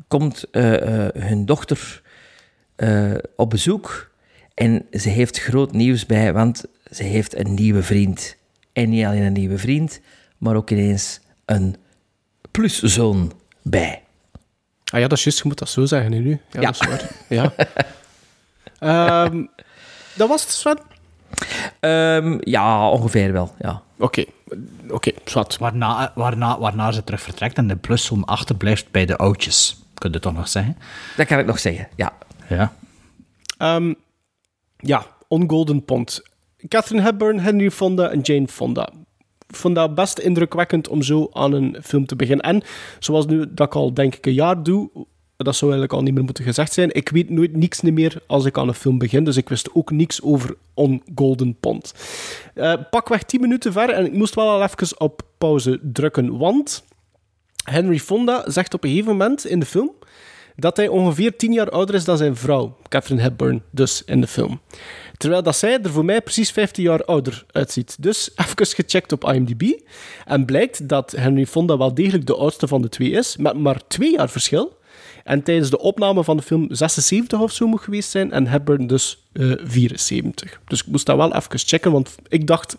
komt 0.08 0.44
eh, 0.50 1.04
eh, 1.06 1.14
hun 1.22 1.44
dochter 1.46 2.02
eh, 2.76 3.12
op 3.36 3.50
bezoek 3.50 4.10
en 4.54 4.86
ze 4.90 5.08
heeft 5.08 5.38
groot 5.40 5.72
nieuws 5.72 6.06
bij, 6.06 6.32
want 6.32 6.64
ze 6.90 7.02
heeft 7.02 7.36
een 7.38 7.54
nieuwe 7.54 7.82
vriend. 7.82 8.36
En 8.72 8.88
niet 8.88 9.04
alleen 9.04 9.22
een 9.22 9.32
nieuwe 9.32 9.58
vriend, 9.58 10.00
maar 10.38 10.54
ook 10.56 10.70
ineens 10.70 11.20
een 11.44 11.76
pluszoon 12.50 13.32
bij. 13.62 14.02
Ah 14.92 15.00
ja, 15.00 15.08
dat 15.08 15.18
is 15.18 15.24
juist. 15.24 15.38
Je 15.42 15.48
moet 15.48 15.58
dat 15.58 15.68
zo 15.68 15.84
zeggen 15.84 16.10
nu. 16.10 16.30
Ja, 16.50 16.60
Ja. 16.60 16.60
dat 16.60 16.74
is 16.80 16.86
waar. 16.88 17.10
Ja. 17.28 17.52
Ehm, 18.78 19.44
dat 20.14 20.28
was 20.28 20.42
het, 20.42 20.50
Sven? 20.50 20.78
Ehm, 21.80 22.38
ja, 22.40 22.88
ongeveer 22.90 23.32
wel, 23.32 23.54
ja. 23.58 23.82
Oké. 23.98 24.24
Oké, 24.88 25.10
zwart. 25.24 25.56
Waarna, 25.58 26.12
waarna, 26.14 26.58
waarna 26.58 26.92
ze 26.92 27.04
terug 27.04 27.20
vertrekt 27.20 27.56
en 27.56 27.66
de 27.66 27.76
pluszon 27.76 28.24
achterblijft 28.24 28.90
bij 28.90 29.06
de 29.06 29.16
oudjes. 29.16 29.76
Kun 29.94 30.12
je 30.12 30.18
toch 30.20 30.32
nog 30.34 30.48
zeggen? 30.48 30.76
Dat 31.16 31.26
kan 31.26 31.38
ik 31.38 31.46
nog 31.46 31.58
zeggen, 31.58 31.88
ja. 31.94 32.12
Ja. 32.48 32.72
Ehm, 33.58 33.94
ja, 34.76 35.06
On 35.28 35.48
Golden 35.50 35.84
Pond. 35.84 36.22
Catherine 36.68 37.02
Hepburn, 37.02 37.40
Henry 37.40 37.70
Fonda 37.70 38.10
en 38.10 38.20
Jane 38.20 38.48
Fonda. 38.48 38.88
Vond 39.48 39.74
dat 39.74 39.94
best 39.94 40.18
indrukwekkend 40.18 40.88
om 40.88 41.02
zo 41.02 41.28
aan 41.32 41.52
een 41.52 41.76
film 41.82 42.06
te 42.06 42.16
beginnen. 42.16 42.44
En 42.44 42.62
zoals 42.98 43.26
nu 43.26 43.46
dat 43.54 43.66
ik 43.66 43.74
al 43.74 43.94
denk 43.94 44.14
ik 44.14 44.26
een 44.26 44.34
jaar 44.34 44.62
doe, 44.62 44.90
dat 45.36 45.56
zou 45.56 45.70
eigenlijk 45.70 45.92
al 45.92 46.02
niet 46.02 46.14
meer 46.14 46.24
moeten 46.24 46.44
gezegd 46.44 46.72
zijn. 46.72 46.94
Ik 46.94 47.08
weet 47.08 47.30
nooit 47.30 47.56
niks 47.56 47.80
meer 47.80 48.22
als 48.26 48.44
ik 48.44 48.58
aan 48.58 48.68
een 48.68 48.74
film 48.74 48.98
begin, 48.98 49.24
dus 49.24 49.36
ik 49.36 49.48
wist 49.48 49.74
ook 49.74 49.90
niks 49.90 50.22
over 50.22 50.56
On 50.74 51.02
Golden 51.14 51.56
Pond. 51.60 51.94
Eh, 52.54 52.74
pakweg 52.90 53.22
10 53.22 53.40
minuten 53.40 53.72
ver 53.72 53.90
en 53.90 54.04
ik 54.04 54.12
moest 54.12 54.34
wel 54.34 54.48
al 54.48 54.62
even 54.62 55.00
op 55.00 55.22
pauze 55.38 55.80
drukken, 55.82 56.38
want 56.38 56.84
Henry 57.64 57.98
Fonda 57.98 58.50
zegt 58.50 58.74
op 58.74 58.84
een 58.84 58.90
gegeven 58.90 59.10
moment 59.10 59.46
in 59.46 59.60
de 59.60 59.66
film 59.66 59.90
dat 60.56 60.76
hij 60.76 60.88
ongeveer 60.88 61.36
10 61.36 61.52
jaar 61.52 61.70
ouder 61.70 61.94
is 61.94 62.04
dan 62.04 62.16
zijn 62.16 62.36
vrouw, 62.36 62.76
Catherine 62.88 63.22
Hepburn, 63.22 63.62
dus 63.70 64.02
in 64.06 64.20
de 64.20 64.26
film. 64.26 64.60
Terwijl 65.16 65.42
dat 65.42 65.56
zij 65.56 65.82
er 65.82 65.90
voor 65.90 66.04
mij 66.04 66.22
precies 66.22 66.50
15 66.50 66.84
jaar 66.84 67.04
ouder 67.04 67.44
uitziet. 67.52 67.96
Dus 67.98 68.30
even 68.36 68.66
gecheckt 68.66 69.12
op 69.12 69.24
IMDb. 69.24 69.72
En 70.24 70.44
blijkt 70.44 70.88
dat 70.88 71.10
Henry 71.10 71.46
Fonda 71.46 71.76
wel 71.76 71.94
degelijk 71.94 72.26
de 72.26 72.36
oudste 72.36 72.68
van 72.68 72.82
de 72.82 72.88
twee 72.88 73.10
is, 73.10 73.36
met 73.36 73.58
maar 73.58 73.80
twee 73.86 74.12
jaar 74.12 74.30
verschil. 74.30 74.76
En 75.24 75.42
tijdens 75.42 75.70
de 75.70 75.78
opname 75.78 76.24
van 76.24 76.36
de 76.36 76.42
film 76.42 76.66
76 76.70 77.40
of 77.40 77.52
zo 77.52 77.66
moet 77.66 77.80
geweest 77.80 78.10
zijn, 78.10 78.32
en 78.32 78.46
Hepburn 78.46 78.86
dus 78.86 79.22
eh 79.32 79.52
74. 79.64 80.60
Dus 80.66 80.80
ik 80.80 80.86
moest 80.86 81.06
dat 81.06 81.16
wel 81.16 81.34
even 81.34 81.58
checken, 81.58 81.92
want 81.92 82.14
ik 82.28 82.46
dacht 82.46 82.76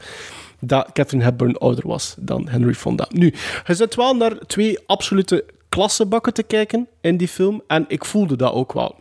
dat 0.59 0.89
Catherine 0.93 1.23
Hepburn 1.23 1.57
ouder 1.57 1.87
was 1.87 2.15
dan 2.19 2.47
Henry 2.47 2.73
Fonda. 2.73 3.05
Nu, 3.09 3.33
je 3.67 3.73
zit 3.73 3.95
wel 3.95 4.15
naar 4.15 4.37
twee 4.37 4.79
absolute 4.85 5.45
klassebakken 5.69 6.33
te 6.33 6.43
kijken 6.43 6.87
in 7.01 7.17
die 7.17 7.27
film, 7.27 7.61
en 7.67 7.85
ik 7.87 8.05
voelde 8.05 8.35
dat 8.35 8.53
ook 8.53 8.73
wel. 8.73 8.95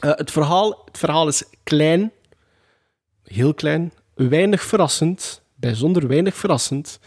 Eh, 0.00 0.10
het, 0.14 0.30
verhaal, 0.30 0.82
het 0.84 0.98
verhaal 0.98 1.28
is 1.28 1.44
klein, 1.62 2.12
heel 3.24 3.54
klein, 3.54 3.92
weinig 4.14 4.62
verrassend, 4.62 5.42
bijzonder 5.54 6.08
weinig 6.08 6.34
verrassend. 6.34 6.98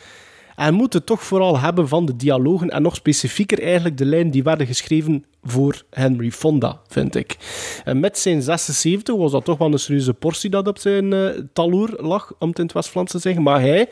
En 0.55 0.73
moet 0.73 0.93
het 0.93 1.05
toch 1.05 1.23
vooral 1.23 1.59
hebben 1.59 1.87
van 1.87 2.05
de 2.05 2.15
dialogen 2.15 2.69
en 2.69 2.81
nog 2.81 2.95
specifieker 2.95 3.61
eigenlijk 3.61 3.97
de 3.97 4.05
lijnen 4.05 4.31
die 4.31 4.43
werden 4.43 4.67
geschreven 4.67 5.25
voor 5.43 5.81
Henry 5.89 6.31
Fonda, 6.31 6.79
vind 6.87 7.15
ik. 7.15 7.37
En 7.83 7.99
met 7.99 8.19
zijn 8.19 8.41
76 8.41 9.15
was 9.15 9.31
dat 9.31 9.45
toch 9.45 9.57
wel 9.57 9.71
een 9.71 9.79
serieuze 9.79 10.13
portie 10.13 10.49
dat 10.49 10.67
op 10.67 10.77
zijn 10.77 11.13
eh 11.13 11.27
taloer 11.53 11.93
lag, 11.97 12.33
om 12.39 12.49
het 12.49 12.57
in 12.57 12.63
het 12.63 12.73
West-Vlaams 12.73 13.11
te 13.11 13.19
zeggen. 13.19 13.43
Maar 13.43 13.59
hij, 13.61 13.89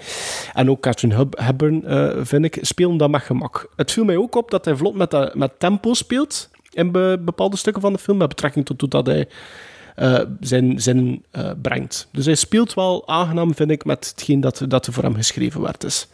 en 0.54 0.70
ook 0.70 0.80
Catherine 0.82 1.28
Hepburn, 1.36 1.86
eh, 1.86 2.10
vind 2.22 2.46
ik, 2.46 2.58
spelen 2.62 2.98
dat 2.98 3.10
met 3.10 3.22
gemak. 3.22 3.70
Het 3.76 3.92
viel 3.92 4.04
mij 4.04 4.18
ook 4.18 4.36
op 4.36 4.52
dat 4.52 4.66
hij 4.66 4.76
vlot 4.76 4.96
met, 4.96 5.12
dat- 5.12 5.36
met 5.36 5.52
tempo 5.60 5.94
speelt 5.94 6.50
in 6.72 6.92
be- 6.92 7.18
bepaalde 7.22 7.58
stukken 7.58 7.82
van 7.82 7.94
de 7.94 8.00
film, 8.00 8.18
met 8.18 8.28
betrekking 8.30 8.66
tot 8.66 8.82
hoe 8.82 8.90
dat 8.90 9.06
hij 9.06 9.28
eh, 9.96 10.20
zijn 10.40 10.82
zin 10.82 11.24
eh, 11.32 11.52
brengt. 11.62 12.08
Dus 12.12 12.26
hij 12.26 12.36
speelt 12.36 12.74
wel 12.74 13.08
aangenaam, 13.08 13.56
vind 13.56 13.72
ik, 13.72 13.86
met 13.86 14.10
hetgeen 14.16 14.40
dat, 14.40 14.64
dat 14.68 14.88
er 14.88 14.94
voor 14.94 15.04
hem 15.04 15.16
geschreven 15.16 15.62
werd. 15.62 15.84
Is. 15.84 16.08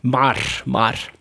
Maar, 0.00 0.62
maar... 0.64 1.14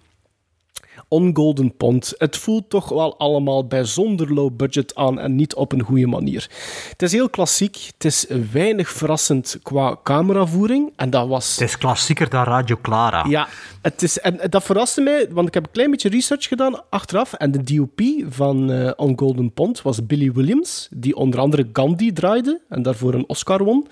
On 1.08 1.36
Golden 1.36 1.76
Pond. 1.78 2.14
Het 2.18 2.38
voelt 2.38 2.70
toch 2.70 2.90
wel 2.90 3.18
allemaal 3.18 3.68
bijzonder 3.68 4.34
low 4.34 4.56
budget 4.56 4.96
aan 4.96 5.20
en 5.20 5.36
niet 5.36 5.56
op 5.56 5.72
een 5.72 5.82
goede 5.82 6.08
manier. 6.08 6.50
Het 6.90 7.02
is 7.02 7.12
heel 7.12 7.30
klassiek. 7.30 7.78
Het 7.94 8.06
is 8.06 8.26
weinig 8.52 8.90
verrassend 8.90 9.60
qua 9.64 10.00
cameravoering. 10.04 10.94
En 10.96 11.10
dat 11.10 11.28
was... 11.28 11.52
Het 11.52 11.70
is 11.70 11.78
klassieker 11.78 12.30
dan 12.30 12.44
Radio 12.44 12.78
Clara. 12.82 13.26
Ja, 13.28 13.48
het 13.82 14.02
is, 14.02 14.20
en 14.20 14.40
dat 14.50 14.64
verraste 14.64 15.02
mij, 15.02 15.28
want 15.32 15.48
ik 15.48 15.54
heb 15.54 15.66
een 15.66 15.72
klein 15.72 15.92
beetje 15.92 16.10
research 16.10 16.48
gedaan 16.48 16.90
achteraf. 16.90 17.34
En 17.34 17.52
de 17.52 17.64
DOP 17.64 18.02
van 18.30 18.72
eh, 18.72 18.92
On 18.96 19.20
Golden 19.20 19.54
Pond 19.54 19.82
was 19.82 20.06
Billy 20.06 20.32
Williams, 20.32 20.88
die 20.92 21.16
onder 21.16 21.40
andere 21.40 21.70
Gandhi 21.74 22.14
draaide 22.14 22.62
en 22.70 22.82
daarvoor 22.82 23.14
een 23.14 23.28
Oscar 23.30 23.64
won. 23.64 23.88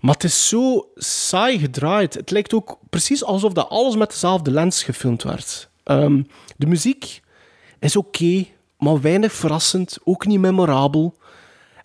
Maar 0.00 0.14
het 0.14 0.24
is 0.24 0.48
zo 0.48 0.88
saai 0.94 1.58
gedraaid. 1.58 2.14
Het 2.14 2.30
lijkt 2.30 2.54
ook 2.54 2.78
precies 2.90 3.24
alsof 3.24 3.52
dat 3.52 3.68
alles 3.68 3.96
met 3.96 4.10
dezelfde 4.10 4.50
lens 4.50 4.82
gefilmd 4.82 5.22
werd. 5.22 5.69
Ehm, 5.90 6.22
de 6.56 6.66
muziek 6.66 7.20
is 7.78 7.96
oké, 7.96 8.46
maar 8.78 9.00
weinig 9.00 9.32
verrassend, 9.32 9.98
ook 10.04 10.26
niet 10.26 10.40
memorabel. 10.40 11.16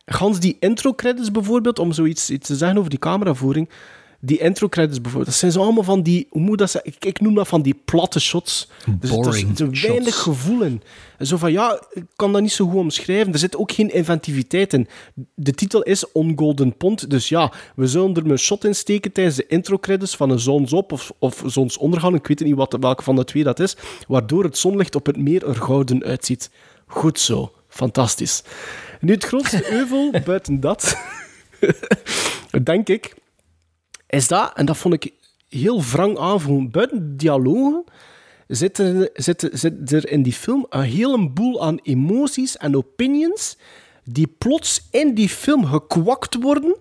Gans 0.06 0.40
die 0.40 0.58
intro-credits 0.60 1.32
bijvoorbeeld, 1.32 1.80
om 1.80 1.92
zoiets 1.92 2.30
iets 2.30 2.48
te 2.48 2.56
zeggen 2.56 2.78
over 2.78 2.90
die 2.90 3.00
cameravoering, 3.00 3.70
Die 4.26 4.40
intro 4.40 4.70
credits 4.70 5.02
bijvoorbeeld, 5.02 5.32
dat 5.32 5.40
zijn 5.40 5.52
zo 5.52 5.62
allemaal 5.62 5.84
van 5.84 6.02
die, 6.02 6.28
hoe 6.30 6.42
moet 6.42 6.58
dat 6.58 6.72
zeggen? 6.72 6.92
Ik, 6.96 7.06
ik 7.06 7.22
noem 7.22 7.36
dat 7.36 7.48
van 7.48 7.62
die 7.62 7.82
platte 7.86 8.20
shots. 8.20 8.70
Dus 9.00 9.10
er 9.10 9.16
Boring 9.16 9.58
zit 9.58 9.82
weinig 9.82 10.14
shots. 10.14 10.22
gevoel 10.22 10.62
in. 10.62 10.82
En 11.18 11.28
Zo 11.28 11.38
van, 11.38 11.52
ja, 11.52 11.82
ik 11.94 12.04
kan 12.16 12.32
dat 12.34 12.42
niet 12.42 12.52
zo 12.52 12.68
goed 12.68 12.80
omschrijven. 12.80 13.34
Er 13.34 13.40
zit 13.40 13.58
ook 13.58 13.72
geen 13.72 13.94
inventiviteit 13.94 14.74
in. 14.74 14.88
De 15.34 15.52
titel 15.52 15.82
is 15.84 16.12
On 16.12 16.34
Golden 16.36 16.78
Pond, 16.78 17.10
dus 17.10 17.30
ja, 17.30 17.52
we 17.76 17.88
zullen 17.88 18.16
er 18.16 18.32
een 18.32 18.38
shot 18.38 18.64
in 18.64 18.76
steken 18.76 19.12
tijdens 19.12 19.36
de 19.36 19.48
intro 19.48 19.78
credits 19.78 20.16
van 20.16 20.30
een 20.30 20.40
zonsop 20.40 20.92
of, 20.92 21.12
of 21.20 21.44
zonsondergang. 21.46 22.16
Ik 22.16 22.28
weet 22.28 22.40
niet 22.40 22.56
wat, 22.56 22.78
welke 22.80 23.04
van 23.04 23.16
de 23.16 23.24
twee 23.24 23.44
dat 23.44 23.60
is, 23.60 23.76
waardoor 24.08 24.44
het 24.44 24.58
zonlicht 24.58 24.96
op 24.96 25.06
het 25.06 25.18
meer 25.18 25.48
er 25.48 25.56
gouden 25.56 26.04
uitziet. 26.04 26.50
Goed 26.86 27.20
zo. 27.20 27.52
Fantastisch. 27.68 28.44
Nu, 29.00 29.14
het 29.14 29.24
grootste 29.24 29.72
euvel 29.80 30.12
buiten 30.26 30.60
dat, 30.60 30.98
denk 32.64 32.90
ik, 32.90 33.16
is 34.16 34.28
dat, 34.28 34.52
en 34.54 34.66
dat 34.66 34.78
vond 34.78 34.94
ik 34.94 35.14
heel 35.50 35.82
wrang 35.82 36.18
aanvoelen, 36.18 36.72
buiten 36.72 36.98
de 36.98 37.16
dialogen 37.16 37.84
zit 38.48 38.78
er, 38.78 39.10
zit, 39.14 39.92
er 39.92 40.10
in 40.10 40.24
die 40.24 40.34
film 40.34 40.66
een 40.70 40.82
heleboel 40.82 41.64
aan 41.64 41.80
emoties 41.84 42.58
en 42.58 42.76
opinions 42.76 43.58
die 44.04 44.28
plots 44.38 44.88
in 44.92 45.14
die 45.14 45.30
film 45.30 45.66
gekwakt 45.66 46.36
worden, 46.42 46.76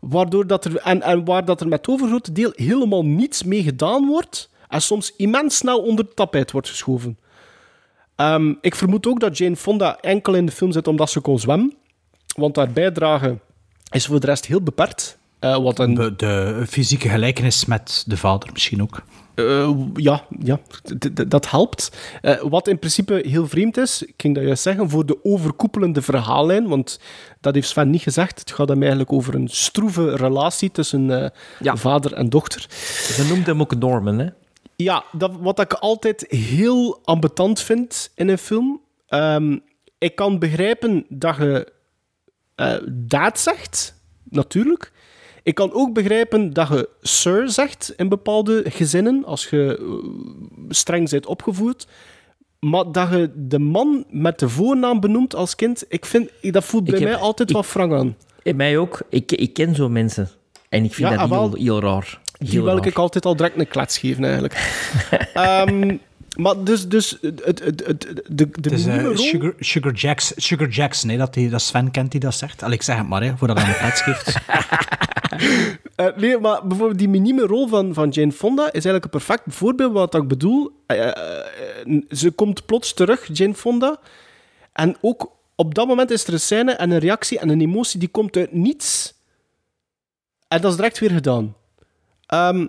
waardoor 0.00 0.46
dat 0.46 0.64
er, 0.64 0.76
en, 0.76 1.02
en 1.02 1.24
waar 1.24 1.44
dat 1.44 1.60
er 1.60 1.68
met 1.68 1.88
overgrote 1.88 2.32
deel 2.32 2.52
helemaal 2.54 3.04
niets 3.04 3.42
mee 3.42 3.62
gedaan 3.62 4.06
wordt 4.06 4.50
en 4.68 4.82
soms 4.82 5.14
immens 5.16 5.56
snel 5.56 5.82
onder 5.82 6.04
het 6.04 6.16
tapijt 6.16 6.50
wordt 6.50 6.68
geschoven. 6.68 7.18
Ehm, 8.16 8.54
ik 8.60 8.74
vermoed 8.74 9.06
ook 9.06 9.20
dat 9.20 9.38
Jane 9.38 9.56
Fonda 9.56 9.98
enkel 10.00 10.34
in 10.34 10.46
de 10.46 10.52
film 10.52 10.72
zit 10.72 10.88
omdat 10.88 11.10
ze 11.10 11.20
kon 11.20 11.38
zwemmen. 11.38 11.74
Want 12.36 12.56
haar 12.56 12.70
bijdrage 12.72 13.38
is 13.90 14.06
voor 14.06 14.20
de 14.20 14.26
rest 14.26 14.46
heel 14.46 14.62
beperkt. 14.62 15.18
Eh, 15.40 15.56
wat 15.62 15.78
een, 15.78 15.94
De, 15.94 16.16
de 16.16 16.64
fysieke 16.68 17.08
gelijkenis 17.08 17.64
met 17.64 18.04
de 18.06 18.16
vader 18.16 18.48
misschien 18.52 18.82
ook. 18.82 19.02
eh, 19.34 19.70
ja, 19.94 20.24
ja 20.40 20.60
d- 20.98 21.14
d- 21.16 21.30
dat 21.30 21.50
helpt. 21.50 21.96
Eh, 22.22 22.40
wat 22.42 22.68
in 22.68 22.78
principe 22.78 23.22
heel 23.26 23.46
vreemd 23.48 23.76
is, 23.76 24.02
ik 24.02 24.14
ging 24.16 24.34
dat 24.34 24.44
juist 24.44 24.62
zeggen, 24.62 24.90
voor 24.90 25.06
de 25.06 25.18
overkoepelende 25.24 26.02
verhaallijn, 26.02 26.68
want 26.68 27.00
dat 27.40 27.54
heeft 27.54 27.68
Sven 27.68 27.90
niet 27.90 28.02
gezegd. 28.02 28.38
Het 28.38 28.52
gaat 28.52 28.68
hem 28.68 28.80
eigenlijk 28.80 29.12
over 29.12 29.34
een 29.34 29.48
stroeve 29.48 30.16
relatie 30.16 30.70
tussen 30.70 31.22
eh, 31.22 31.30
vader 31.76 32.12
en 32.12 32.28
dochter. 32.28 32.66
Ze 33.12 33.26
noemt 33.28 33.46
hem 33.46 33.60
ook 33.60 33.76
Norman, 33.78 34.18
hè? 34.18 34.26
Ja, 34.76 35.04
dat, 35.12 35.30
wat 35.40 35.60
ik 35.60 35.72
altijd 35.72 36.24
heel 36.28 37.00
ambetant 37.04 37.60
vind 37.60 38.10
in 38.14 38.28
een 38.28 38.38
film. 38.38 38.80
ehm, 39.06 39.58
ik 39.98 40.14
kan 40.14 40.38
begrijpen 40.38 41.06
dat 41.08 41.36
je 41.36 41.72
eh 42.54 42.74
daad 42.88 43.40
zegt, 43.40 43.94
natuurlijk. 44.24 44.92
Ik 45.42 45.54
kan 45.54 45.72
ook 45.72 45.92
begrijpen 45.94 46.52
dat 46.52 46.68
je 46.68 46.88
sir 47.02 47.48
zegt 47.50 47.92
in 47.96 48.08
bepaalde 48.08 48.62
gezinnen, 48.68 49.24
als 49.24 49.50
je 49.50 49.78
eh, 49.80 50.08
streng 50.68 51.10
bent 51.10 51.26
opgevoed. 51.26 51.86
Maar 52.60 52.92
dat 52.92 53.10
je 53.10 53.30
de 53.36 53.58
man 53.58 54.04
met 54.10 54.38
de 54.38 54.48
voornaam 54.48 55.00
benoemt 55.00 55.34
als 55.34 55.54
kind, 55.54 55.84
ik 55.88 56.04
vind, 56.06 56.30
dat 56.40 56.64
voelt 56.64 56.84
bij 56.84 56.98
heb- 56.98 57.08
mij 57.08 57.16
altijd 57.18 57.48
ik- 57.50 57.56
wat 57.56 57.72
wrang 57.72 57.92
aan. 57.94 58.16
En 58.42 58.56
mij 58.56 58.78
ook. 58.78 59.00
Ik, 59.08 59.32
ik 59.32 59.52
ken 59.52 59.74
zo 59.74 59.88
mensen. 59.88 60.28
En 60.68 60.84
ik 60.84 60.94
vind 60.94 61.08
Ja, 61.08 61.16
dat 61.16 61.30
ah, 61.30 61.38
heel, 61.38 61.54
heel 61.54 61.80
raar. 61.80 62.20
Die 62.38 62.62
wil 62.62 62.84
ik 62.86 62.98
altijd 62.98 63.24
al 63.26 63.36
direct 63.36 63.58
een 63.58 63.68
klets 63.68 63.98
geven, 63.98 64.22
eigenlijk. 64.24 64.54
Ehm, 65.34 65.96
maar 66.36 66.64
dus, 66.64 66.88
dus 66.88 67.18
het, 67.20 67.44
het, 67.44 67.58
het, 67.64 67.86
het- 67.86 68.22
de, 68.28 68.48
de 68.60 68.70
eh, 68.70 69.16
Sugar, 69.16 69.52
Sugar, 69.58 69.92
Jacks, 69.92 70.32
Sugar 70.36 70.68
Jackson, 70.68 71.10
hè, 71.10 71.16
dat, 71.16 71.34
die, 71.34 71.48
dat 71.50 71.62
Sven 71.62 71.90
kent 71.90 72.10
die 72.10 72.20
dat 72.20 72.34
zegt. 72.34 72.62
Allee, 72.62 72.74
ik 72.74 72.82
zeg 72.82 72.96
het 72.96 73.08
maar, 73.08 73.22
hè, 73.22 73.36
voordat 73.36 73.58
hij 73.60 73.68
een 73.68 73.78
klets 73.78 74.00
geeft. 74.02 74.36
Nee, 76.16 76.38
maar 76.38 76.66
bijvoorbeeld 76.66 76.98
die 76.98 77.08
minieme 77.08 77.42
rol 77.46 77.68
van, 77.68 77.94
van 77.94 78.08
Jane 78.08 78.32
Fonda 78.32 78.62
is 78.66 78.72
eigenlijk 78.72 79.04
een 79.04 79.10
perfect 79.10 79.42
voorbeeld 79.46 79.92
wat 79.92 80.14
ik 80.14 80.28
bedoel. 80.28 80.70
Eh, 80.86 81.06
eh, 81.08 82.02
ze 82.10 82.30
komt 82.30 82.66
plots 82.66 82.94
terug, 82.94 83.28
Jane 83.32 83.54
Fonda. 83.54 84.00
En 84.72 84.96
ook 85.00 85.32
op 85.54 85.74
dat 85.74 85.86
moment 85.86 86.10
is 86.10 86.26
er 86.26 86.32
een 86.32 86.40
scène 86.40 86.72
en 86.72 86.90
een 86.90 86.98
reactie 86.98 87.38
en 87.38 87.48
een 87.48 87.60
emotie 87.60 87.98
die 88.00 88.08
komt 88.08 88.36
uit 88.36 88.52
niets. 88.52 89.14
En 90.48 90.60
dat 90.60 90.70
is 90.70 90.76
direct 90.76 90.98
weer 90.98 91.10
gedaan. 91.10 91.56
Ehm, 92.26 92.66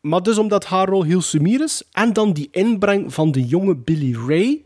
maar 0.00 0.22
dus 0.22 0.38
omdat 0.38 0.64
haar 0.64 0.88
rol 0.88 1.02
heel 1.02 1.20
sumier 1.20 1.62
is, 1.62 1.82
en 1.92 2.12
dan 2.12 2.32
die 2.32 2.48
inbreng 2.50 3.14
van 3.14 3.32
de 3.32 3.46
jonge 3.46 3.76
Billy 3.76 4.16
Ray, 4.26 4.64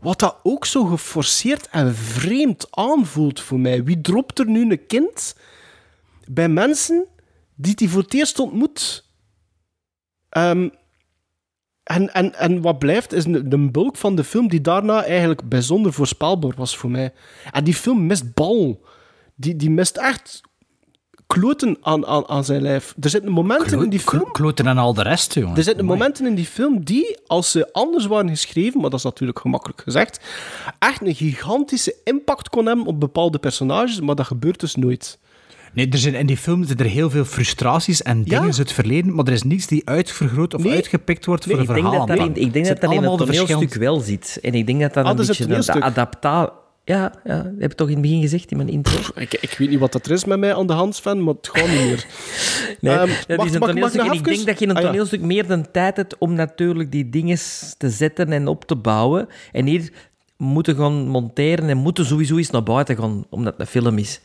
wat 0.00 0.18
dat 0.18 0.40
ook 0.42 0.64
zo 0.64 0.84
geforceerd 0.84 1.68
en 1.68 1.94
vreemd 1.94 2.66
aanvoelt 2.70 3.40
voor 3.40 3.60
mij. 3.60 3.84
Wie 3.84 4.00
dropt 4.00 4.38
er 4.38 4.46
nu 4.46 4.70
een 4.70 4.86
kind 4.86 5.36
bij 6.26 6.48
mensen 6.48 7.06
die 7.54 7.74
die 7.74 7.88
voor 7.88 8.02
het 8.02 8.14
eerst 8.14 8.38
ontmoet? 8.38 9.06
Ehm, 10.28 10.68
en, 11.82 12.12
en, 12.14 12.34
en 12.34 12.60
wat 12.60 12.78
blijft, 12.78 13.12
is 13.12 13.24
de, 13.24 13.68
bulk 13.70 13.96
van 13.96 14.16
de 14.16 14.24
film 14.24 14.48
die 14.48 14.60
daarna 14.60 15.04
eigenlijk 15.04 15.48
bijzonder 15.48 15.92
voorspelbaar 15.92 16.54
was 16.56 16.76
voor 16.76 16.90
mij. 16.90 17.12
En 17.50 17.64
die 17.64 17.74
film 17.74 18.06
mist 18.06 18.34
bal. 18.34 18.86
Die, 19.34 19.56
die 19.56 19.70
mist 19.70 19.96
echt 19.96 20.40
kloten 21.34 21.76
aan, 21.80 22.06
aan, 22.06 22.28
aan 22.28 22.44
zijn 22.44 22.62
lijf. 22.62 22.94
Er 23.00 23.10
zitten 23.10 23.30
momenten 23.30 23.82
in 23.82 23.88
die 23.90 24.00
film... 24.00 24.32
Kloten 24.32 24.66
en 24.66 24.78
al 24.78 24.94
de 24.94 25.02
rest, 25.02 25.34
jongen. 25.34 25.56
Er 25.56 25.62
zitten 25.62 25.84
momenten 25.84 26.26
in 26.26 26.34
die 26.34 26.44
film 26.46 26.84
die, 26.84 27.18
als 27.26 27.50
ze 27.50 27.72
anders 27.72 28.06
waren 28.06 28.28
geschreven, 28.28 28.80
maar 28.80 28.90
dat 28.90 28.98
is 28.98 29.04
natuurlijk 29.04 29.38
gemakkelijk 29.38 29.80
gezegd, 29.80 30.20
echt 30.78 31.00
een 31.06 31.14
gigantische 31.14 31.94
impact 32.04 32.48
kon 32.48 32.66
hebben 32.66 32.86
op 32.86 33.00
bepaalde 33.00 33.38
personages, 33.38 34.00
maar 34.00 34.14
dat 34.14 34.26
gebeurt 34.26 34.60
dus 34.60 34.74
nooit. 34.74 35.18
Nee, 35.72 35.88
er 35.88 35.98
zijn 35.98 36.14
in 36.14 36.26
die 36.26 36.36
film 36.36 36.64
zitten 36.64 36.86
er 36.86 36.92
heel 36.92 37.10
veel 37.10 37.24
frustraties 37.24 38.02
en 38.02 38.22
dingen 38.22 38.42
uit 38.42 38.56
het 38.56 38.72
verleden, 38.72 39.14
maar 39.14 39.24
er 39.26 39.32
is 39.32 39.42
niets 39.42 39.66
die 39.66 39.82
uitvergroot 39.84 40.54
of 40.54 40.62
Nee. 40.62 40.72
uitgepikt 40.72 41.26
wordt 41.26 41.44
voor 41.44 41.52
Nee, 41.56 41.62
een 41.62 41.68
ik 41.68 41.82
denk 41.82 41.86
verhaal. 41.86 42.28
ik 42.34 42.52
denk 42.52 42.66
dat 42.66 42.80
dat 42.80 42.92
in 42.92 43.02
het 43.02 43.18
toneelstuk 43.18 43.74
wel 43.74 44.00
zit. 44.00 44.38
En 44.42 44.54
ik 44.54 44.66
denk 44.66 44.80
dat 44.80 44.94
dat 44.94 45.04
Ah, 45.04 45.10
een 45.10 45.26
beetje 45.26 45.72
een 45.74 45.82
adaptatie... 45.82 46.52
Ja, 46.88 47.12
ja, 47.24 47.42
dat 47.42 47.52
heb 47.58 47.70
ik 47.70 47.76
toch 47.76 47.86
in 47.88 47.92
het 47.92 48.02
begin 48.02 48.20
gezegd 48.20 48.50
in 48.50 48.56
mijn 48.56 48.68
intro. 48.68 48.98
Ik, 49.14 49.34
ik 49.34 49.54
weet 49.58 49.68
niet 49.68 49.78
wat 49.78 49.92
dat 49.92 50.06
er 50.06 50.12
is 50.12 50.24
met 50.24 50.38
mij 50.38 50.54
aan 50.54 50.66
de 50.66 50.72
hand, 50.72 50.94
Sven, 50.94 51.24
maar 51.24 51.34
het 51.34 51.48
gaat 51.52 51.68
niet 51.68 51.80
meer. 51.80 52.06
Nee, 52.80 52.94
Ehm, 52.94 53.10
dat 53.26 53.44
is 53.44 53.52
een 53.54 53.58
mag- 53.58 53.74
mag 53.74 53.90
toneelstuk. 53.90 54.02
nog 54.02 54.10
En 54.12 54.18
ik 54.18 54.24
denk 54.24 54.46
dat 54.46 54.58
je 54.58 54.64
in 54.64 54.70
een 54.70 54.76
Ah, 54.76 54.82
ja. 54.82 54.88
toneelstuk 54.88 55.20
meer 55.20 55.46
de 55.46 55.70
tijd 55.70 55.96
hebt 55.96 56.18
om 56.18 56.32
natuurlijk 56.34 56.90
die 56.92 57.08
dingen 57.10 57.38
te 57.78 57.90
zetten 57.90 58.32
en 58.32 58.46
op 58.48 58.64
te 58.64 58.76
bouwen. 58.76 59.28
En 59.52 59.66
hier 59.66 59.92
moeten 60.36 60.76
gaan 60.76 61.08
monteren 61.08 61.68
en 61.68 61.76
moeten 61.76 62.04
sowieso 62.06 62.36
eens 62.36 62.50
naar 62.50 62.62
buiten 62.62 62.96
gaan, 62.96 63.24
omdat 63.28 63.52
het 63.52 63.60
een 63.60 63.66
film 63.82 63.98
is. 63.98 64.20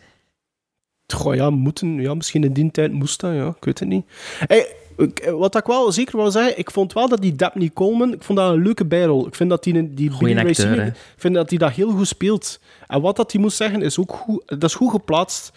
Goh, 1.13 1.35
ja, 1.35 1.49
moeten. 1.49 2.01
Ja, 2.01 2.13
misschien 2.13 2.43
in 2.43 2.53
die 2.53 2.71
tijd 2.71 2.91
moest 2.91 3.19
dat, 3.19 3.33
ja. 3.33 3.47
Ik 3.47 3.63
weet 3.65 3.79
het 3.79 3.87
niet. 3.89 4.05
Hey, 4.47 4.67
ik- 4.97 5.31
wat 5.37 5.55
ik 5.55 5.65
wel 5.65 5.91
zeker 5.91 6.17
wil 6.17 6.31
zeggen, 6.31 6.57
ik 6.57 6.71
vond 6.71 6.93
wel 6.93 7.09
dat 7.09 7.21
die 7.21 7.35
Dabney 7.35 7.71
Coleman, 7.73 8.13
ik 8.13 8.23
vond 8.23 8.39
dat 8.39 8.53
een 8.53 8.61
leuke 8.61 8.85
bijrol. 8.85 9.27
Ik 9.27 9.35
vind 9.35 9.49
dat 9.49 9.63
die, 9.63 9.93
die 9.93 10.09
Goeie 10.09 10.35
acteur, 10.49 10.75
ik 10.87 10.93
vind 11.17 11.33
dat 11.35 11.49
hij 11.49 11.57
dat 11.59 11.71
heel 11.71 11.89
goed 11.91 12.07
speelt. 12.07 12.59
En 12.87 13.01
wat 13.01 13.15
dat 13.15 13.31
hij 13.31 13.41
moet 13.41 13.53
zeggen, 13.53 13.81
is 13.81 13.99
ook 13.99 14.11
goed, 14.13 14.41
dat 14.45 14.63
is 14.63 14.75
goed 14.75 14.91
geplaatst. 14.91 15.51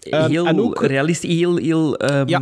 Ehm, 0.00 0.30
heel 0.30 0.46
en 0.46 0.60
ook 0.60 0.82
realistisch, 0.84 1.34
heel, 1.34 1.56
heel 1.56 2.02
um, 2.12 2.28
Ja, 2.28 2.38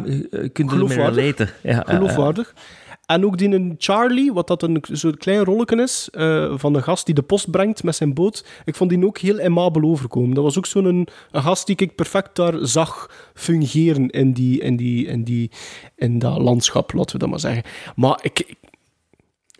kunt 0.52 0.70
er 0.70 0.76
mee 0.76 0.88
geloofwaardig. 0.88 1.16
Ja, 1.62 1.70
ja, 1.72 1.82
ja. 1.86 2.87
En 3.08 3.24
ook 3.24 3.38
die 3.38 3.74
Charlie, 3.78 4.32
wat 4.32 4.46
dat 4.46 4.62
een 4.62 4.84
zo'n 4.92 5.16
klein 5.16 5.44
rolletje 5.44 5.82
is, 5.82 6.08
eh, 6.10 6.52
van 6.56 6.74
een 6.74 6.82
gast 6.82 7.06
die 7.06 7.14
de 7.14 7.22
post 7.22 7.50
brengt 7.50 7.82
met 7.82 7.96
zijn 7.96 8.14
boot. 8.14 8.44
Ik 8.64 8.74
vond 8.74 8.90
die 8.90 9.06
ook 9.06 9.18
heel 9.18 9.38
aimabel 9.38 9.82
overkomen. 9.82 10.34
Dat 10.34 10.44
was 10.44 10.58
ook 10.58 10.66
zo'n 10.66 10.84
een, 10.84 11.08
gast 11.32 11.66
die 11.66 11.76
ik 11.76 11.94
perfect 11.94 12.36
daar 12.36 12.54
zag 12.60 13.10
fungeren 13.34 14.10
in, 14.10 14.32
die, 14.32 14.60
in, 14.60 14.76
die, 14.76 15.06
in, 15.06 15.24
die, 15.24 15.50
in 15.96 16.18
dat 16.18 16.38
landschap, 16.38 16.92
laten 16.92 17.12
we 17.12 17.18
dat 17.18 17.28
maar 17.28 17.40
zeggen. 17.40 17.62
Maar 17.96 18.18
ik, 18.22 18.54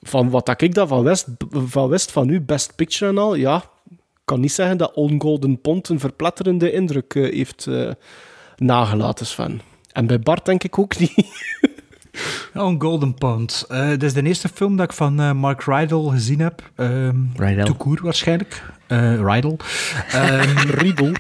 van 0.01 0.31
wat 0.31 0.47
dat 0.47 0.63
ik 0.63 0.75
daar 0.75 0.87
van 0.87 1.05
wist, 1.05 1.27
van 1.51 1.89
wist 1.89 2.13
van 2.13 2.29
u, 2.29 2.41
Best 2.41 2.77
Picture 2.77 3.11
en 3.11 3.19
al, 3.19 3.35
ja, 3.35 3.71
kan 4.25 4.41
niet 4.41 4.53
zeggen 4.53 4.77
dat 4.77 4.95
On 4.95 5.21
Golden 5.21 5.61
Pond 5.61 5.89
een 5.89 6.01
verpletterende 6.01 6.73
indruk 6.73 7.15
eh, 7.15 7.23
heeft 7.23 7.67
eh, 7.67 7.91
nagelaten, 8.57 9.27
Sven. 9.27 9.61
En 9.93 10.07
bij 10.07 10.21
Bart 10.21 10.45
denk 10.45 10.65
ik 10.65 10.79
ook 10.79 10.99
niet. 11.01 11.15
Ja, 12.55 12.61
een 12.61 12.81
Golden 12.81 13.15
Pond. 13.15 13.65
Eh 13.69 13.89
dit 13.89 14.03
is 14.03 14.13
de 14.13 14.23
eerste 14.23 14.49
film 14.49 14.77
dat 14.77 14.91
ik 14.91 14.97
van 14.97 15.21
eh, 15.21 15.33
Mark 15.33 15.65
Rydell 15.65 16.09
gezien 16.11 16.41
heb. 16.41 16.71
Um, 16.77 17.33
Rydell. 17.37 17.75
Waarschijnlijk. 18.03 18.63
Eh 18.87 19.15
Rydell. 19.15 19.57
Riedel. 20.81 21.13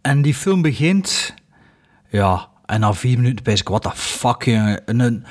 En 0.00 0.22
die 0.22 0.34
film 0.34 0.62
begint... 0.62 1.34
Ja, 2.08 2.48
en 2.66 2.80
na 2.80 2.94
vier 2.94 3.16
minuten 3.16 3.44
ben 3.44 3.54
ik, 3.54 3.68
what 3.68 3.82
the 3.82 3.90
fuck, 3.94 4.42
jongen. 4.42 4.82
Een, 4.86 5.24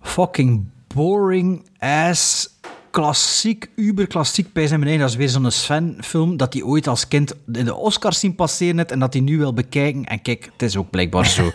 fucking 0.00 0.64
boring 0.94 1.68
ass 1.78 2.54
klassiek, 2.90 3.70
uberklassiek 3.74 4.52
bij 4.52 4.66
zijn 4.66 4.80
beneden. 4.80 5.00
Dat 5.00 5.10
is 5.10 5.16
weer 5.16 5.28
zo'n 5.28 5.50
Sven-film 5.50 6.36
dat 6.36 6.52
hij 6.52 6.62
ooit 6.62 6.86
als 6.86 7.08
kind 7.08 7.34
in 7.52 7.64
de 7.64 7.74
Oscars 7.74 8.20
zien 8.20 8.34
passeren 8.34 8.76
net 8.76 8.90
en 8.90 8.98
dat 8.98 9.12
hij 9.12 9.22
nu 9.22 9.38
wil 9.38 9.52
bekijken. 9.52 10.04
En 10.04 10.22
kijk, 10.22 10.48
het 10.52 10.62
is 10.62 10.76
ook 10.76 10.90
blijkbaar 10.90 11.26
zo. 11.26 11.50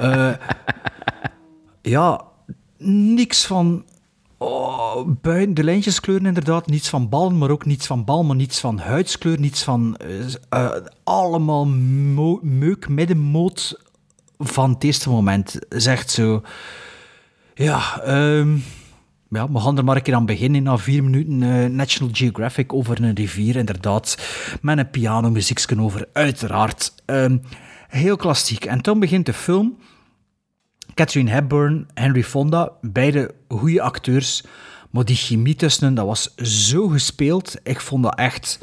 Eh, 0.00 0.32
ja, 1.82 2.24
niks 2.78 3.46
van 3.46 3.84
oh, 4.38 5.06
buiten 5.20 5.54
de 5.54 5.64
lijntjeskleuren 5.64 6.26
inderdaad. 6.26 6.66
Niets 6.66 6.88
van 6.88 7.08
ballen, 7.08 7.38
maar 7.38 7.50
ook 7.50 7.64
niets 7.64 7.86
van 7.86 8.04
bal, 8.04 8.24
maar 8.24 8.36
niets 8.36 8.60
van 8.60 8.78
huidskleur. 8.78 9.40
Niets 9.40 9.62
van 9.62 9.96
eh, 9.96 10.34
eh, 10.48 10.70
allemaal 11.04 11.66
meuk, 12.42 12.88
middenmoot 12.88 13.80
van 14.38 14.70
het 14.70 14.84
eerste 14.84 15.10
moment. 15.10 15.58
Zegt 15.68 16.10
zo... 16.10 16.42
Ja, 17.54 18.00
ehm, 18.02 18.56
ja, 19.30 19.52
we 19.52 19.60
gaan 19.60 19.78
er 19.78 19.84
maar 19.84 19.96
een 19.96 20.02
keer 20.02 20.14
aan 20.14 20.26
beginnen. 20.26 20.62
Na 20.62 20.78
vier 20.78 21.04
minuten 21.04 21.42
eh, 21.42 21.70
National 21.70 22.14
Geographic 22.14 22.72
over 22.72 23.02
een 23.02 23.14
rivier, 23.14 23.56
inderdaad. 23.56 24.18
Met 24.62 24.78
een 24.78 24.90
pianomuziekje 24.90 25.80
over, 25.80 26.08
uiteraard. 26.12 26.94
Ehm, 27.04 27.38
heel 27.88 28.16
klassiek. 28.16 28.64
En 28.64 28.80
toen 28.80 29.00
begint 29.00 29.26
de 29.26 29.32
film. 29.32 29.76
Catherine 31.00 31.30
Hepburn, 31.30 31.86
Henry 31.94 32.22
Fonda, 32.22 32.72
beide 32.80 33.34
goede 33.48 33.82
acteurs. 33.82 34.42
Maar 34.90 35.04
die 35.04 35.16
chemie 35.16 35.54
tussen 35.54 35.84
hen, 35.84 35.94
dat 35.94 36.06
was 36.06 36.34
zo 36.34 36.88
gespeeld. 36.88 37.56
Ik 37.62 37.80
vond 37.80 38.02
dat 38.02 38.18
echt... 38.18 38.58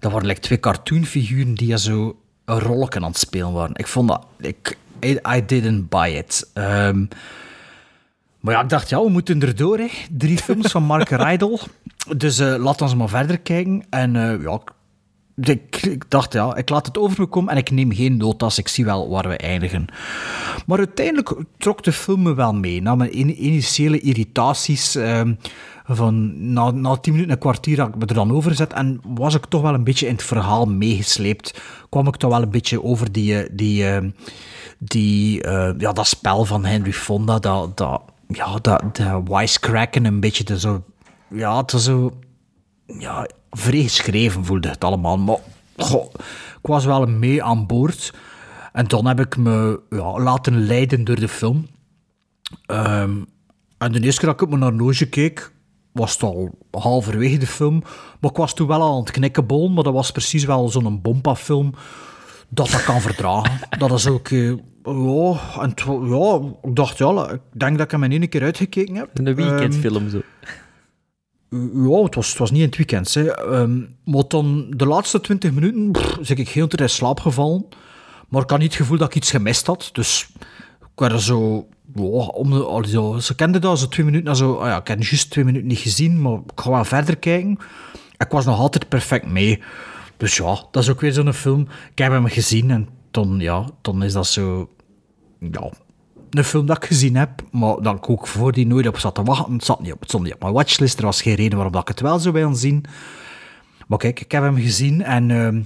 Dat 0.00 0.12
waren 0.12 0.26
like 0.26 0.40
twee 0.40 0.60
cartoonfiguren 0.60 1.54
die 1.54 1.78
zo 1.78 2.16
een 2.44 2.58
rolletje 2.58 3.00
aan 3.00 3.06
het 3.06 3.18
spelen 3.18 3.52
waren. 3.52 3.74
Ik 3.74 3.86
vond 3.86 4.08
dat... 4.08 4.26
Ik, 4.38 4.76
I, 5.04 5.44
didn't 5.46 5.88
buy 5.88 6.10
it. 6.10 6.50
Ehm, 6.54 7.04
maar 8.40 8.54
ja, 8.54 8.62
ik 8.62 8.68
dacht, 8.68 8.88
ja, 8.88 9.02
we 9.02 9.10
moeten 9.10 9.42
erdoor. 9.42 9.78
Hè. 9.78 9.88
Drie 10.10 10.38
films 10.38 10.70
van 10.70 10.82
Mark 10.82 11.08
Rydell. 11.26 11.58
Dus 12.16 12.40
uh, 12.40 12.56
laat 12.56 12.82
ons 12.82 12.94
maar 12.94 13.08
verder 13.08 13.38
kijken. 13.38 13.84
En 13.90 14.14
uh, 14.14 14.42
ja, 14.42 14.60
ik, 15.40 16.04
dacht, 16.08 16.32
ja, 16.32 16.56
ik 16.56 16.68
laat 16.68 16.86
het 16.86 16.98
over 16.98 17.20
me 17.20 17.26
komen 17.26 17.52
en 17.52 17.58
ik 17.58 17.70
neem 17.70 17.92
geen 17.92 18.16
notas. 18.16 18.58
Ik 18.58 18.68
zie 18.68 18.84
wel 18.84 19.08
waar 19.08 19.28
we 19.28 19.36
eindigen. 19.36 19.86
Maar 20.66 20.78
uiteindelijk 20.78 21.34
trok 21.58 21.82
de 21.82 21.92
film 21.92 22.22
me 22.22 22.34
wel 22.34 22.54
mee. 22.54 22.82
Na 22.82 22.94
mijn 22.94 23.12
in, 23.12 23.44
initiële 23.44 24.00
irritaties... 24.00 24.96
Uh, 24.96 25.20
van 25.90 26.52
na, 26.52 26.70
na 26.70 26.96
tien 26.96 27.12
minuten, 27.12 27.32
een 27.32 27.38
kwartier 27.38 27.80
had 27.80 27.88
ik 27.88 27.94
me 27.96 28.06
er 28.06 28.14
dan 28.14 28.32
over 28.32 28.50
gezet 28.50 28.72
en 28.72 29.00
was 29.04 29.34
ik 29.34 29.46
toch 29.46 29.62
wel 29.62 29.74
een 29.74 29.84
beetje 29.84 30.06
in 30.06 30.12
het 30.12 30.22
verhaal 30.22 30.66
meegesleept. 30.66 31.60
Kwam 31.88 32.06
ik 32.06 32.16
toch 32.16 32.30
wel 32.30 32.42
een 32.42 32.50
beetje 32.50 32.82
over 32.82 33.12
die, 33.12 33.54
die, 33.54 33.84
die, 34.78 35.48
ja, 35.78 35.92
dat 35.92 36.06
spel 36.06 36.44
van 36.44 36.64
Henry 36.64 36.92
Fonda, 36.92 37.38
dat, 37.38 37.76
dat, 37.76 38.02
ja, 38.28 38.58
dat, 38.58 38.96
de 38.96 39.22
wisecracken 39.24 40.04
een 40.04 40.20
beetje 40.20 40.44
de 40.44 40.58
zo... 40.58 40.84
Ja, 41.30 41.56
het 41.56 41.70
zo... 41.70 42.12
Ja, 42.86 43.28
vrij 43.50 43.82
geschreven 43.82 44.44
voelde 44.44 44.68
het 44.68 44.84
allemaal. 44.84 45.18
Maar 45.18 45.36
goh, 45.76 46.12
ik 46.62 46.66
was 46.66 46.84
wel 46.84 47.06
mee 47.06 47.42
aan 47.42 47.66
boord. 47.66 48.14
En 48.72 48.86
dan 48.86 49.06
heb 49.06 49.20
ik 49.20 49.36
me 49.36 49.80
ja, 49.90 50.20
laten 50.20 50.66
leiden 50.66 51.04
door 51.04 51.20
de 51.20 51.28
film. 51.28 51.66
Um, 52.66 53.26
en 53.78 53.92
de 53.92 54.00
eerste 54.00 54.20
keer 54.20 54.28
dat 54.28 54.40
ik 54.40 54.46
op 54.46 54.58
mijn 54.58 54.62
horloge 54.62 55.08
keek, 55.08 55.52
was 55.92 56.12
het 56.12 56.22
al 56.22 56.58
halverwege 56.70 57.38
de 57.38 57.46
film. 57.46 57.82
Maar 58.20 58.30
ik 58.30 58.36
was 58.36 58.54
toen 58.54 58.66
wel 58.66 58.82
aan 58.82 59.00
het 59.00 59.10
knikkenbol, 59.10 59.68
maar 59.68 59.84
dat 59.84 59.92
was 59.92 60.10
precies 60.10 60.44
wel 60.44 60.68
zo'n 60.68 61.00
bompa-film 61.02 61.74
dat 62.48 62.70
dat 62.70 62.84
kan 62.84 63.00
verdragen. 63.00 63.58
dat 63.78 63.92
is 63.92 64.06
ook... 64.06 64.30
Uh, 64.30 64.56
ja, 64.84 65.40
en 65.60 65.74
ja, 66.08 66.40
ik 66.62 66.76
dacht, 66.76 66.98
ja, 66.98 67.30
ik 67.30 67.40
denk 67.52 67.76
dat 67.76 67.86
ik 67.86 67.90
hem 67.90 68.02
in 68.02 68.10
één 68.10 68.28
keer 68.28 68.42
uitgekeken 68.42 68.94
heb. 68.94 69.10
Een 69.14 69.34
weekendfilm 69.34 70.06
um, 70.06 70.22
Ja, 71.50 72.02
het 72.02 72.14
was, 72.14 72.28
het 72.28 72.38
was 72.38 72.50
niet 72.50 72.60
in 72.60 72.66
het 72.66 72.76
weekend. 72.76 73.14
Hè. 73.14 73.46
Um, 73.60 73.96
dan 74.30 74.66
de 74.76 74.86
laatste 74.86 75.20
twintig 75.20 75.52
minuten 75.52 75.90
pff, 75.90 76.18
zeg 76.20 76.36
ik 76.36 76.48
heel 76.48 76.68
tijd 76.68 76.90
slaap 76.90 77.20
gevallen. 77.20 77.66
Maar 78.28 78.42
ik 78.42 78.50
had 78.50 78.58
niet 78.58 78.72
het 78.72 78.80
gevoel 78.80 78.98
dat 78.98 79.08
ik 79.08 79.14
iets 79.14 79.30
gemist 79.30 79.66
had. 79.66 79.90
Dus 79.92 80.28
ik 80.96 81.20
zo... 81.20 81.68
Wow, 81.92 82.36
om 82.36 82.50
de, 82.50 82.88
zo, 82.88 83.18
ze 83.18 83.34
kenden 83.34 83.60
dat, 83.60 83.78
zo 83.78 83.88
twee 83.88 84.06
minuten. 84.06 84.36
Zo, 84.36 84.52
oh 84.52 84.66
ja, 84.66 84.76
ik 84.76 84.88
heb 84.88 85.02
juist 85.02 85.30
twee 85.30 85.44
minuten 85.44 85.68
niet 85.68 85.78
gezien, 85.78 86.22
maar 86.22 86.32
ik 86.32 86.60
ga 86.60 86.70
wel 86.70 86.84
verder 86.84 87.16
kijken. 87.16 87.58
Ik 88.16 88.30
was 88.30 88.44
nog 88.44 88.58
altijd 88.58 88.88
perfect 88.88 89.26
mee. 89.26 89.62
Dus 90.16 90.36
ja, 90.36 90.64
dat 90.70 90.82
is 90.82 90.90
ook 90.90 91.00
weer 91.00 91.12
zo'n 91.12 91.32
film. 91.32 91.68
Ik 91.90 91.98
heb 91.98 92.12
hem 92.12 92.26
gezien 92.26 92.70
en 92.70 92.88
dan, 93.10 93.38
ja, 93.40 93.68
dan 93.82 94.02
is 94.02 94.12
dat 94.12 94.26
zo... 94.26 94.68
Ja, 95.38 95.70
een 96.30 96.44
film 96.44 96.66
dat 96.66 96.76
ik 96.76 96.84
gezien 96.84 97.16
heb, 97.16 97.30
maar 97.50 97.76
dat 97.82 97.96
ik 97.96 98.10
ook 98.10 98.26
voor 98.26 98.52
die 98.52 98.66
nooit 98.66 98.86
op 98.86 98.98
zat 98.98 99.14
te 99.14 99.22
wachten. 99.22 99.52
Het, 99.52 99.64
zat 99.64 99.80
niet 99.80 99.92
op, 99.92 100.00
het 100.00 100.08
stond 100.08 100.24
niet 100.24 100.34
op 100.34 100.40
mijn 100.40 100.52
watchlist. 100.52 100.98
Er 100.98 101.04
was 101.04 101.22
geen 101.22 101.34
reden 101.34 101.54
waarom 101.54 101.72
dat 101.72 101.82
ik 101.82 101.88
het 101.88 102.00
wel 102.00 102.18
zou 102.18 102.34
willen 102.34 102.56
zien. 102.56 102.84
Maar 103.86 103.98
kijk, 103.98 104.20
ik 104.20 104.32
heb 104.32 104.42
hem 104.42 104.56
gezien 104.56 105.02
en... 105.02 105.28
Uh, 105.28 105.64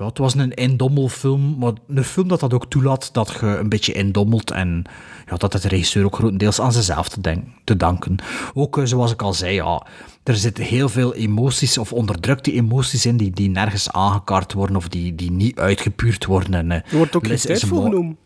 ja, 0.00 0.06
het 0.06 0.18
was 0.18 0.34
een 0.34 0.54
indommelfilm, 0.54 1.58
maar 1.58 1.72
een 1.88 2.04
film 2.04 2.28
dat 2.28 2.40
dat 2.40 2.54
ook 2.54 2.66
toelaat 2.66 3.12
dat 3.12 3.36
je 3.40 3.46
een 3.46 3.68
beetje 3.68 3.92
indommelt 3.92 4.50
en 4.50 4.84
ja, 5.26 5.36
dat 5.36 5.52
het 5.52 5.62
de 5.62 5.68
regisseur 5.68 6.04
ook 6.04 6.14
grotendeels 6.14 6.60
aan 6.60 6.72
zichzelf 6.72 7.08
te, 7.08 7.42
te 7.64 7.76
danken. 7.76 8.16
Ook 8.54 8.78
uh, 8.78 8.84
zoals 8.84 9.12
ik 9.12 9.22
al 9.22 9.32
zei, 9.32 9.54
ja, 9.54 9.86
er 10.22 10.36
zitten 10.36 10.64
heel 10.64 10.88
veel 10.88 11.14
emoties 11.14 11.78
of 11.78 11.92
onderdrukte 11.92 12.52
emoties 12.52 13.06
in 13.06 13.16
die, 13.16 13.30
die 13.30 13.50
nergens 13.50 13.90
aangekaart 13.90 14.52
worden 14.52 14.76
of 14.76 14.88
die, 14.88 15.14
die 15.14 15.30
niet 15.30 15.58
uitgepuurd 15.58 16.24
worden. 16.24 16.54
En, 16.54 16.66
uh, 16.66 16.76
er 16.76 16.96
wordt 16.96 17.16
ook 17.16 17.26
geen 17.26 17.36
tijd 17.36 17.64
voor 17.64 17.82
genomen. 17.82 18.16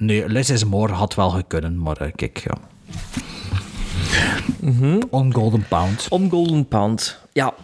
Nee, 0.00 0.28
Less 0.28 0.50
is 0.50 0.64
More 0.64 0.92
had 0.92 1.14
wel 1.14 1.30
gekund, 1.30 1.76
maar 1.76 2.02
uh, 2.02 2.08
kijk, 2.14 2.38
ja. 2.38 2.58
Mm 4.60 4.78
-hmm. 4.78 5.02
On 5.10 5.34
Golden 5.34 5.64
Pound. 5.68 6.06
On 6.08 6.30
Golden 6.30 6.68
Pound, 6.68 7.18
ja. 7.32 7.54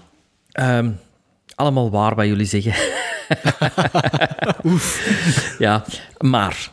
Um, 0.52 0.98
allemaal 1.54 1.90
waar 1.90 2.14
wat 2.14 2.26
jullie 2.26 2.46
zeggen. 2.46 2.74
Oef. 4.72 5.56
Ja, 5.58 5.84
maar... 6.18 6.70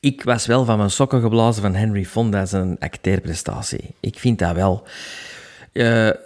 Ik 0.00 0.22
was 0.22 0.46
wel 0.46 0.64
van 0.64 0.78
mijn 0.78 0.90
sokken 0.90 1.20
geblazen 1.20 1.62
van 1.62 1.74
Henry 1.74 2.04
Fonda 2.04 2.46
zijn 2.46 2.76
acteerprestatie. 2.78 3.94
Ik 4.00 4.18
vind 4.18 4.38
dat 4.38 4.54
wel... 4.54 4.86
Uh, 5.72 6.06
dat 6.06 6.16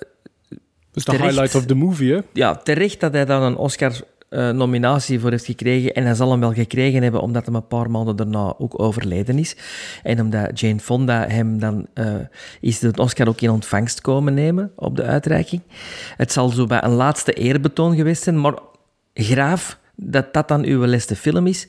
is 0.95 1.05
de 1.05 1.17
highlight 1.17 1.55
of 1.55 1.67
the 1.67 1.75
movie, 1.75 2.13
hè? 2.13 2.21
Ja, 2.33 2.55
terecht 2.55 3.01
dat 3.01 3.13
hij 3.13 3.25
dan 3.25 3.43
een 3.43 3.57
Oscar 3.57 3.93
uh, 4.31 4.51
nominatie 4.51 5.21
voor 5.21 5.31
heeft 5.31 5.45
gekregen. 5.45 5.95
En 5.95 6.05
hij 6.05 6.15
zal 6.15 6.31
hem 6.31 6.41
wel 6.41 6.53
gekregen 6.53 7.03
hebben 7.03 7.21
omdat 7.21 7.47
hij 7.47 7.55
een 7.55 7.67
paar 7.67 7.91
maanden 7.91 8.17
daarna 8.17 8.55
ook 8.59 8.81
overleden 8.81 9.39
is. 9.39 9.57
En 10.03 10.21
omdat 10.21 10.61
Jane 10.61 10.81
Fonda 10.81 11.27
hem 11.29 11.59
dan 11.59 11.87
uh, 11.95 12.15
is 12.61 12.79
de 12.79 12.93
Oscar 12.97 13.29
ook 13.29 13.41
in 13.41 13.51
ontvangst 13.51 14.01
komen 14.01 14.35
nemen 14.35 14.73
op 14.77 14.97
de 14.97 15.03
uitreiking. 15.03 15.63
Het 16.17 16.33
zal 16.33 16.49
zo 16.49 16.67
bij 16.67 16.83
een 16.83 16.93
laatste 16.95 17.33
eerbetoon 17.33 17.97
geweest 17.97 18.23
zijn, 18.23 18.41
maar 18.41 18.55
graaf 19.15 19.79
dat 19.95 20.35
dat 20.35 20.49
dan 20.49 20.65
uw 20.65 20.87
laatste 20.87 21.17
film 21.17 21.47
is. 21.47 21.69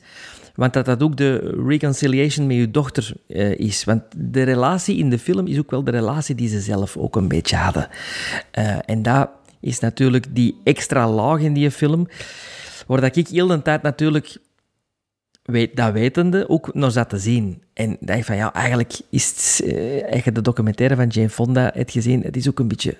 Want 0.54 0.72
dat 0.72 0.84
dat 0.84 1.02
ook 1.02 1.16
de 1.16 1.62
reconciliation 1.66 2.46
met 2.46 2.56
uw 2.56 2.70
dochter 2.70 3.12
uh, 3.28 3.58
is. 3.58 3.84
Want 3.84 4.02
de 4.16 4.42
relatie 4.42 4.96
in 4.96 5.10
de 5.10 5.18
film 5.18 5.46
is 5.46 5.58
ook 5.58 5.70
wel 5.70 5.84
de 5.84 5.90
relatie 5.90 6.34
die 6.34 6.48
ze 6.48 6.60
zelf 6.60 6.96
ook 6.96 7.16
een 7.16 7.28
beetje 7.28 7.56
hadden. 7.56 7.88
en 8.84 9.02
dat 9.02 9.28
is 9.60 9.80
natuurlijk 9.80 10.34
die 10.34 10.60
extra 10.64 11.10
laag 11.10 11.40
in 11.40 11.52
die 11.52 11.70
film, 11.70 12.08
waar 12.86 13.00
dat 13.00 13.16
ik 13.16 13.28
heel 13.28 13.46
de 13.46 13.62
tijd 13.62 13.82
natuurlijk, 13.82 14.36
weet, 15.42 15.76
dat 15.76 15.92
wetende, 15.92 16.48
ook 16.48 16.74
nog 16.74 16.92
zat 16.92 17.08
te 17.08 17.18
zien. 17.18 17.62
En 17.72 17.96
dacht 18.00 18.24
van, 18.24 18.36
ja, 18.36 18.52
eigenlijk 18.52 19.00
is 19.10 19.28
het, 19.28 20.24
je 20.24 20.32
de 20.32 20.42
documentaire 20.42 20.96
van 20.96 21.06
Jane 21.06 21.30
Fonda 21.30 21.70
hebt 21.74 21.90
gezien, 21.90 22.22
het 22.22 22.36
is 22.36 22.48
ook 22.48 22.58
een 22.58 22.68
beetje 22.68 22.96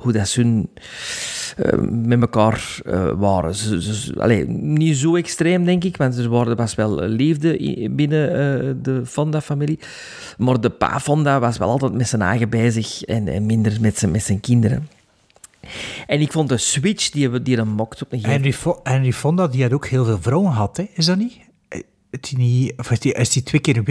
hoe 0.00 0.12
dat 0.12 0.28
ze 0.28 0.42
uh, 0.42 1.72
met 1.90 2.20
elkaar 2.20 2.80
uh, 2.86 3.10
waren. 3.16 3.54
Ze, 3.54 4.44
niet 4.48 4.96
zo 4.96 5.16
extreem, 5.16 5.64
denk 5.64 5.84
ik, 5.84 5.96
want 5.96 6.16
er 6.16 6.28
waren, 6.28 6.56
was 6.56 6.74
wel 6.74 7.00
liefde 7.00 7.88
binnen 7.90 8.30
uh, 8.30 8.74
de 8.82 9.06
Fonda-familie. 9.06 9.78
Maar 10.38 10.60
de 10.60 10.70
pa 10.70 11.00
Fonda 11.00 11.40
was 11.40 11.58
wel 11.58 11.68
altijd 11.68 11.92
met 11.92 12.08
zijn 12.08 12.22
eigen 12.22 12.48
bezig 12.48 13.02
en, 13.02 13.28
en 13.28 13.46
minder 13.46 13.76
met 13.80 13.98
zijn, 13.98 14.10
met 14.10 14.22
zijn 14.22 14.40
kinderen. 14.40 14.88
En 16.06 16.20
ik 16.20 16.32
vond 16.32 16.48
de 16.48 16.56
switch 16.56 17.10
die, 17.10 17.42
die 17.42 17.56
er 17.56 17.66
mokt 17.66 18.02
op 18.02 18.12
een 18.12 18.20
gegeven 18.20 18.52
Fo 18.52 18.80
Henry 18.82 19.12
Fonda 19.12 19.46
die 19.46 19.62
had 19.62 19.72
ook 19.72 19.86
heel 19.86 20.04
veel 20.04 20.18
vrouwen 20.20 20.52
gehad, 20.52 20.76
hè? 20.76 20.84
is 20.94 21.06
dat 21.06 21.18
niet? 21.18 21.49
Is 22.10 22.20
die, 22.20 22.72
of 22.76 22.90
is, 22.90 23.00
die, 23.00 23.12
is 23.12 23.30
die 23.30 23.42
twee 23.42 23.60
keer 23.60 23.84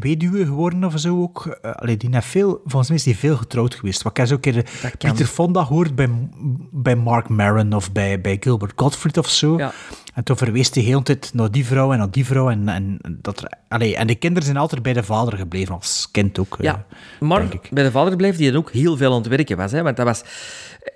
weduwe 0.00 0.46
geworden 0.46 0.84
of 0.84 0.98
zo 0.98 1.22
ook? 1.22 1.58
Uh, 1.62 1.70
allee, 1.72 1.96
die 1.96 2.08
heeft 2.12 2.26
veel, 2.26 2.60
volgens 2.64 2.88
mij 2.88 2.98
is 2.98 3.04
die 3.04 3.16
veel 3.16 3.36
getrouwd 3.36 3.74
geweest. 3.74 4.02
Wat 4.02 4.12
ik 4.12 4.18
eens 4.18 4.32
ook 4.32 4.40
keer 4.40 4.64
Pieter 4.98 5.26
Fonda 5.26 5.62
hoort 5.64 5.94
bij, 5.94 6.08
bij 6.70 6.96
Mark 6.96 7.28
Maron 7.28 7.72
of 7.72 7.92
bij, 7.92 8.20
bij 8.20 8.36
Gilbert 8.40 8.72
Gottfried 8.76 9.18
of 9.18 9.28
zo. 9.28 9.58
Ja. 9.58 9.72
En 10.14 10.24
toen 10.24 10.36
verwees 10.36 10.70
hij 10.70 10.82
heel 10.82 11.02
tijd 11.02 11.30
naar 11.34 11.50
die 11.50 11.66
vrouw 11.66 11.92
en 11.92 11.98
naar 11.98 12.10
die 12.10 12.24
vrouw. 12.24 12.50
En, 12.50 12.68
en, 12.68 12.98
dat, 13.20 13.42
allee, 13.68 13.96
en 13.96 14.06
de 14.06 14.14
kinderen 14.14 14.44
zijn 14.44 14.56
altijd 14.56 14.82
bij 14.82 14.92
de 14.92 15.02
vader 15.02 15.38
gebleven, 15.38 15.74
als 15.74 16.08
kind 16.10 16.38
ook. 16.38 16.56
Ja, 16.60 16.86
maar 17.20 17.48
bij 17.70 17.82
de 17.82 17.90
vader 17.90 18.16
bleef 18.16 18.36
die 18.36 18.56
ook 18.56 18.70
heel 18.70 18.96
veel 18.96 19.10
aan 19.12 19.18
het 19.18 19.26
werken 19.26 19.56
was. 19.56 19.72
Hè, 19.72 19.82
want 19.82 19.96
dat 19.96 20.06
was, 20.06 20.24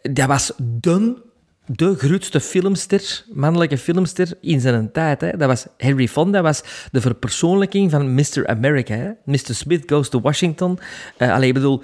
dat 0.03 0.27
was 0.27 0.53
de, 0.57 1.23
de 1.69 1.95
grootste 1.95 2.41
filmster, 2.41 3.25
mannelijke 3.33 3.79
filmster 3.79 4.33
in 4.41 4.61
zijn 4.61 4.93
tijd. 4.93 5.21
Hè. 5.21 5.37
Dat 5.37 5.49
was 5.49 5.67
Henry 5.77 6.09
Fonda, 6.09 6.43
was 6.43 6.63
de 6.93 7.01
verpersoonlijking 7.01 7.91
van 7.91 8.15
Mr. 8.15 8.47
America. 8.47 8.95
Hè. 8.95 9.11
Mr. 9.25 9.55
Smith 9.55 9.83
Goes 9.87 10.09
to 10.09 10.21
Washington. 10.21 10.79
Uh, 11.19 11.33
allee, 11.33 11.49
ik 11.49 11.55
bedoel, 11.55 11.83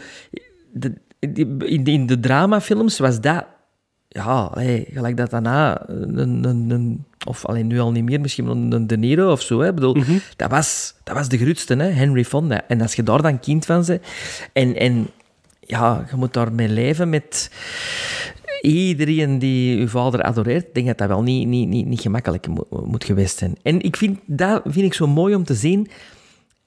de, 0.72 0.92
in, 1.18 1.84
de, 1.84 1.92
in 1.92 2.06
de 2.06 2.20
dramafilms 2.20 2.98
was 2.98 3.20
dat 3.20 3.46
ja, 4.08 4.50
gelijk 4.92 5.16
dat 5.16 5.30
daarna 5.30 5.88
een, 5.88 6.44
een, 6.44 6.70
een, 6.70 7.04
of 7.26 7.46
alleen 7.46 7.66
nu 7.66 7.80
al 7.80 7.92
niet 7.92 8.04
meer, 8.04 8.20
misschien 8.20 8.46
een, 8.46 8.72
een 8.72 8.86
De 8.86 8.96
Niro 8.96 9.32
of 9.32 9.42
zo. 9.42 9.60
Hè. 9.60 9.68
Ik 9.68 9.74
bedoel, 9.74 9.94
mm 9.94 10.02
-hmm. 10.02 10.20
dat, 10.36 10.50
was, 10.50 10.94
dat 11.04 11.16
was 11.16 11.28
de 11.28 11.38
grootste, 11.38 11.74
hè, 11.74 11.88
Henry 11.88 12.24
Fonda. 12.24 12.62
En 12.68 12.80
als 12.80 12.94
je 12.94 13.02
daar 13.02 13.22
dan 13.22 13.40
kind 13.40 13.66
van 13.66 13.84
bent 13.86 14.02
en, 14.52 14.76
en 14.76 15.10
ja, 15.60 16.06
je 16.10 16.16
moet 16.16 16.32
daarmee 16.32 16.68
leven 16.68 17.10
met 17.10 17.50
iedereen 18.64 19.38
die 19.38 19.78
uw 19.80 19.88
vader 19.88 20.22
adoreert, 20.22 20.74
denk 20.74 20.86
dat 20.86 20.98
dat 20.98 21.08
wel 21.08 21.22
niet, 21.22 21.46
niet, 21.48 21.68
niet, 21.68 21.86
niet 21.86 22.00
gemakkelijk 22.00 22.48
mo- 22.48 22.66
moet 22.84 23.04
geweest 23.04 23.38
zijn. 23.38 23.54
En 23.62 23.80
ik 23.80 23.96
vind, 23.96 24.18
dat 24.26 24.62
vind 24.64 24.84
ik 24.86 24.94
zo 24.94 25.06
mooi 25.06 25.34
om 25.34 25.44
te 25.44 25.54
zien. 25.54 25.88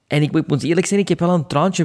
En 0.07 0.21
ik, 0.21 0.31
moet- 0.31 0.41
ik 0.41 0.47
moet 0.47 0.63
eerlijk 0.63 0.85
zijn, 0.87 0.99
ik 0.99 1.07
heb 1.07 1.19
wel 1.19 1.33
een 1.33 1.47
traantje 1.47 1.83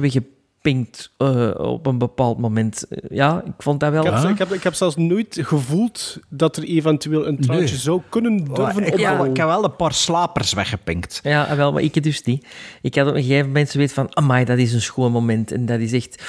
weggepinkt 0.63 1.11
eh, 1.17 1.51
op 1.71 1.85
een 1.85 1.97
bepaald 1.97 2.37
moment. 2.37 2.85
Eh, 2.89 2.97
Ja, 3.09 3.41
ik 3.45 3.51
vond 3.57 3.79
dat 3.79 3.91
wel... 3.91 4.05
Ik 4.05 4.11
heb, 4.13 4.29
ik, 4.29 4.37
heb, 4.37 4.53
ik 4.53 4.63
heb 4.63 4.73
zelfs 4.73 4.95
nooit 4.95 5.37
gevoeld 5.41 6.17
dat 6.29 6.57
er 6.57 6.63
eventueel 6.63 7.27
een 7.27 7.39
traantje 7.39 7.65
Nee. 7.65 7.77
zou 7.77 8.01
kunnen 8.09 8.43
durven 8.53 8.85
ik, 8.85 8.93
opbouwen. 8.93 9.29
ik 9.29 9.37
heb 9.37 9.45
wel 9.47 9.63
een 9.63 9.75
paar 9.75 9.93
slapers 9.93 10.53
weggepinkt. 10.53 11.19
Ja, 11.23 11.55
wel, 11.55 11.71
maar 11.73 11.81
ik 11.81 12.03
dus 12.03 12.23
niet. 12.23 12.45
Ik 12.81 12.95
had 12.95 13.07
op 13.07 13.15
een 13.15 13.23
gegeven 13.23 13.47
moment 13.47 13.69
zo 13.69 13.77
weet 13.77 13.93
van, 13.93 14.15
amai, 14.15 14.45
dat 14.45 14.57
is 14.57 14.73
een 14.73 14.81
schoon 14.81 15.11
moment. 15.11 15.51
En 15.51 15.65
dat 15.65 15.79
is 15.79 15.91
echt... 15.93 16.23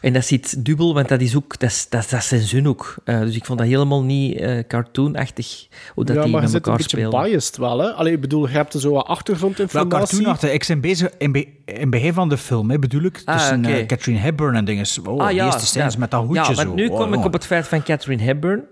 En 0.00 0.12
dat 0.12 0.24
zit 0.24 0.64
dubbel, 0.64 0.94
want 0.94 1.08
dat 1.08 1.20
is 1.20 1.36
ook... 1.36 1.58
Dat 1.58 1.70
is, 1.70 1.86
dat, 1.88 2.06
dat 2.10 2.18
is 2.20 2.28
zijn 2.28 2.40
zin 2.40 2.68
ook. 2.68 2.94
Eh, 3.04 3.20
dus 3.20 3.36
ik 3.36 3.44
vond 3.44 3.58
dat 3.58 3.68
helemaal 3.68 4.02
niet 4.02 4.36
eh, 4.36 4.58
cartoonachtig, 4.68 5.66
hoe 5.94 6.04
dat 6.04 6.16
ja, 6.16 6.22
die 6.22 6.30
maar 6.32 6.40
je 6.42 6.46
met 6.46 6.56
zit 6.56 6.66
een 6.66 6.72
elkaar 6.72 6.76
beetje 6.86 7.06
spelen. 7.08 7.30
biased 7.30 7.56
wel, 7.56 7.78
hè? 7.78 7.88
Allee, 7.92 8.12
ik 8.12 8.20
bedoel, 8.20 8.46
je 8.48 8.52
hebt 8.52 8.74
er 8.74 8.80
zo 8.80 8.90
wat 8.92 9.06
Wel 9.06 9.16
achtergrondinformatie. 9.16 9.98
cartoonachtig. 9.98 10.50
Ik 10.52 10.64
ben 10.68 10.80
bezig 10.80 11.10
in, 11.18 11.32
be- 11.32 11.46
in 11.64 11.90
begin 11.90 12.12
van 12.12 12.28
de 12.28 12.36
film, 12.36 12.70
hè, 12.70 12.78
bedoel 12.78 13.02
ik. 13.02 13.22
Ah, 13.24 13.36
Tussen. 13.36 13.64
Eh, 13.74 13.86
Catherine 13.86 14.18
Hepburn 14.18 14.54
en 14.56 14.64
dingen. 14.64 14.86
Oh, 15.04 15.20
Ah, 15.20 15.28
de 15.28 15.34
eerste 15.34 15.66
scènes 15.66 15.92
ja. 15.92 15.98
met 15.98 16.10
dat 16.10 16.24
hoedje 16.24 16.42
Ja, 16.42 16.48
maar 16.50 16.64
zo. 16.64 16.74
nu 16.74 16.88
Oh, 16.88 16.96
kom 16.96 17.14
ik 17.14 17.24
op 17.24 17.32
het 17.32 17.46
feit 17.46 17.68
van 17.68 17.82
Catherine 17.82 18.22
Hepburn. 18.22 18.64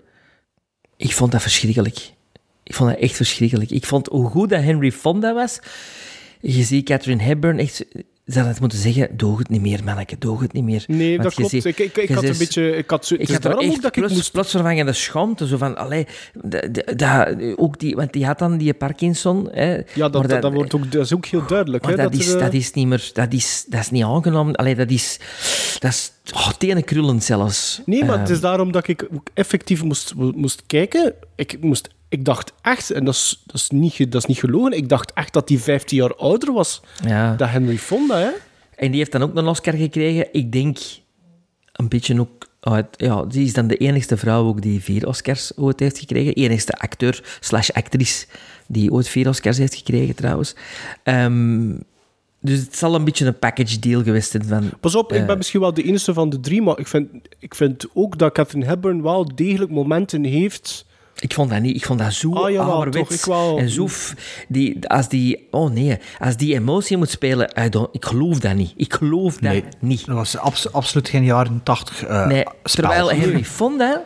Ik 0.97 1.11
vond 1.13 1.31
dat 1.31 1.41
verschrikkelijk. 1.41 2.11
Ik 2.63 2.73
vond 2.73 2.89
dat 2.89 2.99
echt 2.99 3.15
verschrikkelijk. 3.15 3.69
Ik 3.71 3.85
vond 3.85 4.07
hoe 4.07 4.29
goed 4.29 4.49
dat 4.49 4.61
Henry 4.63 4.91
Fonda 4.91 5.33
was. 5.33 5.59
Je 6.41 6.63
ziet 6.63 6.85
Catherine 6.85 7.23
Hepburn 7.23 7.59
echt... 7.59 7.85
Ze 8.27 8.39
had 8.39 8.47
het 8.47 8.59
moeten 8.59 8.77
zeggen, 8.79 9.07
doe 9.17 9.37
het 9.37 9.49
niet 9.49 9.61
meer, 9.61 9.83
manneke, 9.83 10.15
doe 10.19 10.41
het 10.41 10.53
niet 10.53 10.63
meer. 10.63 10.83
Nee, 10.87 11.09
Want 11.11 11.23
dat 11.23 11.33
klopt. 11.33 11.49
ziet- 11.49 11.65
Ik, 11.65 11.79
ik, 11.79 11.97
ik 11.97 12.07
je 12.07 12.13
had 12.13 12.23
een 12.23 12.29
ziet- 12.29 12.37
beetje... 12.37 12.77
Ik 12.77 12.89
had 12.89 13.09
ik 13.17 13.29
had 13.29 13.45
er 13.45 13.57
echt 13.57 13.81
dat 13.81 13.85
ik 13.95 14.01
plots, 14.01 14.13
moest... 14.13 14.31
plotvervangende 14.31 14.93
schaamte. 14.93 15.47
Zo 15.47 15.57
van, 15.57 15.77
allee, 15.77 16.07
da- 16.43 16.67
da- 16.71 16.93
da- 16.93 17.35
ook 17.55 17.79
die, 17.79 17.95
want 17.95 18.13
die 18.13 18.25
had 18.25 18.39
dan 18.39 18.57
die 18.57 18.73
Parkinson. 18.73 19.49
Hè, 19.51 19.73
Ja, 19.93 20.09
dat, 20.09 20.29
dat, 20.29 20.53
wordt 20.53 20.75
ook, 20.75 20.91
dat 20.91 21.05
is 21.05 21.13
ook 21.13 21.25
heel 21.25 21.45
duidelijk. 21.47 21.85
hè, 21.85 21.95
dat, 21.95 22.11
dat 22.11 22.21
is, 22.21 22.27
er, 22.27 22.35
eh, 22.37 22.41
dat 22.43 22.53
is 22.53 22.71
niet 22.73 22.87
meer... 22.87 23.09
Dat 23.13 23.33
is, 23.33 23.65
dat 23.69 23.79
is 23.79 23.89
niet 23.89 24.03
aangenomen. 24.03 24.55
Allee, 24.55 24.75
dat 24.75 24.89
is... 24.89 25.19
Dat 25.79 25.91
is 25.91 26.11
oh, 26.33 26.49
tenen 26.51 26.83
krullend 26.83 27.23
zelfs. 27.23 27.81
Nee, 27.85 28.05
maar 28.05 28.19
het 28.19 28.29
is 28.29 28.39
daarom 28.39 28.71
dat 28.71 28.87
ik 28.87 29.07
ook 29.13 29.27
effectief 29.33 29.83
moest, 29.83 30.13
moest 30.15 30.63
kijken. 30.67 31.13
Ik, 31.35 31.57
moest, 31.61 31.89
ik 32.09 32.25
dacht 32.25 32.53
echt, 32.61 32.91
en 32.91 33.05
dat 33.05 33.13
is, 33.13 33.41
dat, 33.45 33.55
is 33.55 33.69
niet, 33.69 33.97
dat 34.11 34.21
is 34.21 34.27
niet 34.27 34.39
gelogen, 34.39 34.71
ik 34.71 34.89
dacht 34.89 35.13
echt 35.13 35.33
dat 35.33 35.49
hij 35.49 35.57
15 35.57 35.97
jaar 35.97 36.15
ouder 36.15 36.53
was 36.53 36.81
Ja. 37.05 37.35
dan 37.35 37.47
Henry 37.47 37.77
Fonda. 37.77 38.17
Hè? 38.17 38.29
En 38.75 38.89
die 38.91 38.99
heeft 38.99 39.11
dan 39.11 39.21
ook 39.21 39.35
een 39.35 39.47
Oscar 39.47 39.73
gekregen. 39.73 40.27
Ik 40.31 40.51
denk 40.51 40.77
een 41.73 41.87
beetje 41.87 42.19
ook... 42.19 42.47
uit- 42.59 42.87
ja, 42.97 43.25
die 43.25 43.45
is 43.45 43.53
dan 43.53 43.67
de 43.67 43.77
enigste 43.77 44.17
vrouw 44.17 44.47
ook 44.47 44.61
die 44.61 44.81
vier 44.83 45.07
Oscars 45.07 45.57
ooit 45.57 45.79
heeft 45.79 45.99
gekregen. 45.99 46.33
Enigste 46.33 46.73
acteur 46.73 47.37
slash 47.39 47.69
actrice 47.69 48.25
die 48.67 48.91
ooit 48.91 49.07
vier 49.07 49.27
Oscars 49.27 49.57
heeft 49.57 49.75
gekregen, 49.75 50.15
trouwens. 50.15 50.55
Ehm, 51.03 51.73
dus 52.41 52.59
het 52.59 52.75
zal 52.75 52.95
een 52.95 53.03
beetje 53.03 53.25
een 53.25 53.39
package 53.39 53.79
deal 53.79 54.03
geweest 54.03 54.31
zijn 54.31 54.45
van... 54.45 54.69
Pas 54.79 54.95
op, 54.95 55.13
ik 55.13 55.19
eh, 55.19 55.25
ben 55.25 55.37
misschien 55.37 55.59
wel 55.59 55.73
de 55.73 55.83
enige 55.83 56.13
van 56.13 56.29
de 56.29 56.39
drie, 56.39 56.61
maar 56.61 56.79
ik 56.79 56.87
vind, 56.87 57.09
ik 57.39 57.55
vind 57.55 57.85
ook 57.93 58.17
dat 58.17 58.33
Catherine 58.33 58.65
Hepburn 58.65 59.01
wel 59.01 59.35
degelijk 59.35 59.71
momenten 59.71 60.23
heeft... 60.23 60.85
Ik 61.19 61.33
vond 61.33 61.49
dat 61.49 61.61
niet. 61.61 61.75
Ik 61.75 61.85
vond 61.85 61.99
dat 61.99 62.13
zo 62.13 62.33
Ah, 62.33 62.51
jawel, 62.51 62.73
ouderwets. 62.73 63.09
toch, 63.09 63.17
ik 63.19 63.25
wel. 63.25 63.57
En 63.57 63.69
zo... 63.69 63.87
Die, 64.47 64.87
als 64.89 65.09
die... 65.09 65.47
Oh 65.51 65.69
nee. 65.71 65.97
Als 66.19 66.37
die 66.37 66.53
emotie 66.53 66.97
moet 66.97 67.09
spelen... 67.09 67.49
Ik 67.91 68.05
geloof 68.05 68.39
dat 68.39 68.55
niet. 68.55 68.73
Ik 68.75 68.93
geloof 68.93 69.33
dat 69.33 69.41
Nee, 69.51 69.63
niet. 69.79 70.05
dat 70.05 70.15
was 70.15 70.37
abs- 70.37 70.71
absoluut 70.71 71.09
geen 71.09 71.23
jaren 71.23 71.63
tachtig 71.63 72.03
eh 72.03 72.27
Nee, 72.27 72.43
spel. 72.43 72.89
terwijl 72.89 73.09
Henry 73.21 73.43
Fonda, 73.45 74.03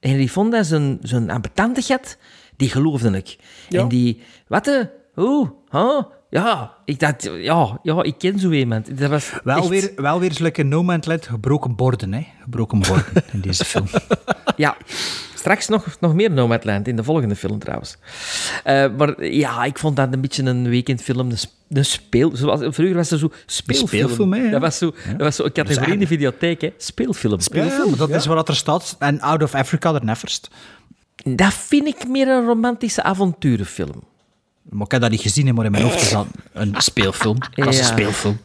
Henry 0.00 0.28
Fonda 0.28 0.62
zijn, 0.62 0.98
zijn 1.02 1.30
ambetante 1.30 1.82
had, 1.88 2.16
die 2.56 2.68
geloofde 2.70 3.10
ik. 3.16 3.36
Ja. 3.68 3.80
En 3.80 3.88
die, 3.88 4.20
wat 4.48 4.86
oeh, 5.16 5.48
huh? 5.70 6.02
Ja, 6.42 6.74
ik 6.84 6.98
dacht, 7.00 7.30
ja, 7.40 7.78
ja, 7.82 8.02
ik 8.02 8.14
ken 8.18 8.38
zo 8.38 8.50
iemand. 8.50 8.98
Dat 8.98 9.10
was 9.10 9.32
Wel 9.44 9.56
echt- 9.56 9.68
weer, 9.68 9.92
wel 9.96 10.20
weer 10.20 10.64
No 10.66 10.82
Man's 10.82 11.06
Land 11.06 11.26
gebroken 11.26 11.76
borden, 11.76 12.12
hè. 12.12 12.26
Gebroken 12.42 12.78
borden 12.78 13.24
in 13.32 13.40
deze 13.40 13.64
film. 13.72 13.86
Ja, 14.56 14.76
straks 15.34 15.68
nog, 15.68 15.96
nog 16.00 16.14
meer 16.14 16.30
Nomadland 16.30 16.88
in 16.88 16.96
de 16.96 17.04
volgende 17.04 17.36
film 17.36 17.58
trouwens. 17.58 17.96
Eh, 18.64 18.86
maar 18.96 19.24
ja, 19.24 19.64
ik 19.64 19.78
vond 19.78 19.96
dat 19.96 20.12
een 20.12 20.20
beetje 20.20 20.42
een 20.42 20.68
weekendfilm, 20.68 21.30
een, 21.30 21.38
sp- 21.38 21.52
een 21.68 21.84
speel... 21.84 22.36
Zoals, 22.36 22.60
vroeger 22.60 22.94
was 22.94 23.10
er 23.10 23.18
zo 23.18 23.30
speelfilm. 23.46 23.88
speelfilm, 23.88 24.32
hè, 24.32 24.42
ja. 24.42 24.50
Dat 24.50 24.60
was 24.60 24.78
zo, 24.78 24.94
dat 25.08 25.16
was 25.20 25.36
zo 25.36 25.44
een 25.44 25.52
categorie 25.52 25.92
in 25.92 25.98
de 25.98 26.06
videotheek, 26.06 26.60
hè. 26.60 26.72
Speelfilm. 26.76 27.38
Ja, 27.52 27.64
maar 27.86 27.96
dat 27.96 28.10
is 28.10 28.26
wat 28.26 28.48
er 28.48 28.56
staat. 28.56 28.96
En 28.98 29.20
Out 29.20 29.42
of 29.42 29.54
Africa 29.54 29.94
er 29.94 30.04
neverst. 30.04 30.50
Dat 31.24 31.54
vind 31.54 31.86
ik 31.86 32.08
meer 32.08 32.28
een 32.28 32.44
romantische 32.44 33.02
avonturenfilm. 33.02 34.02
Maar 34.70 34.84
ik 34.84 34.90
heb 34.92 35.00
dat 35.00 35.10
niet 35.10 35.20
gezien, 35.20 35.54
maar 35.54 35.64
in 35.64 35.70
mijn 35.70 35.82
hoofd 35.82 36.00
is 36.00 36.10
dat 36.10 36.26
een 36.52 36.74
speelfilm. 36.90 37.36
Dat 37.54 37.68
is 37.68 37.78
een 37.78 37.84
speelfilm. 37.84 38.38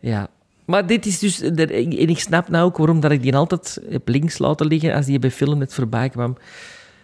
Ja. 0.00 0.28
Maar 0.64 0.86
dit 0.86 1.06
is 1.06 1.18
dus... 1.18 1.40
En 1.40 2.08
ik 2.08 2.18
snap 2.18 2.48
nou 2.48 2.64
ook 2.64 2.76
waarom 2.76 3.00
dat 3.00 3.10
ik 3.10 3.22
die 3.22 3.36
altijd 3.36 3.80
heb 3.90 4.08
links 4.08 4.38
laten 4.38 4.66
liggen 4.66 4.94
als 4.94 5.06
die 5.06 5.18
bij 5.18 5.30
film 5.30 5.58
net 5.58 5.74
voorbij 5.74 6.08
kwam. 6.08 6.36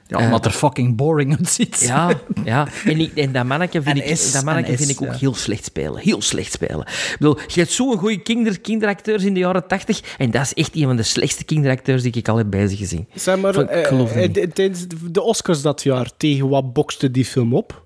Ja, 0.06 0.24
omdat 0.24 0.44
er 0.44 0.50
fucking 0.50 0.96
boring 0.96 1.36
uitziet. 1.38 1.80
Ja, 1.80 2.20
ja. 2.44 2.68
En, 2.84 3.00
ik, 3.00 3.14
en 3.14 3.32
dat 3.32 3.44
manneke 3.44 3.82
vind, 3.82 3.98
En 3.98 4.04
ik, 4.04 4.10
is, 4.10 4.32
dat 4.32 4.44
manneke 4.44 4.76
vind 4.76 4.80
is, 4.80 4.96
ik 4.96 5.02
ook 5.02 5.12
ja. 5.12 5.18
heel 5.18 5.34
slecht 5.34 5.64
spelen. 5.64 6.00
Heel 6.00 6.22
slecht 6.22 6.52
spelen. 6.52 6.80
Ik 6.80 7.16
bedoel, 7.18 7.38
je 7.46 7.60
hebt 7.60 7.72
zo'n 7.72 7.98
goede 7.98 8.22
kinder, 8.22 8.60
kinderacteurs 8.60 9.24
in 9.24 9.34
de 9.34 9.40
jaren 9.40 9.66
tachtig. 9.66 10.00
En 10.18 10.30
dat 10.30 10.42
is 10.42 10.54
echt 10.54 10.76
een 10.76 10.82
van 10.82 10.96
de 10.96 11.02
slechtste 11.02 11.44
kinderacteurs 11.44 12.02
die 12.02 12.12
ik 12.12 12.28
al 12.28 12.36
heb 12.36 12.50
bij 12.50 12.66
zich 12.66 12.78
gezien. 12.78 13.08
Zeg 13.14 13.38
maar, 13.38 13.54
Van- 13.54 13.68
eh, 13.68 14.24
eh, 14.24 14.50
tijdens 14.52 14.86
de 15.10 15.22
Oscars 15.22 15.62
dat 15.62 15.82
jaar, 15.82 16.10
tegen 16.16 16.48
wat 16.48 16.72
bokste 16.72 17.10
die 17.10 17.24
film 17.24 17.54
op? 17.54 17.83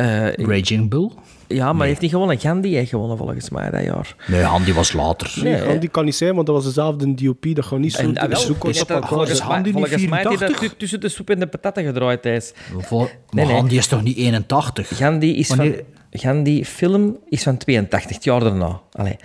Eh, 0.00 0.46
Raging 0.46 0.88
Bull? 0.90 1.10
ja, 1.46 1.66
maar 1.72 1.78
hij 1.78 1.88
heeft 1.88 2.00
niet 2.00 2.10
gewonnen. 2.10 2.38
Gandhi 2.40 2.74
heeft 2.74 2.88
gewonnen 2.90 3.16
volgens 3.16 3.50
mij 3.50 3.70
dat 3.70 3.84
jaar. 3.84 4.14
Nee, 4.26 4.42
Handy 4.42 4.72
was 4.72 4.92
later. 4.92 5.32
Nee, 5.42 5.60
Nee, 5.60 5.78
die 5.78 5.88
kan 5.88 6.04
niet 6.04 6.14
zijn, 6.14 6.34
want 6.34 6.46
dat 6.46 6.54
was 6.54 6.64
dezelfde 6.64 7.14
DOP. 7.14 7.46
Dat 7.54 7.64
gaat 7.64 7.78
niet 7.78 7.92
zo 7.92 8.02
En, 8.02 8.28
wel, 8.28 8.36
zoeken. 8.38 8.70
die 8.72 8.78
dat- 8.78 8.90
elkaar. 8.90 9.08
volgens, 9.08 9.40
niet 9.62 9.72
volgens 9.72 9.72
mij 9.72 9.88
heeft 9.88 10.10
hij 10.12 10.20
dat 10.22 10.38
84? 10.38 10.68
tu- 10.68 10.76
tussen 10.76 11.00
de 11.00 11.08
soep 11.08 11.30
en 11.30 11.38
de 11.38 11.46
patatten 11.46 11.84
gedraaid, 11.84 12.22
Thijs. 12.22 12.52
Nee, 12.72 12.82
maar 12.90 13.08
nee. 13.30 13.46
Handy 13.54 13.76
is 13.76 13.86
toch 13.86 14.02
niet 14.02 14.16
81? 14.16 14.96
Gandhi 14.96 15.36
is 15.36 15.48
Wanneer- 15.48 15.74
van... 15.74 16.20
Gandhi 16.20 16.64
film 16.64 17.18
is 17.28 17.42
van 17.42 17.56
82, 17.56 18.14
het 18.14 18.24
jaar 18.24 18.40
daarna. 18.40 18.80
Allee. 18.92 19.16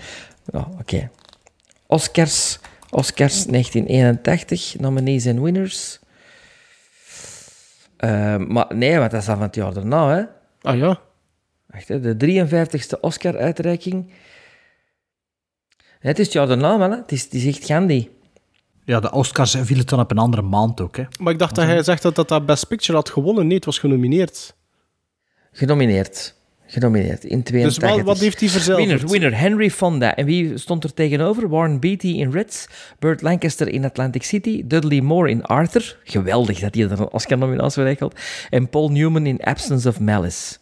Oké. 0.79 1.09
Oscars, 1.87 2.59
Oscars 2.89 3.45
1981, 3.45 4.75
nominees 4.79 5.25
en 5.25 5.41
winners. 5.41 5.99
Eh, 7.97 8.37
maar 8.37 8.65
nee, 8.75 8.97
want 8.97 9.11
dat 9.11 9.19
is 9.19 9.25
dan 9.25 9.35
van 9.35 9.45
het 9.45 9.55
jaar 9.55 9.73
daarna, 9.73 10.09
hè. 10.15 10.23
Ah 10.65 10.77
ja. 10.77 11.01
Wacht, 11.65 11.87
hè, 11.87 11.99
de 11.99 12.15
53ste 12.15 12.99
Oscar-uitreiking. 12.99 14.13
Het 15.99 16.19
is 16.19 16.25
het 16.25 16.33
jaar 16.33 16.47
daarna, 16.47 16.77
man. 16.77 16.91
hè. 16.91 16.97
Het 16.97 17.11
is, 17.11 17.23
het 17.23 17.33
is 17.33 17.45
echt 17.45 17.65
Gandhi. 17.65 18.09
Ja, 18.83 18.99
de 18.99 19.11
Oscars 19.11 19.55
vielen 19.59 19.85
dan 19.85 19.99
op 19.99 20.11
een 20.11 20.17
andere 20.17 20.41
maand 20.41 20.81
ook, 20.81 20.97
hè. 20.97 21.03
Maar 21.19 21.33
ik 21.33 21.39
dacht 21.39 21.55
dat 21.55 21.65
hij 21.65 21.83
zegt 21.83 22.01
dat 22.01 22.15
dat, 22.15 22.27
dat 22.27 22.45
Best 22.45 22.67
Picture 22.67 22.97
had 22.97 23.09
gewonnen. 23.09 23.47
Nee, 23.47 23.55
het 23.55 23.65
was 23.65 23.79
genomineerd. 23.79 24.55
Genomineerd. 25.51 26.34
Genomineerd 26.67 27.23
in 27.23 27.41
Dus 27.41 27.45
82. 27.45 27.95
wat, 27.95 28.05
wat 28.05 28.19
heeft 28.19 28.39
hij 28.39 28.49
verzilverd? 28.49 28.87
Winner, 28.87 29.07
winner, 29.07 29.37
Henry 29.39 29.69
Fonda. 29.69 30.15
En 30.15 30.25
wie 30.25 30.57
stond 30.57 30.83
er 30.83 30.93
tegenover? 30.93 31.49
Warren 31.49 31.79
Beatty 31.79 32.07
in 32.07 32.31
Reds, 32.31 32.67
Burt 32.99 33.21
Lancaster 33.21 33.67
in 33.67 33.85
Atlantic 33.85 34.23
City, 34.23 34.63
Dudley 34.65 35.01
Moore 35.01 35.29
in 35.29 35.43
Arthur. 35.43 35.97
Geweldig 36.03 36.59
dat 36.59 36.75
hij 36.75 36.83
er 36.83 36.91
een 36.91 37.11
Oscar-nominatie 37.11 37.83
regelt. 37.83 38.19
En 38.49 38.69
Paul 38.69 38.89
Newman 38.91 39.25
in 39.25 39.39
Absence 39.43 39.87
of 39.87 39.99
Malice. 39.99 40.57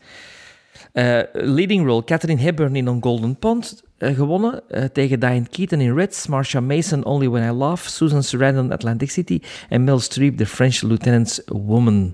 Eh, 0.92 1.20
leading 1.34 1.86
role, 1.86 2.04
Catherine 2.04 2.42
Hepburn 2.42 2.76
in 2.76 2.88
On 2.90 3.02
Golden 3.04 3.36
Pond 3.36 3.84
eh, 3.98 4.16
gewonnen. 4.16 4.70
eh, 4.70 4.84
tegen 4.84 5.20
Diane 5.20 5.48
Keaton 5.50 5.82
in 5.82 5.96
Reds, 5.96 6.28
Marsha 6.28 6.60
Mason 6.60 7.06
Only 7.06 7.30
When 7.30 7.50
I 7.50 7.52
Laugh, 7.58 7.88
Susan 7.88 8.24
Sarandon 8.24 8.72
Atlantic 8.72 9.12
City 9.12 9.42
en 9.70 9.84
Mel 9.84 10.00
Streep 10.00 10.38
The 10.38 10.46
French 10.46 10.82
Lieutenant's 10.82 11.42
Woman. 11.46 12.14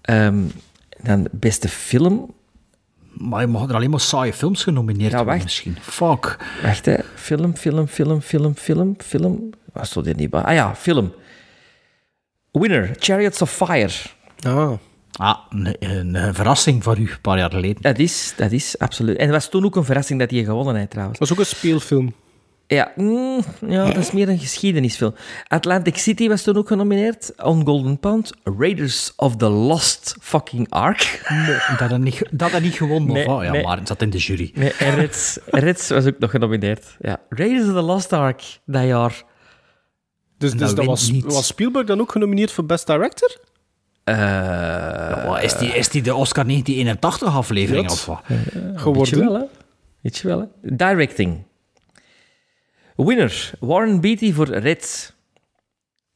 Ehm, 0.00 0.42
dan 1.02 1.28
beste 1.32 1.68
film, 1.68 2.34
Maar 3.16 3.40
je 3.40 3.46
mag 3.46 3.68
er 3.68 3.74
alleen 3.74 3.90
maar 3.90 4.00
saaie 4.00 4.32
films 4.32 4.62
genomineerd 4.62 5.12
Ja, 5.12 5.24
worden 5.24 5.42
misschien. 5.42 5.76
Fuck. 5.80 6.36
Wacht, 6.62 6.84
hè. 6.86 6.96
Film, 7.14 7.56
film, 7.56 7.86
film, 7.86 8.20
film, 8.20 8.54
film, 8.54 8.94
film. 8.98 9.50
Wat 9.72 9.86
stond 9.86 10.06
hier 10.06 10.14
niet 10.16 10.30
bij? 10.30 10.42
Ah 10.42 10.54
ja, 10.54 10.74
film. 10.74 11.12
Winner, 12.52 12.96
Chariots 12.98 13.42
of 13.42 13.50
Fire. 13.50 13.92
Ah. 14.46 14.72
Ah, 15.16 15.38
een, 15.50 15.76
een, 15.78 16.14
een 16.14 16.34
verrassing 16.34 16.82
voor 16.82 16.98
u, 16.98 17.10
een 17.10 17.20
paar 17.20 17.38
jaar 17.38 17.50
geleden. 17.50 17.82
Dat 17.82 17.98
is, 17.98 18.32
dat 18.36 18.52
is 18.52 18.78
absoluut. 18.78 19.16
En 19.16 19.22
het 19.22 19.32
was 19.34 19.48
toen 19.48 19.64
ook 19.64 19.76
een 19.76 19.84
verrassing 19.84 20.18
dat 20.20 20.30
hij 20.30 20.44
gewonnen 20.44 20.76
heeft, 20.76 20.90
trouwens. 20.90 21.18
Dat 21.18 21.28
was 21.28 21.38
ook 21.38 21.44
een 21.44 21.56
speelfilm. 21.56 22.14
Ja, 22.66 22.92
mm, 22.96 23.40
ja, 23.68 23.84
dat 23.86 23.96
is 23.96 24.10
meer 24.12 24.28
een 24.28 24.38
geschiedenisfilm. 24.38 25.14
Atlantic 25.48 25.96
City 25.96 26.28
was 26.28 26.42
toen 26.42 26.56
ook 26.56 26.66
genomineerd. 26.68 27.32
On 27.42 27.64
Golden 27.66 27.98
Pond. 27.98 28.32
Raiders 28.58 29.12
of 29.16 29.36
the 29.36 29.48
Lost 29.48 30.16
fucking 30.20 30.70
Ark. 30.70 31.22
Dat 31.78 31.90
had 31.90 31.98
niet, 32.00 32.22
dat 32.30 32.50
had 32.50 32.62
niet 32.62 32.74
gewonnen, 32.74 33.12
Nee, 33.12 33.26
of 33.26 33.32
wat? 33.34 33.44
Ja, 33.44 33.50
nee. 33.50 33.62
maar 33.62 33.78
het 33.78 33.88
zat 33.88 34.02
in 34.02 34.10
de 34.10 34.18
jury. 34.18 34.50
Nee, 34.54 34.72
en 34.72 34.94
Reds, 34.94 35.38
Reds 35.46 35.88
was 35.88 36.06
ook 36.06 36.18
nog 36.18 36.30
genomineerd. 36.30 36.96
Ja. 37.00 37.20
Raiders 37.28 37.66
of 37.68 37.74
the 37.74 37.80
Lost 37.82 38.12
Ark, 38.12 38.42
dat 38.66 38.84
jaar. 38.84 39.22
Dus, 40.38 40.52
dus 40.52 40.74
dat 40.74 40.84
was, 40.84 41.10
was 41.24 41.46
Spielberg 41.46 41.86
dan 41.86 42.00
ook 42.00 42.12
genomineerd 42.12 42.50
voor 42.52 42.66
Best 42.66 42.86
Director? 42.86 43.36
Eh, 44.04 44.16
Ja, 44.16 45.38
is, 45.38 45.56
die, 45.56 45.68
is 45.68 45.88
die 45.88 46.02
de 46.02 46.14
Oscar 46.14 46.44
1981 46.46 47.36
aflevering 47.36 47.90
of 47.90 48.06
wat? 48.06 48.22
Geworden. 48.74 48.94
Weet 49.02 49.08
je 49.08 49.16
wel, 49.16 49.34
hè? 49.34 49.44
Weet 50.00 50.16
je 50.16 50.28
wel, 50.28 50.40
hè? 50.40 50.76
Directing. 50.76 51.44
Winner, 52.96 53.50
Warren 53.60 54.00
Beatty 54.00 54.32
voor 54.32 54.46
Reds. 54.46 55.12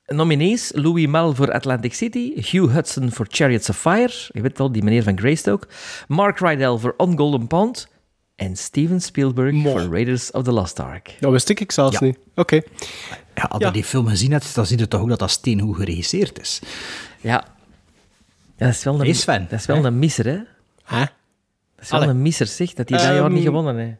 Nominees, 0.06 0.70
Louis 0.74 1.06
Mal 1.06 1.34
voor 1.34 1.52
Atlantic 1.52 1.94
City, 1.94 2.32
Hugh 2.34 2.72
Hudson 2.72 3.10
voor 3.12 3.26
Chariots 3.28 3.68
of 3.70 3.78
Fire, 3.78 4.12
je 4.32 4.40
weet 4.40 4.58
wel, 4.58 4.72
die 4.72 4.82
meneer 4.82 5.02
van 5.02 5.18
Greystoke, 5.18 5.66
Mark 6.06 6.38
Rydell 6.38 6.76
voor 6.78 6.94
On 6.96 7.18
Golden 7.18 7.46
Pond 7.46 7.88
en 8.36 8.56
Steven 8.56 9.00
Spielberg 9.00 9.62
voor 9.62 9.80
Raiders 9.80 10.30
of 10.30 10.42
the 10.44 10.52
Lost 10.52 10.80
Ark. 10.80 11.16
Dat 11.20 11.32
wist 11.32 11.48
ik, 11.48 11.60
ik 11.60 11.72
zelfs 11.72 11.98
Ja. 11.98 12.06
niet. 12.06 12.18
Oké. 12.34 12.54
Ja, 13.34 13.42
als 13.42 13.60
Ja. 13.60 13.66
je 13.66 13.72
die 13.72 13.84
film 13.84 14.06
gezien 14.06 14.32
hebt, 14.32 14.54
dan 14.54 14.66
zie 14.66 14.78
je 14.78 14.88
toch 14.88 15.00
ook 15.00 15.08
dat 15.08 15.18
dat 15.18 15.30
steengoed 15.30 15.76
geregisseerd 15.76 16.40
is. 16.40 16.60
Ja. 17.20 17.30
ja 18.56 18.66
dat 18.66 18.68
is 18.74 18.84
wel 18.84 18.94
een, 18.94 19.00
Hey 19.00 19.12
Sven, 19.12 19.46
dat 19.50 19.58
is 19.60 19.66
wel 19.66 19.76
hè? 19.76 19.86
een 19.86 19.98
misser, 19.98 20.26
hè? 20.26 20.36
Dat 20.88 21.08
is 21.80 21.90
wel 21.90 22.00
Allee. 22.00 22.14
een 22.14 22.22
misser, 22.22 22.46
zeg, 22.46 22.72
dat 22.74 22.88
hij 22.88 22.98
dat 22.98 23.06
jaar 23.06 23.24
Ehm, 23.24 23.32
niet 23.32 23.44
gewonnen 23.44 23.76
heeft. 23.76 23.96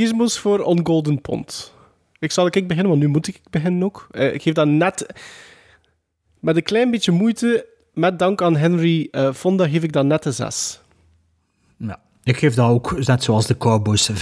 Gizmos 0.00 0.38
voor 0.38 0.62
On 0.62 0.86
Golden 0.86 1.20
Pond. 1.20 1.72
Ik 2.20 2.30
zal 2.30 2.46
ik 2.46 2.68
beginnen, 2.68 2.88
want 2.88 3.00
nu 3.00 3.08
moet 3.08 3.28
ik 3.28 3.40
beginnen 3.50 3.82
ook. 3.82 4.06
Eh, 4.10 4.34
ik 4.34 4.42
geef 4.42 4.54
dat 4.54 4.66
net... 4.66 5.06
Met 6.40 6.56
een 6.56 6.62
klein 6.62 6.90
beetje 6.90 7.12
moeite, 7.12 7.66
met 7.94 8.18
dank 8.18 8.42
aan 8.42 8.56
Henry 8.56 9.08
eh, 9.10 9.32
Fonda, 9.32 9.68
geef 9.68 9.82
ik 9.82 9.92
dat 9.92 10.04
net 10.04 10.24
een 10.24 10.32
6. 10.32 10.80
Ja. 11.76 12.00
Ik 12.24 12.36
geef 12.36 12.54
dat 12.54 12.70
ook, 12.70 13.06
net 13.06 13.22
zoals 13.22 13.46
de 13.46 13.56
Cowboys, 13.56 14.10
5,5. 14.12 14.16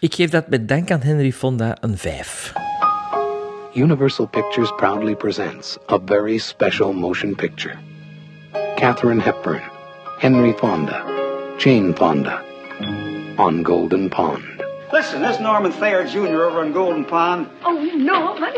Ik 0.00 0.14
geef 0.14 0.30
dat 0.30 0.48
met 0.48 0.68
dank 0.68 0.90
aan 0.90 1.00
Henry 1.00 1.32
Fonda 1.32 1.76
een 1.80 1.98
5. 1.98 2.52
Universal 3.74 4.26
Pictures 4.26 4.72
proudly 4.76 5.14
presents 5.14 5.78
a 5.90 5.98
very 6.04 6.38
special 6.38 6.92
motion 6.92 7.34
picture. 7.34 7.74
Katharine 8.74 9.22
Hepburn, 9.22 9.62
Henry 10.18 10.52
Fonda, 10.52 11.04
Jane 11.56 11.92
Fonda, 11.94 12.42
on 13.36 13.64
Golden 13.64 14.08
Pond. 14.08 14.57
Listen, 14.92 15.20
this 15.20 15.38
Norman 15.38 15.72
Thayer 15.72 16.06
Jr. 16.06 16.42
over 16.44 16.64
in 16.64 16.72
Golden 16.72 17.04
Pond. 17.04 17.48
Oh, 17.62 17.74
Norman, 17.74 18.52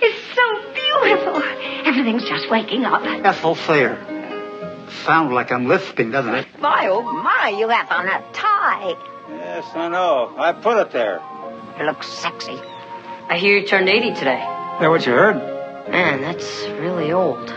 it's 0.00 0.34
so 0.34 0.72
beautiful. 0.72 1.42
Everything's 1.84 2.24
just 2.24 2.48
waking 2.50 2.84
up. 2.84 3.02
Ethel 3.02 3.54
Thayer. 3.56 3.96
Sounds 5.04 5.32
like 5.32 5.50
I'm 5.50 5.66
lisping, 5.66 6.10
doesn't 6.10 6.34
it? 6.34 6.46
My, 6.60 6.86
oh, 6.88 7.02
my, 7.02 7.54
you 7.58 7.68
have 7.68 7.90
on 7.90 8.06
a 8.06 8.24
tie. 8.32 8.94
Yes, 9.30 9.64
I 9.74 9.88
know. 9.88 10.34
I 10.38 10.52
put 10.52 10.78
it 10.78 10.92
there. 10.92 11.20
You 11.78 11.84
look 11.86 12.02
sexy. 12.02 12.58
I 13.28 13.36
hear 13.38 13.58
you 13.58 13.66
turned 13.66 13.88
80 13.88 14.14
today. 14.14 14.38
That 14.80 14.88
what 14.88 15.04
you 15.06 15.12
heard? 15.12 15.36
Man, 15.90 16.20
that's 16.22 16.66
really 16.80 17.12
old. 17.12 17.52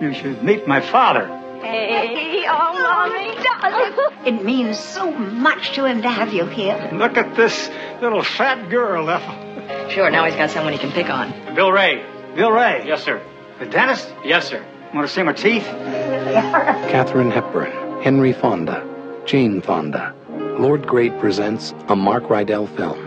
You 0.00 0.12
should 0.12 0.42
meet 0.42 0.68
my 0.68 0.80
father. 0.80 1.35
Hey, 1.66 2.44
oh, 2.48 2.72
Mommy, 2.80 3.34
darling. 3.42 4.36
It 4.38 4.44
means 4.44 4.78
so 4.78 5.10
much 5.10 5.72
to 5.74 5.84
him 5.84 6.02
to 6.02 6.10
have 6.10 6.32
you 6.32 6.46
here. 6.46 6.90
Look 6.92 7.16
at 7.16 7.36
this 7.36 7.70
little 8.00 8.22
fat 8.22 8.70
girl, 8.70 9.08
Ethel. 9.10 9.90
Sure, 9.90 10.10
now 10.10 10.24
he's 10.24 10.36
got 10.36 10.50
someone 10.50 10.72
he 10.72 10.78
can 10.78 10.92
pick 10.92 11.08
on. 11.10 11.54
Bill 11.54 11.72
Ray. 11.72 12.04
Bill 12.34 12.50
Ray. 12.50 12.84
Yes, 12.86 13.02
sir. 13.02 13.20
The 13.58 13.66
dentist? 13.66 14.12
Yes, 14.24 14.48
sir. 14.48 14.64
Want 14.94 15.06
to 15.06 15.12
see 15.12 15.22
my 15.22 15.32
teeth? 15.32 15.64
Katharine 16.92 17.30
Hepburn, 17.30 18.02
Henry 18.02 18.32
Fonda, 18.32 18.86
Jane 19.26 19.60
Fonda. 19.60 20.14
Lord 20.58 20.86
Great 20.86 21.18
presents 21.18 21.74
a 21.88 21.96
Mark 21.96 22.24
Rydell 22.24 22.68
film 22.76 22.98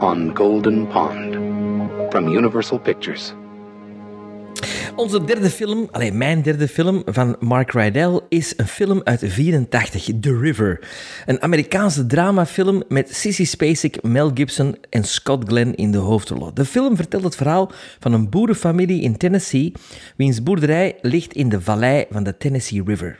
on 0.00 0.28
Golden 0.30 0.86
Pond 0.88 2.12
from 2.12 2.28
Universal 2.28 2.80
Pictures. 2.80 3.34
Onze 4.96 5.24
derde 5.24 5.50
film, 5.50 5.88
alleen 5.90 6.16
mijn 6.16 6.42
derde 6.42 6.68
film 6.68 7.02
van 7.04 7.36
Mark 7.40 7.72
Rydell, 7.72 8.20
is 8.28 8.52
een 8.56 8.66
film 8.66 9.00
uit 9.04 9.22
84, 9.26 10.08
The 10.20 10.38
River. 10.38 10.88
Een 11.26 11.42
Amerikaanse 11.42 12.06
dramafilm 12.06 12.82
met 12.88 13.14
Sissy 13.14 13.44
Spacek, 13.44 14.02
Mel 14.02 14.30
Gibson 14.34 14.76
en 14.90 15.04
Scott 15.04 15.48
Glenn 15.48 15.74
in 15.74 15.90
de 15.90 15.98
hoofdrollen. 15.98 16.54
De 16.54 16.64
film 16.64 16.96
vertelt 16.96 17.24
het 17.24 17.36
verhaal 17.36 17.72
van 17.98 18.12
een 18.12 18.28
boerenfamilie 18.28 19.02
in 19.02 19.16
Tennessee, 19.16 19.72
wiens 20.16 20.42
boerderij 20.42 20.96
ligt 21.00 21.32
in 21.32 21.48
de 21.48 21.60
vallei 21.60 22.04
van 22.10 22.22
de 22.22 22.36
Tennessee 22.36 22.82
River. 22.84 23.18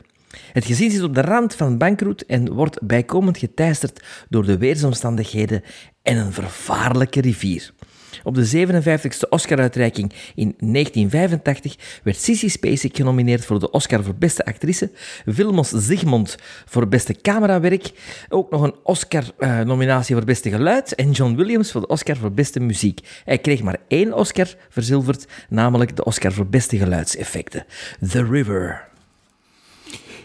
Het 0.51 0.65
gezin 0.65 0.91
zit 0.91 1.03
op 1.03 1.15
de 1.15 1.21
rand 1.21 1.55
van 1.55 1.77
bankroet 1.77 2.25
en 2.25 2.53
wordt 2.53 2.81
bijkomend 2.87 3.37
geteisterd 3.37 4.03
door 4.29 4.45
de 4.45 4.57
weersomstandigheden 4.57 5.63
en 6.01 6.17
een 6.17 6.33
vervaarlijke 6.33 7.21
rivier. 7.21 7.73
Op 8.23 8.35
de 8.35 8.67
57e 8.67 9.29
Oscar-uitreiking 9.29 10.13
in 10.35 10.55
1985 10.57 11.75
werd 12.03 12.17
Sissy 12.17 12.47
Spacek 12.47 12.95
genomineerd 12.95 13.45
voor 13.45 13.59
de 13.59 13.71
Oscar 13.71 14.03
voor 14.03 14.15
beste 14.15 14.45
actrice, 14.45 14.91
Vilmos 15.25 15.69
Zsigmond 15.69 16.35
voor 16.65 16.87
beste 16.87 17.15
camerawerk, 17.21 17.91
ook 18.29 18.51
nog 18.51 18.61
een 18.61 18.75
Oscar-nominatie 18.83 20.15
voor 20.15 20.25
beste 20.25 20.49
geluid 20.49 20.95
en 20.95 21.11
John 21.11 21.35
Williams 21.35 21.71
voor 21.71 21.81
de 21.81 21.87
Oscar 21.87 22.17
voor 22.17 22.31
beste 22.31 22.59
muziek. 22.59 23.21
Hij 23.25 23.37
kreeg 23.37 23.61
maar 23.63 23.77
één 23.87 24.13
Oscar 24.13 24.47
verzilverd, 24.69 25.27
namelijk 25.49 25.95
de 25.95 26.03
Oscar 26.03 26.31
voor 26.31 26.47
beste 26.47 26.77
geluidseffecten. 26.77 27.65
The 28.09 28.23
River. 28.23 28.87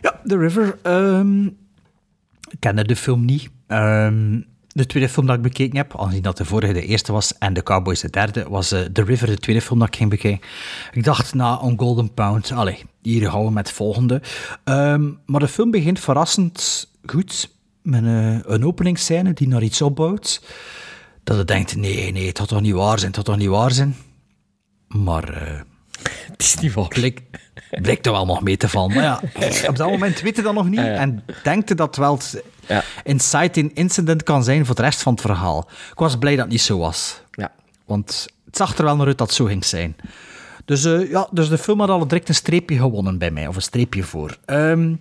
Ja, 0.01 0.20
The 0.27 0.39
River. 0.39 0.78
ehm, 0.82 1.47
ik 2.51 2.89
de 2.89 2.97
film 2.97 3.24
niet. 3.24 3.48
Ehm, 3.66 4.40
de 4.74 4.86
tweede 4.86 5.09
film 5.09 5.26
dat 5.26 5.36
ik 5.36 5.42
bekeken 5.42 5.76
heb, 5.76 6.01
aangezien 6.01 6.22
dat 6.22 6.36
de 6.36 6.44
vorige 6.44 6.72
de 6.72 6.86
eerste 6.86 7.12
was 7.12 7.38
en 7.38 7.55
de 7.55 7.62
Cowboys 7.62 8.01
de 8.01 8.10
derde, 8.10 8.48
was 8.48 8.72
eh, 8.72 8.80
The 8.80 9.02
River 9.02 9.26
de 9.26 9.38
tweede 9.38 9.62
film 9.62 9.78
dat 9.78 9.88
ik 9.88 9.96
ging 9.96 10.10
bekijken. 10.10 10.48
Ik 10.92 11.05
dacht 11.05 11.34
na 11.34 11.56
On 11.56 11.78
Golden 11.78 12.14
Pound, 12.14 12.52
allee, 12.52 12.82
hier 13.02 13.30
gaan 13.30 13.44
we 13.44 13.51
met 13.51 13.66
het 13.66 13.76
volgende. 13.76 14.22
Ehm, 14.64 15.10
maar 15.26 15.40
de 15.40 15.48
film 15.48 15.70
begint 15.70 16.01
verrassend 16.01 16.88
goed, 17.06 17.51
met 17.82 18.05
eh, 18.05 18.38
een 18.42 18.64
openingsscène 18.64 19.32
die 19.32 19.48
naar 19.48 19.62
iets 19.62 19.82
opbouwt. 19.82 20.42
Dat 21.24 21.36
je 21.36 21.44
denkt, 21.44 21.76
nee, 21.76 22.12
nee, 22.12 22.26
het 22.26 22.38
had 22.38 22.48
toch 22.48 22.60
niet 22.60 22.74
waar 22.74 22.98
zijn, 22.98 23.06
het 23.06 23.16
had 23.16 23.24
toch 23.24 23.36
niet 23.36 23.48
waar 23.48 23.72
zijn. 23.72 23.96
Maar... 24.88 25.28
eh, 25.28 25.60
het 26.30 26.42
is 26.42 26.56
niet 26.56 26.74
waar. 26.74 27.12
Blijkt 27.70 28.06
er 28.06 28.12
wel 28.12 28.26
nog 28.26 28.43
mee 28.43 28.56
te 28.56 28.68
vallen. 28.68 28.94
Maar 28.94 29.02
ja, 29.02 29.20
op 29.68 29.76
dat 29.76 29.90
moment 29.90 30.20
weet 30.20 30.36
je 30.36 30.43
dat 30.43 30.55
nog 30.55 30.68
niet. 30.68 30.78
En 30.78 31.24
denkt 31.43 31.76
dat 31.76 31.97
wel 31.97 32.14
het 32.16 32.43
inciting 33.05 33.74
incident 33.74 34.22
kan 34.22 34.44
zijn 34.44 34.66
voor 34.66 34.74
de 34.74 34.82
rest 34.82 35.02
van 35.02 35.12
het 35.12 35.20
verhaal. 35.22 35.68
Ik 35.90 35.98
was 35.98 36.18
blij 36.18 36.32
dat 36.32 36.44
het 36.44 36.52
niet 36.52 36.60
zo 36.60 36.78
was. 36.78 37.22
Ja. 37.31 37.52
Want 37.85 38.26
het 38.44 38.56
zag 38.56 38.78
er 38.78 38.85
wel 38.85 38.97
naar 38.97 39.06
uit 39.06 39.18
dat 39.18 39.26
het 39.26 39.36
zo 39.36 39.44
ging 39.44 39.64
zijn. 39.64 39.97
Dus, 40.64 40.85
eh, 40.85 41.10
ja, 41.10 41.28
dus 41.31 41.48
de 41.48 41.59
film 41.59 41.81
had 41.81 41.89
al 41.89 42.09
direct 42.09 42.28
een 42.28 42.35
streepje 42.35 42.76
gewonnen 42.76 43.18
bij 43.18 43.31
mij. 43.31 43.47
Of 43.47 43.56
een 43.56 43.62
streepje 43.62 44.02
voor. 44.02 44.39
Ehm, 44.44 44.94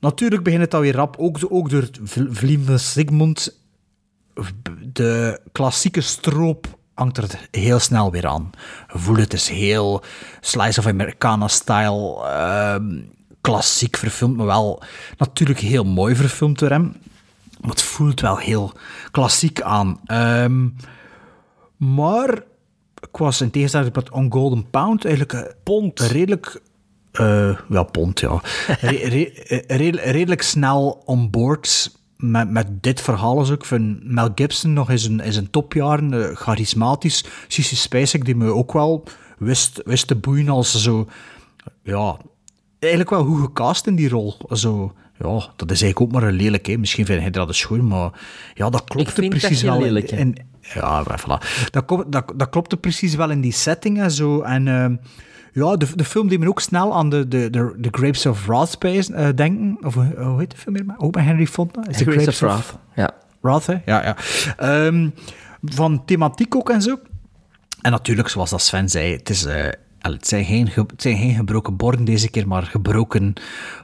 natuurlijk 0.00 0.42
begint 0.42 0.62
het 0.62 0.74
alweer 0.74 0.94
rap. 0.94 1.16
Ook, 1.18 1.38
ook 1.48 1.70
door 1.70 1.88
Vliemde 2.30 2.78
Sigmund. 2.78 3.60
De 4.92 5.40
klassieke 5.52 6.00
stroop 6.00 6.78
hangt 6.94 7.16
er 7.16 7.48
heel 7.50 7.78
snel 7.78 8.10
weer 8.10 8.26
aan. 8.26 8.50
Je 8.92 8.98
voelt 8.98 9.18
het 9.18 9.32
is 9.32 9.48
heel 9.48 10.02
slice 10.40 10.78
of 10.80 10.86
Americana-style, 10.86 12.22
ehm, 12.24 13.00
klassiek 13.40 13.96
verfilmd, 13.96 14.36
maar 14.36 14.46
wel 14.46 14.82
natuurlijk 15.16 15.58
heel 15.58 15.84
mooi 15.84 16.14
verfilmd 16.14 16.58
door 16.58 16.70
hem. 16.70 16.96
Maar 17.60 17.70
het 17.70 17.82
voelt 17.82 18.20
wel 18.20 18.36
heel 18.36 18.72
klassiek 19.10 19.60
aan. 19.60 20.00
Ehm, 20.06 20.68
maar 21.76 22.34
ik 23.00 23.16
was 23.16 23.40
in 23.40 23.50
tegenstelling 23.50 23.94
met 23.94 24.10
On 24.10 24.32
Golden 24.32 24.70
Pound 24.70 25.04
eigenlijk 25.04 25.32
eh, 25.32 25.52
Pond. 25.62 26.00
redelijk... 26.00 26.60
eh, 27.12 27.58
ja, 27.68 27.82
pond, 27.82 28.20
ja. 28.26 28.40
Re- 28.80 29.08
re- 29.08 29.24
eh, 29.24 29.76
redelijk- 29.76 30.04
redelijk 30.10 30.42
snel 30.42 31.02
on 31.04 31.30
board 31.30 31.90
met, 32.22 32.50
met 32.50 32.82
dit 32.82 33.00
verhaal. 33.00 33.40
is 33.40 33.50
ook. 33.50 33.64
Vind 33.64 34.04
Mel 34.04 34.28
Gibson 34.34 34.72
nog 34.72 34.90
in 34.90 34.98
zijn, 34.98 35.20
in 35.20 35.32
zijn 35.32 35.50
topjaren, 35.50 36.28
eh, 36.28 36.36
charismatisch. 36.36 37.24
Sissy 37.48 37.76
Spacek, 37.76 38.24
die 38.24 38.36
me 38.36 38.50
ook 38.50 38.72
wel 38.72 39.04
wist, 39.38 39.80
wist 39.84 40.06
te 40.06 40.16
boeien 40.16 40.48
als 40.48 40.82
zo... 40.82 41.08
Ja, 41.82 42.16
eigenlijk 42.78 43.10
wel 43.10 43.24
goed 43.24 43.40
gecast 43.40 43.86
in 43.86 43.94
die 43.94 44.08
rol. 44.08 44.36
Zo, 44.50 44.94
ja, 45.18 45.52
dat 45.56 45.70
is 45.70 45.82
eigenlijk 45.82 46.00
ook 46.00 46.12
maar 46.12 46.28
een 46.28 46.36
lelijk. 46.36 46.66
Hè. 46.66 46.76
Misschien 46.76 47.06
vind 47.06 47.20
hij 47.20 47.30
dat 47.30 47.48
een 47.48 47.54
schoon, 47.54 47.86
maar 47.86 48.10
ja, 48.54 48.70
dat 48.70 48.84
dat 48.86 49.14
precies 49.14 49.62
wel. 49.62 49.80
lelijk, 49.80 50.10
in, 50.10 50.36
ja, 50.60 51.04
voilà. 51.04 51.70
Dat, 51.70 52.04
dat, 52.08 52.32
dat 52.36 52.48
klopte 52.48 52.76
precies 52.76 53.14
wel 53.14 53.30
in 53.30 53.40
die 53.40 53.52
setting 53.52 54.00
en 54.00 54.10
zo. 54.10 54.40
En 54.40 54.68
ehm, 54.68 54.96
ja, 55.52 55.76
de, 55.76 55.86
de 55.94 56.04
film 56.04 56.28
deed 56.28 56.38
me 56.40 56.48
ook 56.48 56.60
snel 56.60 56.94
aan 56.94 57.10
de, 57.10 57.28
de, 57.28 57.50
de, 57.50 57.74
de 57.78 57.88
Grapes 57.90 58.26
of 58.26 58.46
Wrath 58.46 58.78
eh, 58.84 59.28
denken. 59.34 59.78
Of 59.82 59.94
hoe 59.94 60.14
hoe 60.16 60.38
heet 60.38 60.50
de 60.50 60.56
film 60.56 60.74
weer? 60.74 60.84
Ook 60.98 61.12
bij 61.12 61.22
Henry 61.24 61.46
Fonda? 61.46 61.80
Is 61.88 61.96
The 61.96 62.04
Grapes 62.04 62.28
of 62.28 62.38
Wrath, 62.40 62.78
ja. 62.94 63.10
Wrath, 63.40 63.66
hè? 63.66 63.74
Ja, 63.84 64.02
ja. 64.04 64.16
Ehm, 64.56 65.08
van 65.62 66.04
thematiek 66.04 66.54
ook 66.56 66.70
en 66.70 66.82
zo. 66.82 66.98
En 67.80 67.90
natuurlijk, 67.90 68.28
zoals 68.28 68.50
dat 68.50 68.60
Sven 68.62 68.88
zei, 68.88 69.12
het, 69.12 69.30
is, 69.30 69.44
eh, 69.44 69.64
el, 69.98 70.12
het, 70.12 70.26
zijn, 70.28 70.44
geen, 70.44 70.68
ge- 70.70 70.80
het 70.86 71.02
zijn 71.02 71.16
geen 71.16 71.34
gebroken 71.34 71.76
borden 71.76 72.04
deze 72.04 72.30
keer, 72.30 72.48
maar 72.48 72.62
gebroken, 72.62 73.32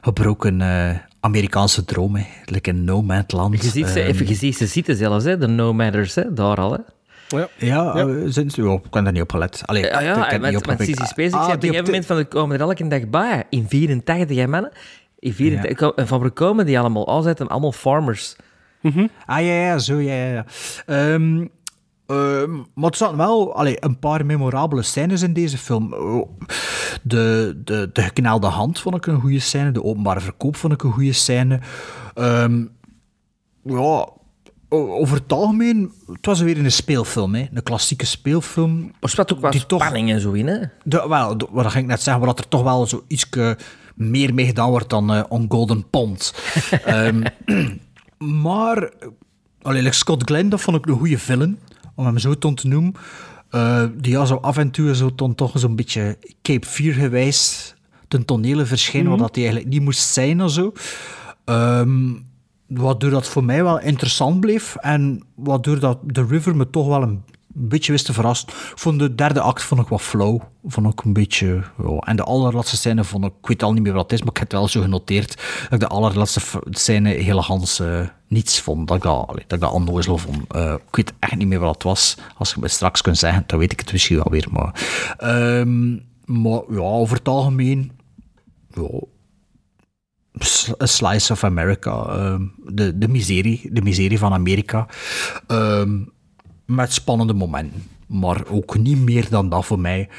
gebroken 0.01 0.61
eh, 0.61 0.89
Amerikaanse 1.19 1.85
dromen. 1.85 2.25
Like 2.45 2.69
in 2.69 2.83
No 2.83 3.01
Man's 3.01 3.31
Land. 3.33 3.63
Je 3.63 3.69
ziet 3.69 3.87
ze, 3.87 3.99
Ehm, 3.99 4.09
even, 4.09 4.27
je 4.27 4.33
ziet 4.35 4.57
ze 4.57 4.65
zitten 4.67 4.95
zelfs, 4.95 5.25
hè, 5.25 5.37
de 5.37 5.47
No 5.47 5.73
Matters, 5.73 6.15
hè, 6.15 6.33
daar 6.33 6.57
al. 6.57 6.71
Hè. 6.71 6.79
Ja, 7.29 7.47
ja, 7.57 7.95
eh, 7.95 8.05
zijn 8.25 8.49
ze, 8.49 8.67
oh, 8.67 8.83
ik 8.83 8.89
ben 8.91 9.03
daar 9.03 9.13
niet 9.13 9.21
op 9.21 9.31
gelet. 9.31 9.61
Allee, 9.65 9.83
Ja, 9.83 9.99
ik 9.99 10.05
ja, 10.05 10.29
heb 10.29 10.65
want, 10.65 10.79
niet. 10.79 10.87
Sissy 10.87 11.05
Spacek 11.05 11.33
Ah, 11.33 11.43
zei 11.43 11.55
op 11.55 11.63
een 11.63 11.69
gegeven 11.69 11.85
moment 11.85 12.05
van, 12.05 12.15
we 12.15 12.25
komen 12.25 12.55
er 12.55 12.61
elke 12.61 12.87
dag 12.87 13.07
bij. 13.09 13.43
In 13.49 13.65
84, 13.67 14.37
hè, 14.37 14.47
mannen? 14.47 14.71
In 15.19 15.33
84, 15.33 15.91
En 15.95 16.07
van 16.07 16.19
waar 16.19 16.31
komen 16.31 16.65
die 16.65 16.79
allemaal? 16.79 17.07
Al 17.07 17.21
zijn 17.21 17.35
het 17.37 17.49
allemaal 17.49 17.71
farmers. 17.71 18.35
Ah 19.25 19.39
ja, 19.45 19.53
ja, 19.53 19.77
zo, 19.77 19.95
ja, 19.99 20.13
ja. 20.13 20.31
ja. 20.33 20.45
Ehm, 20.85 21.45
ehm, 22.07 22.51
maar 22.73 22.89
er 22.89 22.95
zaten 22.95 23.17
wel 23.17 23.55
allee, 23.55 23.77
een 23.79 23.99
paar 23.99 24.25
memorabele 24.25 24.81
scènes 24.81 25.21
in 25.21 25.33
deze 25.33 25.57
film. 25.57 25.89
De, 27.03 27.61
de, 27.63 27.89
de 27.93 28.01
geknelde 28.01 28.47
hand 28.47 28.79
vond 28.79 28.95
ik 28.95 29.05
een 29.05 29.19
goede 29.19 29.39
scène. 29.39 29.71
De 29.71 29.83
openbare 29.83 30.19
verkoop 30.19 30.55
vond 30.55 30.73
ik 30.73 30.83
een 30.83 30.91
goede 30.91 31.13
scène. 31.13 31.59
Ehm, 32.13 32.65
ja, 33.63 34.07
over 34.69 35.17
het 35.17 35.31
algemeen, 35.33 35.91
het 36.11 36.25
was 36.25 36.39
weer 36.41 36.57
een 36.57 36.71
speelfilm, 36.71 37.35
hè. 37.35 37.47
een 37.53 37.63
klassieke 37.63 38.05
speelfilm. 38.05 38.91
Er 38.99 39.09
zat 39.09 39.33
ook 39.33 39.51
toch- 39.51 39.81
spanning 39.83 40.11
en 40.11 40.19
zo 40.21 40.31
in, 40.31 40.47
hè? 40.47 40.57
de, 40.83 41.05
wel, 41.07 41.37
de- 41.37 41.47
wat 41.51 41.65
ging 41.71 41.83
ik 41.83 41.89
net 41.89 42.01
zeggen, 42.01 42.25
dat 42.25 42.39
er 42.39 42.47
toch 42.47 42.63
wel 42.63 42.87
zo 42.87 43.03
iets 43.07 43.29
meer 43.95 44.33
mee 44.33 44.45
gedaan 44.45 44.69
wordt 44.69 44.89
dan 44.89 45.13
eh, 45.13 45.23
On 45.29 45.45
Golden 45.49 45.89
Pond. 45.89 46.33
Ehm, 46.85 47.23
maar, 48.43 48.89
allee, 49.61 49.91
Scott 49.91 50.23
Glenn, 50.23 50.49
dat 50.49 50.61
vond 50.61 50.77
ik 50.77 50.85
een 50.85 50.97
goede 50.97 51.17
villain, 51.19 51.59
om 51.95 52.05
hem 52.05 52.17
zo 52.17 52.33
te 52.37 52.67
noemen. 52.67 52.93
Eh, 53.49 53.83
die 53.97 54.11
ja, 54.11 54.25
zo 54.25 54.35
af 54.35 54.57
en 54.57 54.71
toe 54.71 54.95
zo 54.95 55.15
toch 55.35 55.51
zo'n 55.59 55.75
beetje 55.75 56.17
Cape 56.41 56.67
Fear 56.67 56.93
gewijs 56.93 57.73
ten 58.07 58.25
tonele 58.25 58.65
verschijnen, 58.65 59.11
Mhm. 59.11 59.21
wat 59.21 59.35
hij 59.35 59.43
eigenlijk 59.43 59.73
niet 59.73 59.83
moest 59.83 60.09
zijn 60.13 60.43
of 60.43 60.51
zo. 60.51 60.73
Ehm, 61.45 62.09
waardoor 62.69 63.09
dat 63.09 63.27
voor 63.27 63.43
mij 63.43 63.63
wel 63.63 63.79
interessant 63.79 64.39
bleef 64.39 64.75
en 64.75 65.23
waardoor 65.35 65.79
dat 65.79 65.99
The 66.11 66.25
River 66.25 66.55
me 66.55 66.69
toch 66.69 66.87
wel 66.87 67.01
een 67.01 67.23
beetje 67.53 67.91
wist 67.91 68.05
te 68.05 68.13
verrassen. 68.13 68.47
Ik 68.49 68.71
vond 68.75 68.99
de 68.99 69.15
derde 69.15 69.41
act 69.41 69.63
vond 69.63 69.81
ik 69.81 69.87
wat 69.87 70.01
flow. 70.01 70.41
Vond 70.65 70.93
ik 70.93 71.03
een 71.03 71.13
beetje... 71.13 71.63
En 71.99 72.15
de 72.15 72.23
allerlaatste 72.23 72.77
scène 72.77 73.03
vond 73.03 73.25
ik... 73.25 73.33
Ik 73.41 73.47
weet 73.47 73.63
al 73.63 73.73
niet 73.73 73.83
meer 73.83 73.93
wat 73.93 74.03
het 74.03 74.11
is, 74.11 74.19
maar 74.19 74.29
ik 74.29 74.37
heb 74.37 74.51
het 74.51 74.59
wel 74.59 74.67
zo 74.67 74.81
genoteerd 74.81 75.35
dat 75.63 75.71
ik 75.71 75.79
de 75.79 75.87
allerlaatste 75.87 76.39
scène 76.69 77.33
Hans 77.39 77.79
eh, 77.79 78.07
niets 78.27 78.61
vond. 78.61 78.87
Dat 78.87 78.97
ik 78.97 79.03
dat, 79.03 79.27
allee, 79.27 80.03
vond. 80.03 80.37
Eh, 80.47 80.73
ik 80.87 80.95
weet 80.95 81.13
echt 81.19 81.35
niet 81.35 81.47
meer 81.47 81.59
wat 81.59 81.73
het 81.73 81.83
was. 81.83 82.17
Als 82.37 82.53
je 82.53 82.59
me 82.59 82.67
straks 82.67 83.01
kunt 83.01 83.17
zeggen, 83.17 83.43
dan 83.47 83.59
weet 83.59 83.71
ik 83.71 83.79
het 83.79 83.91
misschien 83.91 84.15
wel 84.15 84.31
weer. 84.31 84.47
Maar, 84.51 84.87
Ehm, 85.17 85.91
maar 86.25 86.61
ja, 86.69 86.79
over 86.79 87.17
het 87.17 87.27
algemeen... 87.27 87.91
Ja, 88.73 88.89
A 90.81 90.85
Slice 90.85 91.31
of 91.33 91.43
America. 91.43 92.05
ehm, 92.05 92.45
de, 92.73 92.97
de, 92.97 93.07
miserie, 93.07 93.69
de 93.71 93.81
miserie 93.81 94.17
van 94.17 94.33
Amerika. 94.33 94.87
Ehm, 95.47 95.99
met 96.65 96.93
spannende 96.93 97.33
momenten. 97.33 97.83
Maar 98.07 98.47
ook 98.47 98.77
niet 98.77 98.97
meer 98.97 99.29
dan 99.29 99.49
dat 99.49 99.65
voor 99.65 99.79
mij. 99.79 100.09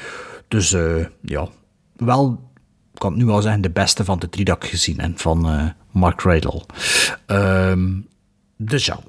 Dus 0.47 0.73
eh, 0.73 1.05
ja, 1.21 1.47
wel, 1.95 2.51
ik 2.93 2.99
kan 2.99 3.17
nu 3.17 3.27
al 3.27 3.41
zeggen, 3.41 3.61
de 3.61 3.71
beste 3.71 4.05
van 4.05 4.19
de 4.19 4.29
drie 4.29 4.45
dat 4.45 4.65
gezien 4.65 4.99
heb 4.99 5.19
van 5.19 5.49
eh, 5.49 5.65
Mark 5.91 6.21
Riddle. 6.21 6.61
Ehm, 7.25 7.89
dus 8.57 8.85
ja, 8.85 8.99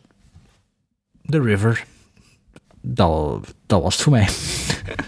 The 1.23 1.41
River. 1.41 1.85
Dat, 2.85 3.55
was 3.67 3.95
het 3.95 4.03
voor 4.03 4.13
mij. 4.13 4.29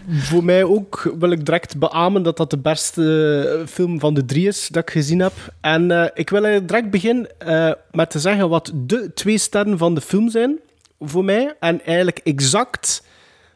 Voor 0.09 0.45
mij 0.45 0.65
ook 0.65 1.15
wil 1.19 1.31
ik 1.31 1.45
direct 1.45 1.79
beamen 1.79 2.23
dat 2.23 2.37
dat 2.37 2.51
de 2.51 2.59
beste 2.59 3.59
eh, 3.61 3.67
film 3.67 4.01
van 4.01 4.15
de 4.15 4.25
drie 4.25 4.47
is 4.47 4.69
dat 4.69 4.83
ik 4.83 4.91
gezien 4.91 5.21
heb. 5.21 5.33
En 5.61 5.91
eh, 5.91 6.11
ik 6.15 6.31
wil 6.31 6.43
direct 6.43 6.91
beginnen 6.91 7.39
eh, 7.39 7.73
met 7.91 8.11
te 8.11 8.19
zeggen 8.19 8.49
wat 8.49 8.73
de 8.75 9.11
twee 9.15 9.39
sterren 9.39 9.79
van 9.79 9.95
de 9.95 10.01
film 10.01 10.31
zijn 10.31 10.59
voor 11.01 11.25
mij. 11.25 11.57
En 11.61 11.85
eigenlijk 11.85 12.19
exact 12.19 13.07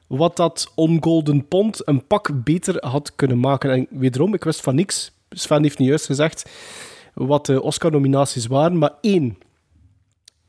wat 0.06 0.36
dat 0.36 0.72
On 0.74 0.98
Golden 1.00 1.48
Pond 1.48 1.88
een 1.88 2.06
pak 2.06 2.44
beter 2.44 2.86
had 2.86 3.12
kunnen 3.14 3.40
maken. 3.40 3.70
En 3.70 3.86
wederom, 3.90 4.34
ik 4.34 4.44
wist 4.44 4.60
van 4.60 4.74
niks. 4.74 5.12
Sven 5.30 5.62
heeft 5.62 5.78
niet 5.78 5.88
juist 5.88 6.06
gezegd 6.06 6.50
wat 7.14 7.46
de 7.46 7.62
Oscar-nominaties 7.62 8.46
waren. 8.46 8.78
Maar 8.78 8.92
één, 9.00 9.38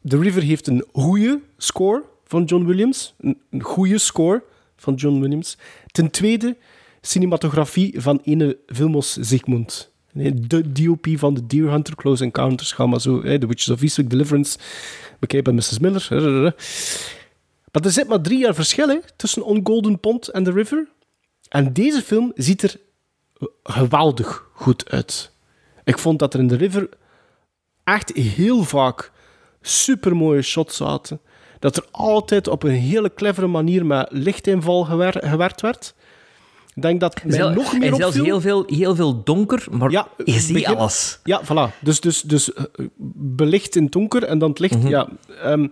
The 0.04 0.18
River 0.18 0.42
heeft 0.42 0.68
een 0.68 0.86
goede 0.92 1.40
score 1.58 2.04
van 2.30 2.44
John 2.44 2.66
Williams. 2.66 3.16
Een, 3.20 3.42
goede 3.62 3.98
score 3.98 4.44
van 4.76 4.94
John 4.94 5.20
Williams. 5.20 5.58
Ten 5.92 6.12
tweede, 6.12 6.58
cinematografie 7.02 8.02
van 8.02 8.20
ene 8.24 8.58
Vilmos 8.66 9.14
Zygmunt. 9.14 9.92
De 10.34 10.72
DOP 10.72 11.08
van 11.16 11.34
The 11.34 11.46
Deer 11.46 11.72
Hunter, 11.72 11.96
Close 11.96 12.24
Encounters, 12.24 12.72
ga 12.72 12.86
maar 12.86 13.02
zo. 13.02 13.22
The 13.22 13.48
Witches 13.48 13.70
of 13.70 13.82
Eastwick, 13.82 14.10
Deliverance, 14.10 14.58
bekijk 15.20 15.44
bij 15.44 15.54
Mrs. 15.54 15.80
Miller. 15.80 16.08
Maar 17.72 17.84
er 17.84 17.92
zit 17.92 18.08
maar 18.08 18.22
drie 18.22 18.40
jaar 18.40 18.56
verschil 18.56 19.02
tussen 19.16 19.44
On 19.44 19.62
Golden 19.64 20.00
Pond 20.00 20.28
en 20.28 20.44
The 20.44 20.52
River. 20.52 20.88
En 21.50 21.74
deze 21.74 22.02
film 22.02 22.32
ziet 22.36 22.62
er 22.62 22.80
geweldig 23.64 24.50
goed 24.54 24.90
uit. 24.90 25.32
Ik 25.84 25.98
vond 25.98 26.20
dat 26.20 26.34
er 26.34 26.40
in 26.40 26.48
The 26.48 26.56
River 26.56 26.90
echt 27.84 28.14
heel 28.14 28.64
vaak 28.64 29.12
supermooie 29.62 30.42
shots 30.42 30.76
zaten. 30.76 31.22
Dat 31.60 31.78
er 31.78 31.86
altijd 31.92 32.48
op 32.48 32.64
een 32.64 32.72
hele 32.72 33.14
clevere 33.14 33.48
manier 33.48 33.86
met 33.86 34.08
lichtinval 34.12 34.84
gewer- 34.84 35.22
gewerkt 35.26 35.62
werd. 35.62 35.94
Ik 36.76 36.82
denk 36.82 37.00
dat 37.00 37.24
mij 37.24 37.36
Zel- 37.36 37.50
nog 37.50 37.74
meer 37.78 37.90
en 37.90 37.96
zelfs 37.96 38.06
opviel- 38.18 38.24
heel 38.24 38.42
veel, 38.42 38.64
heel 38.68 38.96
veel 38.96 39.24
donker, 39.24 39.68
maar 39.72 39.92
je 39.92 40.40
ziet 40.40 40.54
begin- 40.54 40.76
alles. 40.78 41.20
Ja, 41.24 41.42
voilà. 41.44 41.80
Dus, 41.82 42.00
dus, 42.02 42.22
dus 42.22 42.54
eh, 42.54 42.64
belicht 43.16 43.76
in 43.76 43.84
het 43.84 43.92
donker 43.92 44.24
en 44.24 44.40
dan 44.40 44.50
het 44.50 44.60
licht. 44.60 44.78
Mhm. 44.78 44.88
ja, 44.88 45.08
ehm, 45.44 45.68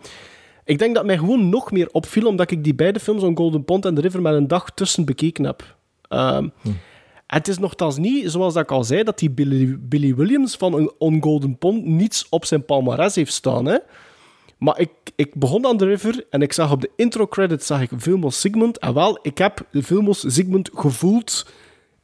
ik 0.66 0.80
denk 0.80 0.96
dat 0.96 1.06
mij 1.06 1.18
gewoon 1.18 1.50
nog 1.50 1.72
meer 1.72 1.90
opviel, 1.92 2.28
omdat 2.28 2.52
ik 2.52 2.64
die 2.64 2.76
beide 2.76 3.00
films, 3.00 3.24
On 3.24 3.38
Golden 3.38 3.66
Pond 3.66 3.86
en 3.86 3.96
The 3.96 4.02
River, 4.02 4.22
met 4.22 4.34
een 4.34 4.48
dag 4.48 4.70
tussen 4.74 5.06
bekeken 5.06 5.44
heb. 5.44 5.76
Ehm, 6.08 6.48
Hm. 6.62 6.68
en 6.68 6.76
Het 7.28 7.48
is 7.48 7.58
nogthans 7.58 7.98
niet, 7.98 8.32
zoals 8.32 8.56
ik 8.56 8.72
al 8.72 8.84
zei, 8.84 9.04
dat 9.04 9.20
die 9.20 9.30
Billy, 9.30 9.78
Billy 9.80 10.16
Williams 10.16 10.56
van 10.56 10.94
On 10.98 11.22
Golden 11.24 11.58
Pond 11.58 11.86
niets 11.86 12.28
op 12.30 12.46
zijn 12.46 12.66
palmarès 12.66 13.16
heeft 13.16 13.34
staan. 13.34 13.66
Hè? 13.66 13.78
Maar 14.58 14.80
ik, 14.80 14.90
ik 15.16 15.36
begon 15.36 15.66
aan 15.66 15.78
The 15.78 15.86
River 15.86 16.26
en 16.30 16.42
ik 16.42 16.54
zag 16.54 16.72
op 16.72 16.82
de 16.82 16.90
intro-credits 16.96 17.66
zag 17.66 17.82
ik 17.82 17.90
Vilmos 17.98 18.40
Sigmund. 18.40 18.78
En 18.78 18.94
wel, 18.94 19.20
ik 19.22 19.38
heb 19.38 19.66
Vilmos 19.72 20.34
Sigmund 20.34 20.70
gevoeld 20.74 21.46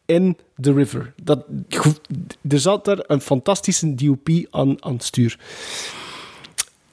in 0.05 0.37
The 0.61 0.73
River. 0.73 1.13
Dat, 1.23 1.45
er 2.49 2.59
zat 2.59 2.85
daar 2.85 3.03
een 3.07 3.21
fantastische 3.21 3.95
DOP 3.95 4.29
aan, 4.49 4.83
aan 4.83 4.93
het 4.93 5.03
stuur. 5.03 5.39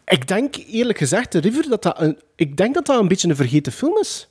Ik 0.06 0.28
denk 0.28 0.54
eerlijk 0.56 0.98
gezegd, 0.98 1.30
The 1.30 1.38
River, 1.38 1.68
dat 1.68 1.82
dat 1.82 2.00
een, 2.00 2.18
ik 2.36 2.56
denk 2.56 2.74
dat 2.74 2.86
dat 2.86 3.00
een 3.00 3.08
beetje 3.08 3.28
een 3.28 3.36
vergeten 3.36 3.72
film 3.72 3.98
is. 3.98 4.28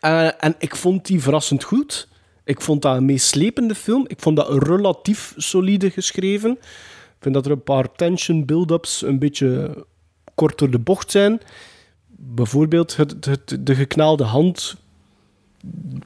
Eh, 0.00 0.44
en 0.44 0.54
ik 0.58 0.76
vond 0.76 1.06
die 1.06 1.20
verrassend 1.22 1.64
goed. 1.64 2.08
Ik 2.44 2.60
vond 2.60 2.82
dat 2.82 2.96
een 2.96 3.04
meeslepende 3.04 3.74
film. 3.74 4.04
Ik 4.06 4.20
vond 4.20 4.36
dat 4.36 4.62
relatief 4.62 5.34
solide 5.36 5.90
geschreven. 5.90 6.50
Ik 6.50 7.18
vind 7.28 7.34
dat 7.34 7.46
er 7.46 7.52
een 7.52 7.62
paar 7.62 7.92
tension 7.92 8.44
build-ups 8.44 9.02
een 9.02 9.18
beetje 9.18 9.84
kort 10.34 10.58
door 10.58 10.70
de 10.70 10.78
bocht 10.78 11.10
zijn. 11.10 11.40
Bijvoorbeeld 12.16 12.96
het, 12.96 13.24
het, 13.24 13.58
de 13.60 13.74
geknaalde 13.74 14.24
hand. 14.24 14.76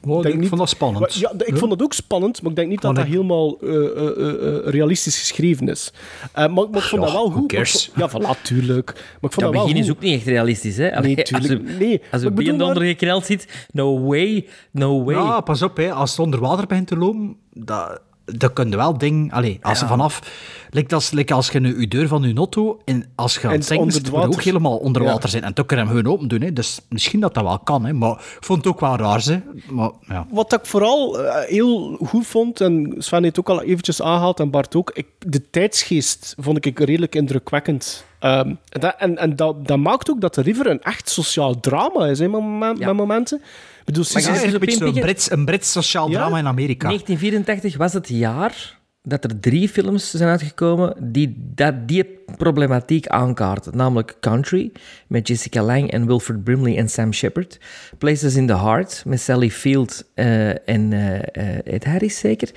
Oh, 0.07 0.21
Denk 0.21 0.33
ik 0.33 0.39
niet- 0.39 0.47
vond 0.49 0.59
dat 0.61 0.69
spannend. 0.69 1.13
Ja, 1.13 1.31
ik 1.37 1.57
vond 1.57 1.71
dat 1.71 1.81
ook 1.81 1.93
spannend, 1.93 2.41
maar 2.41 2.49
ik 2.51 2.57
denk 2.57 2.69
niet 2.69 2.81
dat 2.81 2.93
Maar 2.93 3.03
dat 3.03 3.13
ik- 3.13 3.19
helemaal 3.19 3.57
eh, 3.61 3.75
eh, 3.75 4.57
eh, 4.57 4.65
realistisch 4.65 5.19
geschreven 5.19 5.69
is. 5.69 5.93
Eh, 6.33 6.33
maar, 6.33 6.51
maar 6.51 6.63
ik 6.63 6.81
vond 6.81 6.91
Ja, 6.91 6.99
dat 6.99 7.11
wel 7.11 7.29
goed. 7.31 7.53
Vond- 7.53 7.91
Ja, 7.95 8.09
voilà, 8.09 8.41
tuurlijk. 8.43 8.93
Maar 8.93 9.03
ik 9.03 9.19
vond 9.19 9.33
Dat 9.33 9.41
dat 9.43 9.53
wel 9.53 9.63
begin 9.63 9.77
is 9.81 9.87
goed. 9.87 9.95
ook 9.95 10.01
niet 10.03 10.13
echt 10.13 10.25
realistisch, 10.25 10.77
hè? 10.77 10.95
Allee, 10.95 11.15
Nee, 11.15 11.23
tuurlijk. 11.25 11.61
Als 11.61 11.71
je, 11.71 11.77
Nee, 11.85 12.01
als 12.11 12.21
je 12.21 12.31
bedoel 12.31 12.67
onder 12.67 12.83
gekneld 12.83 13.25
zit, 13.25 13.67
no 13.71 13.99
way, 14.07 14.47
no 14.71 15.03
way. 15.03 15.15
Ja, 15.15 15.41
pas 15.41 15.61
op, 15.61 15.77
hè. 15.77 15.91
als 15.93 16.09
het 16.11 16.19
onder 16.19 16.39
water 16.39 16.67
begint 16.67 16.87
te 16.87 16.97
lopen, 16.97 17.35
dat, 17.53 18.01
dat 18.35 18.53
kun 18.53 18.69
je 18.69 18.75
wel 18.75 18.97
dingen... 18.97 19.31
Allee, 19.31 19.59
als 19.61 19.79
je 19.79 19.85
vanaf... 19.85 20.21
Lijkt 20.69 20.93
als, 20.93 21.11
lijkt 21.11 21.31
als 21.31 21.49
je 21.49 21.59
nu 21.59 21.79
je 21.79 21.87
deur 21.87 22.07
van 22.07 22.21
je 22.21 22.35
auto 22.35 22.79
en 22.85 23.05
als 23.15 23.37
je 23.37 23.47
aan 23.47 23.53
het 23.53 23.67
je 23.67 24.11
ook 24.13 24.41
helemaal 24.41 24.77
onder 24.77 25.01
Ja. 25.01 25.11
water 25.11 25.29
zijn. 25.29 25.43
En 25.43 25.53
toen 25.53 25.65
kun 25.65 25.77
je 25.77 25.83
hem 25.83 25.91
gewoon 25.91 26.13
open 26.13 26.27
doen. 26.27 26.41
Hè. 26.41 26.53
Dus 26.53 26.79
misschien 26.89 27.19
dat 27.19 27.33
dat 27.33 27.43
wel 27.43 27.59
kan. 27.59 27.85
Hè. 27.85 27.93
Maar 27.93 28.11
ik 28.11 28.37
vond 28.39 28.63
het 28.63 28.73
ook 28.73 28.79
wel 28.79 28.97
raar. 28.97 29.23
Hè. 29.23 29.39
Maar, 29.69 29.91
ja. 30.07 30.27
Wat 30.29 30.53
ik 30.53 30.65
vooral 30.65 31.19
eh, 31.19 31.49
heel 31.49 31.97
goed 32.05 32.27
vond, 32.27 32.61
en 32.61 32.95
Sven 32.97 33.23
heeft 33.23 33.35
het 33.35 33.49
ook 33.49 33.57
al 33.57 33.63
eventjes 33.63 34.01
aangehaald 34.01 34.39
en 34.39 34.49
Bart 34.49 34.75
ook, 34.75 34.91
ik, 34.93 35.07
de 35.19 35.49
tijdsgeest 35.49 36.35
vond 36.37 36.65
ik 36.65 36.79
redelijk 36.79 37.15
indrukwekkend. 37.15 38.05
Ehm, 38.19 38.47
en 38.47 38.79
dat, 38.79 38.95
en, 38.97 39.17
en 39.17 39.35
dat, 39.35 39.67
dat 39.67 39.77
maakt 39.77 40.09
ook 40.09 40.21
dat 40.21 40.33
de 40.35 40.41
River 40.41 40.67
een 40.67 40.81
echt 40.81 41.09
sociaal 41.09 41.59
drama 41.59 42.05
is, 42.05 42.19
hè, 42.19 42.27
met 42.27 42.93
momenten. 42.93 43.37
Ik 43.37 43.85
bedoel, 43.85 44.05
Maar 44.13 44.21
is 44.21 44.53
een 44.53 44.59
beetje? 44.59 44.99
Brits, 44.99 45.31
een 45.31 45.45
Brits 45.45 45.71
sociaal 45.71 46.09
Ja? 46.09 46.17
drama 46.17 46.37
in 46.37 46.47
Amerika. 46.47 46.87
1984 46.87 47.77
was 47.77 47.93
het 47.93 48.09
jaar 48.09 48.76
dat 49.07 49.23
er 49.23 49.39
drie 49.39 49.69
films 49.69 50.11
zijn 50.11 50.29
uitgekomen 50.29 50.95
die 50.99 51.35
dat, 51.55 51.87
die 51.87 52.05
problematiek 52.37 53.07
aankaarten. 53.07 53.77
Namelijk 53.77 54.15
Country, 54.19 54.71
met 55.07 55.27
Jessica 55.27 55.63
Lange 55.63 55.89
en 55.89 56.05
Wilfred 56.07 56.43
Brimley 56.43 56.77
en 56.77 56.89
Sam 56.89 57.13
Shepard. 57.13 57.59
Places 57.97 58.35
in 58.35 58.47
the 58.47 58.57
Heart, 58.57 59.03
met 59.05 59.21
Sally 59.21 59.49
Field 59.49 60.03
eh, 60.13 60.69
en 60.69 60.93
eh, 60.93 61.73
Ed 61.73 61.85
Harris 61.85 62.19
zeker. 62.19 62.49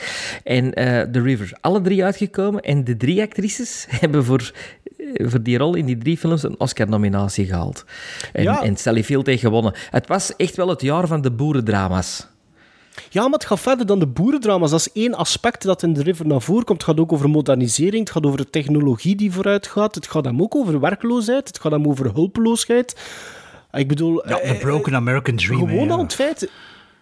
En 0.45 0.71
The 1.13 1.21
River. 1.23 1.53
Alle 1.61 1.81
drie 1.81 2.05
uitgekomen. 2.05 2.61
En 2.63 2.85
de 2.85 2.97
drie 2.97 3.23
actrices 3.23 3.87
hebben 4.01 4.25
voor 4.25 4.53
voor 5.15 5.43
die 5.43 5.59
rol 5.59 5.75
in 5.75 5.87
die 5.87 5.99
drie 5.99 6.17
films 6.17 6.43
een 6.43 6.61
Oscar-nominatie 6.61 7.47
gehaald. 7.47 7.85
En, 8.33 8.43
Ja. 8.43 8.63
en 8.63 8.77
Sally 8.77 9.05
Field 9.05 9.27
heeft 9.27 9.41
gewonnen. 9.41 9.75
Het 9.91 10.07
was 10.07 10.37
echt 10.37 10.57
wel 10.57 10.69
het 10.69 10.81
jaar 10.81 11.07
van 11.07 11.21
de 11.21 11.31
boerendrama's. 11.31 12.27
Ja, 13.09 13.23
maar 13.23 13.39
het 13.39 13.45
gaat 13.45 13.61
verder 13.61 13.87
dan 13.87 13.99
de 13.99 14.07
boerendrama's. 14.07 14.71
Dat 14.71 14.81
is 14.81 14.93
één 14.93 15.15
aspect 15.15 15.63
dat 15.63 15.83
in 15.83 15.95
The 15.95 16.03
River 16.03 16.27
naar 16.27 16.43
voren 16.43 16.65
komt. 16.65 16.81
Het 16.81 16.91
gaat 16.91 17.01
ook 17.01 17.13
over 17.13 17.31
modernisering, 17.31 18.03
het 18.03 18.11
gaat 18.11 18.27
over 18.27 18.39
de 18.39 18.51
technologie 18.51 19.17
die 19.17 19.33
vooruit 19.33 19.67
gaat. 19.67 19.95
Het 19.95 20.07
gaat 20.07 20.25
hem 20.25 20.43
ook 20.43 20.55
over 20.55 20.81
werkloosheid, 20.81 21.49
het 21.49 21.61
gaat 21.61 21.73
hem 21.73 21.87
over 21.87 22.13
hulpeloosheid. 22.15 22.97
Ik 23.73 23.89
bedoel... 23.89 24.29
Ja, 24.29 24.39
eh, 24.39 24.51
The 24.51 24.59
Broken 24.59 24.95
American 24.95 25.37
Dream. 25.37 25.59
Gewoon 25.59 25.87
ja. 25.87 25.93
al 25.93 26.03
het 26.03 26.15
feit. 26.15 26.51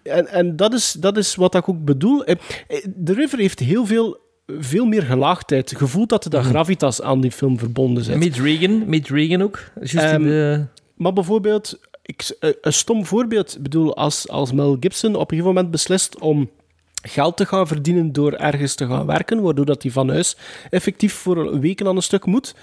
En, 0.02 0.28
en 0.28 0.56
dat, 0.56 0.72
is, 0.72 0.92
dat 0.92 1.16
is 1.16 1.34
wat 1.34 1.54
ik 1.54 1.68
ook 1.68 1.84
bedoel. 1.84 2.24
Eh, 2.24 2.36
eh, 2.68 2.84
The 3.04 3.12
River 3.12 3.38
heeft 3.38 3.58
heel 3.58 3.86
veel, 3.86 4.18
veel 4.46 4.86
meer 4.86 5.02
gelaagdheid. 5.02 5.70
Je 5.78 5.86
voelt 5.86 6.08
dat 6.08 6.24
er 6.24 6.30
dat 6.30 6.44
gravitas 6.44 7.02
aan 7.02 7.20
die 7.20 7.32
film 7.32 7.58
verbonden 7.58 8.04
zit. 8.04 8.16
Mit 8.16 8.36
Reagan, 8.36 8.88
Mit 8.88 9.08
Reagan 9.08 9.42
ook. 9.42 9.58
Ehm, 9.80 10.22
de... 10.22 10.64
Maar 10.94 11.12
bijvoorbeeld, 11.12 11.80
ik, 12.08 12.36
eh, 12.40 12.50
een 12.60 12.72
stom 12.72 13.06
voorbeeld. 13.06 13.58
Bedoel, 13.60 13.96
als, 13.96 14.28
als 14.28 14.52
Mel 14.52 14.76
Gibson 14.80 15.14
op 15.14 15.20
een 15.20 15.36
gegeven 15.36 15.54
moment 15.54 15.70
beslist 15.70 16.18
om 16.18 16.50
geld 17.02 17.36
te 17.36 17.46
gaan 17.46 17.66
verdienen 17.66 18.12
door 18.12 18.32
ergens 18.32 18.74
te 18.74 18.86
gaan 18.86 19.06
werken, 19.06 19.42
waardoor 19.42 19.64
dat 19.64 19.82
hij 19.82 19.92
van 19.92 20.08
huis 20.08 20.36
effectief 20.70 21.14
voor 21.14 21.60
weken 21.60 21.86
aan 21.86 21.96
een 21.96 22.02
stuk 22.02 22.26
moet. 22.26 22.54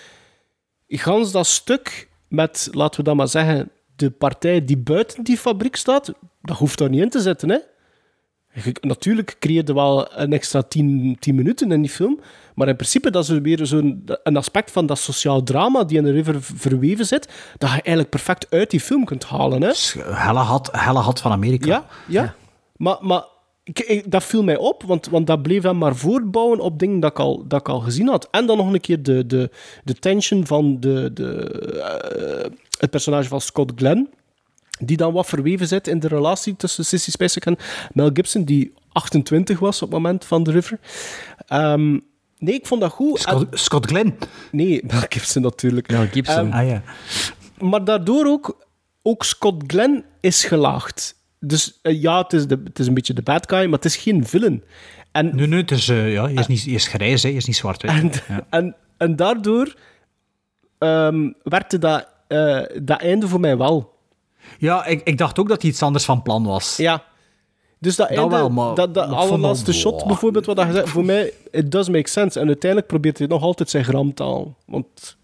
Gans 0.87 1.31
dat 1.31 1.45
stuk 1.45 2.09
met, 2.27 2.69
laten 2.71 2.99
we 2.99 3.05
dat 3.05 3.15
maar 3.15 3.27
zeggen, 3.27 3.71
de 3.95 4.11
partij 4.11 4.65
die 4.65 4.77
buiten 4.77 5.23
die 5.23 5.37
fabriek 5.37 5.75
staat, 5.75 6.13
dat 6.41 6.57
hoeft 6.57 6.77
daar 6.77 6.89
niet 6.89 7.01
in 7.01 7.09
te 7.09 7.21
zitten, 7.21 7.49
hè. 7.49 7.57
Natuurlijk 8.81 9.35
creëerde 9.39 9.73
wel 9.73 10.19
een 10.19 10.33
extra 10.33 10.61
10 10.61 11.15
10 11.19 11.35
minuten 11.35 11.71
in 11.71 11.81
die 11.81 11.89
film, 11.91 12.19
maar 12.55 12.67
in 12.67 12.75
principe 12.75 13.09
dat 13.11 13.23
is 13.23 13.29
weer 13.29 13.65
zo'n 13.65 14.03
een 14.23 14.37
aspect 14.37 14.71
van 14.71 14.85
dat 14.85 14.97
sociaal 14.97 15.43
drama 15.43 15.83
die 15.83 15.97
in 15.97 16.03
de 16.03 16.11
River 16.11 16.35
verweven 16.41 17.05
zit, 17.05 17.27
dat 17.57 17.69
je 17.69 17.75
eigenlijk 17.75 18.09
perfect 18.09 18.47
uit 18.49 18.69
die 18.71 18.79
film 18.79 19.05
kunt 19.05 19.23
halen. 19.23 19.61
Hè? 19.61 19.71
Helle 19.99 20.39
had, 20.39 20.69
helle 20.71 20.99
had 20.99 21.21
van 21.21 21.31
Amerika. 21.31 21.67
Ja, 21.67 21.85
ja. 22.07 22.35
Maar, 22.77 22.97
maar 23.01 23.23
ik, 23.63 23.79
ik- 23.79 24.11
dat 24.11 24.23
viel 24.23 24.43
mij 24.43 24.57
op, 24.57 24.83
want, 24.83 25.07
want 25.07 25.27
dat 25.27 25.41
bleef 25.41 25.61
dan 25.61 25.77
maar 25.77 25.95
voortbouwen 25.95 26.59
op 26.59 26.79
dingen 26.79 26.99
dat 26.99 27.11
ik 27.11 27.19
al, 27.19 27.43
dat 27.47 27.59
ik 27.59 27.69
al 27.69 27.79
gezien 27.79 28.07
had. 28.07 28.27
En 28.31 28.45
dan 28.45 28.57
nog 28.57 28.73
een 28.73 28.81
keer 28.81 29.03
de, 29.03 29.25
de, 29.25 29.49
de 29.83 29.93
tension 29.93 30.45
van 30.47 30.79
de, 30.79 31.11
de, 31.13 31.31
eh, 32.45 32.51
het 32.79 32.89
personage 32.89 33.27
van 33.29 33.41
Scott 33.41 33.71
Glenn, 33.75 34.09
die 34.79 34.97
dan 34.97 35.13
wat 35.13 35.27
verweven 35.27 35.67
zit 35.67 35.87
in 35.87 35.99
de 35.99 36.07
relatie 36.07 36.55
tussen 36.55 36.85
Sissy 36.85 37.11
Spacek 37.11 37.45
en 37.45 37.57
Mel 37.93 38.09
Gibson, 38.13 38.43
die 38.43 38.73
28 38.91 39.59
was 39.59 39.81
op 39.81 39.91
het 39.91 40.01
moment 40.01 40.25
van 40.25 40.43
The 40.43 40.51
River. 40.51 40.79
Ehm, 41.47 41.91
nee, 42.37 42.53
ik 42.55 42.65
vond 42.67 42.81
dat 42.81 42.91
goed. 42.91 43.19
Scott, 43.19 43.59
Scott 43.59 43.85
Glenn? 43.85 44.15
Nee, 44.51 44.81
Mel 44.87 45.01
Gibson 45.09 45.41
natuurlijk. 45.41 45.91
Mel 45.91 46.07
Gibson. 46.11 46.51
Ehm, 46.51 46.51
Ah 46.51 46.67
ja. 46.67 46.81
maar 47.59 47.83
daardoor 47.83 48.25
ook, 48.25 48.65
ook 49.01 49.23
Scott 49.23 49.63
Glenn 49.67 50.03
is 50.19 50.43
gelaagd. 50.43 51.15
Dus 51.39 51.79
eh, 51.81 52.01
ja, 52.01 52.21
het 52.21 52.33
is, 52.33 52.47
de, 52.47 52.61
het 52.63 52.79
is 52.79 52.87
een 52.87 52.93
beetje 52.93 53.13
de 53.13 53.21
bad 53.21 53.49
guy, 53.49 53.63
maar 53.63 53.73
het 53.75 53.85
is 53.85 53.95
geen 53.95 54.25
villain. 54.27 54.63
En, 55.11 55.35
Nee, 55.35 55.47
nee, 55.47 55.61
het 55.61 55.71
is, 55.71 55.89
eh, 55.89 56.11
ja, 56.13 56.23
hij 56.23 56.33
is, 56.33 56.47
niet, 56.47 56.63
hij 56.63 56.73
is 56.73 56.87
grijs, 56.87 57.23
hè, 57.23 57.29
hij 57.29 57.37
is 57.37 57.45
niet 57.45 57.55
zwart-wit. 57.55 57.91
en, 57.91 58.11
Ja. 58.27 58.45
en, 58.49 58.75
en 58.97 59.15
daardoor 59.15 59.75
ehm, 60.77 61.29
werkte 61.43 61.77
dat, 61.77 62.07
eh, 62.27 62.61
dat 62.81 62.99
einde 63.01 63.27
voor 63.27 63.39
mij 63.39 63.57
wel. 63.57 63.93
Ja, 64.57 64.85
ik, 64.85 65.01
ik 65.03 65.17
dacht 65.17 65.39
ook 65.39 65.47
dat 65.49 65.61
hij 65.61 65.71
iets 65.71 65.81
anders 65.81 66.05
van 66.05 66.21
plan 66.21 66.43
was. 66.45 66.77
Ja. 66.77 67.03
Dus 67.79 67.95
dat, 67.95 68.09
Dat 68.09 68.17
einde, 68.17 68.35
wel, 68.35 68.49
maar- 68.49 68.75
dat, 68.75 68.93
dat 68.93 69.09
allerlaatste 69.09 69.73
shot 69.73 70.05
bijvoorbeeld, 70.05 70.45
wat 70.45 70.55
dat 70.55 70.65
gezegd, 70.65 70.89
voor 70.89 71.05
mij, 71.05 71.31
it 71.51 71.71
does 71.71 71.89
make 71.89 72.09
sense. 72.09 72.39
En 72.39 72.47
uiteindelijk 72.47 72.91
probeert 72.91 73.17
hij 73.17 73.27
nog 73.27 73.41
altijd 73.41 73.69
zijn 73.69 73.83
gramtaal. 73.83 74.55
Want, 74.65 75.17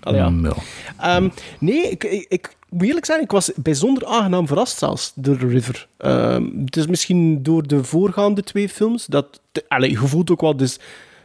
allee, 0.00 0.20
ja. 0.20 0.28
Mm. 0.28 0.52
Ehm, 0.98 1.28
nee, 1.58 1.90
ik, 1.90 2.04
ik, 2.04 2.26
ik 2.28 2.56
moet 2.68 2.86
eerlijk 2.86 3.06
zijn, 3.06 3.22
ik 3.22 3.30
was 3.30 3.50
bijzonder 3.56 4.06
aangenaam 4.06 4.46
verrast 4.46 4.78
zelfs 4.78 5.12
door 5.14 5.36
The 5.38 5.46
River. 5.46 5.88
Ehm, 5.96 6.44
het 6.64 6.76
is 6.76 6.86
misschien 6.86 7.42
door 7.42 7.66
de 7.66 7.84
voorgaande 7.84 8.42
twee 8.42 8.68
films, 8.68 9.06
dat, 9.06 9.40
allee, 9.68 9.90
je 9.90 9.96
voelt 9.96 10.30
ook 10.30 10.40
wel, 10.40 10.56
dus, 10.56 10.78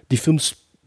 die 0.08 0.18
film 0.18 0.38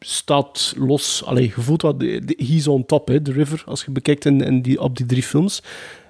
staat 0.00 0.74
los. 0.76 1.24
Allee, 1.24 1.52
je 1.56 1.60
voelt 1.62 1.82
wel, 1.82 1.94
he's 2.26 2.66
on 2.66 2.86
top, 2.86 3.08
hè, 3.08 3.20
The 3.22 3.32
River, 3.32 3.62
als 3.66 3.84
je 3.84 3.90
bekijkt 3.90 4.24
in, 4.24 4.40
in 4.40 4.62
die, 4.62 4.80
op 4.80 4.96
die 4.96 5.06
drie 5.06 5.22
films. 5.22 5.62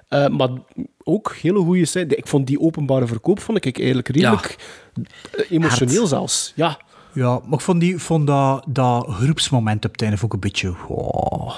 Eh, 0.09 0.27
maar 0.27 0.49
ook 1.03 1.35
hele 1.41 1.59
goede 1.59 1.85
scène. 1.85 2.15
Ik 2.15 2.27
vond 2.27 2.47
die 2.47 2.59
openbare 2.59 3.07
verkoop 3.07 3.39
vond 3.39 3.65
ik 3.65 3.77
eigenlijk 3.77 4.07
redelijk 4.09 4.55
eh, 5.31 5.51
emotioneel 5.51 5.95
Hard. 5.95 6.09
zelfs. 6.09 6.53
Ja, 6.55 6.79
Ja, 7.13 7.39
maar 7.45 7.53
ik 7.53 7.61
vond, 7.61 7.79
die, 7.79 7.97
vond 7.97 8.27
dat, 8.27 8.65
dat 8.67 9.07
groepsmoment 9.07 9.85
op 9.85 9.91
het 9.91 10.01
einde 10.01 10.17
ook 10.23 10.33
een 10.33 10.39
beetje... 10.39 10.73
wow. 10.87 11.51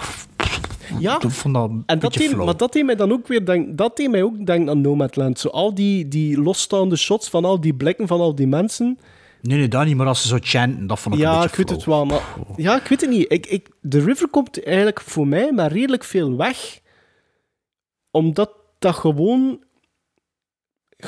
Ja, 0.99 1.21
Ik 1.21 1.31
vond 1.31 1.53
dat 1.53 1.69
een 1.69 1.83
en 1.85 1.99
dat 1.99 2.11
beetje 2.11 2.29
deed, 2.29 2.45
maar 2.45 2.57
dat 2.57 2.73
deed 2.73 2.85
mij 2.85 2.95
dan 2.95 3.11
ook 3.11 3.27
weer 3.27 3.45
denk, 3.45 3.77
dat 3.77 3.97
deed 3.97 4.09
mij 4.09 4.23
ook 4.23 4.45
denken 4.45 4.69
aan 4.69 4.81
Nomadland. 4.81 5.39
Zo 5.39 5.47
al 5.47 5.73
die, 5.73 6.07
die 6.07 6.41
losstaande 6.41 6.95
shots 6.95 7.29
van 7.29 7.45
al 7.45 7.61
die 7.61 7.73
blikken 7.73 8.07
van 8.07 8.19
al 8.19 8.35
die 8.35 8.47
mensen. 8.47 8.99
Nee, 9.41 9.57
nee, 9.57 9.67
dat 9.67 9.85
niet, 9.85 9.95
maar 9.95 10.07
als 10.07 10.21
ze 10.21 10.27
zo 10.27 10.37
chanten, 10.41 10.87
dat 10.87 10.99
vond 10.99 11.15
ik 11.15 11.21
een 11.21 11.27
Ja, 11.27 11.33
beetje 11.33 11.49
ik 11.49 11.55
weet 11.55 11.69
het 11.69 11.85
wel, 11.85 12.05
maar 12.05 12.21
ja, 12.55 12.75
ik 12.75 12.87
weet 12.87 13.01
het 13.01 13.09
niet. 13.09 13.25
Ik, 13.31 13.45
ik, 13.45 13.69
de 13.81 13.99
River 13.99 14.27
komt 14.27 14.63
eigenlijk 14.63 15.01
voor 15.01 15.27
mij 15.27 15.51
maar 15.51 15.71
redelijk 15.71 16.03
veel 16.03 16.37
weg, 16.37 16.79
omdat 18.11 18.51
dat 18.79 18.95
gewoon 18.95 19.63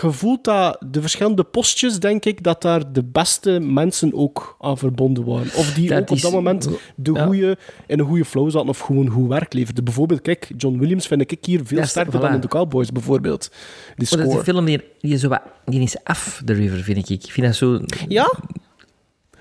je 0.02 0.12
voelt 0.12 0.44
dat 0.44 0.78
de 0.90 1.02
verschillende 1.02 1.44
postjes, 1.44 2.00
denk 2.00 2.26
ik, 2.26 2.44
dat 2.44 2.62
daar 2.62 2.94
de 2.94 3.04
beste 3.04 3.60
mensen 3.60 4.14
ook 4.14 4.56
aan 4.60 4.78
verbonden 4.78 5.26
waren. 5.26 5.54
Of 5.56 5.74
die 5.74 5.90
Dat 5.90 6.02
ook 6.02 6.10
op 6.10 6.22
dat 6.22 6.32
moment 6.32 6.70
de 6.96 7.12
ja. 7.14 7.26
goede, 7.26 7.58
in 7.88 8.00
een 8.00 8.06
goede 8.06 8.26
flow 8.26 8.52
zaten 8.52 8.70
of 8.70 8.80
gewoon 8.80 9.08
goed 9.08 9.28
werk 9.28 9.54
leverden. 9.54 9.84
Bijvoorbeeld, 9.84 10.22
kijk, 10.22 10.52
John 10.58 10.78
Williams 10.78 11.08
vind 11.08 11.32
ik 11.32 11.46
hier 11.46 11.62
veel 11.64 11.86
sterker 11.86 12.20
dan 12.20 12.34
in 12.34 12.40
de 12.40 12.48
Cowboys, 12.48 12.92
bijvoorbeeld. 12.92 13.50
Die 13.96 14.08
Maar 14.10 14.20
dat 14.20 14.20
is 14.20 14.24
score. 14.24 14.38
een 14.38 14.44
film 14.44 14.66
die, 14.66 14.82
die, 15.00 15.14
is 15.14 15.22
zo 15.22 15.28
wat, 15.28 15.42
die 15.66 15.82
is 15.82 16.04
af, 16.04 16.42
The 16.46 16.54
River, 16.54 16.80
vind 16.80 16.98
ik. 16.98 17.10
Ik 17.10 17.32
vind 17.32 17.48
dat 17.48 17.56
zo... 17.56 17.80
Ja? 18.08 18.34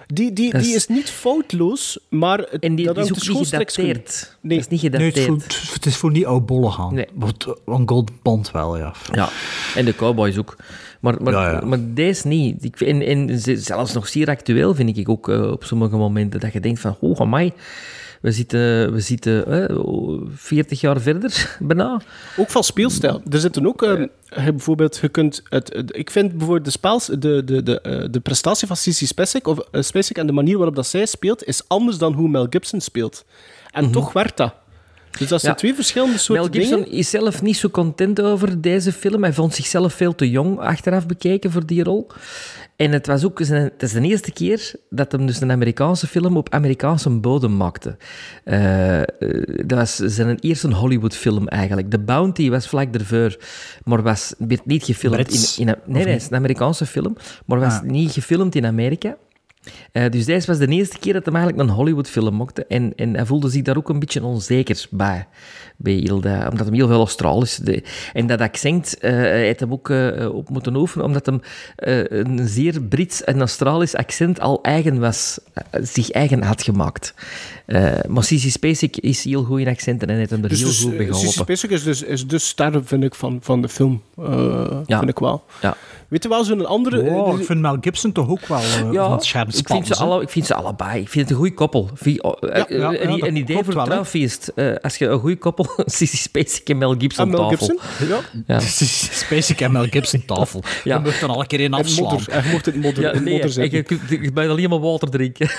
Die, 0.06 0.32
die, 0.32 0.52
is- 0.52 0.62
die 0.64 0.74
is 0.74 0.86
niet 0.86 1.10
foutloos, 1.10 1.98
maar 2.08 2.38
het, 2.38 2.62
En 2.62 2.74
die, 2.74 2.86
dat 2.86 2.94
die 2.94 3.04
is 3.04 3.10
ook 3.30 3.36
niet 3.38 3.48
gedateerd. 3.48 4.36
Nee. 4.40 4.58
Dat 4.58 4.66
is 4.72 4.80
niet 4.82 4.92
Nee, 4.92 5.02
het 5.06 5.16
is, 5.16 5.24
gedateerd. 5.24 5.54
voor, 5.54 5.74
het 5.74 5.86
is 5.86 5.96
voor 5.96 6.10
niet 6.10 6.24
oudbollen 6.26 6.72
gaan. 6.72 6.94
Nee. 6.94 7.06
Want 7.14 7.46
een 7.66 7.88
Gold 7.88 8.50
wel, 8.50 8.76
ja. 8.78 8.94
Ja, 9.12 9.28
en 9.74 9.84
de 9.84 9.94
Cowboys 9.94 10.38
ook. 10.38 10.56
Maar, 11.00 11.22
maar, 11.22 11.32
Ja, 11.32 11.50
ja. 11.50 11.60
maar 11.66 11.78
deze 11.94 12.28
niet. 12.28 12.64
Ik, 12.64 12.76
vind- 12.76 13.02
en, 13.02 13.28
en 13.30 13.38
ze- 13.40 13.56
zelfs 13.56 13.92
nog 13.92 14.08
zeer 14.08 14.28
actueel 14.28 14.74
vind 14.74 14.96
ik 14.96 15.08
ook 15.08 15.28
eh, 15.28 15.50
op 15.50 15.64
sommige 15.64 15.96
momenten. 15.96 16.40
Dat 16.40 16.52
je 16.52 16.60
denkt 16.60 16.80
van, 16.80 16.96
oh, 17.00 17.20
amai, 17.20 17.52
we 18.22 18.32
zitten, 18.32 18.92
we 18.92 19.00
zitten 19.00 19.68
eh, 19.68 19.76
40 20.34 20.80
jaar 20.80 21.00
verder, 21.00 21.56
bijna. 21.60 22.00
Ook 22.36 22.50
van 22.50 22.64
speelstijl. 22.64 23.22
Er 23.30 23.38
zitten 23.38 23.66
ook, 23.66 23.82
eh, 23.82 23.98
je 24.44 24.52
bijvoorbeeld, 24.52 24.96
je 24.96 25.08
kunt 25.08 25.42
het, 25.48 25.74
ik 25.86 26.10
vind 26.10 26.30
bijvoorbeeld 26.30 26.64
de 26.64 26.70
spels, 26.70 27.06
de, 27.06 27.44
de, 27.44 27.62
de, 27.62 27.80
eh, 27.80 28.04
de 28.10 28.20
prestatie 28.20 28.66
van 28.66 28.76
Sissy 28.76 29.06
Spacek, 29.06 29.46
of 29.46 29.58
Spacek 29.72 30.16
en 30.18 30.26
de 30.26 30.32
manier 30.32 30.56
waarop 30.56 30.74
dat 30.74 30.86
zij 30.86 31.06
speelt, 31.06 31.44
is 31.44 31.68
anders 31.68 31.98
dan 31.98 32.12
hoe 32.12 32.28
Mel 32.28 32.46
Gibson 32.50 32.80
speelt. 32.80 33.24
En 33.70 33.90
toch 33.90 34.12
werkt 34.12 34.36
dat. 34.36 34.54
Dus 35.18 35.28
dat 35.28 35.40
zijn 35.40 35.52
Ja. 35.52 35.58
twee 35.58 35.74
verschillende 35.74 36.18
soorten 36.18 36.50
Mel 36.50 36.62
Gibson 36.62 36.82
dingen. 36.82 36.98
is 36.98 37.10
zelf 37.10 37.42
niet 37.42 37.56
zo 37.56 37.68
content 37.70 38.20
over 38.20 38.60
deze 38.60 38.92
film. 38.92 39.22
Hij 39.22 39.32
vond 39.32 39.54
zichzelf 39.54 39.92
veel 39.94 40.14
te 40.14 40.30
jong 40.30 40.58
achteraf 40.58 41.06
bekeken 41.06 41.50
voor 41.52 41.66
die 41.66 41.82
rol. 41.84 42.06
En 42.76 42.92
het 42.92 43.06
was 43.06 43.24
ook 43.24 43.40
zijn, 43.42 43.62
het 43.62 43.82
is 43.82 43.92
de 43.92 44.00
eerste 44.00 44.32
keer 44.32 44.72
dat 44.90 45.12
hij 45.12 45.26
dus 45.26 45.40
een 45.40 45.50
Amerikaanse 45.50 46.06
film 46.06 46.36
op 46.36 46.50
Amerikaanse 46.54 47.10
bodem 47.10 47.56
maakte. 47.56 47.96
Eh, 48.44 49.00
eh, 49.00 49.06
dat 49.66 49.78
was 49.78 49.96
zijn 49.96 50.38
eerste 50.38 50.74
Hollywood-film 50.74 51.48
eigenlijk. 51.48 51.90
The 51.90 51.98
Bounty 51.98 52.50
was 52.50 52.66
vlak 52.68 52.94
ervoor, 52.94 53.36
maar 53.84 54.02
was, 54.02 54.34
werd 54.38 54.66
niet 54.66 54.84
gefilmd 54.84 55.16
Brits, 55.16 55.58
in... 55.58 55.66
in 55.66 55.74
nee, 55.86 55.94
nee, 55.94 56.04
niet? 56.04 56.12
het 56.12 56.22
is 56.22 56.30
een 56.30 56.36
Amerikaanse 56.36 56.86
film, 56.86 57.16
maar 57.46 57.58
was 57.60 57.72
Ah. 57.74 57.82
niet 57.82 58.12
gefilmd 58.12 58.54
in 58.54 58.66
Amerika. 58.66 59.16
Eh, 59.92 60.10
dus 60.10 60.24
deze 60.24 60.46
was 60.46 60.58
de 60.58 60.66
eerste 60.66 60.98
keer 60.98 61.12
dat 61.12 61.24
hij 61.24 61.34
eigenlijk 61.34 61.68
een 61.68 61.74
Hollywood-film 61.74 62.36
maakte. 62.36 62.66
En, 62.66 62.92
en 62.96 63.14
hij 63.14 63.26
voelde 63.26 63.48
zich 63.48 63.62
daar 63.62 63.76
ook 63.76 63.88
een 63.88 63.98
beetje 63.98 64.24
onzeker 64.24 64.86
bij. 64.90 65.26
bij 65.76 65.92
heel 65.92 66.20
dat, 66.20 66.50
omdat 66.50 66.66
hij 66.66 66.76
heel 66.76 66.86
veel 66.86 66.98
Australisch... 66.98 67.56
De, 67.56 67.82
en 68.12 68.26
dat 68.26 68.40
accent 68.40 68.98
eh 68.98 69.10
hij 69.10 69.44
heeft 69.44 69.60
hem 69.60 69.72
ook 69.72 69.90
eh, 69.90 70.34
op 70.34 70.48
moeten 70.48 70.76
oefenen, 70.76 71.06
omdat 71.06 71.26
hem 71.26 71.40
eh, 71.76 72.04
een 72.08 72.48
zeer 72.48 72.82
Brits 72.82 73.24
en 73.24 73.38
Australisch 73.38 73.94
accent 73.94 74.40
al 74.40 74.62
eigen 74.62 75.00
was, 75.00 75.38
eh, 75.52 75.80
zich 75.82 76.10
eigen 76.10 76.42
had 76.42 76.62
gemaakt. 76.62 77.14
Eh 77.66 77.92
maar 78.08 78.24
Sissy 78.24 78.50
Spacek 78.50 78.96
is 78.96 79.24
heel 79.24 79.44
goed 79.44 79.58
in 79.60 79.68
accenten 79.68 80.08
en 80.08 80.16
heeft 80.16 80.30
hem 80.30 80.42
er 80.42 80.48
Dus, 80.48 80.58
heel 80.58 80.68
dus, 80.68 80.80
goed 80.80 80.90
eh, 80.92 80.96
bij 80.96 81.06
Sissy 81.06 81.20
geholpen. 81.26 81.56
Spacek 81.56 81.70
is 81.70 81.82
dus, 81.82 82.02
is 82.02 82.26
dus 82.26 82.48
ster, 82.48 82.80
vind 82.84 83.04
ik, 83.04 83.14
van, 83.14 83.38
van 83.42 83.62
de 83.62 83.68
film. 83.68 84.02
Eh, 84.18 84.66
Ja. 84.86 84.98
Vind 84.98 85.10
ik 85.10 85.18
wel. 85.18 85.44
Ja. 85.62 85.76
Weet 86.08 86.22
je 86.22 86.28
wel, 86.28 86.44
zo'n 86.44 86.66
andere... 86.66 87.00
Oh, 87.02 87.32
eh, 87.34 87.38
ik 87.40 87.46
vind 87.46 87.60
Mel 87.60 87.76
Gibson 87.80 88.12
toch 88.12 88.28
ook 88.28 88.46
wel 88.46 88.58
eh, 88.58 88.92
Ja, 88.92 89.14
ik 89.14 89.66
vind, 89.66 89.86
ze 89.86 89.94
alle, 89.96 90.22
ik 90.22 90.28
vind 90.28 90.46
ze 90.46 90.54
allebei. 90.54 91.00
Ik 91.00 91.08
vind 91.08 91.24
het 91.24 91.30
een 91.30 91.36
goede 91.36 91.54
koppel. 91.54 91.90
Vind- 91.94 92.22
oh, 92.22 92.32
eh, 92.40 92.56
Ja, 92.68 92.92
ja, 92.92 93.00
een, 93.00 93.26
een 93.26 93.36
idee 93.36 93.64
voor 93.64 93.74
hè. 93.74 93.84
trouwfeest. 93.84 94.52
Eh, 94.54 94.74
als 94.82 94.96
je 94.96 95.06
een 95.06 95.18
goede 95.18 95.36
koppel... 95.36 95.66
Sissy 95.86 96.16
Spacek 96.16 96.68
en 96.68 96.78
Mel 96.78 96.94
Gibson 96.98 97.24
en 97.24 97.30
Mel 97.30 97.48
tafel. 97.48 97.66
Gibson? 97.66 98.08
Ja. 98.08 98.20
Ja. 98.46 98.60
Spacek 99.24 99.60
en 99.60 99.72
Mel 99.72 99.86
Gibson 99.90 100.24
tafel. 100.34 100.62
Ja. 100.84 100.96
Je 100.96 101.02
mag 101.04 101.18
dan 101.18 101.30
al 101.30 101.40
een 101.40 101.46
keer 101.46 101.60
in 101.60 101.72
afslaan. 101.74 102.18
Hij 102.30 102.50
mocht 102.50 102.66
het 102.66 102.76
modder, 102.76 103.02
Ja, 103.02 103.10
in 103.12 103.22
nee, 103.22 103.32
modder 103.42 103.64
je, 103.64 103.70
je, 103.70 103.82
kunt- 103.82 104.00
je 104.08 104.32
bent 104.32 104.50
alleen 104.50 104.68
maar 104.70 104.80
water 104.80 105.10
drinken. 105.10 105.50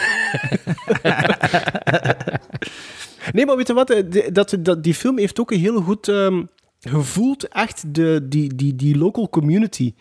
Nee, 3.34 3.46
maar 3.46 3.56
weet 3.56 3.68
je 3.68 3.74
wat? 3.74 3.90
eh, 3.90 4.28
Dat, 4.34 4.58
die 4.84 4.94
film 4.94 5.18
heeft 5.18 5.40
ook 5.40 5.52
een 5.52 5.60
heel 5.60 5.82
goed 5.82 6.08
ehm, 6.08 6.44
gevoeld, 6.80 7.48
echt 7.48 7.94
de, 7.96 8.20
die, 8.24 8.56
die, 8.56 8.76
die 8.76 8.98
local 8.98 9.30
community. 9.30 9.94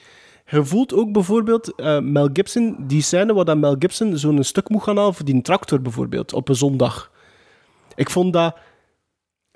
Je 0.46 0.64
voelt 0.64 0.94
ook 0.94 1.12
bijvoorbeeld 1.12 1.74
eh, 1.74 1.98
Mel 2.00 2.28
Gibson, 2.32 2.76
die 2.86 3.02
scène 3.02 3.34
waar 3.34 3.44
dat 3.44 3.56
Mel 3.58 3.76
Gibson 3.78 4.16
zo'n 4.18 4.42
stuk 4.44 4.68
moet 4.68 4.82
gaan 4.82 4.96
halen 4.96 5.14
voor 5.14 5.24
die 5.24 5.42
tractor 5.42 5.82
bijvoorbeeld, 5.82 6.32
op 6.32 6.48
een 6.48 6.56
zondag. 6.56 7.10
Ik 7.94 8.10
vond 8.10 8.32
dat... 8.32 8.56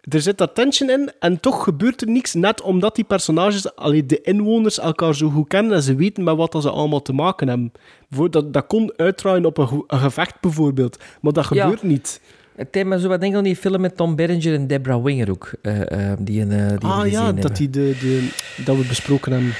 Er 0.08 0.20
zit 0.20 0.38
dat 0.38 0.54
tension 0.54 0.90
in 0.90 1.10
en 1.18 1.40
toch 1.40 1.64
gebeurt 1.64 2.00
er 2.02 2.08
niks, 2.08 2.34
net 2.34 2.62
omdat 2.62 2.94
die 2.94 3.04
personages, 3.04 3.76
allee, 3.76 4.06
de 4.06 4.20
inwoners, 4.20 4.78
elkaar 4.78 5.14
zo 5.14 5.28
goed 5.30 5.48
kennen 5.48 5.72
en 5.72 5.82
ze 5.82 5.94
weten 5.94 6.24
met 6.24 6.36
wat 6.36 6.52
dat 6.52 6.62
ze 6.62 6.70
allemaal 6.70 7.02
te 7.02 7.12
maken 7.12 7.48
hebben. 7.48 7.72
Voor- 8.10 8.30
Dat, 8.30 8.52
dat 8.52 8.66
kon 8.66 8.92
uitdraaien 8.96 9.44
op 9.44 9.58
een, 9.58 9.84
gevecht 9.86 10.40
bijvoorbeeld, 10.40 10.98
maar 11.20 11.32
dat 11.32 11.48
Ja. 11.50 11.62
gebeurt 11.62 11.82
niet. 11.82 12.20
Het 12.56 12.72
thema 12.72 12.98
zo 12.98 13.08
wat 13.08 13.20
denken 13.20 13.38
aan 13.38 13.44
die 13.44 13.56
film 13.56 13.80
met 13.80 13.96
Tom 13.96 14.16
Berenger 14.16 14.54
en 14.54 14.66
Deborah 14.66 15.02
Winger 15.04 15.30
ook. 15.30 15.50
eh, 15.62 16.10
eh, 16.10 16.18
die, 16.20 16.40
een, 16.40 16.52
eh, 16.52 16.68
die 16.78 16.88
ah 16.88 17.10
ja, 17.10 17.32
dat, 17.32 17.56
die 17.56 17.70
de, 17.70 17.96
de, 18.00 18.28
dat 18.64 18.76
we 18.76 18.84
besproken 18.86 19.32
hebben. 19.32 19.52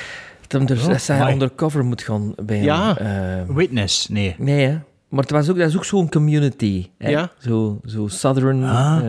Dat, 0.47 0.69
dus, 0.69 0.83
Oh, 0.83 0.89
dat 0.89 1.01
zij 1.03 1.33
undercover 1.33 1.85
moet 1.85 2.03
gaan 2.03 2.35
bij 2.45 2.63
Ja. 2.63 2.95
hem. 2.99 3.55
Witness, 3.55 4.09
nee. 4.09 4.35
nee, 4.39 4.67
hè. 4.67 4.79
Maar 5.09 5.21
het 5.23 5.31
was 5.31 5.51
ook, 5.51 5.59
dat 5.59 5.69
is 5.69 5.77
ook 5.77 5.85
zo'n 5.85 6.09
community. 6.09 6.87
Hè? 6.99 7.09
Ja. 7.11 7.31
Zo, 7.39 7.81
zo 7.85 8.07
Southern... 8.09 8.65
Ah. 8.65 9.03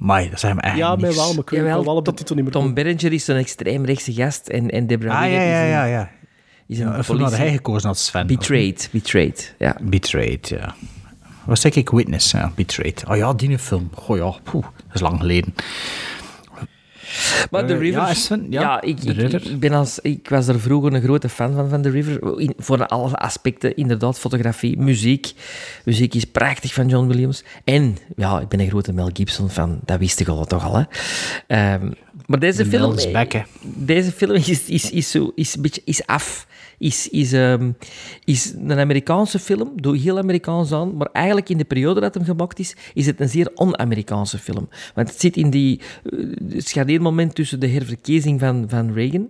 Maar 0.00 0.30
dat 0.30 0.40
zijn 0.40 0.56
me 0.56 0.60
echt 0.62 0.76
Ja, 0.76 0.94
mij 0.96 1.04
niks. 1.04 1.16
wel, 1.16 1.30
maar 1.34 1.42
ik 1.42 1.50
weet 1.50 1.60
Jawel, 1.60 1.84
wel 1.84 1.94
op 1.96 2.04
de 2.04 2.10
Tom- 2.10 2.14
titel 2.18 2.34
niet 2.34 2.44
meer. 2.44 2.52
Tom 2.52 2.74
Berenger 2.74 3.12
is 3.12 3.26
een 3.26 3.36
extreemrechtse 3.36 4.12
gast 4.12 4.48
en, 4.48 4.70
en 4.70 4.86
Deborah 4.86 5.16
Ah, 5.20 5.30
ja, 5.32 5.40
ja, 5.40 5.58
is 5.58 5.64
een, 5.64 5.68
ja, 5.68 5.84
ja. 5.84 6.10
is 6.66 6.78
ja 6.78 6.86
een 6.86 6.96
een 6.98 7.04
film 7.04 7.18
had 7.18 7.26
politie. 7.26 7.46
hij 7.48 7.56
gekozen 7.56 7.88
als 7.88 8.04
Sven. 8.04 8.26
Betrayed, 8.26 8.88
Betrayed, 8.92 9.54
ja. 9.58 9.76
Betrayed, 9.82 10.48
ja. 10.48 10.74
Wat 11.44 11.58
zeg 11.58 11.74
ik? 11.74 11.90
Witness, 11.90 12.30
ja. 12.30 12.52
Betrayed. 12.54 13.04
Oh 13.08 13.16
ja, 13.16 13.32
die 13.32 13.58
film. 13.58 13.90
Goh 13.94 14.16
ja, 14.16 14.30
poeh, 14.42 14.64
dat 14.86 14.94
is 14.94 15.00
lang 15.00 15.20
geleden. 15.20 15.54
Maar 17.50 17.66
The 17.66 17.72
Eh, 17.72 17.78
River... 17.78 18.00
ja, 18.00 18.14
Sven, 18.14 18.46
ja, 18.50 18.80
ik, 18.82 19.02
ik, 19.04 19.60
ben 19.60 19.72
als, 19.72 19.98
ik 19.98 20.28
was 20.28 20.48
er 20.48 20.60
vroeger 20.60 20.92
een 20.92 21.02
grote 21.02 21.28
fan 21.28 21.54
van, 21.54 21.68
van 21.68 21.82
The 21.82 21.90
River. 21.90 22.40
In, 22.40 22.54
voor 22.58 22.86
alle 22.86 23.16
aspecten, 23.16 23.76
inderdaad. 23.76 24.18
Fotografie, 24.18 24.78
muziek. 24.78 25.32
Muziek 25.84 26.14
is 26.14 26.24
prachtig 26.24 26.74
van 26.74 26.88
John 26.88 27.06
Williams. 27.06 27.44
En, 27.64 27.96
ja, 28.16 28.40
ik 28.40 28.48
ben 28.48 28.60
een 28.60 28.68
grote 28.68 28.92
Mel 28.92 29.10
Gibson 29.12 29.50
fan. 29.50 29.80
Dat 29.84 29.98
wist 29.98 30.20
ik 30.20 30.28
al 30.28 30.44
toch 30.44 30.64
al, 30.64 30.76
hè. 30.76 30.82
Ehm, 31.46 31.90
maar 32.26 32.38
deze 32.38 32.66
film... 32.66 32.94
back. 33.12 33.32
Deze 33.62 34.12
film 34.12 34.34
is, 34.34 34.68
is, 34.68 34.90
is, 34.90 35.10
zo, 35.10 35.32
is 35.34 35.54
een 35.54 35.62
beetje 35.62 35.82
is 35.84 36.06
af. 36.06 36.46
Is, 36.80 37.08
is, 37.08 37.32
ehm, 37.32 37.70
is 38.24 38.54
een 38.54 38.78
Amerikaanse 38.78 39.38
film, 39.38 39.72
doe 39.76 39.96
heel 39.96 40.18
Amerikaans 40.18 40.72
aan, 40.72 40.96
maar 40.96 41.08
eigenlijk 41.12 41.48
in 41.48 41.58
de 41.58 41.64
periode 41.64 42.00
dat 42.00 42.14
hem 42.14 42.24
gemaakt 42.24 42.58
is, 42.58 42.76
is 42.94 43.06
het 43.06 43.20
een 43.20 43.28
zeer 43.28 43.50
on-Amerikaanse 43.54 44.38
film. 44.38 44.68
Want 44.94 45.08
het 45.08 45.20
zit 45.20 45.36
in 45.36 45.50
die 45.50 45.80
eh, 46.04 46.18
het 46.48 46.68
schadeermoment 46.68 47.34
tussen 47.34 47.60
de 47.60 47.68
herverkiezing 47.68 48.40
van, 48.40 48.64
van 48.68 48.92
Reagan, 48.92 49.28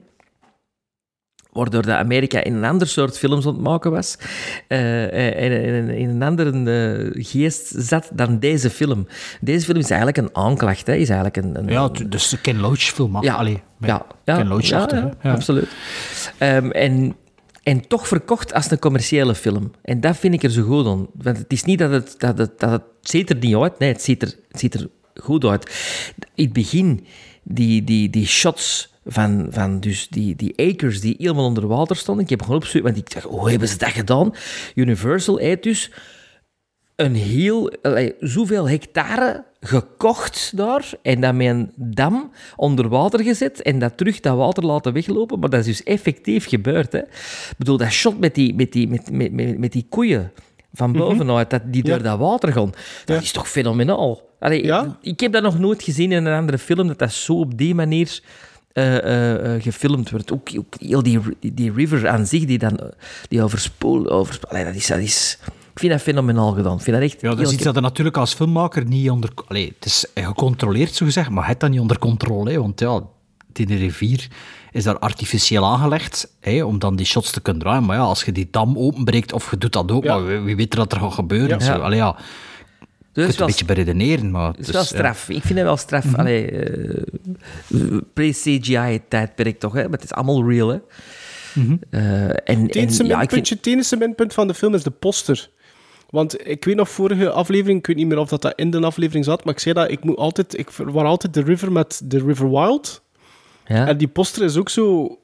waardoor 1.53 1.83
dat 1.83 1.97
Amerika 1.97 2.45
in 2.45 2.55
een 2.55 2.65
ander 2.65 2.89
soort 2.89 3.19
films 3.19 3.47
aan 3.47 3.53
het 3.53 3.63
maken 3.63 3.91
was, 3.91 4.19
eh, 4.69 5.05
eh, 5.05 5.53
en 5.53 5.75
in, 5.75 5.89
in 5.89 6.09
een 6.09 6.23
andere 6.23 6.51
eh, 6.51 7.25
geest 7.25 7.73
zat 7.77 8.11
dan 8.13 8.39
deze 8.39 8.71
film. 8.71 9.07
Deze 9.41 9.65
film 9.65 9.79
is 9.79 9.91
eigenlijk 9.91 10.17
een 10.17 10.31
aanklacht, 10.33 10.87
hè, 10.87 10.95
is 10.95 11.09
eigenlijk 11.09 11.37
een... 11.37 11.59
een 11.59 11.69
Ja, 11.69 11.89
dus 12.09 12.29
de 12.29 12.41
Ken 12.41 12.61
Loach 12.61 12.81
film. 12.81 13.23
ja, 13.23 13.35
Allee, 13.35 13.63
ja, 13.79 14.07
ja, 14.25 14.37
Ken 14.37 14.49
Loach 14.49 14.65
ja, 14.65 14.79
achter, 14.79 14.99
ja, 14.99 15.15
hè. 15.19 15.29
Ja. 15.29 15.35
absoluut. 15.35 15.69
Ehm, 16.39 16.71
en, 16.71 17.17
en 17.63 17.87
toch 17.87 18.09
verkocht 18.09 18.55
als 18.55 18.71
een 18.71 18.79
commerciële 18.79 19.35
film. 19.35 19.71
En 19.83 20.01
dat 20.01 20.17
vind 20.17 20.35
ik 20.35 20.43
er 20.43 20.51
zo 20.51 20.63
goed 20.63 20.87
aan. 20.87 21.07
Want 21.15 21.39
het 21.39 21.53
is 21.53 21.65
niet 21.65 21.79
dat 21.79 21.91
het... 21.91 22.15
Dat 22.19 22.39
het, 22.39 22.61
dat 22.61 22.71
het, 22.71 22.83
ziet 23.01 23.31
er 23.31 23.37
niet 23.37 23.57
uit. 23.57 23.79
Nee, 23.79 23.93
het 23.93 24.03
ziet 24.03 24.23
er, 24.23 24.35
ziet 24.51 24.75
er 24.75 24.89
goed 25.15 25.45
uit. 25.45 25.71
In 26.35 26.45
het 26.45 26.53
begin, 26.53 27.07
die, 27.43 27.85
die, 27.85 28.11
die 28.11 28.27
shots 28.27 28.95
van, 29.07 29.47
van 29.51 29.81
dus 29.81 30.09
die, 30.09 30.37
die 30.37 30.73
acres 30.73 31.01
die 31.01 31.15
helemaal 31.19 31.45
onder 31.45 31.67
water 31.67 31.97
stonden. 31.97 32.25
Ik 32.25 32.31
heb 32.31 32.43
gewoon 32.43 32.65
want 32.83 32.97
ik 32.97 33.13
dacht, 33.15 33.25
hoe 33.25 33.51
hebben 33.51 33.69
ze 33.69 33.79
dat 33.79 33.89
gedaan? 33.89 34.35
Universal 34.75 35.37
heeft 35.37 35.63
dus 35.63 35.91
een 37.01 37.15
heel, 37.15 37.73
zoveel 38.21 38.69
hectare 38.69 39.45
gekocht 39.61 40.57
daar 40.57 40.93
en 41.03 41.21
dan 41.21 41.37
met 41.37 41.47
een 41.47 41.73
dam 41.77 42.31
onder 42.57 42.89
water 42.89 43.23
gezet 43.23 43.63
en 43.63 43.79
dat 43.79 43.97
terug 43.97 44.21
dat 44.21 44.37
water 44.37 44.67
laten 44.67 44.93
weglopen. 44.93 45.39
Maar 45.39 45.51
dat 45.51 45.61
is 45.61 45.67
dus 45.67 45.83
effectief 45.83 46.49
gebeurd. 46.49 46.93
Hè. 46.93 46.99
Ik 46.99 47.55
bedoel, 47.59 47.77
dat 47.77 47.91
shot 47.91 48.21
met 48.21 48.35
die, 48.35 48.55
met 48.55 48.73
die, 48.73 48.89
met, 48.89 49.11
met, 49.13 49.33
met, 49.33 49.59
met 49.59 49.73
die 49.73 49.87
koeien 49.89 50.33
van 50.73 50.93
bovenuit, 50.93 51.51
dat 51.51 51.63
die 51.65 51.83
door 51.83 52.03
dat 52.03 52.19
water 52.19 52.53
gaan, 52.53 52.73
dat 53.05 53.23
is 53.23 53.33
toch 53.33 53.49
fenomenaal. 53.49 54.29
Allee, 54.39 54.65
Ja? 54.65 54.99
Ik 55.01 55.21
heb 55.21 55.33
dat 55.33 55.43
nog 55.43 55.59
nooit 55.59 55.83
gezien 55.83 56.13
in 56.13 56.25
een 56.25 56.39
andere 56.39 56.59
film, 56.59 56.87
dat 56.87 56.99
dat 56.99 57.13
zo 57.13 57.33
op 57.33 57.59
die 57.59 57.75
manier 57.75 58.21
eh, 58.73 58.97
eh, 58.97 59.55
eh, 59.55 59.63
gefilmd 59.63 60.11
wordt. 60.11 60.33
Ook, 60.33 60.49
ook 60.59 60.75
heel 60.79 61.03
die, 61.03 61.19
die, 61.41 61.55
die 61.55 61.73
river 61.73 62.09
aan 62.09 62.27
zich, 62.27 62.45
die 62.45 62.59
dan 62.59 62.81
die 63.29 63.43
overspoelt. 63.43 64.49
Allee, 64.49 64.65
dat 64.65 64.75
is, 64.75 64.87
dat 64.87 64.99
is, 64.99 65.39
ik 65.73 65.79
vind 65.79 65.93
dat 65.93 66.01
fenomenaal 66.01 66.53
gedaan. 66.53 66.77
Ik 66.77 66.83
vind 66.83 66.97
dat 66.97 67.05
echt 67.05 67.21
Ja, 67.21 67.29
dat 67.29 67.41
is 67.47 67.53
iets 67.53 67.63
dat 67.63 67.75
je 67.75 67.81
natuurlijk 67.81 68.17
als 68.17 68.35
filmmaker 68.35 68.85
niet 68.85 69.11
onder... 69.11 69.31
Allee, 69.47 69.73
het 69.75 69.85
is 69.85 70.07
gecontroleerd, 70.15 70.95
zo 70.95 71.05
gezegd, 71.05 71.31
maar 71.31 71.47
het 71.47 71.61
dan 71.61 71.71
niet 71.71 71.81
onder 71.81 71.99
controle. 71.99 72.51
Hè, 72.51 72.59
want 72.59 72.81
ja, 72.81 73.03
die 73.53 73.67
rivier 73.77 74.29
is 74.73 74.85
daar 74.85 74.99
artificieel 74.99 75.67
aangelegd, 75.67 76.37
hè, 76.41 76.65
om 76.65 76.79
dan 76.79 76.97
die 76.97 77.07
shots 77.07 77.31
te 77.31 77.41
kunnen 77.41 77.63
draaien. 77.63 77.85
Maar 77.85 77.97
ja, 77.97 78.03
als 78.03 78.25
je 78.25 78.33
die 78.33 78.49
dam 78.51 78.79
openbreekt, 78.79 79.33
of 79.33 79.51
je 79.51 79.59
doet 79.59 79.73
dat 79.73 79.91
ook, 79.91 80.05
Ja. 80.05 80.15
maar 80.15 80.27
wie, 80.27 80.41
wie 80.41 80.57
weet 80.57 80.73
er 80.73 80.79
wat 80.79 80.93
er 80.93 81.01
gaat 81.01 81.13
gebeuren. 81.13 81.59
Ja. 81.59 81.65
Zo. 81.65 81.73
Ja. 81.73 81.79
Allee, 81.79 81.99
ja, 81.99 82.17
je 82.19 82.87
Dus 83.13 83.25
kunt 83.25 83.37
wel, 83.37 83.47
een 83.47 83.53
beetje 83.53 83.75
beredeneren, 83.75 84.31
maar... 84.31 84.49
het 84.51 84.59
is 84.59 84.71
wel 84.71 84.85
straf. 84.85 85.29
Ik 85.29 85.43
vind 85.43 85.55
dat 85.55 85.65
wel 85.65 85.77
straf. 85.77 86.15
Allee, 86.15 86.51
eh, 86.51 87.03
Pre-CGI-tijdperk 88.13 89.59
toch, 89.59 89.73
hè? 89.73 89.83
maar 89.83 89.99
het 89.99 90.05
is 90.05 90.13
allemaal 90.13 90.49
real. 90.49 90.69
Hè? 90.69 90.79
Mhm. 91.55 91.77
Eh, 91.91 92.23
en, 92.25 92.37
en, 92.45 92.63
Het 92.63 92.75
enige, 92.75 93.05
ja, 93.05 93.13
ik 93.13 93.19
minpuntje, 93.19 93.59
vind, 93.63 94.19
het 94.19 94.35
van 94.35 94.47
de 94.47 94.55
film 94.55 94.75
is 94.75 94.83
de 94.83 94.91
poster. 94.91 95.51
Want 96.11 96.49
ik 96.49 96.65
weet 96.65 96.77
nog 96.77 96.89
vorige 96.91 97.31
aflevering, 97.31 97.79
ik 97.79 97.87
weet 97.87 97.97
niet 97.97 98.07
meer 98.07 98.19
of 98.19 98.29
dat, 98.29 98.43
dat 98.43 98.53
in 98.59 98.71
de 98.71 98.81
aflevering 98.81 99.25
zat, 99.25 99.45
maar 99.45 99.55
ik 99.55 99.61
zei 99.61 99.75
dat 99.75 99.91
ik 99.91 100.05
moet 100.05 100.17
altijd, 100.17 100.59
ik 100.59 100.71
verwar 100.71 101.05
altijd 101.05 101.35
de 101.35 101.43
river 101.43 101.73
met 101.73 102.01
de 102.05 102.19
River 102.19 102.51
Wild. 102.51 103.03
ja. 103.67 103.87
En 103.87 103.99
die 103.99 104.09
poster 104.09 104.45
is 104.45 104.57
ook 104.57 104.69
zo 104.69 105.19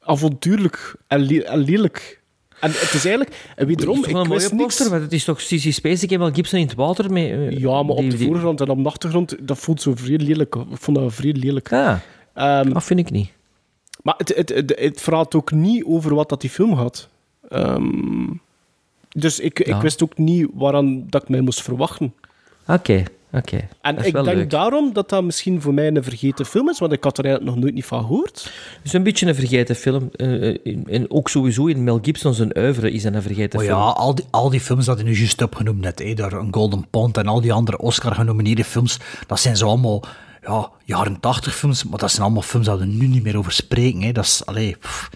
avontuurlijk 0.00 0.94
en, 1.06 1.20
le- 1.20 1.40
en 1.42 1.58
lelijk. 1.58 2.22
En 2.60 2.70
het 2.70 2.92
is 2.92 3.04
eigenlijk, 3.04 3.36
en 3.56 3.66
wederom, 3.66 3.94
wel 4.00 4.04
ik 4.10 4.16
een 4.16 4.26
mooie 4.26 4.40
wist 4.40 4.52
niks. 4.52 4.64
poster, 4.64 4.90
want 4.90 5.02
het 5.02 5.12
is 5.12 5.24
toch 5.24 5.40
Sissy 5.40 5.72
Spacek 5.72 6.10
en 6.10 6.18
Mel 6.18 6.32
Gibson 6.32 6.58
in 6.58 6.66
het 6.66 6.74
water. 6.76 7.12
Met, 7.12 7.24
eh, 7.30 7.50
Ja, 7.58 7.82
maar 7.82 7.96
op 7.96 8.10
de 8.10 8.18
voorgrond 8.18 8.60
en 8.60 8.68
op 8.68 8.82
de 8.82 8.88
achtergrond, 8.88 9.36
dat 9.48 9.58
voelt 9.58 9.82
zo 9.82 9.92
vrij 9.94 10.16
lelijk. 10.18 10.54
Ik 10.54 10.62
vond 10.78 10.96
dat 10.96 11.14
vrij 11.14 11.32
lelijk. 11.32 11.72
Ah, 11.72 11.96
Ehm, 12.34 12.72
dat 12.72 12.84
vind 12.84 13.00
ik 13.00 13.10
niet. 13.10 13.30
maar 14.02 14.14
het, 14.18 14.34
het, 14.36 14.48
het, 14.48 14.72
het 14.78 15.00
verraadt 15.00 15.34
ook 15.34 15.50
niet 15.50 15.84
over 15.84 16.14
wat 16.14 16.28
dat 16.28 16.40
die 16.40 16.50
film 16.50 16.72
had. 16.72 17.08
Ehm, 17.48 18.26
dus 19.20 19.40
ik, 19.40 19.66
Ja. 19.66 19.76
ik 19.76 19.82
wist 19.82 20.02
ook 20.02 20.18
niet 20.18 20.48
waaraan 20.54 21.04
dat 21.08 21.22
ik 21.22 21.28
mij 21.28 21.40
moest 21.40 21.62
verwachten. 21.62 22.14
Oké, 22.66 23.02
oké. 23.32 23.68
En 23.80 23.96
ik 24.04 24.12
denk 24.12 24.24
leuk. 24.26 24.50
daarom 24.50 24.92
dat 24.92 25.08
dat 25.08 25.24
misschien 25.24 25.60
voor 25.60 25.74
mij 25.74 25.86
een 25.86 26.02
vergeten 26.02 26.46
film 26.46 26.68
is, 26.68 26.78
want 26.78 26.92
ik 26.92 27.04
had 27.04 27.18
er 27.18 27.24
eigenlijk 27.24 27.54
nog 27.54 27.62
nooit 27.64 27.74
niet 27.76 27.84
van 27.84 28.00
gehoord. 28.00 28.42
Het 28.76 28.80
is 28.84 28.92
een 28.92 29.02
beetje 29.02 29.26
een 29.26 29.34
vergeten 29.34 29.76
film. 29.76 30.08
eh, 30.12 30.48
eh, 30.48 30.58
in- 30.62 30.86
en 30.90 31.10
ook 31.10 31.28
sowieso 31.28 31.66
in 31.66 31.84
Mel 31.84 31.98
Gibson 32.02 32.34
zijn 32.34 32.58
oeuvre 32.58 32.90
is 32.92 33.04
een 33.04 33.22
vergeten 33.22 33.58
Oh 33.58 33.64
film. 33.66 33.78
ja, 33.78 33.84
al 33.84 34.14
die, 34.14 34.24
al 34.30 34.50
die 34.50 34.60
films 34.60 34.84
dat 34.86 34.98
je 34.98 35.04
nu 35.04 35.16
juist 35.16 35.42
opgenoemd 35.42 35.80
net, 35.80 35.98
hè, 35.98 36.14
daar 36.14 36.32
een 36.32 36.54
Golden 36.54 36.86
Pond 36.90 37.16
en 37.16 37.26
al 37.26 37.40
die 37.40 37.52
andere 37.52 37.78
Oscar-genomineerde 37.78 38.64
films, 38.64 38.98
dat 39.26 39.40
zijn 39.40 39.56
zo 39.56 39.66
allemaal 39.66 40.04
ja, 40.46 40.70
jaren 40.84 41.20
tachtig 41.20 41.54
films, 41.56 41.84
maar 41.84 41.98
dat 41.98 42.10
zijn 42.10 42.22
allemaal 42.22 42.42
films 42.42 42.66
waar 42.66 42.78
we 42.78 42.84
nu 42.86 43.06
niet 43.06 43.22
meer 43.22 43.38
over 43.38 43.52
spreken. 43.52 44.00
Hè. 44.02 44.12
Dat, 44.12 44.24
is, 44.24 44.42
allee, 44.46 44.76
pff, 44.80 45.10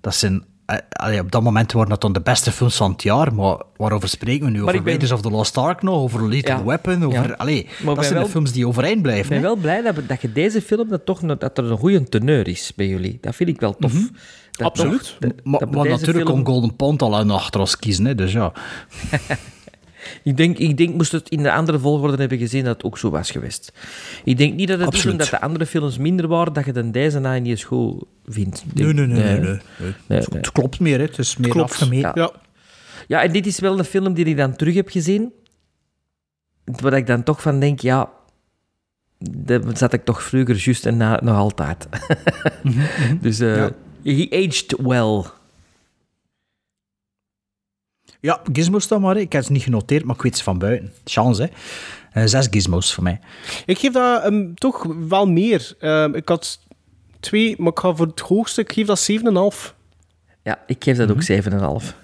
dat 0.00 0.14
zijn... 0.14 0.44
eh, 0.68 0.76
allee, 0.88 1.20
op 1.20 1.30
dat 1.30 1.42
moment 1.42 1.72
waren 1.72 1.88
dat 1.90 2.00
dan 2.00 2.12
de 2.12 2.20
beste 2.20 2.52
films 2.52 2.76
van 2.76 2.90
het 2.92 3.02
jaar, 3.02 3.34
maar 3.34 3.56
waarover 3.76 4.08
spreken 4.08 4.44
we 4.44 4.50
nu? 4.50 4.60
Over 4.62 4.72
ben- 4.74 4.84
Raiders 4.84 5.12
of 5.12 5.20
the 5.22 5.30
Lost 5.30 5.56
Ark 5.56 5.82
nog, 5.82 5.94
over 5.94 6.32
Ja. 6.34 6.64
Weapon, 6.64 7.04
over... 7.04 7.28
Ja. 7.28 7.34
Allee, 7.34 7.68
Maar 7.84 7.94
dat 7.94 8.04
zijn 8.04 8.16
wel- 8.16 8.24
de 8.24 8.30
films 8.30 8.52
die 8.52 8.66
overeind 8.66 9.02
blijven. 9.02 9.24
Ik 9.24 9.28
ben 9.28 9.40
wel 9.42 9.56
blij 9.56 9.82
dat, 9.82 9.94
dat 10.08 10.20
je 10.22 10.32
deze 10.32 10.62
film, 10.62 10.88
dat, 10.88 11.04
toch, 11.04 11.20
dat 11.20 11.58
er 11.58 11.70
een 11.70 11.78
goede 11.78 12.02
teneur 12.04 12.48
is 12.48 12.72
bij 12.76 12.86
jullie. 12.88 13.18
Dat 13.20 13.34
vind 13.34 13.48
ik 13.48 13.60
wel 13.60 13.76
tof. 13.76 13.92
Dat 14.50 14.66
Absoluut. 14.66 14.98
toch- 15.02 15.16
dat- 15.18 15.32
Maar, 15.44 15.60
dat 15.60 15.70
maar 15.70 15.88
natuurlijk 15.88 16.26
film- 16.28 16.42
kon 16.44 16.52
Golden 16.52 16.76
Pond 16.76 17.02
al 17.02 17.16
aan 17.16 17.30
achter 17.30 17.60
ons 17.60 17.76
kiezen, 17.78 18.04
hè, 18.04 18.14
dus 18.14 18.32
ja. 18.32 18.52
Ik 20.22 20.36
denk, 20.36 20.58
ik 20.58 20.76
denk, 20.76 20.94
moest 20.94 21.12
het 21.12 21.28
in 21.28 21.42
de 21.42 21.52
andere 21.52 21.78
volgorde 21.78 22.16
hebben 22.16 22.38
gezien, 22.38 22.64
dat 22.64 22.76
het 22.76 22.84
ook 22.84 22.98
zo 22.98 23.10
was 23.10 23.30
geweest. 23.30 23.72
Ik 24.24 24.36
denk 24.38 24.54
niet 24.54 24.68
dat 24.68 24.78
het 24.78 24.88
is 24.88 24.94
Absoluut. 24.94 25.12
omdat 25.20 25.30
de 25.30 25.40
andere 25.40 25.66
films 25.66 25.98
minder 25.98 26.28
waren, 26.28 26.52
dat 26.52 26.64
je 26.64 26.72
dan 26.72 26.90
deze 26.90 27.18
na 27.18 27.38
niet 27.38 27.46
eens 27.46 27.64
goed 27.64 28.04
vindt. 28.26 28.64
Nee, 28.74 28.92
nee, 28.92 29.06
nee. 29.06 29.38
nee, 29.40 29.58
nee. 30.06 30.18
Het 30.18 30.52
klopt 30.52 30.80
meer, 30.80 30.98
hè. 30.98 31.04
het 31.04 31.18
is 31.18 31.36
meer 31.36 31.50
Klopt. 31.50 31.70
afgemeten. 31.70 32.12
Ja. 32.14 32.32
Ja, 33.06 33.22
en 33.22 33.32
dit 33.32 33.46
is 33.46 33.58
wel 33.60 33.78
een 33.78 33.84
film 33.84 34.14
die 34.14 34.24
ik 34.24 34.36
dan 34.36 34.56
terug 34.56 34.74
heb 34.74 34.88
gezien. 34.88 35.32
Waar 36.64 36.92
ik 36.92 37.06
dan 37.06 37.22
toch 37.22 37.42
van 37.42 37.60
denk, 37.60 37.80
ja, 37.80 38.10
dat 39.18 39.78
zat 39.78 39.92
ik 39.92 40.04
toch 40.04 40.22
vroeger 40.22 40.56
juist 40.56 40.86
en 40.86 40.96
na, 40.96 41.20
nog 41.22 41.36
altijd. 41.36 41.88
dus 43.20 43.40
eh 43.40 43.56
Ja. 43.56 43.70
he 44.02 44.26
aged 44.30 44.74
well. 44.82 45.22
Ja, 48.20 48.40
Gizmo 48.52 48.78
staat 48.78 49.00
maar. 49.00 49.16
Ik 49.16 49.32
heb 49.32 49.44
ze 49.44 49.52
niet 49.52 49.62
genoteerd, 49.62 50.04
maar 50.04 50.14
ik 50.14 50.22
weet 50.22 50.36
ze 50.36 50.42
van 50.42 50.58
buiten. 50.58 50.92
Chance, 51.04 51.42
hè. 51.42 51.48
Eh, 52.20 52.26
zes 52.26 52.46
gizmos 52.50 52.94
voor 52.94 53.02
mij. 53.02 53.20
Ik 53.66 53.78
geef 53.78 53.92
dat 53.92 54.22
ehm, 54.22 54.54
toch 54.54 54.86
wel 55.08 55.26
meer. 55.26 55.74
Ehm, 55.78 56.14
ik 56.14 56.28
had 56.28 56.60
twee, 57.20 57.54
maar 57.58 57.72
ik 57.72 57.78
ga 57.78 57.94
voor 57.94 58.06
het 58.06 58.20
hoogste, 58.20 58.60
ik 58.60 58.72
geef 58.72 58.86
dat 58.86 58.98
7,5. 58.98 59.74
Ja, 60.42 60.58
ik 60.66 60.84
geef 60.84 60.96
dat 60.96 61.10
ook 61.10 61.22
7,5. 61.22 61.96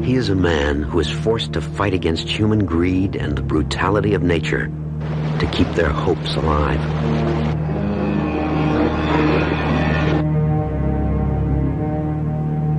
He 0.00 0.16
is 0.16 0.30
a 0.30 0.34
man 0.34 0.86
who 0.88 0.98
is 0.98 1.12
forced 1.12 1.52
to 1.52 1.60
fight 1.60 1.98
against 1.98 2.28
human 2.28 2.68
greed 2.68 3.20
and 3.20 3.36
the 3.36 3.42
brutality 3.42 4.14
of 4.14 4.22
nature 4.22 4.70
to 5.38 5.46
keep 5.46 5.74
their 5.74 5.92
hopes 5.92 6.36
alive. 6.36 7.47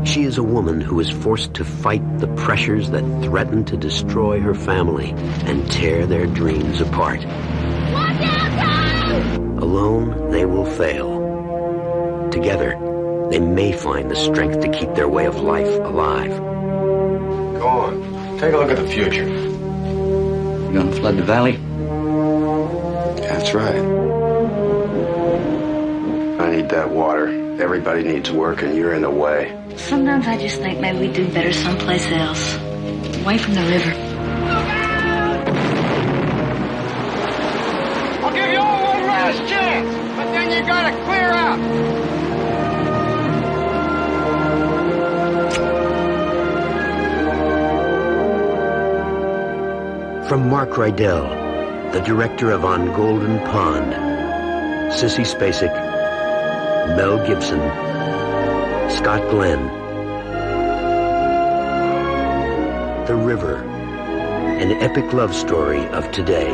She 0.10 0.24
is 0.24 0.40
a 0.40 0.44
woman 0.44 0.82
who 0.82 1.00
is 1.00 1.12
forced 1.12 1.54
to 1.54 1.64
fight 1.64 2.02
the 2.18 2.28
pressures 2.30 2.90
that 2.90 3.04
threaten 3.24 3.64
to 3.66 3.78
destroy 3.78 4.40
her 4.40 4.56
family 4.56 5.12
and 5.46 5.72
tear 5.72 6.08
their 6.08 6.26
dreams 6.26 6.82
apart. 6.82 7.24
Alone, 9.62 10.32
they 10.32 10.46
will 10.46 10.66
fail. 10.66 12.30
Together, 12.32 12.72
they 13.30 13.40
may 13.40 13.72
find 13.72 14.10
the 14.10 14.16
strength 14.16 14.62
to 14.62 14.70
keep 14.70 14.96
their 14.96 15.08
way 15.08 15.28
of 15.28 15.42
life 15.42 15.68
alive. 15.68 16.36
Go 17.60 17.68
on. 17.68 18.40
Take 18.40 18.56
a 18.56 18.58
look 18.58 18.72
at 18.72 18.78
the 18.78 18.88
future. 18.88 19.30
You 19.30 20.74
gonna 20.74 20.92
flood 20.92 21.18
the 21.18 21.24
valley? 21.24 21.58
That's 23.28 23.54
right. 23.54 23.78
I 26.42 26.56
need 26.56 26.70
that 26.70 26.90
water. 26.90 27.28
Everybody 27.62 28.02
needs 28.02 28.32
work, 28.32 28.64
and 28.64 28.76
you're 28.76 28.96
in 28.96 29.04
the 29.04 29.12
way. 29.12 29.56
Sometimes 29.88 30.28
I 30.28 30.38
just 30.38 30.60
think 30.62 30.80
maybe 30.80 31.00
we'd 31.00 31.14
do 31.14 31.28
better 31.34 31.54
someplace 31.54 32.06
else. 32.12 32.56
Away 33.24 33.38
from 33.38 33.54
the 33.56 33.62
river. 33.62 33.94
I'll 38.22 38.34
give 38.34 38.52
you 38.52 38.60
all 38.60 38.84
one 38.84 39.04
last 39.04 39.50
chance, 39.50 40.16
but 40.16 40.32
then 40.34 40.52
you 40.52 40.62
gotta 40.68 40.92
clear 41.06 41.32
out. 41.32 41.60
From 50.28 50.50
Mark 50.50 50.72
Rydell, 50.72 51.92
the 51.94 52.02
director 52.02 52.52
of 52.52 52.64
On 52.64 52.94
Golden 52.94 53.40
Pond, 53.46 53.94
Sissy 54.94 55.26
Spacek, 55.26 55.74
Mel 56.96 57.18
Gibson, 57.26 57.60
Scott 58.90 59.30
Glenn, 59.30 59.60
The 63.06 63.16
River, 63.26 63.64
an 64.62 64.72
epic 64.82 65.14
love 65.14 65.34
story 65.34 65.86
of 65.94 66.10
today. 66.12 66.50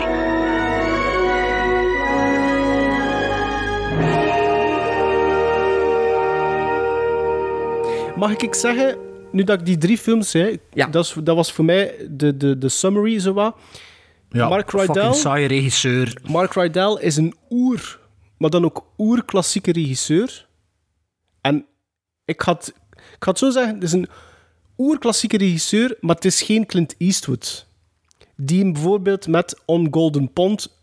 Mag 8.15 8.35
ik 8.35 8.53
zeggen, 8.53 8.97
nu 9.31 9.43
dat 9.43 9.59
ik 9.59 9.65
die 9.65 9.77
drie 9.77 9.97
films 9.97 10.29
zei, 10.29 10.59
dat, 10.91 11.05
is, 11.05 11.15
dat 11.23 11.35
was 11.35 11.51
voor 11.51 11.65
mij 11.65 11.95
de, 12.09 12.37
de, 12.37 12.57
de 12.57 12.69
summary, 12.69 13.19
zo 13.19 13.33
wat. 13.33 13.55
Ja, 14.29 14.47
Mark 14.47 14.69
fucking 14.69 14.95
Rydell, 14.95 15.13
saaie 15.13 15.47
regisseur. 15.47 16.17
Mark 16.31 16.53
Rydell 16.53 16.97
is 16.99 17.17
een 17.17 17.35
oer, 17.49 17.99
maar 18.37 18.49
dan 18.49 18.65
ook 18.65 18.85
oer-klassieke 18.97 19.71
regisseur. 19.71 20.45
Ik 22.25 22.41
had, 22.41 22.73
ik 23.15 23.23
had 23.23 23.37
zo 23.37 23.49
zeggen, 23.49 23.73
het 23.73 23.83
is 23.83 23.91
een 23.91 24.07
oer-klassieke 24.77 25.37
regisseur, 25.37 25.97
maar 25.99 26.15
het 26.15 26.25
is 26.25 26.41
geen 26.41 26.65
Clint 26.65 26.95
Eastwood. 26.97 27.67
Die 28.35 28.59
hem 28.59 28.73
bijvoorbeeld 28.73 29.27
met 29.27 29.61
On 29.65 29.87
Golden 29.91 30.33
Pond, 30.33 30.77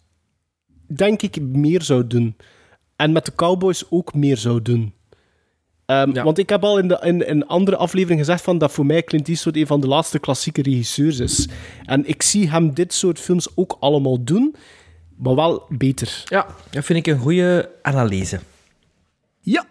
denk 0.87 1.23
ik, 1.23 1.41
meer 1.41 1.83
zou 1.83 2.07
doen. 2.07 2.37
En 2.97 3.13
met 3.13 3.25
de 3.25 3.35
Cowboys 3.35 3.85
ook 3.91 4.15
meer 4.15 4.37
zou 4.37 4.63
doen. 4.63 4.95
Ehm, 5.87 6.13
Want 6.23 6.39
ik 6.39 6.49
heb 6.49 6.65
al 6.65 6.79
in, 6.79 6.89
de, 6.89 6.99
in, 7.03 7.27
in 7.27 7.47
andere 7.47 7.77
aflevering 7.77 8.21
gezegd 8.21 8.43
van 8.43 8.59
dat 8.59 8.73
voor 8.73 8.87
mij 8.87 9.03
Clint 9.03 9.29
Eastwood 9.29 9.57
een 9.57 9.67
van 9.67 9.81
de 9.81 9.87
laatste 9.87 10.19
klassieke 10.19 10.63
regisseurs 10.63 11.19
is. 11.19 11.49
En 11.85 12.09
ik 12.09 12.23
zie 12.23 12.51
hem 12.51 12.75
dit 12.75 12.93
soort 12.95 13.19
films 13.19 13.57
ook 13.57 13.77
allemaal 13.81 14.25
doen, 14.25 14.55
maar 15.17 15.35
wel 15.35 15.67
beter. 15.69 16.23
Ja, 16.25 16.47
dat 16.71 16.85
vind 16.85 17.07
ik 17.07 17.15
een 17.15 17.21
goede 17.21 17.71
analyse. 17.83 18.41
Ja, 19.41 19.67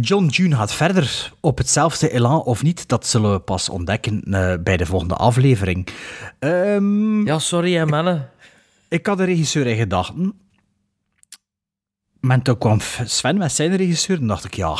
John 0.00 0.26
June 0.26 0.56
gaat 0.56 0.72
verder 0.74 1.32
op 1.40 1.58
hetzelfde 1.58 2.10
elan 2.10 2.42
of 2.42 2.62
niet. 2.62 2.88
Dat 2.88 3.06
zullen 3.06 3.32
we 3.32 3.38
pas 3.38 3.68
ontdekken 3.68 4.22
eh, 4.22 4.54
bij 4.60 4.76
de 4.76 4.86
volgende 4.86 5.14
aflevering. 5.14 5.88
Ehm, 6.38 7.26
ja, 7.26 7.38
sorry 7.38 7.74
hè, 7.74 7.86
mannen. 7.86 8.16
Ik, 8.88 8.98
ik 8.98 9.06
had 9.06 9.18
de 9.18 9.24
regisseur 9.24 9.66
in 9.66 9.76
gedachten. 9.76 10.34
Maar 12.20 12.42
toen 12.42 12.58
kwam 12.58 12.78
Sven 13.04 13.38
met 13.38 13.52
zijn 13.52 13.76
regisseur 13.76 14.18
en 14.18 14.26
dacht 14.26 14.44
ik, 14.44 14.54
ja, 14.54 14.76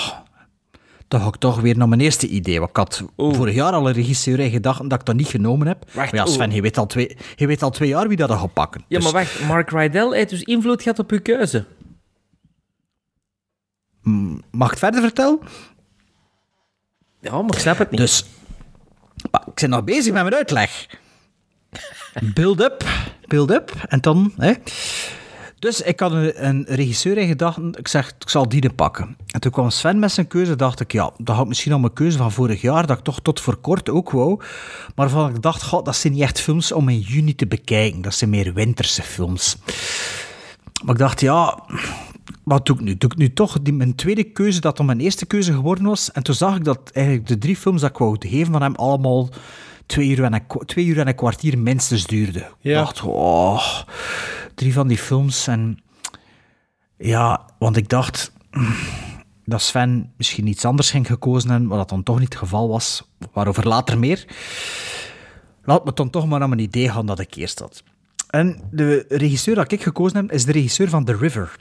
dan 1.08 1.20
ga 1.20 1.26
ik 1.26 1.36
toch 1.36 1.60
weer 1.60 1.76
naar 1.76 1.88
mijn 1.88 2.00
eerste 2.00 2.28
idee. 2.28 2.58
Want 2.58 2.70
ik 2.70 2.76
had 2.76 3.02
vorig 3.16 3.54
jaar 3.54 3.72
al 3.72 3.86
een 3.88 3.94
regisseur 3.94 4.40
in 4.40 4.50
gedachten 4.50 4.88
dat 4.88 5.00
ik 5.00 5.06
dat 5.06 5.14
niet 5.16 5.26
genomen 5.26 5.66
heb. 5.66 5.84
Wacht, 5.92 6.12
maar 6.12 6.26
ja, 6.26 6.32
Sven, 6.32 6.50
je 6.50 6.62
weet, 6.62 6.78
al 6.78 6.86
twee, 6.86 7.16
je 7.36 7.46
weet 7.46 7.62
al 7.62 7.70
twee 7.70 7.88
jaar 7.88 8.08
wie 8.08 8.16
dat 8.16 8.30
gaat 8.30 8.52
pakken. 8.52 8.84
Ja, 8.88 8.96
Dus- 8.98 9.04
maar 9.04 9.22
wacht, 9.22 9.46
Mark 9.46 9.70
Rydell 9.70 10.10
heeft 10.10 10.30
dus 10.30 10.42
invloed 10.42 10.82
gehad 10.82 10.98
op 10.98 11.10
uw 11.10 11.20
keuze. 11.20 11.64
Mag 14.50 14.66
ik 14.66 14.70
het 14.70 14.78
verder 14.78 15.00
vertellen? 15.00 15.38
Ja, 17.20 17.42
maar 17.42 17.54
ik 17.54 17.60
snap 17.60 17.78
het 17.78 17.90
niet. 17.90 18.00
Dus, 18.00 18.24
maar 19.30 19.42
ik 19.46 19.54
ben 19.54 19.70
nog 19.70 19.84
bezig 19.84 20.12
met 20.12 20.22
mijn 20.22 20.34
uitleg. 20.34 20.86
Build 22.34 22.60
up, 22.60 22.84
build 23.26 23.50
up. 23.50 23.72
En 23.88 24.00
dan, 24.00 24.32
hè. 24.36 24.52
Dus 25.62 25.80
ik 25.80 26.00
had 26.00 26.12
een, 26.12 26.46
een 26.46 26.64
regisseur 26.68 27.18
in 27.18 27.28
gedachten. 27.28 27.72
Ik 27.78 27.88
zeg, 27.88 28.08
ik 28.18 28.28
zal 28.28 28.48
die 28.48 28.72
pakken. 28.72 29.16
En 29.26 29.40
toen 29.40 29.52
kwam 29.52 29.70
Sven 29.70 29.98
met 29.98 30.12
zijn 30.12 30.26
keuze. 30.26 30.56
dacht 30.56 30.80
ik, 30.80 30.92
ja, 30.92 31.10
dat 31.18 31.36
had 31.36 31.48
misschien 31.48 31.72
al 31.72 31.78
mijn 31.78 31.92
keuze 31.92 32.18
van 32.18 32.32
vorig 32.32 32.60
jaar. 32.60 32.86
Dat 32.86 32.98
ik 32.98 33.04
toch 33.04 33.20
tot 33.20 33.40
voor 33.40 33.56
kort 33.56 33.90
ook 33.90 34.10
wou. 34.10 34.40
Maar 34.94 35.08
van 35.08 35.34
ik 35.34 35.42
dacht, 35.42 35.62
god, 35.62 35.84
dat 35.84 35.96
zijn 35.96 36.12
niet 36.12 36.22
echt 36.22 36.40
films 36.40 36.72
om 36.72 36.88
in 36.88 36.98
juni 36.98 37.34
te 37.34 37.46
bekijken. 37.46 38.02
Dat 38.02 38.14
zijn 38.14 38.30
meer 38.30 38.54
winterse 38.54 39.02
films. 39.02 39.56
Maar 40.84 40.94
ik 40.94 41.00
dacht, 41.00 41.20
ja, 41.20 41.58
wat 42.44 42.66
doe 42.66 42.76
ik 42.76 42.82
nu? 42.82 42.96
Doe 42.96 43.10
ik 43.10 43.16
nu 43.16 43.32
toch 43.32 43.62
die, 43.62 43.72
mijn 43.72 43.94
tweede 43.94 44.24
keuze, 44.24 44.60
dat 44.60 44.76
dan 44.76 44.86
mijn 44.86 45.00
eerste 45.00 45.26
keuze 45.26 45.52
geworden 45.52 45.84
was? 45.84 46.12
En 46.12 46.22
toen 46.22 46.34
zag 46.34 46.56
ik 46.56 46.64
dat 46.64 46.90
eigenlijk 46.92 47.26
de 47.26 47.38
drie 47.38 47.56
films 47.56 47.80
dat 47.80 47.90
ik 47.90 47.96
wou 47.96 48.16
geven 48.18 48.52
van 48.52 48.62
hem 48.62 48.74
allemaal 48.74 49.28
twee 49.86 50.08
uur 50.08 50.24
en 50.24 50.32
een, 50.32 50.46
twee 50.66 50.86
uur 50.86 50.98
en 50.98 51.08
een 51.08 51.14
kwartier 51.14 51.58
minstens 51.58 52.06
duurden. 52.06 52.46
Ik 52.60 52.72
dacht, 52.74 53.02
oh, 53.02 53.82
drie 54.54 54.72
van 54.72 54.88
die 54.88 54.98
films. 54.98 55.46
En 55.46 55.82
ja, 56.96 57.46
want 57.58 57.76
ik 57.76 57.88
dacht 57.88 58.32
dat 59.44 59.62
Sven 59.62 60.12
misschien 60.16 60.46
iets 60.46 60.64
anders 60.64 60.90
ging 60.90 61.06
gekozen 61.06 61.50
hebben, 61.50 61.68
maar 61.68 61.78
dat 61.78 61.88
dan 61.88 62.02
toch 62.02 62.18
niet 62.18 62.32
het 62.32 62.42
geval 62.42 62.68
was. 62.68 63.08
Waarover 63.32 63.68
later 63.68 63.98
meer. 63.98 64.26
Laat 65.64 65.84
me 65.84 65.92
dan 65.92 66.10
toch 66.10 66.26
maar 66.26 66.42
aan 66.42 66.48
mijn 66.48 66.60
idee 66.60 66.90
gaan 66.90 67.06
dat 67.06 67.18
ik 67.18 67.34
eerst 67.34 67.58
had. 67.58 67.82
En 68.30 68.60
de 68.70 69.04
regisseur 69.08 69.54
dat 69.54 69.72
ik 69.72 69.82
gekozen 69.82 70.16
heb, 70.16 70.32
is 70.32 70.44
de 70.44 70.52
regisseur 70.52 70.88
van 70.88 71.04
The 71.04 71.16
River. 71.16 71.56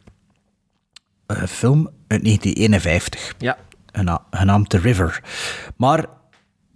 Een 1.38 1.48
film 1.48 1.90
uit 2.08 2.24
1951. 2.24 3.34
Ja. 3.38 3.58
Gena- 3.92 4.24
Genaamd 4.32 4.70
The 4.70 4.78
River. 4.78 5.24
Maar 5.78 6.06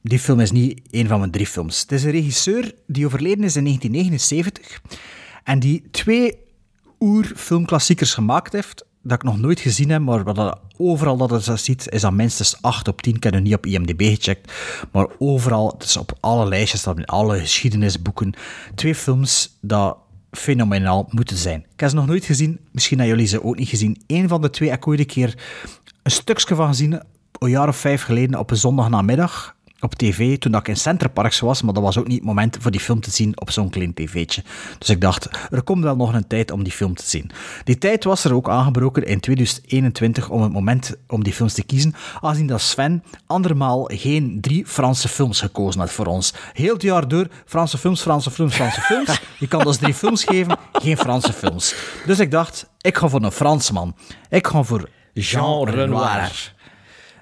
die 0.02 0.20
film 0.20 0.40
is 0.40 0.52
niet 0.52 0.82
een 0.92 1.08
van 1.08 1.20
mijn 1.20 1.32
drie 1.32 1.48
films. 1.48 1.82
Het 1.82 1.92
is 1.92 2.04
een 2.04 2.12
regisseur 2.12 2.74
die 2.88 3.06
overleden 3.06 3.44
is 3.44 3.56
in 3.56 3.64
1979 3.64 4.82
en 5.44 5.60
die 5.60 5.84
twee 5.92 6.38
oer-filmklassiekers 7.00 8.14
gemaakt 8.14 8.54
heeft 8.54 8.86
dat 9.02 9.14
ik 9.18 9.24
nog 9.24 9.40
nooit 9.40 9.60
gezien 9.60 9.90
heb, 9.90 10.02
maar 10.02 10.24
wat 10.24 10.36
dat, 10.36 10.60
overal 10.78 11.18
dat 11.18 11.30
dat 11.46 11.60
ziet, 11.60 11.90
is 11.90 12.02
dat 12.02 12.14
minstens 12.14 12.62
8 12.62 12.88
op 12.88 13.02
10. 13.02 13.16
Ik 13.16 13.24
heb 13.24 13.34
het 13.34 13.44
niet 13.44 13.54
op 13.54 13.66
IMDb 13.66 14.02
gecheckt, 14.02 14.52
maar 14.92 15.08
overal, 15.20 15.72
het 15.78 15.84
is 15.84 15.98
op 15.98 16.18
alle 16.20 16.48
lijstjes, 16.48 16.84
dat 16.84 16.98
in 16.98 17.06
alle 17.06 17.40
geschiedenisboeken, 17.40 18.34
twee 18.76 18.96
films 18.96 19.58
dat 19.62 19.98
fenomenaal 20.36 21.08
moeten 21.10 21.38
zijn. 21.38 21.60
Ik 21.74 21.80
heb 21.80 21.90
ze 21.90 21.96
nog 21.96 22.06
nooit 22.06 22.26
gezien, 22.26 22.60
misschien 22.72 22.98
hebben 22.98 23.16
jullie 23.16 23.32
ze 23.32 23.44
ook 23.44 23.58
niet 23.58 23.70
gezien. 23.70 24.02
Eén 24.08 24.28
van 24.28 24.42
de 24.42 24.50
twee 24.50 24.72
ik 24.72 25.06
keer 25.06 25.38
een 26.04 26.12
stukje 26.12 26.56
van 26.56 26.68
gezien, 26.68 27.02
een 27.40 27.50
jaar 27.50 27.68
of 27.68 27.78
vijf 27.78 28.04
geleden, 28.04 28.40
op 28.40 28.52
een 28.52 28.58
zondagnamiddag 28.58 29.55
op 29.80 29.96
tv, 29.96 30.38
toen 30.38 30.52
dat 30.52 30.62
ik 30.62 30.68
in 30.68 30.78
Centerparks 30.78 31.40
was, 31.40 31.62
maar 31.62 31.74
dat 31.74 31.84
was 31.84 31.98
ook 31.98 32.08
niet 32.08 32.18
het 32.18 32.26
moment 32.26 32.58
voor 32.60 32.72
die 32.72 32.80
film 32.80 33.00
te 33.00 33.12
zien 33.12 33.40
op 33.40 33.52
zo'n 33.52 33.70
klein 33.70 33.94
tv'tje. 33.94 34.44
Dus 34.78 34.90
ik 34.90 35.02
dacht, 35.02 35.30
er 35.52 35.64
komt 35.64 35.84
wel 35.84 35.96
nog 35.96 36.14
een 36.14 36.28
tijd 36.28 36.52
om 36.52 36.64
die 36.64 36.74
film 36.74 36.96
te 36.96 37.06
zien. 37.06 37.32
Die 37.64 37.78
tijd 37.78 38.04
was 38.04 38.24
er 38.24 38.34
ook 38.34 38.50
aangebroken 38.50 39.04
in 39.04 39.20
2021 39.20 40.30
om 40.30 40.42
het 40.42 40.52
moment 40.52 40.96
om 41.08 41.24
die 41.24 41.34
films 41.34 41.54
te 41.54 41.64
kiezen, 41.64 41.96
aangezien 42.22 42.48
dat 42.48 42.62
Sven 42.62 43.04
andermaal 43.26 43.90
geen 43.94 44.38
drie 44.42 44.66
Franse 44.66 45.08
films 45.08 45.40
gekozen 45.40 45.80
had 45.80 45.92
voor 45.92 46.06
ons. 46.06 46.34
Heel 46.54 46.74
het 46.74 46.82
jaar 46.82 47.08
door, 47.08 47.28
Franse 47.46 47.78
films, 47.78 48.02
Franse 48.02 48.32
films, 48.32 48.56
Franse 48.56 48.82
films. 48.82 49.22
Je 49.40 49.48
kan 49.48 49.64
dus 49.64 49.78
drie 49.78 49.94
films 49.94 50.24
geven, 50.24 50.58
geen 50.74 50.98
Franse 50.98 51.34
films. 51.34 51.76
Dus 52.06 52.20
ik 52.20 52.32
dacht, 52.32 52.70
ik 52.82 52.98
ga 52.98 53.08
voor 53.08 53.24
een 53.24 53.32
Fransman. 53.32 53.96
Ik 54.30 54.48
ga 54.48 54.64
voor 54.64 54.90
Jean, 55.14 55.44
Jean 55.44 55.70
Renoir. 55.70 56.12
Renoir. 56.12 56.55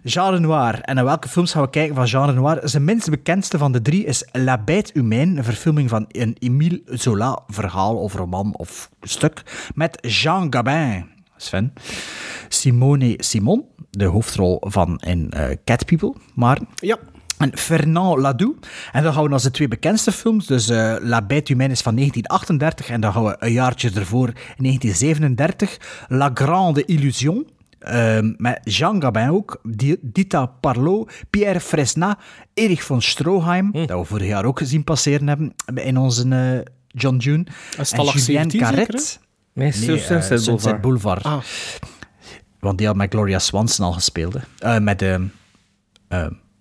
Genre 0.06 0.40
noir. 0.40 0.82
En 0.82 0.96
naar 0.96 1.04
welke 1.04 1.28
films 1.28 1.52
gaan 1.52 1.62
we 1.62 1.70
kijken 1.70 1.96
van 1.96 2.08
genre 2.08 2.34
noir? 2.34 2.60
Zijn 2.64 2.84
minst 2.84 3.10
bekendste 3.10 3.58
van 3.58 3.72
de 3.72 3.82
drie 3.82 4.06
is 4.06 4.28
La 4.32 4.58
Bête 4.58 4.92
Humaine, 4.94 5.38
een 5.38 5.44
verfilming 5.44 5.90
van 5.90 6.06
een 6.08 6.36
Émile 6.40 6.82
Zola 6.86 7.40
verhaal 7.48 7.98
of 7.98 8.14
roman 8.14 8.56
of 8.56 8.90
stuk, 9.02 9.44
met 9.76 9.98
Jean 10.02 10.54
Gabin. 10.54 11.10
Sven. 11.38 11.74
Simone 12.48 13.14
Simon, 13.18 13.66
de 13.90 14.06
hoofdrol 14.06 14.58
van 14.62 15.00
in 15.00 15.32
eh, 15.32 15.58
Cat 15.64 15.86
People, 15.86 16.14
maar... 16.36 16.60
Ja. 16.76 16.98
En 17.38 17.58
Fernand 17.58 18.20
Ladoux. 18.20 18.68
En 18.92 19.04
dan 19.04 19.14
gaan 19.14 19.24
we 19.24 19.30
naar 19.30 19.40
zijn 19.40 19.54
twee 19.54 19.68
bekendste 19.68 20.12
films. 20.12 20.46
Dus 20.46 20.70
eh, 20.70 20.96
La 21.00 21.22
Bête 21.22 21.52
Humaine 21.52 21.74
is 21.74 21.82
van 21.82 21.96
1938 21.96 22.90
en 22.90 23.02
dan 23.02 23.14
gaan 23.14 23.24
we 23.24 23.36
een 23.40 23.52
jaartje 23.52 23.92
ervoor, 23.96 24.32
1937. 24.58 26.06
La 26.08 26.32
Grande 26.34 26.86
Illusion. 26.86 27.48
Ehm, 27.84 28.34
met 28.38 28.60
Jean 28.64 29.01
Gabin 29.01 29.30
ook, 29.30 29.60
Di- 29.64 29.97
Dita 30.01 30.45
Parlot, 30.45 31.11
Pierre 31.30 31.60
Fresnat, 31.60 32.18
Erich 32.53 32.84
von 32.84 33.01
Stroheim, 33.01 33.72
dat 33.72 33.89
we 33.99 34.03
vorig 34.05 34.27
jaar 34.27 34.45
ook 34.45 34.57
gezien 34.57 34.84
passeren 34.84 35.27
hebben 35.27 35.53
in 35.84 35.97
onze 35.97 36.27
eh, 36.30 36.72
John 36.88 37.18
June. 37.18 37.45
En 37.77 37.85
Stalag 37.85 38.19
17 38.19 38.60
Carrette. 38.60 38.97
zeker, 38.97 39.19
Nee, 39.53 39.72
Sunset 39.72 40.39
eh, 40.39 40.45
Boulevard. 40.45 40.81
Boulevard. 40.81 41.23
Ah. 41.23 41.38
Want 42.60 42.77
die 42.77 42.88
had 42.88 42.95
met 42.95 43.11
Gloria 43.14 43.39
Swanson 43.39 43.85
al 43.85 43.91
gespeeld. 43.91 44.35
Eh, 44.60 44.77
met 44.80 44.99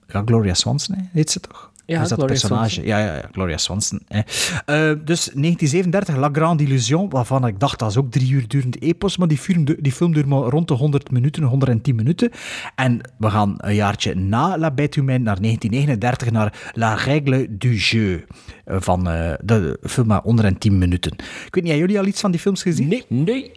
ja, 0.06 0.22
Gloria 0.24 0.54
Swanson, 0.54 1.08
heet 1.12 1.30
ze 1.30 1.40
toch? 1.40 1.71
Ja, 1.86 2.02
is 2.02 2.08
dat 2.08 2.18
Gloria 2.18 2.26
personage? 2.26 2.70
Swanson. 2.70 2.84
Ja, 2.84 2.98
ja, 2.98 3.14
ja, 3.14 3.28
Gloria 3.32 3.56
Swanson. 3.56 4.00
Hè. 4.08 4.18
Eh, 4.18 4.98
dus 5.04 5.30
1937, 5.34 6.16
La 6.16 6.28
Grande 6.32 6.62
Illusion, 6.62 7.10
waarvan 7.10 7.46
ik 7.46 7.60
dacht 7.60 7.78
dat 7.78 7.90
is 7.90 7.96
ook 7.96 8.10
drie 8.10 8.30
uur 8.30 8.48
durend 8.48 8.82
epos, 8.82 9.16
maar 9.16 9.28
die 9.28 9.38
film, 9.38 9.64
die 9.64 9.92
film 9.92 10.12
duurt 10.12 10.26
maar 10.26 10.38
rond 10.38 10.68
de 10.68 10.74
100 10.74 11.10
minuten, 11.10 11.42
110 11.42 11.94
minuten. 11.94 12.30
En 12.74 13.00
we 13.18 13.30
gaan 13.30 13.54
een 13.56 13.74
jaartje 13.74 14.14
na 14.14 14.58
La 14.58 14.70
Bête 14.70 14.98
Humaine 14.98 15.24
naar 15.24 15.40
1939, 15.40 16.30
naar 16.30 16.72
La 16.74 16.94
Règle 16.94 17.46
du 17.50 17.74
Jeu, 17.74 18.24
eh, 18.64 18.76
van 18.80 19.08
eh, 19.08 19.32
de 19.44 19.78
film 19.82 20.06
maar 20.06 20.22
110 20.22 20.78
minuten. 20.78 21.12
Ik 21.12 21.54
weet 21.54 21.64
niet, 21.64 21.72
hebben 21.72 21.80
jullie 21.80 21.98
al 21.98 22.06
iets 22.06 22.20
van 22.20 22.30
die 22.30 22.40
films 22.40 22.62
gezien? 22.62 22.88
Nee. 22.88 23.04
Nee. 23.08 23.52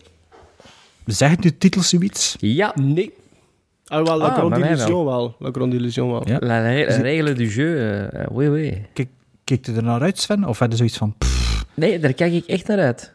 Zeg 1.06 1.35
de 1.35 1.57
titel 1.57 1.81
zoiets? 1.81 2.35
Ja. 2.39 2.73
Nee. 2.76 3.14
Ah, 3.86 4.06
wel, 4.06 4.18
La 4.18 4.26
Ah, 4.26 4.34
Grande 4.34 4.49
bij 4.49 4.60
mij 4.60 4.70
Illusion 4.72 5.06
wel. 5.06 5.36
La 5.40 5.49
Grande 5.52 5.76
Illusion 5.76 6.12
wel. 6.12 6.28
Ja. 6.28 6.38
La 6.40 6.60
règle 6.62 7.34
du 7.34 7.48
jeu, 7.48 7.99
eh, 8.07 8.26
oui, 8.32 8.48
oui. 8.49 8.86
Kijk, 8.94 9.10
kijk 9.44 9.66
je 9.66 9.72
er 9.74 9.84
naar 9.84 10.02
uit, 10.02 10.20
Sven? 10.20 10.44
Of 10.44 10.60
had 10.60 10.72
je 10.72 10.78
zoiets 10.78 10.98
van... 10.98 11.16
pff, 11.18 11.66
Nee, 11.74 11.99
daar 11.99 12.14
kijk 12.14 12.34
ik 12.34 12.45
echt 12.45 12.68
naar 12.68 12.80
uit. 12.80 13.14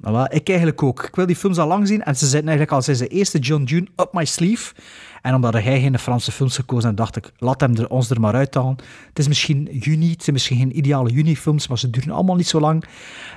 voilà, 0.00 0.32
ik 0.32 0.48
eigenlijk 0.48 0.82
ook. 0.82 1.04
Ik 1.04 1.14
wil 1.16 1.26
die 1.26 1.36
films 1.36 1.58
al 1.58 1.66
lang 1.66 1.86
zien. 1.88 2.02
En 2.02 2.16
ze 2.16 2.24
zitten 2.26 2.48
eigenlijk 2.48 2.72
al 2.72 2.82
sinds 2.82 3.00
de 3.00 3.06
eerste 3.06 3.38
John 3.38 3.62
June 3.62 3.86
up 3.96 4.08
my 4.12 4.24
sleeve. 4.24 4.74
En 5.22 5.34
omdat 5.34 5.52
hij 5.52 5.80
geen 5.80 5.98
Franse 5.98 6.32
films 6.32 6.56
gekozen 6.56 6.88
had, 6.88 6.96
dacht 6.96 7.16
ik, 7.16 7.32
laat 7.36 7.60
hem 7.60 7.76
er, 7.76 7.88
ons 7.88 8.10
er 8.10 8.20
maar 8.20 8.34
uithalen. 8.34 8.76
Het 9.08 9.18
is 9.18 9.28
misschien 9.28 9.68
juni, 9.72 10.10
het 10.10 10.22
zijn 10.22 10.34
misschien 10.34 10.58
geen 10.58 10.76
ideale 10.78 11.10
juni-films, 11.10 11.68
maar 11.68 11.78
ze 11.78 11.90
duren 11.90 12.10
allemaal 12.10 12.36
niet 12.36 12.48
zo 12.48 12.60
lang. 12.60 12.84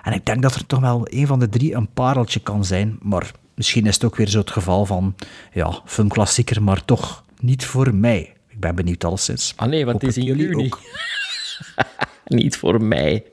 En 0.03 0.13
ik 0.13 0.25
denk 0.25 0.41
dat 0.41 0.55
er 0.55 0.65
toch 0.65 0.79
wel 0.79 1.07
een 1.09 1.27
van 1.27 1.39
de 1.39 1.49
drie 1.49 1.73
een 1.75 1.89
pareltje 1.93 2.39
kan 2.39 2.65
zijn. 2.65 2.97
Maar 3.01 3.31
misschien 3.61 3.85
is 3.85 3.93
het 3.93 4.03
ook 4.03 4.15
weer 4.15 4.27
zo 4.27 4.39
het 4.39 4.51
geval 4.51 4.85
van, 4.85 5.15
ja, 5.53 5.81
filmklassieker, 5.85 6.63
maar 6.63 6.85
toch 6.85 7.23
niet 7.39 7.65
voor 7.65 7.95
mij. 7.95 8.33
Ik 8.47 8.59
ben 8.59 8.75
benieuwd 8.75 9.03
alleszins. 9.03 9.53
Ah 9.55 9.67
nee, 9.67 9.85
want 9.85 10.01
het 10.01 10.09
is 10.09 10.17
in 10.17 10.23
jullie 10.23 10.57
ook. 10.57 10.79
Niet 12.25 12.57
voor 12.61 12.83
mij. 12.83 13.23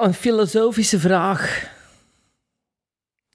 Ja, 0.00 0.06
een 0.06 0.14
filosofische 0.14 0.98
vraag. 0.98 1.68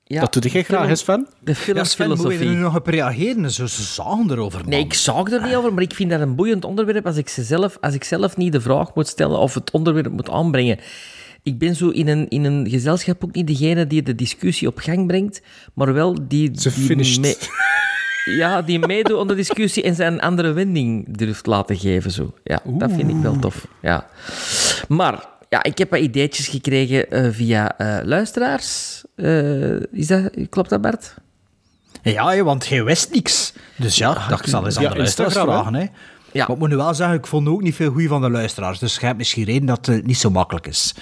Ja, 0.04 0.20
Dat 0.22 0.34
doe 0.34 0.52
ik 0.52 0.66
graag 0.66 0.90
eens, 0.90 1.00
Sven. 1.00 1.28
De 1.40 1.56
Ja, 1.74 1.84
Sven, 1.84 2.08
moet 2.10 2.22
je 2.34 2.38
er 2.40 2.46
nu 2.46 2.56
nog 2.56 2.76
op 2.76 2.88
reageren? 2.88 3.52
Zo, 3.52 3.66
ze 3.66 3.84
zagen 3.84 4.32
erover, 4.32 4.60
man. 4.60 4.70
Nee, 4.70 4.80
ik 4.80 4.94
zag 4.94 5.32
er 5.32 5.42
niet 5.44 5.56
over, 5.56 5.74
maar 5.74 5.84
ik 5.84 5.94
vind 5.94 6.10
dat 6.10 6.20
een 6.22 6.36
boeiend 6.36 6.66
onderwerp 6.66 7.06
als 7.06 7.18
ik, 7.18 7.30
ze 7.30 7.44
zelf, 7.44 7.78
als 7.82 7.94
ik 7.94 8.04
zelf 8.04 8.38
niet 8.38 8.52
de 8.52 8.62
vraag 8.62 8.96
moet 8.96 9.08
stellen 9.08 9.40
of 9.40 9.54
het 9.54 9.72
onderwerp 9.72 10.12
moet 10.12 10.30
aanbrengen. 10.30 10.80
Ik 11.44 11.58
ben 11.60 11.76
zo 11.76 11.90
in 11.90 12.08
een, 12.08 12.30
in 12.30 12.44
een 12.44 12.70
gezelschap 12.70 13.24
ook 13.24 13.34
niet 13.36 13.48
degene 13.48 13.88
die 13.88 14.02
de 14.04 14.16
discussie 14.16 14.68
op 14.68 14.78
gang 14.80 15.08
brengt, 15.08 15.42
maar 15.74 15.94
wel 15.94 16.28
die... 16.28 16.52
Ze 16.60 16.74
die 16.74 16.84
finished. 16.86 17.20
mee- 17.20 17.38
ja, 18.38 18.62
die 18.62 18.80
meedoet 18.80 19.20
aan 19.20 19.28
de 19.28 19.36
discussie 19.36 19.84
en 19.84 19.96
zijn 19.96 20.14
een 20.14 20.22
andere 20.22 20.52
wending 20.52 21.18
durft 21.18 21.46
laten 21.46 21.78
geven. 21.78 22.12
Zo. 22.12 22.34
Ja, 22.44 22.62
dat 22.66 22.92
vind 22.92 23.10
ik 23.10 23.16
wel 23.22 23.40
tof. 23.40 23.68
Ja. 23.82 24.08
Maar 24.88 25.26
ja, 25.50 25.64
ik 25.64 25.78
heb 25.78 25.90
wat 25.90 26.00
ideetjes 26.00 26.48
gekregen 26.48 27.12
eh, 27.12 27.32
via 27.32 27.78
eh, 27.78 28.06
luisteraars. 28.06 29.04
Eh, 29.16 29.94
is 29.94 30.08
dat, 30.08 30.30
klopt 30.50 30.70
dat, 30.70 30.82
Bart? 30.82 31.16
Ja, 32.02 32.44
want 32.44 32.66
jij 32.66 32.84
wist 32.84 33.12
niks. 33.12 33.54
Dus 33.76 33.98
ja, 33.98 34.30
ik 34.32 34.48
zal 34.48 34.66
eens 34.66 34.78
aan 34.78 34.84
Ja, 34.84 34.90
de 34.90 34.98
luisteraars 34.98 35.34
vragen. 35.34 35.74
Hè. 35.74 35.80
Ja. 36.32 36.42
Maar 36.46 36.50
ik 36.50 36.58
moet 36.58 36.70
nu 36.70 36.76
wel 36.76 36.94
zeggen, 36.94 37.18
ik 37.18 37.28
vond 37.28 37.48
ook 37.48 37.62
niet 37.62 37.76
veel 37.76 37.92
goeie 37.92 38.08
van 38.08 38.22
de 38.22 38.30
luisteraars. 38.30 38.80
Dus 38.80 38.96
je 38.96 39.06
hebt 39.06 39.18
misschien 39.18 39.44
reden 39.44 39.66
dat 39.66 39.86
het 39.86 40.06
niet 40.06 40.18
zo 40.18 40.30
makkelijk 40.30 40.68
is. 40.68 40.96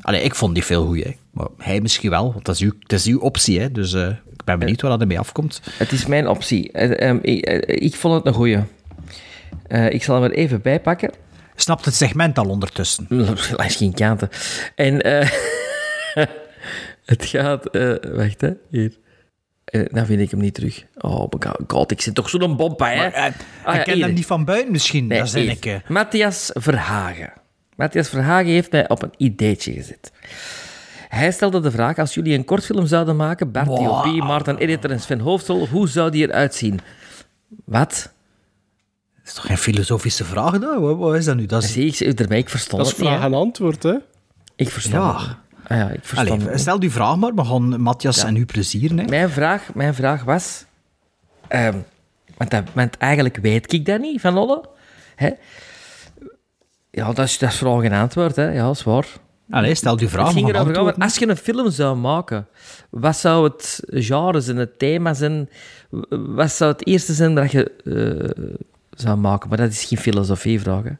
Allee, 0.00 0.22
ik 0.22 0.34
vond 0.34 0.54
niet 0.54 0.64
veel 0.64 0.86
goeie. 0.86 1.02
hè. 1.02 1.10
Maar 1.30 1.48
hij 1.58 1.80
misschien 1.80 2.10
wel, 2.10 2.32
want 2.32 2.44
dat 2.44 2.54
is 2.54 2.60
uw, 2.60 2.72
het 2.78 2.92
is 2.92 3.06
uw 3.06 3.18
optie. 3.20 3.60
Hè. 3.60 3.72
Dus 3.72 3.92
eh, 3.92 4.08
ik 4.08 4.44
ben 4.44 4.58
benieuwd 4.58 4.80
waar 4.80 4.90
dat 4.90 5.00
ermee 5.00 5.18
afkomt. 5.18 5.60
Het 5.70 5.92
is 5.92 6.06
mijn 6.06 6.28
optie. 6.28 6.72
Eh, 6.72 7.08
ehm, 7.08 7.18
ik, 7.22 7.46
ik 7.66 7.94
vond 7.94 8.14
het 8.14 8.26
een 8.26 8.34
goeie. 8.34 8.58
Eh, 9.66 9.90
ik 9.90 10.02
zal 10.02 10.22
hem 10.22 10.30
er 10.30 10.36
even 10.36 10.62
bij 10.62 10.80
pakken. 10.80 11.10
Snapt 11.62 11.84
het 11.84 11.94
segment 11.94 12.38
al 12.38 12.48
ondertussen? 12.48 13.06
Is 13.66 13.76
geen 13.76 13.94
kanten. 13.94 14.28
En 14.74 15.02
eh, 15.02 15.30
het 17.12 17.24
gaat... 17.24 17.66
eh, 17.66 17.94
wacht, 18.16 18.40
hè. 18.40 18.50
Hier. 18.70 18.92
Eh, 19.64 19.84
dan 19.90 20.06
vind 20.06 20.20
ik 20.20 20.30
hem 20.30 20.40
niet 20.40 20.54
terug. 20.54 20.84
Oh 20.98 21.26
god, 21.66 21.90
ik 21.90 22.00
zit 22.00 22.14
toch 22.14 22.28
zo'n 22.28 22.56
bompa, 22.56 22.88
hè? 22.88 22.96
Maar, 22.96 23.12
Ah, 23.64 23.74
ik 23.74 23.78
ja, 23.80 23.82
ken 23.82 23.94
hier. 23.94 24.04
hem 24.04 24.14
niet 24.14 24.26
van 24.26 24.44
buiten 24.44 24.72
misschien. 24.72 25.06
Nee, 25.06 25.18
dat 25.18 25.34
ik. 25.34 25.64
eh, 25.66 25.74
Matthias 25.88 26.50
Verhagen. 26.54 27.32
Matthias 27.76 28.08
Verhagen 28.08 28.50
heeft 28.50 28.70
mij 28.72 28.88
op 28.88 29.02
een 29.02 29.12
ideetje 29.16 29.72
gezet. 29.72 30.12
Hij 31.08 31.32
stelde 31.32 31.60
de 31.60 31.70
vraag, 31.70 31.98
als 31.98 32.14
jullie 32.14 32.34
een 32.38 32.44
kortfilm 32.44 32.86
zouden 32.86 33.16
maken, 33.16 33.50
Bart 33.52 33.66
Wow. 33.66 34.22
Maarten 34.22 34.58
Editor 34.58 34.90
en 34.90 35.00
Sven 35.00 35.20
Hoofdrol, 35.20 35.66
hoe 35.68 35.88
zou 35.88 36.10
die 36.10 36.28
eruit 36.28 36.54
zien? 36.54 36.80
Wat? 37.64 38.12
Dat 39.22 39.30
is 39.30 39.34
toch 39.34 39.46
geen 39.46 39.58
filosofische 39.58 40.24
vraag? 40.24 40.58
Dan? 40.58 40.80
Wat, 40.80 40.96
wat 40.96 41.14
is 41.14 41.24
dat 41.24 41.36
nu? 41.36 41.46
Dat 41.46 41.62
is... 41.62 41.72
Zie 41.72 42.06
ik, 42.06 42.16
daarmee, 42.16 42.38
ik 42.38 42.48
verstond 42.48 42.82
Dat 42.82 42.92
is 42.92 42.98
vraag 42.98 43.22
en 43.22 43.34
antwoord, 43.34 43.82
hè? 43.82 43.94
Ik 44.56 44.70
verstond 44.70 44.94
Ja. 45.02 45.40
Ah 45.66 45.78
ja, 45.78 45.88
ik 45.90 46.04
verstond 46.04 46.42
Allee, 46.42 46.58
stel 46.58 46.80
uw 46.80 46.90
vraag 46.90 47.16
maar, 47.16 47.34
we 47.34 47.44
gaan 47.44 47.80
Matthias 47.80 48.24
en 48.24 48.36
u 48.36 48.46
plezier. 48.46 48.90
Hè. 48.90 49.04
Mijn 49.04 49.30
vraag, 49.30 49.74
mijn 49.74 49.94
vraag 49.94 50.24
was... 50.24 50.64
ehm, 51.48 51.78
want, 52.36 52.50
dat, 52.50 52.64
want 52.72 52.96
eigenlijk 52.96 53.36
weet 53.36 53.72
ik 53.72 53.86
dat 53.86 54.00
niet, 54.00 54.20
Van 54.20 54.36
Olle. 54.36 54.64
Hè? 55.14 55.30
Ja, 56.90 57.12
dat 57.12 57.18
is, 57.26 57.38
dat 57.38 57.50
is 57.50 57.56
vraag 57.56 57.82
en 57.82 57.92
antwoord, 57.92 58.36
hè. 58.36 58.50
Ja, 58.52 58.62
dat 58.64 58.76
is 58.76 58.82
waar. 58.82 59.06
Allee, 59.50 59.74
stel 59.74 59.98
uw 59.98 60.08
vraag, 60.08 60.32
ging 60.32 60.54
antwoorden. 60.54 60.94
als 60.98 61.16
je 61.16 61.28
een 61.28 61.36
film 61.36 61.70
zou 61.70 61.96
maken, 61.96 62.46
wat 62.90 63.16
zou 63.16 63.44
het 63.44 63.80
genre 63.90 64.40
zijn, 64.40 64.56
het 64.56 64.78
thema 64.78 65.14
zijn? 65.14 65.48
Wat 66.08 66.50
zou 66.50 66.72
het 66.72 66.86
eerste 66.86 67.12
zijn 67.12 67.34
dat 67.34 67.50
je 67.50 67.70
eh, 67.84 68.54
zou 68.96 69.16
maken? 69.16 69.48
Maar 69.48 69.58
dat 69.58 69.70
is 69.70 69.84
geen 69.84 69.98
filosofievraag, 69.98 70.82
hè. 70.84 70.90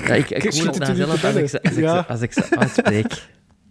ja, 0.08 0.14
ik 0.14 0.30
ik 0.30 0.52
schiet 0.52 0.64
het 0.66 0.78
nou 0.78 0.90
er 0.90 0.96
zelf 0.96 1.24
als 1.24 1.34
ik, 1.34 1.48
ze- 1.48 1.62
als, 1.62 1.72
ik, 1.72 1.74
binnen. 1.74 1.96
ze- 2.04 2.06
als 2.08 2.20
ik 2.20 2.32
ze 2.32 2.46
uitspreek. 2.58 3.28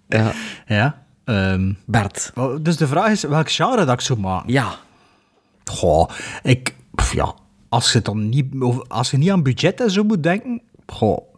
Ja. 0.08 0.32
Ja. 0.66 1.06
ehm, 1.26 1.74
Bart. 1.86 2.32
wel, 2.36 2.64
dus 2.64 2.78
de 2.78 2.88
vraag 2.88 3.12
is, 3.12 3.24
welk 3.24 3.52
genre 3.52 3.86
dat 3.86 3.94
ik 3.94 4.02
zou 4.02 4.20
maken? 4.20 4.52
Ja. 4.54 4.76
Goh, 5.66 6.10
ik... 6.44 6.76
pff, 6.96 7.14
Ja, 7.14 7.34
als 7.70 7.92
je, 7.94 8.02
dan 8.02 8.30
niet, 8.30 8.46
als 8.88 9.12
je 9.12 9.18
niet 9.18 9.32
aan 9.32 9.44
budget 9.44 9.82
en 9.82 9.92
zo 9.92 10.04
moet 10.04 10.24
denken... 10.24 10.62
Goh, 10.86 11.34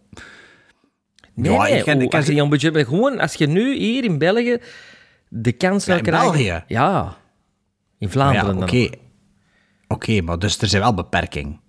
Nee, 1.34 1.52
Ja, 1.52 1.62
nee, 1.64 1.78
ik 1.78 1.84
ken- 1.84 2.02
ik 2.02 2.10
ken 2.10 2.18
als 2.18 2.20
je 2.20 2.26
ze- 2.26 2.32
niet 2.32 2.42
aan 2.42 2.50
budget 2.50 2.74
bent, 2.74 2.88
gewoon 2.88 3.20
als 3.20 3.34
je 3.34 3.48
nu 3.48 3.76
hier 3.78 4.04
in 4.04 4.18
België 4.18 4.58
de 5.30 5.52
kans 5.52 5.84
zou 5.84 5.98
in 5.98 6.04
krijgen... 6.04 6.32
België? 6.32 6.64
Ja. 6.68 7.04
In 8.00 8.08
ja, 8.08 8.10
Vlaanderen 8.10 8.58
oké. 8.64 8.80
dan. 8.90 8.96
Oké, 9.88 10.22
maar 10.22 10.40
dus 10.40 10.58
er 10.58 10.68
zijn 10.68 10.82
wel 10.82 10.94
beperkingen. 10.94 11.60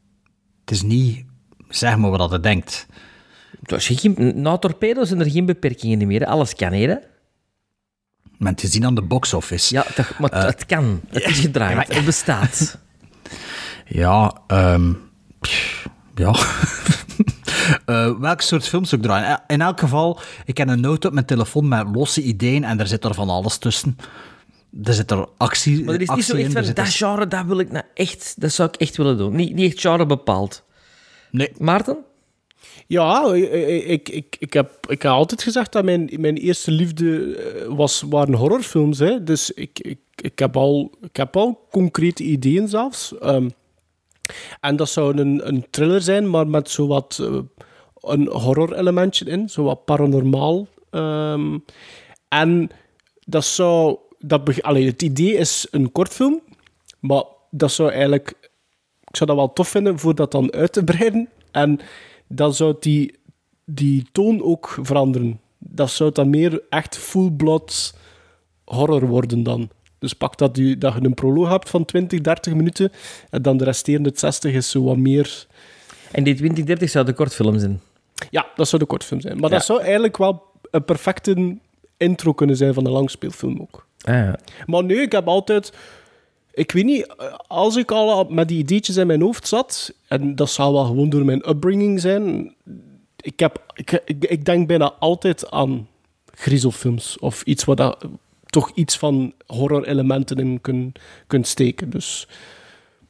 Het 0.61 0.71
is 0.71 0.83
niet... 0.83 1.25
Zeg 1.69 1.97
maar 1.97 2.11
wat 2.11 2.31
je 2.31 2.41
denkt. 2.41 2.87
Na 4.35 4.59
torpedo's 4.59 5.09
zijn 5.09 5.21
er 5.21 5.31
geen 5.31 5.47
beperkingen 5.47 6.07
meer. 6.07 6.21
hè. 6.21 6.27
Alles 6.27 6.55
kan 6.55 6.73
hier, 6.73 6.89
hè. 6.89 6.97
Men 8.39 8.55
te 8.55 8.67
zien 8.67 8.85
aan 8.85 8.95
de 8.95 9.03
box 9.03 9.35
office. 9.35 9.75
Ja, 9.75 9.83
toch, 9.95 10.19
maar 10.19 10.47
het 10.47 10.67
kan. 10.67 11.01
Het 11.09 11.25
is 11.25 11.39
gedraaid. 11.39 11.89
ja, 11.89 11.95
Het 11.95 12.05
bestaat. 12.05 12.79
Ja, 13.87 14.41
ehm, 14.47 14.93
ja. 16.15 16.35
Eh, 17.85 18.19
welk 18.19 18.41
soort 18.41 18.69
films 18.69 18.95
ook 18.95 19.03
draaien? 19.03 19.29
Eh, 19.29 19.37
In 19.47 19.61
elk 19.61 19.81
geval, 19.81 20.21
ik 20.45 20.57
heb 20.57 20.69
een 20.69 20.81
note 20.81 21.07
op 21.07 21.13
mijn 21.13 21.27
telefoon 21.27 21.69
met 21.69 21.87
losse 21.95 22.23
ideeën 22.23 22.65
en 22.65 22.77
daar 22.77 22.87
zit 22.87 23.05
er 23.05 23.15
van 23.15 23.29
alles 23.31 23.59
tussen. 23.59 23.97
Er 24.85 24.95
zit 24.95 25.11
er 25.11 25.27
actie, 25.37 25.85
Maar 25.85 25.95
er 25.95 26.01
is 26.01 26.09
niet 26.09 26.25
zo 26.25 26.37
echt 26.37 26.45
in, 26.45 26.53
van, 26.53 26.63
dat 26.63 26.79
er- 26.79 26.87
genre, 26.87 27.27
dat 27.29 27.45
wil 27.47 27.59
ik 27.59 27.71
nou 27.73 27.85
echt, 27.95 28.35
dat 28.41 28.53
zou 28.53 28.69
ik 28.69 28.77
echt 28.81 28.97
willen 28.97 29.17
doen. 29.17 29.37
Niet, 29.37 29.55
niet 29.55 29.73
echt 29.73 29.81
genre 29.81 30.07
bepaald. 30.07 30.63
Nee. 31.31 31.53
Maarten? 31.59 31.99
Ja, 32.87 33.33
ik, 33.35 33.51
ik, 33.87 34.09
ik, 34.09 34.37
ik, 34.39 34.53
heb, 34.53 34.71
ik 34.89 35.03
heb 35.03 35.13
altijd 35.13 35.43
gezegd 35.43 35.73
dat 35.73 35.85
mijn, 35.85 36.11
mijn 36.19 36.37
eerste 36.37 36.71
liefde 36.71 37.35
eh, 37.37 37.77
was, 37.77 38.03
waren 38.09 38.35
horrorfilms. 38.35 38.99
Hè. 38.99 39.23
Dus 39.25 39.51
ik, 39.51 39.79
ik, 39.81 39.99
ik, 40.17 40.39
heb 40.39 40.57
al, 40.57 40.93
ik 41.01 41.17
heb 41.17 41.37
al 41.37 41.67
concrete 41.71 42.23
ideeën 42.23 42.69
zelfs. 42.69 43.19
Ehm, 43.19 43.49
en 44.61 44.77
dat 44.77 44.89
zou 44.89 45.19
een, 45.19 45.49
een 45.49 45.67
thriller 45.71 46.03
zijn, 46.03 46.31
maar 46.31 46.47
met 46.49 46.71
zo 46.71 46.87
wat 46.87 47.19
eh, 47.23 47.39
een 48.01 48.29
horror-elementje 48.29 49.25
in. 49.25 49.49
Zo 49.49 49.63
wat 49.63 49.85
paranormaal. 49.85 50.67
Ehm, 50.91 51.59
en 52.29 52.71
dat 53.25 53.45
zou... 53.45 53.99
Dat 54.19 54.63
allee, 54.63 54.87
het 54.87 55.03
idee 55.03 55.35
is 55.35 55.67
een 55.71 55.93
kortfilm, 55.93 56.41
maar 57.01 57.23
dat 57.51 57.73
zou 57.73 57.91
eigenlijk 57.91 58.35
ik 59.11 59.17
zou 59.17 59.31
dat 59.31 59.39
wel 59.39 59.53
tof 59.53 59.69
vinden 59.69 59.99
voor 59.99 60.15
dat 60.15 60.33
dan 60.33 60.53
uit 60.53 60.73
te 60.73 60.85
breiden. 60.85 61.29
En 61.51 61.81
dan 62.27 62.55
zou 62.55 62.77
die, 62.81 63.19
die 63.65 64.07
toon 64.13 64.43
ook 64.43 64.79
veranderen. 64.83 65.41
Dat 65.59 65.91
zou 65.91 66.13
dan 66.13 66.31
meer 66.31 66.63
echt 66.69 66.99
full-blood 66.99 67.95
horror 68.65 69.07
worden 69.07 69.43
dan. 69.43 69.71
Dus 69.99 70.13
pak 70.13 70.39
dat, 70.39 70.57
je, 70.57 70.79
dat 70.79 70.95
je 70.95 71.05
een 71.05 71.15
proloog 71.15 71.49
hebt 71.49 71.69
van 71.71 71.85
20, 71.85 72.21
30 72.21 72.55
minuten 72.55 72.93
en 73.31 73.43
dan 73.43 73.57
de 73.57 73.65
resterende 73.65 74.11
60 74.15 74.53
is 74.53 74.71
zo 74.71 74.83
wat 74.83 74.97
meer... 74.97 75.47
En 76.13 76.25
die 76.25 76.35
2030 76.35 76.91
zou 76.91 77.05
de 77.05 77.13
kortfilm 77.13 77.59
zijn. 77.59 77.81
Ja, 78.31 78.47
dat 78.55 78.69
zou 78.69 78.83
de 78.83 78.89
kortfilm 78.89 79.21
zijn. 79.21 79.39
Maar 79.39 79.51
Ja. 79.51 79.57
dat 79.57 79.65
zou 79.65 79.81
eigenlijk 79.81 80.17
wel 80.17 80.43
een 80.71 80.85
perfecte 80.85 81.57
intro 81.97 82.33
kunnen 82.33 82.57
zijn 82.57 82.75
van 82.75 82.87
een 82.87 82.93
langspeelfilm 82.93 83.61
ook. 83.61 83.87
Ja. 84.17 84.39
Maar 84.67 84.85
nee, 84.85 84.97
ik 85.01 85.13
heb 85.13 85.29
altijd... 85.29 85.73
Ik 86.53 86.73
weet 86.73 86.85
niet, 86.85 87.07
als 87.47 87.77
ik 87.77 87.91
al 87.91 88.25
met 88.25 88.49
die 88.49 88.59
ideetjes 88.59 88.97
in 88.97 89.07
mijn 89.07 89.21
hoofd 89.23 89.49
zat, 89.49 89.93
en 90.09 90.35
dat 90.37 90.51
zou 90.51 90.73
wel 90.73 90.85
gewoon 90.85 91.09
door 91.09 91.25
mijn 91.25 91.49
upbringing 91.49 92.01
zijn, 92.01 92.55
ik, 93.17 93.39
heb, 93.41 93.63
ik, 93.75 94.03
ik, 94.05 94.25
ik 94.25 94.45
denk 94.45 94.67
bijna 94.69 94.93
altijd 94.99 95.51
aan 95.51 95.89
griezelfilms 96.35 97.19
of 97.19 97.43
iets 97.43 97.65
waar 97.65 97.77
dat 97.77 98.05
toch 98.47 98.71
iets 98.75 98.99
van 98.99 99.33
horror-elementen 99.47 100.37
in 100.39 100.61
kun, 100.61 100.93
kunt 101.27 101.47
steken. 101.47 101.91
Dus 101.91 102.29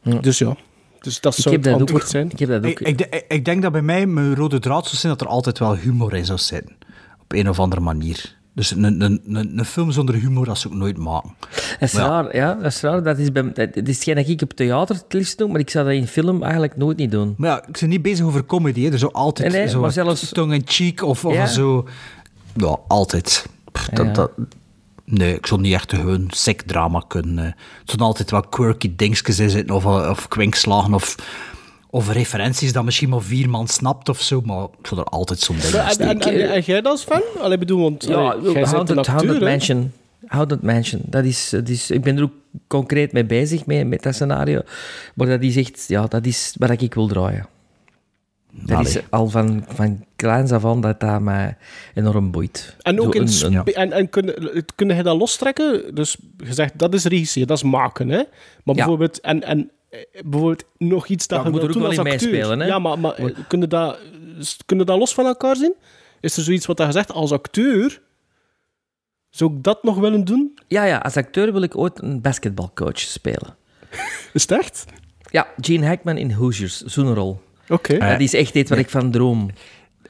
ja. 0.02 0.18
dus 0.18 0.38
ja, 0.38 0.56
dus 1.00 1.20
dat 1.20 1.36
Ik 1.36 1.42
zou 1.42 1.54
heb 1.54 1.64
het 1.64 1.72
dat 1.72 1.82
ook. 1.82 1.88
antwoord 1.88 2.08
zijn. 2.10 2.30
Ik 2.30 2.38
heb 2.38 2.48
dat 2.48 2.64
ook. 2.64 2.80
Ik, 2.80 2.80
ik, 2.80 3.00
ik- 3.00 3.24
ik 3.28 3.44
denk 3.44 3.62
dat 3.62 3.72
bij 3.72 3.82
mij 3.82 4.06
mijn 4.06 4.34
rode 4.34 4.58
draad 4.58 4.84
zou 4.86 4.96
zijn 4.96 5.12
dat 5.12 5.20
er 5.20 5.32
altijd 5.32 5.58
wel 5.58 5.76
humor 5.76 6.14
in 6.14 6.24
zou 6.24 6.38
zitten. 6.38 6.76
Op 7.20 7.32
een 7.32 7.48
of 7.48 7.58
andere 7.58 7.80
manier. 7.80 8.36
Dus 8.58 8.70
een, 8.70 8.84
een, 8.84 9.20
een, 9.28 9.58
een 9.58 9.64
film 9.64 9.90
zonder 9.92 10.14
humor, 10.14 10.44
dat 10.44 10.58
zou 10.58 10.74
ik 10.74 10.80
nooit 10.80 10.96
maken. 10.96 11.30
Dat 11.40 11.88
is 11.88 11.92
Maar 11.92 12.02
raar, 12.08 12.36
ja. 12.36 12.54
Dat 12.54 12.64
is 12.72 12.80
raar. 12.80 13.02
Dat 13.02 13.18
is, 13.18 13.32
bij, 13.32 13.52
dat, 13.52 13.68
is 13.76 13.94
hetgeen 13.94 14.14
dat 14.14 14.28
ik 14.28 14.42
op 14.42 14.52
theater 14.52 14.94
het 14.96 15.12
liefst 15.12 15.38
doe, 15.38 15.48
maar 15.48 15.60
ik 15.60 15.70
zou 15.70 15.84
dat 15.84 15.94
in 15.94 16.06
film 16.06 16.42
eigenlijk 16.42 16.76
nooit 16.76 16.96
niet 16.96 17.10
doen. 17.10 17.34
Maar 17.36 17.50
ja, 17.50 17.66
ik 17.66 17.78
ben 17.80 17.88
niet 17.88 18.02
bezig 18.02 18.26
over 18.26 18.46
comedy. 18.46 18.82
Hè. 18.84 18.90
Er 18.92 18.98
zou 18.98 19.12
altijd 19.12 19.52
Nee, 19.52 19.60
nee, 19.60 19.70
zo 19.70 19.88
zelfs- 19.88 20.28
tong-in-cheek 20.32 21.02
of, 21.02 21.24
of 21.24 21.34
Ja. 21.34 21.46
zo... 21.46 21.88
Ja, 22.54 22.76
altijd. 22.88 23.46
Pff, 23.72 23.88
dat, 23.88 24.14
dat, 24.14 24.30
nee, 25.04 25.34
ik 25.34 25.46
zou 25.46 25.60
niet 25.60 25.74
echt 25.74 25.92
een 25.92 26.26
sick 26.30 26.62
drama 26.62 27.02
kunnen. 27.08 27.38
eh. 27.38 27.44
Het 27.44 27.56
zouden 27.84 28.06
altijd 28.06 28.30
wel 28.30 28.42
quirky 28.42 28.92
dingetjes 28.96 29.38
in 29.38 29.50
zitten, 29.50 29.74
of, 29.76 29.84
eh, 29.84 30.08
of 30.10 30.28
kwinkslagen, 30.28 30.94
of, 30.94 31.14
of 31.90 32.12
referenties 32.12 32.72
dat 32.72 32.84
misschien 32.84 33.08
maar 33.08 33.20
vier 33.22 33.50
man 33.50 33.68
snapt 33.68 34.08
of 34.08 34.20
zo, 34.20 34.40
maar 34.44 34.66
ik 34.78 34.86
er 34.98 35.04
altijd 35.04 35.40
zo'n 35.40 35.56
ding 35.56 35.68
in 35.72 35.78
En, 35.78 35.84
en, 35.86 35.90
steken. 35.92 36.20
en, 36.42 36.50
en 36.50 36.60
jij 36.60 36.82
als 36.82 37.04
fan? 37.04 37.22
Allee, 37.40 37.58
bedoel, 37.58 37.80
want 37.82 38.04
Ja, 38.04 38.36
jij 38.42 38.52
bent 38.70 38.90
een 38.90 38.98
acteur? 38.98 39.42
Mansion. 39.42 39.92
Haunted 40.26 40.62
Mansion. 40.62 41.00
Dat 41.04 41.24
is, 41.24 41.48
dat 41.50 41.68
is, 41.68 41.90
ik 41.90 42.02
ben 42.02 42.16
er 42.16 42.22
ook 42.22 42.32
concreet 42.66 43.12
mee 43.12 43.24
bezig, 43.24 43.66
mee, 43.66 43.84
met 43.84 44.02
dat 44.02 44.14
scenario. 44.14 44.60
Maar 45.14 45.26
dat 45.26 45.42
is 45.42 45.56
echt, 45.56 45.84
ja, 45.88 46.06
dat 46.06 46.26
is 46.26 46.54
wat 46.58 46.80
ik 46.80 46.94
wil 46.94 47.06
draaien. 47.06 47.46
Dat 48.52 48.86
is 48.86 48.98
al 49.10 49.28
van, 49.28 49.64
van 49.68 50.04
kleins 50.16 50.50
af 50.52 50.64
aan 50.64 50.80
dat 50.80 51.00
dat 51.00 51.20
mij 51.20 51.56
enorm 51.94 52.30
boeit. 52.30 52.76
En 52.82 53.00
ook 53.00 53.14
Zo 53.28 53.46
in 53.48 53.54
een- 53.56 53.64
en, 53.74 53.92
en 53.92 54.08
kun, 54.08 54.34
kun 54.74 54.88
je 54.96 55.02
dat 55.02 55.16
lostrekken? 55.18 55.94
Dus 55.94 56.16
je 56.36 56.54
zegt 56.54 56.78
dat 56.78 56.94
is 56.94 57.04
regisseren, 57.04 57.48
dat 57.48 57.56
is 57.56 57.62
maken, 57.62 58.08
hè? 58.08 58.22
Maar 58.64 58.74
bijvoorbeeld, 58.74 59.20
en, 59.20 59.42
en 59.44 59.70
bijvoorbeeld 60.24 60.64
nog 60.78 61.06
iets 61.06 61.26
dat 61.26 61.44
je 61.44 61.50
moet 61.50 61.62
er 61.62 61.68
ook 61.68 61.74
wel 61.74 61.86
als 61.86 61.96
in 61.96 62.06
acteur. 62.06 62.30
meespelen, 62.30 62.60
hè? 62.60 62.66
Ja, 62.66 62.78
maar, 62.78 62.98
maar 62.98 63.14
eh, 63.14 63.36
kun, 63.48 63.60
je 63.60 63.66
dat, 63.66 63.98
kun 64.66 64.78
je 64.78 64.84
dat 64.84 64.98
los 64.98 65.14
van 65.14 65.26
elkaar 65.26 65.56
zien? 65.56 65.74
Is 66.20 66.36
er 66.36 66.42
zoiets 66.42 66.66
wat 66.66 66.78
je 66.78 66.92
zegt 66.92 67.12
als 67.12 67.32
acteur? 67.32 68.00
Zou 69.30 69.54
ik 69.54 69.62
dat 69.62 69.82
nog 69.82 69.96
willen 69.98 70.24
doen? 70.24 70.58
Ja, 70.68 70.84
ja, 70.84 70.96
als 70.96 71.16
acteur 71.16 71.52
wil 71.52 71.62
ik 71.62 71.76
ooit 71.76 72.02
een 72.02 72.20
basketbalcoach 72.20 72.98
spelen. 72.98 73.56
Is 74.32 74.42
het 74.42 74.50
echt? 74.50 74.84
Ja, 75.30 75.46
Gene 75.60 75.86
Hackman 75.86 76.16
in 76.16 76.32
Hoosiers, 76.32 76.80
zo'n 76.80 77.14
rol. 77.14 77.40
Oké. 77.68 77.98
Dat 77.98 78.20
is 78.20 78.34
echt 78.34 78.54
iets 78.54 78.70
waar 78.70 78.78
ik 78.78 78.90
van 78.90 79.10
droom. 79.10 79.50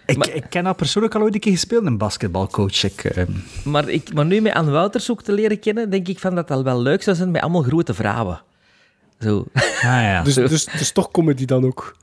Ik, 0.06 0.26
ik 0.26 0.44
ken 0.48 0.64
dat 0.64 0.76
persoonlijk 0.76 1.14
al 1.14 1.22
ooit 1.22 1.34
een 1.34 1.40
keer 1.40 1.52
gespeeld, 1.52 1.86
een 1.86 1.98
basketbalcoach. 1.98 2.82
Ik, 2.84 3.04
eh, 3.04 3.24
Maar, 3.64 3.88
ik, 3.88 4.14
maar 4.14 4.24
nu 4.26 4.40
met 4.40 4.52
Anne 4.52 4.70
Wouters 4.70 5.10
ook 5.10 5.22
te 5.22 5.32
leren 5.32 5.58
kennen, 5.58 5.90
denk 5.90 6.08
ik 6.08 6.18
van 6.18 6.34
dat 6.34 6.48
dat 6.48 6.62
wel 6.62 6.82
leuk 6.82 7.02
zou 7.02 7.16
zijn 7.16 7.30
met 7.30 7.42
allemaal 7.42 7.62
grote 7.62 7.94
vrouwen. 7.94 8.42
Zo. 9.20 9.44
ja, 9.82 10.02
ja. 10.02 10.22
Dus, 10.22 10.34
dus, 10.34 10.64
dus 10.64 10.92
toch 10.92 11.10
comedy 11.10 11.44
dan 11.44 11.64
ook? 11.64 11.96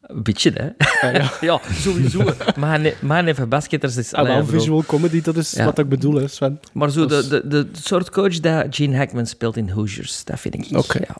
Een 0.00 0.22
beetje, 0.22 0.52
hè? 0.54 1.10
ja. 1.10 1.30
ja, 1.40 1.60
sowieso. 1.72 2.32
Maar, 2.56 2.80
ne- 2.80 2.94
maar 3.00 3.24
even 3.24 3.48
basketters 3.48 3.96
is... 3.96 4.12
Ah, 4.12 4.46
visual 4.46 4.84
comedy, 4.86 5.20
dat 5.22 5.36
is 5.36 5.50
Ja. 5.52 5.64
wat 5.64 5.78
ik 5.78 5.88
bedoel, 5.88 6.14
hè, 6.14 6.28
Sven. 6.28 6.60
Maar 6.72 6.90
zo 6.90 7.06
de, 7.06 7.28
de, 7.28 7.42
de 7.48 7.68
soort 7.72 8.10
coach 8.10 8.40
dat 8.40 8.66
Gene 8.70 8.96
Hackman 8.96 9.26
speelt 9.26 9.56
in 9.56 9.68
Hoosiers, 9.70 10.24
dat 10.24 10.40
vind 10.40 10.54
ik... 10.54 10.78
Oké. 10.78 10.98
Ja. 10.98 11.16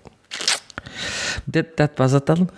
Dit, 1.44 1.66
dat 1.74 1.90
was 1.94 2.12
het 2.12 2.26
dan. 2.26 2.50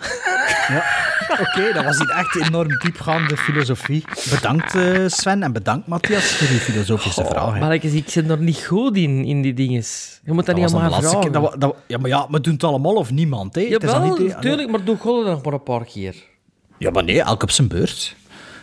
Oké, 1.39 1.73
dat 1.73 1.83
was 1.83 1.97
hier 1.97 2.09
echt 2.09 2.35
enorm 2.35 2.67
diepgaande 2.79 3.37
filosofie. 3.37 4.03
Bedankt 4.29 4.75
eh, 4.75 5.07
Sven 5.07 5.43
en 5.43 5.51
bedankt 5.53 5.87
Matthias 5.87 6.23
voor 6.25 6.47
die 6.47 6.59
filosofische 6.59 7.25
vragen. 7.25 7.59
Maar 7.59 7.73
ik, 7.73 7.83
ik 7.83 8.09
zit 8.09 8.29
er 8.29 8.37
niet 8.39 8.65
goed 8.65 8.97
in, 8.97 9.25
in 9.25 9.41
die 9.41 9.53
dingen. 9.53 9.83
Je 10.23 10.31
moet 10.33 10.45
dat, 10.45 10.55
Dat 10.55 10.55
niet 10.55 10.73
laatste 10.73 11.01
vragen. 11.01 11.19
keer. 11.19 11.31
Dat, 11.31 11.55
dat, 11.61 11.75
ja, 11.87 11.97
maar 11.97 12.09
ja, 12.09 12.27
we 12.29 12.41
doen 12.41 12.53
het 12.53 12.63
allemaal 12.63 12.95
of 12.95 13.11
niemand. 13.11 13.55
Hè. 13.55 13.61
Het 13.61 13.83
is 13.83 13.93
niet, 13.93 14.17
hè. 14.17 14.23
natuurlijk, 14.23 14.69
maar 14.69 14.83
doe 14.83 14.97
God 14.97 15.25
nog 15.25 15.43
maar 15.43 15.53
een 15.53 15.63
paar 15.63 15.85
keer. 15.85 16.15
Ja, 16.77 16.91
maar 16.91 17.03
nee, 17.03 17.21
elk 17.21 17.43
op 17.43 17.51
zijn 17.51 17.67
beurt. 17.67 18.15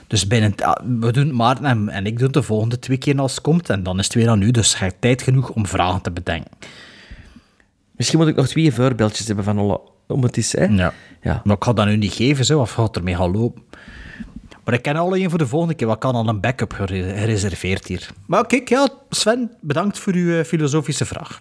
Dus 0.07 0.27
binnen, 0.27 0.55
we 1.01 1.13
doen 1.13 1.35
Maarten 1.35 1.65
en, 1.65 1.89
en 1.89 2.07
ik 2.07 2.17
doen 2.17 2.25
het 2.25 2.35
de 2.35 2.43
volgende 2.43 2.79
twee 2.79 2.97
keer 2.99 3.19
als 3.19 3.33
het 3.35 3.41
komt. 3.41 3.71
En 3.71 3.83
dan 3.83 3.99
is 3.99 4.05
het 4.05 4.15
weer 4.15 4.29
aan 4.29 4.43
u. 4.43 4.51
Dus 4.51 4.73
je 4.73 4.79
hebt 4.79 5.01
tijd 5.01 5.23
genoeg 5.23 5.51
om 5.51 5.67
vragen 5.67 6.01
te 6.01 6.11
bedenken. 6.11 6.51
Misschien 8.01 8.19
moet 8.21 8.29
ik 8.29 8.37
nog 8.37 8.49
twee 8.49 8.73
voorbeeldjes 8.73 9.27
hebben 9.27 9.45
van 9.45 9.59
alle... 9.59 9.81
Om 10.07 10.23
het 10.23 10.37
is, 10.37 10.53
hè? 10.57 10.65
Ja. 10.65 10.93
Ja. 11.23 11.41
Maar 11.45 11.57
ik 11.57 11.65
ga 11.65 11.73
dat 11.73 11.87
nu 11.87 11.97
niet 11.97 12.13
geven, 12.13 12.45
zo, 12.45 12.61
of 12.61 12.71
gaat 12.73 12.97
ermee 12.97 13.17
gaan 13.17 13.31
lopen. 13.33 13.63
Maar 14.65 14.75
ik 14.75 14.83
ken 14.83 14.97
al 14.97 15.17
een 15.17 15.31
voor 15.31 15.39
de 15.39 15.47
volgende 15.47 15.75
keer. 15.75 15.87
Wat 15.87 15.99
kan 15.99 16.15
al 16.15 16.29
een 16.29 16.41
backup 16.41 16.73
gere- 16.73 17.15
gereserveerd 17.17 17.87
hier? 17.87 18.09
Maar 18.27 18.47
kijk, 18.47 18.69
ja, 18.69 18.89
Sven, 19.11 19.51
bedankt 19.61 19.99
voor 19.99 20.13
uw 20.13 20.39
eh, 20.39 20.45
filosofische 20.45 21.05
vraag. 21.07 21.41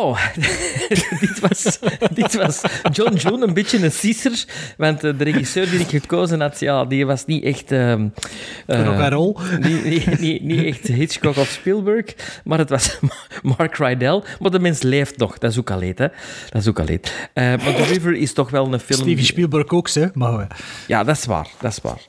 Wow, 0.00 0.16
dit, 1.20 1.40
was, 1.40 1.78
dit 2.12 2.34
was 2.34 2.60
John 2.92 3.14
June, 3.14 3.46
een 3.46 3.54
beetje 3.54 3.84
een 3.84 3.92
sisser. 3.92 4.44
Want 4.76 5.04
eh, 5.04 5.18
de 5.18 5.24
regisseur 5.24 5.70
die 5.70 5.80
ik 5.80 5.88
gekozen 5.88 6.40
had, 6.40 6.60
ja, 6.60 6.84
die 6.84 7.06
was 7.06 7.26
niet 7.26 7.44
echt... 7.44 7.72
and 7.72 9.12
roll. 9.12 9.36
Niet, 9.60 9.84
niet, 9.84 10.18
niet, 10.18 10.42
niet 10.42 10.64
echt 10.64 10.86
Hitchcock 10.86 11.36
of 11.36 11.48
Spielberg, 11.48 12.04
maar 12.44 12.58
het 12.58 12.70
was 12.70 12.98
Mark 13.56 13.76
Rydell. 13.76 14.22
Maar 14.38 14.50
de 14.50 14.58
mens 14.58 14.82
leeft 14.82 15.16
nog, 15.16 15.38
dat 15.38 15.50
is 15.50 15.58
ook 15.58 15.70
al 15.70 15.80
hè. 15.80 15.92
Dat 15.94 16.10
is 16.52 16.68
ook 16.68 16.78
al 16.78 16.84
leed. 16.84 17.28
Eh, 17.32 17.44
maar 17.44 17.74
The 17.74 17.84
River 17.84 18.14
is 18.14 18.32
toch 18.32 18.50
wel 18.50 18.72
een 18.72 18.80
film... 18.80 19.00
Steven 19.00 19.24
Spielberg 19.24 19.68
ook, 19.68 19.90
hè? 19.90 20.06
Maar, 20.12 20.40
eh, 20.40 20.46
Ja, 20.86 21.04
dat 21.04 21.16
is 21.16 21.24
waar. 21.24 21.48
Dat 21.60 21.72
is 21.72 21.78
waar. 21.82 22.00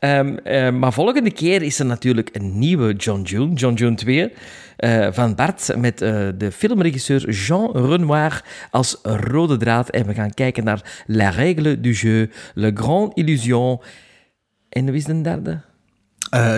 Ehm, 0.00 0.36
eh, 0.36 0.70
maar 0.70 0.92
volgende 0.92 1.30
keer 1.30 1.62
is 1.62 1.78
er 1.78 1.86
natuurlijk 1.86 2.30
een 2.32 2.58
nieuwe 2.58 2.92
John 2.92 3.22
June, 3.22 3.54
John 3.54 3.74
June 3.74 3.94
2, 3.94 4.32
eh, 4.76 5.08
van 5.10 5.34
Bart, 5.34 5.74
met 5.76 6.02
eh, 6.02 6.28
de 6.36 6.52
filmregisseur 6.52 7.30
Jean 7.30 7.70
Renoir 7.72 8.44
als 8.70 8.98
rode 9.02 9.56
draad. 9.56 9.90
En 9.90 10.06
we 10.06 10.14
gaan 10.14 10.34
kijken 10.34 10.64
naar 10.64 11.02
La 11.06 11.28
Règle 11.28 11.80
du 11.80 11.92
Jeu, 11.92 12.26
Le 12.54 12.70
Grand 12.74 13.16
Illusion. 13.16 13.80
En 14.68 14.84
wie 14.84 14.94
is 14.94 15.04
de 15.04 15.20
derde? 15.20 15.60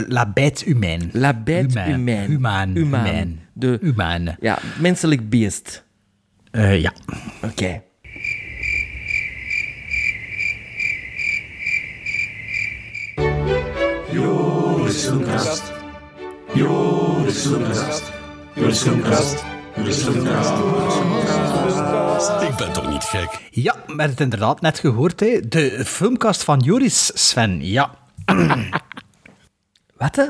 La 0.09 0.33
Bête 0.35 0.65
Humaine. 0.65 1.09
La 1.13 1.35
Bête 1.35 1.79
Humain. 1.79 1.91
Humaine. 1.91 2.27
Humaan. 2.27 2.71
Humaan. 2.75 3.07
Humaan. 3.07 3.39
De, 3.53 3.79
Humane. 3.81 4.37
Ja, 4.41 4.59
menselijk 4.81 5.29
beest. 5.29 5.85
Ja. 6.53 6.93
Oké. 7.43 7.83
Joris 14.13 15.05
Filmkast. 15.05 15.73
Joris 16.55 17.47
Filmkast. 17.47 18.13
Joris 18.55 18.83
Filmkast. 18.83 19.45
Joris 19.77 20.03
Filmkast. 20.03 20.53
Ik 22.43 22.57
ben 22.57 22.73
toch 22.73 22.91
niet 22.91 23.05
gek? 23.05 23.49
Ja, 23.51 23.73
we 23.73 23.81
hebben 23.87 24.11
het 24.11 24.21
inderdaad 24.21 24.61
net 24.61 24.79
gehoord. 24.79 25.21
Hè. 25.21 25.49
De 25.49 25.85
filmkast 25.85 26.45
van 26.45 26.59
Joris, 26.59 27.11
Sven. 27.15 27.67
Ja. 27.67 27.95
Wat 29.97 30.17
hè? 30.17 30.27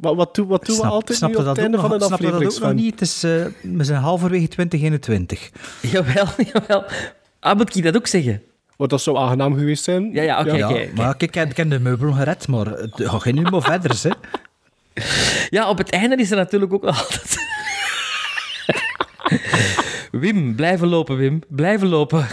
Wat, 0.00 0.16
wat, 0.16 0.34
doen, 0.34 0.46
wat 0.46 0.66
doen 0.66 0.76
we 0.76 0.86
altijd 0.86 1.20
nu 1.20 1.34
op 1.34 1.44
het 1.44 1.58
einde 1.58 1.78
van 1.78 1.92
een 1.92 2.00
snap 2.00 2.18
je 2.18 2.24
dat 2.24 2.34
aflevering, 2.34 2.52
ook 2.52 2.60
nog 2.60 2.72
niet? 2.72 2.90
Het 2.90 3.00
is, 3.00 3.22
eh, 3.22 3.46
we 3.62 3.84
zijn 3.84 4.00
halverwege 4.00 4.48
2021. 4.48 5.50
Jawel, 5.82 6.26
jawel. 6.52 6.84
Ah, 7.40 7.56
moet 7.56 7.76
ik 7.76 7.82
dat 7.82 7.96
ook 7.96 8.06
zeggen? 8.06 8.42
Wat 8.78 8.90
dat 8.90 9.00
zou 9.02 9.16
aangenaam 9.18 9.54
geweest 9.58 9.84
zijn. 9.84 10.10
Ja, 10.12 10.22
ja, 10.22 10.40
oké, 10.40 10.56
ja, 10.56 10.68
maar 10.94 11.14
ik 11.18 11.34
heb- 11.34 11.50
ik 11.50 11.56
heb 11.56 11.70
de 11.70 11.78
meubel 11.80 12.12
gered, 12.12 12.48
maar 12.48 12.66
het 12.66 12.90
gaat 12.94 13.22
geen 13.22 13.34
nu 13.34 13.42
maar 13.42 13.62
verder. 13.62 14.00
Hè. 14.02 14.10
Ja, 15.50 15.68
op 15.68 15.78
het 15.78 15.90
einde 15.90 16.16
is 16.16 16.30
er 16.30 16.36
natuurlijk 16.36 16.72
ook 16.72 16.82
nog 16.82 16.98
altijd... 17.02 17.36
Wim, 20.10 20.54
blijven 20.54 20.88
lopen, 20.88 21.16
Wim. 21.16 21.42
Blijven 21.48 21.88
lopen. 21.88 22.26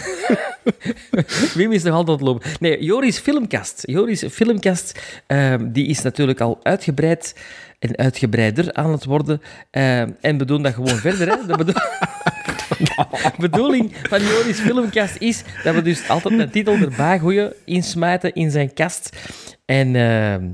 Wim 1.54 1.72
is 1.72 1.84
nog 1.84 1.94
altijd 1.94 2.08
aan 2.22 2.26
het 2.26 2.34
lopen. 2.34 2.50
Nee, 2.60 2.84
Joris 2.84 3.20
Filmkast. 3.20 3.84
Joris 3.86 4.24
Filmkast, 4.32 5.00
ehm, 5.28 5.72
die 5.72 5.88
is 5.88 6.02
natuurlijk 6.02 6.42
al 6.42 6.60
uitgebreid 6.64 7.36
en 7.80 7.98
uitgebreider 7.98 8.74
aan 8.74 8.92
het 8.92 9.06
worden. 9.06 9.42
Ehm, 9.72 10.10
en 10.22 10.38
we 10.38 10.46
doen 10.46 10.62
dat 10.64 10.74
gewoon 10.74 10.96
verder. 10.98 11.28
Hè. 11.28 11.46
De 11.48 11.58
bedo- 11.58 11.80
bedoeling 13.40 13.96
van 14.10 14.22
Joris 14.24 14.60
Filmkast 14.60 15.16
is 15.20 15.44
dat 15.64 15.76
we 15.76 15.82
dus 15.82 16.10
altijd 16.10 16.40
een 16.40 16.50
titel 16.50 16.74
erbij 16.74 17.20
gooien, 17.20 17.54
insmijten 17.66 18.34
in 18.34 18.52
zijn 18.52 18.74
kast. 18.74 19.10
En... 19.66 19.96
ehm, 19.96 20.50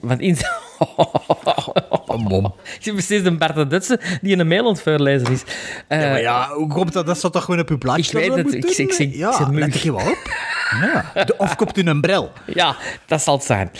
want 0.00 0.20
in... 0.20 0.36
Ik 2.74 2.78
zie 2.80 2.92
precies 2.92 3.24
een 3.24 3.38
Bart 3.38 3.54
de 3.54 3.66
Dutse 3.66 4.00
die 4.22 4.38
een 4.38 4.48
mail 4.48 4.70
is. 4.70 4.82
Eh, 4.82 6.00
Ja, 6.00 6.08
maar 6.10 6.20
ja, 6.20 6.48
hoe 6.48 6.68
komt 6.68 6.92
dat? 6.92 7.06
Dat 7.06 7.16
staat 7.16 7.32
toch 7.32 7.44
gewoon 7.44 7.60
op 7.60 7.68
uw 7.68 7.78
plaatje? 7.78 8.02
Ik 8.20 8.28
weet 8.28 8.36
het, 8.36 8.54
ik- 8.54 8.64
ik- 8.64 8.70
ik- 8.70 8.78
ik 8.78 8.92
zit 8.92 9.14
Ja, 9.14 9.46
moe. 9.50 9.58
let 9.58 9.80
je 9.80 9.92
wel 9.96 10.06
op. 10.10 10.18
Ja. 11.14 11.24
De- 11.24 11.34
Of 11.38 11.56
koopt 11.56 11.76
u 11.78 11.82
een 11.82 12.00
bril. 12.00 12.32
Ja, 12.46 12.76
dat 13.06 13.22
zal 13.22 13.34
het 13.36 13.44
zijn. 13.44 13.70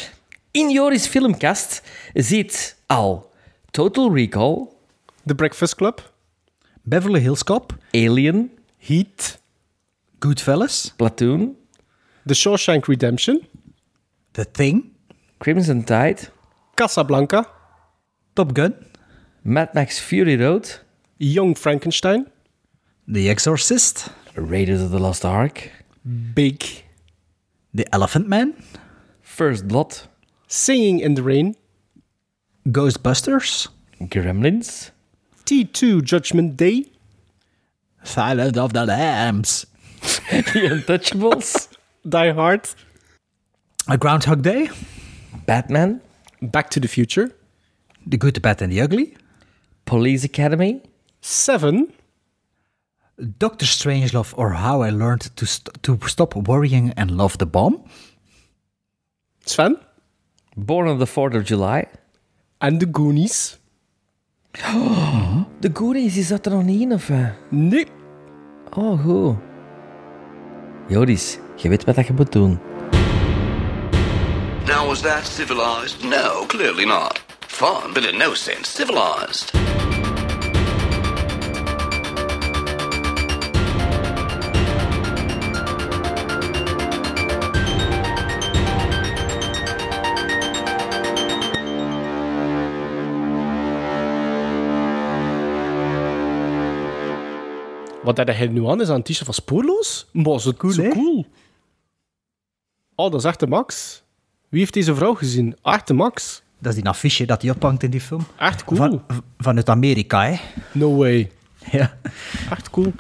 In 0.51 0.71
Joris 0.71 1.07
Filmkast 1.07 1.83
zit 2.15 2.77
al 2.87 3.31
Total 3.71 4.15
Recall, 4.15 4.67
The 5.27 5.35
Breakfast 5.35 5.75
Club, 5.75 6.10
Beverly 6.87 7.21
Hills 7.21 7.43
Cop, 7.43 7.73
Alien, 7.95 8.51
Heat, 8.79 9.37
Goodfellas, 10.21 10.97
Platoon, 10.97 11.57
The 12.27 12.35
Shawshank 12.35 12.89
Redemption, 12.89 13.47
The 14.33 14.45
Thing, 14.45 14.95
Crimson 15.39 15.83
Tide, 15.85 16.29
Casablanca, 16.77 17.47
Top 18.35 18.55
Gun, 18.55 18.75
Mad 19.45 19.75
Max 19.75 19.99
Fury 19.99 20.37
Road, 20.37 20.71
Young 21.19 21.55
Frankenstein, 21.55 22.27
The 23.07 23.29
Exorcist, 23.29 24.09
Raiders 24.35 24.83
of 24.83 24.91
the 24.91 24.99
Lost 24.99 25.25
Ark, 25.25 25.71
Big, 26.35 26.65
The 27.75 27.87
Elephant 27.95 28.29
Man, 28.29 28.55
First 29.23 29.69
Blood, 29.69 29.97
Singing 30.47 31.01
in 31.01 31.15
the 31.15 31.23
Rain, 31.23 31.55
Ghostbusters, 32.67 33.69
Gremlins, 34.01 34.91
T2 35.51 36.05
Judgment 36.05 36.57
Day, 36.57 36.85
Silent 38.05 38.57
of 38.57 38.73
the 38.73 38.87
Lambs, 38.87 39.67
The 40.31 40.69
Untouchables, 40.71 41.67
Die 42.09 42.31
Hard, 42.31 42.69
A 43.89 43.99
Groundhog 43.99 44.43
Day, 44.43 44.71
Batman, 45.47 46.03
Back 46.41 46.71
to 46.71 46.79
the 46.79 46.87
Future, 46.87 47.35
The 48.07 48.17
Good, 48.17 48.35
the 48.35 48.41
Bad 48.41 48.63
and 48.63 48.73
the 48.73 48.81
Ugly, 48.81 49.17
Police 49.87 50.23
Academy, 50.23 50.83
Seven, 51.21 51.93
Doctor 53.41 53.67
Strangelove 53.67 54.33
or 54.37 54.51
How 54.51 54.83
I 54.83 54.91
Learned 54.91 55.35
to, 55.35 55.47
st- 55.47 55.83
to 55.83 55.99
Stop 56.07 56.37
Worrying 56.37 56.93
and 56.97 57.11
Love 57.11 57.39
the 57.39 57.47
Bomb, 57.47 57.83
Sven, 59.47 59.81
Born 60.57 60.87
on 60.87 61.01
the 61.01 61.07
4th 61.07 61.35
of 61.35 61.45
July. 61.45 61.89
And 62.61 62.79
The 62.79 62.87
Goonies. 62.87 63.57
De 64.53 65.71
Goonies, 65.73 66.17
is 66.17 66.29
dat 66.29 66.47
er 66.47 66.53
nog 66.53 66.63
niet 66.65 66.81
in, 66.81 66.93
of... 66.93 67.11
Nee. 67.49 67.87
Oh, 68.77 69.05
goed. 69.05 69.37
Joris, 70.89 71.39
je 71.57 71.69
weet 71.69 71.85
wat 71.85 71.95
dat 71.95 72.07
je 72.07 72.13
moet 72.13 72.33
doen. 72.33 72.59
Now, 74.67 74.87
was 74.87 75.01
that 75.01 75.27
civilized? 75.27 76.03
No, 76.03 76.45
clearly 76.47 76.85
not. 76.85 77.21
Fun, 77.47 77.93
but 77.93 78.05
in 78.05 78.19
no 78.19 78.35
sense 78.35 78.71
civilized. 78.71 79.51
Wat 98.17 98.27
dat 98.27 98.37
hij 98.37 98.47
nu 98.47 98.67
aan 98.67 98.81
is 98.81 98.89
aan 98.89 98.95
een 98.95 99.03
t-shirt 99.03 99.25
van 99.25 99.35
Spoorloos? 99.35 100.07
Maar 100.13 100.41
zo 100.41 100.53
cool, 100.53 100.73
zo 100.73 100.83
hè? 100.83 100.89
cool. 100.89 101.27
Oh, 102.95 103.11
dat 103.11 103.25
is 103.25 103.37
de 103.37 103.47
Max. 103.47 104.03
Wie 104.49 104.61
heeft 104.61 104.75
deze 104.75 104.95
vrouw 104.95 105.15
gezien? 105.15 105.57
De 105.85 105.95
Max. 105.95 106.43
Dat 106.59 106.73
is 106.73 106.79
die 106.81 106.89
affiche 106.89 107.27
dat 107.27 107.43
hij 107.43 107.51
ophangt 107.51 107.83
in 107.83 107.91
die 107.91 108.01
film. 108.01 108.27
Echt 108.39 108.65
cool. 108.65 108.79
Van, 108.79 109.03
vanuit 109.39 109.69
Amerika, 109.69 110.25
hè. 110.25 110.37
No 110.73 110.97
way. 110.97 111.31
Ja. 111.71 111.99
Echt 112.51 112.71
cool. 112.71 112.93